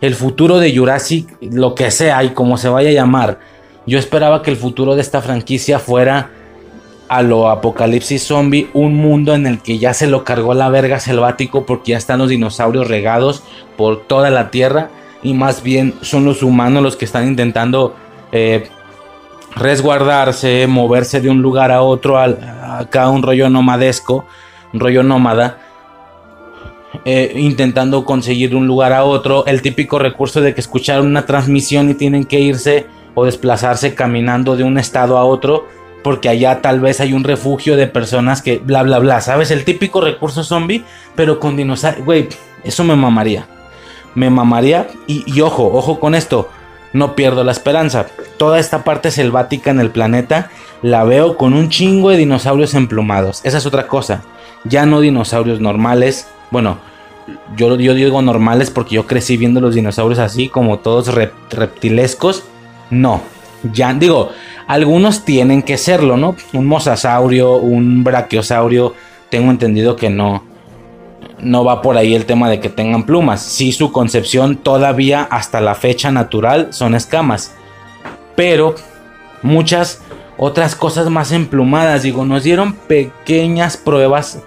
el 0.00 0.16
futuro 0.16 0.58
de 0.58 0.76
Jurassic, 0.76 1.36
lo 1.40 1.76
que 1.76 1.92
sea 1.92 2.24
y 2.24 2.30
como 2.30 2.56
se 2.56 2.68
vaya 2.68 2.88
a 2.88 2.94
llamar, 2.94 3.38
yo 3.86 4.00
esperaba 4.00 4.42
que 4.42 4.50
el 4.50 4.56
futuro 4.56 4.96
de 4.96 5.00
esta 5.00 5.22
franquicia 5.22 5.78
fuera 5.78 6.32
a 7.12 7.20
lo 7.20 7.50
apocalipsis 7.50 8.26
zombie, 8.26 8.70
un 8.72 8.94
mundo 8.94 9.34
en 9.34 9.46
el 9.46 9.58
que 9.58 9.76
ya 9.78 9.92
se 9.92 10.06
lo 10.06 10.24
cargó 10.24 10.54
la 10.54 10.70
verga 10.70 10.98
selvático 10.98 11.66
porque 11.66 11.90
ya 11.90 11.98
están 11.98 12.20
los 12.20 12.30
dinosaurios 12.30 12.88
regados 12.88 13.42
por 13.76 14.06
toda 14.06 14.30
la 14.30 14.50
tierra 14.50 14.88
y 15.22 15.34
más 15.34 15.62
bien 15.62 15.92
son 16.00 16.24
los 16.24 16.42
humanos 16.42 16.82
los 16.82 16.96
que 16.96 17.04
están 17.04 17.28
intentando 17.28 17.94
eh, 18.32 18.66
resguardarse, 19.54 20.66
moverse 20.66 21.20
de 21.20 21.28
un 21.28 21.42
lugar 21.42 21.70
a 21.70 21.82
otro, 21.82 22.18
acá 22.18 23.10
un 23.10 23.22
rollo 23.22 23.50
nomadesco, 23.50 24.24
un 24.72 24.80
rollo 24.80 25.02
nómada, 25.02 25.58
eh, 27.04 27.34
intentando 27.36 28.06
conseguir 28.06 28.56
un 28.56 28.66
lugar 28.66 28.94
a 28.94 29.04
otro, 29.04 29.44
el 29.44 29.60
típico 29.60 29.98
recurso 29.98 30.40
de 30.40 30.54
que 30.54 30.62
escucharon 30.62 31.08
una 31.08 31.26
transmisión 31.26 31.90
y 31.90 31.94
tienen 31.94 32.24
que 32.24 32.40
irse 32.40 32.86
o 33.14 33.26
desplazarse 33.26 33.94
caminando 33.94 34.56
de 34.56 34.64
un 34.64 34.78
estado 34.78 35.18
a 35.18 35.24
otro, 35.24 35.66
porque 36.02 36.28
allá 36.28 36.60
tal 36.60 36.80
vez 36.80 37.00
hay 37.00 37.12
un 37.12 37.24
refugio 37.24 37.76
de 37.76 37.86
personas 37.86 38.42
que 38.42 38.58
bla 38.58 38.82
bla 38.82 38.98
bla, 38.98 39.20
¿sabes? 39.20 39.50
El 39.50 39.64
típico 39.64 40.00
recurso 40.00 40.44
zombie, 40.44 40.84
pero 41.14 41.38
con 41.38 41.56
dinosaurios, 41.56 42.04
güey, 42.04 42.28
eso 42.64 42.84
me 42.84 42.96
mamaría. 42.96 43.46
Me 44.14 44.28
mamaría 44.28 44.88
y, 45.06 45.40
ojo, 45.40 45.70
ojo 45.72 45.98
con 45.98 46.14
esto 46.14 46.50
no 46.92 47.14
pierdo 47.14 47.44
la 47.44 47.52
esperanza. 47.52 48.06
Toda 48.36 48.58
esta 48.58 48.84
parte 48.84 49.10
selvática 49.10 49.70
en 49.70 49.80
el 49.80 49.90
planeta 49.90 50.50
la 50.82 51.04
veo 51.04 51.38
con 51.38 51.54
un 51.54 51.70
chingo 51.70 52.10
de 52.10 52.18
dinosaurios 52.18 52.74
emplumados. 52.74 53.40
Esa 53.44 53.58
es 53.58 53.66
otra 53.66 53.86
cosa. 53.86 54.22
Ya 54.64 54.84
no 54.84 55.00
dinosaurios 55.00 55.60
normales. 55.60 56.28
Bueno, 56.50 56.78
yo 57.56 57.76
digo 57.76 58.20
normales 58.20 58.70
porque 58.70 58.96
yo 58.96 59.06
crecí 59.06 59.36
viendo 59.38 59.60
los 59.60 59.74
dinosaurios 59.74 60.18
así, 60.18 60.48
como 60.48 60.80
todos 60.80 61.10
reptilescos. 61.50 62.44
No, 62.90 63.22
ya 63.72 63.94
digo, 63.94 64.30
algunos 64.72 65.26
tienen 65.26 65.62
que 65.62 65.76
serlo, 65.76 66.16
¿no? 66.16 66.34
Un 66.54 66.66
mosasaurio, 66.66 67.56
un 67.56 68.04
brachiosaurio, 68.04 68.94
tengo 69.28 69.50
entendido 69.50 69.96
que 69.96 70.08
no 70.08 70.44
no 71.40 71.64
va 71.64 71.82
por 71.82 71.96
ahí 71.96 72.14
el 72.14 72.24
tema 72.24 72.48
de 72.48 72.60
que 72.60 72.70
tengan 72.70 73.04
plumas. 73.04 73.42
Si 73.42 73.72
su 73.72 73.92
concepción 73.92 74.56
todavía 74.56 75.26
hasta 75.30 75.60
la 75.60 75.74
fecha 75.74 76.10
natural 76.10 76.68
son 76.70 76.94
escamas. 76.94 77.52
Pero 78.36 78.76
muchas 79.42 80.00
otras 80.38 80.74
cosas 80.74 81.10
más 81.10 81.32
emplumadas. 81.32 82.04
Digo, 82.04 82.24
nos 82.24 82.44
dieron 82.44 82.72
pequeñas 82.74 83.76
pruebas. 83.76 84.38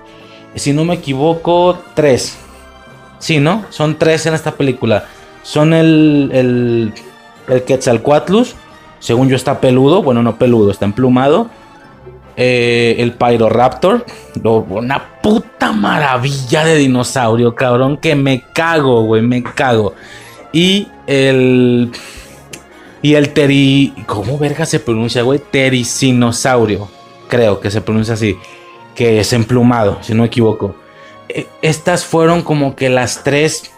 Si 0.55 0.73
no 0.73 0.85
me 0.85 0.95
equivoco, 0.95 1.77
tres. 1.93 2.37
Sí, 3.19 3.39
¿no? 3.39 3.65
Son 3.69 3.97
tres 3.99 4.25
en 4.25 4.33
esta 4.33 4.53
película. 4.53 5.05
Son 5.43 5.73
el, 5.73 6.31
el, 6.33 6.93
el 7.49 7.63
Quetzalcoatlus. 7.63 8.55
Según 9.05 9.29
yo 9.29 9.35
está 9.35 9.61
peludo. 9.61 10.01
Bueno, 10.01 10.23
no 10.23 10.39
peludo, 10.39 10.71
está 10.71 10.85
emplumado 10.85 11.47
eh, 12.35 12.95
el 12.97 13.11
Pyroraptor. 13.11 14.03
Una 14.43 15.21
puta 15.21 15.71
maravilla 15.71 16.65
de 16.65 16.77
dinosaurio, 16.77 17.53
cabrón. 17.53 17.97
Que 17.97 18.15
me 18.15 18.41
cago, 18.51 19.03
güey, 19.03 19.21
me 19.21 19.43
cago. 19.43 19.93
Y 20.51 20.87
el. 21.05 21.91
Y 23.03 23.13
el 23.13 23.29
teri. 23.29 23.93
¿Cómo 24.07 24.39
verga 24.39 24.65
se 24.65 24.79
pronuncia, 24.79 25.21
güey? 25.21 25.39
Tericinosaurio. 25.51 26.87
Creo 27.27 27.59
que 27.59 27.69
se 27.69 27.81
pronuncia 27.81 28.15
así. 28.15 28.35
Que 28.95 29.19
es 29.19 29.33
emplumado, 29.33 29.99
si 30.01 30.15
no 30.15 30.21
me 30.21 30.27
equivoco. 30.27 30.73
E, 31.29 31.45
estas 31.61 32.05
fueron 32.05 32.41
como 32.41 32.75
que 32.75 32.89
las 32.89 33.23
tres 33.23 33.71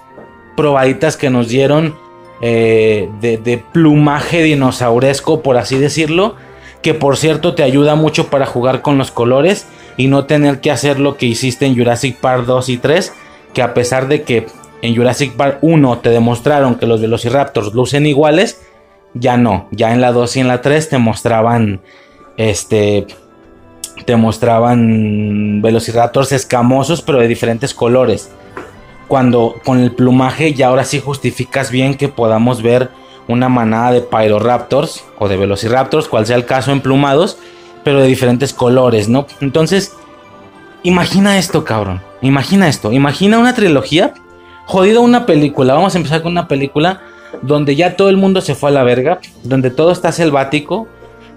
probaditas 0.56 1.17
que 1.17 1.30
nos 1.30 1.49
dieron 1.49 2.07
eh, 2.41 3.09
de, 3.22 3.38
de 3.38 3.57
plumaje 3.57 4.43
dinosauresco, 4.43 5.41
por 5.41 5.57
así 5.57 5.77
decirlo 5.77 6.35
que 6.82 6.93
por 6.93 7.17
cierto 7.17 7.53
te 7.53 7.64
ayuda 7.64 7.95
mucho 7.95 8.27
para 8.27 8.45
jugar 8.45 8.82
con 8.82 8.98
los 8.98 9.11
colores 9.11 9.67
y 9.98 10.07
no 10.07 10.25
tener 10.25 10.61
que 10.61 10.72
hacer 10.72 10.99
lo 10.99 11.17
que 11.17 11.25
hiciste 11.25 11.66
en 11.66 11.75
Jurassic 11.75 12.17
Park 12.17 12.45
2 12.45 12.69
y 12.69 12.77
3, 12.77 13.14
que 13.53 13.61
a 13.61 13.74
pesar 13.74 14.07
de 14.07 14.22
que 14.22 14.48
en 14.82 14.95
Jurassic 14.95 15.33
Park 15.33 15.57
1 15.61 15.99
te 15.99 16.09
demostraron 16.11 16.75
que 16.75 16.85
los 16.85 17.01
Velociraptors 17.01 17.74
lucen 17.74 18.06
iguales, 18.06 18.61
ya 19.14 19.38
no, 19.38 19.67
ya 19.72 19.93
en 19.93 20.01
la 20.01 20.11
2 20.11 20.38
y 20.38 20.40
en 20.41 20.48
la 20.48 20.61
3 20.61 20.90
te 20.90 20.98
mostraban 20.98 21.82
este 22.38 23.07
te 24.06 24.16
mostraban 24.16 25.61
Velociraptors 25.61 26.32
escamosos 26.32 27.01
pero 27.01 27.19
de 27.19 27.27
diferentes 27.27 27.74
colores. 27.74 28.30
Cuando 29.08 29.56
con 29.64 29.80
el 29.80 29.92
plumaje 29.92 30.53
ya 30.53 30.68
ahora 30.68 30.84
sí 30.84 31.00
justificas 31.00 31.72
bien 31.72 31.95
que 31.95 32.10
podamos 32.10 32.61
ver 32.61 32.90
una 33.27 33.50
manada 33.50 33.92
de 33.92 34.02
Pyroraptors 34.02 35.03
o 35.19 35.27
de 35.27 35.38
Velociraptors, 35.38 36.08
cual 36.08 36.26
sea 36.26 36.36
el 36.36 36.45
caso, 36.45 36.72
emplumados, 36.72 37.38
pero 37.84 38.02
de 38.02 38.08
diferentes 38.08 38.53
colores, 38.53 39.10
¿no? 39.10 39.27
Entonces, 39.42 39.94
imagina 40.84 41.38
esto, 41.38 41.64
cabrón. 41.64 42.02
Imagina 42.22 42.68
esto. 42.68 42.92
Imagina 42.92 43.38
una 43.40 43.53
trilogía. 43.53 44.14
Jodido 44.66 45.02
una 45.02 45.26
película. 45.26 45.74
Vamos 45.74 45.95
a 45.95 45.98
empezar 45.98 46.22
con 46.22 46.32
una 46.32 46.48
película 46.48 47.02
donde 47.42 47.76
ya 47.76 47.95
todo 47.95 48.10
el 48.10 48.18
mundo 48.18 48.42
se 48.42 48.56
fue 48.56 48.69
a 48.69 48.74
la 48.74 48.84
verga, 48.84 49.19
donde 49.44 49.69
todo 49.69 49.92
está 49.92 50.11
selvático, 50.11 50.88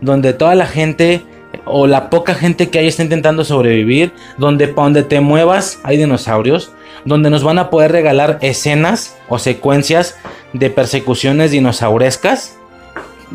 donde 0.01 0.33
toda 0.33 0.55
la 0.55 0.67
gente 0.67 1.23
o 1.65 1.87
la 1.87 2.11
poca 2.11 2.35
gente 2.35 2.71
que 2.71 2.79
hay 2.79 2.87
está 2.89 3.03
intentando 3.03 3.45
sobrevivir, 3.45 4.13
donde 4.39 4.69
para 4.69 4.85
donde 4.85 5.03
te 5.03 5.21
muevas 5.21 5.79
hay 5.83 5.97
dinosaurios, 5.97 6.73
donde 7.05 7.31
nos 7.31 7.43
van 7.43 7.59
a 7.59 7.71
poder 7.71 7.93
regalar 7.93 8.39
escenas 8.41 9.17
o 9.29 9.39
secuencias 9.39 10.17
de 10.53 10.71
persecuciones 10.71 11.51
dinosaurescas, 11.51 12.57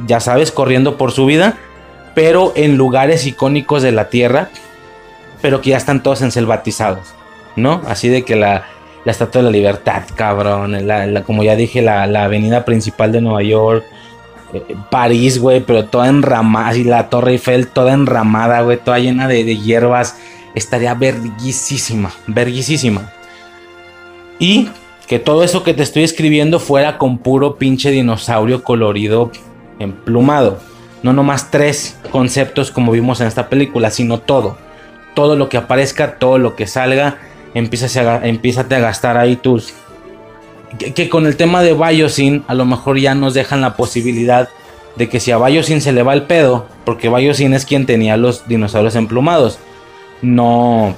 ya 0.08 0.19
sabes, 0.19 0.52
corriendo 0.52 0.98
por 0.98 1.11
su 1.11 1.26
vida, 1.26 1.58
pero 2.14 2.53
en 2.56 2.77
lugares 2.77 3.26
icónicos 3.26 3.82
de 3.82 3.92
la 3.92 4.10
Tierra, 4.10 4.50
pero 5.42 5.61
que 5.61 5.72
ya 5.72 5.77
están 5.77 6.02
todos 6.03 6.22
enselvatizados, 6.22 7.14
¿no? 7.56 7.82
Así 7.88 8.08
de 8.10 8.24
que 8.24 8.35
la, 8.35 8.66
la 9.03 9.11
Estatua 9.11 9.42
de 9.42 9.45
la 9.45 9.52
Libertad, 9.52 10.03
cabrón, 10.16 10.88
la- 10.88 11.24
como 11.24 11.44
ya 11.44 11.56
dije, 11.56 11.82
la, 11.82 12.08
la 12.08 12.24
avenida 12.26 12.66
principal 12.66 13.11
de 13.11 13.22
Nueva 13.22 13.44
York, 13.44 13.84
París, 14.90 15.40
güey, 15.40 15.61
pero 15.61 15.85
toda 15.85 16.08
enramada, 16.08 16.69
así 16.69 16.84
la 16.84 17.09
Torre 17.09 17.32
Eiffel 17.34 17.67
toda 17.67 17.93
enramada, 17.93 18.61
güey, 18.61 18.77
toda 18.77 19.00
llena 19.00 19.27
de, 19.27 19.43
de 19.43 19.58
hierbas, 19.58 20.17
estaría 20.53 20.93
verguisísima, 20.93 22.11
verguisísima. 22.27 23.11
Y 24.40 24.69
que 25.08 25.19
todo 25.19 25.43
eso 25.43 25.64
que 25.64 25.74
te 25.74 25.84
estoy 25.84 26.03
escribiendo 26.03 26.59
fuera 26.59 26.98
con 26.98 27.19
puro 27.19 27.56
pinche 27.56 27.92
dinosaurio 27.92 28.64
colorido 28.64 29.32
emplumado. 29.80 30.59
No 31.03 31.14
nomás 31.14 31.51
tres 31.51 31.98
conceptos 32.11 32.72
como 32.72 32.92
vimos 32.92 33.22
en 33.22 33.27
esta 33.27 33.50
película, 33.50 33.92
sino 33.92 34.19
todo. 34.19 34.58
Todo 35.14 35.35
lo 35.35 35.50
que 35.50 35.58
aparezca, 35.58 36.17
todo 36.17 36.38
lo 36.38 36.56
que 36.56 36.67
salga, 36.67 37.19
empiezas 37.53 37.95
a, 37.98 38.25
empiézate 38.25 38.75
a 38.75 38.80
gastar 38.80 39.17
ahí 39.17 39.35
tus... 39.35 39.74
Que, 40.78 41.10
con 41.10 41.26
el 41.26 41.38
tema 41.38 41.62
de 41.62 41.74
Biosyn 41.74 42.44
a 42.48 42.54
lo 42.54 42.66
mejor 42.66 42.98
ya 42.98 43.16
nos 43.16 43.34
dejan 43.34 43.62
la 43.62 43.76
posibilidad 43.76 44.50
de 44.95 45.10
que 45.10 45.20
si 45.20 45.32
a 45.32 45.38
Biosyn 45.38 45.82
se 45.82 45.92
le 45.92 46.04
va 46.04 46.14
el 46.14 46.24
pedo, 46.24 46.68
porque 46.86 47.10
Biosyn 47.10 47.54
es 47.54 47.66
quien 47.66 47.86
tenía 47.86 48.18
los 48.18 48.48
dinosaurios 48.48 48.95
emplumados, 48.95 49.60
no, 50.22 50.95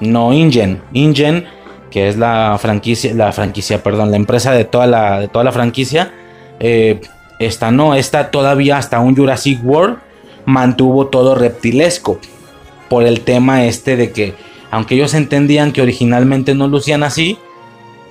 no 0.00 0.32
Ingen. 0.32 0.82
Ingen, 0.92 1.46
que 1.90 2.08
es 2.08 2.16
la 2.16 2.56
franquicia, 2.60 3.14
la 3.14 3.32
franquicia, 3.32 3.82
perdón, 3.82 4.10
la 4.10 4.16
empresa 4.16 4.52
de 4.52 4.64
toda 4.64 4.86
la, 4.86 5.20
de 5.20 5.28
toda 5.28 5.44
la 5.44 5.52
franquicia, 5.52 6.12
eh, 6.60 7.00
esta 7.38 7.70
no, 7.70 7.94
esta 7.94 8.30
todavía 8.30 8.76
hasta 8.78 9.00
un 9.00 9.16
Jurassic 9.16 9.60
World 9.64 9.98
mantuvo 10.46 11.06
todo 11.08 11.34
reptilesco 11.34 12.18
por 12.88 13.04
el 13.04 13.20
tema 13.20 13.64
este 13.64 13.96
de 13.96 14.12
que 14.12 14.34
aunque 14.70 14.94
ellos 14.94 15.14
entendían 15.14 15.72
que 15.72 15.82
originalmente 15.82 16.54
no 16.54 16.66
lucían 16.66 17.02
así, 17.02 17.38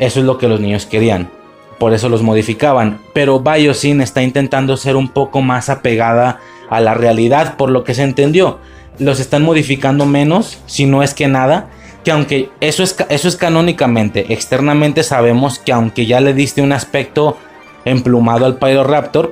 eso 0.02 0.20
es 0.20 0.26
lo 0.26 0.40
que 0.40 0.48
los 0.48 0.60
niños 0.60 0.88
querían. 0.88 1.30
Por 1.78 1.94
eso 1.94 2.10
los 2.10 2.24
modificaban. 2.24 3.00
Pero 3.14 3.40
Biosyn 3.40 4.02
está 4.02 4.24
intentando 4.24 4.76
ser 4.76 4.96
un 4.96 5.10
poco 5.10 5.42
más 5.42 5.70
apegada 5.70 6.40
a 6.70 6.82
la 6.82 6.96
realidad, 6.96 7.56
por 7.56 7.70
lo 7.70 7.84
que 7.84 7.94
se 7.94 8.02
entendió. 8.02 8.58
Los 8.98 9.20
están 9.20 9.44
modificando 9.44 10.08
menos, 10.08 10.58
si 10.66 10.88
no 10.88 11.04
es 11.04 11.14
que 11.14 11.28
nada. 11.28 11.70
Que 12.04 12.10
aunque 12.10 12.50
eso 12.62 12.82
es, 12.82 12.96
eso 13.10 13.28
es 13.28 13.36
canónicamente, 13.36 14.34
externamente 14.34 15.04
sabemos 15.04 15.60
que 15.60 15.72
aunque 15.72 16.08
ya 16.08 16.20
le 16.20 16.34
diste 16.34 16.64
un 16.64 16.72
aspecto 16.72 17.38
emplumado 17.86 18.48
al 18.48 18.58
Pyroraptor, 18.58 19.32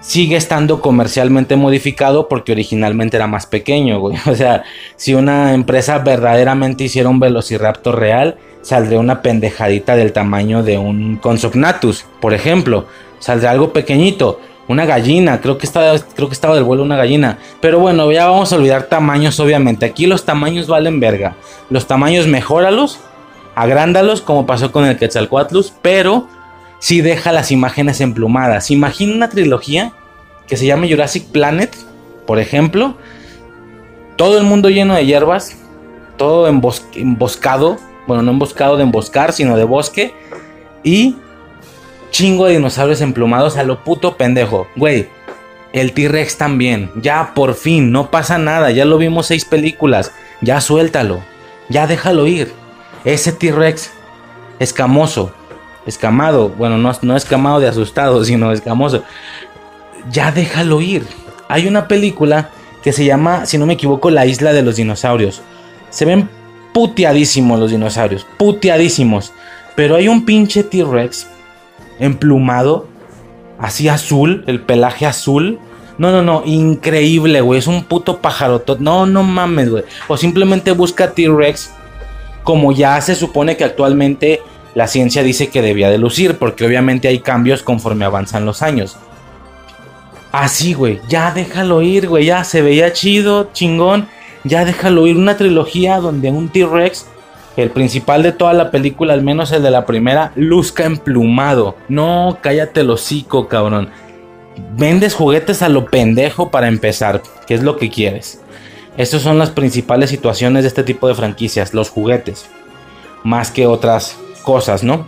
sigue 0.00 0.36
estando 0.36 0.80
comercialmente 0.80 1.56
modificado 1.56 2.28
porque 2.28 2.52
originalmente 2.52 3.16
era 3.16 3.26
más 3.26 3.46
pequeño. 3.46 4.00
O 4.26 4.34
sea, 4.36 4.62
si 4.94 5.14
una 5.14 5.52
empresa 5.52 5.98
verdaderamente 5.98 6.84
hiciera 6.84 7.08
un 7.08 7.18
Velociraptor 7.18 7.98
real, 7.98 8.36
saldría 8.66 8.98
una 8.98 9.22
pendejadita 9.22 9.94
del 9.94 10.12
tamaño 10.12 10.64
de 10.64 10.76
un 10.76 11.18
Consognathus, 11.18 12.04
por 12.20 12.34
ejemplo. 12.34 12.86
Saldría 13.20 13.52
algo 13.52 13.72
pequeñito. 13.72 14.40
Una 14.66 14.84
gallina, 14.84 15.40
creo 15.40 15.56
que 15.56 15.66
estaba, 15.66 15.96
creo 16.16 16.26
que 16.26 16.34
estaba 16.34 16.56
del 16.56 16.64
vuelo 16.64 16.82
una 16.82 16.96
gallina. 16.96 17.38
Pero 17.60 17.78
bueno, 17.78 18.10
ya 18.10 18.26
vamos 18.26 18.52
a 18.52 18.56
olvidar 18.56 18.88
tamaños, 18.88 19.38
obviamente. 19.38 19.86
Aquí 19.86 20.06
los 20.08 20.24
tamaños 20.24 20.66
valen 20.66 20.98
verga. 20.98 21.36
Los 21.70 21.86
tamaños 21.86 22.26
mejóralos, 22.26 22.98
agrándalos, 23.54 24.20
como 24.20 24.46
pasó 24.46 24.72
con 24.72 24.84
el 24.84 24.98
Quetzalcoatlus, 24.98 25.72
pero 25.80 26.26
sí 26.80 27.02
deja 27.02 27.30
las 27.30 27.52
imágenes 27.52 28.00
emplumadas. 28.00 28.72
Imagina 28.72 29.14
una 29.14 29.28
trilogía 29.28 29.92
que 30.48 30.56
se 30.56 30.66
llame 30.66 30.90
Jurassic 30.90 31.26
Planet, 31.26 31.72
por 32.26 32.40
ejemplo. 32.40 32.96
Todo 34.16 34.38
el 34.38 34.42
mundo 34.44 34.70
lleno 34.70 34.94
de 34.96 35.06
hierbas, 35.06 35.56
todo 36.16 36.50
embos- 36.50 36.82
emboscado, 36.96 37.76
bueno, 38.06 38.22
no 38.22 38.32
emboscado 38.32 38.76
de 38.76 38.82
emboscar, 38.82 39.32
sino 39.32 39.56
de 39.56 39.64
bosque. 39.64 40.14
Y 40.82 41.16
chingo 42.10 42.46
de 42.46 42.52
dinosaurios 42.52 43.00
emplumados 43.00 43.56
a 43.56 43.62
lo 43.62 43.82
puto 43.82 44.16
pendejo. 44.16 44.66
Güey, 44.76 45.08
el 45.72 45.92
T-Rex 45.92 46.38
también. 46.38 46.90
Ya 46.96 47.32
por 47.34 47.54
fin, 47.54 47.92
no 47.92 48.10
pasa 48.10 48.38
nada. 48.38 48.70
Ya 48.70 48.84
lo 48.84 48.98
vimos 48.98 49.26
seis 49.26 49.44
películas. 49.44 50.12
Ya 50.40 50.60
suéltalo. 50.60 51.20
Ya 51.68 51.86
déjalo 51.86 52.26
ir. 52.26 52.52
Ese 53.04 53.32
T-Rex 53.32 53.90
escamoso, 54.58 55.32
escamado. 55.86 56.48
Bueno, 56.48 56.78
no, 56.78 56.92
no 57.02 57.16
escamado 57.16 57.60
de 57.60 57.68
asustado, 57.68 58.24
sino 58.24 58.52
escamoso. 58.52 59.02
Ya 60.10 60.32
déjalo 60.32 60.80
ir. 60.80 61.06
Hay 61.48 61.66
una 61.66 61.88
película 61.88 62.50
que 62.82 62.92
se 62.92 63.04
llama, 63.04 63.46
si 63.46 63.58
no 63.58 63.66
me 63.66 63.74
equivoco, 63.74 64.10
La 64.10 64.26
Isla 64.26 64.52
de 64.52 64.62
los 64.62 64.76
Dinosaurios. 64.76 65.42
Se 65.90 66.04
ven 66.04 66.28
puteadísimos 66.72 67.58
los 67.58 67.70
dinosaurios. 67.70 68.26
Puteadísimos. 68.38 69.32
Pero 69.74 69.96
hay 69.96 70.08
un 70.08 70.24
pinche 70.24 70.62
T-Rex 70.62 71.26
emplumado, 71.98 72.88
así 73.58 73.88
azul, 73.88 74.44
el 74.46 74.60
pelaje 74.60 75.06
azul. 75.06 75.58
No, 75.98 76.12
no, 76.12 76.22
no, 76.22 76.42
increíble, 76.44 77.40
güey. 77.40 77.58
Es 77.58 77.66
un 77.66 77.84
puto 77.84 78.18
pajaroto. 78.18 78.76
No, 78.78 79.06
no 79.06 79.22
mames, 79.22 79.70
güey. 79.70 79.84
O 80.08 80.16
simplemente 80.16 80.72
busca 80.72 81.12
T-Rex 81.12 81.72
como 82.42 82.70
ya 82.70 83.00
se 83.00 83.16
supone 83.16 83.56
que 83.56 83.64
actualmente 83.64 84.40
la 84.76 84.86
ciencia 84.86 85.22
dice 85.22 85.48
que 85.48 85.62
debía 85.62 85.90
de 85.90 85.98
lucir, 85.98 86.36
porque 86.38 86.64
obviamente 86.64 87.08
hay 87.08 87.18
cambios 87.18 87.62
conforme 87.62 88.04
avanzan 88.04 88.44
los 88.44 88.62
años. 88.62 88.96
Así, 90.32 90.74
güey, 90.74 91.00
ya 91.08 91.32
déjalo 91.32 91.82
ir, 91.82 92.08
güey, 92.08 92.26
ya 92.26 92.44
se 92.44 92.62
veía 92.62 92.92
chido, 92.92 93.50
chingón, 93.52 94.06
ya 94.46 94.64
déjalo 94.64 95.06
ir. 95.06 95.16
Una 95.16 95.36
trilogía 95.36 95.98
donde 95.98 96.30
un 96.30 96.48
T-Rex, 96.48 97.06
el 97.56 97.70
principal 97.70 98.22
de 98.22 98.32
toda 98.32 98.52
la 98.52 98.70
película, 98.70 99.14
al 99.14 99.22
menos 99.22 99.52
el 99.52 99.62
de 99.62 99.70
la 99.70 99.86
primera, 99.86 100.32
luzca 100.36 100.84
emplumado. 100.84 101.76
No, 101.88 102.38
cállate 102.40 102.80
el 102.80 102.90
hocico, 102.90 103.48
cabrón. 103.48 103.90
Vendes 104.76 105.14
juguetes 105.14 105.62
a 105.62 105.68
lo 105.68 105.86
pendejo 105.86 106.50
para 106.50 106.68
empezar, 106.68 107.22
que 107.46 107.54
es 107.54 107.62
lo 107.62 107.76
que 107.76 107.90
quieres. 107.90 108.40
Estas 108.96 109.22
son 109.22 109.38
las 109.38 109.50
principales 109.50 110.08
situaciones 110.10 110.62
de 110.62 110.68
este 110.68 110.82
tipo 110.82 111.08
de 111.08 111.14
franquicias, 111.14 111.74
los 111.74 111.90
juguetes. 111.90 112.48
Más 113.24 113.50
que 113.50 113.66
otras 113.66 114.16
cosas, 114.42 114.82
¿no? 114.82 115.06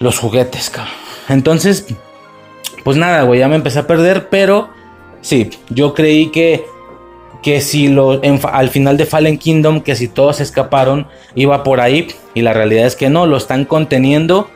Los 0.00 0.18
juguetes, 0.18 0.70
cabrón. 0.70 0.94
Entonces, 1.28 1.86
pues 2.82 2.96
nada, 2.96 3.22
güey, 3.22 3.40
ya 3.40 3.48
me 3.48 3.56
empecé 3.56 3.80
a 3.80 3.86
perder, 3.86 4.28
pero 4.28 4.70
sí, 5.20 5.50
yo 5.68 5.94
creí 5.94 6.30
que 6.30 6.64
que 7.42 7.60
si 7.60 7.88
lo 7.88 8.22
en, 8.22 8.40
al 8.52 8.68
final 8.68 8.96
de 8.96 9.06
Fallen 9.06 9.38
Kingdom 9.38 9.80
que 9.80 9.94
si 9.94 10.08
todos 10.08 10.40
escaparon 10.40 11.06
iba 11.34 11.62
por 11.62 11.80
ahí 11.80 12.08
y 12.34 12.42
la 12.42 12.52
realidad 12.52 12.86
es 12.86 12.96
que 12.96 13.10
no, 13.10 13.26
lo 13.26 13.36
están 13.36 13.64
conteniendo 13.64 14.48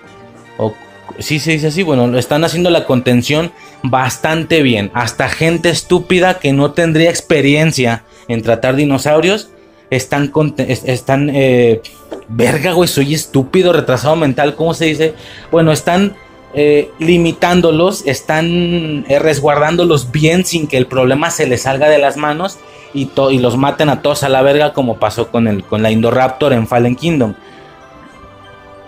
o 0.59 0.75
sí 1.19 1.39
se 1.39 1.52
dice 1.52 1.69
así, 1.69 1.83
bueno, 1.83 2.07
lo 2.07 2.19
están 2.19 2.44
haciendo 2.44 2.70
la 2.70 2.85
contención 2.85 3.52
bastante 3.83 4.62
bien, 4.62 4.91
hasta 4.94 5.28
gente 5.28 5.70
estúpida 5.70 6.39
que 6.39 6.52
no 6.52 6.73
tendría 6.73 7.11
experiencia 7.11 8.05
en 8.28 8.43
tratar 8.43 8.77
dinosaurios 8.77 9.51
están 9.91 10.33
están 10.57 11.31
eh, 11.35 11.83
verga, 12.28 12.73
güey, 12.73 12.89
soy 12.89 13.15
estúpido, 13.15 13.73
retrasado 13.73 14.17
mental, 14.17 14.55
¿cómo 14.55 14.73
se 14.75 14.86
dice? 14.86 15.15
Bueno, 15.51 15.70
están 15.70 16.15
eh, 16.55 16.90
limitándolos, 16.98 18.06
están 18.06 19.06
eh, 19.08 19.18
resguardándolos 19.18 20.10
bien 20.12 20.44
sin 20.44 20.66
que 20.66 20.76
el 20.76 20.86
problema 20.86 21.31
se 21.31 21.47
les 21.47 21.62
salga 21.62 21.89
de 21.89 21.98
las 21.98 22.18
manos 22.18 22.58
y, 22.92 23.10
y, 23.31 23.39
los 23.39 23.56
maten 23.56 23.89
a 23.89 24.02
todos 24.02 24.22
a 24.22 24.28
la 24.28 24.42
verga 24.42 24.74
como 24.74 24.98
pasó 24.98 25.31
con, 25.31 25.48
el, 25.48 25.64
con 25.64 25.82
la 25.82 25.90
Indoraptor 25.90 26.52
en 26.52 26.66
Fallen 26.66 26.94
Kingdom. 26.94 27.34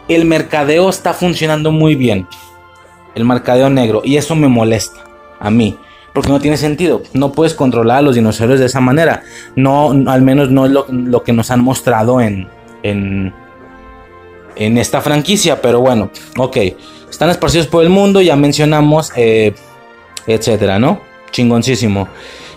El 0.09 0.27
mercadeo 0.27 0.91
está 0.91 1.15
funcionando 1.15 1.73
muy 1.73 1.95
bien. 1.95 2.27
El 3.15 3.25
mercadeo 3.25 3.71
negro. 3.71 4.03
Y 4.05 4.19
eso 4.19 4.35
me 4.35 4.49
molesta 4.49 5.03
a 5.41 5.51
mí. 5.51 5.79
Porque 6.13 6.29
no 6.29 6.41
tiene 6.41 6.59
sentido. 6.59 7.03
No 7.15 7.33
puedes 7.33 7.55
controlar 7.55 7.99
a 7.99 8.03
los 8.03 8.15
dinosaurios 8.15 8.61
de 8.61 8.67
esa 8.67 8.81
manera. 8.81 9.23
No, 9.57 9.91
al 10.07 10.21
menos 10.21 10.51
no 10.51 10.67
es 10.67 10.73
lo, 10.73 10.87
lo 10.91 11.23
que 11.23 11.33
nos 11.33 11.51
han 11.51 11.65
mostrado 11.65 12.21
en, 12.21 12.49
en, 12.83 13.33
en 14.57 14.77
esta 14.77 15.01
franquicia. 15.01 15.63
Pero 15.63 15.81
bueno, 15.81 16.11
ok. 16.37 16.59
Están 17.15 17.31
esparcidos 17.31 17.69
por 17.69 17.85
el 17.85 17.91
mundo, 17.91 18.21
ya 18.23 18.35
mencionamos, 18.35 19.13
eh, 19.15 19.55
etcétera, 20.27 20.81
¿no? 20.81 21.01
Chingoncísimo. 21.31 22.09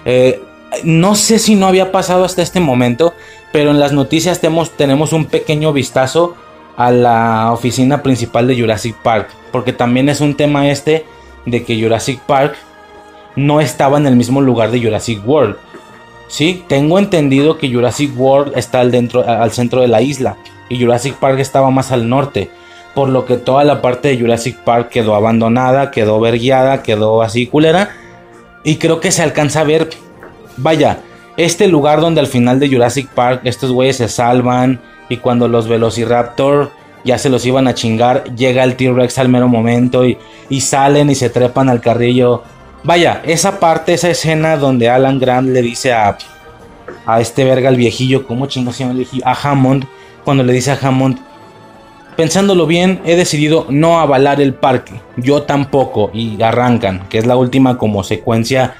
Eh, 0.03 0.41
no 0.83 1.13
sé 1.13 1.37
si 1.37 1.53
no 1.53 1.67
había 1.67 1.91
pasado 1.91 2.25
hasta 2.25 2.41
este 2.41 2.59
momento, 2.59 3.13
pero 3.51 3.69
en 3.69 3.79
las 3.79 3.93
noticias 3.93 4.41
tenemos, 4.41 5.13
un 5.13 5.25
pequeño 5.25 5.73
vistazo 5.73 6.35
a 6.75 6.89
la 6.89 7.51
oficina 7.53 8.01
principal 8.01 8.47
de 8.47 8.59
Jurassic 8.59 8.95
Park, 8.95 9.29
porque 9.51 9.73
también 9.73 10.09
es 10.09 10.21
un 10.21 10.33
tema 10.33 10.67
este 10.71 11.05
de 11.45 11.63
que 11.63 11.79
Jurassic 11.79 12.19
Park 12.21 12.55
no 13.35 13.61
estaba 13.61 13.99
en 13.99 14.07
el 14.07 14.15
mismo 14.15 14.41
lugar 14.41 14.71
de 14.71 14.81
Jurassic 14.81 15.21
World. 15.23 15.57
Sí, 16.29 16.63
tengo 16.67 16.97
entendido 16.97 17.59
que 17.59 17.71
Jurassic 17.71 18.11
World 18.19 18.57
está 18.57 18.79
al, 18.79 18.91
al 19.27 19.51
centro 19.51 19.81
de 19.81 19.87
la 19.87 20.01
isla 20.01 20.35
y 20.67 20.81
Jurassic 20.81 21.13
Park 21.13 21.37
estaba 21.37 21.69
más 21.69 21.91
al 21.91 22.09
norte. 22.09 22.49
Por 22.98 23.09
lo 23.09 23.26
que 23.26 23.38
toda 23.38 23.64
la 23.64 23.80
parte 23.80 24.08
de 24.08 24.19
Jurassic 24.19 24.58
Park 24.58 24.90
quedó 24.90 25.14
abandonada, 25.14 25.92
quedó 25.92 26.19
verguiada, 26.19 26.82
quedó 26.82 27.22
así 27.22 27.45
culera. 27.45 27.92
Y 28.64 28.77
creo 28.77 29.00
que 29.00 29.11
se 29.11 29.22
alcanza 29.22 29.61
a 29.61 29.66
ver, 29.66 29.88
vaya, 30.58 31.01
este 31.38 31.67
lugar 31.67 32.01
donde 32.01 32.22
al 32.22 32.26
final 32.26 32.59
de 32.59 32.69
Jurassic 32.69 33.08
Park 33.09 33.42
estos 33.43 33.72
güeyes 33.72 33.98
se 33.98 34.08
salvan 34.08 34.82
y 35.09 35.17
cuando 35.17 35.48
los 35.48 35.67
Velociraptor 35.67 36.72
ya 37.06 37.19
se 37.19 37.30
los 37.30 37.45
iban 37.45 37.67
a 37.67 37.76
chingar, 37.76 38.34
llega 38.35 38.64
el 38.64 38.76
T-Rex 38.76 39.19
al 39.19 39.30
mero 39.30 39.48
momento 39.48 40.03
y, 40.03 40.17
y 40.50 40.61
salen 40.61 41.11
y 41.11 41.14
se 41.14 41.30
trepan 41.30 41.69
al 41.69 41.82
carrillo. 41.82 42.42
Vaya, 42.84 43.22
esa 43.26 43.59
parte, 43.59 43.93
esa 43.93 44.09
escena 44.09 44.58
donde 44.58 44.90
Alan 44.90 45.19
Grant 45.19 45.50
le 45.50 45.61
dice 45.61 45.93
a, 45.93 46.17
a 47.06 47.22
este 47.22 47.43
verga, 47.43 47.69
el 47.69 47.76
viejillo, 47.76 48.26
¿cómo 48.26 48.48
chingo 48.48 48.74
se 48.74 48.80
llama 48.80 48.93
el 48.93 48.98
viejillo? 48.98 49.27
A 49.27 49.34
Hammond, 49.34 49.85
cuando 50.26 50.43
le 50.43 50.51
dice 50.51 50.72
a 50.72 50.80
Hammond, 50.82 51.26
pensándolo 52.17 52.65
bien, 52.65 52.99
he 53.05 53.15
decidido 53.15 53.67
no 53.69 53.99
avalar 53.99 54.41
el 54.41 54.53
parque. 54.53 54.99
Yo 55.15 55.43
tampoco. 55.43 56.11
Y 56.13 56.41
arrancan, 56.41 57.07
que 57.07 57.19
es 57.19 57.25
la 57.25 57.37
última 57.37 57.77
como 57.77 58.03
secuencia 58.03 58.75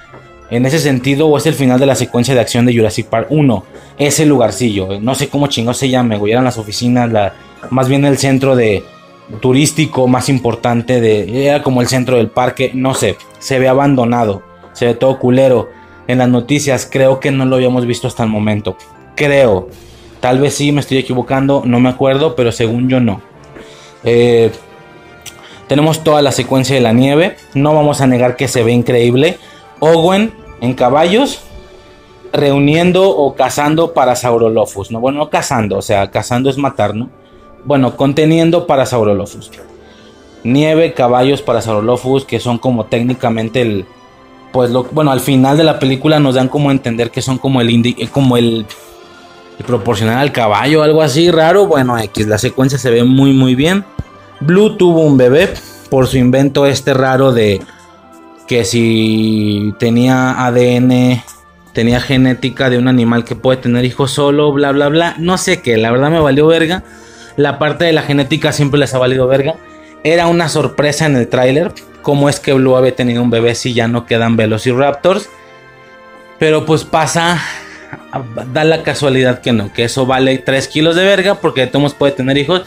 en 0.49 0.66
ese 0.66 0.80
sentido, 0.80 1.27
o 1.27 1.38
es 1.38 1.45
el 1.45 1.53
final 1.53 1.80
de 1.80 1.85
la 1.85 1.95
secuencia 1.95 2.33
de 2.33 2.41
acción 2.41 2.66
de 2.66 2.75
Jurassic 2.75 3.07
Park 3.07 3.27
1. 3.30 3.64
Ese 3.98 4.25
lugarcillo, 4.25 4.99
no 4.99 5.16
sé 5.16 5.30
cómo 5.30 5.48
chingo 5.48 5.74
se 5.74 5.90
llame, 5.90 6.17
güey. 6.17 6.33
Eran 6.33 6.43
las 6.43 6.57
oficinas, 6.57 7.11
la, 7.11 7.33
más 7.69 7.88
bien 7.88 8.03
el 8.03 8.17
centro 8.17 8.56
de 8.56 8.83
turístico 9.40 10.07
más 10.07 10.30
importante 10.30 10.99
de. 10.99 11.48
Era 11.48 11.64
como 11.64 11.82
el 11.82 11.88
centro 11.88 12.17
del 12.17 12.30
parque, 12.30 12.72
no 12.74 12.93
sé. 12.93 13.17
Se 13.40 13.59
ve 13.59 13.67
abandonado, 13.67 14.43
se 14.74 14.85
ve 14.85 14.93
todo 14.93 15.19
culero. 15.19 15.69
En 16.07 16.19
las 16.19 16.30
noticias, 16.30 16.88
creo 16.90 17.19
que 17.19 17.32
no 17.32 17.45
lo 17.45 17.57
habíamos 17.57 17.85
visto 17.85 18.07
hasta 18.07 18.24
el 18.24 18.30
momento. 18.30 18.77
Creo. 19.16 19.67
Tal 20.20 20.40
vez 20.40 20.56
sí, 20.56 20.72
me 20.72 20.82
estoy 20.82 20.98
equivocando, 20.98 21.62
no 21.66 21.80
me 21.80 21.90
acuerdo, 21.90 22.36
pero 22.36 22.52
según 22.52 22.90
yo 22.90 23.00
no. 23.00 23.22
Eh, 24.04 24.52
tenemos 25.68 26.04
toda 26.04 26.22
la 26.22 26.32
secuencia 26.32 26.76
de 26.76 26.82
la 26.82 26.94
nieve. 26.94 27.36
No 27.54 27.76
vamos 27.76 28.02
a 28.02 28.08
negar 28.08 28.36
que 28.36 28.48
se 28.48 28.64
ve 28.64 28.72
increíble. 28.72 29.38
Owen 29.80 30.34
en 30.62 30.74
caballos 30.74 31.42
reuniendo 32.34 33.10
o 33.10 33.36
cazando 33.36 33.94
para 33.94 34.16
Saurolophus, 34.16 34.92
¿no? 34.92 35.00
Bueno, 35.00 35.20
no 35.20 35.30
cazando, 35.30 35.78
o 35.78 35.82
sea, 35.82 36.12
cazando 36.12 36.50
es 36.50 36.58
matar, 36.58 36.96
¿no? 36.96 37.10
Bueno, 37.66 37.96
conteniendo 37.96 38.68
para 38.68 38.86
Saurolophus. 38.86 39.52
Nieve, 40.44 40.94
caballos 40.94 41.42
para 41.42 41.62
Saurolophus, 41.62 42.26
que 42.26 42.40
son 42.40 42.58
como 42.58 42.86
técnicamente 42.86 43.62
el... 43.62 43.86
Pues 44.52 44.72
lo, 44.72 44.86
bueno, 44.86 45.12
al 45.12 45.20
final 45.20 45.58
de 45.58 45.66
la 45.66 45.78
película 45.78 46.20
nos 46.20 46.36
dan 46.36 46.48
como 46.48 46.72
entender 46.72 47.12
que 47.12 47.22
son 47.22 47.38
como 47.38 47.60
el 47.60 48.10
como 48.12 48.38
el, 48.38 48.66
el 49.60 49.66
proporcional 49.66 50.18
al 50.18 50.32
caballo, 50.32 50.84
algo 50.84 51.02
así 51.02 51.32
raro. 51.32 51.66
Bueno, 51.66 51.98
X, 51.98 52.27
la 52.27 52.38
secuencia 52.38 52.77
se 52.77 52.90
ve 52.90 53.03
muy 53.03 53.34
muy 53.34 53.56
bien. 53.56 53.86
Blue 54.40 54.77
tuvo 54.77 55.02
un 55.02 55.18
bebé 55.18 55.53
por 55.90 56.08
su 56.08 56.18
invento 56.18 56.66
este 56.66 56.94
raro 56.94 57.32
de 57.32 57.61
que 58.48 58.64
si 58.66 59.74
tenía 59.80 60.45
ADN, 60.45 61.22
tenía 61.74 62.00
genética 62.00 62.69
de 62.69 62.77
un 62.77 62.88
animal 62.88 63.24
que 63.24 63.36
puede 63.36 63.61
tener 63.61 63.84
hijos 63.86 64.11
solo, 64.11 64.52
bla, 64.52 64.72
bla, 64.72 64.88
bla. 64.90 65.16
No 65.18 65.38
sé 65.38 65.61
qué, 65.61 65.77
la 65.77 65.92
verdad 65.92 66.10
me 66.10 66.19
valió 66.19 66.48
verga. 66.48 66.84
La 67.36 67.60
parte 67.60 67.86
de 67.86 67.94
la 67.94 68.02
genética 68.02 68.52
siempre 68.52 68.80
les 68.80 68.94
ha 68.94 68.98
valido 68.98 69.27
verga. 69.27 69.56
Era 70.03 70.27
una 70.27 70.50
sorpresa 70.50 71.06
en 71.06 71.16
el 71.16 71.27
tráiler. 71.27 71.72
Cómo 72.02 72.30
es 72.30 72.40
que 72.40 72.53
Blue 72.53 72.76
había 72.76 72.95
tenido 72.95 73.22
un 73.22 73.30
bebé 73.30 73.53
si 73.53 73.74
ya 73.74 73.88
no 73.88 74.06
quedan 74.06 74.38
Velociraptors. 74.38 75.30
Pero 76.40 76.66
pues 76.66 76.84
pasa, 76.84 77.42
da 78.53 78.64
la 78.64 78.83
casualidad 78.83 79.41
que 79.41 79.51
no, 79.51 79.72
que 79.74 79.85
eso 79.85 80.06
vale 80.06 80.38
3 80.38 80.67
kilos 80.67 80.95
de 80.95 81.06
verga 81.06 81.35
porque 81.35 81.61
de 81.61 81.67
todos 81.67 81.93
puede 81.93 82.14
tener 82.14 82.38
hijos. 82.38 82.64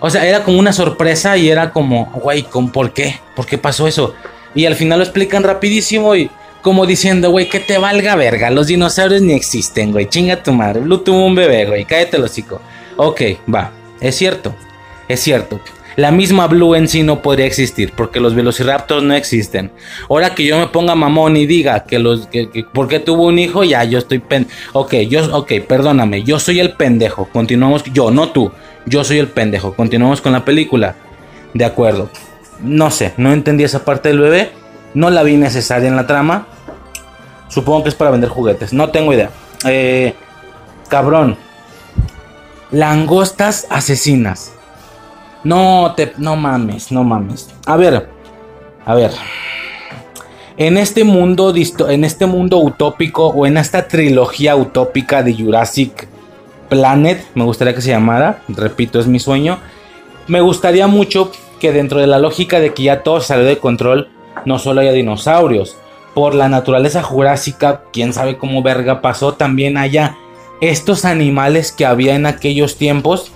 O 0.00 0.10
sea, 0.10 0.26
era 0.26 0.44
como 0.44 0.58
una 0.58 0.72
sorpresa 0.72 1.36
y 1.36 1.48
era 1.48 1.70
como, 1.72 2.06
güey, 2.06 2.46
¿por 2.72 2.92
qué? 2.92 3.18
¿Por 3.34 3.46
qué 3.46 3.58
pasó 3.58 3.88
eso? 3.88 4.14
Y 4.54 4.66
al 4.66 4.76
final 4.76 4.98
lo 4.98 5.04
explican 5.04 5.42
rapidísimo 5.42 6.14
y 6.14 6.30
como 6.62 6.86
diciendo, 6.86 7.30
güey, 7.30 7.48
que 7.48 7.60
te 7.60 7.78
valga 7.78 8.16
verga. 8.16 8.50
Los 8.50 8.68
dinosaurios 8.68 9.22
ni 9.22 9.32
existen, 9.32 9.92
güey. 9.92 10.08
Chinga 10.08 10.42
tu 10.42 10.52
madre. 10.52 10.80
Blue 10.80 10.98
tuvo 10.98 11.24
un 11.24 11.34
bebé, 11.34 11.66
güey. 11.66 11.84
Cállate 11.84 12.16
el 12.16 12.24
hocico. 12.24 12.60
Ok, 12.96 13.22
va. 13.52 13.72
Es 14.00 14.16
cierto. 14.16 14.54
Es 15.08 15.20
cierto. 15.20 15.60
La 15.98 16.12
misma 16.12 16.46
Blue 16.46 16.76
en 16.76 16.86
sí 16.86 17.02
no 17.02 17.22
podría 17.22 17.46
existir 17.46 17.92
porque 17.92 18.20
los 18.20 18.36
velociraptors 18.36 19.02
no 19.02 19.14
existen. 19.14 19.72
Ahora 20.08 20.32
que 20.32 20.44
yo 20.44 20.56
me 20.56 20.68
ponga 20.68 20.94
mamón 20.94 21.36
y 21.36 21.44
diga 21.44 21.82
que 21.86 21.98
los 21.98 22.28
que, 22.28 22.50
que 22.50 22.62
porque 22.62 23.00
tuvo 23.00 23.26
un 23.26 23.40
hijo, 23.40 23.64
ya 23.64 23.82
yo 23.82 23.98
estoy 23.98 24.20
pen. 24.20 24.46
Ok, 24.74 24.94
yo, 25.08 25.36
ok, 25.36 25.54
perdóname, 25.66 26.22
yo 26.22 26.38
soy 26.38 26.60
el 26.60 26.74
pendejo. 26.74 27.24
Continuamos, 27.24 27.82
yo, 27.92 28.12
no 28.12 28.28
tú. 28.30 28.52
Yo 28.86 29.02
soy 29.02 29.18
el 29.18 29.26
pendejo. 29.26 29.74
Continuamos 29.74 30.20
con 30.20 30.30
la 30.30 30.44
película. 30.44 30.94
De 31.52 31.64
acuerdo. 31.64 32.10
No 32.60 32.92
sé, 32.92 33.14
no 33.16 33.32
entendí 33.32 33.64
esa 33.64 33.84
parte 33.84 34.10
del 34.10 34.20
bebé. 34.20 34.52
No 34.94 35.10
la 35.10 35.24
vi 35.24 35.36
necesaria 35.36 35.88
en 35.88 35.96
la 35.96 36.06
trama. 36.06 36.46
Supongo 37.48 37.82
que 37.82 37.88
es 37.88 37.96
para 37.96 38.12
vender 38.12 38.30
juguetes. 38.30 38.72
No 38.72 38.90
tengo 38.90 39.12
idea. 39.12 39.30
Eh, 39.64 40.14
cabrón. 40.88 41.36
Langostas 42.70 43.66
asesinas. 43.68 44.52
No 45.44 45.94
te. 45.96 46.12
No 46.18 46.36
mames, 46.36 46.92
no 46.92 47.04
mames. 47.04 47.48
A 47.66 47.76
ver. 47.76 48.08
A 48.84 48.94
ver. 48.94 49.12
En 50.56 50.76
este 50.76 51.04
mundo. 51.04 51.54
En 51.88 52.04
este 52.04 52.26
mundo 52.26 52.58
utópico. 52.58 53.28
O 53.28 53.46
en 53.46 53.56
esta 53.56 53.88
trilogía 53.88 54.56
utópica 54.56 55.22
de 55.22 55.34
Jurassic 55.34 56.08
Planet. 56.68 57.24
Me 57.34 57.44
gustaría 57.44 57.74
que 57.74 57.82
se 57.82 57.90
llamara. 57.90 58.42
Repito, 58.48 58.98
es 58.98 59.06
mi 59.06 59.18
sueño. 59.20 59.58
Me 60.26 60.40
gustaría 60.40 60.86
mucho 60.86 61.32
que 61.58 61.72
dentro 61.72 62.00
de 62.00 62.06
la 62.06 62.18
lógica 62.18 62.60
de 62.60 62.72
que 62.72 62.84
ya 62.84 63.02
todo 63.02 63.20
salió 63.20 63.44
de 63.44 63.58
control, 63.58 64.08
no 64.44 64.58
solo 64.58 64.80
haya 64.80 64.92
dinosaurios. 64.92 65.76
Por 66.14 66.34
la 66.34 66.48
naturaleza 66.48 67.02
jurásica, 67.02 67.82
quién 67.92 68.12
sabe 68.12 68.38
cómo 68.38 68.62
verga 68.62 69.00
pasó, 69.00 69.34
también 69.34 69.76
haya 69.76 70.16
estos 70.60 71.04
animales 71.04 71.72
que 71.72 71.86
había 71.86 72.14
en 72.14 72.26
aquellos 72.26 72.76
tiempos, 72.76 73.32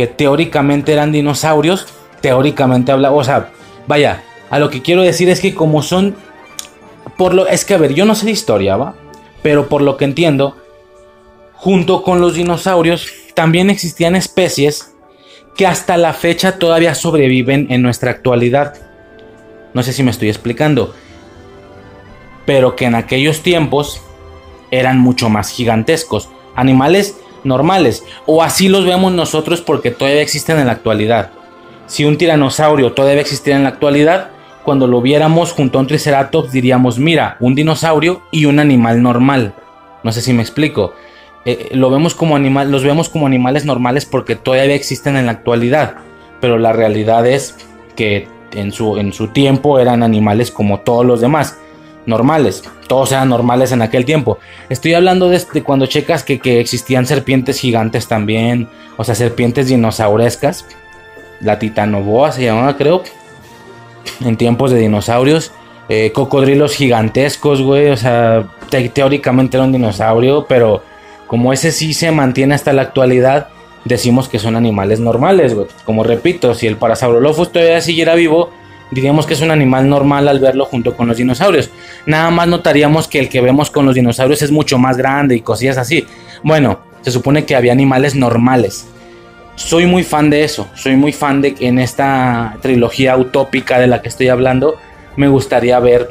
que 0.00 0.06
teóricamente 0.06 0.94
eran 0.94 1.12
dinosaurios, 1.12 1.86
teóricamente 2.22 2.90
habla, 2.90 3.12
o 3.12 3.22
sea, 3.22 3.50
vaya, 3.86 4.22
a 4.48 4.58
lo 4.58 4.70
que 4.70 4.80
quiero 4.80 5.02
decir 5.02 5.28
es 5.28 5.40
que 5.40 5.54
como 5.54 5.82
son, 5.82 6.16
por 7.18 7.34
lo, 7.34 7.46
es 7.46 7.66
que 7.66 7.74
a 7.74 7.76
ver, 7.76 7.92
yo 7.92 8.06
no 8.06 8.14
sé 8.14 8.24
de 8.24 8.32
historia, 8.32 8.78
¿va? 8.78 8.94
Pero 9.42 9.68
por 9.68 9.82
lo 9.82 9.98
que 9.98 10.06
entiendo, 10.06 10.56
junto 11.52 12.02
con 12.02 12.22
los 12.22 12.32
dinosaurios, 12.32 13.12
también 13.34 13.68
existían 13.68 14.16
especies 14.16 14.94
que 15.54 15.66
hasta 15.66 15.98
la 15.98 16.14
fecha 16.14 16.58
todavía 16.58 16.94
sobreviven 16.94 17.66
en 17.68 17.82
nuestra 17.82 18.10
actualidad. 18.10 18.76
No 19.74 19.82
sé 19.82 19.92
si 19.92 20.02
me 20.02 20.12
estoy 20.12 20.30
explicando. 20.30 20.94
Pero 22.46 22.74
que 22.74 22.86
en 22.86 22.94
aquellos 22.94 23.42
tiempos 23.42 24.00
eran 24.70 24.98
mucho 24.98 25.28
más 25.28 25.50
gigantescos. 25.50 26.30
Animales 26.56 27.16
normales. 27.44 28.04
O 28.26 28.42
así 28.42 28.68
los 28.68 28.84
vemos 28.84 29.12
nosotros 29.12 29.60
porque 29.60 29.90
todavía 29.90 30.22
existen 30.22 30.58
en 30.58 30.66
la 30.66 30.72
actualidad. 30.72 31.30
Si 31.86 32.04
un 32.04 32.18
tiranosaurio 32.18 32.92
todavía 32.92 33.20
existiera 33.20 33.56
en 33.56 33.64
la 33.64 33.70
actualidad, 33.70 34.30
cuando 34.64 34.86
lo 34.86 35.00
viéramos 35.00 35.52
junto 35.52 35.78
a 35.78 35.80
un 35.80 35.86
triceratops 35.86 36.52
diríamos, 36.52 36.98
mira, 36.98 37.36
un 37.40 37.54
dinosaurio 37.54 38.22
y 38.30 38.44
un 38.44 38.58
animal 38.60 39.02
normal. 39.02 39.54
No 40.02 40.12
sé 40.12 40.20
si 40.22 40.32
me 40.32 40.42
explico. 40.42 40.94
Eh, 41.44 41.70
lo 41.72 41.90
vemos 41.90 42.14
como 42.14 42.36
animal, 42.36 42.70
los 42.70 42.84
vemos 42.84 43.08
como 43.08 43.26
animales 43.26 43.64
normales 43.64 44.04
porque 44.04 44.36
todavía 44.36 44.74
existen 44.74 45.16
en 45.16 45.26
la 45.26 45.32
actualidad. 45.32 45.96
Pero 46.40 46.58
la 46.58 46.72
realidad 46.72 47.26
es 47.26 47.56
que 47.96 48.28
en 48.52 48.72
su, 48.72 48.96
en 48.98 49.12
su 49.12 49.28
tiempo 49.28 49.78
eran 49.78 50.02
animales 50.02 50.50
como 50.50 50.80
todos 50.80 51.04
los 51.04 51.20
demás. 51.20 51.58
Normales. 52.10 52.62
Todos 52.88 53.12
eran 53.12 53.30
normales 53.30 53.72
en 53.72 53.80
aquel 53.80 54.04
tiempo. 54.04 54.38
Estoy 54.68 54.92
hablando 54.94 55.30
de, 55.30 55.40
cuando 55.62 55.86
checas 55.86 56.22
que, 56.22 56.38
que, 56.38 56.60
existían 56.60 57.06
serpientes 57.06 57.58
gigantes 57.58 58.08
también. 58.08 58.68
O 58.98 59.04
sea, 59.04 59.14
serpientes 59.14 59.68
dinosaurescas. 59.68 60.66
La 61.40 61.58
titanoboa 61.58 62.32
se 62.32 62.44
llamaba, 62.44 62.76
creo. 62.76 63.02
En 64.22 64.36
tiempos 64.36 64.70
de 64.70 64.78
dinosaurios. 64.78 65.52
Eh, 65.88 66.12
cocodrilos 66.12 66.74
gigantescos, 66.74 67.62
güey. 67.62 67.90
O 67.90 67.96
sea, 67.96 68.46
teóricamente 68.92 69.56
era 69.56 69.64
un 69.64 69.72
dinosaurio, 69.72 70.46
pero 70.48 70.82
como 71.26 71.52
ese 71.52 71.72
sí 71.72 71.94
se 71.94 72.10
mantiene 72.10 72.54
hasta 72.54 72.72
la 72.72 72.82
actualidad, 72.82 73.48
decimos 73.84 74.28
que 74.28 74.38
son 74.38 74.56
animales 74.56 75.00
normales, 75.00 75.54
güey. 75.54 75.68
Como 75.84 76.04
repito, 76.04 76.54
si 76.54 76.66
el 76.66 76.76
Parasaurolophus 76.76 77.52
todavía 77.52 77.80
siguiera 77.80 78.14
vivo, 78.14 78.50
diríamos 78.90 79.26
que 79.26 79.34
es 79.34 79.40
un 79.40 79.50
animal 79.50 79.88
normal 79.88 80.28
al 80.28 80.40
verlo 80.40 80.64
junto 80.64 80.96
con 80.96 81.08
los 81.08 81.16
dinosaurios. 81.16 81.70
Nada 82.06 82.30
más 82.30 82.48
notaríamos 82.48 83.08
que 83.08 83.18
el 83.18 83.28
que 83.28 83.40
vemos 83.40 83.70
con 83.70 83.86
los 83.86 83.94
dinosaurios 83.94 84.42
es 84.42 84.50
mucho 84.50 84.78
más 84.78 84.96
grande 84.96 85.36
y 85.36 85.40
cosillas 85.40 85.78
así. 85.78 86.06
Bueno, 86.42 86.80
se 87.02 87.10
supone 87.10 87.44
que 87.44 87.56
había 87.56 87.72
animales 87.72 88.14
normales. 88.14 88.86
Soy 89.56 89.86
muy 89.86 90.04
fan 90.04 90.30
de 90.30 90.44
eso, 90.44 90.68
soy 90.74 90.96
muy 90.96 91.12
fan 91.12 91.42
de 91.42 91.54
que 91.54 91.68
en 91.68 91.78
esta 91.78 92.56
trilogía 92.62 93.16
utópica 93.16 93.78
de 93.78 93.86
la 93.86 94.00
que 94.00 94.08
estoy 94.08 94.28
hablando, 94.28 94.76
me 95.16 95.28
gustaría 95.28 95.78
ver 95.80 96.08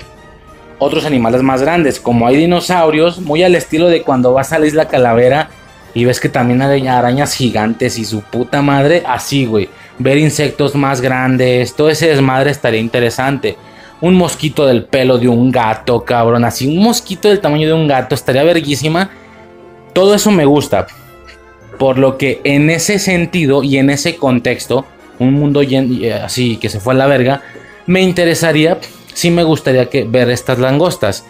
otros 0.77 1.05
animales 1.05 1.41
más 1.41 1.61
grandes. 1.61 1.99
Como 1.99 2.27
hay 2.27 2.37
dinosaurios, 2.37 3.19
muy 3.19 3.43
al 3.43 3.55
estilo 3.55 3.87
de 3.87 4.03
cuando 4.03 4.33
vas 4.33 4.53
a 4.53 4.59
la 4.59 4.67
isla 4.67 4.87
Calavera 4.87 5.49
y 5.93 6.05
ves 6.05 6.19
que 6.19 6.29
también 6.29 6.61
hay 6.61 6.87
arañas 6.87 7.33
gigantes 7.33 7.97
y 7.97 8.05
su 8.05 8.21
puta 8.21 8.61
madre, 8.61 9.03
así, 9.07 9.45
güey. 9.45 9.69
Ver 9.99 10.17
insectos 10.17 10.75
más 10.75 11.01
grandes, 11.01 11.75
todo 11.75 11.89
ese 11.89 12.07
desmadre 12.07 12.51
estaría 12.51 12.79
interesante. 12.79 13.57
Un 14.01 14.15
mosquito 14.15 14.65
del 14.65 14.85
pelo 14.85 15.17
de 15.17 15.27
un 15.27 15.51
gato, 15.51 16.05
cabrón, 16.05 16.45
así, 16.45 16.67
un 16.67 16.81
mosquito 16.81 17.27
del 17.27 17.41
tamaño 17.41 17.67
de 17.67 17.73
un 17.73 17.87
gato, 17.87 18.15
estaría 18.15 18.43
verguísima. 18.43 19.09
Todo 19.93 20.15
eso 20.15 20.31
me 20.31 20.45
gusta. 20.45 20.87
Por 21.77 21.97
lo 21.97 22.17
que 22.17 22.39
en 22.43 22.69
ese 22.69 22.97
sentido 22.97 23.61
y 23.61 23.77
en 23.77 23.89
ese 23.89 24.15
contexto, 24.15 24.85
un 25.19 25.33
mundo 25.33 25.61
así 26.23 26.57
que 26.57 26.69
se 26.69 26.79
fue 26.79 26.93
a 26.93 26.97
la 26.97 27.07
verga, 27.07 27.41
me 27.85 28.01
interesaría, 28.01 28.79
sí 29.13 29.31
me 29.31 29.43
gustaría 29.43 29.89
que 29.89 30.05
ver 30.05 30.29
estas 30.29 30.59
langostas. 30.59 31.25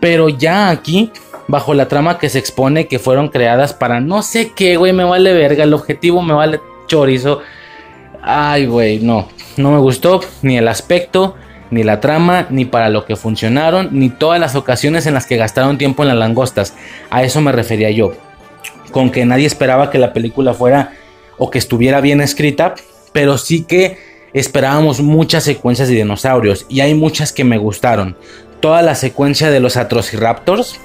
Pero 0.00 0.28
ya 0.28 0.70
aquí 0.70 1.10
bajo 1.48 1.74
la 1.74 1.88
trama 1.88 2.18
que 2.18 2.28
se 2.28 2.38
expone 2.38 2.86
que 2.86 2.98
fueron 2.98 3.28
creadas 3.28 3.74
para 3.74 4.00
no 4.00 4.22
sé 4.22 4.52
qué, 4.54 4.76
güey, 4.76 4.92
me 4.92 5.04
vale 5.04 5.32
verga, 5.32 5.64
el 5.64 5.74
objetivo 5.74 6.22
me 6.22 6.34
vale 6.34 6.60
chorizo. 6.86 7.40
Ay, 8.26 8.64
güey, 8.64 9.00
no, 9.00 9.28
no 9.58 9.70
me 9.70 9.78
gustó 9.78 10.20
ni 10.40 10.56
el 10.56 10.66
aspecto, 10.66 11.36
ni 11.70 11.82
la 11.82 12.00
trama, 12.00 12.46
ni 12.48 12.64
para 12.64 12.88
lo 12.88 13.04
que 13.04 13.16
funcionaron, 13.16 13.90
ni 13.92 14.08
todas 14.08 14.40
las 14.40 14.56
ocasiones 14.56 15.06
en 15.06 15.12
las 15.12 15.26
que 15.26 15.36
gastaron 15.36 15.76
tiempo 15.76 16.02
en 16.02 16.08
las 16.08 16.16
langostas. 16.16 16.74
A 17.10 17.22
eso 17.22 17.42
me 17.42 17.52
refería 17.52 17.90
yo. 17.90 18.12
Con 18.92 19.10
que 19.10 19.26
nadie 19.26 19.46
esperaba 19.46 19.90
que 19.90 19.98
la 19.98 20.14
película 20.14 20.54
fuera 20.54 20.92
o 21.36 21.50
que 21.50 21.58
estuviera 21.58 22.00
bien 22.00 22.22
escrita, 22.22 22.74
pero 23.12 23.36
sí 23.36 23.64
que 23.64 23.98
esperábamos 24.32 25.00
muchas 25.00 25.44
secuencias 25.44 25.88
de 25.88 25.96
dinosaurios 25.96 26.64
y 26.70 26.80
hay 26.80 26.94
muchas 26.94 27.30
que 27.30 27.44
me 27.44 27.58
gustaron. 27.58 28.16
Toda 28.60 28.80
la 28.80 28.94
secuencia 28.94 29.50
de 29.50 29.60
los 29.60 29.76
Atrociraptors, 29.76 30.80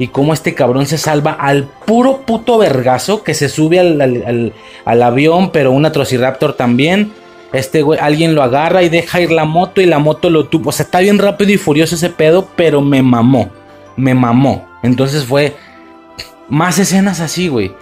y 0.00 0.08
cómo 0.08 0.32
este 0.32 0.54
cabrón 0.54 0.86
se 0.86 0.96
salva 0.96 1.32
al 1.32 1.64
puro 1.64 2.22
puto 2.22 2.56
vergazo 2.56 3.22
que 3.22 3.34
se 3.34 3.50
sube 3.50 3.78
al, 3.78 5.02
avión, 5.02 5.50
pero 5.52 5.72
un 5.72 5.84
Atrociraptor 5.84 6.54
también. 6.54 7.12
Este 7.52 7.82
güey, 7.82 8.00
alguien 8.00 8.34
lo 8.34 8.42
agarra 8.42 8.82
y 8.82 8.88
deja 8.88 9.20
ir 9.20 9.30
la 9.30 9.44
moto 9.44 9.82
y 9.82 9.86
la 9.86 9.98
moto 9.98 10.30
lo 10.30 10.46
tuvo. 10.46 10.70
O 10.70 10.72
sea, 10.72 10.84
está 10.84 11.00
bien 11.00 11.18
rápido 11.18 11.50
y 11.52 11.58
furioso 11.58 11.96
ese 11.96 12.08
pedo, 12.08 12.48
pero 12.56 12.80
me 12.80 13.02
mamó. 13.02 13.50
Me 13.94 14.14
mamó. 14.14 14.66
Entonces 14.82 15.26
fue 15.26 15.54
más 16.48 16.78
escenas 16.78 17.20
así, 17.20 17.48
güey. 17.48 17.72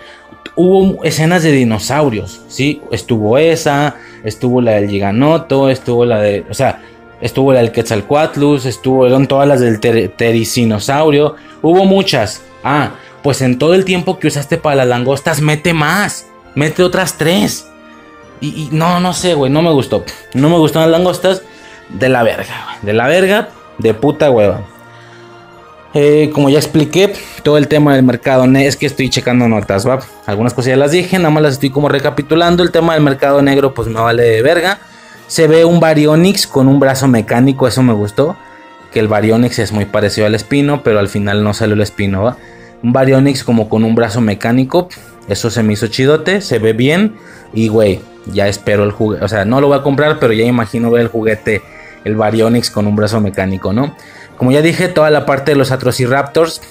Hubo 0.57 1.05
escenas 1.05 1.45
de 1.45 1.53
dinosaurios, 1.53 2.43
¿sí? 2.49 2.83
Estuvo 2.91 3.39
esa, 3.39 3.95
estuvo 4.25 4.61
la 4.61 4.73
del 4.73 4.91
Giganoto, 4.91 5.71
estuvo 5.71 6.05
la 6.05 6.21
de. 6.21 6.45
O 6.51 6.55
sea, 6.55 6.83
Estuvo 7.21 7.53
del 7.53 7.73
Quetzalcoatlus, 7.73 8.65
estuvieron 8.65 9.27
todas 9.27 9.49
las 9.49 9.61
del 9.61 9.81
Tericinosaurio. 9.81 11.35
Hubo 11.63 11.85
muchas. 11.85 12.43
Ah, 12.63 12.91
pues 13.23 13.43
en 13.43 13.59
todo 13.59 13.75
el 13.75 13.85
tiempo 13.85 14.19
que 14.19 14.29
usaste 14.29 14.57
para 14.57 14.77
las 14.77 14.87
langostas, 14.87 15.41
mete 15.41 15.75
más. 15.75 16.27
Mete 16.55 16.83
otras 16.83 17.19
tres. 17.19 17.67
Y, 18.41 18.69
no, 18.71 19.01
no 19.01 19.13
sé, 19.15 19.35
güey, 19.35 19.51
no 19.51 19.63
me 19.63 19.73
gustó. 19.73 20.05
No 20.35 20.49
me 20.49 20.59
gustaron 20.59 20.91
las 20.91 21.01
langostas. 21.01 21.43
De 21.89 22.09
la 22.11 22.23
verga, 22.23 22.79
De 22.83 22.93
la 22.93 23.07
verga, 23.07 23.49
de 23.79 23.95
puta 23.95 24.31
hueva. 24.31 24.61
Eh, 25.95 26.31
como 26.35 26.51
ya 26.51 26.59
expliqué, 26.59 27.15
todo 27.43 27.57
el 27.57 27.67
tema 27.67 27.95
del 27.95 28.03
mercado 28.03 28.47
negro, 28.47 28.69
es 28.69 28.77
que 28.77 28.85
estoy 28.85 29.09
checando 29.09 29.49
notas, 29.49 29.89
¿va? 29.89 30.01
Algunas 30.27 30.53
cosas 30.53 30.69
ya 30.69 30.77
las 30.77 30.93
dije, 30.93 31.17
nada 31.17 31.31
más 31.31 31.43
las 31.43 31.55
estoy 31.55 31.71
como 31.71 31.89
recapitulando. 31.89 32.63
El 32.63 32.71
tema 32.71 32.93
del 32.95 33.03
mercado 33.03 33.41
negro, 33.41 33.73
pues 33.73 33.89
me 33.89 33.99
vale 33.99 34.23
de 34.23 34.43
verga. 34.43 34.81
Se 35.29 35.47
ve 35.47 35.65
un 35.65 35.79
Baryonyx 35.79 36.47
con 36.47 36.69
un 36.69 36.81
brazo 36.81 37.07
mecánico, 37.07 37.69
eso 37.69 37.83
me 37.83 37.93
gustó. 37.93 38.37
Que 38.91 38.99
el 39.01 39.09
Baryonyx 39.09 39.59
es 39.59 39.73
muy 39.73 39.85
parecido 39.85 40.27
al 40.27 40.35
Espino, 40.35 40.83
pero 40.83 40.99
al 40.99 41.09
final 41.09 41.45
no 41.45 41.53
salió 41.53 41.75
el 41.75 41.83
Espino, 41.83 42.23
¿va? 42.23 42.39
Un 42.83 42.95
Baryonyx 42.95 43.45
como 43.45 43.69
con 43.69 43.85
un 43.85 43.95
brazo 43.95 44.23
mecánico, 44.23 44.89
eso 45.29 45.51
se 45.51 45.63
me 45.63 45.75
hizo 45.75 45.89
chidote, 45.89 46.41
se 46.41 46.59
ve 46.59 46.73
bien. 46.73 47.17
Y 47.53 47.69
güey, 47.69 48.01
ya 48.33 48.49
espero 48.49 48.85
el 48.85 48.93
juguete, 48.93 49.25
o 49.25 49.29
sea, 49.29 49.45
no 49.45 49.61
lo 49.61 49.69
voy 49.69 49.79
a 49.79 49.83
comprar, 49.83 50.19
pero 50.19 50.33
ya 50.33 50.45
imagino 50.45 50.91
ver 50.91 51.03
el 51.03 51.09
juguete, 51.09 51.61
el 52.05 52.17
Baryonyx 52.17 52.71
con 52.71 52.87
un 52.87 52.97
brazo 52.97 53.21
mecánico, 53.21 53.75
¿no? 53.75 53.95
Como 54.39 54.53
ya 54.53 54.63
dije, 54.63 54.89
toda 54.89 55.11
la 55.11 55.27
parte 55.27 55.51
de 55.51 55.57
los 55.57 55.73
Atrociraptors, 55.73 56.63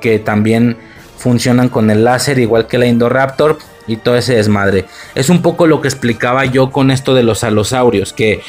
que 0.00 0.18
también 0.18 0.76
funcionan 1.16 1.68
con 1.68 1.90
el 1.90 2.04
láser, 2.04 2.38
igual 2.38 2.66
que 2.66 2.78
la 2.78 2.86
Indoraptor 2.86 3.58
y 3.86 3.96
todo 3.96 4.16
ese 4.16 4.36
desmadre. 4.36 4.86
Es 5.14 5.28
un 5.28 5.42
poco 5.42 5.66
lo 5.66 5.80
que 5.80 5.88
explicaba 5.88 6.44
yo 6.44 6.70
con 6.70 6.90
esto 6.90 7.14
de 7.14 7.22
los 7.22 7.44
alosaurios, 7.44 8.12
que 8.12 8.40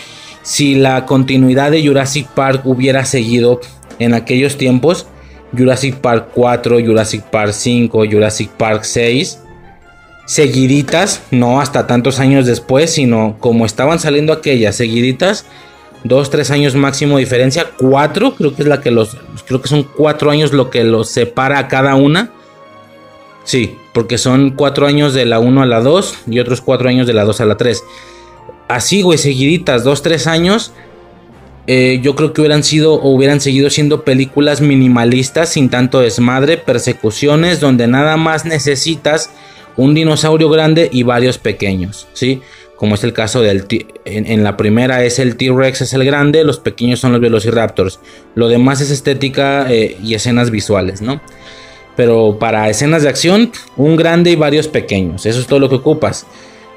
si 0.42 0.76
la 0.76 1.06
continuidad 1.06 1.72
de 1.72 1.86
Jurassic 1.86 2.28
Park 2.28 2.62
hubiera 2.66 3.06
seguido 3.06 3.62
en 4.00 4.14
aquellos 4.14 4.58
tiempos, 4.58 5.08
Jurassic 5.58 5.96
Park 5.96 6.30
4, 6.34 6.80
Jurassic 6.86 7.24
Park 7.24 7.54
5, 7.54 8.04
Jurassic 8.12 8.50
Park 8.52 8.84
6, 8.84 9.40
seguiditas, 10.26 11.22
no 11.32 11.62
hasta 11.62 11.88
tantos 11.88 12.20
años 12.20 12.46
después, 12.46 12.92
sino 12.92 13.38
como 13.40 13.66
estaban 13.66 14.00
saliendo 14.00 14.34
aquellas 14.34 14.76
seguiditas, 14.76 15.46
dos, 16.04 16.30
tres 16.30 16.52
años 16.52 16.76
máximo 16.76 17.18
diferencia, 17.18 17.68
cuatro, 17.78 18.36
creo 18.36 18.56
que 18.56 18.64
es 18.64 18.68
la 18.68 18.82
que 18.82 18.92
los, 18.92 19.18
creo 19.48 19.62
que 19.62 19.68
son 19.68 19.84
cuatro 19.84 20.32
años 20.32 20.54
lo 20.54 20.70
que 20.70 20.84
los 20.84 21.10
separa 21.10 21.60
a 21.60 21.68
cada 21.68 21.96
una. 21.96 22.32
Sí, 23.46 23.78
porque 23.94 24.18
son 24.18 24.52
cuatro 24.52 24.88
años 24.88 25.14
de 25.14 25.26
la 25.26 25.40
1 25.40 25.62
a 25.62 25.66
la 25.66 25.80
2 25.80 26.18
y 26.30 26.40
otros 26.40 26.62
cuatro 26.62 26.90
años 26.90 27.08
de 27.08 27.14
la 27.14 27.24
2 27.24 27.42
a 27.42 27.46
la 27.46 27.58
3. 27.58 27.82
Así, 28.68 29.04
güey, 29.04 29.18
seguiditas, 29.18 29.84
dos, 29.84 30.02
tres 30.02 30.28
años. 30.28 30.74
Eh, 31.68 32.00
yo 32.04 32.16
creo 32.16 32.34
que 32.34 32.42
hubieran 32.42 32.64
sido 32.64 32.94
o 32.96 33.10
hubieran 33.10 33.42
seguido 33.42 33.70
siendo 33.70 34.04
películas 34.04 34.62
minimalistas 34.62 35.50
sin 35.50 35.70
tanto 35.70 36.00
desmadre, 36.00 36.58
persecuciones, 36.58 37.60
donde 37.60 37.88
nada 37.88 38.18
más 38.18 38.46
necesitas 38.46 39.32
un 39.78 39.94
dinosaurio 39.94 40.50
grande 40.50 40.90
y 40.92 41.04
varios 41.04 41.38
pequeños, 41.38 42.08
¿sí? 42.14 42.42
Como 42.76 42.96
es 42.96 43.04
el 43.04 43.14
caso 43.14 43.42
del... 43.42 43.66
En, 44.06 44.26
en 44.26 44.44
la 44.44 44.58
primera 44.58 45.04
es 45.04 45.20
el 45.20 45.38
T-Rex, 45.38 45.82
es 45.82 45.94
el 45.94 46.06
grande, 46.06 46.44
los 46.44 46.60
pequeños 46.60 47.00
son 47.00 47.12
los 47.12 47.22
Velociraptors. 47.22 48.00
Lo 48.36 48.48
demás 48.48 48.82
es 48.82 48.92
estética 48.92 49.72
eh, 49.72 49.98
y 50.04 50.14
escenas 50.14 50.52
visuales, 50.52 51.02
¿no? 51.02 51.22
Pero 51.96 52.38
para 52.40 52.70
escenas 52.70 53.04
de 53.04 53.10
acción, 53.10 53.52
un 53.78 53.96
grande 53.96 54.32
y 54.32 54.36
varios 54.36 54.68
pequeños. 54.68 55.26
Eso 55.26 55.40
es 55.40 55.48
todo 55.48 55.60
lo 55.60 55.70
que 55.70 55.76
ocupas. 55.76 56.26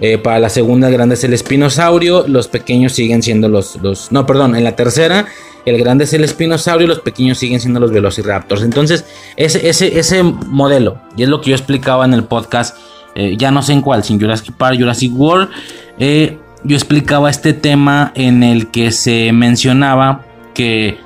Eh, 0.00 0.16
para 0.16 0.38
la 0.38 0.48
segunda, 0.48 0.88
grande 0.90 1.14
es 1.14 1.24
el 1.24 1.32
espinosaurio. 1.32 2.26
Los 2.28 2.48
pequeños 2.48 2.92
siguen 2.92 3.22
siendo 3.22 3.48
los, 3.48 3.76
los. 3.82 4.12
No, 4.12 4.26
perdón. 4.26 4.55
En 4.55 4.64
la 4.64 4.76
tercera, 4.76 5.26
el 5.64 5.78
grande 5.78 6.05
es 6.05 6.12
el 6.12 6.24
espinosaurio. 6.24 6.86
Los 6.86 7.00
pequeños 7.00 7.38
siguen 7.38 7.60
siendo 7.60 7.80
los 7.80 7.90
velociraptors. 7.90 8.62
Entonces, 8.62 9.05
ese, 9.36 9.68
ese, 9.68 9.98
ese 9.98 10.22
modelo, 10.22 11.00
y 11.16 11.24
es 11.24 11.28
lo 11.28 11.40
que 11.40 11.50
yo 11.50 11.56
explicaba 11.56 12.05
en 12.05 12.14
el 12.14 12.24
podcast, 12.24 12.76
eh, 13.14 13.36
ya 13.36 13.50
no 13.50 13.62
sé 13.62 13.72
en 13.72 13.82
cuál, 13.82 14.05
sin 14.05 14.20
Jurassic 14.20 14.55
Park, 14.55 14.78
Jurassic 14.78 15.12
World. 15.14 15.50
Eh, 15.98 16.38
yo 16.64 16.76
explicaba 16.76 17.30
este 17.30 17.52
tema 17.52 18.12
en 18.14 18.42
el 18.42 18.68
que 18.68 18.92
se 18.92 19.32
mencionaba 19.32 20.24
que 20.55 20.98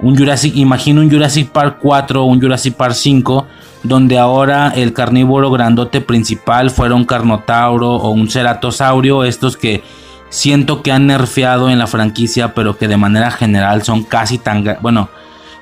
un 0.00 0.16
Jurassic, 0.16 0.56
imagino 0.56 1.00
un 1.00 1.10
Jurassic 1.10 1.50
Park 1.50 1.78
4 1.80 2.22
o 2.22 2.26
un 2.26 2.40
Jurassic 2.40 2.74
Park 2.74 2.94
5, 2.94 3.46
donde 3.82 4.18
ahora 4.18 4.72
el 4.74 4.92
carnívoro 4.92 5.50
grandote 5.50 6.00
principal 6.00 6.70
fuera 6.70 6.94
un 6.94 7.04
carnotauro 7.04 7.94
o 7.94 8.10
un 8.10 8.28
ceratosaurio, 8.28 9.24
estos 9.24 9.56
que 9.56 9.82
siento 10.28 10.82
que 10.82 10.92
han 10.92 11.06
nerfeado 11.06 11.70
en 11.70 11.78
la 11.78 11.86
franquicia, 11.86 12.54
pero 12.54 12.76
que 12.76 12.88
de 12.88 12.96
manera 12.96 13.30
general 13.30 13.82
son 13.82 14.02
casi 14.02 14.38
tan, 14.38 14.64
bueno, 14.80 15.08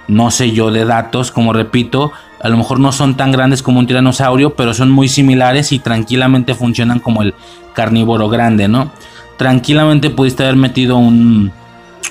no 0.09 0.31
sé 0.31 0.53
yo 0.53 0.71
de 0.71 0.85
datos, 0.85 1.31
como 1.31 1.53
repito, 1.53 2.13
a 2.43 2.49
lo 2.49 2.57
mejor 2.57 2.81
no 2.81 2.93
son 2.93 3.17
tan 3.17 3.33
grandes 3.33 3.63
como 3.63 3.79
un 3.79 3.87
tiranosaurio, 3.87 4.55
pero 4.55 4.75
son 4.75 4.91
muy 4.91 5.09
similares 5.09 5.73
y 5.73 5.79
tranquilamente 5.79 6.55
funcionan 6.55 6.99
como 6.99 7.23
el 7.23 7.35
carnívoro 7.73 8.29
grande, 8.29 8.69
¿no? 8.69 8.91
Tranquilamente 9.39 10.11
pudiste 10.11 10.43
haber 10.43 10.57
metido 10.57 10.97
un 10.97 11.53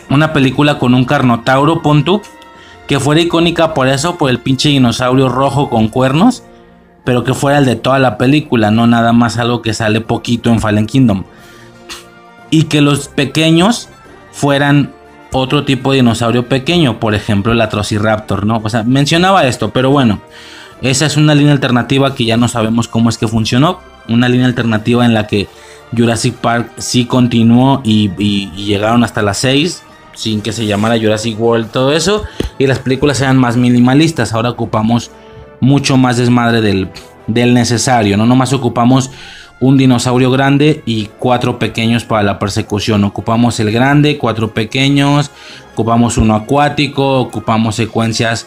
una 0.09 0.33
película 0.33 0.79
con 0.79 0.93
un 0.93 1.05
carnotauro, 1.05 1.81
punto, 1.81 2.21
que 2.87 2.99
fuera 2.99 3.21
icónica 3.21 3.73
por 3.73 3.87
eso, 3.87 4.17
por 4.17 4.29
el 4.29 4.39
pinche 4.39 4.69
dinosaurio 4.69 5.29
rojo 5.29 5.69
con 5.69 5.87
cuernos, 5.87 6.43
pero 7.03 7.23
que 7.23 7.33
fuera 7.33 7.59
el 7.59 7.65
de 7.65 7.75
toda 7.75 7.99
la 7.99 8.17
película, 8.17 8.71
no 8.71 8.87
nada 8.87 9.13
más 9.13 9.37
algo 9.37 9.61
que 9.61 9.73
sale 9.73 10.01
poquito 10.01 10.49
en 10.49 10.59
Fallen 10.59 10.85
Kingdom. 10.85 11.23
Y 12.49 12.63
que 12.63 12.81
los 12.81 13.07
pequeños 13.07 13.89
fueran 14.31 14.93
otro 15.31 15.65
tipo 15.65 15.91
de 15.91 15.97
dinosaurio 15.97 16.47
pequeño, 16.47 16.99
por 16.99 17.15
ejemplo 17.15 17.51
el 17.51 17.61
Atrociraptor, 17.61 18.45
¿no? 18.45 18.61
O 18.63 18.69
sea, 18.69 18.83
mencionaba 18.83 19.45
esto, 19.47 19.71
pero 19.71 19.89
bueno, 19.89 20.21
esa 20.81 21.05
es 21.05 21.17
una 21.17 21.33
línea 21.35 21.53
alternativa 21.53 22.13
que 22.13 22.25
ya 22.25 22.37
no 22.37 22.47
sabemos 22.47 22.87
cómo 22.87 23.09
es 23.09 23.17
que 23.17 23.27
funcionó, 23.27 23.79
una 24.07 24.29
línea 24.29 24.45
alternativa 24.45 25.05
en 25.05 25.13
la 25.13 25.27
que 25.27 25.47
Jurassic 25.95 26.35
Park 26.35 26.71
sí 26.77 27.05
continuó 27.05 27.81
y, 27.83 28.09
llegaron 28.51 29.03
hasta 29.03 29.21
las 29.21 29.37
6 29.37 29.83
sin 30.13 30.41
que 30.41 30.53
se 30.53 30.65
llamara 30.65 30.99
Jurassic 30.99 31.39
World, 31.39 31.71
todo 31.71 31.93
eso, 31.93 32.23
y 32.57 32.67
las 32.67 32.79
películas 32.79 33.17
sean 33.17 33.37
más 33.37 33.57
minimalistas. 33.57 34.33
Ahora 34.33 34.49
ocupamos 34.49 35.11
mucho 35.59 35.97
más 35.97 36.17
desmadre 36.17 36.61
del, 36.61 36.89
del 37.27 37.53
necesario, 37.53 38.17
no 38.17 38.25
nomás 38.25 38.53
ocupamos 38.53 39.11
un 39.59 39.77
dinosaurio 39.77 40.29
grande 40.29 40.83
y 40.85 41.05
cuatro 41.19 41.57
pequeños 41.57 42.03
para 42.03 42.21
la 42.21 42.37
persecución. 42.37 43.05
Ocupamos 43.05 43.61
el 43.61 43.71
grande, 43.71 44.17
cuatro 44.17 44.53
pequeños, 44.53 45.31
ocupamos 45.71 46.17
uno 46.17 46.35
acuático, 46.35 47.21
ocupamos 47.21 47.75
secuencias. 47.75 48.45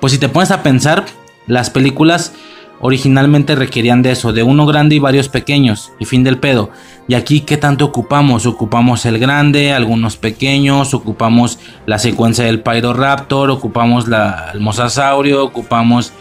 Pues 0.00 0.12
si 0.12 0.18
te 0.18 0.28
pones 0.28 0.50
a 0.50 0.62
pensar, 0.62 1.06
las 1.46 1.70
películas 1.70 2.34
originalmente 2.80 3.54
requerían 3.54 4.02
de 4.02 4.10
eso, 4.10 4.34
de 4.34 4.42
uno 4.42 4.66
grande 4.66 4.96
y 4.96 4.98
varios 4.98 5.30
pequeños, 5.30 5.92
y 5.98 6.04
fin 6.04 6.24
del 6.24 6.38
pedo. 6.38 6.68
Y 7.06 7.14
aquí, 7.14 7.40
¿qué 7.40 7.58
tanto 7.58 7.84
ocupamos? 7.84 8.46
Ocupamos 8.46 9.04
el 9.04 9.18
grande, 9.18 9.72
algunos 9.72 10.16
pequeños, 10.16 10.94
ocupamos 10.94 11.58
la 11.84 11.98
secuencia 11.98 12.46
del 12.46 12.60
Pyroraptor, 12.60 13.50
ocupamos 13.50 14.08
la, 14.08 14.50
el 14.54 14.60
mosasaurio, 14.60 15.44
ocupamos 15.44 16.12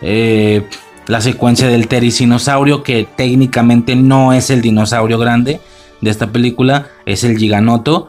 eh, 0.00 0.66
la 1.06 1.20
secuencia 1.20 1.68
del 1.68 1.86
tericinosaurio, 1.86 2.82
que 2.82 3.06
técnicamente 3.16 3.94
no 3.94 4.32
es 4.32 4.50
el 4.50 4.62
dinosaurio 4.62 5.18
grande 5.18 5.60
de 6.00 6.10
esta 6.10 6.26
película, 6.26 6.88
es 7.06 7.22
el 7.22 7.38
giganoto. 7.38 8.08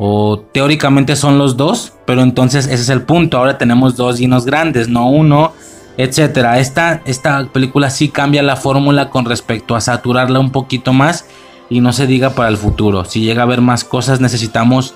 O 0.00 0.44
teóricamente 0.52 1.16
son 1.16 1.38
los 1.38 1.56
dos, 1.56 1.92
pero 2.06 2.22
entonces 2.22 2.66
ese 2.66 2.82
es 2.82 2.88
el 2.88 3.02
punto. 3.02 3.36
Ahora 3.36 3.58
tenemos 3.58 3.96
dos 3.96 4.18
dinos 4.18 4.46
grandes, 4.46 4.88
no 4.88 5.10
uno, 5.10 5.52
etcétera. 5.96 6.60
Esta, 6.60 7.02
esta 7.04 7.48
película 7.52 7.90
sí 7.90 8.08
cambia 8.08 8.42
la 8.44 8.54
fórmula 8.54 9.10
con 9.10 9.24
respecto 9.24 9.74
a 9.74 9.80
saturarla 9.80 10.38
un 10.38 10.52
poquito 10.52 10.92
más 10.92 11.26
y 11.70 11.80
no 11.80 11.92
se 11.92 12.06
diga 12.06 12.30
para 12.30 12.48
el 12.48 12.56
futuro. 12.56 13.04
Si 13.04 13.20
llega 13.20 13.42
a 13.42 13.44
haber 13.44 13.60
más 13.60 13.84
cosas, 13.84 14.20
necesitamos 14.20 14.94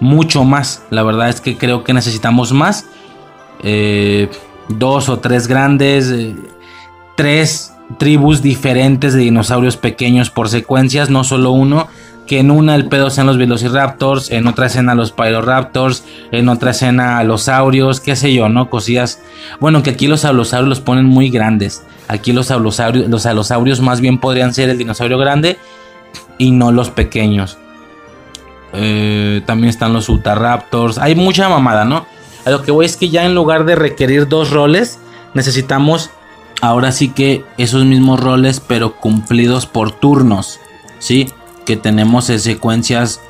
mucho 0.00 0.44
más. 0.44 0.82
La 0.90 1.02
verdad 1.02 1.28
es 1.28 1.40
que 1.40 1.56
creo 1.56 1.84
que 1.84 1.92
necesitamos 1.92 2.52
más. 2.52 2.86
Eh, 3.62 4.28
dos 4.68 5.08
o 5.08 5.18
tres 5.18 5.46
grandes. 5.46 6.10
Eh, 6.10 6.34
tres 7.16 7.72
tribus 7.98 8.42
diferentes 8.42 9.14
de 9.14 9.20
dinosaurios 9.20 9.76
pequeños 9.76 10.30
por 10.30 10.48
secuencias, 10.48 11.10
no 11.10 11.24
solo 11.24 11.50
uno. 11.52 11.88
Que 12.26 12.40
en 12.40 12.50
una 12.50 12.74
el 12.74 12.88
pedo 12.88 13.08
sean 13.08 13.28
los 13.28 13.38
Velociraptors, 13.38 14.32
en 14.32 14.48
otra 14.48 14.66
escena 14.66 14.96
los 14.96 15.12
Pyroraptors, 15.12 16.02
en 16.32 16.48
otra 16.48 16.72
escena 16.72 17.22
los 17.22 17.42
saurios, 17.42 18.00
qué 18.00 18.16
sé 18.16 18.34
yo, 18.34 18.48
¿no? 18.48 18.68
Cosillas. 18.68 19.22
Bueno, 19.60 19.84
que 19.84 19.90
aquí 19.90 20.08
los 20.08 20.24
alosaurios 20.24 20.68
los 20.68 20.80
ponen 20.80 21.04
muy 21.06 21.30
grandes. 21.30 21.84
Aquí 22.08 22.32
los 22.32 22.50
alosaurios, 22.50 23.08
los 23.08 23.26
alosaurios 23.26 23.80
más 23.80 24.00
bien 24.00 24.18
podrían 24.18 24.54
ser 24.54 24.70
el 24.70 24.78
dinosaurio 24.78 25.18
grande 25.18 25.56
y 26.38 26.50
no 26.50 26.72
los 26.72 26.90
pequeños. 26.90 27.58
Eh, 28.72 29.42
también 29.46 29.70
están 29.70 29.92
los 29.92 30.08
Utahraptors. 30.08 30.98
Hay 30.98 31.14
mucha 31.14 31.48
mamada, 31.48 31.84
¿no? 31.84 32.06
Lo 32.44 32.62
que 32.62 32.70
voy 32.70 32.86
es 32.86 32.96
que 32.96 33.08
ya 33.08 33.24
en 33.24 33.34
lugar 33.34 33.64
de 33.64 33.74
requerir 33.74 34.28
dos 34.28 34.50
roles, 34.50 34.98
necesitamos 35.34 36.10
ahora 36.60 36.92
sí 36.92 37.08
que 37.08 37.44
esos 37.58 37.84
mismos 37.84 38.20
roles, 38.20 38.60
pero 38.60 38.96
cumplidos 38.96 39.66
por 39.66 39.90
turnos, 39.92 40.60
¿sí? 40.98 41.28
Que 41.64 41.76
tenemos 41.76 42.26
secuencias 42.26 43.20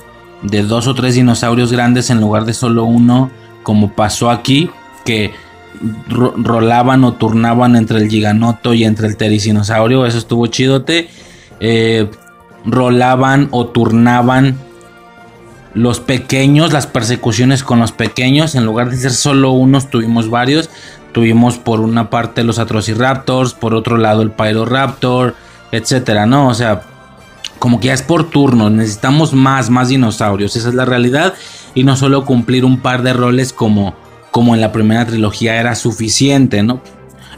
de 0.43 0.63
dos 0.63 0.87
o 0.87 0.95
tres 0.95 1.15
dinosaurios 1.15 1.73
grandes 1.73 2.11
en 2.11 2.21
lugar 2.21 2.45
de 2.45 2.55
solo 2.55 2.85
uno, 2.85 3.31
como 3.63 3.93
pasó 3.95 4.31
aquí, 4.31 4.71
que 5.05 5.33
rolaban 6.09 7.05
o 7.05 7.15
turnaban 7.15 7.77
entre 7.77 7.99
el 7.99 8.09
giganoto 8.09 8.75
y 8.75 8.85
entre 8.85 9.07
el 9.09 9.17
tericinosaurio, 9.17 10.07
eso 10.07 10.19
estuvo 10.19 10.47
chidote. 10.47 11.09
Eh, 11.61 12.09
rolaban 12.67 13.49
o 13.53 13.67
turnaban 13.67 14.59
los 15.75 16.01
pequeños, 16.01 16.73
las 16.73 16.87
persecuciones 16.87 17.63
con 17.63 17.79
los 17.81 17.93
pequeños, 17.93 18.55
en 18.55 18.65
lugar 18.65 18.91
de 18.91 18.97
ser 18.97 19.13
solo 19.13 19.53
unos, 19.53 19.91
tuvimos 19.91 20.31
varios. 20.31 20.71
Tuvimos 21.13 21.57
por 21.57 21.81
una 21.81 22.11
parte 22.11 22.45
los 22.45 22.59
Atrociraptors, 22.59 23.55
por 23.55 23.75
otro 23.75 23.97
lado 23.97 24.21
el 24.21 24.33
Pyroraptor, 24.33 25.35
etcétera, 25.73 26.27
¿no? 26.27 26.49
O 26.49 26.55
sea, 26.55 26.83
como 27.59 27.81
que 27.81 27.87
ya 27.87 27.95
es 27.95 28.03
por 28.03 28.29
turno, 28.29 28.69
necesitamos 28.69 29.33
más, 29.33 29.71
más 29.71 29.89
dinosaurios, 29.89 30.57
esa 30.57 30.69
es 30.69 30.75
la 30.75 30.85
realidad. 30.85 31.33
Y 31.75 31.85
no 31.85 31.97
solo 31.97 32.27
cumplir 32.27 32.67
un 32.67 32.81
par 32.81 33.03
de 33.03 33.15
roles 33.15 33.55
como, 33.55 33.95
como 34.31 34.55
en 34.55 34.61
la 34.61 34.73
primera 34.73 35.07
trilogía 35.07 35.59
era 35.59 35.75
suficiente, 35.75 36.63
¿no? 36.63 36.83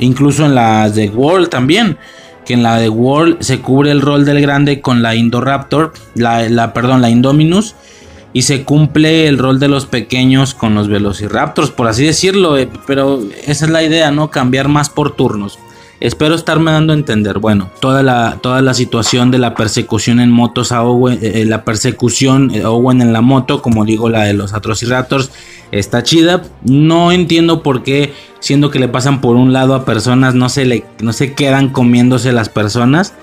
Incluso 0.01 0.45
en 0.45 0.57
las 0.57 0.97
de 0.97 1.09
World 1.11 1.49
también, 1.49 1.99
que 2.49 2.55
en 2.55 2.63
la 2.63 2.79
de 2.79 2.89
World 2.89 3.43
se 3.43 3.61
cubre 3.61 3.91
el 3.91 4.01
rol 4.01 4.25
del 4.25 4.41
grande 4.41 4.81
con 4.81 5.03
la 5.03 5.15
Indoraptor, 5.15 5.93
la, 6.15 6.49
la 6.49 6.73
perdón, 6.73 7.03
la 7.03 7.11
Indominus 7.11 7.75
y 8.33 8.41
se 8.41 8.65
cumple 8.65 9.29
el 9.29 9.37
rol 9.37 9.61
de 9.61 9.69
los 9.69 9.85
pequeños 9.85 10.55
con 10.55 10.75
los 10.75 10.89
velociraptors, 10.89 11.71
por 11.71 11.89
así 11.89 12.07
decirlo, 12.07 12.57
eh, 12.57 12.67
pero 12.87 13.21
esa 13.45 13.67
es 13.67 13.71
la 13.71 13.83
idea, 13.83 14.11
¿no? 14.13 14.31
Cambiar 14.31 14.69
más 14.69 14.89
por 14.89 15.15
turnos. 15.15 15.59
Espero 16.01 16.37
estarme 16.37 16.71
dando 16.71 16.93
a 16.93 16.97
entender. 16.97 17.41
Bueno, 17.41 17.71
toda 17.81 18.05
la, 18.05 18.39
toda 18.41 18.63
la 18.63 18.73
situación 18.73 19.33
de 19.33 19.39
la 19.39 19.55
persecución 19.55 20.21
en 20.21 20.31
motos 20.31 20.71
a 20.71 20.85
Owen, 20.85 21.19
eh, 21.21 21.43
eh, 21.43 21.45
la 21.45 21.65
persecución 21.65 22.53
Owen 22.65 23.01
en 23.03 23.13
la 23.13 23.21
moto, 23.21 23.63
como 23.63 23.85
digo, 23.85 24.09
la 24.09 24.25
de 24.25 24.33
los 24.33 24.53
Atrociraptors, 24.53 25.31
está 25.73 26.05
chida. 26.05 26.43
No 26.63 27.11
entiendo 27.11 27.65
por 27.65 27.83
qué, 27.83 28.13
siendo 28.39 28.71
que 28.71 28.79
le 28.79 28.89
pasan 28.89 29.21
por 29.21 29.35
un 29.35 29.53
lado 29.53 29.75
a 29.75 29.85
personas, 29.85 30.35
no 30.35 30.49
se, 30.49 30.67
le, 30.67 30.85
no 31.01 31.13
se 31.13 31.35
quedan 31.35 31.71
comiéndose 31.71 32.33
las 32.33 32.49
personas. 32.49 33.15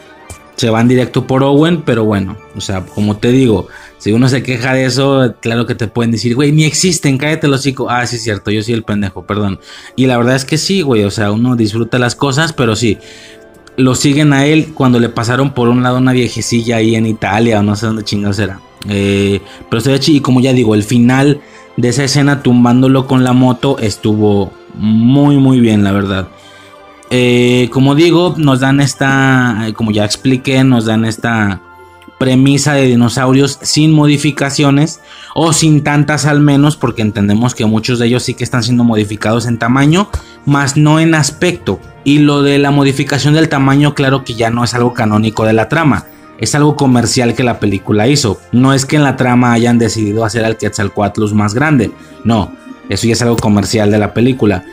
Se 0.58 0.70
van 0.70 0.88
directo 0.88 1.28
por 1.28 1.44
Owen, 1.44 1.82
pero 1.82 2.06
bueno, 2.06 2.38
o 2.56 2.62
sea, 2.62 2.86
como 2.86 3.18
te 3.18 3.30
digo, 3.30 3.68
si 3.98 4.12
uno 4.12 4.28
se 4.30 4.44
queja 4.44 4.74
de 4.74 4.86
eso, 4.86 5.36
claro 5.42 5.66
que 5.66 5.76
te 5.76 5.88
pueden 5.88 6.12
decir, 6.12 6.36
güey, 6.36 6.52
ni 6.52 6.66
existen, 6.66 7.18
cállate 7.18 7.48
los 7.48 7.62
hocico. 7.62 7.90
Ah, 7.90 8.06
sí 8.06 8.18
es 8.18 8.24
cierto, 8.24 8.52
yo 8.52 8.62
soy 8.62 8.74
el 8.74 8.84
pendejo, 8.84 9.26
perdón. 9.26 9.60
Y 9.96 10.06
la 10.06 10.18
verdad 10.18 10.36
es 10.36 10.46
que 10.46 10.58
sí, 10.58 10.82
güey, 10.82 11.04
o 11.04 11.12
sea, 11.12 11.32
uno 11.32 11.56
disfruta 11.56 11.98
las 11.98 12.16
cosas, 12.16 12.54
pero 12.54 12.76
sí. 12.76 12.98
Lo 13.78 13.96
siguen 13.96 14.32
a 14.32 14.46
él 14.46 14.74
cuando 14.74 15.00
le 15.00 15.10
pasaron 15.10 15.54
por 15.54 15.68
un 15.68 15.84
lado 15.84 15.98
una 15.98 16.14
viejecilla 16.14 16.78
ahí 16.78 16.96
en 16.96 17.06
Italia 17.06 17.60
o 17.60 17.64
no 17.64 17.76
sé 17.76 17.88
dónde 17.88 18.04
chingados 18.04 18.40
era. 18.40 18.62
Eh, 18.88 19.42
pero 19.70 19.80
estoy 19.80 20.16
y 20.16 20.22
como 20.22 20.40
ya 20.40 20.54
digo, 20.54 20.76
el 20.76 20.84
final 20.84 21.42
de 21.76 21.90
esa 21.90 22.04
escena 22.04 22.42
tumbándolo 22.42 23.08
con 23.08 23.24
la 23.24 23.34
moto 23.34 23.78
estuvo 23.80 24.54
muy, 24.76 25.38
muy 25.38 25.60
bien, 25.60 25.84
la 25.84 25.92
verdad. 25.92 26.30
Eh, 27.10 27.70
como 27.72 27.96
digo, 27.96 28.36
nos 28.38 28.62
dan 28.62 28.80
esta, 28.80 29.68
como 29.76 29.92
ya 29.92 30.06
expliqué, 30.06 30.64
nos 30.64 30.86
dan 30.86 31.06
esta 31.06 31.62
premisa 32.18 32.74
de 32.74 32.86
dinosaurios 32.86 33.60
sin 33.62 33.92
modificaciones 33.92 35.02
o 35.34 35.54
sin 35.54 35.84
tantas 35.84 36.26
al 36.26 36.40
menos 36.40 36.78
porque 36.78 37.02
entendemos 37.02 37.56
que 37.56 37.66
muchos 37.66 38.00
de 38.00 38.08
ellos 38.08 38.24
sí 38.24 38.34
que 38.34 38.44
están 38.44 38.64
siendo 38.64 38.84
modificados 38.84 39.46
en 39.46 39.60
tamaño 39.60 40.10
más 40.46 40.78
no 40.78 41.00
en 41.00 41.16
aspecto. 41.16 41.80
Y 42.04 42.20
lo 42.20 42.44
de 42.44 42.60
la 42.60 42.72
modificación 42.72 43.34
del 43.34 43.50
tamaño 43.50 43.96
claro 43.96 44.24
que 44.24 44.36
ya 44.36 44.50
no 44.50 44.64
es 44.64 44.74
algo 44.74 44.94
canónico 44.94 45.46
de 45.46 45.54
la 45.54 45.70
trama. 45.70 46.06
Es 46.38 46.54
algo 46.54 46.76
comercial 46.76 47.34
que 47.34 47.44
la 47.44 47.60
película 47.60 48.08
hizo. 48.08 48.40
No 48.52 48.74
es 48.74 48.86
que 48.86 48.98
en 48.98 49.04
la 49.04 49.16
trama 49.16 49.54
hayan 49.54 49.78
decidido 49.78 50.26
hacer 50.26 50.46
al 50.46 50.58
Quetzalcoatlus 50.58 51.34
más 51.34 51.54
grande. 51.54 51.92
No 52.24 52.52
eso 52.90 53.08
ya 53.08 53.14
es 53.14 53.22
algo 53.22 53.38
comercial 53.38 53.92
de 53.92 53.98
la 53.98 54.14
película 54.14 54.64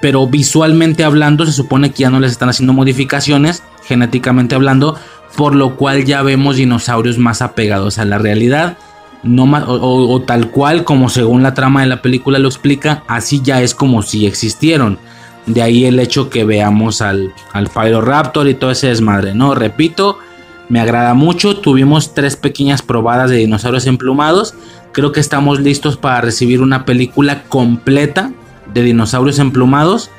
pero 0.00 0.26
visualmente 0.26 1.04
hablando 1.04 1.46
se 1.46 1.52
supone 1.52 1.90
que 1.90 2.02
ya 2.02 2.10
no 2.10 2.20
les 2.20 2.32
están 2.32 2.48
haciendo 2.48 2.72
modificaciones 2.72 3.62
genéticamente 3.84 4.54
hablando 4.54 4.96
por 5.36 5.54
lo 5.54 5.76
cual 5.76 6.04
ya 6.04 6.22
vemos 6.22 6.56
dinosaurios 6.56 7.18
más 7.18 7.42
apegados 7.42 7.98
a 7.98 8.04
la 8.04 8.18
realidad. 8.18 8.76
No 9.22 9.44
o, 9.44 10.20
tal 10.22 10.50
cual 10.50 10.84
como 10.84 11.08
según 11.08 11.44
la 11.44 11.54
trama 11.54 11.82
de 11.82 11.86
la 11.86 12.02
película 12.02 12.40
lo 12.40 12.48
explica, 12.48 13.04
así 13.06 13.40
ya 13.42 13.62
es 13.62 13.74
como 13.74 14.02
si 14.02 14.26
existieron. 14.26 14.98
De 15.46 15.62
ahí 15.62 15.84
el 15.84 16.00
hecho 16.00 16.28
que 16.28 16.44
veamos 16.44 17.00
al, 17.02 17.32
al 17.52 17.68
Pyroraptor 17.68 18.48
y 18.48 18.54
todo 18.54 18.72
ese 18.72 18.88
desmadre, 18.88 19.32
¿no? 19.34 19.54
Repito, 19.54 20.18
me 20.68 20.80
agrada 20.80 21.14
mucho. 21.14 21.56
Tuvimos 21.56 22.14
tres 22.14 22.36
pequeñas 22.36 22.82
probadas 22.82 23.30
de 23.30 23.36
dinosaurios 23.36 23.86
emplumados. 23.86 24.54
Creo 24.90 25.12
que 25.12 25.20
estamos 25.20 25.60
listos 25.60 25.96
para 25.96 26.20
recibir 26.20 26.60
una 26.60 26.84
película 26.84 27.44
completa 27.44 28.32
de 28.72 28.82
dinosaurios 28.82 29.38
emplumados. 29.38 30.10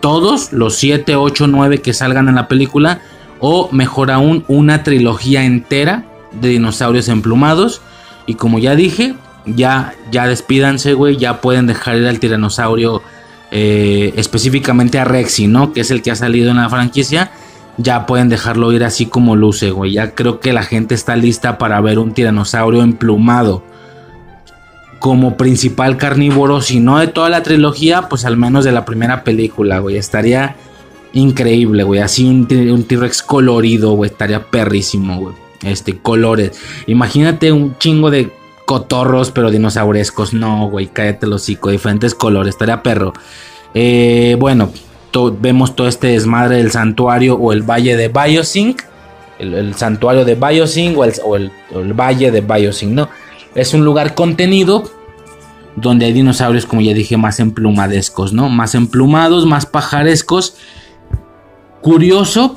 Todos, 0.00 0.52
los 0.52 0.76
7, 0.76 1.16
8, 1.16 1.46
9 1.48 1.80
que 1.80 1.92
salgan 1.92 2.28
en 2.28 2.36
la 2.36 2.48
película, 2.48 3.00
o 3.40 3.68
mejor 3.72 4.10
aún 4.10 4.44
una 4.48 4.82
trilogía 4.82 5.44
entera 5.44 6.04
de 6.32 6.48
dinosaurios 6.48 7.08
emplumados. 7.08 7.80
Y 8.26 8.34
como 8.34 8.58
ya 8.58 8.74
dije, 8.74 9.14
ya, 9.46 9.94
ya 10.10 10.26
despídanse, 10.26 10.94
güey, 10.94 11.16
ya 11.16 11.40
pueden 11.40 11.66
dejar 11.66 11.96
ir 11.96 12.06
al 12.06 12.20
tiranosaurio 12.20 13.02
eh, 13.50 14.12
específicamente 14.16 14.98
a 14.98 15.04
Rexy, 15.04 15.46
¿no? 15.46 15.72
Que 15.72 15.80
es 15.80 15.90
el 15.90 16.02
que 16.02 16.10
ha 16.10 16.16
salido 16.16 16.50
en 16.50 16.58
la 16.58 16.68
franquicia. 16.68 17.30
Ya 17.76 18.06
pueden 18.06 18.28
dejarlo 18.28 18.72
ir 18.72 18.84
así 18.84 19.06
como 19.06 19.36
luce, 19.36 19.70
güey. 19.70 19.92
Ya 19.92 20.14
creo 20.14 20.40
que 20.40 20.52
la 20.52 20.64
gente 20.64 20.94
está 20.94 21.16
lista 21.16 21.58
para 21.58 21.80
ver 21.80 21.98
un 21.98 22.12
tiranosaurio 22.12 22.82
emplumado. 22.82 23.62
Como 24.98 25.36
principal 25.36 25.96
carnívoro, 25.96 26.60
si 26.60 26.80
no 26.80 26.98
de 26.98 27.06
toda 27.06 27.28
la 27.28 27.42
trilogía, 27.42 28.08
pues 28.08 28.24
al 28.24 28.36
menos 28.36 28.64
de 28.64 28.72
la 28.72 28.84
primera 28.84 29.24
película, 29.24 29.78
güey. 29.78 29.96
Estaría 29.96 30.56
increíble, 31.12 31.84
güey. 31.84 32.00
Así 32.00 32.26
un, 32.26 32.46
T-Rex 32.46 33.22
colorido, 33.22 33.92
güey. 33.92 34.10
Estaría 34.10 34.44
perrísimo, 34.44 35.20
güey. 35.20 35.34
Este, 35.62 35.98
colores. 35.98 36.60
Imagínate 36.86 37.52
un 37.52 37.76
chingo 37.78 38.10
de 38.10 38.30
cotorros, 38.64 39.30
pero 39.30 39.50
dinosaurescos. 39.50 40.34
No, 40.34 40.68
güey, 40.68 40.88
cállate 40.88 41.26
los 41.26 41.42
hocico. 41.42 41.70
Diferentes 41.70 42.14
colores. 42.14 42.54
Estaría 42.54 42.82
perro. 42.82 43.12
Eh, 43.74 44.36
bueno, 44.38 44.70
vemos 45.40 45.74
todo 45.74 45.88
este 45.88 46.08
desmadre 46.08 46.56
del 46.56 46.70
santuario 46.70 47.34
o 47.36 47.52
el 47.52 47.62
valle 47.62 47.96
de 47.96 48.08
Biosync. 48.08 48.82
el, 49.38 49.74
santuario 49.74 50.24
de 50.24 50.34
Biosing 50.34 50.96
o, 50.96 51.04
el, 51.04 51.52
el, 51.70 51.92
valle 51.92 52.30
de 52.30 52.40
Biosing, 52.40 52.94
¿no? 52.94 53.08
Es 53.54 53.74
un 53.74 53.84
lugar 53.84 54.14
contenido 54.14 54.90
donde 55.76 56.06
hay 56.06 56.12
dinosaurios, 56.12 56.66
como 56.66 56.82
ya 56.82 56.92
dije, 56.92 57.16
más 57.16 57.40
emplumadescos, 57.40 58.32
¿no? 58.32 58.48
Más 58.48 58.74
emplumados, 58.74 59.46
más 59.46 59.66
pajarescos. 59.66 60.56
Curioso 61.80 62.54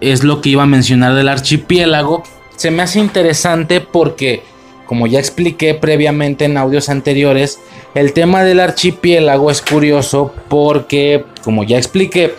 es 0.00 0.24
lo 0.24 0.40
que 0.40 0.50
iba 0.50 0.64
a 0.64 0.66
mencionar 0.66 1.14
del 1.14 1.28
archipiélago. 1.28 2.22
Se 2.56 2.70
me 2.70 2.82
hace 2.82 3.00
interesante 3.00 3.80
porque, 3.80 4.42
como 4.86 5.06
ya 5.06 5.18
expliqué 5.18 5.74
previamente 5.74 6.44
en 6.44 6.56
audios 6.56 6.88
anteriores, 6.88 7.58
el 7.94 8.12
tema 8.12 8.42
del 8.42 8.60
archipiélago 8.60 9.50
es 9.50 9.62
curioso 9.62 10.34
porque, 10.48 11.24
como 11.44 11.64
ya 11.64 11.78
expliqué, 11.78 12.34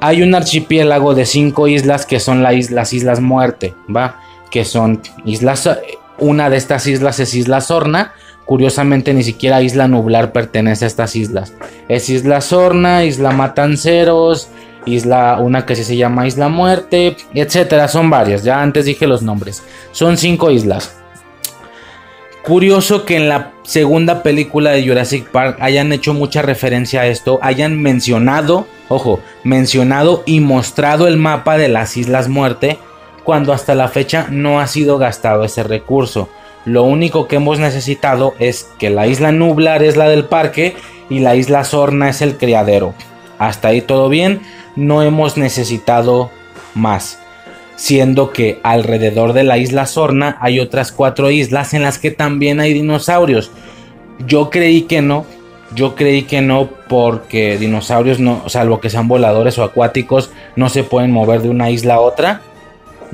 hay 0.00 0.22
un 0.22 0.34
archipiélago 0.34 1.14
de 1.14 1.24
cinco 1.24 1.68
islas 1.68 2.04
que 2.04 2.20
son 2.20 2.42
las 2.42 2.92
Islas 2.92 3.20
Muerte, 3.20 3.74
¿va? 3.94 4.20
Que 4.54 4.64
son 4.64 5.02
islas, 5.24 5.68
una 6.18 6.48
de 6.48 6.56
estas 6.58 6.86
islas 6.86 7.18
es 7.18 7.34
Isla 7.34 7.60
Sorna, 7.60 8.12
curiosamente 8.44 9.12
ni 9.12 9.24
siquiera 9.24 9.62
Isla 9.62 9.88
Nublar 9.88 10.30
pertenece 10.30 10.84
a 10.84 10.86
estas 10.86 11.16
islas. 11.16 11.54
Es 11.88 12.08
Isla 12.08 12.40
Sorna, 12.40 13.04
Isla 13.04 13.32
Matanceros, 13.32 14.46
Isla, 14.86 15.38
una 15.40 15.66
que 15.66 15.74
se 15.74 15.96
llama 15.96 16.28
Isla 16.28 16.48
Muerte, 16.48 17.16
etcétera, 17.34 17.88
son 17.88 18.10
varias, 18.10 18.44
ya 18.44 18.62
antes 18.62 18.84
dije 18.84 19.08
los 19.08 19.22
nombres. 19.22 19.64
Son 19.90 20.16
cinco 20.16 20.52
islas. 20.52 20.94
Curioso 22.44 23.04
que 23.04 23.16
en 23.16 23.28
la 23.28 23.54
segunda 23.64 24.22
película 24.22 24.70
de 24.70 24.86
Jurassic 24.86 25.30
Park 25.30 25.56
hayan 25.62 25.92
hecho 25.92 26.14
mucha 26.14 26.42
referencia 26.42 27.00
a 27.00 27.06
esto, 27.08 27.40
hayan 27.42 27.82
mencionado, 27.82 28.68
ojo, 28.88 29.18
mencionado 29.42 30.22
y 30.26 30.38
mostrado 30.38 31.08
el 31.08 31.16
mapa 31.16 31.58
de 31.58 31.66
las 31.66 31.96
Islas 31.96 32.28
Muerte, 32.28 32.78
cuando 33.24 33.52
hasta 33.52 33.74
la 33.74 33.88
fecha 33.88 34.28
no 34.30 34.60
ha 34.60 34.66
sido 34.66 34.98
gastado 34.98 35.44
ese 35.44 35.62
recurso. 35.62 36.28
Lo 36.64 36.84
único 36.84 37.26
que 37.26 37.36
hemos 37.36 37.58
necesitado 37.58 38.34
es 38.38 38.68
que 38.78 38.90
la 38.90 39.06
isla 39.06 39.32
Nublar 39.32 39.82
es 39.82 39.96
la 39.96 40.08
del 40.08 40.24
parque 40.24 40.76
y 41.10 41.18
la 41.18 41.34
isla 41.34 41.64
Sorna 41.64 42.08
es 42.08 42.22
el 42.22 42.36
criadero. 42.36 42.94
Hasta 43.38 43.68
ahí 43.68 43.80
todo 43.80 44.08
bien, 44.08 44.40
no 44.76 45.02
hemos 45.02 45.36
necesitado 45.36 46.30
más 46.74 47.18
siendo 47.76 48.30
que 48.30 48.60
alrededor 48.62 49.32
de 49.32 49.44
la 49.44 49.58
isla 49.58 49.86
Sorna 49.86 50.36
hay 50.40 50.60
otras 50.60 50.92
cuatro 50.92 51.30
islas 51.30 51.74
en 51.74 51.82
las 51.82 51.98
que 51.98 52.10
también 52.10 52.60
hay 52.60 52.72
dinosaurios. 52.72 53.50
Yo 54.26 54.50
creí 54.50 54.82
que 54.82 55.02
no, 55.02 55.26
yo 55.74 55.94
creí 55.94 56.22
que 56.22 56.40
no 56.40 56.68
porque 56.88 57.58
dinosaurios 57.58 58.20
no, 58.20 58.48
salvo 58.48 58.80
que 58.80 58.90
sean 58.90 59.08
voladores 59.08 59.58
o 59.58 59.64
acuáticos, 59.64 60.30
no 60.56 60.68
se 60.68 60.84
pueden 60.84 61.10
mover 61.10 61.42
de 61.42 61.48
una 61.48 61.70
isla 61.70 61.94
a 61.94 62.00
otra. 62.00 62.42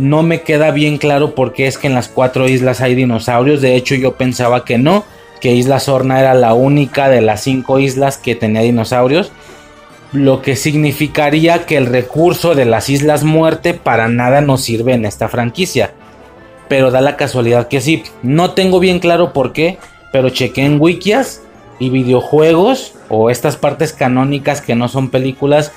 No 0.00 0.22
me 0.22 0.42
queda 0.42 0.70
bien 0.70 0.98
claro 0.98 1.34
por 1.34 1.52
qué 1.52 1.66
es 1.66 1.78
que 1.78 1.86
en 1.86 1.94
las 1.94 2.08
cuatro 2.08 2.48
islas 2.48 2.80
hay 2.80 2.94
dinosaurios. 2.94 3.60
De 3.60 3.76
hecho, 3.76 3.94
yo 3.94 4.16
pensaba 4.16 4.64
que 4.64 4.78
no, 4.78 5.04
que 5.40 5.54
Isla 5.54 5.78
Sorna 5.78 6.20
era 6.20 6.34
la 6.34 6.54
única 6.54 7.08
de 7.08 7.20
las 7.20 7.42
cinco 7.42 7.78
islas 7.78 8.16
que 8.18 8.34
tenía 8.34 8.62
dinosaurios 8.62 9.30
lo 10.12 10.42
que 10.42 10.56
significaría 10.56 11.66
que 11.66 11.76
el 11.76 11.86
recurso 11.86 12.54
de 12.54 12.64
las 12.64 12.88
Islas 12.88 13.22
Muerte 13.22 13.74
para 13.74 14.08
nada 14.08 14.40
nos 14.40 14.62
sirve 14.62 14.94
en 14.94 15.04
esta 15.04 15.28
franquicia. 15.28 15.92
Pero 16.68 16.90
da 16.90 17.00
la 17.00 17.16
casualidad 17.16 17.68
que 17.68 17.80
sí. 17.80 18.02
No 18.22 18.52
tengo 18.52 18.80
bien 18.80 18.98
claro 18.98 19.32
por 19.32 19.52
qué, 19.52 19.78
pero 20.12 20.30
chequé 20.30 20.64
en 20.64 20.80
wikias 20.80 21.42
y 21.78 21.90
videojuegos 21.90 22.94
o 23.08 23.30
estas 23.30 23.56
partes 23.56 23.92
canónicas 23.92 24.60
que 24.60 24.74
no 24.74 24.88
son 24.88 25.10
películas 25.10 25.72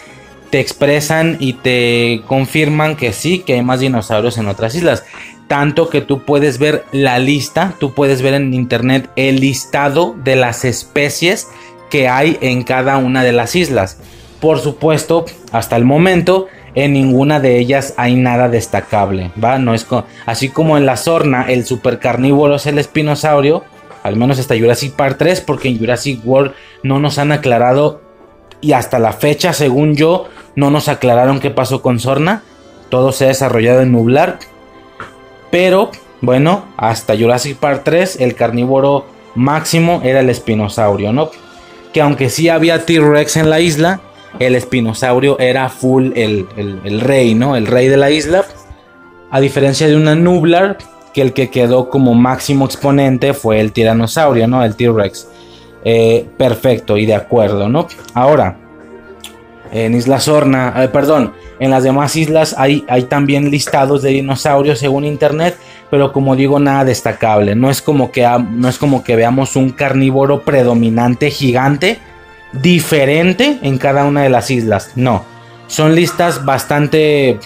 te 0.53 0.59
expresan 0.59 1.37
y 1.39 1.53
te 1.53 2.21
confirman 2.27 2.95
que 2.95 3.11
sí, 3.11 3.39
que 3.39 3.53
hay 3.53 3.63
más 3.63 3.79
dinosaurios 3.79 4.37
en 4.37 4.47
otras 4.47 4.75
islas. 4.75 5.03
Tanto 5.47 5.89
que 5.89 5.99
tú 5.99 6.25
puedes 6.25 6.59
ver 6.59 6.85
la 6.91 7.17
lista, 7.17 7.73
tú 7.79 7.95
puedes 7.95 8.21
ver 8.21 8.35
en 8.35 8.53
internet 8.53 9.09
el 9.15 9.39
listado 9.39 10.15
de 10.23 10.35
las 10.35 10.63
especies 10.63 11.47
que 11.89 12.07
hay 12.07 12.37
en 12.41 12.61
cada 12.61 12.97
una 12.97 13.23
de 13.23 13.31
las 13.31 13.55
islas. 13.55 13.97
Por 14.39 14.59
supuesto, 14.59 15.25
hasta 15.51 15.75
el 15.75 15.85
momento, 15.85 16.45
en 16.75 16.93
ninguna 16.93 17.39
de 17.39 17.57
ellas 17.57 17.95
hay 17.97 18.15
nada 18.15 18.47
destacable, 18.47 19.31
¿va? 19.43 19.57
No 19.57 19.73
es 19.73 19.87
así 20.27 20.49
como 20.49 20.77
en 20.77 20.85
la 20.85 20.97
Sorna, 20.97 21.47
el 21.49 21.65
supercarnívoro 21.65 22.57
es 22.57 22.67
el 22.67 22.77
espinosaurio, 22.77 23.63
al 24.03 24.17
menos 24.17 24.37
hasta 24.37 24.55
Jurassic 24.55 24.93
Park 24.93 25.15
3, 25.17 25.41
porque 25.41 25.69
en 25.69 25.79
Jurassic 25.79 26.23
World 26.23 26.53
no 26.83 26.99
nos 26.99 27.17
han 27.17 27.31
aclarado 27.31 28.03
y 28.63 28.71
hasta 28.71 28.97
la 28.97 29.11
fecha, 29.11 29.51
según 29.51 29.95
yo, 29.95 30.29
no 30.55 30.71
nos 30.71 30.87
aclararon 30.87 31.41
qué 31.41 31.51
pasó 31.51 31.81
con 31.81 31.99
Sorna. 31.99 32.43
Todo 32.89 33.11
se 33.11 33.25
ha 33.25 33.27
desarrollado 33.27 33.81
en 33.81 33.91
Nublar. 33.91 34.39
Pero, 35.51 35.91
bueno, 36.21 36.63
hasta 36.77 37.17
Jurassic 37.17 37.57
Park 37.57 37.81
3, 37.83 38.21
el 38.21 38.35
carnívoro 38.35 39.05
máximo 39.35 39.99
era 40.03 40.21
el 40.21 40.29
espinosaurio, 40.29 41.11
¿no? 41.11 41.29
Que 41.91 42.01
aunque 42.01 42.29
sí 42.29 42.47
había 42.47 42.85
T-Rex 42.85 43.35
en 43.35 43.49
la 43.49 43.59
isla, 43.59 43.99
el 44.39 44.55
espinosaurio 44.55 45.37
era 45.39 45.67
full 45.69 46.11
el, 46.15 47.01
rey, 47.01 47.35
¿no? 47.35 47.57
El 47.57 47.67
rey 47.67 47.89
de 47.89 47.97
la 47.97 48.11
isla. 48.11 48.45
A 49.29 49.41
diferencia 49.41 49.87
de 49.87 49.97
una 49.97 50.15
Nublar, 50.15 50.77
que 51.13 51.21
el 51.21 51.33
que 51.33 51.49
quedó 51.49 51.89
como 51.89 52.13
máximo 52.13 52.65
exponente 52.65 53.33
fue 53.33 53.59
el 53.59 53.73
tiranosaurio, 53.73 54.47
¿no? 54.47 54.63
El 54.63 54.75
T-Rex. 54.75 55.27
Eh, 55.85 56.25
perfecto 56.37 56.97
y 56.97 57.05
de 57.05 57.15
acuerdo, 57.15 57.67
¿no? 57.67 57.87
Ahora, 58.13 58.55
en 59.71 59.95
Isla 59.95 60.19
Sorna, 60.19 60.73
eh, 60.77 60.87
perdón, 60.87 61.33
en 61.59 61.71
las 61.71 61.83
demás 61.83 62.15
islas 62.15 62.55
hay, 62.57 62.85
hay 62.87 63.03
también 63.03 63.51
listados 63.51 64.01
de 64.01 64.11
dinosaurios 64.11 64.79
según 64.79 65.03
internet, 65.03 65.57
pero 65.89 66.13
como 66.13 66.35
digo, 66.35 66.59
nada 66.59 66.85
destacable. 66.85 67.55
No 67.55 67.69
es 67.69 67.81
como 67.81 68.11
que, 68.11 68.27
no 68.51 68.69
es 68.69 68.77
como 68.77 69.03
que 69.03 69.15
veamos 69.15 69.55
un 69.55 69.71
carnívoro 69.71 70.41
predominante 70.41 71.29
gigante 71.31 71.99
diferente 72.53 73.59
en 73.61 73.77
cada 73.77 74.05
una 74.05 74.23
de 74.23 74.29
las 74.29 74.51
islas. 74.51 74.91
No, 74.95 75.23
son 75.67 75.95
listas 75.95 76.45
bastante 76.45 77.39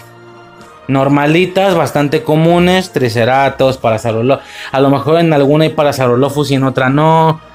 normalitas, 0.88 1.76
bastante 1.76 2.24
comunes. 2.24 2.92
Triceratops, 2.92 3.78
Parasaurolophus. 3.78 4.46
A 4.72 4.80
lo 4.80 4.90
mejor 4.90 5.20
en 5.20 5.34
alguna 5.34 5.66
hay 5.66 5.72
Parasaurolophus 5.72 6.52
y 6.52 6.56
en 6.56 6.64
otra 6.64 6.90
no. 6.90 7.47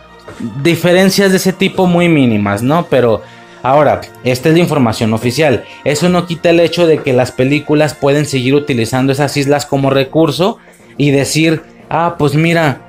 Diferencias 0.62 1.30
de 1.30 1.36
ese 1.36 1.52
tipo 1.52 1.86
muy 1.86 2.08
mínimas, 2.08 2.62
¿no? 2.62 2.86
Pero 2.86 3.22
ahora, 3.62 4.00
esta 4.24 4.48
es 4.48 4.54
la 4.54 4.60
información 4.60 5.12
oficial. 5.12 5.64
Eso 5.84 6.08
no 6.08 6.26
quita 6.26 6.50
el 6.50 6.60
hecho 6.60 6.86
de 6.86 6.98
que 6.98 7.12
las 7.12 7.32
películas 7.32 7.94
pueden 7.94 8.26
seguir 8.26 8.54
utilizando 8.54 9.12
esas 9.12 9.36
islas 9.36 9.66
como 9.66 9.90
recurso 9.90 10.58
y 10.96 11.10
decir, 11.10 11.62
ah, 11.90 12.16
pues 12.18 12.34
mira, 12.34 12.82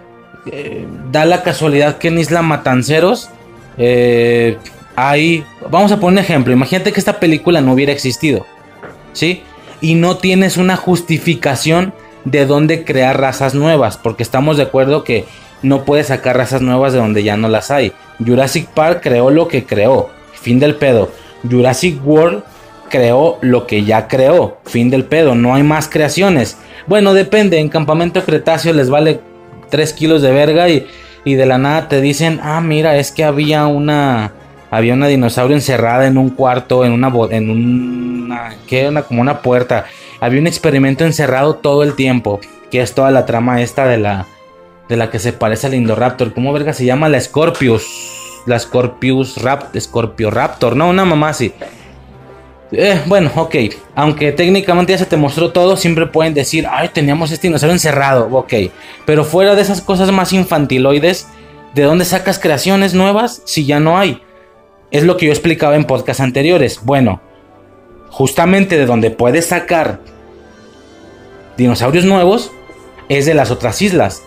eh, 0.52 0.86
da 1.12 1.26
la 1.26 1.44
casualidad 1.44 1.98
que 1.98 2.10
en 2.10 2.20
Isla 2.20 2.42
Matanceros 2.42 3.30
eh, 3.78 4.58
hay, 4.95 5.44
vamos 5.70 5.92
a 5.92 6.00
poner 6.00 6.20
un 6.20 6.24
ejemplo. 6.26 6.53
Imagínate 6.53 6.92
que 6.92 7.00
esta 7.00 7.20
película 7.20 7.62
no 7.62 7.74
hubiera 7.74 7.92
existido, 7.92 8.45
¿sí? 9.14 9.44
Y 9.82 9.95
no 9.95 10.18
tienes 10.18 10.58
una 10.58 10.76
justificación 10.76 11.94
de 12.26 12.45
dónde 12.45 12.86
crear 12.86 13.20
razas 13.20 13.53
nuevas, 13.53 13.98
porque 13.98 14.24
estamos 14.24 14.58
de 14.58 14.64
acuerdo 14.64 15.03
que 15.03 15.26
no 15.64 15.83
puedes 15.85 16.08
sacar 16.08 16.38
razas 16.38 16.61
nuevas 16.61 16.93
de 16.93 17.00
donde 17.00 17.24
ya 17.24 17.35
no 17.35 17.48
las 17.48 17.72
hay. 17.72 17.93
Jurassic 18.24 18.67
Park 18.67 19.00
creó 19.01 19.32
lo 19.32 19.48
que 19.48 19.66
creó, 19.66 20.09
fin 20.33 20.59
del 20.59 20.75
pedo. 20.75 21.09
Jurassic 21.50 22.00
World 22.06 22.43
creó 22.90 23.40
lo 23.42 23.66
que 23.66 23.83
ya 23.83 24.08
creó, 24.08 24.58
fin 24.66 24.92
del 24.92 25.06
pedo, 25.06 25.33
no 25.33 25.56
hay 25.56 25.64
más 25.64 25.88
creaciones. 25.88 26.58
Bueno, 26.85 27.14
depende, 27.14 27.58
en 27.58 27.69
Campamento 27.69 28.24
Cretáceo 28.24 28.74
les 28.74 28.90
vale 28.90 29.19
3 29.69 29.93
kilos 29.93 30.22
de 30.22 30.32
verga 30.32 30.69
y 30.69 30.85
y 31.25 31.35
de 31.35 31.45
la 31.45 31.58
nada 31.58 31.88
te 31.88 32.01
dicen, 32.01 32.40
ah, 32.43 32.61
mira, 32.61 32.98
es 32.98 33.11
que 33.11 33.24
había 33.24 33.67
una, 33.67 34.33
había 34.69 34.93
una 34.93 35.08
dinosaurio 35.08 35.56
encerrada 35.56 36.06
en 36.08 36.17
un 36.17 36.30
cuarto, 36.30 36.83
en 36.83 36.92
una, 36.92 37.11
en 37.32 37.50
una, 37.50 38.56
que 38.67 38.88
una, 38.90 39.03
como 39.03 39.22
una 39.22 39.42
puerta. 39.42 39.85
Había 40.19 40.42
un 40.42 40.48
experimento 40.48 41.06
encerrado 41.06 41.56
todo 41.56 41.83
el 41.83 41.95
tiempo, 41.95 42.40
que 42.72 42.82
es 42.82 42.93
toda 42.93 43.11
la 43.11 43.25
trama 43.25 43.61
esta 43.61 43.88
de 43.88 43.98
la, 43.98 44.25
de 44.90 44.98
la 44.98 45.10
que 45.10 45.20
se 45.20 45.34
parece 45.34 45.68
al 45.68 45.74
Indoraptor. 45.74 46.34
¿Cómo 46.34 46.53
verga 46.53 46.74
se 46.74 46.86
llama? 46.86 47.10
La 47.10 47.20
Scorpius. 47.20 47.84
La 48.45 48.60
Scorpius 48.60 49.42
Rapt, 49.42 49.78
Scorpio 49.80 50.30
Raptor, 50.30 50.76
no, 50.76 50.90
una 50.90 51.06
mamá 51.06 51.30
así. 51.30 51.53
Eh, 52.74 53.00
bueno, 53.06 53.32
ok. 53.36 53.56
Aunque 53.95 54.32
técnicamente 54.32 54.94
ya 54.94 54.98
se 54.98 55.06
te 55.06 55.16
mostró 55.16 55.52
todo, 55.52 55.78
siempre 55.78 56.08
pueden 56.08 56.34
decir, 56.34 56.68
ay, 56.70 56.90
teníamos 56.90 57.32
este 57.32 57.48
dinosaurio 57.48 57.74
encerrado. 57.74 58.28
Ok. 58.32 58.53
Pero 59.06 59.24
fuera 59.24 59.56
de 59.56 59.62
esas 59.62 59.82
cosas 59.82 60.12
más 60.12 60.34
infantiloides, 60.34 61.28
¿de 61.74 61.84
dónde 61.84 62.06
sacas 62.06 62.40
creaciones 62.40 62.94
nuevas 62.94 63.42
si 63.45 63.66
ya 63.66 63.80
no 63.80 63.98
hay? 63.98 64.22
Es 64.92 65.03
lo 65.03 65.18
que 65.18 65.28
yo 65.28 65.32
explicaba 65.32 65.76
en 65.76 65.86
podcasts 65.86 66.22
anteriores. 66.22 66.80
Bueno, 66.84 67.22
justamente 68.10 68.78
de 68.78 68.86
donde 68.86 69.12
puedes 69.12 69.48
sacar 69.48 70.00
dinosaurios 71.58 72.06
nuevos 72.06 72.52
es 73.10 73.26
de 73.26 73.36
las 73.36 73.52
otras 73.52 73.82
islas. 73.82 74.24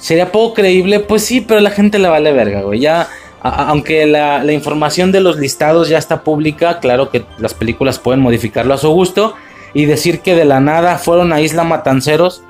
¿Sería 0.00 0.32
poco 0.32 0.54
creíble? 0.54 1.00
Pues 1.00 1.24
sí, 1.24 1.40
pero 1.40 1.60
la 1.60 1.70
gente 1.70 1.98
le 1.98 2.08
vale 2.08 2.32
verga, 2.32 2.62
güey. 2.62 2.80
Ya 2.80 3.08
aunque 3.42 4.06
la, 4.06 4.52
información 4.52 5.12
de 5.12 5.20
los 5.20 5.38
listados 5.38 5.88
ya 5.88 5.98
está 5.98 6.22
pública, 6.22 6.78
claro 6.78 7.10
que 7.10 7.24
las 7.38 7.54
películas 7.54 7.98
pueden 7.98 8.20
modificarlo 8.20 8.74
a 8.74 8.78
su 8.78 8.90
gusto. 8.90 9.34
y 9.72 9.84
decir 9.84 10.18
que 10.18 10.34
de 10.34 10.44
la 10.44 10.58
nada 10.58 10.98
fueron 10.98 11.32
a 11.32 11.40
Isla 11.40 11.62
Matanceros, 11.62 12.42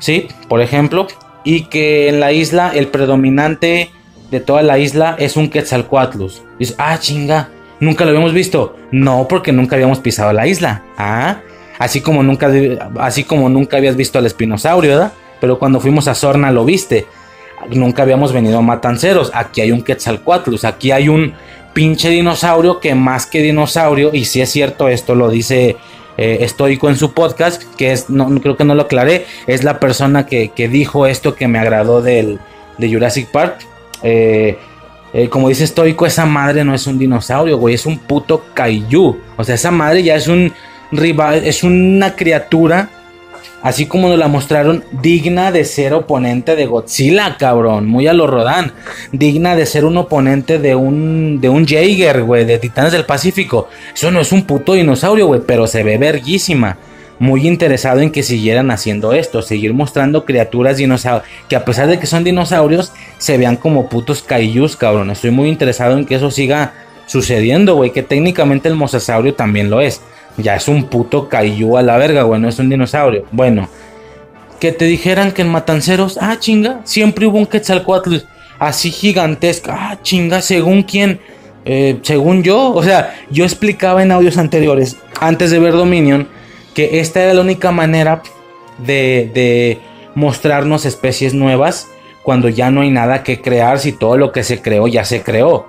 ¿sí? 0.00 0.26
Por 0.48 0.60
ejemplo, 0.60 1.06
y 1.44 1.66
que 1.66 2.08
en 2.08 2.18
la 2.18 2.32
isla 2.32 2.72
el 2.74 2.88
predominante 2.88 3.92
de 4.32 4.40
toda 4.40 4.62
la 4.62 4.76
isla 4.76 5.14
es 5.20 5.36
un 5.36 5.48
Quetzalcoatlus. 5.48 6.42
Ah, 6.76 6.98
chinga, 6.98 7.50
nunca 7.78 8.04
lo 8.04 8.10
habíamos 8.10 8.32
visto. 8.32 8.74
No, 8.90 9.28
porque 9.28 9.52
nunca 9.52 9.76
habíamos 9.76 10.00
pisado 10.00 10.32
la 10.32 10.48
isla. 10.48 10.82
Ah, 10.98 11.38
así 11.78 12.00
como 12.00 12.24
nunca, 12.24 12.50
así 12.98 13.22
como 13.22 13.48
nunca 13.48 13.76
habías 13.76 13.94
visto 13.94 14.18
al 14.18 14.26
espinosaurio, 14.26 14.90
¿verdad? 14.90 15.12
Pero 15.40 15.58
cuando 15.58 15.80
fuimos 15.80 16.08
a 16.08 16.14
Sorna 16.14 16.50
lo 16.50 16.64
viste. 16.64 17.06
Nunca 17.70 18.02
habíamos 18.02 18.32
venido 18.32 18.58
a 18.58 18.62
Matanceros. 18.62 19.30
Aquí 19.34 19.60
hay 19.60 19.72
un 19.72 19.82
Quetzalcoatlus, 19.82 20.64
aquí 20.64 20.92
hay 20.92 21.08
un 21.08 21.34
pinche 21.72 22.10
dinosaurio 22.10 22.80
que 22.80 22.94
más 22.94 23.26
que 23.26 23.42
dinosaurio, 23.42 24.10
y 24.12 24.24
si 24.24 24.40
es 24.40 24.50
cierto, 24.50 24.88
esto 24.88 25.14
lo 25.14 25.28
dice 25.28 25.76
eh, 26.16 26.38
estoico 26.40 26.88
en 26.88 26.96
su 26.96 27.12
podcast, 27.12 27.62
que 27.76 27.92
es, 27.92 28.10
no, 28.10 28.28
creo 28.40 28.56
que 28.56 28.64
no 28.64 28.74
lo 28.74 28.82
aclaré, 28.82 29.26
es 29.46 29.64
la 29.64 29.78
persona 29.80 30.26
que, 30.26 30.50
dijo 30.70 31.06
esto 31.06 31.34
que 31.34 31.48
me 31.48 31.58
agradó 31.58 32.02
del, 32.02 32.38
de 32.78 32.92
Jurassic 32.92 33.30
Park. 33.30 33.66
Eh, 34.02 34.58
eh, 35.12 35.28
como 35.28 35.48
dice 35.48 35.64
estoico, 35.64 36.06
esa 36.06 36.26
madre 36.26 36.64
no 36.64 36.74
es 36.74 36.86
un 36.86 36.98
dinosaurio, 36.98 37.58
güey, 37.58 37.74
es 37.74 37.86
un 37.86 37.98
puto 37.98 38.44
kaiju. 38.54 39.18
O 39.36 39.44
sea, 39.44 39.54
esa 39.54 39.70
madre 39.70 40.02
ya 40.02 40.14
es 40.14 40.28
un 40.28 40.52
rival, 40.92 41.44
es 41.44 41.62
una 41.62 42.14
criatura 42.14 42.90
Así 43.62 43.86
como 43.86 44.08
nos 44.08 44.18
la 44.18 44.28
mostraron, 44.28 44.84
digna 45.02 45.52
de 45.52 45.66
ser 45.66 45.92
oponente 45.92 46.56
de 46.56 46.64
Godzilla, 46.64 47.36
cabrón. 47.38 47.86
Muy 47.86 48.06
a 48.06 48.14
lo 48.14 48.26
Rodan. 48.26 48.72
Digna 49.12 49.54
de 49.54 49.66
ser 49.66 49.84
un 49.84 49.98
oponente 49.98 50.58
de 50.58 50.74
un, 50.74 51.40
de 51.42 51.50
un 51.50 51.66
Jaeger, 51.66 52.22
güey, 52.22 52.46
de 52.46 52.58
Titanes 52.58 52.92
del 52.92 53.04
Pacífico. 53.04 53.68
Eso 53.94 54.10
no 54.10 54.20
es 54.20 54.32
un 54.32 54.44
puto 54.44 54.72
dinosaurio, 54.72 55.26
güey, 55.26 55.42
pero 55.46 55.66
se 55.66 55.82
ve 55.82 55.98
verguísima. 55.98 56.78
Muy 57.18 57.46
interesado 57.46 58.00
en 58.00 58.12
que 58.12 58.22
siguieran 58.22 58.70
haciendo 58.70 59.12
esto, 59.12 59.42
seguir 59.42 59.74
mostrando 59.74 60.24
criaturas 60.24 60.78
dinosaurios, 60.78 61.28
que 61.50 61.56
a 61.56 61.66
pesar 61.66 61.86
de 61.86 61.98
que 61.98 62.06
son 62.06 62.24
dinosaurios, 62.24 62.92
se 63.18 63.36
vean 63.36 63.56
como 63.56 63.90
putos 63.90 64.22
kaijus, 64.22 64.74
cabrón. 64.74 65.10
Estoy 65.10 65.32
muy 65.32 65.50
interesado 65.50 65.98
en 65.98 66.06
que 66.06 66.14
eso 66.14 66.30
siga 66.30 66.72
sucediendo, 67.04 67.74
güey, 67.74 67.92
que 67.92 68.02
técnicamente 68.02 68.70
el 68.70 68.74
mosasaurio 68.74 69.34
también 69.34 69.68
lo 69.68 69.82
es. 69.82 70.00
Ya 70.36 70.56
es 70.56 70.68
un 70.68 70.84
puto 70.84 71.28
kaiju 71.28 71.76
a 71.76 71.82
la 71.82 71.96
verga, 71.96 72.22
güey, 72.22 72.40
no 72.40 72.48
es 72.48 72.58
un 72.58 72.68
dinosaurio. 72.68 73.24
Bueno, 73.32 73.68
que 74.60 74.72
te 74.72 74.84
dijeran 74.84 75.32
que 75.32 75.42
en 75.42 75.48
Matanceros, 75.48 76.18
ah, 76.20 76.38
chinga, 76.38 76.80
siempre 76.84 77.26
hubo 77.26 77.38
un 77.38 77.46
Quetzalcoatl 77.46 78.16
así 78.58 78.90
gigantesco. 78.90 79.70
Ah, 79.72 79.98
chinga, 80.02 80.42
según 80.42 80.82
quién, 80.82 81.20
eh, 81.64 81.98
según 82.02 82.42
yo, 82.42 82.72
o 82.72 82.82
sea, 82.82 83.14
yo 83.30 83.44
explicaba 83.44 84.02
en 84.02 84.12
audios 84.12 84.38
anteriores, 84.38 84.96
antes 85.20 85.50
de 85.50 85.58
ver 85.58 85.72
Dominion, 85.72 86.28
que 86.74 87.00
esta 87.00 87.22
era 87.22 87.34
la 87.34 87.40
única 87.40 87.72
manera 87.72 88.22
de, 88.78 89.30
de 89.34 89.78
mostrarnos 90.14 90.84
especies 90.84 91.34
nuevas 91.34 91.88
cuando 92.22 92.48
ya 92.48 92.70
no 92.70 92.82
hay 92.82 92.90
nada 92.90 93.22
que 93.22 93.40
crear, 93.40 93.78
si 93.78 93.92
todo 93.92 94.16
lo 94.16 94.30
que 94.30 94.44
se 94.44 94.60
creó 94.60 94.86
ya 94.88 95.04
se 95.04 95.22
creó. 95.22 95.66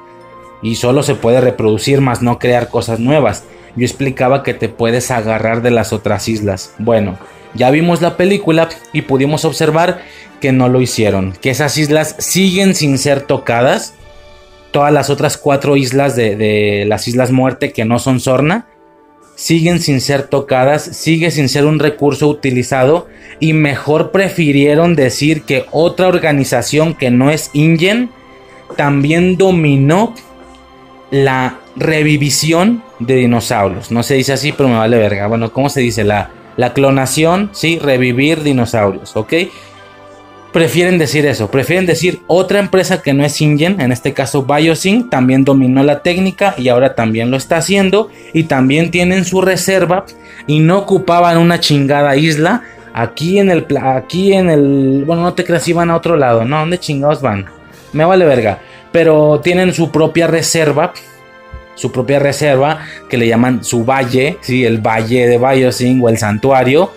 Y 0.62 0.76
solo 0.76 1.02
se 1.02 1.16
puede 1.16 1.42
reproducir, 1.42 2.02
más 2.02 2.22
no 2.22 2.38
crear 2.38 2.70
cosas 2.70 3.00
nuevas 3.00 3.46
yo 3.76 3.86
explicaba 3.86 4.44
que 4.44 4.54
te 4.54 4.70
puedes 4.70 5.12
agarrar 5.12 5.62
de 5.62 5.72
las 5.72 5.94
otras 5.94 6.28
islas. 6.28 6.74
Bueno, 6.78 7.18
ya 7.54 7.70
vimos 7.70 8.02
la 8.02 8.18
película 8.18 8.70
y 8.94 9.04
pudimos 9.04 9.46
observar 9.46 10.02
que 10.40 10.52
no 10.52 10.70
lo 10.70 10.82
hicieron, 10.82 11.34
que 11.34 11.52
esas 11.52 11.78
islas 11.78 12.16
siguen 12.20 12.76
sin 12.76 12.98
ser 12.98 13.22
tocadas. 13.22 13.94
Todas 14.72 14.94
las 14.94 15.10
otras 15.10 15.38
cuatro 15.38 15.76
islas 15.76 16.16
de, 16.16 16.86
las 16.88 17.08
Islas 17.08 17.32
Muerte 17.32 17.74
que 17.74 17.84
no 17.84 18.00
son 18.00 18.22
Sorna 18.22 18.68
siguen 19.36 19.82
sin 19.82 20.00
ser 20.00 20.28
tocadas, 20.28 20.84
sigue 20.84 21.32
sin 21.32 21.50
ser 21.50 21.66
un 21.66 21.80
recurso 21.80 22.28
utilizado 22.30 23.08
y 23.40 23.54
mejor 23.54 24.12
prefirieron 24.12 24.96
decir 24.96 25.42
que 25.42 25.66
otra 25.72 26.08
organización 26.08 26.94
que 26.94 27.12
no 27.12 27.32
es 27.32 27.50
InGen 27.54 28.12
también 28.78 29.38
dominó 29.38 30.14
la 31.12 31.60
revivisión 31.76 32.84
de 33.00 33.16
dinosaurios. 33.16 33.92
No 33.92 34.02
se 34.02 34.16
dice 34.16 34.34
así, 34.34 34.52
pero 34.54 34.70
me 34.70 34.78
vale 34.78 34.98
verga. 34.98 35.28
Bueno, 35.28 35.52
¿cómo 35.52 35.70
se 35.70 35.82
dice? 35.82 36.04
La, 36.04 36.32
la 36.58 36.74
clonación, 36.74 37.50
sí, 37.54 37.80
revivir 37.80 38.44
dinosaurios, 38.44 39.16
¿ok? 39.16 39.34
Prefieren 40.52 40.98
decir 40.98 41.26
eso, 41.26 41.50
prefieren 41.50 41.86
decir 41.86 42.22
otra 42.28 42.60
empresa 42.60 43.02
que 43.02 43.14
no 43.14 43.24
es 43.24 43.40
Ingen, 43.40 43.80
en 43.80 43.94
este 43.94 44.12
caso 44.14 44.44
Biosync, 44.44 45.10
también 45.10 45.46
dominó 45.46 45.82
la 45.82 46.04
técnica 46.04 46.56
y 46.58 46.68
ahora 46.68 46.94
también 46.94 47.32
lo 47.32 47.38
está 47.38 47.56
haciendo 47.56 48.10
y 48.34 48.44
también 48.44 48.92
tienen 48.92 49.24
su 49.24 49.40
reserva 49.40 50.06
y 50.48 50.60
no 50.60 50.80
ocupaban 50.80 51.38
una 51.38 51.62
chingada 51.62 52.18
isla. 52.18 52.64
Aquí 52.94 53.40
en 53.40 53.50
el, 53.50 53.66
aquí 53.82 54.34
en 54.34 54.50
el, 54.50 55.04
bueno, 55.06 55.22
no 55.22 55.34
te 55.34 55.46
creas, 55.46 55.66
iban 55.70 55.90
a 55.90 55.96
otro 55.96 56.18
lado, 56.18 56.44
¿no? 56.44 56.60
¿Dónde 56.60 56.78
chingados 56.78 57.22
van? 57.22 57.46
Me 57.94 58.04
vale 58.04 58.26
verga, 58.26 58.60
pero 58.92 59.40
tienen 59.42 59.74
su 59.74 59.92
propia 59.92 60.28
reserva 60.28 60.94
su 61.76 61.92
propia 61.92 62.20
reserva 62.20 62.80
que 63.10 63.18
le 63.18 63.28
llaman 63.28 63.64
su 63.64 63.84
valle, 63.84 64.38
¿sí? 64.42 64.66
el 64.66 64.80
valle 64.80 65.28
de 65.28 65.38
Biosing 65.38 66.02
o 66.04 66.10
el 66.10 66.18
santuario, 66.18 66.92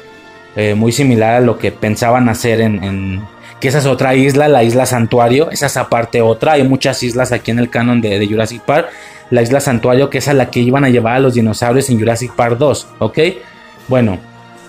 eh, 0.56 0.74
muy 0.74 0.92
similar 0.92 1.34
a 1.34 1.40
lo 1.40 1.58
que 1.58 1.72
pensaban 1.72 2.28
hacer 2.28 2.60
en, 2.60 3.22
que 3.60 3.68
esa 3.68 3.78
es 3.78 3.86
otra 3.86 4.14
isla, 4.14 4.46
la 4.46 4.62
isla 4.62 4.84
santuario, 4.84 5.50
esa 5.50 5.66
es 5.66 5.76
aparte 5.76 6.20
otra, 6.20 6.52
hay 6.52 6.64
muchas 6.64 7.02
islas 7.02 7.32
aquí 7.32 7.50
en 7.50 7.58
el 7.58 7.70
canon 7.70 8.00
de, 8.00 8.26
Jurassic 8.26 8.62
Park, 8.62 8.88
la 9.30 9.42
isla 9.42 9.60
santuario 9.60 10.10
que 10.10 10.18
es 10.18 10.28
a 10.28 10.34
la 10.34 10.50
que 10.50 10.60
iban 10.60 10.84
a 10.84 10.90
llevar 10.90 11.16
a 11.16 11.20
los 11.20 11.34
dinosaurios 11.34 11.88
en 11.88 11.98
Jurassic 11.98 12.34
Park 12.34 12.58
2, 12.58 12.86
¿ok? 12.98 13.18
Bueno, 13.88 14.18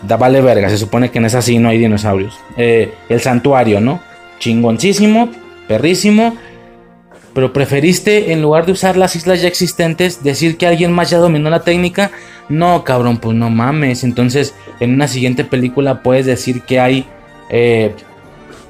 da 0.01 0.15
vale 0.17 0.39
verga, 0.39 0.69
se 0.69 0.77
supone 0.77 1.11
que 1.11 1.17
en 1.17 1.25
esa 1.25 1.41
sí 1.41 1.59
no 1.59 1.69
hay 1.69 1.77
dinosaurios. 1.77 2.39
Eh, 2.57 2.93
el 3.09 3.19
santuario, 3.19 3.81
¿no? 3.81 4.01
Chingoncísimo, 4.39 5.29
perrísimo 5.67 6.37
pero 7.35 7.51
preferiste, 7.51 8.31
en 8.31 8.41
lugar 8.41 8.65
de 8.65 8.71
usar 8.71 8.95
las 8.95 9.17
islas 9.17 9.41
ya 9.41 9.49
existentes, 9.49 10.23
decir 10.23 10.55
que 10.55 10.67
alguien 10.67 10.93
más 10.93 11.09
ya 11.09 11.17
dominó 11.17 11.49
la 11.49 11.63
técnica. 11.65 12.11
No, 12.47 12.85
cabrón, 12.85 13.17
pues 13.17 13.35
no 13.35 13.49
mames. 13.49 14.05
Entonces, 14.05 14.55
en 14.79 14.93
una 14.93 15.09
siguiente 15.09 15.43
película 15.43 16.01
puedes 16.01 16.25
decir 16.25 16.61
que 16.61 16.79
hay 16.79 17.05
eh, 17.49 17.93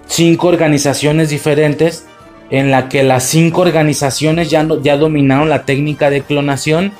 cinco 0.07 0.47
organizaciones 0.47 1.29
diferentes 1.29 2.07
en 2.49 2.71
la 2.71 2.89
que 2.89 3.03
las 3.03 3.25
cinco 3.25 3.61
organizaciones 3.61 4.49
ya, 4.49 4.67
ya 4.81 4.97
dominaron 4.97 5.47
la 5.47 5.63
técnica 5.63 6.09
de 6.09 6.23
clonación 6.23 6.91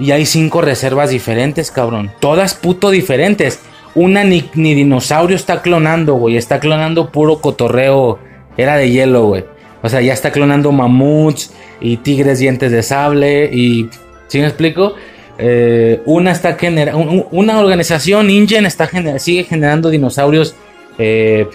y 0.00 0.10
hay 0.10 0.26
cinco 0.26 0.62
reservas 0.62 1.10
diferentes, 1.10 1.70
cabrón. 1.70 2.10
Todas 2.18 2.54
puto 2.54 2.90
diferentes. 2.90 3.60
Una 3.94 4.24
ni, 4.24 4.50
ni 4.54 4.74
dinosaurio 4.74 5.36
está 5.36 5.62
clonando, 5.62 6.14
güey. 6.14 6.36
Está 6.36 6.58
clonando 6.58 7.12
puro 7.12 7.40
cotorreo. 7.40 8.18
Era 8.56 8.74
de 8.76 8.90
hielo, 8.90 9.26
güey. 9.26 9.44
O 9.84 9.88
sea, 9.90 10.00
ya 10.00 10.14
está 10.14 10.32
clonando 10.32 10.72
mamuts 10.72 11.52
y 11.78 11.98
tigres 11.98 12.38
dientes 12.38 12.72
de 12.72 12.82
sable 12.82 13.50
y... 13.52 13.90
¿Sí 14.28 14.38
me 14.38 14.46
explico? 14.46 14.94
Eh, 15.36 16.00
una 16.06 16.32
está 16.32 16.54
generando... 16.54 17.28
Una 17.30 17.58
organización, 17.58 18.30
InGen, 18.30 18.64
está 18.64 18.88
sigue 19.18 19.44
generando 19.44 19.90
dinosaurios 19.90 20.54
eh, 20.96 21.48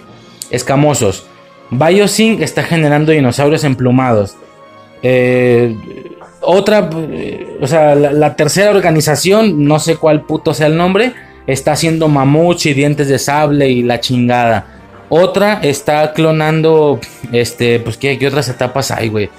escamosos. 0.51 1.25
Biosync 1.71 2.41
está 2.41 2.61
generando 2.61 3.13
dinosaurios 3.13 3.63
emplumados. 3.63 4.35
Eh, 5.01 5.75
otra, 6.41 6.87
o 7.59 7.65
sea, 7.65 7.95
la, 7.95 8.11
la, 8.11 8.35
tercera 8.35 8.69
organización, 8.69 9.65
no 9.65 9.79
sé 9.79 9.95
cuál 9.95 10.21
puto 10.21 10.53
sea 10.53 10.67
el 10.67 10.77
nombre, 10.77 11.13
está 11.47 11.71
haciendo 11.71 12.07
mamuts 12.07 12.67
y 12.67 12.75
dientes 12.75 13.07
de 13.07 13.17
sable 13.17 13.69
y 13.69 13.81
la 13.81 13.99
chingada. 13.99 14.78
Otra 15.09 15.59
está 15.63 16.13
clonando, 16.13 16.99
este, 17.31 17.79
pues, 17.79 17.97
¿qué, 17.97 18.19
otras 18.27 18.47
etapas 18.47 18.91
hay, 18.91 19.09
güey? 19.09 19.29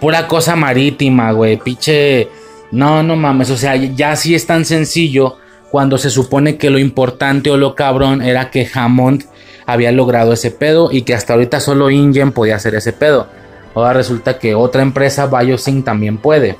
Pura 0.00 0.26
cosa 0.26 0.56
marítima, 0.56 1.32
güey. 1.32 1.58
Piche. 1.58 2.28
No, 2.70 3.02
no 3.02 3.14
mames. 3.16 3.50
O 3.50 3.56
sea, 3.56 3.76
ya 3.76 4.16
sí 4.16 4.34
es 4.34 4.46
tan 4.46 4.64
sencillo 4.64 5.36
cuando 5.70 5.98
se 5.98 6.10
supone 6.10 6.56
que 6.56 6.70
lo 6.70 6.78
importante 6.78 7.50
o 7.50 7.56
lo 7.56 7.74
cabrón 7.74 8.22
era 8.22 8.50
que 8.50 8.68
Hammond 8.72 9.24
había 9.66 9.92
logrado 9.92 10.32
ese 10.32 10.50
pedo 10.50 10.90
y 10.90 11.02
que 11.02 11.14
hasta 11.14 11.34
ahorita 11.34 11.60
solo 11.60 11.90
InGen 11.90 12.32
podía 12.32 12.56
hacer 12.56 12.74
ese 12.74 12.92
pedo. 12.94 13.26
Ahora 13.74 13.92
resulta 13.92 14.38
que 14.38 14.54
otra 14.54 14.82
empresa, 14.82 15.26
Biosync, 15.26 15.84
también 15.84 16.16
puede. 16.16 16.56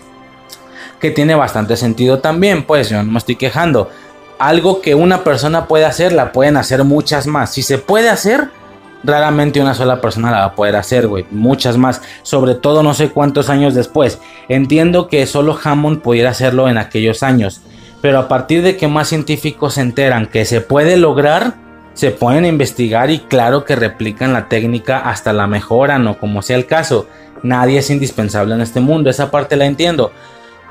Que 1.01 1.11
tiene 1.11 1.35
bastante 1.35 1.77
sentido 1.77 2.19
también, 2.19 2.65
pues 2.65 2.91
yo 2.91 3.03
no 3.03 3.11
me 3.11 3.19
estoy 3.19 3.37
quejando. 3.37 3.89
Algo 4.39 4.83
que 4.83 4.95
una 4.95 5.25
persona 5.25 5.67
puede 5.67 5.87
hacer, 5.87 6.13
la 6.13 6.33
pueden 6.33 6.57
hacer 6.57 6.85
muchas 6.85 7.27
más. 7.27 7.53
Si 7.53 7.63
se 7.63 7.79
puede 7.79 8.09
hacer, 8.09 8.51
Raramente 9.05 9.60
una 9.60 9.75
sola 9.75 10.01
persona 10.01 10.31
la 10.31 10.39
va 10.39 10.44
a 10.44 10.55
poder 10.55 10.77
hacer, 10.77 11.07
güey. 11.07 11.25
Muchas 11.31 11.77
más. 11.77 12.02
Sobre 12.23 12.55
todo 12.55 12.83
no 12.83 12.94
sé 12.94 13.10
cuántos 13.10 13.49
años 13.49 13.75
después. 13.75 14.18
Entiendo 14.49 15.09
que 15.09 15.27
solo 15.27 15.59
Hammond 15.62 16.01
pudiera 16.01 16.31
hacerlo 16.31 16.68
en 16.68 16.78
aquellos 16.78 17.23
años. 17.23 17.60
Pero 18.01 18.18
a 18.18 18.28
partir 18.28 18.62
de 18.62 18.77
que 18.77 18.89
más 18.89 19.09
científicos 19.09 19.75
se 19.75 19.81
enteran 19.81 20.27
que 20.27 20.44
se 20.44 20.60
puede 20.60 20.97
lograr, 20.97 21.55
se 21.94 22.10
pueden 22.10 22.44
investigar 22.44 23.10
y 23.10 23.18
claro 23.18 23.65
que 23.65 23.75
replican 23.75 24.33
la 24.33 24.49
técnica 24.49 24.99
hasta 24.99 25.33
la 25.33 25.49
mejoran 25.49 26.07
o 26.07 26.18
como 26.18 26.43
sea 26.43 26.57
el 26.57 26.67
caso. 26.67 27.09
Nadie 27.43 27.78
es 27.78 27.91
indispensable 27.91 28.55
en 28.55 28.60
este 28.60 28.81
mundo. 28.81 29.10
Esa 29.10 29.31
parte 29.31 29.57
la 29.57 29.67
entiendo. 29.67 30.12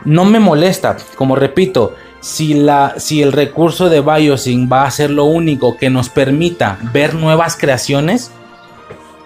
No 0.06 0.26
me 0.26 0.40
molesta. 0.40 0.96
Como 1.16 1.36
repito, 1.36 1.96
si, 2.20 2.54
la, 2.54 2.96
si 2.98 3.22
el 3.22 3.32
recurso 3.32 3.90
de 3.90 4.02
Biosync 4.02 4.72
va 4.72 4.84
a 4.84 4.92
ser 4.92 5.10
lo 5.10 5.26
único 5.26 5.78
que 5.78 5.90
nos 5.90 6.10
permita 6.10 6.78
ver 6.94 7.14
nuevas 7.14 7.56
creaciones, 7.56 8.32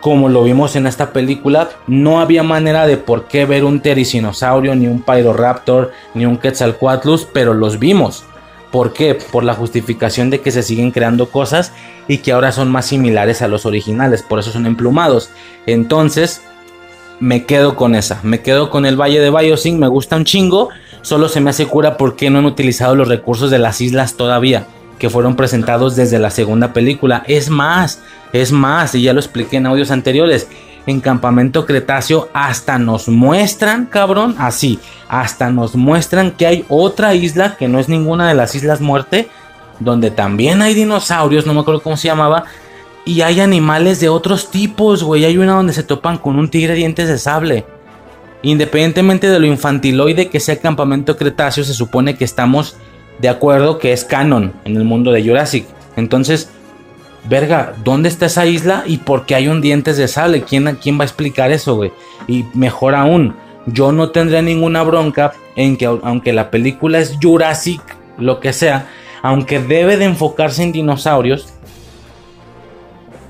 como 0.01 0.29
lo 0.29 0.43
vimos 0.43 0.75
en 0.75 0.87
esta 0.87 1.13
película, 1.13 1.69
no 1.87 2.19
había 2.19 2.43
manera 2.43 2.87
de 2.87 2.97
por 2.97 3.27
qué 3.27 3.45
ver 3.45 3.63
un 3.63 3.81
Tericinosaurio, 3.81 4.75
ni 4.75 4.87
un 4.87 5.01
Pyroraptor, 5.01 5.91
ni 6.15 6.25
un 6.25 6.37
Quetzalcoatlus, 6.37 7.27
pero 7.31 7.53
los 7.53 7.79
vimos. 7.79 8.25
¿Por 8.71 8.93
qué? 8.93 9.15
Por 9.15 9.43
la 9.43 9.53
justificación 9.53 10.29
de 10.29 10.41
que 10.41 10.51
se 10.51 10.63
siguen 10.63 10.91
creando 10.91 11.29
cosas 11.29 11.71
y 12.07 12.19
que 12.19 12.31
ahora 12.31 12.51
son 12.51 12.71
más 12.71 12.87
similares 12.87 13.41
a 13.41 13.47
los 13.47 13.65
originales, 13.65 14.23
por 14.23 14.39
eso 14.39 14.51
son 14.51 14.65
emplumados. 14.65 15.29
Entonces, 15.65 16.41
me 17.21 17.45
quedo 17.45 17.75
con 17.75 17.95
esa, 17.95 18.19
me 18.23 18.41
quedo 18.41 18.69
con 18.69 18.85
el 18.85 18.99
Valle 18.99 19.19
de 19.19 19.29
Biosync, 19.29 19.79
me 19.79 19.87
gusta 19.87 20.17
un 20.17 20.25
chingo, 20.25 20.69
solo 21.03 21.29
se 21.29 21.39
me 21.39 21.51
hace 21.51 21.67
cura 21.67 21.95
porque 21.95 22.29
no 22.29 22.39
han 22.39 22.45
utilizado 22.45 22.95
los 22.95 23.07
recursos 23.07 23.51
de 23.51 23.59
las 23.59 23.79
islas 23.79 24.15
todavía, 24.15 24.65
que 24.97 25.09
fueron 25.09 25.35
presentados 25.35 25.95
desde 25.95 26.17
la 26.17 26.31
segunda 26.31 26.73
película. 26.73 27.23
Es 27.27 27.49
más, 27.49 28.01
es 28.33 28.51
más, 28.51 28.95
y 28.95 29.03
ya 29.03 29.13
lo 29.13 29.19
expliqué 29.19 29.57
en 29.57 29.67
audios 29.67 29.91
anteriores, 29.91 30.47
en 30.87 30.99
Campamento 30.99 31.67
Cretáceo 31.67 32.29
hasta 32.33 32.79
nos 32.79 33.07
muestran, 33.07 33.85
cabrón, 33.85 34.35
así, 34.39 34.79
hasta 35.07 35.51
nos 35.51 35.75
muestran 35.75 36.31
que 36.31 36.47
hay 36.47 36.65
otra 36.69 37.13
isla 37.13 37.55
que 37.55 37.67
no 37.67 37.77
es 37.77 37.87
ninguna 37.87 38.27
de 38.27 38.33
las 38.33 38.55
Islas 38.55 38.81
Muerte, 38.81 39.29
donde 39.79 40.09
también 40.09 40.63
hay 40.63 40.73
dinosaurios, 40.73 41.45
no 41.45 41.53
me 41.53 41.59
acuerdo 41.59 41.81
cómo 41.81 41.97
se 41.97 42.07
llamaba, 42.07 42.45
y 43.05 43.21
hay 43.21 43.39
animales 43.39 43.99
de 43.99 44.09
otros 44.09 44.51
tipos, 44.51 45.03
güey. 45.03 45.25
Hay 45.25 45.37
una 45.37 45.53
donde 45.53 45.73
se 45.73 45.83
topan 45.83 46.17
con 46.17 46.37
un 46.37 46.49
tigre 46.49 46.75
dientes 46.75 47.07
de 47.07 47.17
sable. 47.17 47.65
Independientemente 48.43 49.29
de 49.29 49.39
lo 49.39 49.45
infantiloide 49.45 50.29
que 50.29 50.39
sea 50.39 50.59
Campamento 50.59 51.17
Cretáceo, 51.17 51.63
se 51.63 51.73
supone 51.73 52.15
que 52.15 52.25
estamos 52.25 52.75
de 53.19 53.29
acuerdo 53.29 53.77
que 53.77 53.93
es 53.93 54.03
canon 54.03 54.53
en 54.65 54.77
el 54.77 54.83
mundo 54.83 55.11
de 55.11 55.23
Jurassic. 55.23 55.65
Entonces, 55.95 56.49
verga, 57.29 57.73
¿dónde 57.83 58.09
está 58.09 58.27
esa 58.27 58.45
isla 58.45 58.83
y 58.85 58.97
por 58.97 59.25
qué 59.25 59.35
hay 59.35 59.47
un 59.47 59.61
dientes 59.61 59.97
de 59.97 60.07
sable? 60.07 60.43
¿Quién, 60.43 60.77
quién 60.81 60.97
va 60.97 61.03
a 61.03 61.05
explicar 61.05 61.51
eso, 61.51 61.75
güey? 61.75 61.91
Y 62.27 62.45
mejor 62.53 62.95
aún, 62.95 63.35
yo 63.67 63.91
no 63.91 64.09
tendría 64.09 64.41
ninguna 64.41 64.83
bronca 64.83 65.33
en 65.55 65.77
que 65.77 65.85
aunque 65.85 66.33
la 66.33 66.49
película 66.49 66.99
es 66.99 67.17
Jurassic, 67.21 67.81
lo 68.17 68.39
que 68.39 68.53
sea, 68.53 68.87
aunque 69.21 69.59
debe 69.59 69.97
de 69.97 70.05
enfocarse 70.05 70.63
en 70.63 70.71
dinosaurios, 70.71 71.53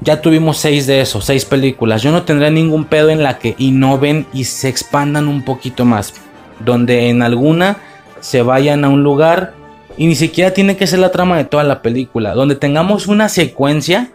ya 0.02 0.22
tuvimos 0.22 0.58
seis 0.58 0.88
de 0.88 1.02
esos, 1.02 1.26
seis 1.26 1.46
películas. 1.46 2.02
Yo 2.02 2.12
no 2.12 2.24
tendría 2.24 2.50
ningún 2.50 2.86
pedo 2.86 3.10
en 3.10 3.22
la 3.24 3.38
que 3.38 3.56
innoven 3.60 4.26
y 4.34 4.46
se 4.46 4.68
expandan 4.68 5.28
un 5.28 5.46
poquito 5.46 5.86
más. 5.86 6.14
Donde 6.60 7.10
en 7.10 7.22
alguna 7.22 7.78
se 8.20 8.42
vayan 8.42 8.84
a 8.84 8.90
un 8.90 9.04
lugar 9.04 9.54
y 9.98 10.08
ni 10.08 10.16
siquiera 10.16 10.54
tiene 10.54 10.76
que 10.76 10.88
ser 10.88 11.00
la 11.00 11.12
trama 11.12 11.38
de 11.38 11.46
toda 11.46 11.64
la 11.64 11.82
película. 11.84 12.34
Donde 12.34 12.56
tengamos 12.56 13.08
una 13.08 13.30
secuencia 13.30 14.12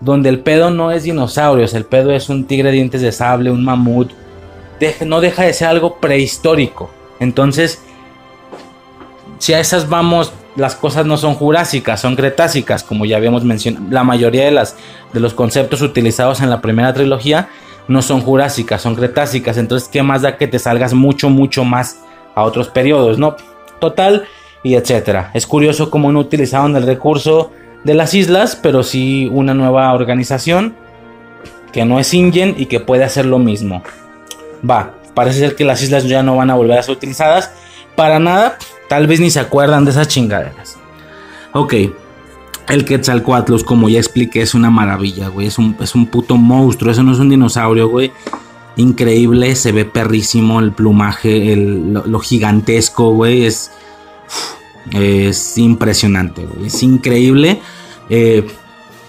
donde 0.00 0.28
el 0.28 0.40
pedo 0.40 0.70
no 0.70 0.92
es 0.92 1.02
dinosaurios, 1.02 1.74
el 1.74 1.84
pedo 1.84 2.12
es 2.12 2.28
un 2.28 2.44
tigre 2.44 2.70
de 2.70 2.76
dientes 2.76 3.02
de 3.02 3.12
sable, 3.12 3.50
un 3.50 3.64
mamut. 3.64 4.12
no 5.06 5.20
deja 5.20 5.44
de 5.44 5.52
ser 5.52 5.68
algo 5.68 5.96
prehistórico. 5.96 6.90
Entonces, 7.18 7.82
si 9.38 9.52
a 9.52 9.60
esas 9.60 9.88
vamos, 9.88 10.32
las 10.56 10.74
cosas 10.74 11.06
no 11.06 11.16
son 11.16 11.34
jurásicas, 11.34 12.00
son 12.00 12.16
cretácicas, 12.16 12.82
como 12.82 13.04
ya 13.04 13.16
habíamos 13.16 13.44
mencionado. 13.44 13.86
La 13.90 14.04
mayoría 14.04 14.44
de, 14.44 14.50
las, 14.50 14.76
de 15.12 15.20
los 15.20 15.34
conceptos 15.34 15.82
utilizados 15.82 16.40
en 16.40 16.50
la 16.50 16.60
primera 16.60 16.92
trilogía 16.92 17.48
no 17.88 18.02
son 18.02 18.20
jurásicas, 18.20 18.82
son 18.82 18.94
cretácicas. 18.94 19.56
Entonces, 19.56 19.88
¿qué 19.88 20.02
más 20.02 20.22
da 20.22 20.36
que 20.36 20.48
te 20.48 20.58
salgas 20.58 20.94
mucho, 20.94 21.30
mucho 21.30 21.64
más 21.64 22.00
a 22.34 22.42
otros 22.42 22.68
periodos, 22.68 23.18
no? 23.18 23.36
Total, 23.80 24.26
y 24.62 24.74
etcétera. 24.74 25.30
Es 25.34 25.46
curioso 25.46 25.90
cómo 25.90 26.12
no 26.12 26.20
utilizaron 26.20 26.76
el 26.76 26.84
recurso 26.84 27.52
de 27.84 27.94
las 27.94 28.14
islas, 28.14 28.56
pero 28.56 28.82
sí 28.82 29.28
una 29.32 29.54
nueva 29.54 29.92
organización 29.92 30.74
que 31.72 31.84
no 31.84 32.00
es 32.00 32.12
Ingen 32.12 32.54
y 32.58 32.66
que 32.66 32.80
puede 32.80 33.04
hacer 33.04 33.24
lo 33.24 33.38
mismo. 33.38 33.82
Va, 34.68 34.94
parece 35.14 35.38
ser 35.38 35.56
que 35.56 35.64
las 35.64 35.82
islas 35.82 36.04
ya 36.04 36.22
no 36.22 36.36
van 36.36 36.50
a 36.50 36.54
volver 36.54 36.78
a 36.78 36.82
ser 36.82 36.94
utilizadas 36.94 37.52
para 37.96 38.18
nada, 38.18 38.58
tal 38.90 39.06
vez 39.06 39.20
ni 39.20 39.30
se 39.30 39.38
acuerdan 39.38 39.84
de 39.84 39.92
esas 39.92 40.08
chingaderas. 40.08 40.76
Ok, 41.52 41.74
el 42.66 42.84
Quetzalcoatlus, 42.84 43.62
como 43.62 43.88
ya 43.88 44.00
expliqué, 44.00 44.42
es 44.42 44.52
una 44.52 44.68
maravilla, 44.68 45.28
güey. 45.28 45.46
Es 45.46 45.58
un, 45.58 45.76
es 45.80 45.94
un 45.94 46.06
puto 46.06 46.36
monstruo. 46.36 46.90
Eso 46.90 47.04
no 47.04 47.12
es 47.12 47.20
un 47.20 47.28
dinosaurio, 47.28 47.88
güey. 47.88 48.10
Increíble, 48.74 49.54
se 49.54 49.70
ve 49.70 49.84
perrísimo 49.84 50.58
el 50.58 50.72
plumaje, 50.72 51.54
lo, 51.54 52.18
gigantesco, 52.18 53.12
güey. 53.12 53.44
Es, 53.44 53.70
es 54.90 55.56
impresionante, 55.56 56.44
güey. 56.44 56.66
Es 56.66 56.82
increíble. 56.82 57.60
Eh, 58.08 58.44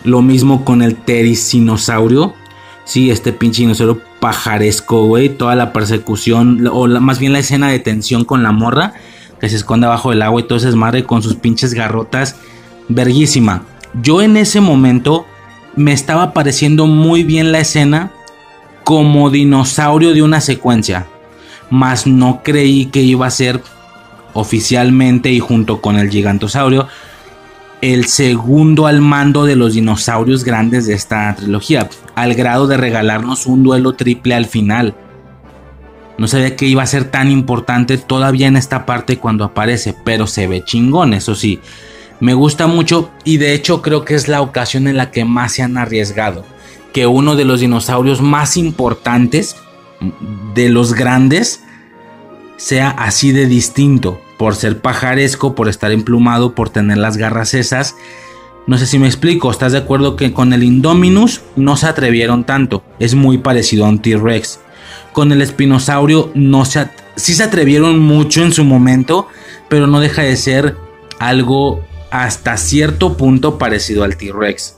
lo 0.03 0.21
mismo 0.21 0.63
con 0.63 0.83
el 0.83 0.95
tericinosaurio. 0.95 2.35
Sí, 2.83 3.09
este 3.09 3.33
pinche 3.33 3.63
dinosaurio 3.63 3.99
pajaresco, 4.19 5.07
güey. 5.07 5.29
Toda 5.29 5.55
la 5.55 5.73
persecución, 5.73 6.67
o 6.71 6.85
más 6.87 7.17
bien 7.17 7.33
la 7.33 7.39
escena 7.39 7.71
de 7.71 7.79
tensión 7.79 8.25
con 8.25 8.43
la 8.43 8.51
morra 8.51 8.93
que 9.41 9.49
se 9.49 9.57
esconde 9.57 9.87
abajo 9.87 10.11
del 10.11 10.21
agua 10.21 10.39
y 10.39 10.43
todo 10.43 10.57
ese 10.57 10.71
madre 10.71 11.03
con 11.03 11.21
sus 11.23 11.35
pinches 11.35 11.73
garrotas. 11.73 12.37
Verguísima. 12.87 13.63
Yo 14.01 14.21
en 14.21 14.37
ese 14.37 14.61
momento 14.61 15.25
me 15.75 15.91
estaba 15.91 16.31
pareciendo 16.31 16.85
muy 16.85 17.23
bien 17.23 17.51
la 17.51 17.59
escena 17.59 18.11
como 18.83 19.29
dinosaurio 19.29 20.13
de 20.13 20.21
una 20.21 20.39
secuencia. 20.39 21.07
Mas 21.69 22.05
no 22.05 22.41
creí 22.43 22.85
que 22.85 23.01
iba 23.01 23.25
a 23.25 23.31
ser 23.31 23.61
oficialmente 24.33 25.31
y 25.31 25.39
junto 25.39 25.81
con 25.81 25.97
el 25.97 26.09
gigantosaurio 26.09 26.87
el 27.81 28.05
segundo 28.05 28.85
al 28.85 29.01
mando 29.01 29.43
de 29.43 29.55
los 29.55 29.73
dinosaurios 29.73 30.43
grandes 30.43 30.85
de 30.85 30.93
esta 30.93 31.35
trilogía, 31.35 31.89
al 32.13 32.35
grado 32.35 32.67
de 32.67 32.77
regalarnos 32.77 33.47
un 33.47 33.63
duelo 33.63 33.93
triple 33.93 34.35
al 34.35 34.45
final. 34.45 34.93
No 36.21 36.27
sabía 36.27 36.55
que 36.55 36.67
iba 36.67 36.83
a 36.83 36.85
ser 36.85 37.05
tan 37.05 37.31
importante 37.31 37.97
todavía 37.97 38.45
en 38.45 38.55
esta 38.55 38.85
parte 38.85 39.17
cuando 39.17 39.43
aparece, 39.43 39.95
pero 40.05 40.27
se 40.27 40.45
ve 40.45 40.63
chingón, 40.63 41.15
eso 41.15 41.33
sí. 41.33 41.59
Me 42.19 42.35
gusta 42.35 42.67
mucho 42.67 43.09
y 43.23 43.37
de 43.37 43.55
hecho 43.55 43.81
creo 43.81 44.05
que 44.05 44.13
es 44.13 44.27
la 44.27 44.41
ocasión 44.41 44.87
en 44.87 44.97
la 44.97 45.09
que 45.09 45.25
más 45.25 45.53
se 45.53 45.63
han 45.63 45.79
arriesgado. 45.79 46.45
Que 46.93 47.07
uno 47.07 47.35
de 47.35 47.45
los 47.45 47.61
dinosaurios 47.61 48.21
más 48.21 48.55
importantes, 48.55 49.55
de 50.53 50.69
los 50.69 50.93
grandes, 50.93 51.63
sea 52.55 52.91
así 52.91 53.31
de 53.31 53.47
distinto 53.47 54.21
por 54.37 54.53
ser 54.55 54.79
pajaresco, 54.79 55.55
por 55.55 55.69
estar 55.69 55.91
emplumado, 55.91 56.53
por 56.53 56.69
tener 56.69 56.99
las 56.99 57.17
garras 57.17 57.55
esas. 57.55 57.95
No 58.67 58.77
sé 58.77 58.85
si 58.85 58.99
me 58.99 59.07
explico, 59.07 59.49
¿estás 59.49 59.71
de 59.71 59.79
acuerdo 59.79 60.15
que 60.17 60.33
con 60.33 60.53
el 60.53 60.61
Indominus 60.61 61.41
no 61.55 61.77
se 61.77 61.87
atrevieron 61.87 62.43
tanto? 62.43 62.83
Es 62.99 63.15
muy 63.15 63.39
parecido 63.39 63.87
a 63.87 63.89
un 63.89 63.97
T-Rex. 63.97 64.59
Con 65.13 65.31
el 65.31 65.41
espinosaurio 65.41 66.31
no 66.33 66.65
se 66.65 66.87
sí 67.15 67.33
se 67.33 67.43
atrevieron 67.43 67.99
mucho 67.99 68.41
en 68.43 68.53
su 68.53 68.63
momento, 68.63 69.27
pero 69.69 69.87
no 69.87 69.99
deja 69.99 70.23
de 70.23 70.35
ser 70.37 70.77
algo 71.19 71.83
hasta 72.09 72.57
cierto 72.57 73.17
punto 73.17 73.57
parecido 73.57 74.03
al 74.03 74.17
T-Rex. 74.17 74.77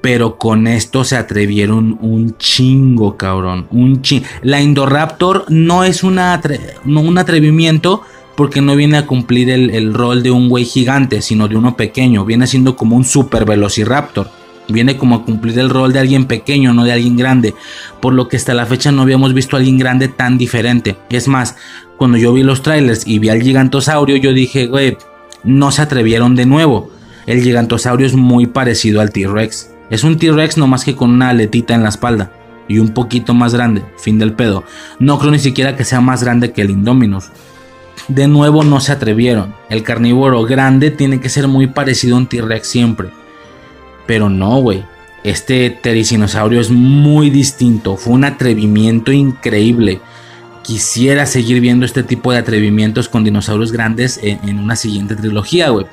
Pero 0.00 0.38
con 0.38 0.66
esto 0.66 1.04
se 1.04 1.16
atrevieron 1.16 1.98
un 2.00 2.36
chingo, 2.38 3.16
cabrón. 3.16 3.66
Un 3.70 4.00
chingo. 4.00 4.26
La 4.42 4.60
Indoraptor 4.60 5.44
no 5.48 5.84
es 5.84 6.02
una 6.02 6.40
no 6.84 7.00
un 7.00 7.18
atrevimiento, 7.18 8.02
porque 8.40 8.62
no 8.62 8.74
viene 8.74 8.96
a 8.96 9.06
cumplir 9.06 9.50
el, 9.50 9.92
rol 9.92 10.22
de 10.22 10.30
un 10.30 10.48
güey 10.48 10.64
gigante, 10.64 11.20
sino 11.20 11.46
de 11.46 11.56
uno 11.56 11.76
pequeño. 11.76 12.24
Viene 12.24 12.46
siendo 12.46 12.74
como 12.74 12.96
un 12.96 13.04
super 13.04 13.44
velociraptor. 13.44 14.30
Viene 14.68 14.96
como 14.96 15.16
a 15.16 15.24
cumplir 15.24 15.58
el 15.58 15.70
rol 15.70 15.92
de 15.92 15.98
alguien 15.98 16.26
pequeño, 16.26 16.72
no 16.72 16.84
de 16.84 16.92
alguien 16.92 17.16
grande. 17.16 17.54
Por 18.00 18.14
lo 18.14 18.28
que 18.28 18.36
hasta 18.36 18.54
la 18.54 18.66
fecha 18.66 18.92
no 18.92 19.02
habíamos 19.02 19.34
visto 19.34 19.56
a 19.56 19.58
alguien 19.58 19.78
grande 19.78 20.08
tan 20.08 20.38
diferente. 20.38 20.96
Es 21.10 21.28
más, 21.28 21.56
cuando 21.96 22.18
yo 22.18 22.32
vi 22.32 22.42
los 22.42 22.62
trailers 22.62 23.06
y 23.06 23.18
vi 23.18 23.28
al 23.28 23.42
gigantosaurio, 23.42 24.16
yo 24.16 24.32
dije, 24.32 24.66
güey, 24.66 24.96
no 25.42 25.72
se 25.72 25.82
atrevieron 25.82 26.36
de 26.36 26.46
nuevo. 26.46 26.90
El 27.26 27.42
gigantosaurio 27.42 28.06
es 28.06 28.14
muy 28.14 28.46
parecido 28.46 29.00
al 29.00 29.10
T-Rex. 29.10 29.70
Es 29.90 30.04
un 30.04 30.18
T-Rex 30.18 30.58
más 30.58 30.84
que 30.84 30.94
con 30.94 31.10
una 31.10 31.30
aletita 31.30 31.74
en 31.74 31.82
la 31.82 31.88
espalda. 31.88 32.32
Y 32.68 32.78
un 32.78 32.90
poquito 32.90 33.34
más 33.34 33.52
grande. 33.52 33.82
Fin 33.98 34.18
del 34.18 34.34
pedo. 34.34 34.62
No 35.00 35.18
creo 35.18 35.32
ni 35.32 35.40
siquiera 35.40 35.76
que 35.76 35.84
sea 35.84 36.00
más 36.00 36.22
grande 36.22 36.52
que 36.52 36.62
el 36.62 36.70
Indominus 36.70 37.30
de 38.08 38.26
nuevo 38.26 38.64
no 38.64 38.80
se 38.80 38.92
atrevieron. 38.92 39.54
El 39.68 39.82
carnívoro 39.82 40.42
grande 40.42 40.90
tiene 40.90 41.20
que 41.20 41.28
ser 41.28 41.48
muy 41.48 41.68
parecido 41.68 42.16
a 42.16 42.18
un 42.18 42.26
T-Rex 42.26 42.66
siempre. 42.66 43.10
Pero 44.10 44.28
no, 44.28 44.60
güey. 44.60 44.82
Este 45.22 45.70
tericinosaurio 45.70 46.60
es 46.60 46.68
muy 46.68 47.30
distinto. 47.30 47.96
Fue 47.96 48.12
un 48.12 48.24
atrevimiento 48.24 49.12
increíble. 49.12 50.00
Quisiera 50.64 51.26
seguir 51.26 51.60
viendo 51.60 51.86
este 51.86 52.02
tipo 52.02 52.32
de 52.32 52.38
atrevimientos 52.38 53.08
con 53.08 53.22
dinosaurios 53.22 53.70
grandes 53.70 54.18
en, 54.20 54.58
una 54.58 54.74
siguiente 54.74 55.14
trilogía, 55.14 55.68
güey. 55.68 55.86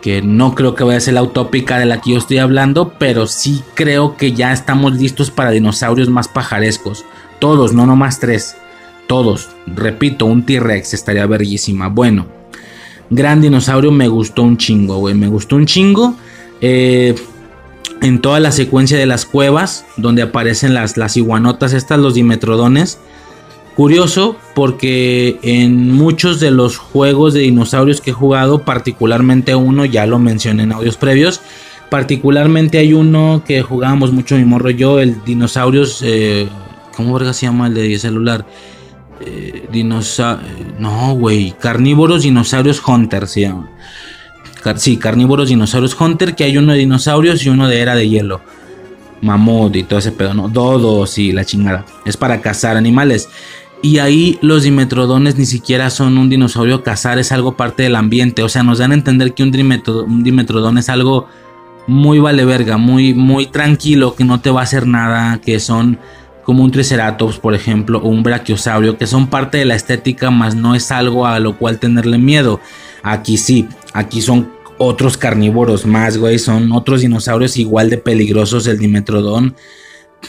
Que 0.00 0.20
no 0.20 0.56
creo 0.56 0.74
que 0.74 0.82
vaya 0.82 0.98
a 0.98 1.00
ser 1.00 1.14
la 1.14 1.22
utópica 1.22 1.78
de 1.78 1.86
la 1.86 2.00
que 2.00 2.10
yo 2.10 2.18
estoy 2.18 2.38
hablando, 2.38 2.92
pero 2.98 3.28
sí 3.28 3.62
creo 3.74 4.16
que 4.16 4.32
ya 4.32 4.52
estamos 4.52 4.94
listos 4.96 5.30
para 5.30 5.52
dinosaurios 5.52 6.08
más 6.08 6.26
pajarescos. 6.26 7.04
Todos, 7.38 7.72
no 7.72 7.86
nomás 7.86 8.18
tres. 8.18 8.56
Todos. 9.06 9.50
Repito, 9.68 10.26
un 10.26 10.44
T-Rex 10.44 10.92
estaría 10.92 11.24
verguísima. 11.26 11.86
Bueno, 11.86 12.26
Gran 13.14 13.42
dinosaurio 13.42 13.92
me 13.92 14.08
gustó 14.08 14.42
un 14.42 14.56
chingo, 14.56 14.96
güey. 14.96 15.14
Me 15.14 15.28
gustó 15.28 15.56
un 15.56 15.66
chingo. 15.66 16.14
Eh, 16.62 17.14
en 18.00 18.20
toda 18.20 18.40
la 18.40 18.52
secuencia 18.52 18.98
de 18.98 19.06
las 19.06 19.26
cuevas, 19.26 19.84
donde 19.96 20.22
aparecen 20.22 20.74
las, 20.74 20.96
las 20.96 21.16
iguanotas, 21.16 21.72
estas, 21.72 21.98
los 21.98 22.14
dimetrodones. 22.14 22.98
Curioso 23.76 24.36
porque 24.54 25.38
en 25.42 25.92
muchos 25.92 26.38
de 26.40 26.50
los 26.50 26.76
juegos 26.76 27.32
de 27.32 27.40
dinosaurios 27.40 28.00
que 28.00 28.10
he 28.10 28.14
jugado, 28.14 28.64
particularmente 28.64 29.54
uno, 29.54 29.84
ya 29.86 30.04
lo 30.06 30.18
mencioné 30.18 30.64
en 30.64 30.72
audios 30.72 30.96
previos, 30.96 31.40
particularmente 31.88 32.78
hay 32.78 32.92
uno 32.92 33.42
que 33.46 33.62
jugábamos 33.62 34.12
mucho 34.12 34.36
mi 34.36 34.44
morro 34.44 34.70
y 34.70 34.76
yo, 34.76 35.00
el 35.00 35.24
dinosaurios, 35.24 36.02
eh, 36.04 36.48
¿cómo 36.96 37.14
verga 37.14 37.32
se 37.32 37.46
llama 37.46 37.68
el 37.68 37.74
de 37.74 37.98
celular? 37.98 38.44
Eh, 39.20 39.68
no, 40.78 41.14
güey, 41.14 41.54
carnívoros 41.58 42.24
dinosaurios 42.24 42.82
Hunter 42.86 43.26
se 43.26 43.42
llama. 43.42 43.70
Sí, 44.76 44.96
carnívoros 44.96 45.48
dinosaurios 45.48 45.98
Hunter, 45.98 46.34
que 46.34 46.44
hay 46.44 46.56
uno 46.56 46.72
de 46.72 46.78
dinosaurios 46.78 47.44
y 47.44 47.48
uno 47.48 47.68
de 47.68 47.80
era 47.80 47.94
de 47.94 48.08
hielo. 48.08 48.40
Mamut 49.20 49.76
y 49.76 49.84
todo 49.84 49.98
ese 49.98 50.12
pedo, 50.12 50.34
¿no? 50.34 50.48
Dodos 50.48 51.18
y 51.18 51.32
la 51.32 51.44
chingada. 51.44 51.84
Es 52.04 52.16
para 52.16 52.40
cazar 52.40 52.76
animales. 52.76 53.28
Y 53.82 53.98
ahí 53.98 54.38
los 54.42 54.62
dimetrodones 54.62 55.36
ni 55.36 55.46
siquiera 55.46 55.90
son 55.90 56.16
un 56.16 56.28
dinosaurio 56.28 56.84
cazar, 56.84 57.18
es 57.18 57.32
algo 57.32 57.56
parte 57.56 57.82
del 57.82 57.96
ambiente. 57.96 58.42
O 58.42 58.48
sea, 58.48 58.62
nos 58.62 58.78
dan 58.78 58.92
a 58.92 58.94
entender 58.94 59.34
que 59.34 59.42
un, 59.42 59.50
un 60.06 60.22
dimetrodón 60.24 60.78
es 60.78 60.88
algo 60.88 61.26
muy 61.86 62.18
vale 62.20 62.44
verga, 62.44 62.76
muy, 62.76 63.14
muy 63.14 63.46
tranquilo, 63.46 64.14
que 64.14 64.24
no 64.24 64.40
te 64.40 64.50
va 64.50 64.60
a 64.60 64.64
hacer 64.64 64.86
nada, 64.86 65.40
que 65.40 65.58
son 65.58 65.98
como 66.44 66.64
un 66.64 66.70
triceratops, 66.70 67.38
por 67.38 67.54
ejemplo, 67.54 67.98
o 67.98 68.08
un 68.08 68.22
brachiosaurio, 68.22 68.98
que 68.98 69.06
son 69.06 69.28
parte 69.28 69.58
de 69.58 69.64
la 69.64 69.74
estética, 69.74 70.30
más 70.30 70.54
no 70.54 70.74
es 70.74 70.90
algo 70.90 71.26
a 71.26 71.38
lo 71.38 71.56
cual 71.56 71.78
tenerle 71.78 72.18
miedo. 72.18 72.60
Aquí 73.02 73.36
sí, 73.36 73.68
aquí 73.92 74.20
son 74.22 74.50
otros 74.78 75.16
carnívoros 75.16 75.86
más, 75.86 76.18
güey, 76.18 76.38
son 76.38 76.72
otros 76.72 77.02
dinosaurios 77.02 77.56
igual 77.56 77.90
de 77.90 77.98
peligrosos, 77.98 78.66
el 78.66 78.78
dimetrodón. 78.78 79.54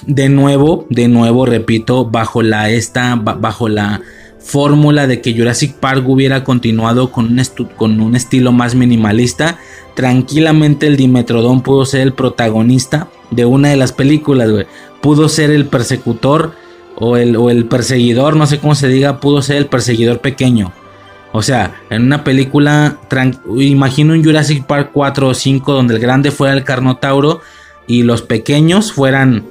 De 0.05 0.29
nuevo, 0.29 0.85
de 0.89 1.07
nuevo, 1.07 1.45
repito, 1.45 2.05
bajo 2.05 2.41
la 2.41 2.69
esta, 2.69 3.15
bajo 3.15 3.69
la 3.69 4.01
fórmula 4.43 5.07
de 5.07 5.21
que 5.21 5.33
Jurassic 5.35 5.75
Park 5.75 6.07
hubiera 6.07 6.43
continuado 6.43 7.11
con 7.11 7.27
un, 7.27 7.41
con 7.77 8.01
un 8.01 8.15
estilo 8.15 8.51
más 8.51 8.75
minimalista, 8.75 9.57
tranquilamente 9.95 10.87
el 10.87 10.97
Dimetrodon 10.97 11.61
pudo 11.61 11.85
ser 11.85 12.01
el 12.01 12.13
protagonista 12.13 13.07
de 13.31 13.45
una 13.45 13.69
de 13.69 13.77
las 13.77 13.93
películas, 13.93 14.51
güey. 14.51 14.65
Pudo 15.01 15.29
ser 15.29 15.51
el 15.51 15.65
persecutor 15.65 16.53
o 16.95 17.17
el, 17.17 17.35
o 17.35 17.49
el 17.49 17.65
perseguidor, 17.65 18.35
no 18.35 18.45
sé 18.45 18.59
cómo 18.59 18.75
se 18.75 18.87
diga, 18.87 19.19
pudo 19.19 19.41
ser 19.41 19.57
el 19.57 19.67
perseguidor 19.67 20.19
pequeño. 20.19 20.73
O 21.33 21.41
sea, 21.41 21.73
en 21.89 22.03
una 22.03 22.23
película, 22.23 22.97
imagino 23.57 24.13
un 24.13 24.23
Jurassic 24.23 24.65
Park 24.65 24.91
4 24.93 25.27
o 25.27 25.33
5 25.33 25.73
donde 25.73 25.95
el 25.95 25.99
grande 25.99 26.29
fuera 26.29 26.53
el 26.53 26.63
Carnotauro 26.63 27.41
y 27.87 28.03
los 28.03 28.21
pequeños 28.21 28.93
fueran 28.93 29.43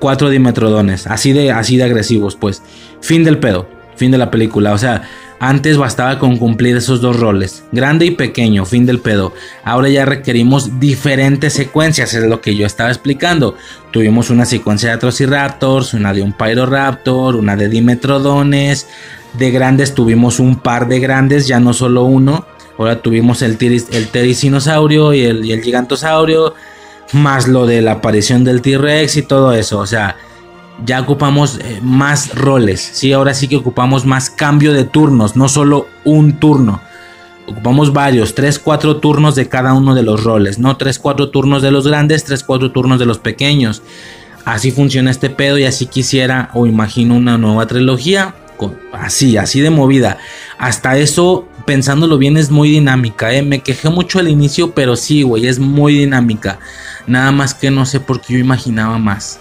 cuatro 0.00 0.28
Dimetrodones, 0.28 1.06
así 1.06 1.32
de, 1.32 1.52
así 1.52 1.76
de 1.76 1.84
agresivos, 1.84 2.36
pues. 2.36 2.62
Fin 3.00 3.22
del 3.22 3.38
pedo, 3.38 3.68
fin 3.96 4.10
de 4.10 4.18
la 4.18 4.30
película. 4.30 4.72
O 4.72 4.78
sea, 4.78 5.02
antes 5.38 5.76
bastaba 5.76 6.18
con 6.18 6.36
cumplir 6.36 6.76
esos 6.76 7.00
dos 7.00 7.18
roles, 7.18 7.64
grande 7.70 8.06
y 8.06 8.10
pequeño, 8.10 8.64
fin 8.64 8.84
del 8.84 8.98
pedo. 8.98 9.32
Ahora 9.62 9.88
ya 9.88 10.04
requerimos 10.04 10.80
diferentes 10.80 11.52
secuencias, 11.52 12.12
es 12.12 12.24
lo 12.24 12.40
que 12.40 12.56
yo 12.56 12.66
estaba 12.66 12.90
explicando. 12.90 13.56
Tuvimos 13.92 14.30
una 14.30 14.46
secuencia 14.46 14.88
de 14.88 14.96
Atrociraptors, 14.96 15.94
una 15.94 16.12
de 16.12 16.22
un 16.22 16.32
Pyroraptor, 16.32 17.36
una 17.36 17.56
de 17.56 17.68
Dimetrodones. 17.68 18.88
De 19.38 19.50
grandes 19.50 19.94
tuvimos 19.94 20.38
un 20.38 20.56
par 20.56 20.88
de 20.88 21.00
grandes, 21.00 21.46
ya 21.46 21.60
no 21.60 21.72
solo 21.72 22.04
uno. 22.04 22.46
Ahora 22.78 23.02
tuvimos 23.02 23.42
el, 23.42 23.56
tiris, 23.56 23.88
el 23.90 24.08
y 24.12 25.24
el, 25.24 25.44
y 25.44 25.52
el 25.52 25.62
Gigantosaurio, 25.62 26.54
más 27.12 27.46
lo 27.46 27.66
de 27.66 27.82
la 27.82 27.92
aparición 27.92 28.44
del 28.44 28.62
T-Rex 28.62 29.16
y 29.16 29.22
todo 29.22 29.52
eso. 29.52 29.78
O 29.78 29.86
sea, 29.86 30.16
ya 30.84 31.00
ocupamos 31.00 31.58
eh, 31.58 31.80
más 31.82 32.34
roles, 32.34 32.80
¿sí? 32.80 33.12
Ahora 33.12 33.34
sí 33.34 33.48
que 33.48 33.56
ocupamos 33.56 34.06
más 34.06 34.30
cambio 34.30 34.72
de 34.72 34.84
turnos, 34.84 35.36
no 35.36 35.48
solo 35.48 35.86
un 36.04 36.38
turno. 36.40 36.80
Ocupamos 37.46 37.92
varios, 37.92 38.34
3, 38.34 38.58
4 38.58 38.96
turnos 38.96 39.34
de 39.34 39.48
cada 39.48 39.74
uno 39.74 39.94
de 39.94 40.02
los 40.02 40.24
roles, 40.24 40.58
no 40.58 40.76
3, 40.76 40.98
4 40.98 41.30
turnos 41.30 41.62
de 41.62 41.70
los 41.70 41.86
grandes, 41.86 42.24
3, 42.24 42.42
4 42.42 42.72
turnos 42.72 42.98
de 42.98 43.06
los 43.06 43.18
pequeños. 43.18 43.82
Así 44.44 44.70
funciona 44.70 45.10
este 45.10 45.30
pedo 45.30 45.58
y 45.58 45.64
así 45.64 45.86
quisiera 45.86 46.50
o 46.54 46.66
imagino 46.66 47.14
una 47.14 47.38
nueva 47.38 47.66
trilogía, 47.66 48.34
así, 48.92 49.36
así 49.36 49.60
de 49.60 49.70
movida. 49.70 50.18
Hasta 50.58 50.96
eso, 50.98 51.48
pensándolo 51.66 52.18
bien, 52.18 52.36
es 52.36 52.50
muy 52.50 52.70
dinámica, 52.70 53.32
¿eh? 53.32 53.42
Me 53.42 53.60
quejé 53.60 53.88
mucho 53.88 54.18
al 54.18 54.28
inicio, 54.28 54.72
pero 54.72 54.96
sí, 54.96 55.22
güey, 55.22 55.46
es 55.46 55.58
muy 55.58 55.94
dinámica. 55.96 56.58
Nada 57.06 57.32
más 57.32 57.54
que 57.54 57.70
no 57.70 57.86
sé 57.86 58.00
por 58.00 58.20
qué 58.20 58.34
yo 58.34 58.38
imaginaba 58.38 58.98
más. 58.98 59.40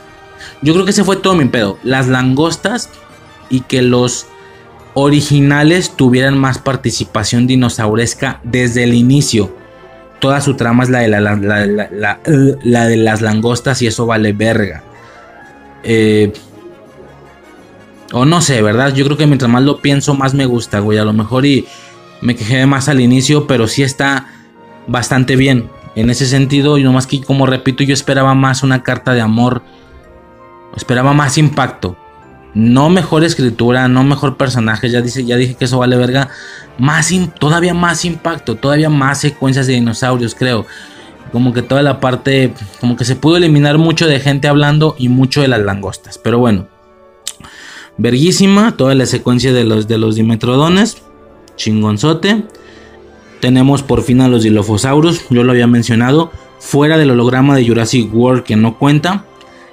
Yo 0.61 0.73
creo 0.73 0.85
que 0.85 0.91
ese 0.91 1.03
fue 1.03 1.17
todo 1.17 1.35
mi 1.35 1.45
pedo. 1.45 1.77
Las 1.83 2.07
langostas 2.07 2.89
y 3.49 3.61
que 3.61 3.81
los 3.81 4.27
originales 4.93 5.95
tuvieran 5.95 6.37
más 6.37 6.59
participación 6.59 7.47
dinosauresca 7.47 8.39
desde 8.43 8.83
el 8.83 8.93
inicio. 8.93 9.55
Toda 10.19 10.39
su 10.39 10.55
trama 10.55 10.83
es 10.83 10.89
la 10.89 10.99
de, 10.99 11.09
la, 12.63 12.87
de 12.87 12.97
las 12.97 13.21
langostas 13.21 13.81
y 13.81 13.87
eso 13.87 14.05
vale 14.05 14.31
verga. 14.31 14.83
Eh, 15.83 16.31
o 18.13 18.23
no 18.23 18.41
sé, 18.41 18.61
¿verdad? 18.61 18.93
Yo 18.93 19.03
creo 19.03 19.17
que 19.17 19.27
mientras 19.27 19.51
más 19.51 19.63
lo 19.63 19.79
pienso, 19.79 20.13
más 20.13 20.33
me 20.33 20.45
gusta, 20.45 20.79
güey. 20.79 20.97
A 20.97 21.03
lo 21.03 21.11
mejor 21.11 21.45
y 21.45 21.65
me 22.21 22.35
quejé 22.35 22.65
más 22.65 22.87
al 22.87 23.01
inicio, 23.01 23.47
pero 23.47 23.67
sí 23.67 23.83
está 23.83 24.27
bastante 24.87 25.35
bien. 25.35 25.69
En 25.95 26.09
ese 26.09 26.25
sentido, 26.25 26.77
y 26.77 26.83
nomás 26.83 27.05
que 27.05 27.21
como 27.21 27.45
repito, 27.45 27.83
yo 27.83 27.93
esperaba 27.93 28.33
más 28.33 28.63
una 28.63 28.81
carta 28.81 29.13
de 29.13 29.21
amor 29.21 29.61
Esperaba 30.75 31.13
más 31.13 31.37
impacto. 31.37 31.95
No 32.53 32.89
mejor 32.89 33.23
escritura, 33.23 33.87
no 33.87 34.03
mejor 34.03 34.37
personaje. 34.37 34.89
Ya, 34.89 35.01
dice, 35.01 35.25
ya 35.25 35.37
dije 35.37 35.55
que 35.55 35.65
eso 35.65 35.79
vale 35.79 35.95
verga. 35.97 36.29
Más 36.77 37.11
todavía 37.39 37.73
más 37.73 38.05
impacto, 38.05 38.55
todavía 38.55 38.89
más 38.89 39.19
secuencias 39.19 39.67
de 39.67 39.73
dinosaurios, 39.73 40.35
creo. 40.35 40.65
Como 41.31 41.53
que 41.53 41.61
toda 41.61 41.81
la 41.81 41.99
parte, 41.99 42.53
como 42.79 42.95
que 42.95 43.05
se 43.05 43.15
pudo 43.15 43.37
eliminar 43.37 43.77
mucho 43.77 44.07
de 44.07 44.19
gente 44.19 44.47
hablando 44.47 44.95
y 44.97 45.09
mucho 45.09 45.41
de 45.41 45.47
las 45.47 45.61
langostas. 45.61 46.17
Pero 46.19 46.39
bueno, 46.39 46.67
verguísima, 47.97 48.75
toda 48.77 48.95
la 48.95 49.05
secuencia 49.05 49.53
de 49.53 49.63
los, 49.63 49.87
de 49.87 49.97
los 49.97 50.15
dimetrodones. 50.15 50.97
Chingonzote. 51.55 52.43
Tenemos 53.39 53.83
por 53.83 54.03
fin 54.03 54.21
a 54.21 54.29
los 54.29 54.43
Dilophosaurus, 54.43 55.25
yo 55.29 55.43
lo 55.43 55.51
había 55.51 55.67
mencionado. 55.67 56.31
Fuera 56.59 56.97
del 56.97 57.11
holograma 57.11 57.55
de 57.55 57.67
Jurassic 57.67 58.13
World 58.13 58.43
que 58.43 58.55
no 58.55 58.77
cuenta. 58.77 59.25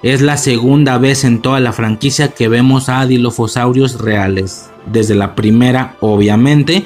Es 0.03 0.23
la 0.23 0.37
segunda 0.39 0.99
vez 0.99 1.25
en 1.25 1.41
toda 1.41 1.61
la 1.61 1.73
franquicia 1.73 2.29
que 2.29 2.49
vemos 2.49 2.89
a 2.89 3.07
Dilophosaurios 3.07 4.01
reales. 4.01 4.71
Desde 4.91 5.15
la 5.15 5.35
primera, 5.37 5.97
obviamente. 6.01 6.85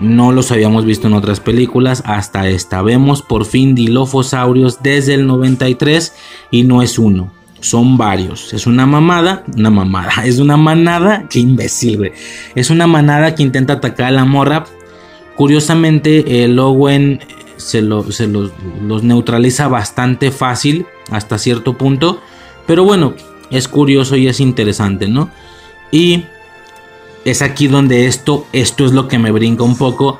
No 0.00 0.32
los 0.32 0.50
habíamos 0.50 0.84
visto 0.84 1.06
en 1.06 1.14
otras 1.14 1.40
películas 1.40 2.02
hasta 2.06 2.48
esta. 2.48 2.82
Vemos 2.82 3.22
por 3.22 3.44
fin 3.44 3.74
Dilophosaurios 3.74 4.82
desde 4.82 5.14
el 5.14 5.26
93 5.26 6.14
y 6.50 6.62
no 6.62 6.82
es 6.82 6.98
uno. 6.98 7.30
Son 7.64 7.96
varios. 7.96 8.52
Es 8.52 8.66
una 8.66 8.84
mamada. 8.84 9.42
Una 9.56 9.70
mamada. 9.70 10.12
Es 10.24 10.38
una 10.38 10.58
manada. 10.58 11.26
Qué 11.30 11.40
imbécil, 11.40 11.96
güey. 11.96 12.12
Es 12.54 12.68
una 12.68 12.86
manada 12.86 13.34
que 13.34 13.42
intenta 13.42 13.74
atacar 13.74 14.08
a 14.08 14.10
la 14.10 14.26
morra. 14.26 14.64
Curiosamente, 15.34 16.44
el 16.44 16.58
Owen 16.58 17.20
se, 17.56 17.82
se 18.10 18.26
los, 18.26 18.52
los 18.82 19.02
neutraliza 19.02 19.68
bastante 19.68 20.30
fácil 20.30 20.84
hasta 21.10 21.38
cierto 21.38 21.78
punto. 21.78 22.20
Pero 22.66 22.84
bueno, 22.84 23.14
es 23.50 23.66
curioso 23.66 24.14
y 24.16 24.28
es 24.28 24.40
interesante, 24.40 25.08
¿no? 25.08 25.30
Y 25.90 26.24
es 27.24 27.40
aquí 27.40 27.66
donde 27.66 28.06
esto, 28.06 28.46
esto 28.52 28.84
es 28.84 28.92
lo 28.92 29.08
que 29.08 29.18
me 29.18 29.30
brinca 29.30 29.64
un 29.64 29.78
poco. 29.78 30.18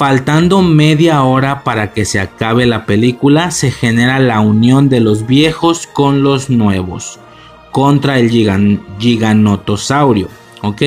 Faltando 0.00 0.62
media 0.62 1.22
hora 1.24 1.62
para 1.62 1.92
que 1.92 2.06
se 2.06 2.20
acabe 2.20 2.64
la 2.64 2.86
película, 2.86 3.50
se 3.50 3.70
genera 3.70 4.18
la 4.18 4.40
unión 4.40 4.88
de 4.88 4.98
los 4.98 5.26
viejos 5.26 5.86
con 5.86 6.22
los 6.22 6.48
nuevos 6.48 7.20
contra 7.70 8.18
el 8.18 8.30
giganotosaurio, 8.98 10.28
¿ok? 10.62 10.82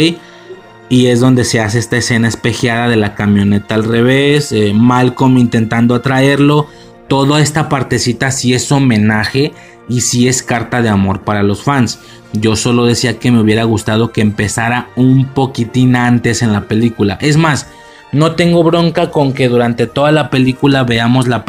Y 0.90 1.06
es 1.06 1.19
donde 1.19 1.43
se 1.43 1.59
hace 1.59 1.77
esta 1.77 1.98
escena 1.98 2.27
espejeada 2.27 2.88
de 2.88 2.95
la 2.95 3.14
camioneta 3.14 3.75
al 3.75 3.83
revés, 3.83 4.51
eh, 4.51 4.74
Malcolm 4.74 5.38
intentando 5.38 5.93
atraerlo, 5.93 6.66
toda 7.08 7.40
esta 7.40 7.69
partecita 7.69 8.32
sí 8.32 8.56
es 8.56 8.72
homenaje 8.72 9.53
y 9.88 10.01
sí 10.01 10.27
es 10.27 10.42
carta 10.42 10.82
de 10.82 10.90
amor 10.90 11.22
para 11.22 11.43
los 11.43 11.61
fans. 11.61 12.00
Yo 12.32 12.56
solo 12.56 12.85
decía 12.85 13.19
que 13.19 13.30
me 13.30 13.42
hubiera 13.42 13.64
gustado 13.64 14.11
que 14.11 14.22
empezara 14.22 14.88
un 14.95 15.27
poquitín 15.27 15.95
antes 15.95 16.42
en 16.42 16.51
la 16.51 16.67
película. 16.67 17.19
Es 17.22 17.38
más, 17.38 17.67
no 18.14 18.33
tengo 18.33 18.64
bronca 18.64 19.09
con 19.09 19.33
que 19.33 19.50
durante 19.50 19.88
toda 19.88 20.11
la 20.11 20.30
película 20.30 20.83
veamos 20.83 21.27
la, 21.27 21.45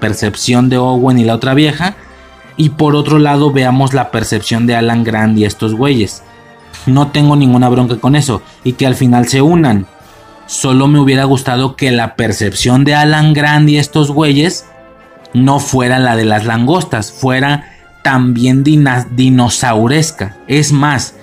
percepción 0.00 0.68
de 0.68 0.76
Owen 0.76 1.18
y 1.18 1.24
la 1.24 1.36
otra 1.36 1.54
vieja. 1.54 1.94
Y 2.56 2.70
por 2.70 2.96
otro 2.96 3.20
lado 3.20 3.52
veamos 3.52 3.94
la 3.94 4.10
percepción 4.10 4.66
de 4.66 4.74
Alan 4.74 5.04
Grant 5.04 5.38
y 5.38 5.44
estos 5.44 5.74
güeyes. 5.74 6.24
No 6.86 7.12
tengo 7.12 7.36
ninguna 7.36 7.68
bronca 7.68 7.96
con 7.96 8.16
eso. 8.16 8.42
Y 8.64 8.72
que 8.72 8.86
al 8.86 8.96
final 8.96 9.28
se 9.28 9.42
unan. 9.42 9.86
Solo 10.46 10.88
me 10.88 10.98
hubiera 10.98 11.22
gustado 11.22 11.76
que 11.76 11.92
la 11.92 12.16
percepción 12.16 12.82
de 12.82 12.96
Alan 12.96 13.32
Grant 13.32 13.68
y 13.68 13.78
estos 13.78 14.10
güeyes 14.10 14.66
no 15.32 15.60
fuera 15.60 16.00
la 16.00 16.16
de 16.16 16.24
las 16.24 16.44
langostas, 16.44 17.12
fuera 17.12 17.70
también 18.02 18.64
dinosauresca. 18.64 20.36
Es 20.48 20.72
más, 20.72 21.14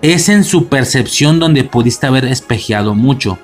es 0.00 0.30
en 0.30 0.42
su 0.42 0.68
percepción 0.68 1.38
donde 1.38 1.64
pudiste 1.64 2.06
haber 2.06 2.24
espejeado 2.24 2.94
mucho. 2.94 3.38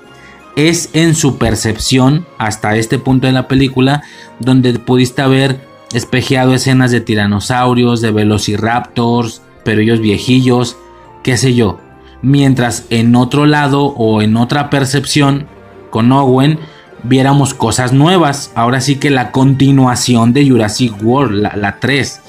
Es 0.55 0.89
en 0.93 1.15
su 1.15 1.37
percepción, 1.37 2.25
hasta 2.37 2.75
este 2.75 2.99
punto 2.99 3.27
de 3.27 3.33
la 3.33 3.47
película, 3.47 4.03
donde 4.39 4.77
pudiste 4.77 5.21
haber 5.21 5.67
espejeado 5.93 6.53
escenas 6.53 6.91
de 6.91 7.01
tiranosaurios, 7.01 8.01
de 8.01 8.11
velociraptors, 8.11 9.41
pero 9.63 9.81
ellos 9.81 9.99
viejillos, 9.99 10.77
qué 11.23 11.37
sé 11.37 11.55
yo. 11.55 11.79
Mientras 12.21 12.85
en 12.89 13.15
otro 13.15 13.45
lado 13.45 13.85
o 13.85 14.21
en 14.21 14.37
otra 14.37 14.69
percepción, 14.69 15.47
con 15.89 16.11
Owen, 16.11 16.59
viéramos 17.03 17.53
cosas 17.53 17.93
nuevas. 17.93 18.51
Ahora 18.55 18.81
sí 18.81 18.95
que 18.95 19.09
la 19.09 19.31
continuación 19.31 20.33
de 20.33 20.49
Jurassic 20.49 20.93
World, 21.03 21.41
la, 21.41 21.55
la 21.55 21.79
3. 21.79 22.21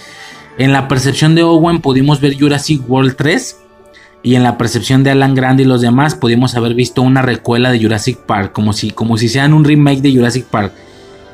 En 0.59 0.73
la 0.73 0.89
percepción 0.89 1.35
de 1.35 1.43
Owen 1.43 1.81
pudimos 1.81 2.20
ver 2.20 2.39
Jurassic 2.39 2.83
World 2.89 3.17
3 3.17 3.64
y 4.25 4.36
en 4.36 4.43
la 4.43 4.57
percepción 4.57 5.05
de 5.05 5.11
Alan 5.11 5.35
Grant 5.35 5.61
y 5.61 5.65
los 5.65 5.83
demás 5.83 6.15
pudimos 6.15 6.55
haber 6.55 6.73
visto 6.73 7.03
una 7.03 7.20
recuela 7.20 7.70
de 7.70 7.78
Jurassic 7.78 8.17
Park, 8.20 8.53
como 8.53 8.73
si, 8.73 8.91
como 8.91 9.19
si 9.19 9.28
sean 9.28 9.53
un 9.53 9.65
remake 9.65 10.01
de 10.01 10.15
Jurassic 10.15 10.47
Park. 10.47 10.73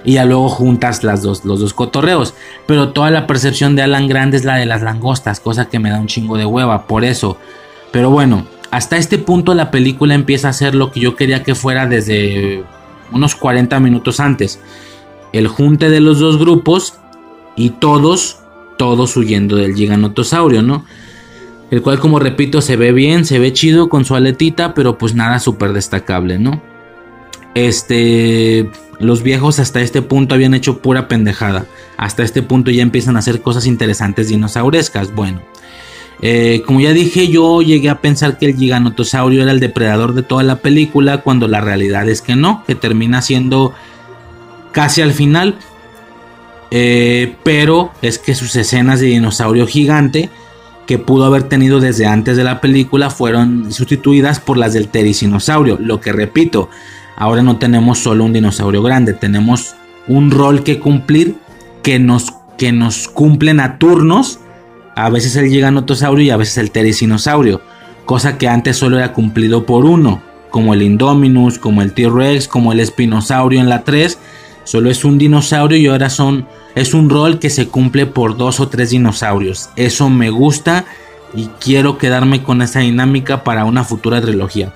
Y 0.04 0.14
ya 0.14 0.24
luego 0.24 0.48
juntas 0.48 1.04
las 1.04 1.22
dos, 1.22 1.44
los 1.44 1.60
dos 1.60 1.72
cotorreos. 1.72 2.34
Pero 2.66 2.88
toda 2.88 3.12
la 3.12 3.28
percepción 3.28 3.76
de 3.76 3.82
Alan 3.82 4.08
Grant 4.08 4.34
es 4.34 4.44
la 4.44 4.56
de 4.56 4.66
las 4.66 4.82
langostas, 4.82 5.38
cosa 5.38 5.68
que 5.68 5.78
me 5.78 5.88
da 5.88 6.00
un 6.00 6.08
chingo 6.08 6.36
de 6.36 6.44
hueva, 6.44 6.88
por 6.88 7.04
eso. 7.04 7.36
Pero 7.92 8.10
bueno, 8.10 8.44
hasta 8.72 8.96
este 8.96 9.18
punto 9.18 9.54
la 9.54 9.70
película 9.70 10.14
empieza 10.14 10.48
a 10.48 10.52
ser 10.52 10.74
lo 10.74 10.90
que 10.90 10.98
yo 10.98 11.14
quería 11.14 11.44
que 11.44 11.54
fuera 11.54 11.86
desde 11.86 12.64
unos 13.12 13.36
40 13.36 13.78
minutos 13.78 14.18
antes. 14.18 14.58
El 15.32 15.46
junte 15.46 15.90
de 15.90 16.00
los 16.00 16.18
dos 16.18 16.38
grupos 16.38 16.94
y 17.54 17.70
todos, 17.70 18.40
todos 18.78 19.16
huyendo 19.16 19.54
del 19.54 19.76
giganotosaurio, 19.76 20.62
¿no? 20.62 20.84
El 21.70 21.82
cual, 21.82 22.00
como 22.00 22.18
repito, 22.18 22.60
se 22.60 22.76
ve 22.76 22.92
bien, 22.92 23.24
se 23.24 23.38
ve 23.38 23.52
chido 23.52 23.88
con 23.88 24.04
su 24.04 24.16
aletita, 24.16 24.74
pero 24.74 24.98
pues 24.98 25.14
nada 25.14 25.38
súper 25.38 25.72
destacable, 25.72 26.38
¿no? 26.38 26.60
Este, 27.54 28.68
los 28.98 29.22
viejos 29.22 29.58
hasta 29.58 29.80
este 29.80 30.02
punto 30.02 30.34
habían 30.34 30.54
hecho 30.54 30.78
pura 30.78 31.06
pendejada. 31.06 31.66
Hasta 31.96 32.22
este 32.22 32.42
punto 32.42 32.70
ya 32.70 32.82
empiezan 32.82 33.16
a 33.16 33.20
hacer 33.20 33.40
cosas 33.40 33.66
interesantes 33.66 34.28
dinosaurescas. 34.28 35.14
Bueno, 35.14 35.40
eh, 36.22 36.62
como 36.66 36.80
ya 36.80 36.92
dije, 36.92 37.28
yo 37.28 37.62
llegué 37.62 37.88
a 37.88 38.00
pensar 38.00 38.36
que 38.36 38.46
el 38.46 38.56
giganotosaurio 38.56 39.42
era 39.42 39.52
el 39.52 39.60
depredador 39.60 40.14
de 40.14 40.22
toda 40.22 40.42
la 40.42 40.56
película, 40.56 41.18
cuando 41.18 41.48
la 41.48 41.60
realidad 41.60 42.08
es 42.08 42.20
que 42.20 42.36
no, 42.36 42.64
que 42.66 42.74
termina 42.74 43.22
siendo 43.22 43.74
casi 44.72 45.02
al 45.02 45.12
final. 45.12 45.56
Eh, 46.72 47.36
pero 47.42 47.90
es 48.00 48.18
que 48.18 48.34
sus 48.34 48.54
escenas 48.54 49.00
de 49.00 49.06
dinosaurio 49.06 49.66
gigante 49.66 50.30
que 50.90 50.98
pudo 50.98 51.24
haber 51.24 51.44
tenido 51.44 51.78
desde 51.78 52.04
antes 52.04 52.36
de 52.36 52.42
la 52.42 52.60
película 52.60 53.10
fueron 53.10 53.72
sustituidas 53.72 54.40
por 54.40 54.56
las 54.56 54.72
del 54.72 54.88
tericinosaurio. 54.88 55.78
Lo 55.80 56.00
que 56.00 56.10
repito, 56.10 56.68
ahora 57.14 57.44
no 57.44 57.58
tenemos 57.58 58.00
solo 58.00 58.24
un 58.24 58.32
dinosaurio 58.32 58.82
grande, 58.82 59.12
tenemos 59.12 59.76
un 60.08 60.32
rol 60.32 60.64
que 60.64 60.80
cumplir 60.80 61.36
que 61.84 62.00
nos, 62.00 62.34
que 62.58 62.72
nos 62.72 63.06
cumplen 63.06 63.60
a 63.60 63.78
turnos. 63.78 64.40
A 64.96 65.10
veces 65.10 65.36
el 65.36 65.48
giganotosaurio 65.48 66.24
y 66.24 66.30
a 66.30 66.36
veces 66.36 66.58
el 66.58 66.72
tericinosaurio. 66.72 67.60
Cosa 68.04 68.36
que 68.36 68.48
antes 68.48 68.76
solo 68.76 68.98
era 68.98 69.12
cumplido 69.12 69.66
por 69.66 69.84
uno. 69.84 70.20
Como 70.50 70.74
el 70.74 70.82
Indominus, 70.82 71.60
como 71.60 71.82
el 71.82 71.92
T-Rex, 71.92 72.48
como 72.48 72.72
el 72.72 72.80
Espinosaurio 72.80 73.60
en 73.60 73.68
la 73.68 73.84
3. 73.84 74.18
Solo 74.64 74.90
es 74.90 75.04
un 75.04 75.18
dinosaurio 75.18 75.78
y 75.78 75.86
ahora 75.86 76.10
son 76.10 76.46
es 76.74 76.94
un 76.94 77.10
rol 77.10 77.38
que 77.38 77.50
se 77.50 77.68
cumple 77.68 78.06
por 78.06 78.36
dos 78.36 78.60
o 78.60 78.68
tres 78.68 78.90
dinosaurios. 78.90 79.70
Eso 79.76 80.08
me 80.08 80.30
gusta 80.30 80.84
y 81.34 81.46
quiero 81.60 81.98
quedarme 81.98 82.42
con 82.42 82.62
esa 82.62 82.80
dinámica 82.80 83.44
para 83.44 83.64
una 83.64 83.84
futura 83.84 84.20
trilogía. 84.20 84.72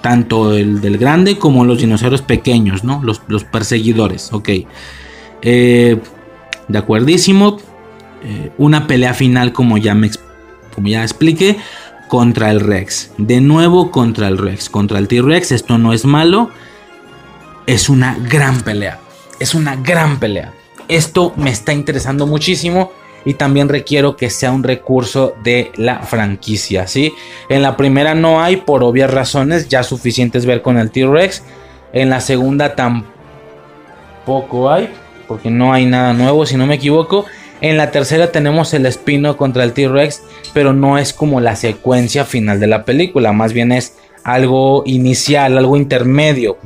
Tanto 0.00 0.56
el 0.56 0.80
del 0.80 0.98
grande 0.98 1.38
como 1.38 1.64
los 1.64 1.78
dinosaurios 1.78 2.22
pequeños, 2.22 2.84
¿no? 2.84 3.02
Los, 3.02 3.44
perseguidores, 3.44 4.32
ok. 4.32 4.48
Eh, 5.42 6.00
de 6.68 6.78
acuerdísimo. 6.78 7.58
Eh, 8.22 8.50
una 8.58 8.88
pelea 8.88 9.14
final 9.14 9.52
como 9.52 9.78
ya, 9.78 9.94
me, 9.94 10.10
como 10.74 10.88
ya 10.88 11.02
expliqué. 11.02 11.56
Contra 12.08 12.50
el 12.50 12.60
Rex. 12.60 13.12
De 13.18 13.40
nuevo 13.40 13.90
contra 13.90 14.28
el 14.28 14.38
Rex. 14.38 14.70
Contra 14.70 14.98
el 14.98 15.08
T-Rex. 15.08 15.52
Esto 15.52 15.78
no 15.78 15.92
es 15.92 16.04
malo. 16.04 16.50
Es 17.66 17.90
una 17.90 18.16
gran 18.18 18.62
pelea. 18.62 18.98
Es 19.38 19.54
una 19.54 19.76
gran 19.76 20.18
pelea. 20.18 20.52
Esto 20.88 21.32
me 21.36 21.50
está 21.50 21.72
interesando 21.72 22.26
muchísimo 22.26 22.92
y 23.24 23.34
también 23.34 23.68
requiero 23.68 24.16
que 24.16 24.30
sea 24.30 24.52
un 24.52 24.62
recurso 24.62 25.34
de 25.42 25.70
la 25.76 26.00
franquicia, 26.00 26.86
¿sí? 26.86 27.12
En 27.48 27.62
la 27.62 27.76
primera 27.76 28.14
no 28.14 28.40
hay 28.40 28.56
por 28.56 28.82
obvias 28.82 29.10
razones, 29.10 29.68
ya 29.68 29.82
suficientes 29.82 30.46
ver 30.46 30.62
con 30.62 30.78
el 30.78 30.90
T-Rex. 30.90 31.42
En 31.92 32.10
la 32.10 32.20
segunda 32.20 32.74
tampoco 32.74 34.70
hay, 34.70 34.88
porque 35.26 35.50
no 35.50 35.72
hay 35.72 35.86
nada 35.86 36.14
nuevo, 36.14 36.46
si 36.46 36.56
no 36.56 36.66
me 36.66 36.76
equivoco. 36.76 37.26
En 37.60 37.76
la 37.76 37.90
tercera 37.90 38.32
tenemos 38.32 38.72
el 38.72 38.86
espino 38.86 39.36
contra 39.36 39.64
el 39.64 39.72
T-Rex, 39.72 40.22
pero 40.54 40.72
no 40.72 40.96
es 40.96 41.12
como 41.12 41.40
la 41.40 41.56
secuencia 41.56 42.24
final 42.24 42.60
de 42.60 42.68
la 42.68 42.84
película, 42.84 43.32
más 43.32 43.52
bien 43.52 43.72
es 43.72 43.96
algo 44.24 44.82
inicial, 44.86 45.58
algo 45.58 45.76
intermedio. 45.76 46.56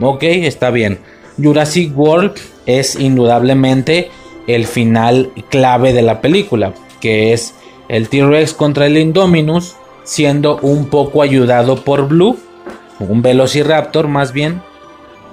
Ok, 0.00 0.22
está 0.22 0.70
bien. 0.70 0.98
Jurassic 1.42 1.96
World 1.96 2.32
es 2.66 2.98
indudablemente 2.98 4.10
el 4.46 4.66
final 4.66 5.30
clave 5.48 5.92
de 5.92 6.02
la 6.02 6.20
película, 6.20 6.74
que 7.00 7.32
es 7.32 7.54
el 7.88 8.08
T-Rex 8.08 8.54
contra 8.54 8.86
el 8.86 8.96
Indominus, 8.96 9.76
siendo 10.04 10.58
un 10.62 10.86
poco 10.86 11.22
ayudado 11.22 11.84
por 11.84 12.08
Blue, 12.08 12.38
un 12.98 13.22
Velociraptor 13.22 14.08
más 14.08 14.32
bien, 14.32 14.62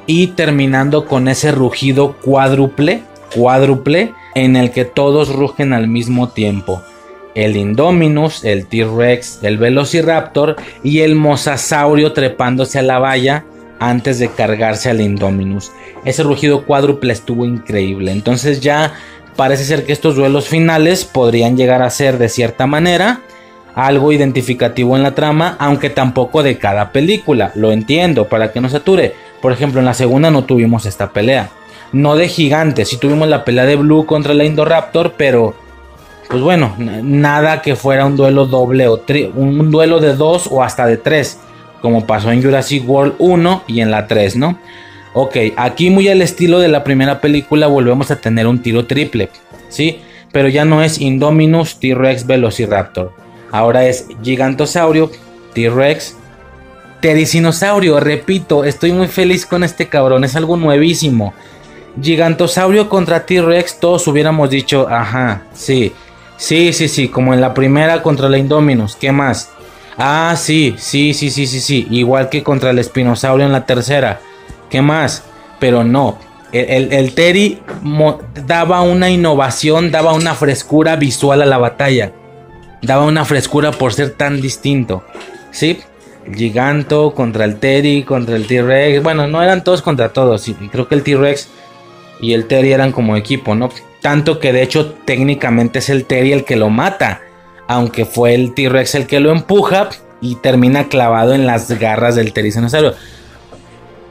y 0.05 0.27
terminando 0.27 1.05
con 1.05 1.27
ese 1.27 1.51
rugido 1.51 2.15
cuádruple, 2.21 3.03
cuádruple, 3.35 4.13
en 4.35 4.55
el 4.55 4.71
que 4.71 4.85
todos 4.85 5.33
rugen 5.33 5.73
al 5.73 5.87
mismo 5.87 6.29
tiempo. 6.29 6.81
El 7.35 7.57
Indominus, 7.57 8.43
el 8.43 8.67
T-Rex, 8.67 9.39
el 9.43 9.57
Velociraptor 9.57 10.55
y 10.83 10.99
el 10.99 11.15
Mosasaurio 11.15 12.13
trepándose 12.13 12.79
a 12.79 12.83
la 12.83 12.99
valla 12.99 13.45
antes 13.79 14.19
de 14.19 14.29
cargarse 14.29 14.89
al 14.89 15.01
Indominus. 15.01 15.71
Ese 16.05 16.23
rugido 16.23 16.65
cuádruple 16.65 17.13
estuvo 17.13 17.45
increíble. 17.45 18.11
Entonces 18.11 18.61
ya 18.61 18.93
parece 19.35 19.63
ser 19.65 19.85
que 19.85 19.93
estos 19.93 20.15
duelos 20.15 20.47
finales 20.47 21.05
podrían 21.05 21.57
llegar 21.57 21.81
a 21.81 21.89
ser 21.89 22.17
de 22.17 22.29
cierta 22.29 22.67
manera 22.67 23.21
algo 23.75 24.11
identificativo 24.11 24.97
en 24.97 25.03
la 25.03 25.13
trama, 25.13 25.55
aunque 25.59 25.91
tampoco 25.91 26.41
de 26.41 26.57
cada 26.57 26.91
película. 26.91 27.51
Lo 27.53 27.71
entiendo, 27.71 28.27
para 28.27 28.51
que 28.51 28.59
no 28.59 28.69
se 28.69 28.77
ature. 28.77 29.13
Por 29.39 29.51
ejemplo, 29.51 29.79
en 29.79 29.85
la 29.85 29.93
segunda 29.93 30.31
no 30.31 30.45
tuvimos 30.45 30.87
esta 30.87 31.11
pelea. 31.11 31.49
No 31.91 32.15
de 32.15 32.27
gigantes, 32.27 32.89
sí 32.89 32.97
tuvimos 32.97 33.27
la 33.27 33.45
pelea 33.45 33.65
de 33.65 33.75
Blue 33.75 34.05
contra 34.05 34.33
el 34.33 34.41
Indoraptor, 34.41 35.13
pero 35.15 35.53
pues 36.27 36.41
bueno, 36.41 36.75
nada 36.77 37.61
que 37.61 37.75
fuera 37.75 38.05
un 38.05 38.17
duelo 38.17 38.45
doble 38.45 38.87
o 38.87 38.99
un 39.35 39.71
duelo 39.71 39.99
de 39.99 40.15
dos 40.15 40.47
o 40.51 40.63
hasta 40.63 40.85
de 40.85 40.97
tres 40.97 41.39
como 41.81 42.05
pasó 42.05 42.31
en 42.31 42.41
Jurassic 42.41 42.87
World 42.87 43.15
1 43.19 43.63
y 43.67 43.81
en 43.81 43.91
la 43.91 44.07
3, 44.07 44.35
¿no? 44.35 44.59
Ok, 45.13 45.35
aquí 45.55 45.89
muy 45.89 46.07
al 46.09 46.21
estilo 46.21 46.59
de 46.59 46.67
la 46.67 46.83
primera 46.83 47.21
película 47.21 47.67
volvemos 47.67 48.11
a 48.11 48.17
tener 48.17 48.45
un 48.45 48.61
tiro 48.61 48.85
triple, 48.85 49.29
¿sí? 49.69 49.99
Pero 50.31 50.47
ya 50.47 50.65
no 50.65 50.83
es 50.83 50.99
Indominus, 50.99 51.79
T-Rex, 51.79 52.27
Velociraptor. 52.27 53.13
Ahora 53.51 53.85
es 53.85 54.07
Gigantosaurio, 54.21 55.09
T-Rex, 55.53 56.15
Tericinosaurio. 57.01 57.99
Repito, 57.99 58.63
estoy 58.63 58.91
muy 58.91 59.07
feliz 59.07 59.45
con 59.45 59.63
este 59.63 59.87
cabrón, 59.87 60.23
es 60.23 60.35
algo 60.35 60.57
nuevísimo. 60.57 61.33
Gigantosaurio 62.01 62.89
contra 62.89 63.25
T-Rex, 63.25 63.79
todos 63.79 64.07
hubiéramos 64.07 64.49
dicho, 64.51 64.87
ajá, 64.87 65.43
sí, 65.53 65.93
sí, 66.37 66.73
sí, 66.73 66.87
sí, 66.87 67.07
como 67.07 67.33
en 67.33 67.41
la 67.41 67.55
primera 67.55 68.03
contra 68.03 68.29
la 68.29 68.37
Indominus, 68.37 68.95
¿qué 68.95 69.11
más? 69.11 69.49
Ah, 69.97 70.35
sí, 70.37 70.75
sí, 70.77 71.13
sí, 71.13 71.31
sí, 71.31 71.47
sí, 71.47 71.59
sí. 71.59 71.87
Igual 71.89 72.29
que 72.29 72.43
contra 72.43 72.69
el 72.69 72.79
espinosaurio 72.79 73.45
en 73.45 73.51
la 73.51 73.65
tercera. 73.65 74.19
¿Qué 74.69 74.81
más? 74.81 75.23
Pero 75.59 75.83
no. 75.83 76.19
El, 76.51 76.93
el, 76.93 77.13
Terry 77.13 77.59
daba 78.45 78.81
una 78.81 79.09
innovación, 79.09 79.91
daba 79.91 80.13
una 80.13 80.33
frescura 80.33 80.95
visual 80.95 81.41
a 81.41 81.45
la 81.45 81.57
batalla. 81.57 82.13
Daba 82.81 83.05
una 83.05 83.25
frescura 83.25 83.71
por 83.71 83.93
ser 83.93 84.11
tan 84.11 84.39
distinto. 84.39 85.03
¿Sí? 85.51 85.79
El 86.25 86.35
Giganto 86.35 87.13
contra 87.15 87.45
el 87.45 87.57
Terry, 87.57 88.03
contra 88.03 88.35
el 88.35 88.45
T-Rex. 88.45 89.01
Bueno, 89.01 89.27
no 89.27 89.41
eran 89.41 89.63
todos 89.63 89.81
contra 89.81 90.09
todos. 90.09 90.47
Y 90.47 90.53
creo 90.53 90.87
que 90.87 90.95
el 90.95 91.03
T-Rex 91.03 91.49
y 92.21 92.33
el 92.33 92.45
Terry 92.45 92.71
eran 92.71 92.91
como 92.91 93.17
equipo, 93.17 93.55
¿no? 93.55 93.69
Tanto 94.01 94.39
que 94.39 94.53
de 94.53 94.61
hecho 94.61 94.91
técnicamente 95.05 95.79
es 95.79 95.89
el 95.89 96.05
Terry 96.05 96.33
el 96.33 96.45
que 96.45 96.55
lo 96.55 96.69
mata 96.69 97.21
aunque 97.67 98.05
fue 98.05 98.33
el 98.33 98.53
T-Rex 98.53 98.95
el 98.95 99.07
que 99.07 99.19
lo 99.19 99.31
empuja 99.31 99.89
y 100.21 100.35
termina 100.35 100.87
clavado 100.87 101.33
en 101.33 101.45
las 101.45 101.69
garras 101.79 102.15
del 102.15 102.33
Terizanosaurio. 102.33 102.93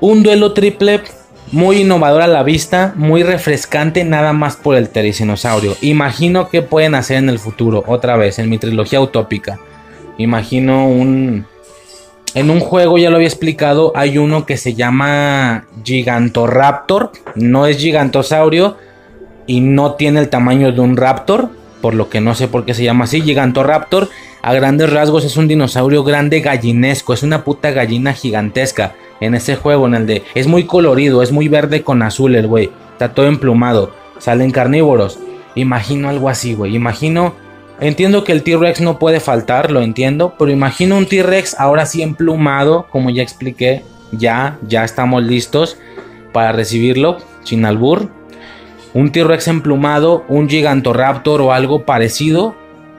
Un 0.01 0.23
duelo 0.23 0.53
triple 0.53 1.01
muy 1.53 1.83
innovador 1.83 2.23
a 2.23 2.27
la 2.27 2.43
vista, 2.43 2.93
muy 2.97 3.23
refrescante 3.23 4.05
nada 4.05 4.33
más 4.33 4.57
por 4.57 4.77
el 4.77 4.89
tericinosaurio. 4.89 5.77
Imagino 5.81 6.49
que 6.49 6.63
pueden 6.63 6.95
hacer 6.95 7.19
en 7.19 7.29
el 7.29 7.39
futuro, 7.39 7.85
otra 7.87 8.17
vez, 8.17 8.39
en 8.39 8.51
mi 8.51 8.59
trilogía 8.59 9.01
utópica. 9.01 9.59
Imagino 10.19 10.89
un... 10.89 11.47
En 12.35 12.51
un 12.51 12.61
juego, 12.61 12.99
ya 12.99 13.09
lo 13.09 13.17
había 13.17 13.29
explicado, 13.29 13.93
hay 13.95 14.19
uno 14.19 14.45
que 14.45 14.59
se 14.59 14.75
llama 14.75 15.65
Gigantoraptor. 15.83 17.13
No 17.35 17.65
es 17.67 17.79
gigantosaurio 17.79 18.77
y 19.47 19.61
no 19.61 19.95
tiene 19.95 20.21
el 20.21 20.29
tamaño 20.29 20.71
de 20.71 20.81
un 20.81 20.99
raptor, 20.99 21.49
por 21.81 21.95
lo 21.95 22.09
que 22.09 22.21
no 22.21 22.35
sé 22.35 22.49
por 22.49 22.65
qué 22.65 22.75
se 22.75 22.85
llama 22.85 23.05
así. 23.05 23.21
Gigantoraptor, 23.23 24.09
a 24.43 24.55
grandes 24.55 24.93
rasgos, 24.93 25.25
es 25.25 25.37
un 25.37 25.49
dinosaurio 25.49 26.05
grande 26.05 26.41
gallinesco, 26.41 27.15
es 27.15 27.23
una 27.23 27.45
puta 27.45 27.71
gallina 27.71 28.13
gigantesca 28.13 28.95
en 29.21 29.35
ese 29.35 29.57
juego, 29.57 29.87
en 29.87 29.95
el 29.95 30.07
de... 30.07 30.25
Es 30.35 30.47
muy 30.47 30.65
colorido, 30.65 31.23
es 31.23 31.33
muy 31.33 31.49
verde 31.49 31.83
con 31.83 32.03
azul 32.03 32.35
el 32.35 32.47
güey. 32.47 32.71
Está 32.93 33.15
todo 33.15 33.27
emplumado. 33.27 33.93
Salen 34.19 34.51
carnívoros. 34.51 35.19
Imagino 35.55 36.09
algo 36.09 36.29
así, 36.29 36.55
güey. 36.55 36.75
Imagino... 36.75 37.35
Entiendo 37.79 38.25
que 38.25 38.33
el 38.33 38.43
T-Rex 38.43 38.81
no 38.81 38.99
puede 38.99 39.21
faltar, 39.21 39.71
lo 39.71 39.83
entiendo. 39.83 40.35
Pero 40.39 40.51
imagino 40.51 40.97
un 40.97 41.07
T-Rex 41.07 41.57
ahora 41.59 41.87
sí 41.87 42.03
emplumado, 42.03 42.87
como 42.91 43.11
ya 43.11 43.23
expliqué. 43.23 43.83
Ya, 44.13 44.59
ya 44.67 44.85
estamos 44.85 45.23
listos 45.23 45.77
para 46.33 46.53
recibirlo. 46.53 47.19
Sin 47.45 47.65
albur. 47.65 48.11
Un 48.97 49.13
T-Rex 49.13 49.49
emplumado, 49.49 50.25
un 50.27 50.49
Gigantoraptor 50.49 51.43
o 51.43 51.53
algo 51.53 51.85
parecido. 51.85 52.55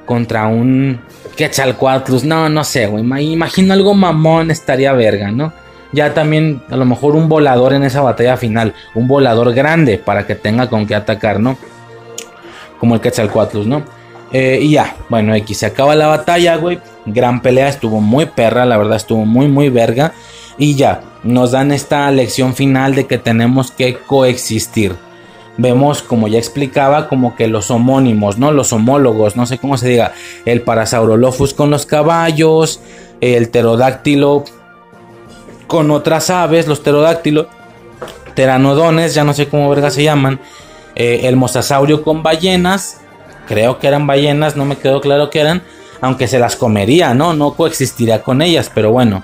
Contra 0.06 0.48
un 0.48 1.02
Quetzalcoatlus. 1.36 2.24
No, 2.24 2.50
no 2.50 2.64
sé, 2.64 2.86
güey. 2.86 3.34
Imagino 3.34 3.74
algo 3.74 3.96
mamón 3.96 4.52
estaría 4.52 4.94
verga, 4.94 5.32
¿no? 5.32 5.52
ya 5.92 6.14
también 6.14 6.62
a 6.70 6.76
lo 6.76 6.86
mejor 6.86 7.16
un 7.16 7.30
volador 7.30 7.74
en 7.74 7.84
esa 7.84 8.02
batalla 8.02 8.38
final, 8.38 8.74
un 8.94 9.08
volador 9.08 9.54
grande 9.54 9.98
para 9.98 10.28
que 10.28 10.36
tenga 10.36 10.70
con 10.70 10.86
qué 10.86 10.96
atacar, 10.96 11.40
¿no? 11.40 11.58
Como 12.80 12.96
el 12.96 13.02
Quetzalcoatlus, 13.02 13.66
¿no? 13.66 13.84
Eh, 14.32 14.60
y 14.62 14.72
ya, 14.72 14.96
bueno, 15.10 15.34
X, 15.34 15.60
se 15.60 15.66
acaba 15.66 15.96
la 15.96 16.08
batalla, 16.08 16.58
güey. 16.58 16.80
Gran 17.06 17.42
pelea, 17.42 17.70
estuvo 17.70 18.02
muy 18.02 18.26
perra, 18.26 18.66
la 18.66 18.78
verdad 18.78 18.98
estuvo 18.98 19.26
muy, 19.26 19.48
muy 19.48 19.70
verga. 19.70 20.14
Y 20.58 20.76
ya, 20.76 21.02
nos 21.24 21.52
dan 21.52 21.72
esta 21.72 22.12
lección 22.12 22.54
final 22.54 22.94
de 22.94 23.08
que 23.08 23.18
tenemos 23.18 23.72
que 23.72 23.98
coexistir. 23.98 24.96
Vemos, 25.58 26.04
como 26.04 26.28
ya 26.28 26.38
explicaba, 26.38 27.08
como 27.08 27.36
que 27.36 27.48
los 27.48 27.72
homónimos, 27.72 28.38
¿no? 28.38 28.52
Los 28.52 28.74
homólogos, 28.74 29.36
no 29.36 29.46
sé 29.46 29.58
cómo 29.58 29.78
se 29.78 29.90
diga. 29.90 30.14
El 30.46 30.62
Parasaurolophus 30.62 31.54
con 31.54 31.72
los 31.72 31.86
caballos, 31.86 32.80
el 33.22 33.50
pterodáctilo 33.50 34.44
con 35.68 35.92
otras 35.92 36.30
aves, 36.30 36.68
los 36.68 36.80
pterodáctilos, 36.80 37.48
teranodones, 38.34 39.14
ya 39.14 39.24
no 39.24 39.34
sé 39.34 39.48
cómo 39.48 39.70
verga 39.70 39.92
se 39.92 40.04
llaman, 40.04 40.40
eh, 40.96 41.22
el 41.24 41.36
mosasaurio 41.36 42.04
con 42.04 42.24
ballenas, 42.24 43.02
creo 43.48 43.80
que 43.80 43.88
eran 43.88 44.08
ballenas, 44.08 44.56
no 44.56 44.66
me 44.66 44.78
quedó 44.78 45.02
claro 45.02 45.30
que 45.30 45.42
eran, 45.42 45.64
aunque 46.02 46.28
se 46.28 46.40
las 46.40 46.56
comería, 46.56 47.14
¿no? 47.14 47.34
No 47.34 47.54
coexistiría 47.54 48.24
con 48.24 48.42
ellas, 48.42 48.72
pero 48.74 48.92
bueno. 48.92 49.24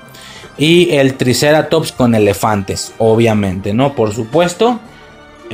Y 0.57 0.91
el 0.95 1.15
Triceratops 1.15 1.91
con 1.91 2.13
elefantes, 2.13 2.93
obviamente, 2.97 3.73
¿no? 3.73 3.93
Por 3.95 4.13
supuesto. 4.13 4.79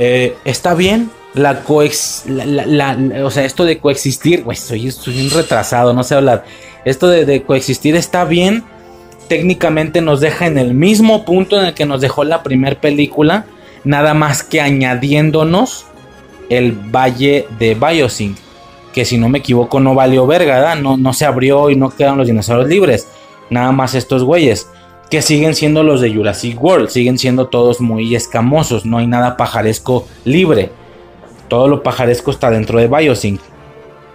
Eh, 0.00 0.34
está 0.44 0.74
bien. 0.74 1.10
La 1.34 1.62
coex. 1.62 2.24
o 3.22 3.30
sea, 3.30 3.44
esto 3.44 3.64
de 3.64 3.78
coexistir. 3.78 4.42
Güey, 4.42 4.56
soy, 4.56 4.88
un 5.06 5.30
retrasado, 5.30 5.92
no 5.92 6.02
sé 6.02 6.16
hablar. 6.16 6.44
Esto 6.84 7.06
de, 7.06 7.24
de 7.24 7.44
coexistir 7.44 7.94
está 7.94 8.24
bien 8.24 8.64
técnicamente 9.30 10.00
nos 10.00 10.18
deja 10.18 10.48
en 10.48 10.58
el 10.58 10.74
mismo 10.74 11.24
punto 11.24 11.56
en 11.56 11.66
el 11.66 11.74
que 11.74 11.86
nos 11.86 12.00
dejó 12.00 12.24
la 12.24 12.42
primera 12.42 12.80
película, 12.80 13.44
nada 13.84 14.12
más 14.12 14.42
que 14.42 14.60
añadiéndonos 14.60 15.86
el 16.48 16.72
valle 16.72 17.46
de 17.60 17.76
Biosync, 17.76 18.36
que 18.92 19.04
si 19.04 19.18
no 19.18 19.28
me 19.28 19.38
equivoco 19.38 19.78
no 19.78 19.94
valió 19.94 20.26
verga, 20.26 20.74
No, 20.74 20.96
no 20.96 21.12
se 21.12 21.26
abrió 21.26 21.70
y 21.70 21.76
no 21.76 21.90
quedaron 21.90 22.18
los 22.18 22.26
dinosaurios 22.26 22.68
libres, 22.68 23.06
nada 23.50 23.70
más 23.70 23.94
estos 23.94 24.24
güeyes, 24.24 24.68
que 25.10 25.22
siguen 25.22 25.54
siendo 25.54 25.82
los 25.82 26.00
de 26.00 26.14
Jurassic 26.14 26.62
World, 26.62 26.88
siguen 26.88 27.18
siendo 27.18 27.48
todos 27.48 27.80
muy 27.80 28.14
escamosos, 28.14 28.86
no 28.86 28.98
hay 28.98 29.06
nada 29.06 29.36
pajaresco 29.36 30.06
libre, 30.24 30.70
todo 31.48 31.68
lo 31.68 31.82
pajaresco 31.82 32.30
está 32.30 32.50
dentro 32.50 32.78
de 32.78 32.86
Biosync, 32.86 33.40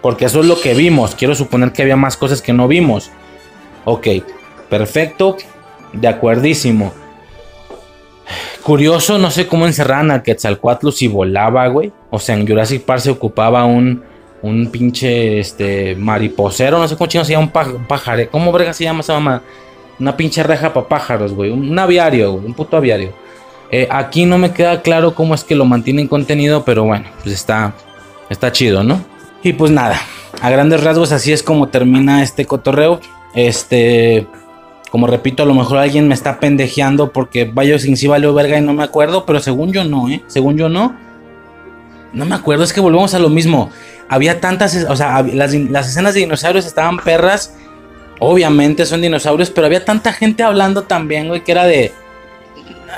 porque 0.01 0.25
eso 0.25 0.39
es 0.39 0.45
lo 0.45 0.59
que 0.59 0.73
vimos, 0.73 1.15
quiero 1.15 1.35
suponer 1.35 1.73
que 1.73 1.81
había 1.81 1.97
más 1.97 2.15
cosas 2.15 2.41
que 2.41 2.53
no 2.53 2.67
vimos. 2.67 3.11
Ok, 3.87 4.07
Perfecto, 4.69 5.37
de 5.93 6.07
acuerdísimo. 6.07 6.91
Curioso, 8.63 9.19
no 9.19 9.29
sé 9.29 9.47
cómo 9.47 9.67
encerraban 9.67 10.09
a 10.09 10.23
Quetzalcoatl 10.23 10.89
si 10.89 11.07
volaba, 11.07 11.67
güey. 11.67 11.91
O 12.09 12.19
sea, 12.19 12.35
en 12.35 12.47
Jurassic 12.47 12.83
Park 12.83 13.01
se 13.01 13.11
ocupaba 13.11 13.63
un, 13.65 14.03
un 14.41 14.71
pinche 14.71 15.39
este, 15.39 15.95
mariposero, 15.95 16.79
no 16.79 16.87
sé 16.87 16.95
cómo 16.95 17.07
chino 17.07 17.23
se 17.23 17.33
llama, 17.33 17.51
un 17.65 17.85
pájaro. 17.87 18.23
¿Cómo 18.31 18.51
verga 18.51 18.73
se 18.73 18.83
llama 18.83 19.01
esa 19.01 19.13
mamá? 19.13 19.43
Una 19.99 20.17
pinche 20.17 20.43
reja 20.43 20.73
para 20.73 20.87
pájaros, 20.87 21.33
güey. 21.33 21.51
Un, 21.51 21.77
aviario, 21.77 22.33
un 22.33 22.53
puto 22.53 22.77
aviario. 22.77 23.13
Eh, 23.71 23.87
aquí 23.89 24.25
no 24.25 24.37
me 24.37 24.51
queda 24.51 24.81
claro 24.81 25.15
cómo 25.15 25.33
es 25.35 25.43
que 25.43 25.55
lo 25.55 25.65
mantienen 25.65 26.07
contenido, 26.07 26.63
pero 26.65 26.83
bueno, 26.83 27.05
pues 27.23 27.33
está, 27.33 27.73
está 28.29 28.51
chido, 28.51 28.83
¿no? 28.83 29.03
Y 29.43 29.53
pues 29.53 29.71
nada, 29.71 29.99
a 30.41 30.49
grandes 30.49 30.83
rasgos 30.83 31.11
así 31.11 31.31
es 31.31 31.43
como 31.43 31.67
termina 31.69 32.23
este 32.23 32.45
cotorreo. 32.45 32.99
Este, 33.33 34.27
como 34.91 35.07
repito, 35.07 35.43
a 35.43 35.45
lo 35.45 35.53
mejor 35.53 35.79
alguien 35.79 36.07
me 36.07 36.13
está 36.13 36.39
pendejeando 36.39 37.11
porque 37.11 37.51
sin 37.79 37.97
sí 37.97 38.07
valió 38.07 38.33
verga 38.33 38.57
y 38.57 38.61
no 38.61 38.73
me 38.73 38.83
acuerdo, 38.83 39.25
pero 39.25 39.39
según 39.39 39.73
yo 39.73 39.83
no, 39.83 40.09
¿eh? 40.09 40.23
Según 40.27 40.57
yo 40.57 40.69
no. 40.69 40.95
No 42.13 42.25
me 42.25 42.33
acuerdo, 42.35 42.63
es 42.63 42.71
que 42.71 42.79
volvemos 42.79 43.13
a 43.13 43.19
lo 43.19 43.29
mismo. 43.29 43.69
Había 44.07 44.39
tantas, 44.39 44.73
o 44.87 44.95
sea, 44.95 45.21
las, 45.21 45.53
escenas 45.53 46.13
de 46.13 46.21
dinosaurios 46.21 46.65
estaban 46.65 46.97
perras. 46.97 47.55
Obviamente 48.19 48.85
son 48.85 49.01
dinosaurios, 49.01 49.49
pero 49.49 49.67
había 49.67 49.83
tanta 49.83 50.13
gente 50.13 50.43
hablando 50.43 50.83
también, 50.83 51.27
güey, 51.27 51.43
que 51.43 51.51
era 51.51 51.65
de... 51.65 51.91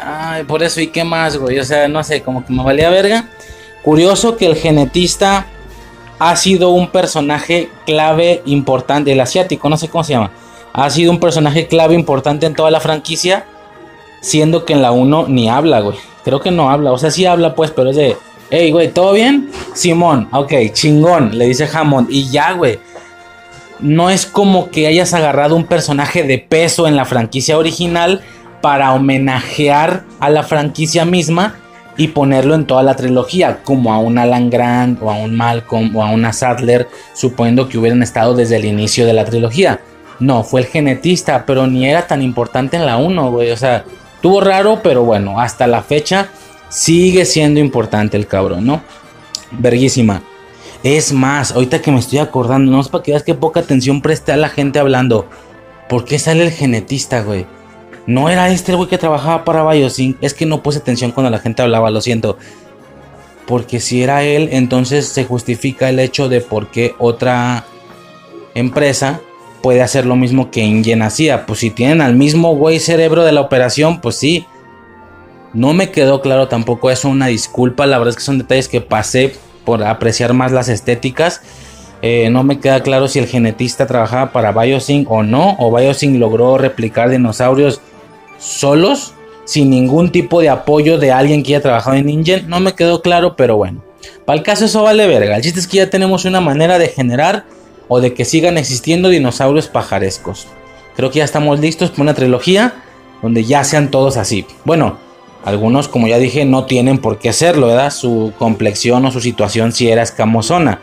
Ay, 0.03 0.43
por 0.43 0.61
eso, 0.61 0.79
¿y 0.79 0.87
qué 0.87 1.03
más, 1.03 1.37
güey? 1.37 1.57
O 1.59 1.63
sea, 1.63 1.87
no 1.87 2.03
sé, 2.03 2.21
como 2.21 2.45
que 2.45 2.53
me 2.53 2.63
valía 2.63 2.89
verga. 2.89 3.29
Curioso 3.83 4.37
que 4.37 4.45
el 4.45 4.55
genetista 4.55 5.47
ha 6.19 6.35
sido 6.35 6.69
un 6.69 6.89
personaje 6.89 7.69
clave 7.85 8.41
importante, 8.45 9.11
el 9.11 9.19
asiático, 9.19 9.69
no 9.69 9.77
sé 9.77 9.87
cómo 9.87 10.03
se 10.03 10.13
llama 10.13 10.31
ha 10.77 10.91
sido 10.91 11.11
un 11.11 11.19
personaje 11.19 11.67
clave 11.67 11.95
importante 11.95 12.45
en 12.45 12.53
toda 12.53 12.69
la 12.69 12.79
franquicia, 12.79 13.45
siendo 14.21 14.63
que 14.63 14.73
en 14.73 14.83
la 14.83 14.91
1 14.91 15.25
ni 15.27 15.49
habla, 15.49 15.79
güey. 15.79 15.97
Creo 16.23 16.39
que 16.39 16.51
no 16.51 16.69
habla, 16.69 16.91
o 16.91 16.99
sea, 16.99 17.09
sí 17.09 17.25
habla 17.25 17.55
pues, 17.55 17.71
pero 17.71 17.89
es 17.89 17.95
de, 17.95 18.15
hey, 18.51 18.71
güey, 18.71 18.93
¿todo 18.93 19.13
bien? 19.13 19.49
Simón, 19.73 20.29
ok, 20.31 20.53
chingón, 20.73 21.35
le 21.35 21.45
dice 21.45 21.67
Hammond, 21.73 22.11
y 22.11 22.29
ya, 22.29 22.51
güey. 22.51 22.77
No 23.79 24.09
es 24.09 24.25
como 24.25 24.71
que 24.71 24.87
hayas 24.87 25.13
agarrado 25.13 25.55
un 25.55 25.65
personaje 25.65 26.23
de 26.23 26.39
peso 26.39 26.87
en 26.87 26.95
la 26.95 27.05
franquicia 27.05 27.57
original 27.57 28.21
para 28.61 28.93
homenajear 28.93 30.03
a 30.19 30.29
la 30.29 30.43
franquicia 30.43 31.05
misma 31.05 31.55
y 31.95 32.09
ponerlo 32.09 32.55
en 32.55 32.65
toda 32.65 32.83
la 32.83 32.95
trilogía, 32.95 33.63
como 33.63 33.93
a 33.93 33.99
un 33.99 34.17
Alan 34.17 34.49
Grant 34.49 35.01
o 35.01 35.11
a 35.11 35.17
un 35.17 35.35
Malcolm 35.35 35.95
o 35.95 36.03
a 36.03 36.11
una 36.11 36.31
Sadler, 36.31 36.87
suponiendo 37.13 37.67
que 37.67 37.77
hubieran 37.77 38.03
estado 38.03 38.35
desde 38.35 38.57
el 38.57 38.65
inicio 38.65 39.05
de 39.05 39.13
la 39.13 39.25
trilogía. 39.25 39.79
No, 40.19 40.43
fue 40.43 40.61
el 40.61 40.67
genetista, 40.67 41.45
pero 41.45 41.67
ni 41.67 41.87
era 41.87 42.07
tan 42.07 42.21
importante 42.21 42.77
en 42.77 42.85
la 42.85 42.97
1, 42.97 43.31
güey. 43.31 43.51
O 43.51 43.57
sea, 43.57 43.83
tuvo 44.21 44.41
raro, 44.41 44.79
pero 44.83 45.03
bueno, 45.03 45.39
hasta 45.39 45.67
la 45.67 45.81
fecha 45.81 46.29
sigue 46.69 47.25
siendo 47.25 47.59
importante 47.59 48.17
el 48.17 48.27
cabrón, 48.27 48.65
¿no? 48.65 48.81
Verguísima. 49.51 50.21
Es 50.83 51.11
más, 51.11 51.51
ahorita 51.51 51.81
que 51.81 51.91
me 51.91 51.99
estoy 51.99 52.19
acordando, 52.19 52.71
no 52.71 52.79
es 52.79 52.87
para 52.87 53.03
que 53.03 53.11
veas 53.11 53.23
que 53.23 53.33
poca 53.33 53.61
atención 53.61 54.01
preste 54.01 54.31
a 54.31 54.37
la 54.37 54.49
gente 54.49 54.79
hablando. 54.79 55.27
¿Por 55.89 56.05
qué 56.05 56.19
sale 56.19 56.43
el 56.43 56.51
genetista, 56.51 57.21
güey? 57.21 57.45
No 58.05 58.29
era 58.29 58.49
este 58.49 58.71
el 58.71 58.77
güey 58.77 58.89
que 58.89 58.97
trabajaba 58.97 59.43
para 59.43 59.69
Biosync. 59.69 60.17
Es 60.21 60.33
que 60.33 60.45
no 60.45 60.63
puse 60.63 60.79
atención 60.79 61.11
cuando 61.11 61.29
la 61.29 61.39
gente 61.39 61.61
hablaba, 61.61 61.91
lo 61.91 62.01
siento. 62.01 62.37
Porque 63.45 63.79
si 63.79 64.03
era 64.03 64.23
él, 64.23 64.49
entonces 64.51 65.07
se 65.07 65.25
justifica 65.25 65.89
el 65.89 65.99
hecho 65.99 66.29
de 66.29 66.41
por 66.41 66.69
qué 66.69 66.95
otra 66.99 67.65
empresa 68.53 69.21
puede 69.61 69.81
hacer 69.81 70.05
lo 70.05 70.15
mismo 70.15 70.51
que 70.51 70.61
Ingen 70.61 71.01
hacía. 71.01 71.45
Pues 71.45 71.59
si 71.59 71.69
tienen 71.69 72.01
al 72.01 72.15
mismo 72.15 72.55
güey 72.55 72.79
cerebro 72.79 73.23
de 73.23 73.31
la 73.31 73.41
operación, 73.41 73.99
pues 73.99 74.15
sí. 74.17 74.45
No 75.53 75.73
me 75.73 75.91
quedó 75.91 76.21
claro 76.21 76.47
tampoco 76.47 76.91
eso, 76.91 77.09
una 77.09 77.27
disculpa. 77.27 77.85
La 77.85 77.97
verdad 77.97 78.11
es 78.11 78.17
que 78.17 78.23
son 78.23 78.37
detalles 78.37 78.67
que 78.67 78.81
pasé 78.81 79.33
por 79.67 79.83
apreciar 79.83 80.31
más 80.31 80.53
las 80.53 80.69
estéticas. 80.69 81.41
Eh, 82.01 82.29
no 82.29 82.43
me 82.43 82.61
queda 82.61 82.81
claro 82.83 83.09
si 83.09 83.19
el 83.19 83.27
genetista 83.27 83.85
trabajaba 83.85 84.31
para 84.31 84.53
Biosync 84.53 85.11
o 85.11 85.23
no. 85.23 85.57
O 85.59 85.75
Biosync 85.75 86.17
logró 86.17 86.57
replicar 86.57 87.09
dinosaurios 87.09 87.81
solos. 88.39 89.13
Sin 89.43 89.69
ningún 89.69 90.13
tipo 90.13 90.39
de 90.39 90.47
apoyo 90.47 90.97
de 90.97 91.11
alguien 91.11 91.43
que 91.43 91.53
haya 91.53 91.61
trabajado 91.61 91.97
en 91.97 92.07
Ingen. 92.07 92.47
No 92.47 92.61
me 92.61 92.75
quedó 92.75 93.01
claro, 93.01 93.35
pero 93.35 93.57
bueno. 93.57 93.83
Para 94.25 94.37
el 94.37 94.43
caso 94.45 94.63
eso 94.63 94.83
vale 94.83 95.05
verga. 95.05 95.35
El 95.35 95.41
chiste 95.41 95.59
es 95.59 95.67
que 95.67 95.77
ya 95.77 95.89
tenemos 95.89 96.23
una 96.23 96.39
manera 96.39 96.79
de 96.79 96.87
generar 96.87 97.43
o 97.89 97.99
de 97.99 98.13
que 98.13 98.23
sigan 98.23 98.57
existiendo 98.57 99.09
dinosaurios 99.09 99.67
pajarescos. 99.67 100.47
Creo 100.95 101.11
que 101.11 101.19
ya 101.19 101.25
estamos 101.25 101.59
listos 101.59 101.89
para 101.89 102.03
una 102.03 102.13
trilogía 102.13 102.73
donde 103.21 103.43
ya 103.43 103.65
sean 103.65 103.91
todos 103.91 104.15
así. 104.15 104.45
Bueno, 104.63 104.97
algunos, 105.47 105.87
como 105.87 106.09
ya 106.09 106.17
dije, 106.17 106.43
no 106.43 106.65
tienen 106.65 106.97
por 106.97 107.19
qué 107.19 107.31
serlo, 107.31 107.67
¿verdad? 107.67 107.89
Su 107.89 108.33
complexión 108.37 109.05
o 109.05 109.11
su 109.11 109.21
situación 109.21 109.71
si 109.71 109.87
era 109.89 110.03
escamosona, 110.03 110.81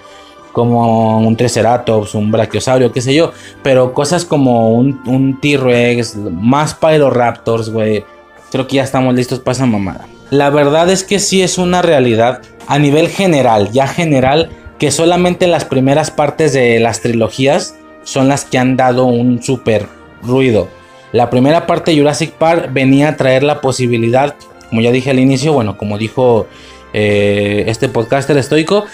como 0.52 1.18
un 1.18 1.36
Triceratops, 1.36 2.14
un 2.14 2.30
Brachiosaurio, 2.30 2.90
qué 2.90 3.02
sé 3.02 3.14
yo. 3.14 3.32
Pero 3.62 3.92
cosas 3.92 4.24
como 4.24 4.70
un, 4.70 5.02
un 5.04 5.38
T-Rex, 5.38 6.16
más 6.16 6.72
Pyroraptors, 6.72 7.68
güey. 7.68 8.06
Creo 8.50 8.66
que 8.66 8.76
ya 8.76 8.84
estamos 8.84 9.14
listos 9.14 9.38
para 9.40 9.52
esa 9.52 9.66
mamada. 9.66 10.06
La 10.30 10.48
verdad 10.48 10.88
es 10.88 11.04
que 11.04 11.18
sí 11.18 11.42
es 11.42 11.58
una 11.58 11.82
realidad 11.82 12.40
a 12.66 12.78
nivel 12.78 13.08
general, 13.08 13.70
ya 13.70 13.86
general, 13.86 14.48
que 14.78 14.90
solamente 14.90 15.46
las 15.46 15.66
primeras 15.66 16.10
partes 16.10 16.54
de 16.54 16.80
las 16.80 17.02
trilogías 17.02 17.74
son 18.02 18.28
las 18.28 18.46
que 18.46 18.56
han 18.56 18.78
dado 18.78 19.04
un 19.04 19.42
super 19.42 19.88
ruido. 20.22 20.68
La 21.12 21.28
primera 21.28 21.66
parte 21.66 21.90
de 21.90 21.98
Jurassic 21.98 22.32
Park 22.32 22.70
venía 22.72 23.10
a 23.10 23.16
traer 23.16 23.44
la 23.44 23.60
posibilidad, 23.60 24.34
como 24.74 24.82
ya 24.82 24.90
dije 24.90 25.10
al 25.10 25.20
inicio, 25.20 25.52
bueno, 25.52 25.78
como 25.78 25.98
dijo 25.98 26.48
eh, 26.92 27.62
este 27.68 27.88
podcaster 27.88 28.36
estoico, 28.36 28.84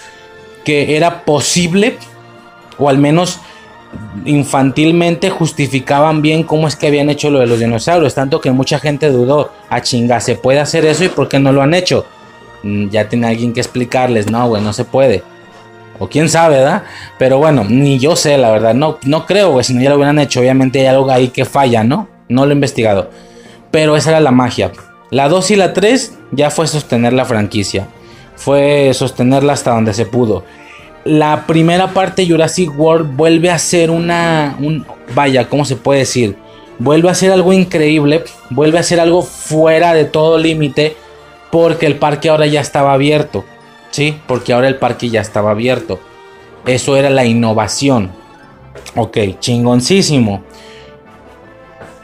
que 0.63 0.95
era 0.95 1.25
posible, 1.25 1.97
o 2.77 2.91
al 2.91 2.99
menos 2.99 3.41
infantilmente 4.27 5.31
justificaban 5.31 6.21
bien 6.21 6.43
cómo 6.43 6.69
es 6.69 6.77
que 6.77 6.89
habían 6.89 7.09
hecho 7.09 7.31
lo 7.31 7.39
de 7.39 7.47
los 7.47 7.61
dinosaurios, 7.61 8.15
tanto 8.15 8.43
que 8.43 8.51
mucha 8.51 8.79
gente 8.79 9.09
dudó, 9.09 9.53
a 9.71 9.77
ah, 9.77 9.81
chinga, 9.81 10.21
¿se 10.21 10.35
puede 10.35 10.61
hacer 10.61 10.85
eso 10.85 11.03
y 11.05 11.09
por 11.09 11.31
qué 11.31 11.39
no 11.39 11.51
lo 11.51 11.63
han 11.63 11.73
hecho? 11.73 12.05
Mm, 12.63 12.91
ya 12.91 13.09
tiene 13.09 13.29
alguien 13.29 13.55
que 13.55 13.61
explicarles, 13.61 14.31
no, 14.31 14.49
güey, 14.49 14.63
no 14.63 14.75
se 14.75 14.85
puede. 14.85 15.23
O 15.99 16.09
quién 16.09 16.29
sabe, 16.29 16.57
¿verdad? 16.57 16.83
Pero 17.19 17.39
bueno, 17.39 17.65
ni 17.67 17.99
yo 17.99 18.17
sé, 18.17 18.37
la 18.37 18.51
verdad. 18.51 18.75
No, 18.75 18.99
no 19.07 19.25
creo, 19.25 19.53
güey, 19.53 19.65
si 19.65 19.73
no 19.73 19.81
ya 19.81 19.89
lo 19.89 19.97
hubieran 19.97 20.19
hecho. 20.19 20.41
Obviamente 20.41 20.81
hay 20.81 20.89
algo 20.89 21.11
ahí 21.11 21.29
que 21.29 21.47
falla, 21.47 21.85
¿no? 21.85 22.07
No 22.29 22.45
lo 22.45 22.53
he 22.53 22.55
investigado. 22.55 23.09
Pero 23.71 23.97
esa 23.97 24.11
era 24.11 24.21
la 24.21 24.31
magia. 24.31 24.73
La 25.11 25.29
2 25.29 25.51
y 25.51 25.57
la 25.57 25.73
3 25.73 26.19
ya 26.33 26.51
fue 26.51 26.67
sostener 26.67 27.13
la 27.13 27.25
franquicia. 27.25 27.89
Fue 28.37 28.91
sostenerla 28.95 29.53
hasta 29.53 29.73
donde 29.73 29.93
se 29.95 30.07
pudo. 30.07 30.45
La 31.05 31.47
primera 31.47 31.89
parte 31.89 32.29
Jurassic 32.29 32.71
World 32.79 33.17
vuelve 33.17 33.51
a 33.51 33.59
ser 33.59 33.91
una... 33.91 34.57
Un, 34.61 34.87
vaya, 35.15 35.49
¿cómo 35.49 35.65
se 35.65 35.77
puede 35.77 36.01
decir? 36.01 36.37
Vuelve 36.79 37.11
a 37.11 37.15
ser 37.15 37.33
algo 37.33 37.53
increíble. 37.53 38.25
Vuelve 38.51 38.79
a 38.79 38.83
ser 38.83 39.01
algo 39.01 39.23
fuera 39.23 39.93
de 39.95 40.05
todo 40.05 40.39
límite. 40.39 40.97
Porque 41.51 41.87
el 41.87 41.97
parque 41.97 42.29
ahora 42.29 42.47
ya 42.47 42.61
estaba 42.61 42.93
abierto. 42.93 43.45
¿sí? 43.91 44.17
Porque 44.27 44.53
ahora 44.53 44.69
el 44.69 44.77
parque 44.77 45.11
ya 45.11 45.21
estaba 45.21 45.51
abierto. 45.51 46.01
Eso 46.67 46.97
era 46.97 47.11
la 47.11 47.25
innovación. 47.25 48.13
Ok, 48.97 49.19
chingoncísimo. 49.39 50.43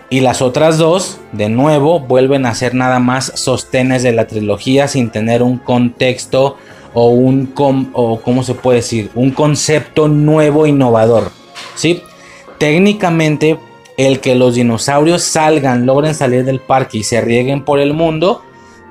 Y 0.09 0.20
las 0.20 0.41
otras 0.41 0.78
dos, 0.78 1.18
de 1.33 1.49
nuevo, 1.49 1.99
vuelven 2.01 2.47
a 2.47 2.55
ser 2.55 2.75
nada 2.75 3.01
más 3.01 3.33
sostenes 3.35 4.02
de 4.05 4.12
la 4.12 4.26
trilogía 4.26 4.86
sin 4.86 5.10
tener 5.10 5.43
un 5.43 5.59
contexto 5.59 6.57
o 6.94 7.10
un, 7.10 7.47
¿cómo 7.47 8.43
se 8.44 8.55
puede 8.55 8.78
decir? 8.78 9.10
Un 9.15 9.33
concepto 9.33 10.07
nuevo, 10.07 10.67
innovador. 10.67 11.33
¿Sí? 11.75 12.02
Técnicamente, 12.59 13.59
el 13.97 14.20
que 14.20 14.36
los 14.36 14.55
dinosaurios 14.55 15.23
salgan, 15.23 15.86
logren 15.86 16.15
salir 16.15 16.44
del 16.44 16.60
parque 16.60 16.99
y 16.99 17.02
se 17.02 17.20
rieguen 17.20 17.65
por 17.65 17.81
el 17.81 17.93
mundo, 17.93 18.43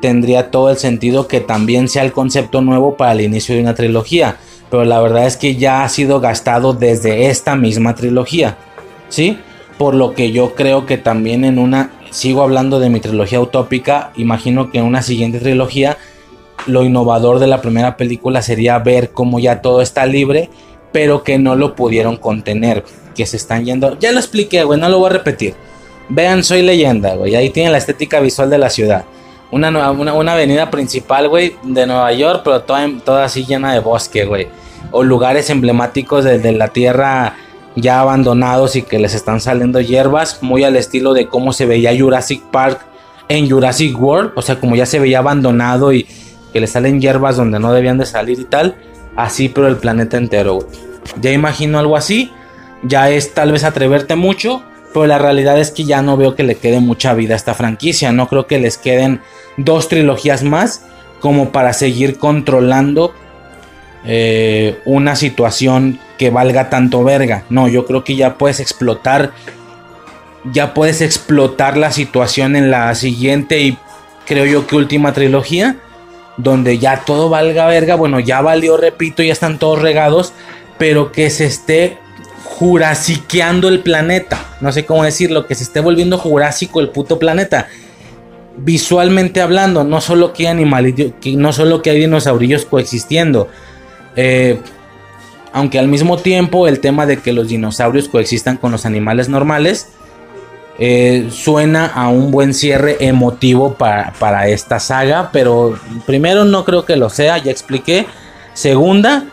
tendría 0.01 0.51
todo 0.51 0.69
el 0.69 0.77
sentido 0.77 1.27
que 1.27 1.39
también 1.39 1.87
sea 1.87 2.03
el 2.03 2.11
concepto 2.11 2.61
nuevo 2.61 2.97
para 2.97 3.13
el 3.13 3.21
inicio 3.21 3.55
de 3.55 3.61
una 3.61 3.73
trilogía. 3.73 4.37
Pero 4.69 4.83
la 4.83 4.99
verdad 4.99 5.25
es 5.25 5.37
que 5.37 5.55
ya 5.55 5.83
ha 5.83 5.89
sido 5.89 6.19
gastado 6.19 6.73
desde 6.73 7.27
esta 7.27 7.55
misma 7.55 7.95
trilogía. 7.95 8.57
¿Sí? 9.09 9.39
Por 9.77 9.95
lo 9.95 10.13
que 10.13 10.31
yo 10.31 10.55
creo 10.55 10.85
que 10.85 10.97
también 10.97 11.43
en 11.45 11.59
una... 11.59 11.91
Sigo 12.11 12.43
hablando 12.43 12.79
de 12.79 12.89
mi 12.89 12.99
trilogía 12.99 13.41
utópica. 13.41 14.11
Imagino 14.15 14.71
que 14.71 14.77
en 14.77 14.85
una 14.85 15.01
siguiente 15.01 15.39
trilogía 15.39 15.97
lo 16.65 16.83
innovador 16.83 17.39
de 17.39 17.47
la 17.47 17.61
primera 17.61 17.97
película 17.97 18.41
sería 18.41 18.79
ver 18.79 19.11
cómo 19.11 19.39
ya 19.39 19.61
todo 19.61 19.81
está 19.81 20.05
libre, 20.05 20.49
pero 20.91 21.23
que 21.23 21.37
no 21.37 21.55
lo 21.55 21.75
pudieron 21.75 22.15
contener, 22.15 22.85
que 23.13 23.25
se 23.25 23.37
están 23.37 23.65
yendo. 23.65 23.99
Ya 23.99 24.11
lo 24.13 24.19
expliqué, 24.19 24.63
güey, 24.63 24.79
no 24.79 24.87
lo 24.87 24.99
voy 24.99 25.09
a 25.09 25.13
repetir. 25.13 25.55
Vean, 26.07 26.43
soy 26.43 26.61
leyenda, 26.61 27.15
güey. 27.15 27.35
Ahí 27.35 27.49
tienen 27.49 27.73
la 27.73 27.77
estética 27.77 28.19
visual 28.21 28.49
de 28.49 28.57
la 28.57 28.69
ciudad 28.69 29.05
una, 29.51 29.91
una, 29.91 30.33
avenida 30.33 30.69
principal, 30.69 31.29
güey, 31.29 31.55
de 31.63 31.85
Nueva 31.85 32.11
York, 32.13 32.41
pero 32.43 32.61
toda, 32.63 33.23
así 33.23 33.45
llena 33.45 33.73
de 33.73 33.79
bosque, 33.79 34.25
güey. 34.25 34.47
O 34.91 35.03
lugares 35.03 35.49
emblemáticos 35.49 36.23
de, 36.25 36.51
la 36.51 36.69
tierra 36.69 37.35
ya 37.75 37.99
abandonados 37.99 38.75
y 38.75 38.81
que 38.81 38.99
les 38.99 39.13
están 39.13 39.41
saliendo 39.41 39.81
hierbas, 39.81 40.41
muy 40.41 40.63
al 40.63 40.75
estilo 40.75 41.13
de 41.13 41.27
cómo 41.27 41.53
se 41.53 41.65
veía 41.65 41.97
Jurassic 41.97 42.41
Park 42.43 42.79
en 43.27 43.49
Jurassic 43.49 43.99
World, 43.99 44.31
o 44.35 44.41
sea, 44.41 44.59
como 44.59 44.75
ya 44.75 44.85
se 44.85 44.99
veía 44.99 45.19
abandonado 45.19 45.91
y 45.91 46.07
que 46.53 46.59
le 46.59 46.67
salen 46.67 47.01
hierbas 47.01 47.35
donde 47.35 47.59
no 47.59 47.73
debían 47.73 47.97
de 47.97 48.05
salir 48.05 48.39
y 48.39 48.45
tal, 48.45 48.75
así 49.15 49.49
pero 49.49 49.67
el 49.67 49.77
planeta 49.77 50.17
entero. 50.17 50.59
Ya 51.21 51.31
imagino 51.31 51.79
algo 51.79 51.97
así, 51.97 52.31
ya 52.83 53.09
es 53.09 53.33
tal 53.33 53.51
vez 53.51 53.63
atreverte 53.63 54.15
mucho, 54.15 54.63
pero 54.93 55.07
la 55.07 55.17
realidad 55.17 55.59
es 55.59 55.71
que 55.71 55.83
ya 55.83 56.01
no 56.01 56.15
veo 56.15 56.35
que 56.35 56.43
le 56.43 56.55
quede 56.55 56.79
mucha 56.79 57.13
vida 57.13 57.33
a 57.33 57.37
esta 57.37 57.53
franquicia. 57.53 58.13
No 58.13 58.29
creo 58.29 58.47
que 58.47 58.59
les 58.59 58.77
queden 58.77 59.19
dos 59.57 59.89
trilogías 59.89 60.43
más 60.43 60.85
como 61.19 61.51
para 61.51 61.73
seguir 61.73 62.17
controlando 62.17 63.13
eh, 64.05 64.79
una 64.85 65.15
situación 65.15 65.99
que 66.17 66.29
valga 66.29 66.69
tanto 66.69 67.03
verga. 67.03 67.43
No, 67.49 67.67
yo 67.67 67.85
creo 67.85 68.03
que 68.03 68.15
ya 68.15 68.37
puedes 68.37 68.59
explotar. 68.59 69.31
Ya 70.51 70.73
puedes 70.73 71.01
explotar 71.01 71.75
la 71.75 71.91
situación 71.91 72.55
en 72.55 72.69
la 72.69 72.93
siguiente 72.93 73.61
y 73.61 73.77
creo 74.25 74.45
yo 74.45 74.67
que 74.67 74.75
última 74.75 75.13
trilogía. 75.13 75.77
Donde 76.37 76.77
ya 76.77 77.03
todo 77.05 77.29
valga 77.29 77.65
verga. 77.65 77.95
Bueno, 77.95 78.19
ya 78.19 78.41
valió, 78.41 78.77
repito, 78.77 79.23
ya 79.23 79.33
están 79.33 79.57
todos 79.57 79.81
regados. 79.81 80.33
Pero 80.77 81.11
que 81.11 81.29
se 81.29 81.45
esté 81.45 81.97
jurasiqueando 82.43 83.67
el 83.67 83.81
planeta. 83.81 84.57
No 84.61 84.71
sé 84.71 84.85
cómo 84.85 85.03
decirlo, 85.03 85.47
que 85.47 85.55
se 85.55 85.63
esté 85.63 85.79
volviendo 85.79 86.17
jurásico 86.17 86.79
el 86.79 86.89
puto 86.89 87.19
planeta. 87.19 87.67
Visualmente 88.57 89.41
hablando, 89.41 89.83
no 89.83 89.99
solo 89.99 90.31
que 90.31 90.47
hay 90.47 91.13
que 91.19 91.35
no 91.35 91.51
solo 91.51 91.81
que 91.81 91.89
hay 91.89 91.99
dinosaurios 91.99 92.65
coexistiendo. 92.65 93.49
Eh, 94.15 94.59
aunque 95.53 95.79
al 95.79 95.87
mismo 95.87 96.17
tiempo 96.17 96.67
el 96.67 96.79
tema 96.79 97.05
de 97.05 97.17
que 97.17 97.33
los 97.33 97.47
dinosaurios 97.47 98.09
coexistan 98.09 98.57
con 98.57 98.71
los 98.71 98.85
animales 98.85 99.29
normales 99.29 99.89
eh, 100.77 101.29
suena 101.31 101.85
a 101.85 102.09
un 102.09 102.31
buen 102.31 102.53
cierre 102.53 102.97
emotivo 102.99 103.75
para, 103.75 104.13
para 104.19 104.47
esta 104.47 104.79
saga. 104.79 105.29
Pero 105.31 105.77
primero 106.05 106.45
no 106.45 106.65
creo 106.65 106.85
que 106.85 106.95
lo 106.95 107.09
sea, 107.09 107.37
ya 107.37 107.51
expliqué. 107.51 108.05
Segunda, 108.53 109.25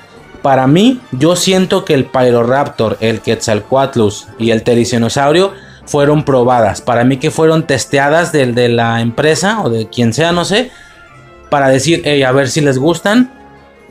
para 0.42 0.66
mí, 0.66 1.00
yo 1.12 1.36
siento 1.36 1.84
que 1.84 1.94
el 1.94 2.04
Pyroraptor, 2.06 2.98
el 3.00 3.20
Quetzalcoatlus 3.20 4.26
y 4.38 4.50
el 4.50 4.64
Tericinosaurio 4.64 5.52
fueron 5.86 6.24
probadas. 6.24 6.80
Para 6.80 7.04
mí 7.04 7.18
que 7.18 7.30
fueron 7.30 7.66
testeadas 7.66 8.32
de, 8.32 8.68
la 8.68 9.00
empresa 9.00 9.62
o 9.62 9.70
de 9.70 9.88
quien 9.88 10.12
sea, 10.12 10.32
no 10.32 10.44
sé. 10.44 10.70
Para 11.48 11.68
decir, 11.68 12.02
hey, 12.04 12.22
a 12.24 12.32
ver 12.32 12.48
si 12.48 12.60
les 12.60 12.78
gustan. 12.78 13.32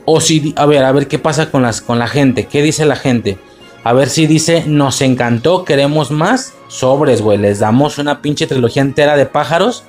O 0.04 0.20
si, 0.20 0.52
a 0.56 0.66
ver, 0.66 0.84
a 0.84 0.92
ver 0.92 1.08
qué 1.08 1.18
pasa 1.18 1.50
con, 1.50 1.62
las, 1.62 1.80
con 1.80 1.98
la 1.98 2.08
gente. 2.08 2.46
¿Qué 2.46 2.62
dice 2.62 2.84
la 2.84 2.96
gente? 2.96 3.38
A 3.84 3.92
ver 3.92 4.08
si 4.08 4.26
dice, 4.26 4.64
nos 4.66 5.00
encantó, 5.00 5.64
queremos 5.64 6.10
más. 6.10 6.54
Sobres, 6.68 7.22
güey, 7.22 7.38
les 7.38 7.58
damos 7.58 7.98
una 7.98 8.22
pinche 8.22 8.46
trilogía 8.46 8.82
entera 8.82 9.16
de 9.16 9.26
pájaros. 9.26 9.84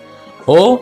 O 0.45 0.81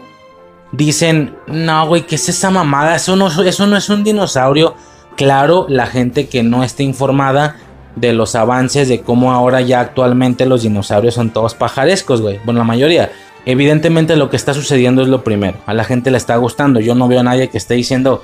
dicen, 0.71 1.35
no, 1.47 1.87
güey, 1.87 2.05
¿qué 2.05 2.15
es 2.15 2.29
esa 2.29 2.49
mamada? 2.49 2.95
Eso 2.95 3.15
no, 3.15 3.27
eso 3.43 3.67
no 3.67 3.77
es 3.77 3.89
un 3.89 4.03
dinosaurio 4.03 4.75
claro 5.15 5.65
la 5.69 5.87
gente 5.87 6.27
que 6.27 6.43
no 6.43 6.63
esté 6.63 6.83
informada 6.83 7.57
de 7.95 8.13
los 8.13 8.35
avances 8.35 8.87
de 8.87 9.01
cómo 9.01 9.31
ahora 9.33 9.61
ya 9.61 9.81
actualmente 9.81 10.45
los 10.45 10.63
dinosaurios 10.63 11.15
son 11.15 11.31
todos 11.31 11.55
pajarescos, 11.55 12.21
güey. 12.21 12.39
Bueno, 12.45 12.59
la 12.59 12.65
mayoría. 12.65 13.11
Evidentemente 13.45 14.15
lo 14.15 14.29
que 14.29 14.37
está 14.37 14.53
sucediendo 14.53 15.01
es 15.01 15.07
lo 15.07 15.23
primero. 15.23 15.57
A 15.65 15.73
la 15.73 15.83
gente 15.83 16.11
le 16.11 16.17
está 16.17 16.35
gustando. 16.37 16.79
Yo 16.79 16.95
no 16.95 17.07
veo 17.07 17.19
a 17.19 17.23
nadie 17.23 17.49
que 17.49 17.57
esté 17.57 17.73
diciendo, 17.73 18.23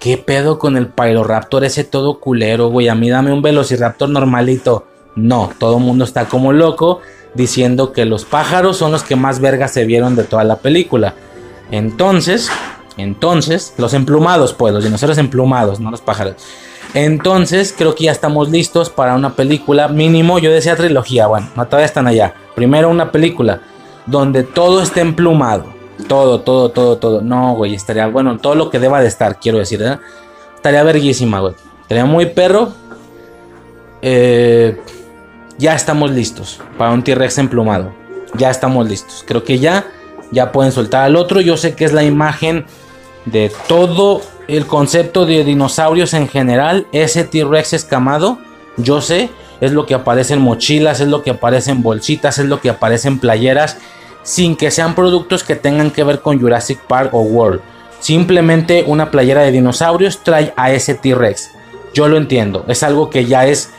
¿qué 0.00 0.18
pedo 0.18 0.58
con 0.58 0.76
el 0.76 0.88
Pyroraptor 0.88 1.64
ese 1.64 1.84
todo 1.84 2.20
culero, 2.20 2.68
güey? 2.68 2.88
A 2.88 2.94
mí 2.94 3.10
dame 3.10 3.32
un 3.32 3.42
Velociraptor 3.42 4.08
normalito. 4.08 4.86
No, 5.14 5.50
todo 5.58 5.78
el 5.78 5.84
mundo 5.84 6.04
está 6.04 6.26
como 6.26 6.52
loco 6.52 7.00
diciendo 7.34 7.92
que 7.92 8.04
los 8.04 8.24
pájaros 8.24 8.76
son 8.76 8.92
los 8.92 9.02
que 9.02 9.16
más 9.16 9.40
vergas 9.40 9.72
se 9.72 9.84
vieron 9.84 10.16
de 10.16 10.24
toda 10.24 10.44
la 10.44 10.56
película. 10.56 11.14
Entonces, 11.70 12.50
entonces, 12.96 13.74
los 13.78 13.94
emplumados, 13.94 14.54
pues, 14.54 14.74
los 14.74 14.84
dinosaurios 14.84 15.18
emplumados, 15.18 15.80
no 15.80 15.90
los 15.90 16.00
pájaros. 16.00 16.34
Entonces, 16.94 17.74
creo 17.76 17.94
que 17.94 18.04
ya 18.04 18.12
estamos 18.12 18.50
listos 18.50 18.90
para 18.90 19.14
una 19.14 19.34
película. 19.34 19.88
Mínimo, 19.88 20.38
yo 20.38 20.50
decía 20.50 20.76
trilogía, 20.76 21.26
bueno, 21.26 21.48
no 21.54 21.66
todavía 21.66 21.86
están 21.86 22.06
allá. 22.06 22.34
Primero 22.54 22.88
una 22.88 23.12
película 23.12 23.60
donde 24.06 24.42
todo 24.42 24.82
esté 24.82 25.00
emplumado. 25.00 25.77
Todo, 26.06 26.40
todo, 26.40 26.70
todo, 26.70 26.98
todo. 26.98 27.20
No, 27.20 27.54
güey, 27.54 27.74
estaría 27.74 28.06
bueno. 28.06 28.38
Todo 28.38 28.54
lo 28.54 28.70
que 28.70 28.78
deba 28.78 29.00
de 29.00 29.08
estar, 29.08 29.40
quiero 29.40 29.58
decir, 29.58 29.82
¿eh? 29.82 29.98
Estaría 30.54 30.82
verguísima, 30.82 31.40
güey. 31.40 31.54
Estaría 31.82 32.04
muy 32.04 32.26
perro. 32.26 32.72
Eh, 34.02 34.80
ya 35.58 35.74
estamos 35.74 36.12
listos 36.12 36.60
para 36.76 36.92
un 36.92 37.02
T-Rex 37.02 37.38
emplumado. 37.38 37.92
ya 38.34 38.50
estamos 38.50 38.88
listos. 38.88 39.24
Creo 39.26 39.42
que 39.42 39.58
ya, 39.58 39.86
ya 40.30 40.52
pueden 40.52 40.70
soltar 40.70 41.04
al 41.04 41.16
otro. 41.16 41.40
Yo 41.40 41.56
sé 41.56 41.74
que 41.74 41.84
es 41.84 41.92
la 41.92 42.04
imagen 42.04 42.66
de 43.24 43.50
todo 43.66 44.22
el 44.48 44.66
concepto 44.66 45.26
de 45.26 45.44
dinosaurios 45.44 46.14
en 46.14 46.28
general. 46.28 46.86
Ese 46.92 47.24
T-Rex 47.24 47.72
escamado, 47.72 48.38
yo 48.76 49.00
sé, 49.00 49.30
es 49.60 49.72
lo 49.72 49.86
que 49.86 49.94
aparece 49.94 50.34
en 50.34 50.40
mochilas, 50.40 51.00
es 51.00 51.08
lo 51.08 51.22
que 51.22 51.30
aparece 51.30 51.70
en 51.70 51.82
bolsitas, 51.82 52.38
es 52.38 52.46
lo 52.46 52.60
que 52.60 52.70
aparece 52.70 53.08
en 53.08 53.18
playeras, 53.18 53.78
sin 54.28 54.56
que 54.56 54.70
sean 54.70 54.94
productos 54.94 55.42
que 55.42 55.56
tengan 55.56 55.90
que 55.90 56.04
ver 56.04 56.20
con 56.20 56.38
Jurassic 56.38 56.78
Park 56.80 57.14
o 57.14 57.22
World. 57.22 57.62
Simplemente 57.98 58.84
una 58.86 59.10
playera 59.10 59.40
de 59.40 59.52
dinosaurios 59.52 60.22
trae 60.22 60.52
a 60.54 60.70
ese 60.70 60.94
T-Rex. 60.94 61.52
Yo 61.94 62.08
lo 62.08 62.18
entiendo, 62.18 62.62
es 62.68 62.82
algo 62.82 63.08
que 63.08 63.24
ya 63.24 63.46
es 63.46 63.70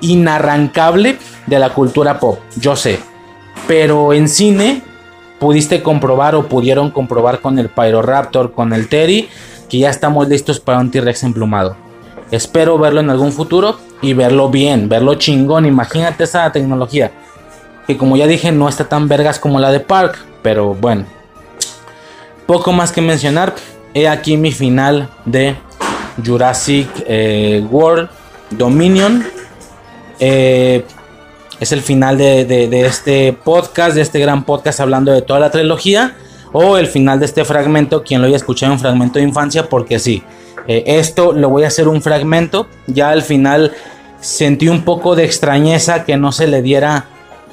inarrancable 0.00 1.16
de 1.46 1.58
la 1.60 1.72
cultura 1.72 2.18
pop, 2.18 2.40
yo 2.56 2.74
sé. 2.74 2.98
Pero 3.68 4.12
en 4.12 4.28
cine 4.28 4.82
pudiste 5.38 5.80
comprobar 5.80 6.34
o 6.34 6.48
pudieron 6.48 6.90
comprobar 6.90 7.40
con 7.40 7.60
el 7.60 7.68
Pyroraptor, 7.68 8.50
con 8.50 8.72
el 8.72 8.88
Teddy, 8.88 9.28
que 9.68 9.78
ya 9.78 9.90
estamos 9.90 10.28
listos 10.28 10.58
para 10.58 10.80
un 10.80 10.90
T-Rex 10.90 11.22
emplumado. 11.22 11.76
Espero 12.32 12.78
verlo 12.78 12.98
en 12.98 13.10
algún 13.10 13.30
futuro 13.30 13.78
y 14.02 14.12
verlo 14.12 14.50
bien, 14.50 14.88
verlo 14.88 15.14
chingón. 15.14 15.66
Imagínate 15.66 16.24
esa 16.24 16.50
tecnología. 16.50 17.12
Que 17.86 17.96
como 17.96 18.16
ya 18.16 18.26
dije, 18.26 18.52
no 18.52 18.68
está 18.68 18.88
tan 18.88 19.08
vergas 19.08 19.38
como 19.38 19.60
la 19.60 19.70
de 19.70 19.80
Park. 19.80 20.18
Pero 20.42 20.74
bueno. 20.74 21.04
Poco 22.46 22.72
más 22.72 22.92
que 22.92 23.00
mencionar. 23.00 23.54
He 23.94 24.08
aquí 24.08 24.36
mi 24.36 24.52
final 24.52 25.08
de 25.24 25.56
Jurassic 26.24 26.88
eh, 27.06 27.64
World 27.70 28.08
Dominion. 28.50 29.24
Eh, 30.18 30.84
es 31.58 31.72
el 31.72 31.80
final 31.80 32.18
de, 32.18 32.86
este 32.86 33.32
podcast, 33.32 33.94
de 33.94 34.02
este 34.02 34.20
gran 34.20 34.44
podcast 34.44 34.80
hablando 34.80 35.12
de 35.12 35.22
toda 35.22 35.40
la 35.40 35.50
trilogía. 35.50 36.14
O 36.52 36.76
el 36.78 36.86
final 36.86 37.18
de 37.18 37.26
este 37.26 37.44
fragmento, 37.44 38.02
quien 38.02 38.20
lo 38.20 38.28
haya 38.28 38.36
escuchado, 38.36 38.72
un 38.72 38.78
fragmento 38.78 39.18
de 39.18 39.24
infancia, 39.24 39.68
porque 39.68 39.98
sí. 39.98 40.22
Eh, 40.68 40.84
esto 40.86 41.32
lo 41.32 41.48
voy 41.48 41.64
a 41.64 41.68
hacer 41.68 41.88
un 41.88 42.02
fragmento. 42.02 42.66
Ya 42.86 43.10
al 43.10 43.22
final 43.22 43.72
sentí 44.20 44.68
un 44.68 44.82
poco 44.82 45.16
de 45.16 45.24
extrañeza 45.24 46.04
que 46.04 46.16
no 46.16 46.32
se 46.32 46.46
le 46.46 46.62
diera. 46.62 47.06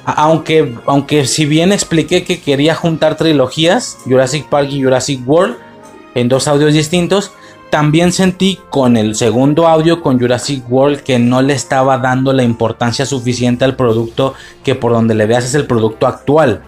Aunque, 0.06 0.76
aunque 0.86 1.26
si 1.26 1.46
bien 1.46 1.72
expliqué 1.72 2.24
que 2.24 2.42
quería 2.42 2.76
juntar 2.76 3.16
trilogías, 3.16 3.98
Jurassic 4.06 4.48
Park 4.48 4.70
y 4.72 4.84
Jurassic 4.84 5.22
World, 5.28 5.56
en 6.16 6.30
dos 6.30 6.48
audios 6.48 6.74
distintos, 6.74 7.32
también 7.74 8.12
sentí 8.12 8.60
con 8.70 8.98
el 8.98 9.16
segundo 9.16 9.68
audio 9.68 10.02
con 10.02 10.20
Jurassic 10.20 10.64
World 10.72 11.00
que 11.00 11.18
no 11.18 11.42
le 11.42 11.54
estaba 11.54 11.98
dando 11.98 12.32
la 12.32 12.44
importancia 12.44 13.04
suficiente 13.06 13.66
al 13.66 13.76
producto 13.76 14.36
que 14.64 14.76
por 14.76 14.92
donde 14.92 15.16
le 15.16 15.26
veas 15.26 15.46
es 15.46 15.56
el 15.56 15.66
producto 15.66 16.06
actual. 16.06 16.62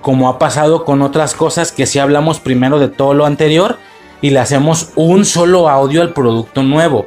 Como 0.00 0.30
ha 0.30 0.38
pasado 0.38 0.86
con 0.86 1.02
otras 1.02 1.34
cosas 1.34 1.72
que 1.72 1.84
si 1.84 1.98
hablamos 1.98 2.40
primero 2.40 2.78
de 2.78 2.88
todo 2.88 3.12
lo 3.12 3.26
anterior 3.26 3.76
y 4.22 4.30
le 4.30 4.38
hacemos 4.38 4.92
un 4.94 5.26
solo 5.26 5.68
audio 5.68 6.00
al 6.00 6.14
producto 6.14 6.62
nuevo. 6.62 7.04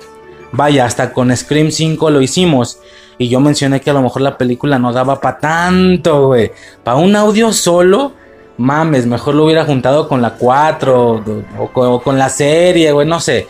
Vaya, 0.51 0.85
hasta 0.85 1.11
con 1.11 1.35
Scream 1.35 1.71
5 1.71 2.09
lo 2.11 2.21
hicimos. 2.21 2.79
Y 3.19 3.27
yo 3.27 3.41
mencioné 3.41 3.81
que 3.81 3.89
a 3.89 3.93
lo 3.93 4.01
mejor 4.01 4.21
la 4.21 4.37
película 4.37 4.79
no 4.79 4.93
daba 4.93 5.19
para 5.19 5.37
tanto, 5.37 6.27
güey. 6.27 6.53
Para 6.85 6.97
un 6.97 7.13
audio 7.17 7.51
solo, 7.51 8.13
mames, 8.57 9.05
mejor 9.05 9.35
lo 9.35 9.43
hubiera 9.43 9.65
juntado 9.65 10.07
con 10.07 10.21
la 10.21 10.35
4 10.35 11.23
o, 11.59 12.01
con, 12.01 12.17
la 12.17 12.29
serie, 12.29 12.93
güey, 12.93 13.05
no 13.05 13.19
sé. 13.19 13.45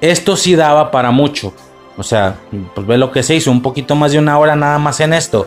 Esto 0.00 0.34
sí 0.34 0.56
daba 0.56 0.90
para 0.90 1.10
mucho. 1.10 1.52
O 1.98 2.02
sea, 2.02 2.36
pues 2.74 2.86
ve 2.86 2.96
lo 2.96 3.12
que 3.12 3.22
se 3.22 3.34
hizo, 3.34 3.50
un 3.50 3.60
poquito 3.60 3.94
más 3.96 4.12
de 4.12 4.18
una 4.18 4.38
hora 4.38 4.56
nada 4.56 4.78
más 4.78 4.98
en 5.00 5.12
esto. 5.12 5.46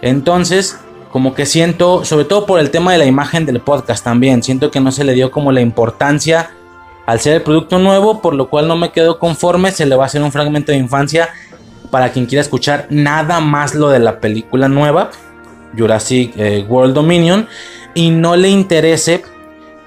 Entonces, 0.00 0.78
como 1.10 1.34
que 1.34 1.46
siento, 1.46 2.04
sobre 2.04 2.26
todo 2.26 2.46
por 2.46 2.60
el 2.60 2.70
tema 2.70 2.92
de 2.92 2.98
la 2.98 3.06
imagen 3.06 3.44
del 3.44 3.60
podcast 3.60 4.04
también, 4.04 4.44
siento 4.44 4.70
que 4.70 4.80
no 4.80 4.92
se 4.92 5.02
le 5.02 5.14
dio 5.14 5.32
como 5.32 5.50
la 5.50 5.60
importancia 5.60 6.50
al 7.06 7.20
ser 7.20 7.34
el 7.34 7.42
producto 7.42 7.78
nuevo, 7.78 8.20
por 8.20 8.34
lo 8.34 8.48
cual 8.48 8.68
no 8.68 8.76
me 8.76 8.90
quedo 8.90 9.18
conforme, 9.18 9.72
se 9.72 9.84
le 9.84 9.96
va 9.96 10.04
a 10.04 10.06
hacer 10.06 10.22
un 10.22 10.32
fragmento 10.32 10.72
de 10.72 10.78
infancia 10.78 11.28
para 11.94 12.10
quien 12.10 12.26
quiera 12.26 12.42
escuchar 12.42 12.88
nada 12.90 13.38
más 13.38 13.76
lo 13.76 13.88
de 13.88 14.00
la 14.00 14.18
película 14.18 14.66
nueva, 14.66 15.12
Jurassic 15.78 16.32
eh, 16.36 16.66
World 16.68 16.92
Dominion, 16.92 17.46
y 17.94 18.10
no 18.10 18.34
le 18.34 18.48
interese 18.48 19.22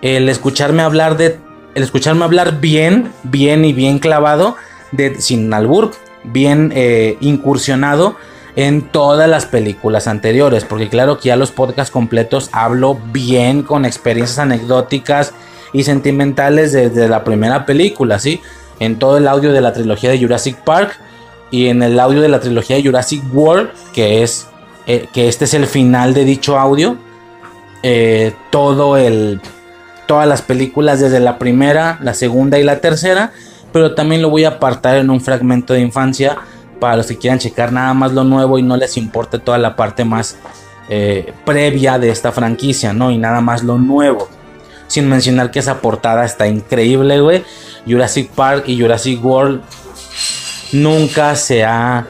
el 0.01 0.29
escucharme 0.29 0.83
hablar 0.83 1.17
de, 1.17 1.37
el 1.75 1.83
escucharme 1.83 2.23
hablar 2.23 2.61
bien, 2.61 3.11
bien 3.23 3.65
y 3.65 3.73
bien 3.73 3.99
clavado, 3.99 4.55
de, 4.93 5.19
sin 5.19 5.53
albur, 5.53 5.91
bien 6.23 6.71
eh, 6.73 7.17
incursionado 7.19 8.15
en 8.55 8.83
todas 8.83 9.29
las 9.29 9.45
películas 9.45 10.07
anteriores, 10.07 10.63
porque 10.63 10.87
claro 10.87 11.17
que 11.17 11.27
ya 11.27 11.35
los 11.35 11.51
podcasts 11.51 11.91
completos 11.91 12.49
hablo 12.53 12.97
bien 13.11 13.63
con 13.63 13.83
experiencias 13.83 14.39
anecdóticas, 14.39 15.33
y 15.73 15.83
sentimentales 15.83 16.71
desde 16.71 17.09
la 17.09 17.25
primera 17.25 17.65
película, 17.65 18.17
¿sí? 18.17 18.39
En 18.79 18.97
todo 18.97 19.17
el 19.17 19.27
audio 19.27 19.51
de 19.51 19.59
la 19.59 19.73
trilogía 19.73 20.09
de 20.09 20.19
Jurassic 20.21 20.55
Park 20.63 20.97
y 21.51 21.67
en 21.67 21.81
el 21.81 21.99
audio 21.99 22.21
de 22.21 22.29
la 22.29 22.39
trilogía 22.39 22.75
de 22.75 22.83
Jurassic 22.83 23.23
World, 23.33 23.69
que 23.93 24.23
es 24.23 24.47
eh, 24.85 25.07
que 25.13 25.27
este 25.27 25.45
es 25.45 25.53
el 25.53 25.67
final 25.67 26.13
de 26.13 26.25
dicho 26.25 26.57
audio. 26.57 26.97
Eh, 27.83 28.33
todo 28.49 28.97
el 28.97 29.39
todas 30.07 30.27
las 30.27 30.41
películas 30.41 30.99
desde 30.99 31.19
la 31.19 31.37
primera, 31.37 31.99
la 32.01 32.13
segunda 32.13 32.57
y 32.57 32.63
la 32.63 32.79
tercera, 32.79 33.33
pero 33.71 33.93
también 33.93 34.21
lo 34.21 34.29
voy 34.29 34.45
a 34.45 34.49
apartar 34.49 34.95
en 34.97 35.09
un 35.09 35.21
fragmento 35.21 35.73
de 35.73 35.81
infancia 35.81 36.37
para 36.79 36.95
los 36.95 37.07
que 37.07 37.17
quieran 37.17 37.39
checar 37.39 37.71
nada 37.71 37.93
más 37.93 38.13
lo 38.13 38.23
nuevo 38.23 38.57
y 38.57 38.63
no 38.63 38.77
les 38.77 38.97
importe 38.97 39.37
toda 39.37 39.57
la 39.57 39.75
parte 39.75 40.05
más 40.05 40.37
eh, 40.89 41.33
previa 41.45 41.99
de 41.99 42.09
esta 42.09 42.31
franquicia, 42.31 42.93
¿no? 42.93 43.11
Y 43.11 43.17
nada 43.17 43.41
más 43.41 43.63
lo 43.63 43.77
nuevo. 43.77 44.29
Sin 44.87 45.09
mencionar 45.09 45.51
que 45.51 45.59
esa 45.59 45.81
portada 45.81 46.23
está 46.23 46.47
increíble, 46.47 47.19
güey. 47.19 47.43
Jurassic 47.85 48.29
Park 48.31 48.63
y 48.67 48.79
Jurassic 48.79 49.23
World 49.23 49.61
nunca 50.71 51.35
se 51.35 51.63
ha 51.63 52.07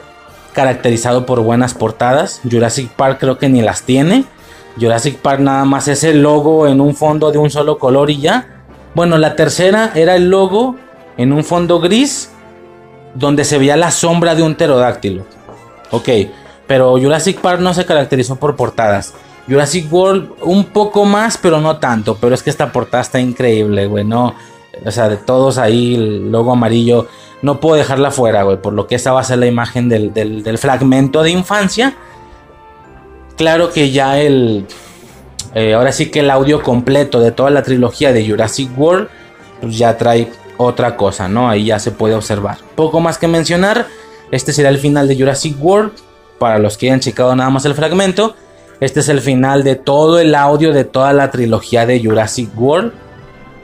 caracterizado 0.52 1.26
por 1.26 1.40
buenas 1.40 1.74
portadas. 1.74 2.40
Jurassic 2.50 2.90
Park 2.90 3.18
creo 3.20 3.38
que 3.38 3.48
ni 3.48 3.62
las 3.62 3.82
tiene. 3.82 4.24
Jurassic 4.80 5.18
Park 5.18 5.40
nada 5.40 5.64
más 5.64 5.88
es 5.88 6.04
el 6.04 6.22
logo 6.22 6.66
en 6.66 6.80
un 6.80 6.94
fondo 6.94 7.30
de 7.30 7.38
un 7.38 7.50
solo 7.50 7.78
color 7.78 8.10
y 8.10 8.20
ya. 8.20 8.64
Bueno, 8.94 9.18
la 9.18 9.36
tercera 9.36 9.92
era 9.94 10.16
el 10.16 10.30
logo 10.30 10.76
en 11.16 11.32
un 11.32 11.44
fondo 11.44 11.80
gris 11.80 12.30
donde 13.14 13.44
se 13.44 13.58
veía 13.58 13.76
la 13.76 13.90
sombra 13.90 14.34
de 14.34 14.42
un 14.42 14.54
pterodáctilo. 14.54 15.24
Ok, 15.90 16.08
pero 16.66 16.92
Jurassic 16.92 17.40
Park 17.40 17.60
no 17.60 17.74
se 17.74 17.86
caracterizó 17.86 18.36
por 18.36 18.56
portadas. 18.56 19.14
Jurassic 19.48 19.92
World 19.92 20.32
un 20.42 20.64
poco 20.64 21.04
más, 21.04 21.38
pero 21.38 21.60
no 21.60 21.78
tanto. 21.78 22.16
Pero 22.20 22.34
es 22.34 22.42
que 22.42 22.50
esta 22.50 22.70
portada 22.70 23.02
está 23.02 23.18
increíble, 23.18 23.86
güey. 23.86 24.04
No, 24.04 24.34
o 24.84 24.90
sea, 24.90 25.08
de 25.08 25.16
todos 25.16 25.58
ahí, 25.58 25.94
el 25.94 26.30
logo 26.30 26.52
amarillo. 26.52 27.06
No 27.42 27.60
puedo 27.60 27.76
dejarla 27.76 28.10
fuera, 28.10 28.42
güey. 28.42 28.60
Por 28.60 28.72
lo 28.72 28.86
que 28.86 28.96
esa 28.96 29.12
va 29.12 29.20
a 29.20 29.24
ser 29.24 29.38
la 29.38 29.46
imagen 29.46 29.88
del, 29.88 30.58
fragmento 30.58 31.22
de 31.22 31.30
infancia. 31.30 31.96
Claro 33.36 33.70
que 33.70 33.90
ya 33.90 34.18
el. 34.20 34.66
Eh, 35.54 35.74
ahora 35.74 35.92
sí 35.92 36.10
que 36.10 36.20
el 36.20 36.30
audio 36.30 36.62
completo 36.62 37.20
de 37.20 37.32
toda 37.32 37.50
la 37.50 37.62
trilogía 37.62 38.12
de 38.12 38.28
Jurassic 38.28 38.76
World. 38.78 39.08
Pues 39.60 39.78
ya 39.78 39.96
trae 39.96 40.30
otra 40.56 40.96
cosa, 40.96 41.28
¿no? 41.28 41.48
Ahí 41.48 41.66
ya 41.66 41.78
se 41.78 41.90
puede 41.90 42.14
observar. 42.14 42.58
Poco 42.74 43.00
más 43.00 43.18
que 43.18 43.28
mencionar. 43.28 43.86
Este 44.30 44.52
será 44.52 44.68
el 44.68 44.78
final 44.78 45.08
de 45.08 45.16
Jurassic 45.16 45.56
World. 45.62 45.92
Para 46.38 46.58
los 46.58 46.76
que 46.76 46.86
hayan 46.86 47.00
checado 47.00 47.34
nada 47.34 47.50
más 47.50 47.64
el 47.64 47.74
fragmento. 47.74 48.34
Este 48.80 49.00
es 49.00 49.08
el 49.08 49.20
final 49.20 49.64
de 49.64 49.74
todo 49.74 50.20
el 50.20 50.34
audio 50.34 50.72
de 50.72 50.84
toda 50.84 51.12
la 51.12 51.30
trilogía 51.30 51.86
de 51.86 52.00
Jurassic 52.02 52.50
World. 52.56 52.92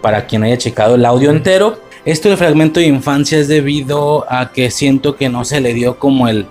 Para 0.05 0.27
quien 0.27 0.43
haya 0.43 0.59
checado 0.59 0.97
el 0.97 1.07
audio 1.07 1.31
entero. 1.31 1.81
Esto 2.05 2.29
del 2.29 2.37
fragmento 2.37 2.79
de 2.79 2.85
infancia 2.89 3.39
es 3.39 3.49
debido 3.49 4.31
a 4.31 4.53
que 4.53 4.71
siento 4.71 5.17
que 5.17 5.31
no 5.31 5.47
se 5.47 5.63
le 5.63 5.73
dio 5.73 5.99
como 5.99 6.29
el, 6.29 6.45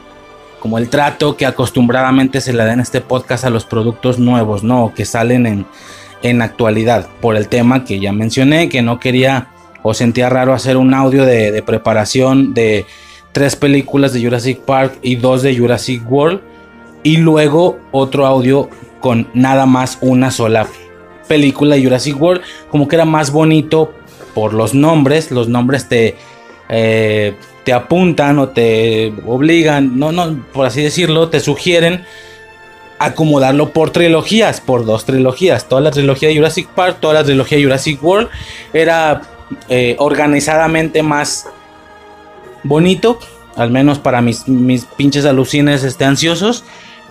como 0.60 0.80
el 0.80 0.90
trato 0.90 1.38
que 1.38 1.46
acostumbradamente 1.46 2.42
se 2.42 2.52
le 2.52 2.66
da 2.66 2.74
en 2.74 2.80
este 2.80 3.00
podcast 3.00 3.44
a 3.44 3.52
los 3.52 3.64
productos 3.64 4.18
nuevos, 4.18 4.64
¿no? 4.64 4.92
Que 4.96 5.06
salen 5.06 5.46
en, 5.46 5.68
en 6.24 6.42
actualidad. 6.42 7.08
Por 7.22 7.36
el 7.36 7.48
tema 7.48 7.86
que 7.86 8.00
ya 8.00 8.12
mencioné, 8.12 8.70
que 8.70 8.82
no 8.82 9.00
quería 9.00 9.50
o 9.84 9.94
sentía 9.94 10.30
raro 10.30 10.56
hacer 10.56 10.76
un 10.76 10.96
audio 10.96 11.24
de, 11.24 11.52
de 11.52 11.62
preparación 11.62 12.56
de 12.56 12.88
tres 13.34 13.56
películas 13.56 14.14
de 14.14 14.24
Jurassic 14.24 14.62
Park 14.62 14.98
y 15.04 15.18
dos 15.18 15.44
de 15.44 15.56
Jurassic 15.56 16.02
World 16.12 16.42
y 17.04 17.18
luego 17.18 17.78
otro 17.92 18.26
audio 18.26 18.68
con 19.00 19.28
nada 19.36 19.68
más 19.68 20.00
una 20.02 20.32
sola 20.32 20.66
película 21.28 21.76
de 21.76 21.84
Jurassic 21.84 22.20
World, 22.22 22.42
como 22.70 22.88
que 22.88 22.96
era 22.96 23.06
más 23.06 23.32
bonito 23.32 23.94
por 24.34 24.54
los 24.54 24.74
nombres, 24.74 25.32
los 25.32 25.48
nombres 25.48 25.88
te, 25.88 26.16
eh, 26.70 27.36
te 27.64 27.74
apuntan 27.74 28.40
o 28.40 28.50
te 28.50 29.14
obligan, 29.26 29.98
no, 29.98 30.12
no, 30.12 30.44
por 30.54 30.66
así 30.66 30.82
decirlo, 30.82 31.30
te 31.30 31.40
sugieren 31.40 32.06
acomodarlo 33.00 33.70
por 33.70 33.90
trilogías, 33.90 34.62
por 34.62 34.86
dos 34.86 35.06
trilogías, 35.06 35.68
toda 35.68 35.82
la 35.82 35.92
trilogía 35.92 36.30
de 36.30 36.38
Jurassic 36.38 36.68
Park, 36.70 36.98
toda 37.00 37.16
la 37.16 37.24
trilogía 37.24 37.58
de 37.58 37.66
Jurassic 37.66 38.04
World, 38.04 38.30
era 38.74 39.22
eh, 39.70 39.96
organizadamente 40.00 41.04
más 41.04 41.48
bonito, 42.64 43.20
al 43.56 43.72
menos 43.72 44.00
para 44.00 44.22
mis, 44.22 44.48
mis 44.48 44.86
pinches 44.86 45.26
alucines 45.26 45.84
este, 45.84 46.06
ansiosos 46.06 46.64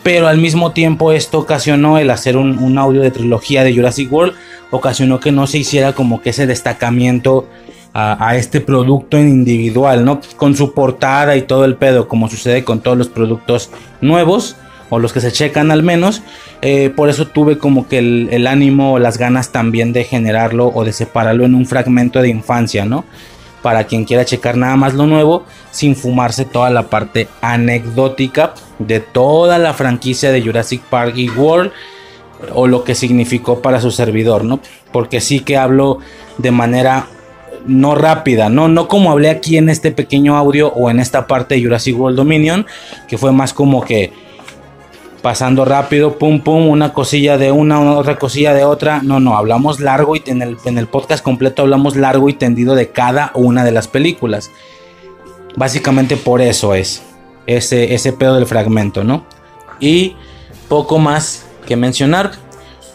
pero 0.03 0.29
al 0.29 0.39
mismo 0.39 0.73
tiempo 0.73 1.13
esto 1.13 1.39
ocasionó 1.39 1.99
el 1.99 2.11
hacer 2.11 2.37
un, 2.37 2.79
audio 2.79 3.03
de 3.03 3.11
trilogía 3.11 3.65
de 3.65 3.75
Jurassic 3.75 4.13
World, 4.13 4.35
ocasionó 4.71 5.21
que 5.21 5.33
no 5.33 5.47
se 5.47 5.59
hiciera 5.59 5.93
como 5.93 6.21
que 6.21 6.31
ese 6.31 6.47
destacamiento 6.47 7.49
a, 7.95 8.37
este 8.37 8.61
producto 8.63 9.19
individual, 9.19 10.05
¿no? 10.05 10.21
Con 10.37 10.57
su 10.57 10.73
portada 10.73 11.37
y 11.37 11.43
todo 11.43 11.67
el 11.67 11.77
pedo, 11.77 12.09
como 12.09 12.29
sucede 12.31 12.65
con 12.65 12.81
todos 12.81 12.97
los 12.97 13.09
productos 13.09 13.71
nuevos, 14.01 14.57
o 14.89 14.99
los 14.99 15.13
que 15.13 15.21
se 15.21 15.31
checan 15.31 15.71
al 15.71 15.83
menos. 15.83 16.23
Eh, 16.63 16.91
por 16.95 17.11
eso 17.11 17.27
tuve 17.27 17.59
como 17.59 17.89
que 17.89 17.99
el, 17.99 18.29
el 18.31 18.47
ánimo 18.47 18.95
o 18.95 18.99
las 18.99 19.19
ganas 19.19 19.53
también 19.53 19.93
de 19.93 20.05
generarlo 20.05 20.69
o 20.69 20.85
de 20.85 20.93
separarlo 20.93 21.45
en 21.45 21.55
un 21.55 21.67
fragmento 21.67 22.23
de 22.23 22.29
infancia, 22.31 22.85
¿no? 22.87 23.05
Para 23.63 23.85
quien 23.85 24.05
quiera 24.05 24.25
checar 24.25 24.57
nada 24.57 24.77
más 24.77 24.95
lo 24.95 25.07
nuevo 25.07 25.45
sin 25.71 25.97
fumarse 25.97 26.45
toda 26.45 26.71
la 26.71 26.85
parte 26.85 27.29
anecdótica 27.41 28.55
de 28.79 29.01
toda 29.01 29.59
la 29.59 29.73
franquicia 29.73 30.33
de 30.33 30.43
Jurassic 30.43 30.83
Park 30.83 31.15
y 31.17 31.31
World 31.31 31.71
o 32.55 32.67
lo 32.67 32.85
que 32.85 32.95
significó 32.95 33.63
para 33.63 33.81
su 33.81 33.91
servidor, 33.91 34.45
¿no? 34.45 34.61
Porque 34.93 35.21
sí 35.21 35.41
que 35.41 35.57
hablo 35.57 35.99
de 36.39 36.51
manera 36.51 37.07
no 37.67 37.95
rápida, 37.95 38.49
¿no? 38.49 38.69
No 38.69 38.89
como 38.89 39.13
hablé 39.13 39.31
aquí 39.31 39.57
en 39.57 39.69
este 39.69 39.93
pequeño 39.93 40.37
audio 40.37 40.73
o 40.73 40.91
en 40.91 40.99
esta 40.99 41.27
parte 41.27 41.55
de 41.55 41.63
Jurassic 41.63 41.99
World 41.99 42.17
Dominion, 42.17 42.67
que 43.09 43.19
fue 43.19 43.33
más 43.33 43.55
como 43.55 43.85
que 43.85 44.13
pasando 45.23 45.65
rápido, 45.65 46.19
pum 46.19 46.41
pum, 46.41 46.69
una 46.69 46.93
cosilla 46.93 47.39
de 47.39 47.53
una, 47.53 47.81
otra 47.95 48.19
cosilla 48.19 48.53
de 48.53 48.65
otra. 48.65 49.01
No, 49.03 49.21
no, 49.21 49.37
hablamos 49.37 49.81
largo 49.81 50.17
y 50.17 50.23
en 50.27 50.43
el, 50.43 50.59
en 50.65 50.77
el 50.77 50.89
podcast 50.89 51.25
completo 51.25 51.63
hablamos 51.63 51.97
largo 51.97 52.29
y 52.29 52.35
tendido 52.35 52.75
de 52.75 52.91
cada 52.91 53.31
una 53.35 53.65
de 53.65 53.73
las 53.73 53.89
películas. 53.89 54.51
Básicamente 55.57 56.17
por 56.17 56.41
eso 56.41 56.75
es 56.75 57.03
ese, 57.47 57.95
ese 57.95 58.13
pedo 58.13 58.35
del 58.35 58.47
fragmento, 58.47 59.05
¿no? 59.05 59.25
Y 59.81 60.17
poco 60.69 60.99
más 60.99 61.47
que 61.67 61.77
mencionar. 61.77 62.33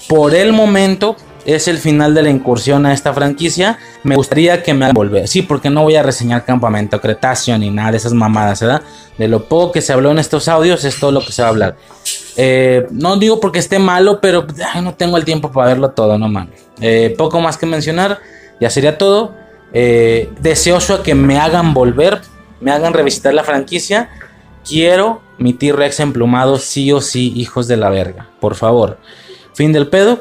Por 0.08 0.36
el 0.36 0.54
momento 0.54 1.18
es 1.48 1.70
el 1.70 1.78
final 1.78 2.14
de 2.14 2.24
la 2.24 2.30
incursión 2.30 2.86
a 2.86 2.94
esta 2.94 3.14
franquicia. 3.14 3.80
Me 4.04 4.18
gustaría 4.18 4.62
que 4.62 4.74
me 4.74 4.84
hagan 4.84 4.94
volver. 4.94 5.30
Sí, 5.30 5.42
porque 5.42 5.70
no 5.70 5.84
voy 5.84 5.96
a 5.96 6.04
reseñar 6.04 6.44
Campamento 6.44 7.00
Cretáceo 7.00 7.58
ni 7.58 7.72
nada 7.72 7.92
de 7.92 7.98
esas 7.98 8.14
mamadas, 8.14 8.60
¿verdad? 8.60 8.82
De 9.18 9.30
lo 9.30 9.46
poco 9.46 9.72
que 9.72 9.82
se 9.82 9.94
habló 9.94 10.12
en 10.12 10.20
estos 10.20 10.50
audios 10.50 10.84
es 10.84 11.00
todo 11.00 11.14
lo 11.14 11.22
que 11.22 11.32
se 11.32 11.42
va 11.42 11.48
a 11.48 11.52
hablar. 11.52 11.78
Eh, 12.36 12.86
no 12.92 13.16
digo 13.16 13.40
porque 13.40 13.60
esté 13.60 13.80
malo, 13.80 14.20
pero 14.20 14.46
no 14.84 14.94
tengo 14.96 15.16
el 15.16 15.24
tiempo 15.24 15.50
para 15.50 15.70
verlo 15.70 15.92
todo, 15.92 16.18
no 16.18 16.28
mames. 16.28 16.68
Eh, 16.82 17.16
poco 17.18 17.40
más 17.40 17.56
que 17.58 17.66
mencionar, 17.66 18.20
ya 18.60 18.70
sería 18.70 18.98
todo. 18.98 19.34
Eh, 19.72 20.30
deseoso 20.42 20.96
a 20.96 21.04
que 21.04 21.16
me 21.16 21.40
hagan 21.40 21.74
volver, 21.74 22.20
me 22.60 22.72
hagan 22.72 22.94
revisitar 22.94 23.34
la 23.34 23.46
franquicia. 23.46 24.10
Quiero 24.68 25.22
mi 25.38 25.54
T-Rex 25.54 26.02
emplumado, 26.02 26.58
sí 26.58 26.92
o 26.92 27.00
sí, 27.00 27.32
hijos 27.38 27.70
de 27.70 27.78
la 27.78 27.90
verga. 27.90 28.28
Por 28.42 28.56
favor. 28.56 28.98
Fin 29.54 29.72
del 29.72 29.88
pedo, 29.88 30.20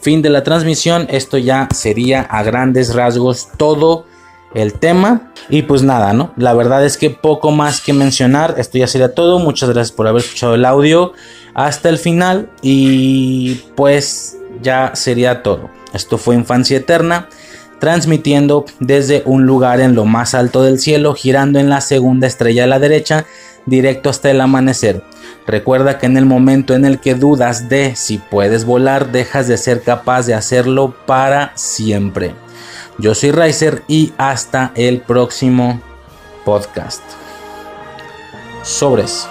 fin 0.00 0.22
de 0.22 0.30
la 0.30 0.42
transmisión. 0.42 1.06
Esto 1.10 1.38
ya 1.38 1.68
sería 1.74 2.22
a 2.22 2.42
grandes 2.42 2.94
rasgos 2.94 3.48
todo 3.56 4.06
el 4.54 4.74
tema. 4.74 5.32
Y 5.48 5.62
pues 5.62 5.82
nada, 5.82 6.12
¿no? 6.12 6.32
La 6.36 6.54
verdad 6.54 6.84
es 6.84 6.96
que 6.96 7.10
poco 7.10 7.50
más 7.50 7.80
que 7.80 7.92
mencionar. 7.92 8.54
Esto 8.58 8.78
ya 8.78 8.86
sería 8.86 9.14
todo. 9.14 9.38
Muchas 9.38 9.70
gracias 9.70 9.94
por 9.94 10.06
haber 10.06 10.22
escuchado 10.22 10.54
el 10.54 10.64
audio 10.64 11.12
hasta 11.54 11.88
el 11.88 11.98
final. 11.98 12.50
Y 12.62 13.62
pues 13.74 14.36
ya 14.62 14.92
sería 14.94 15.42
todo. 15.42 15.70
Esto 15.92 16.18
fue 16.18 16.34
Infancia 16.34 16.76
Eterna. 16.76 17.28
Transmitiendo 17.78 18.64
desde 18.80 19.22
un 19.26 19.44
lugar 19.44 19.80
en 19.80 19.94
lo 19.94 20.06
más 20.06 20.34
alto 20.34 20.62
del 20.62 20.78
cielo, 20.78 21.14
girando 21.14 21.58
en 21.58 21.68
la 21.68 21.82
segunda 21.82 22.26
estrella 22.26 22.64
a 22.64 22.66
la 22.66 22.78
derecha, 22.78 23.26
directo 23.66 24.08
hasta 24.08 24.30
el 24.30 24.40
amanecer. 24.40 25.02
Recuerda 25.46 25.98
que 25.98 26.06
en 26.06 26.16
el 26.16 26.26
momento 26.26 26.74
en 26.74 26.84
el 26.84 26.98
que 26.98 27.14
dudas 27.14 27.68
de 27.68 27.94
si 27.94 28.18
puedes 28.18 28.64
volar, 28.64 29.12
dejas 29.12 29.46
de 29.46 29.56
ser 29.56 29.82
capaz 29.82 30.26
de 30.26 30.34
hacerlo 30.34 30.94
para 31.06 31.52
siempre. 31.54 32.34
Yo 32.98 33.14
soy 33.14 33.30
Riser 33.30 33.82
y 33.86 34.12
hasta 34.18 34.72
el 34.74 35.00
próximo 35.00 35.80
podcast. 36.44 37.02
Sobres. 38.62 39.28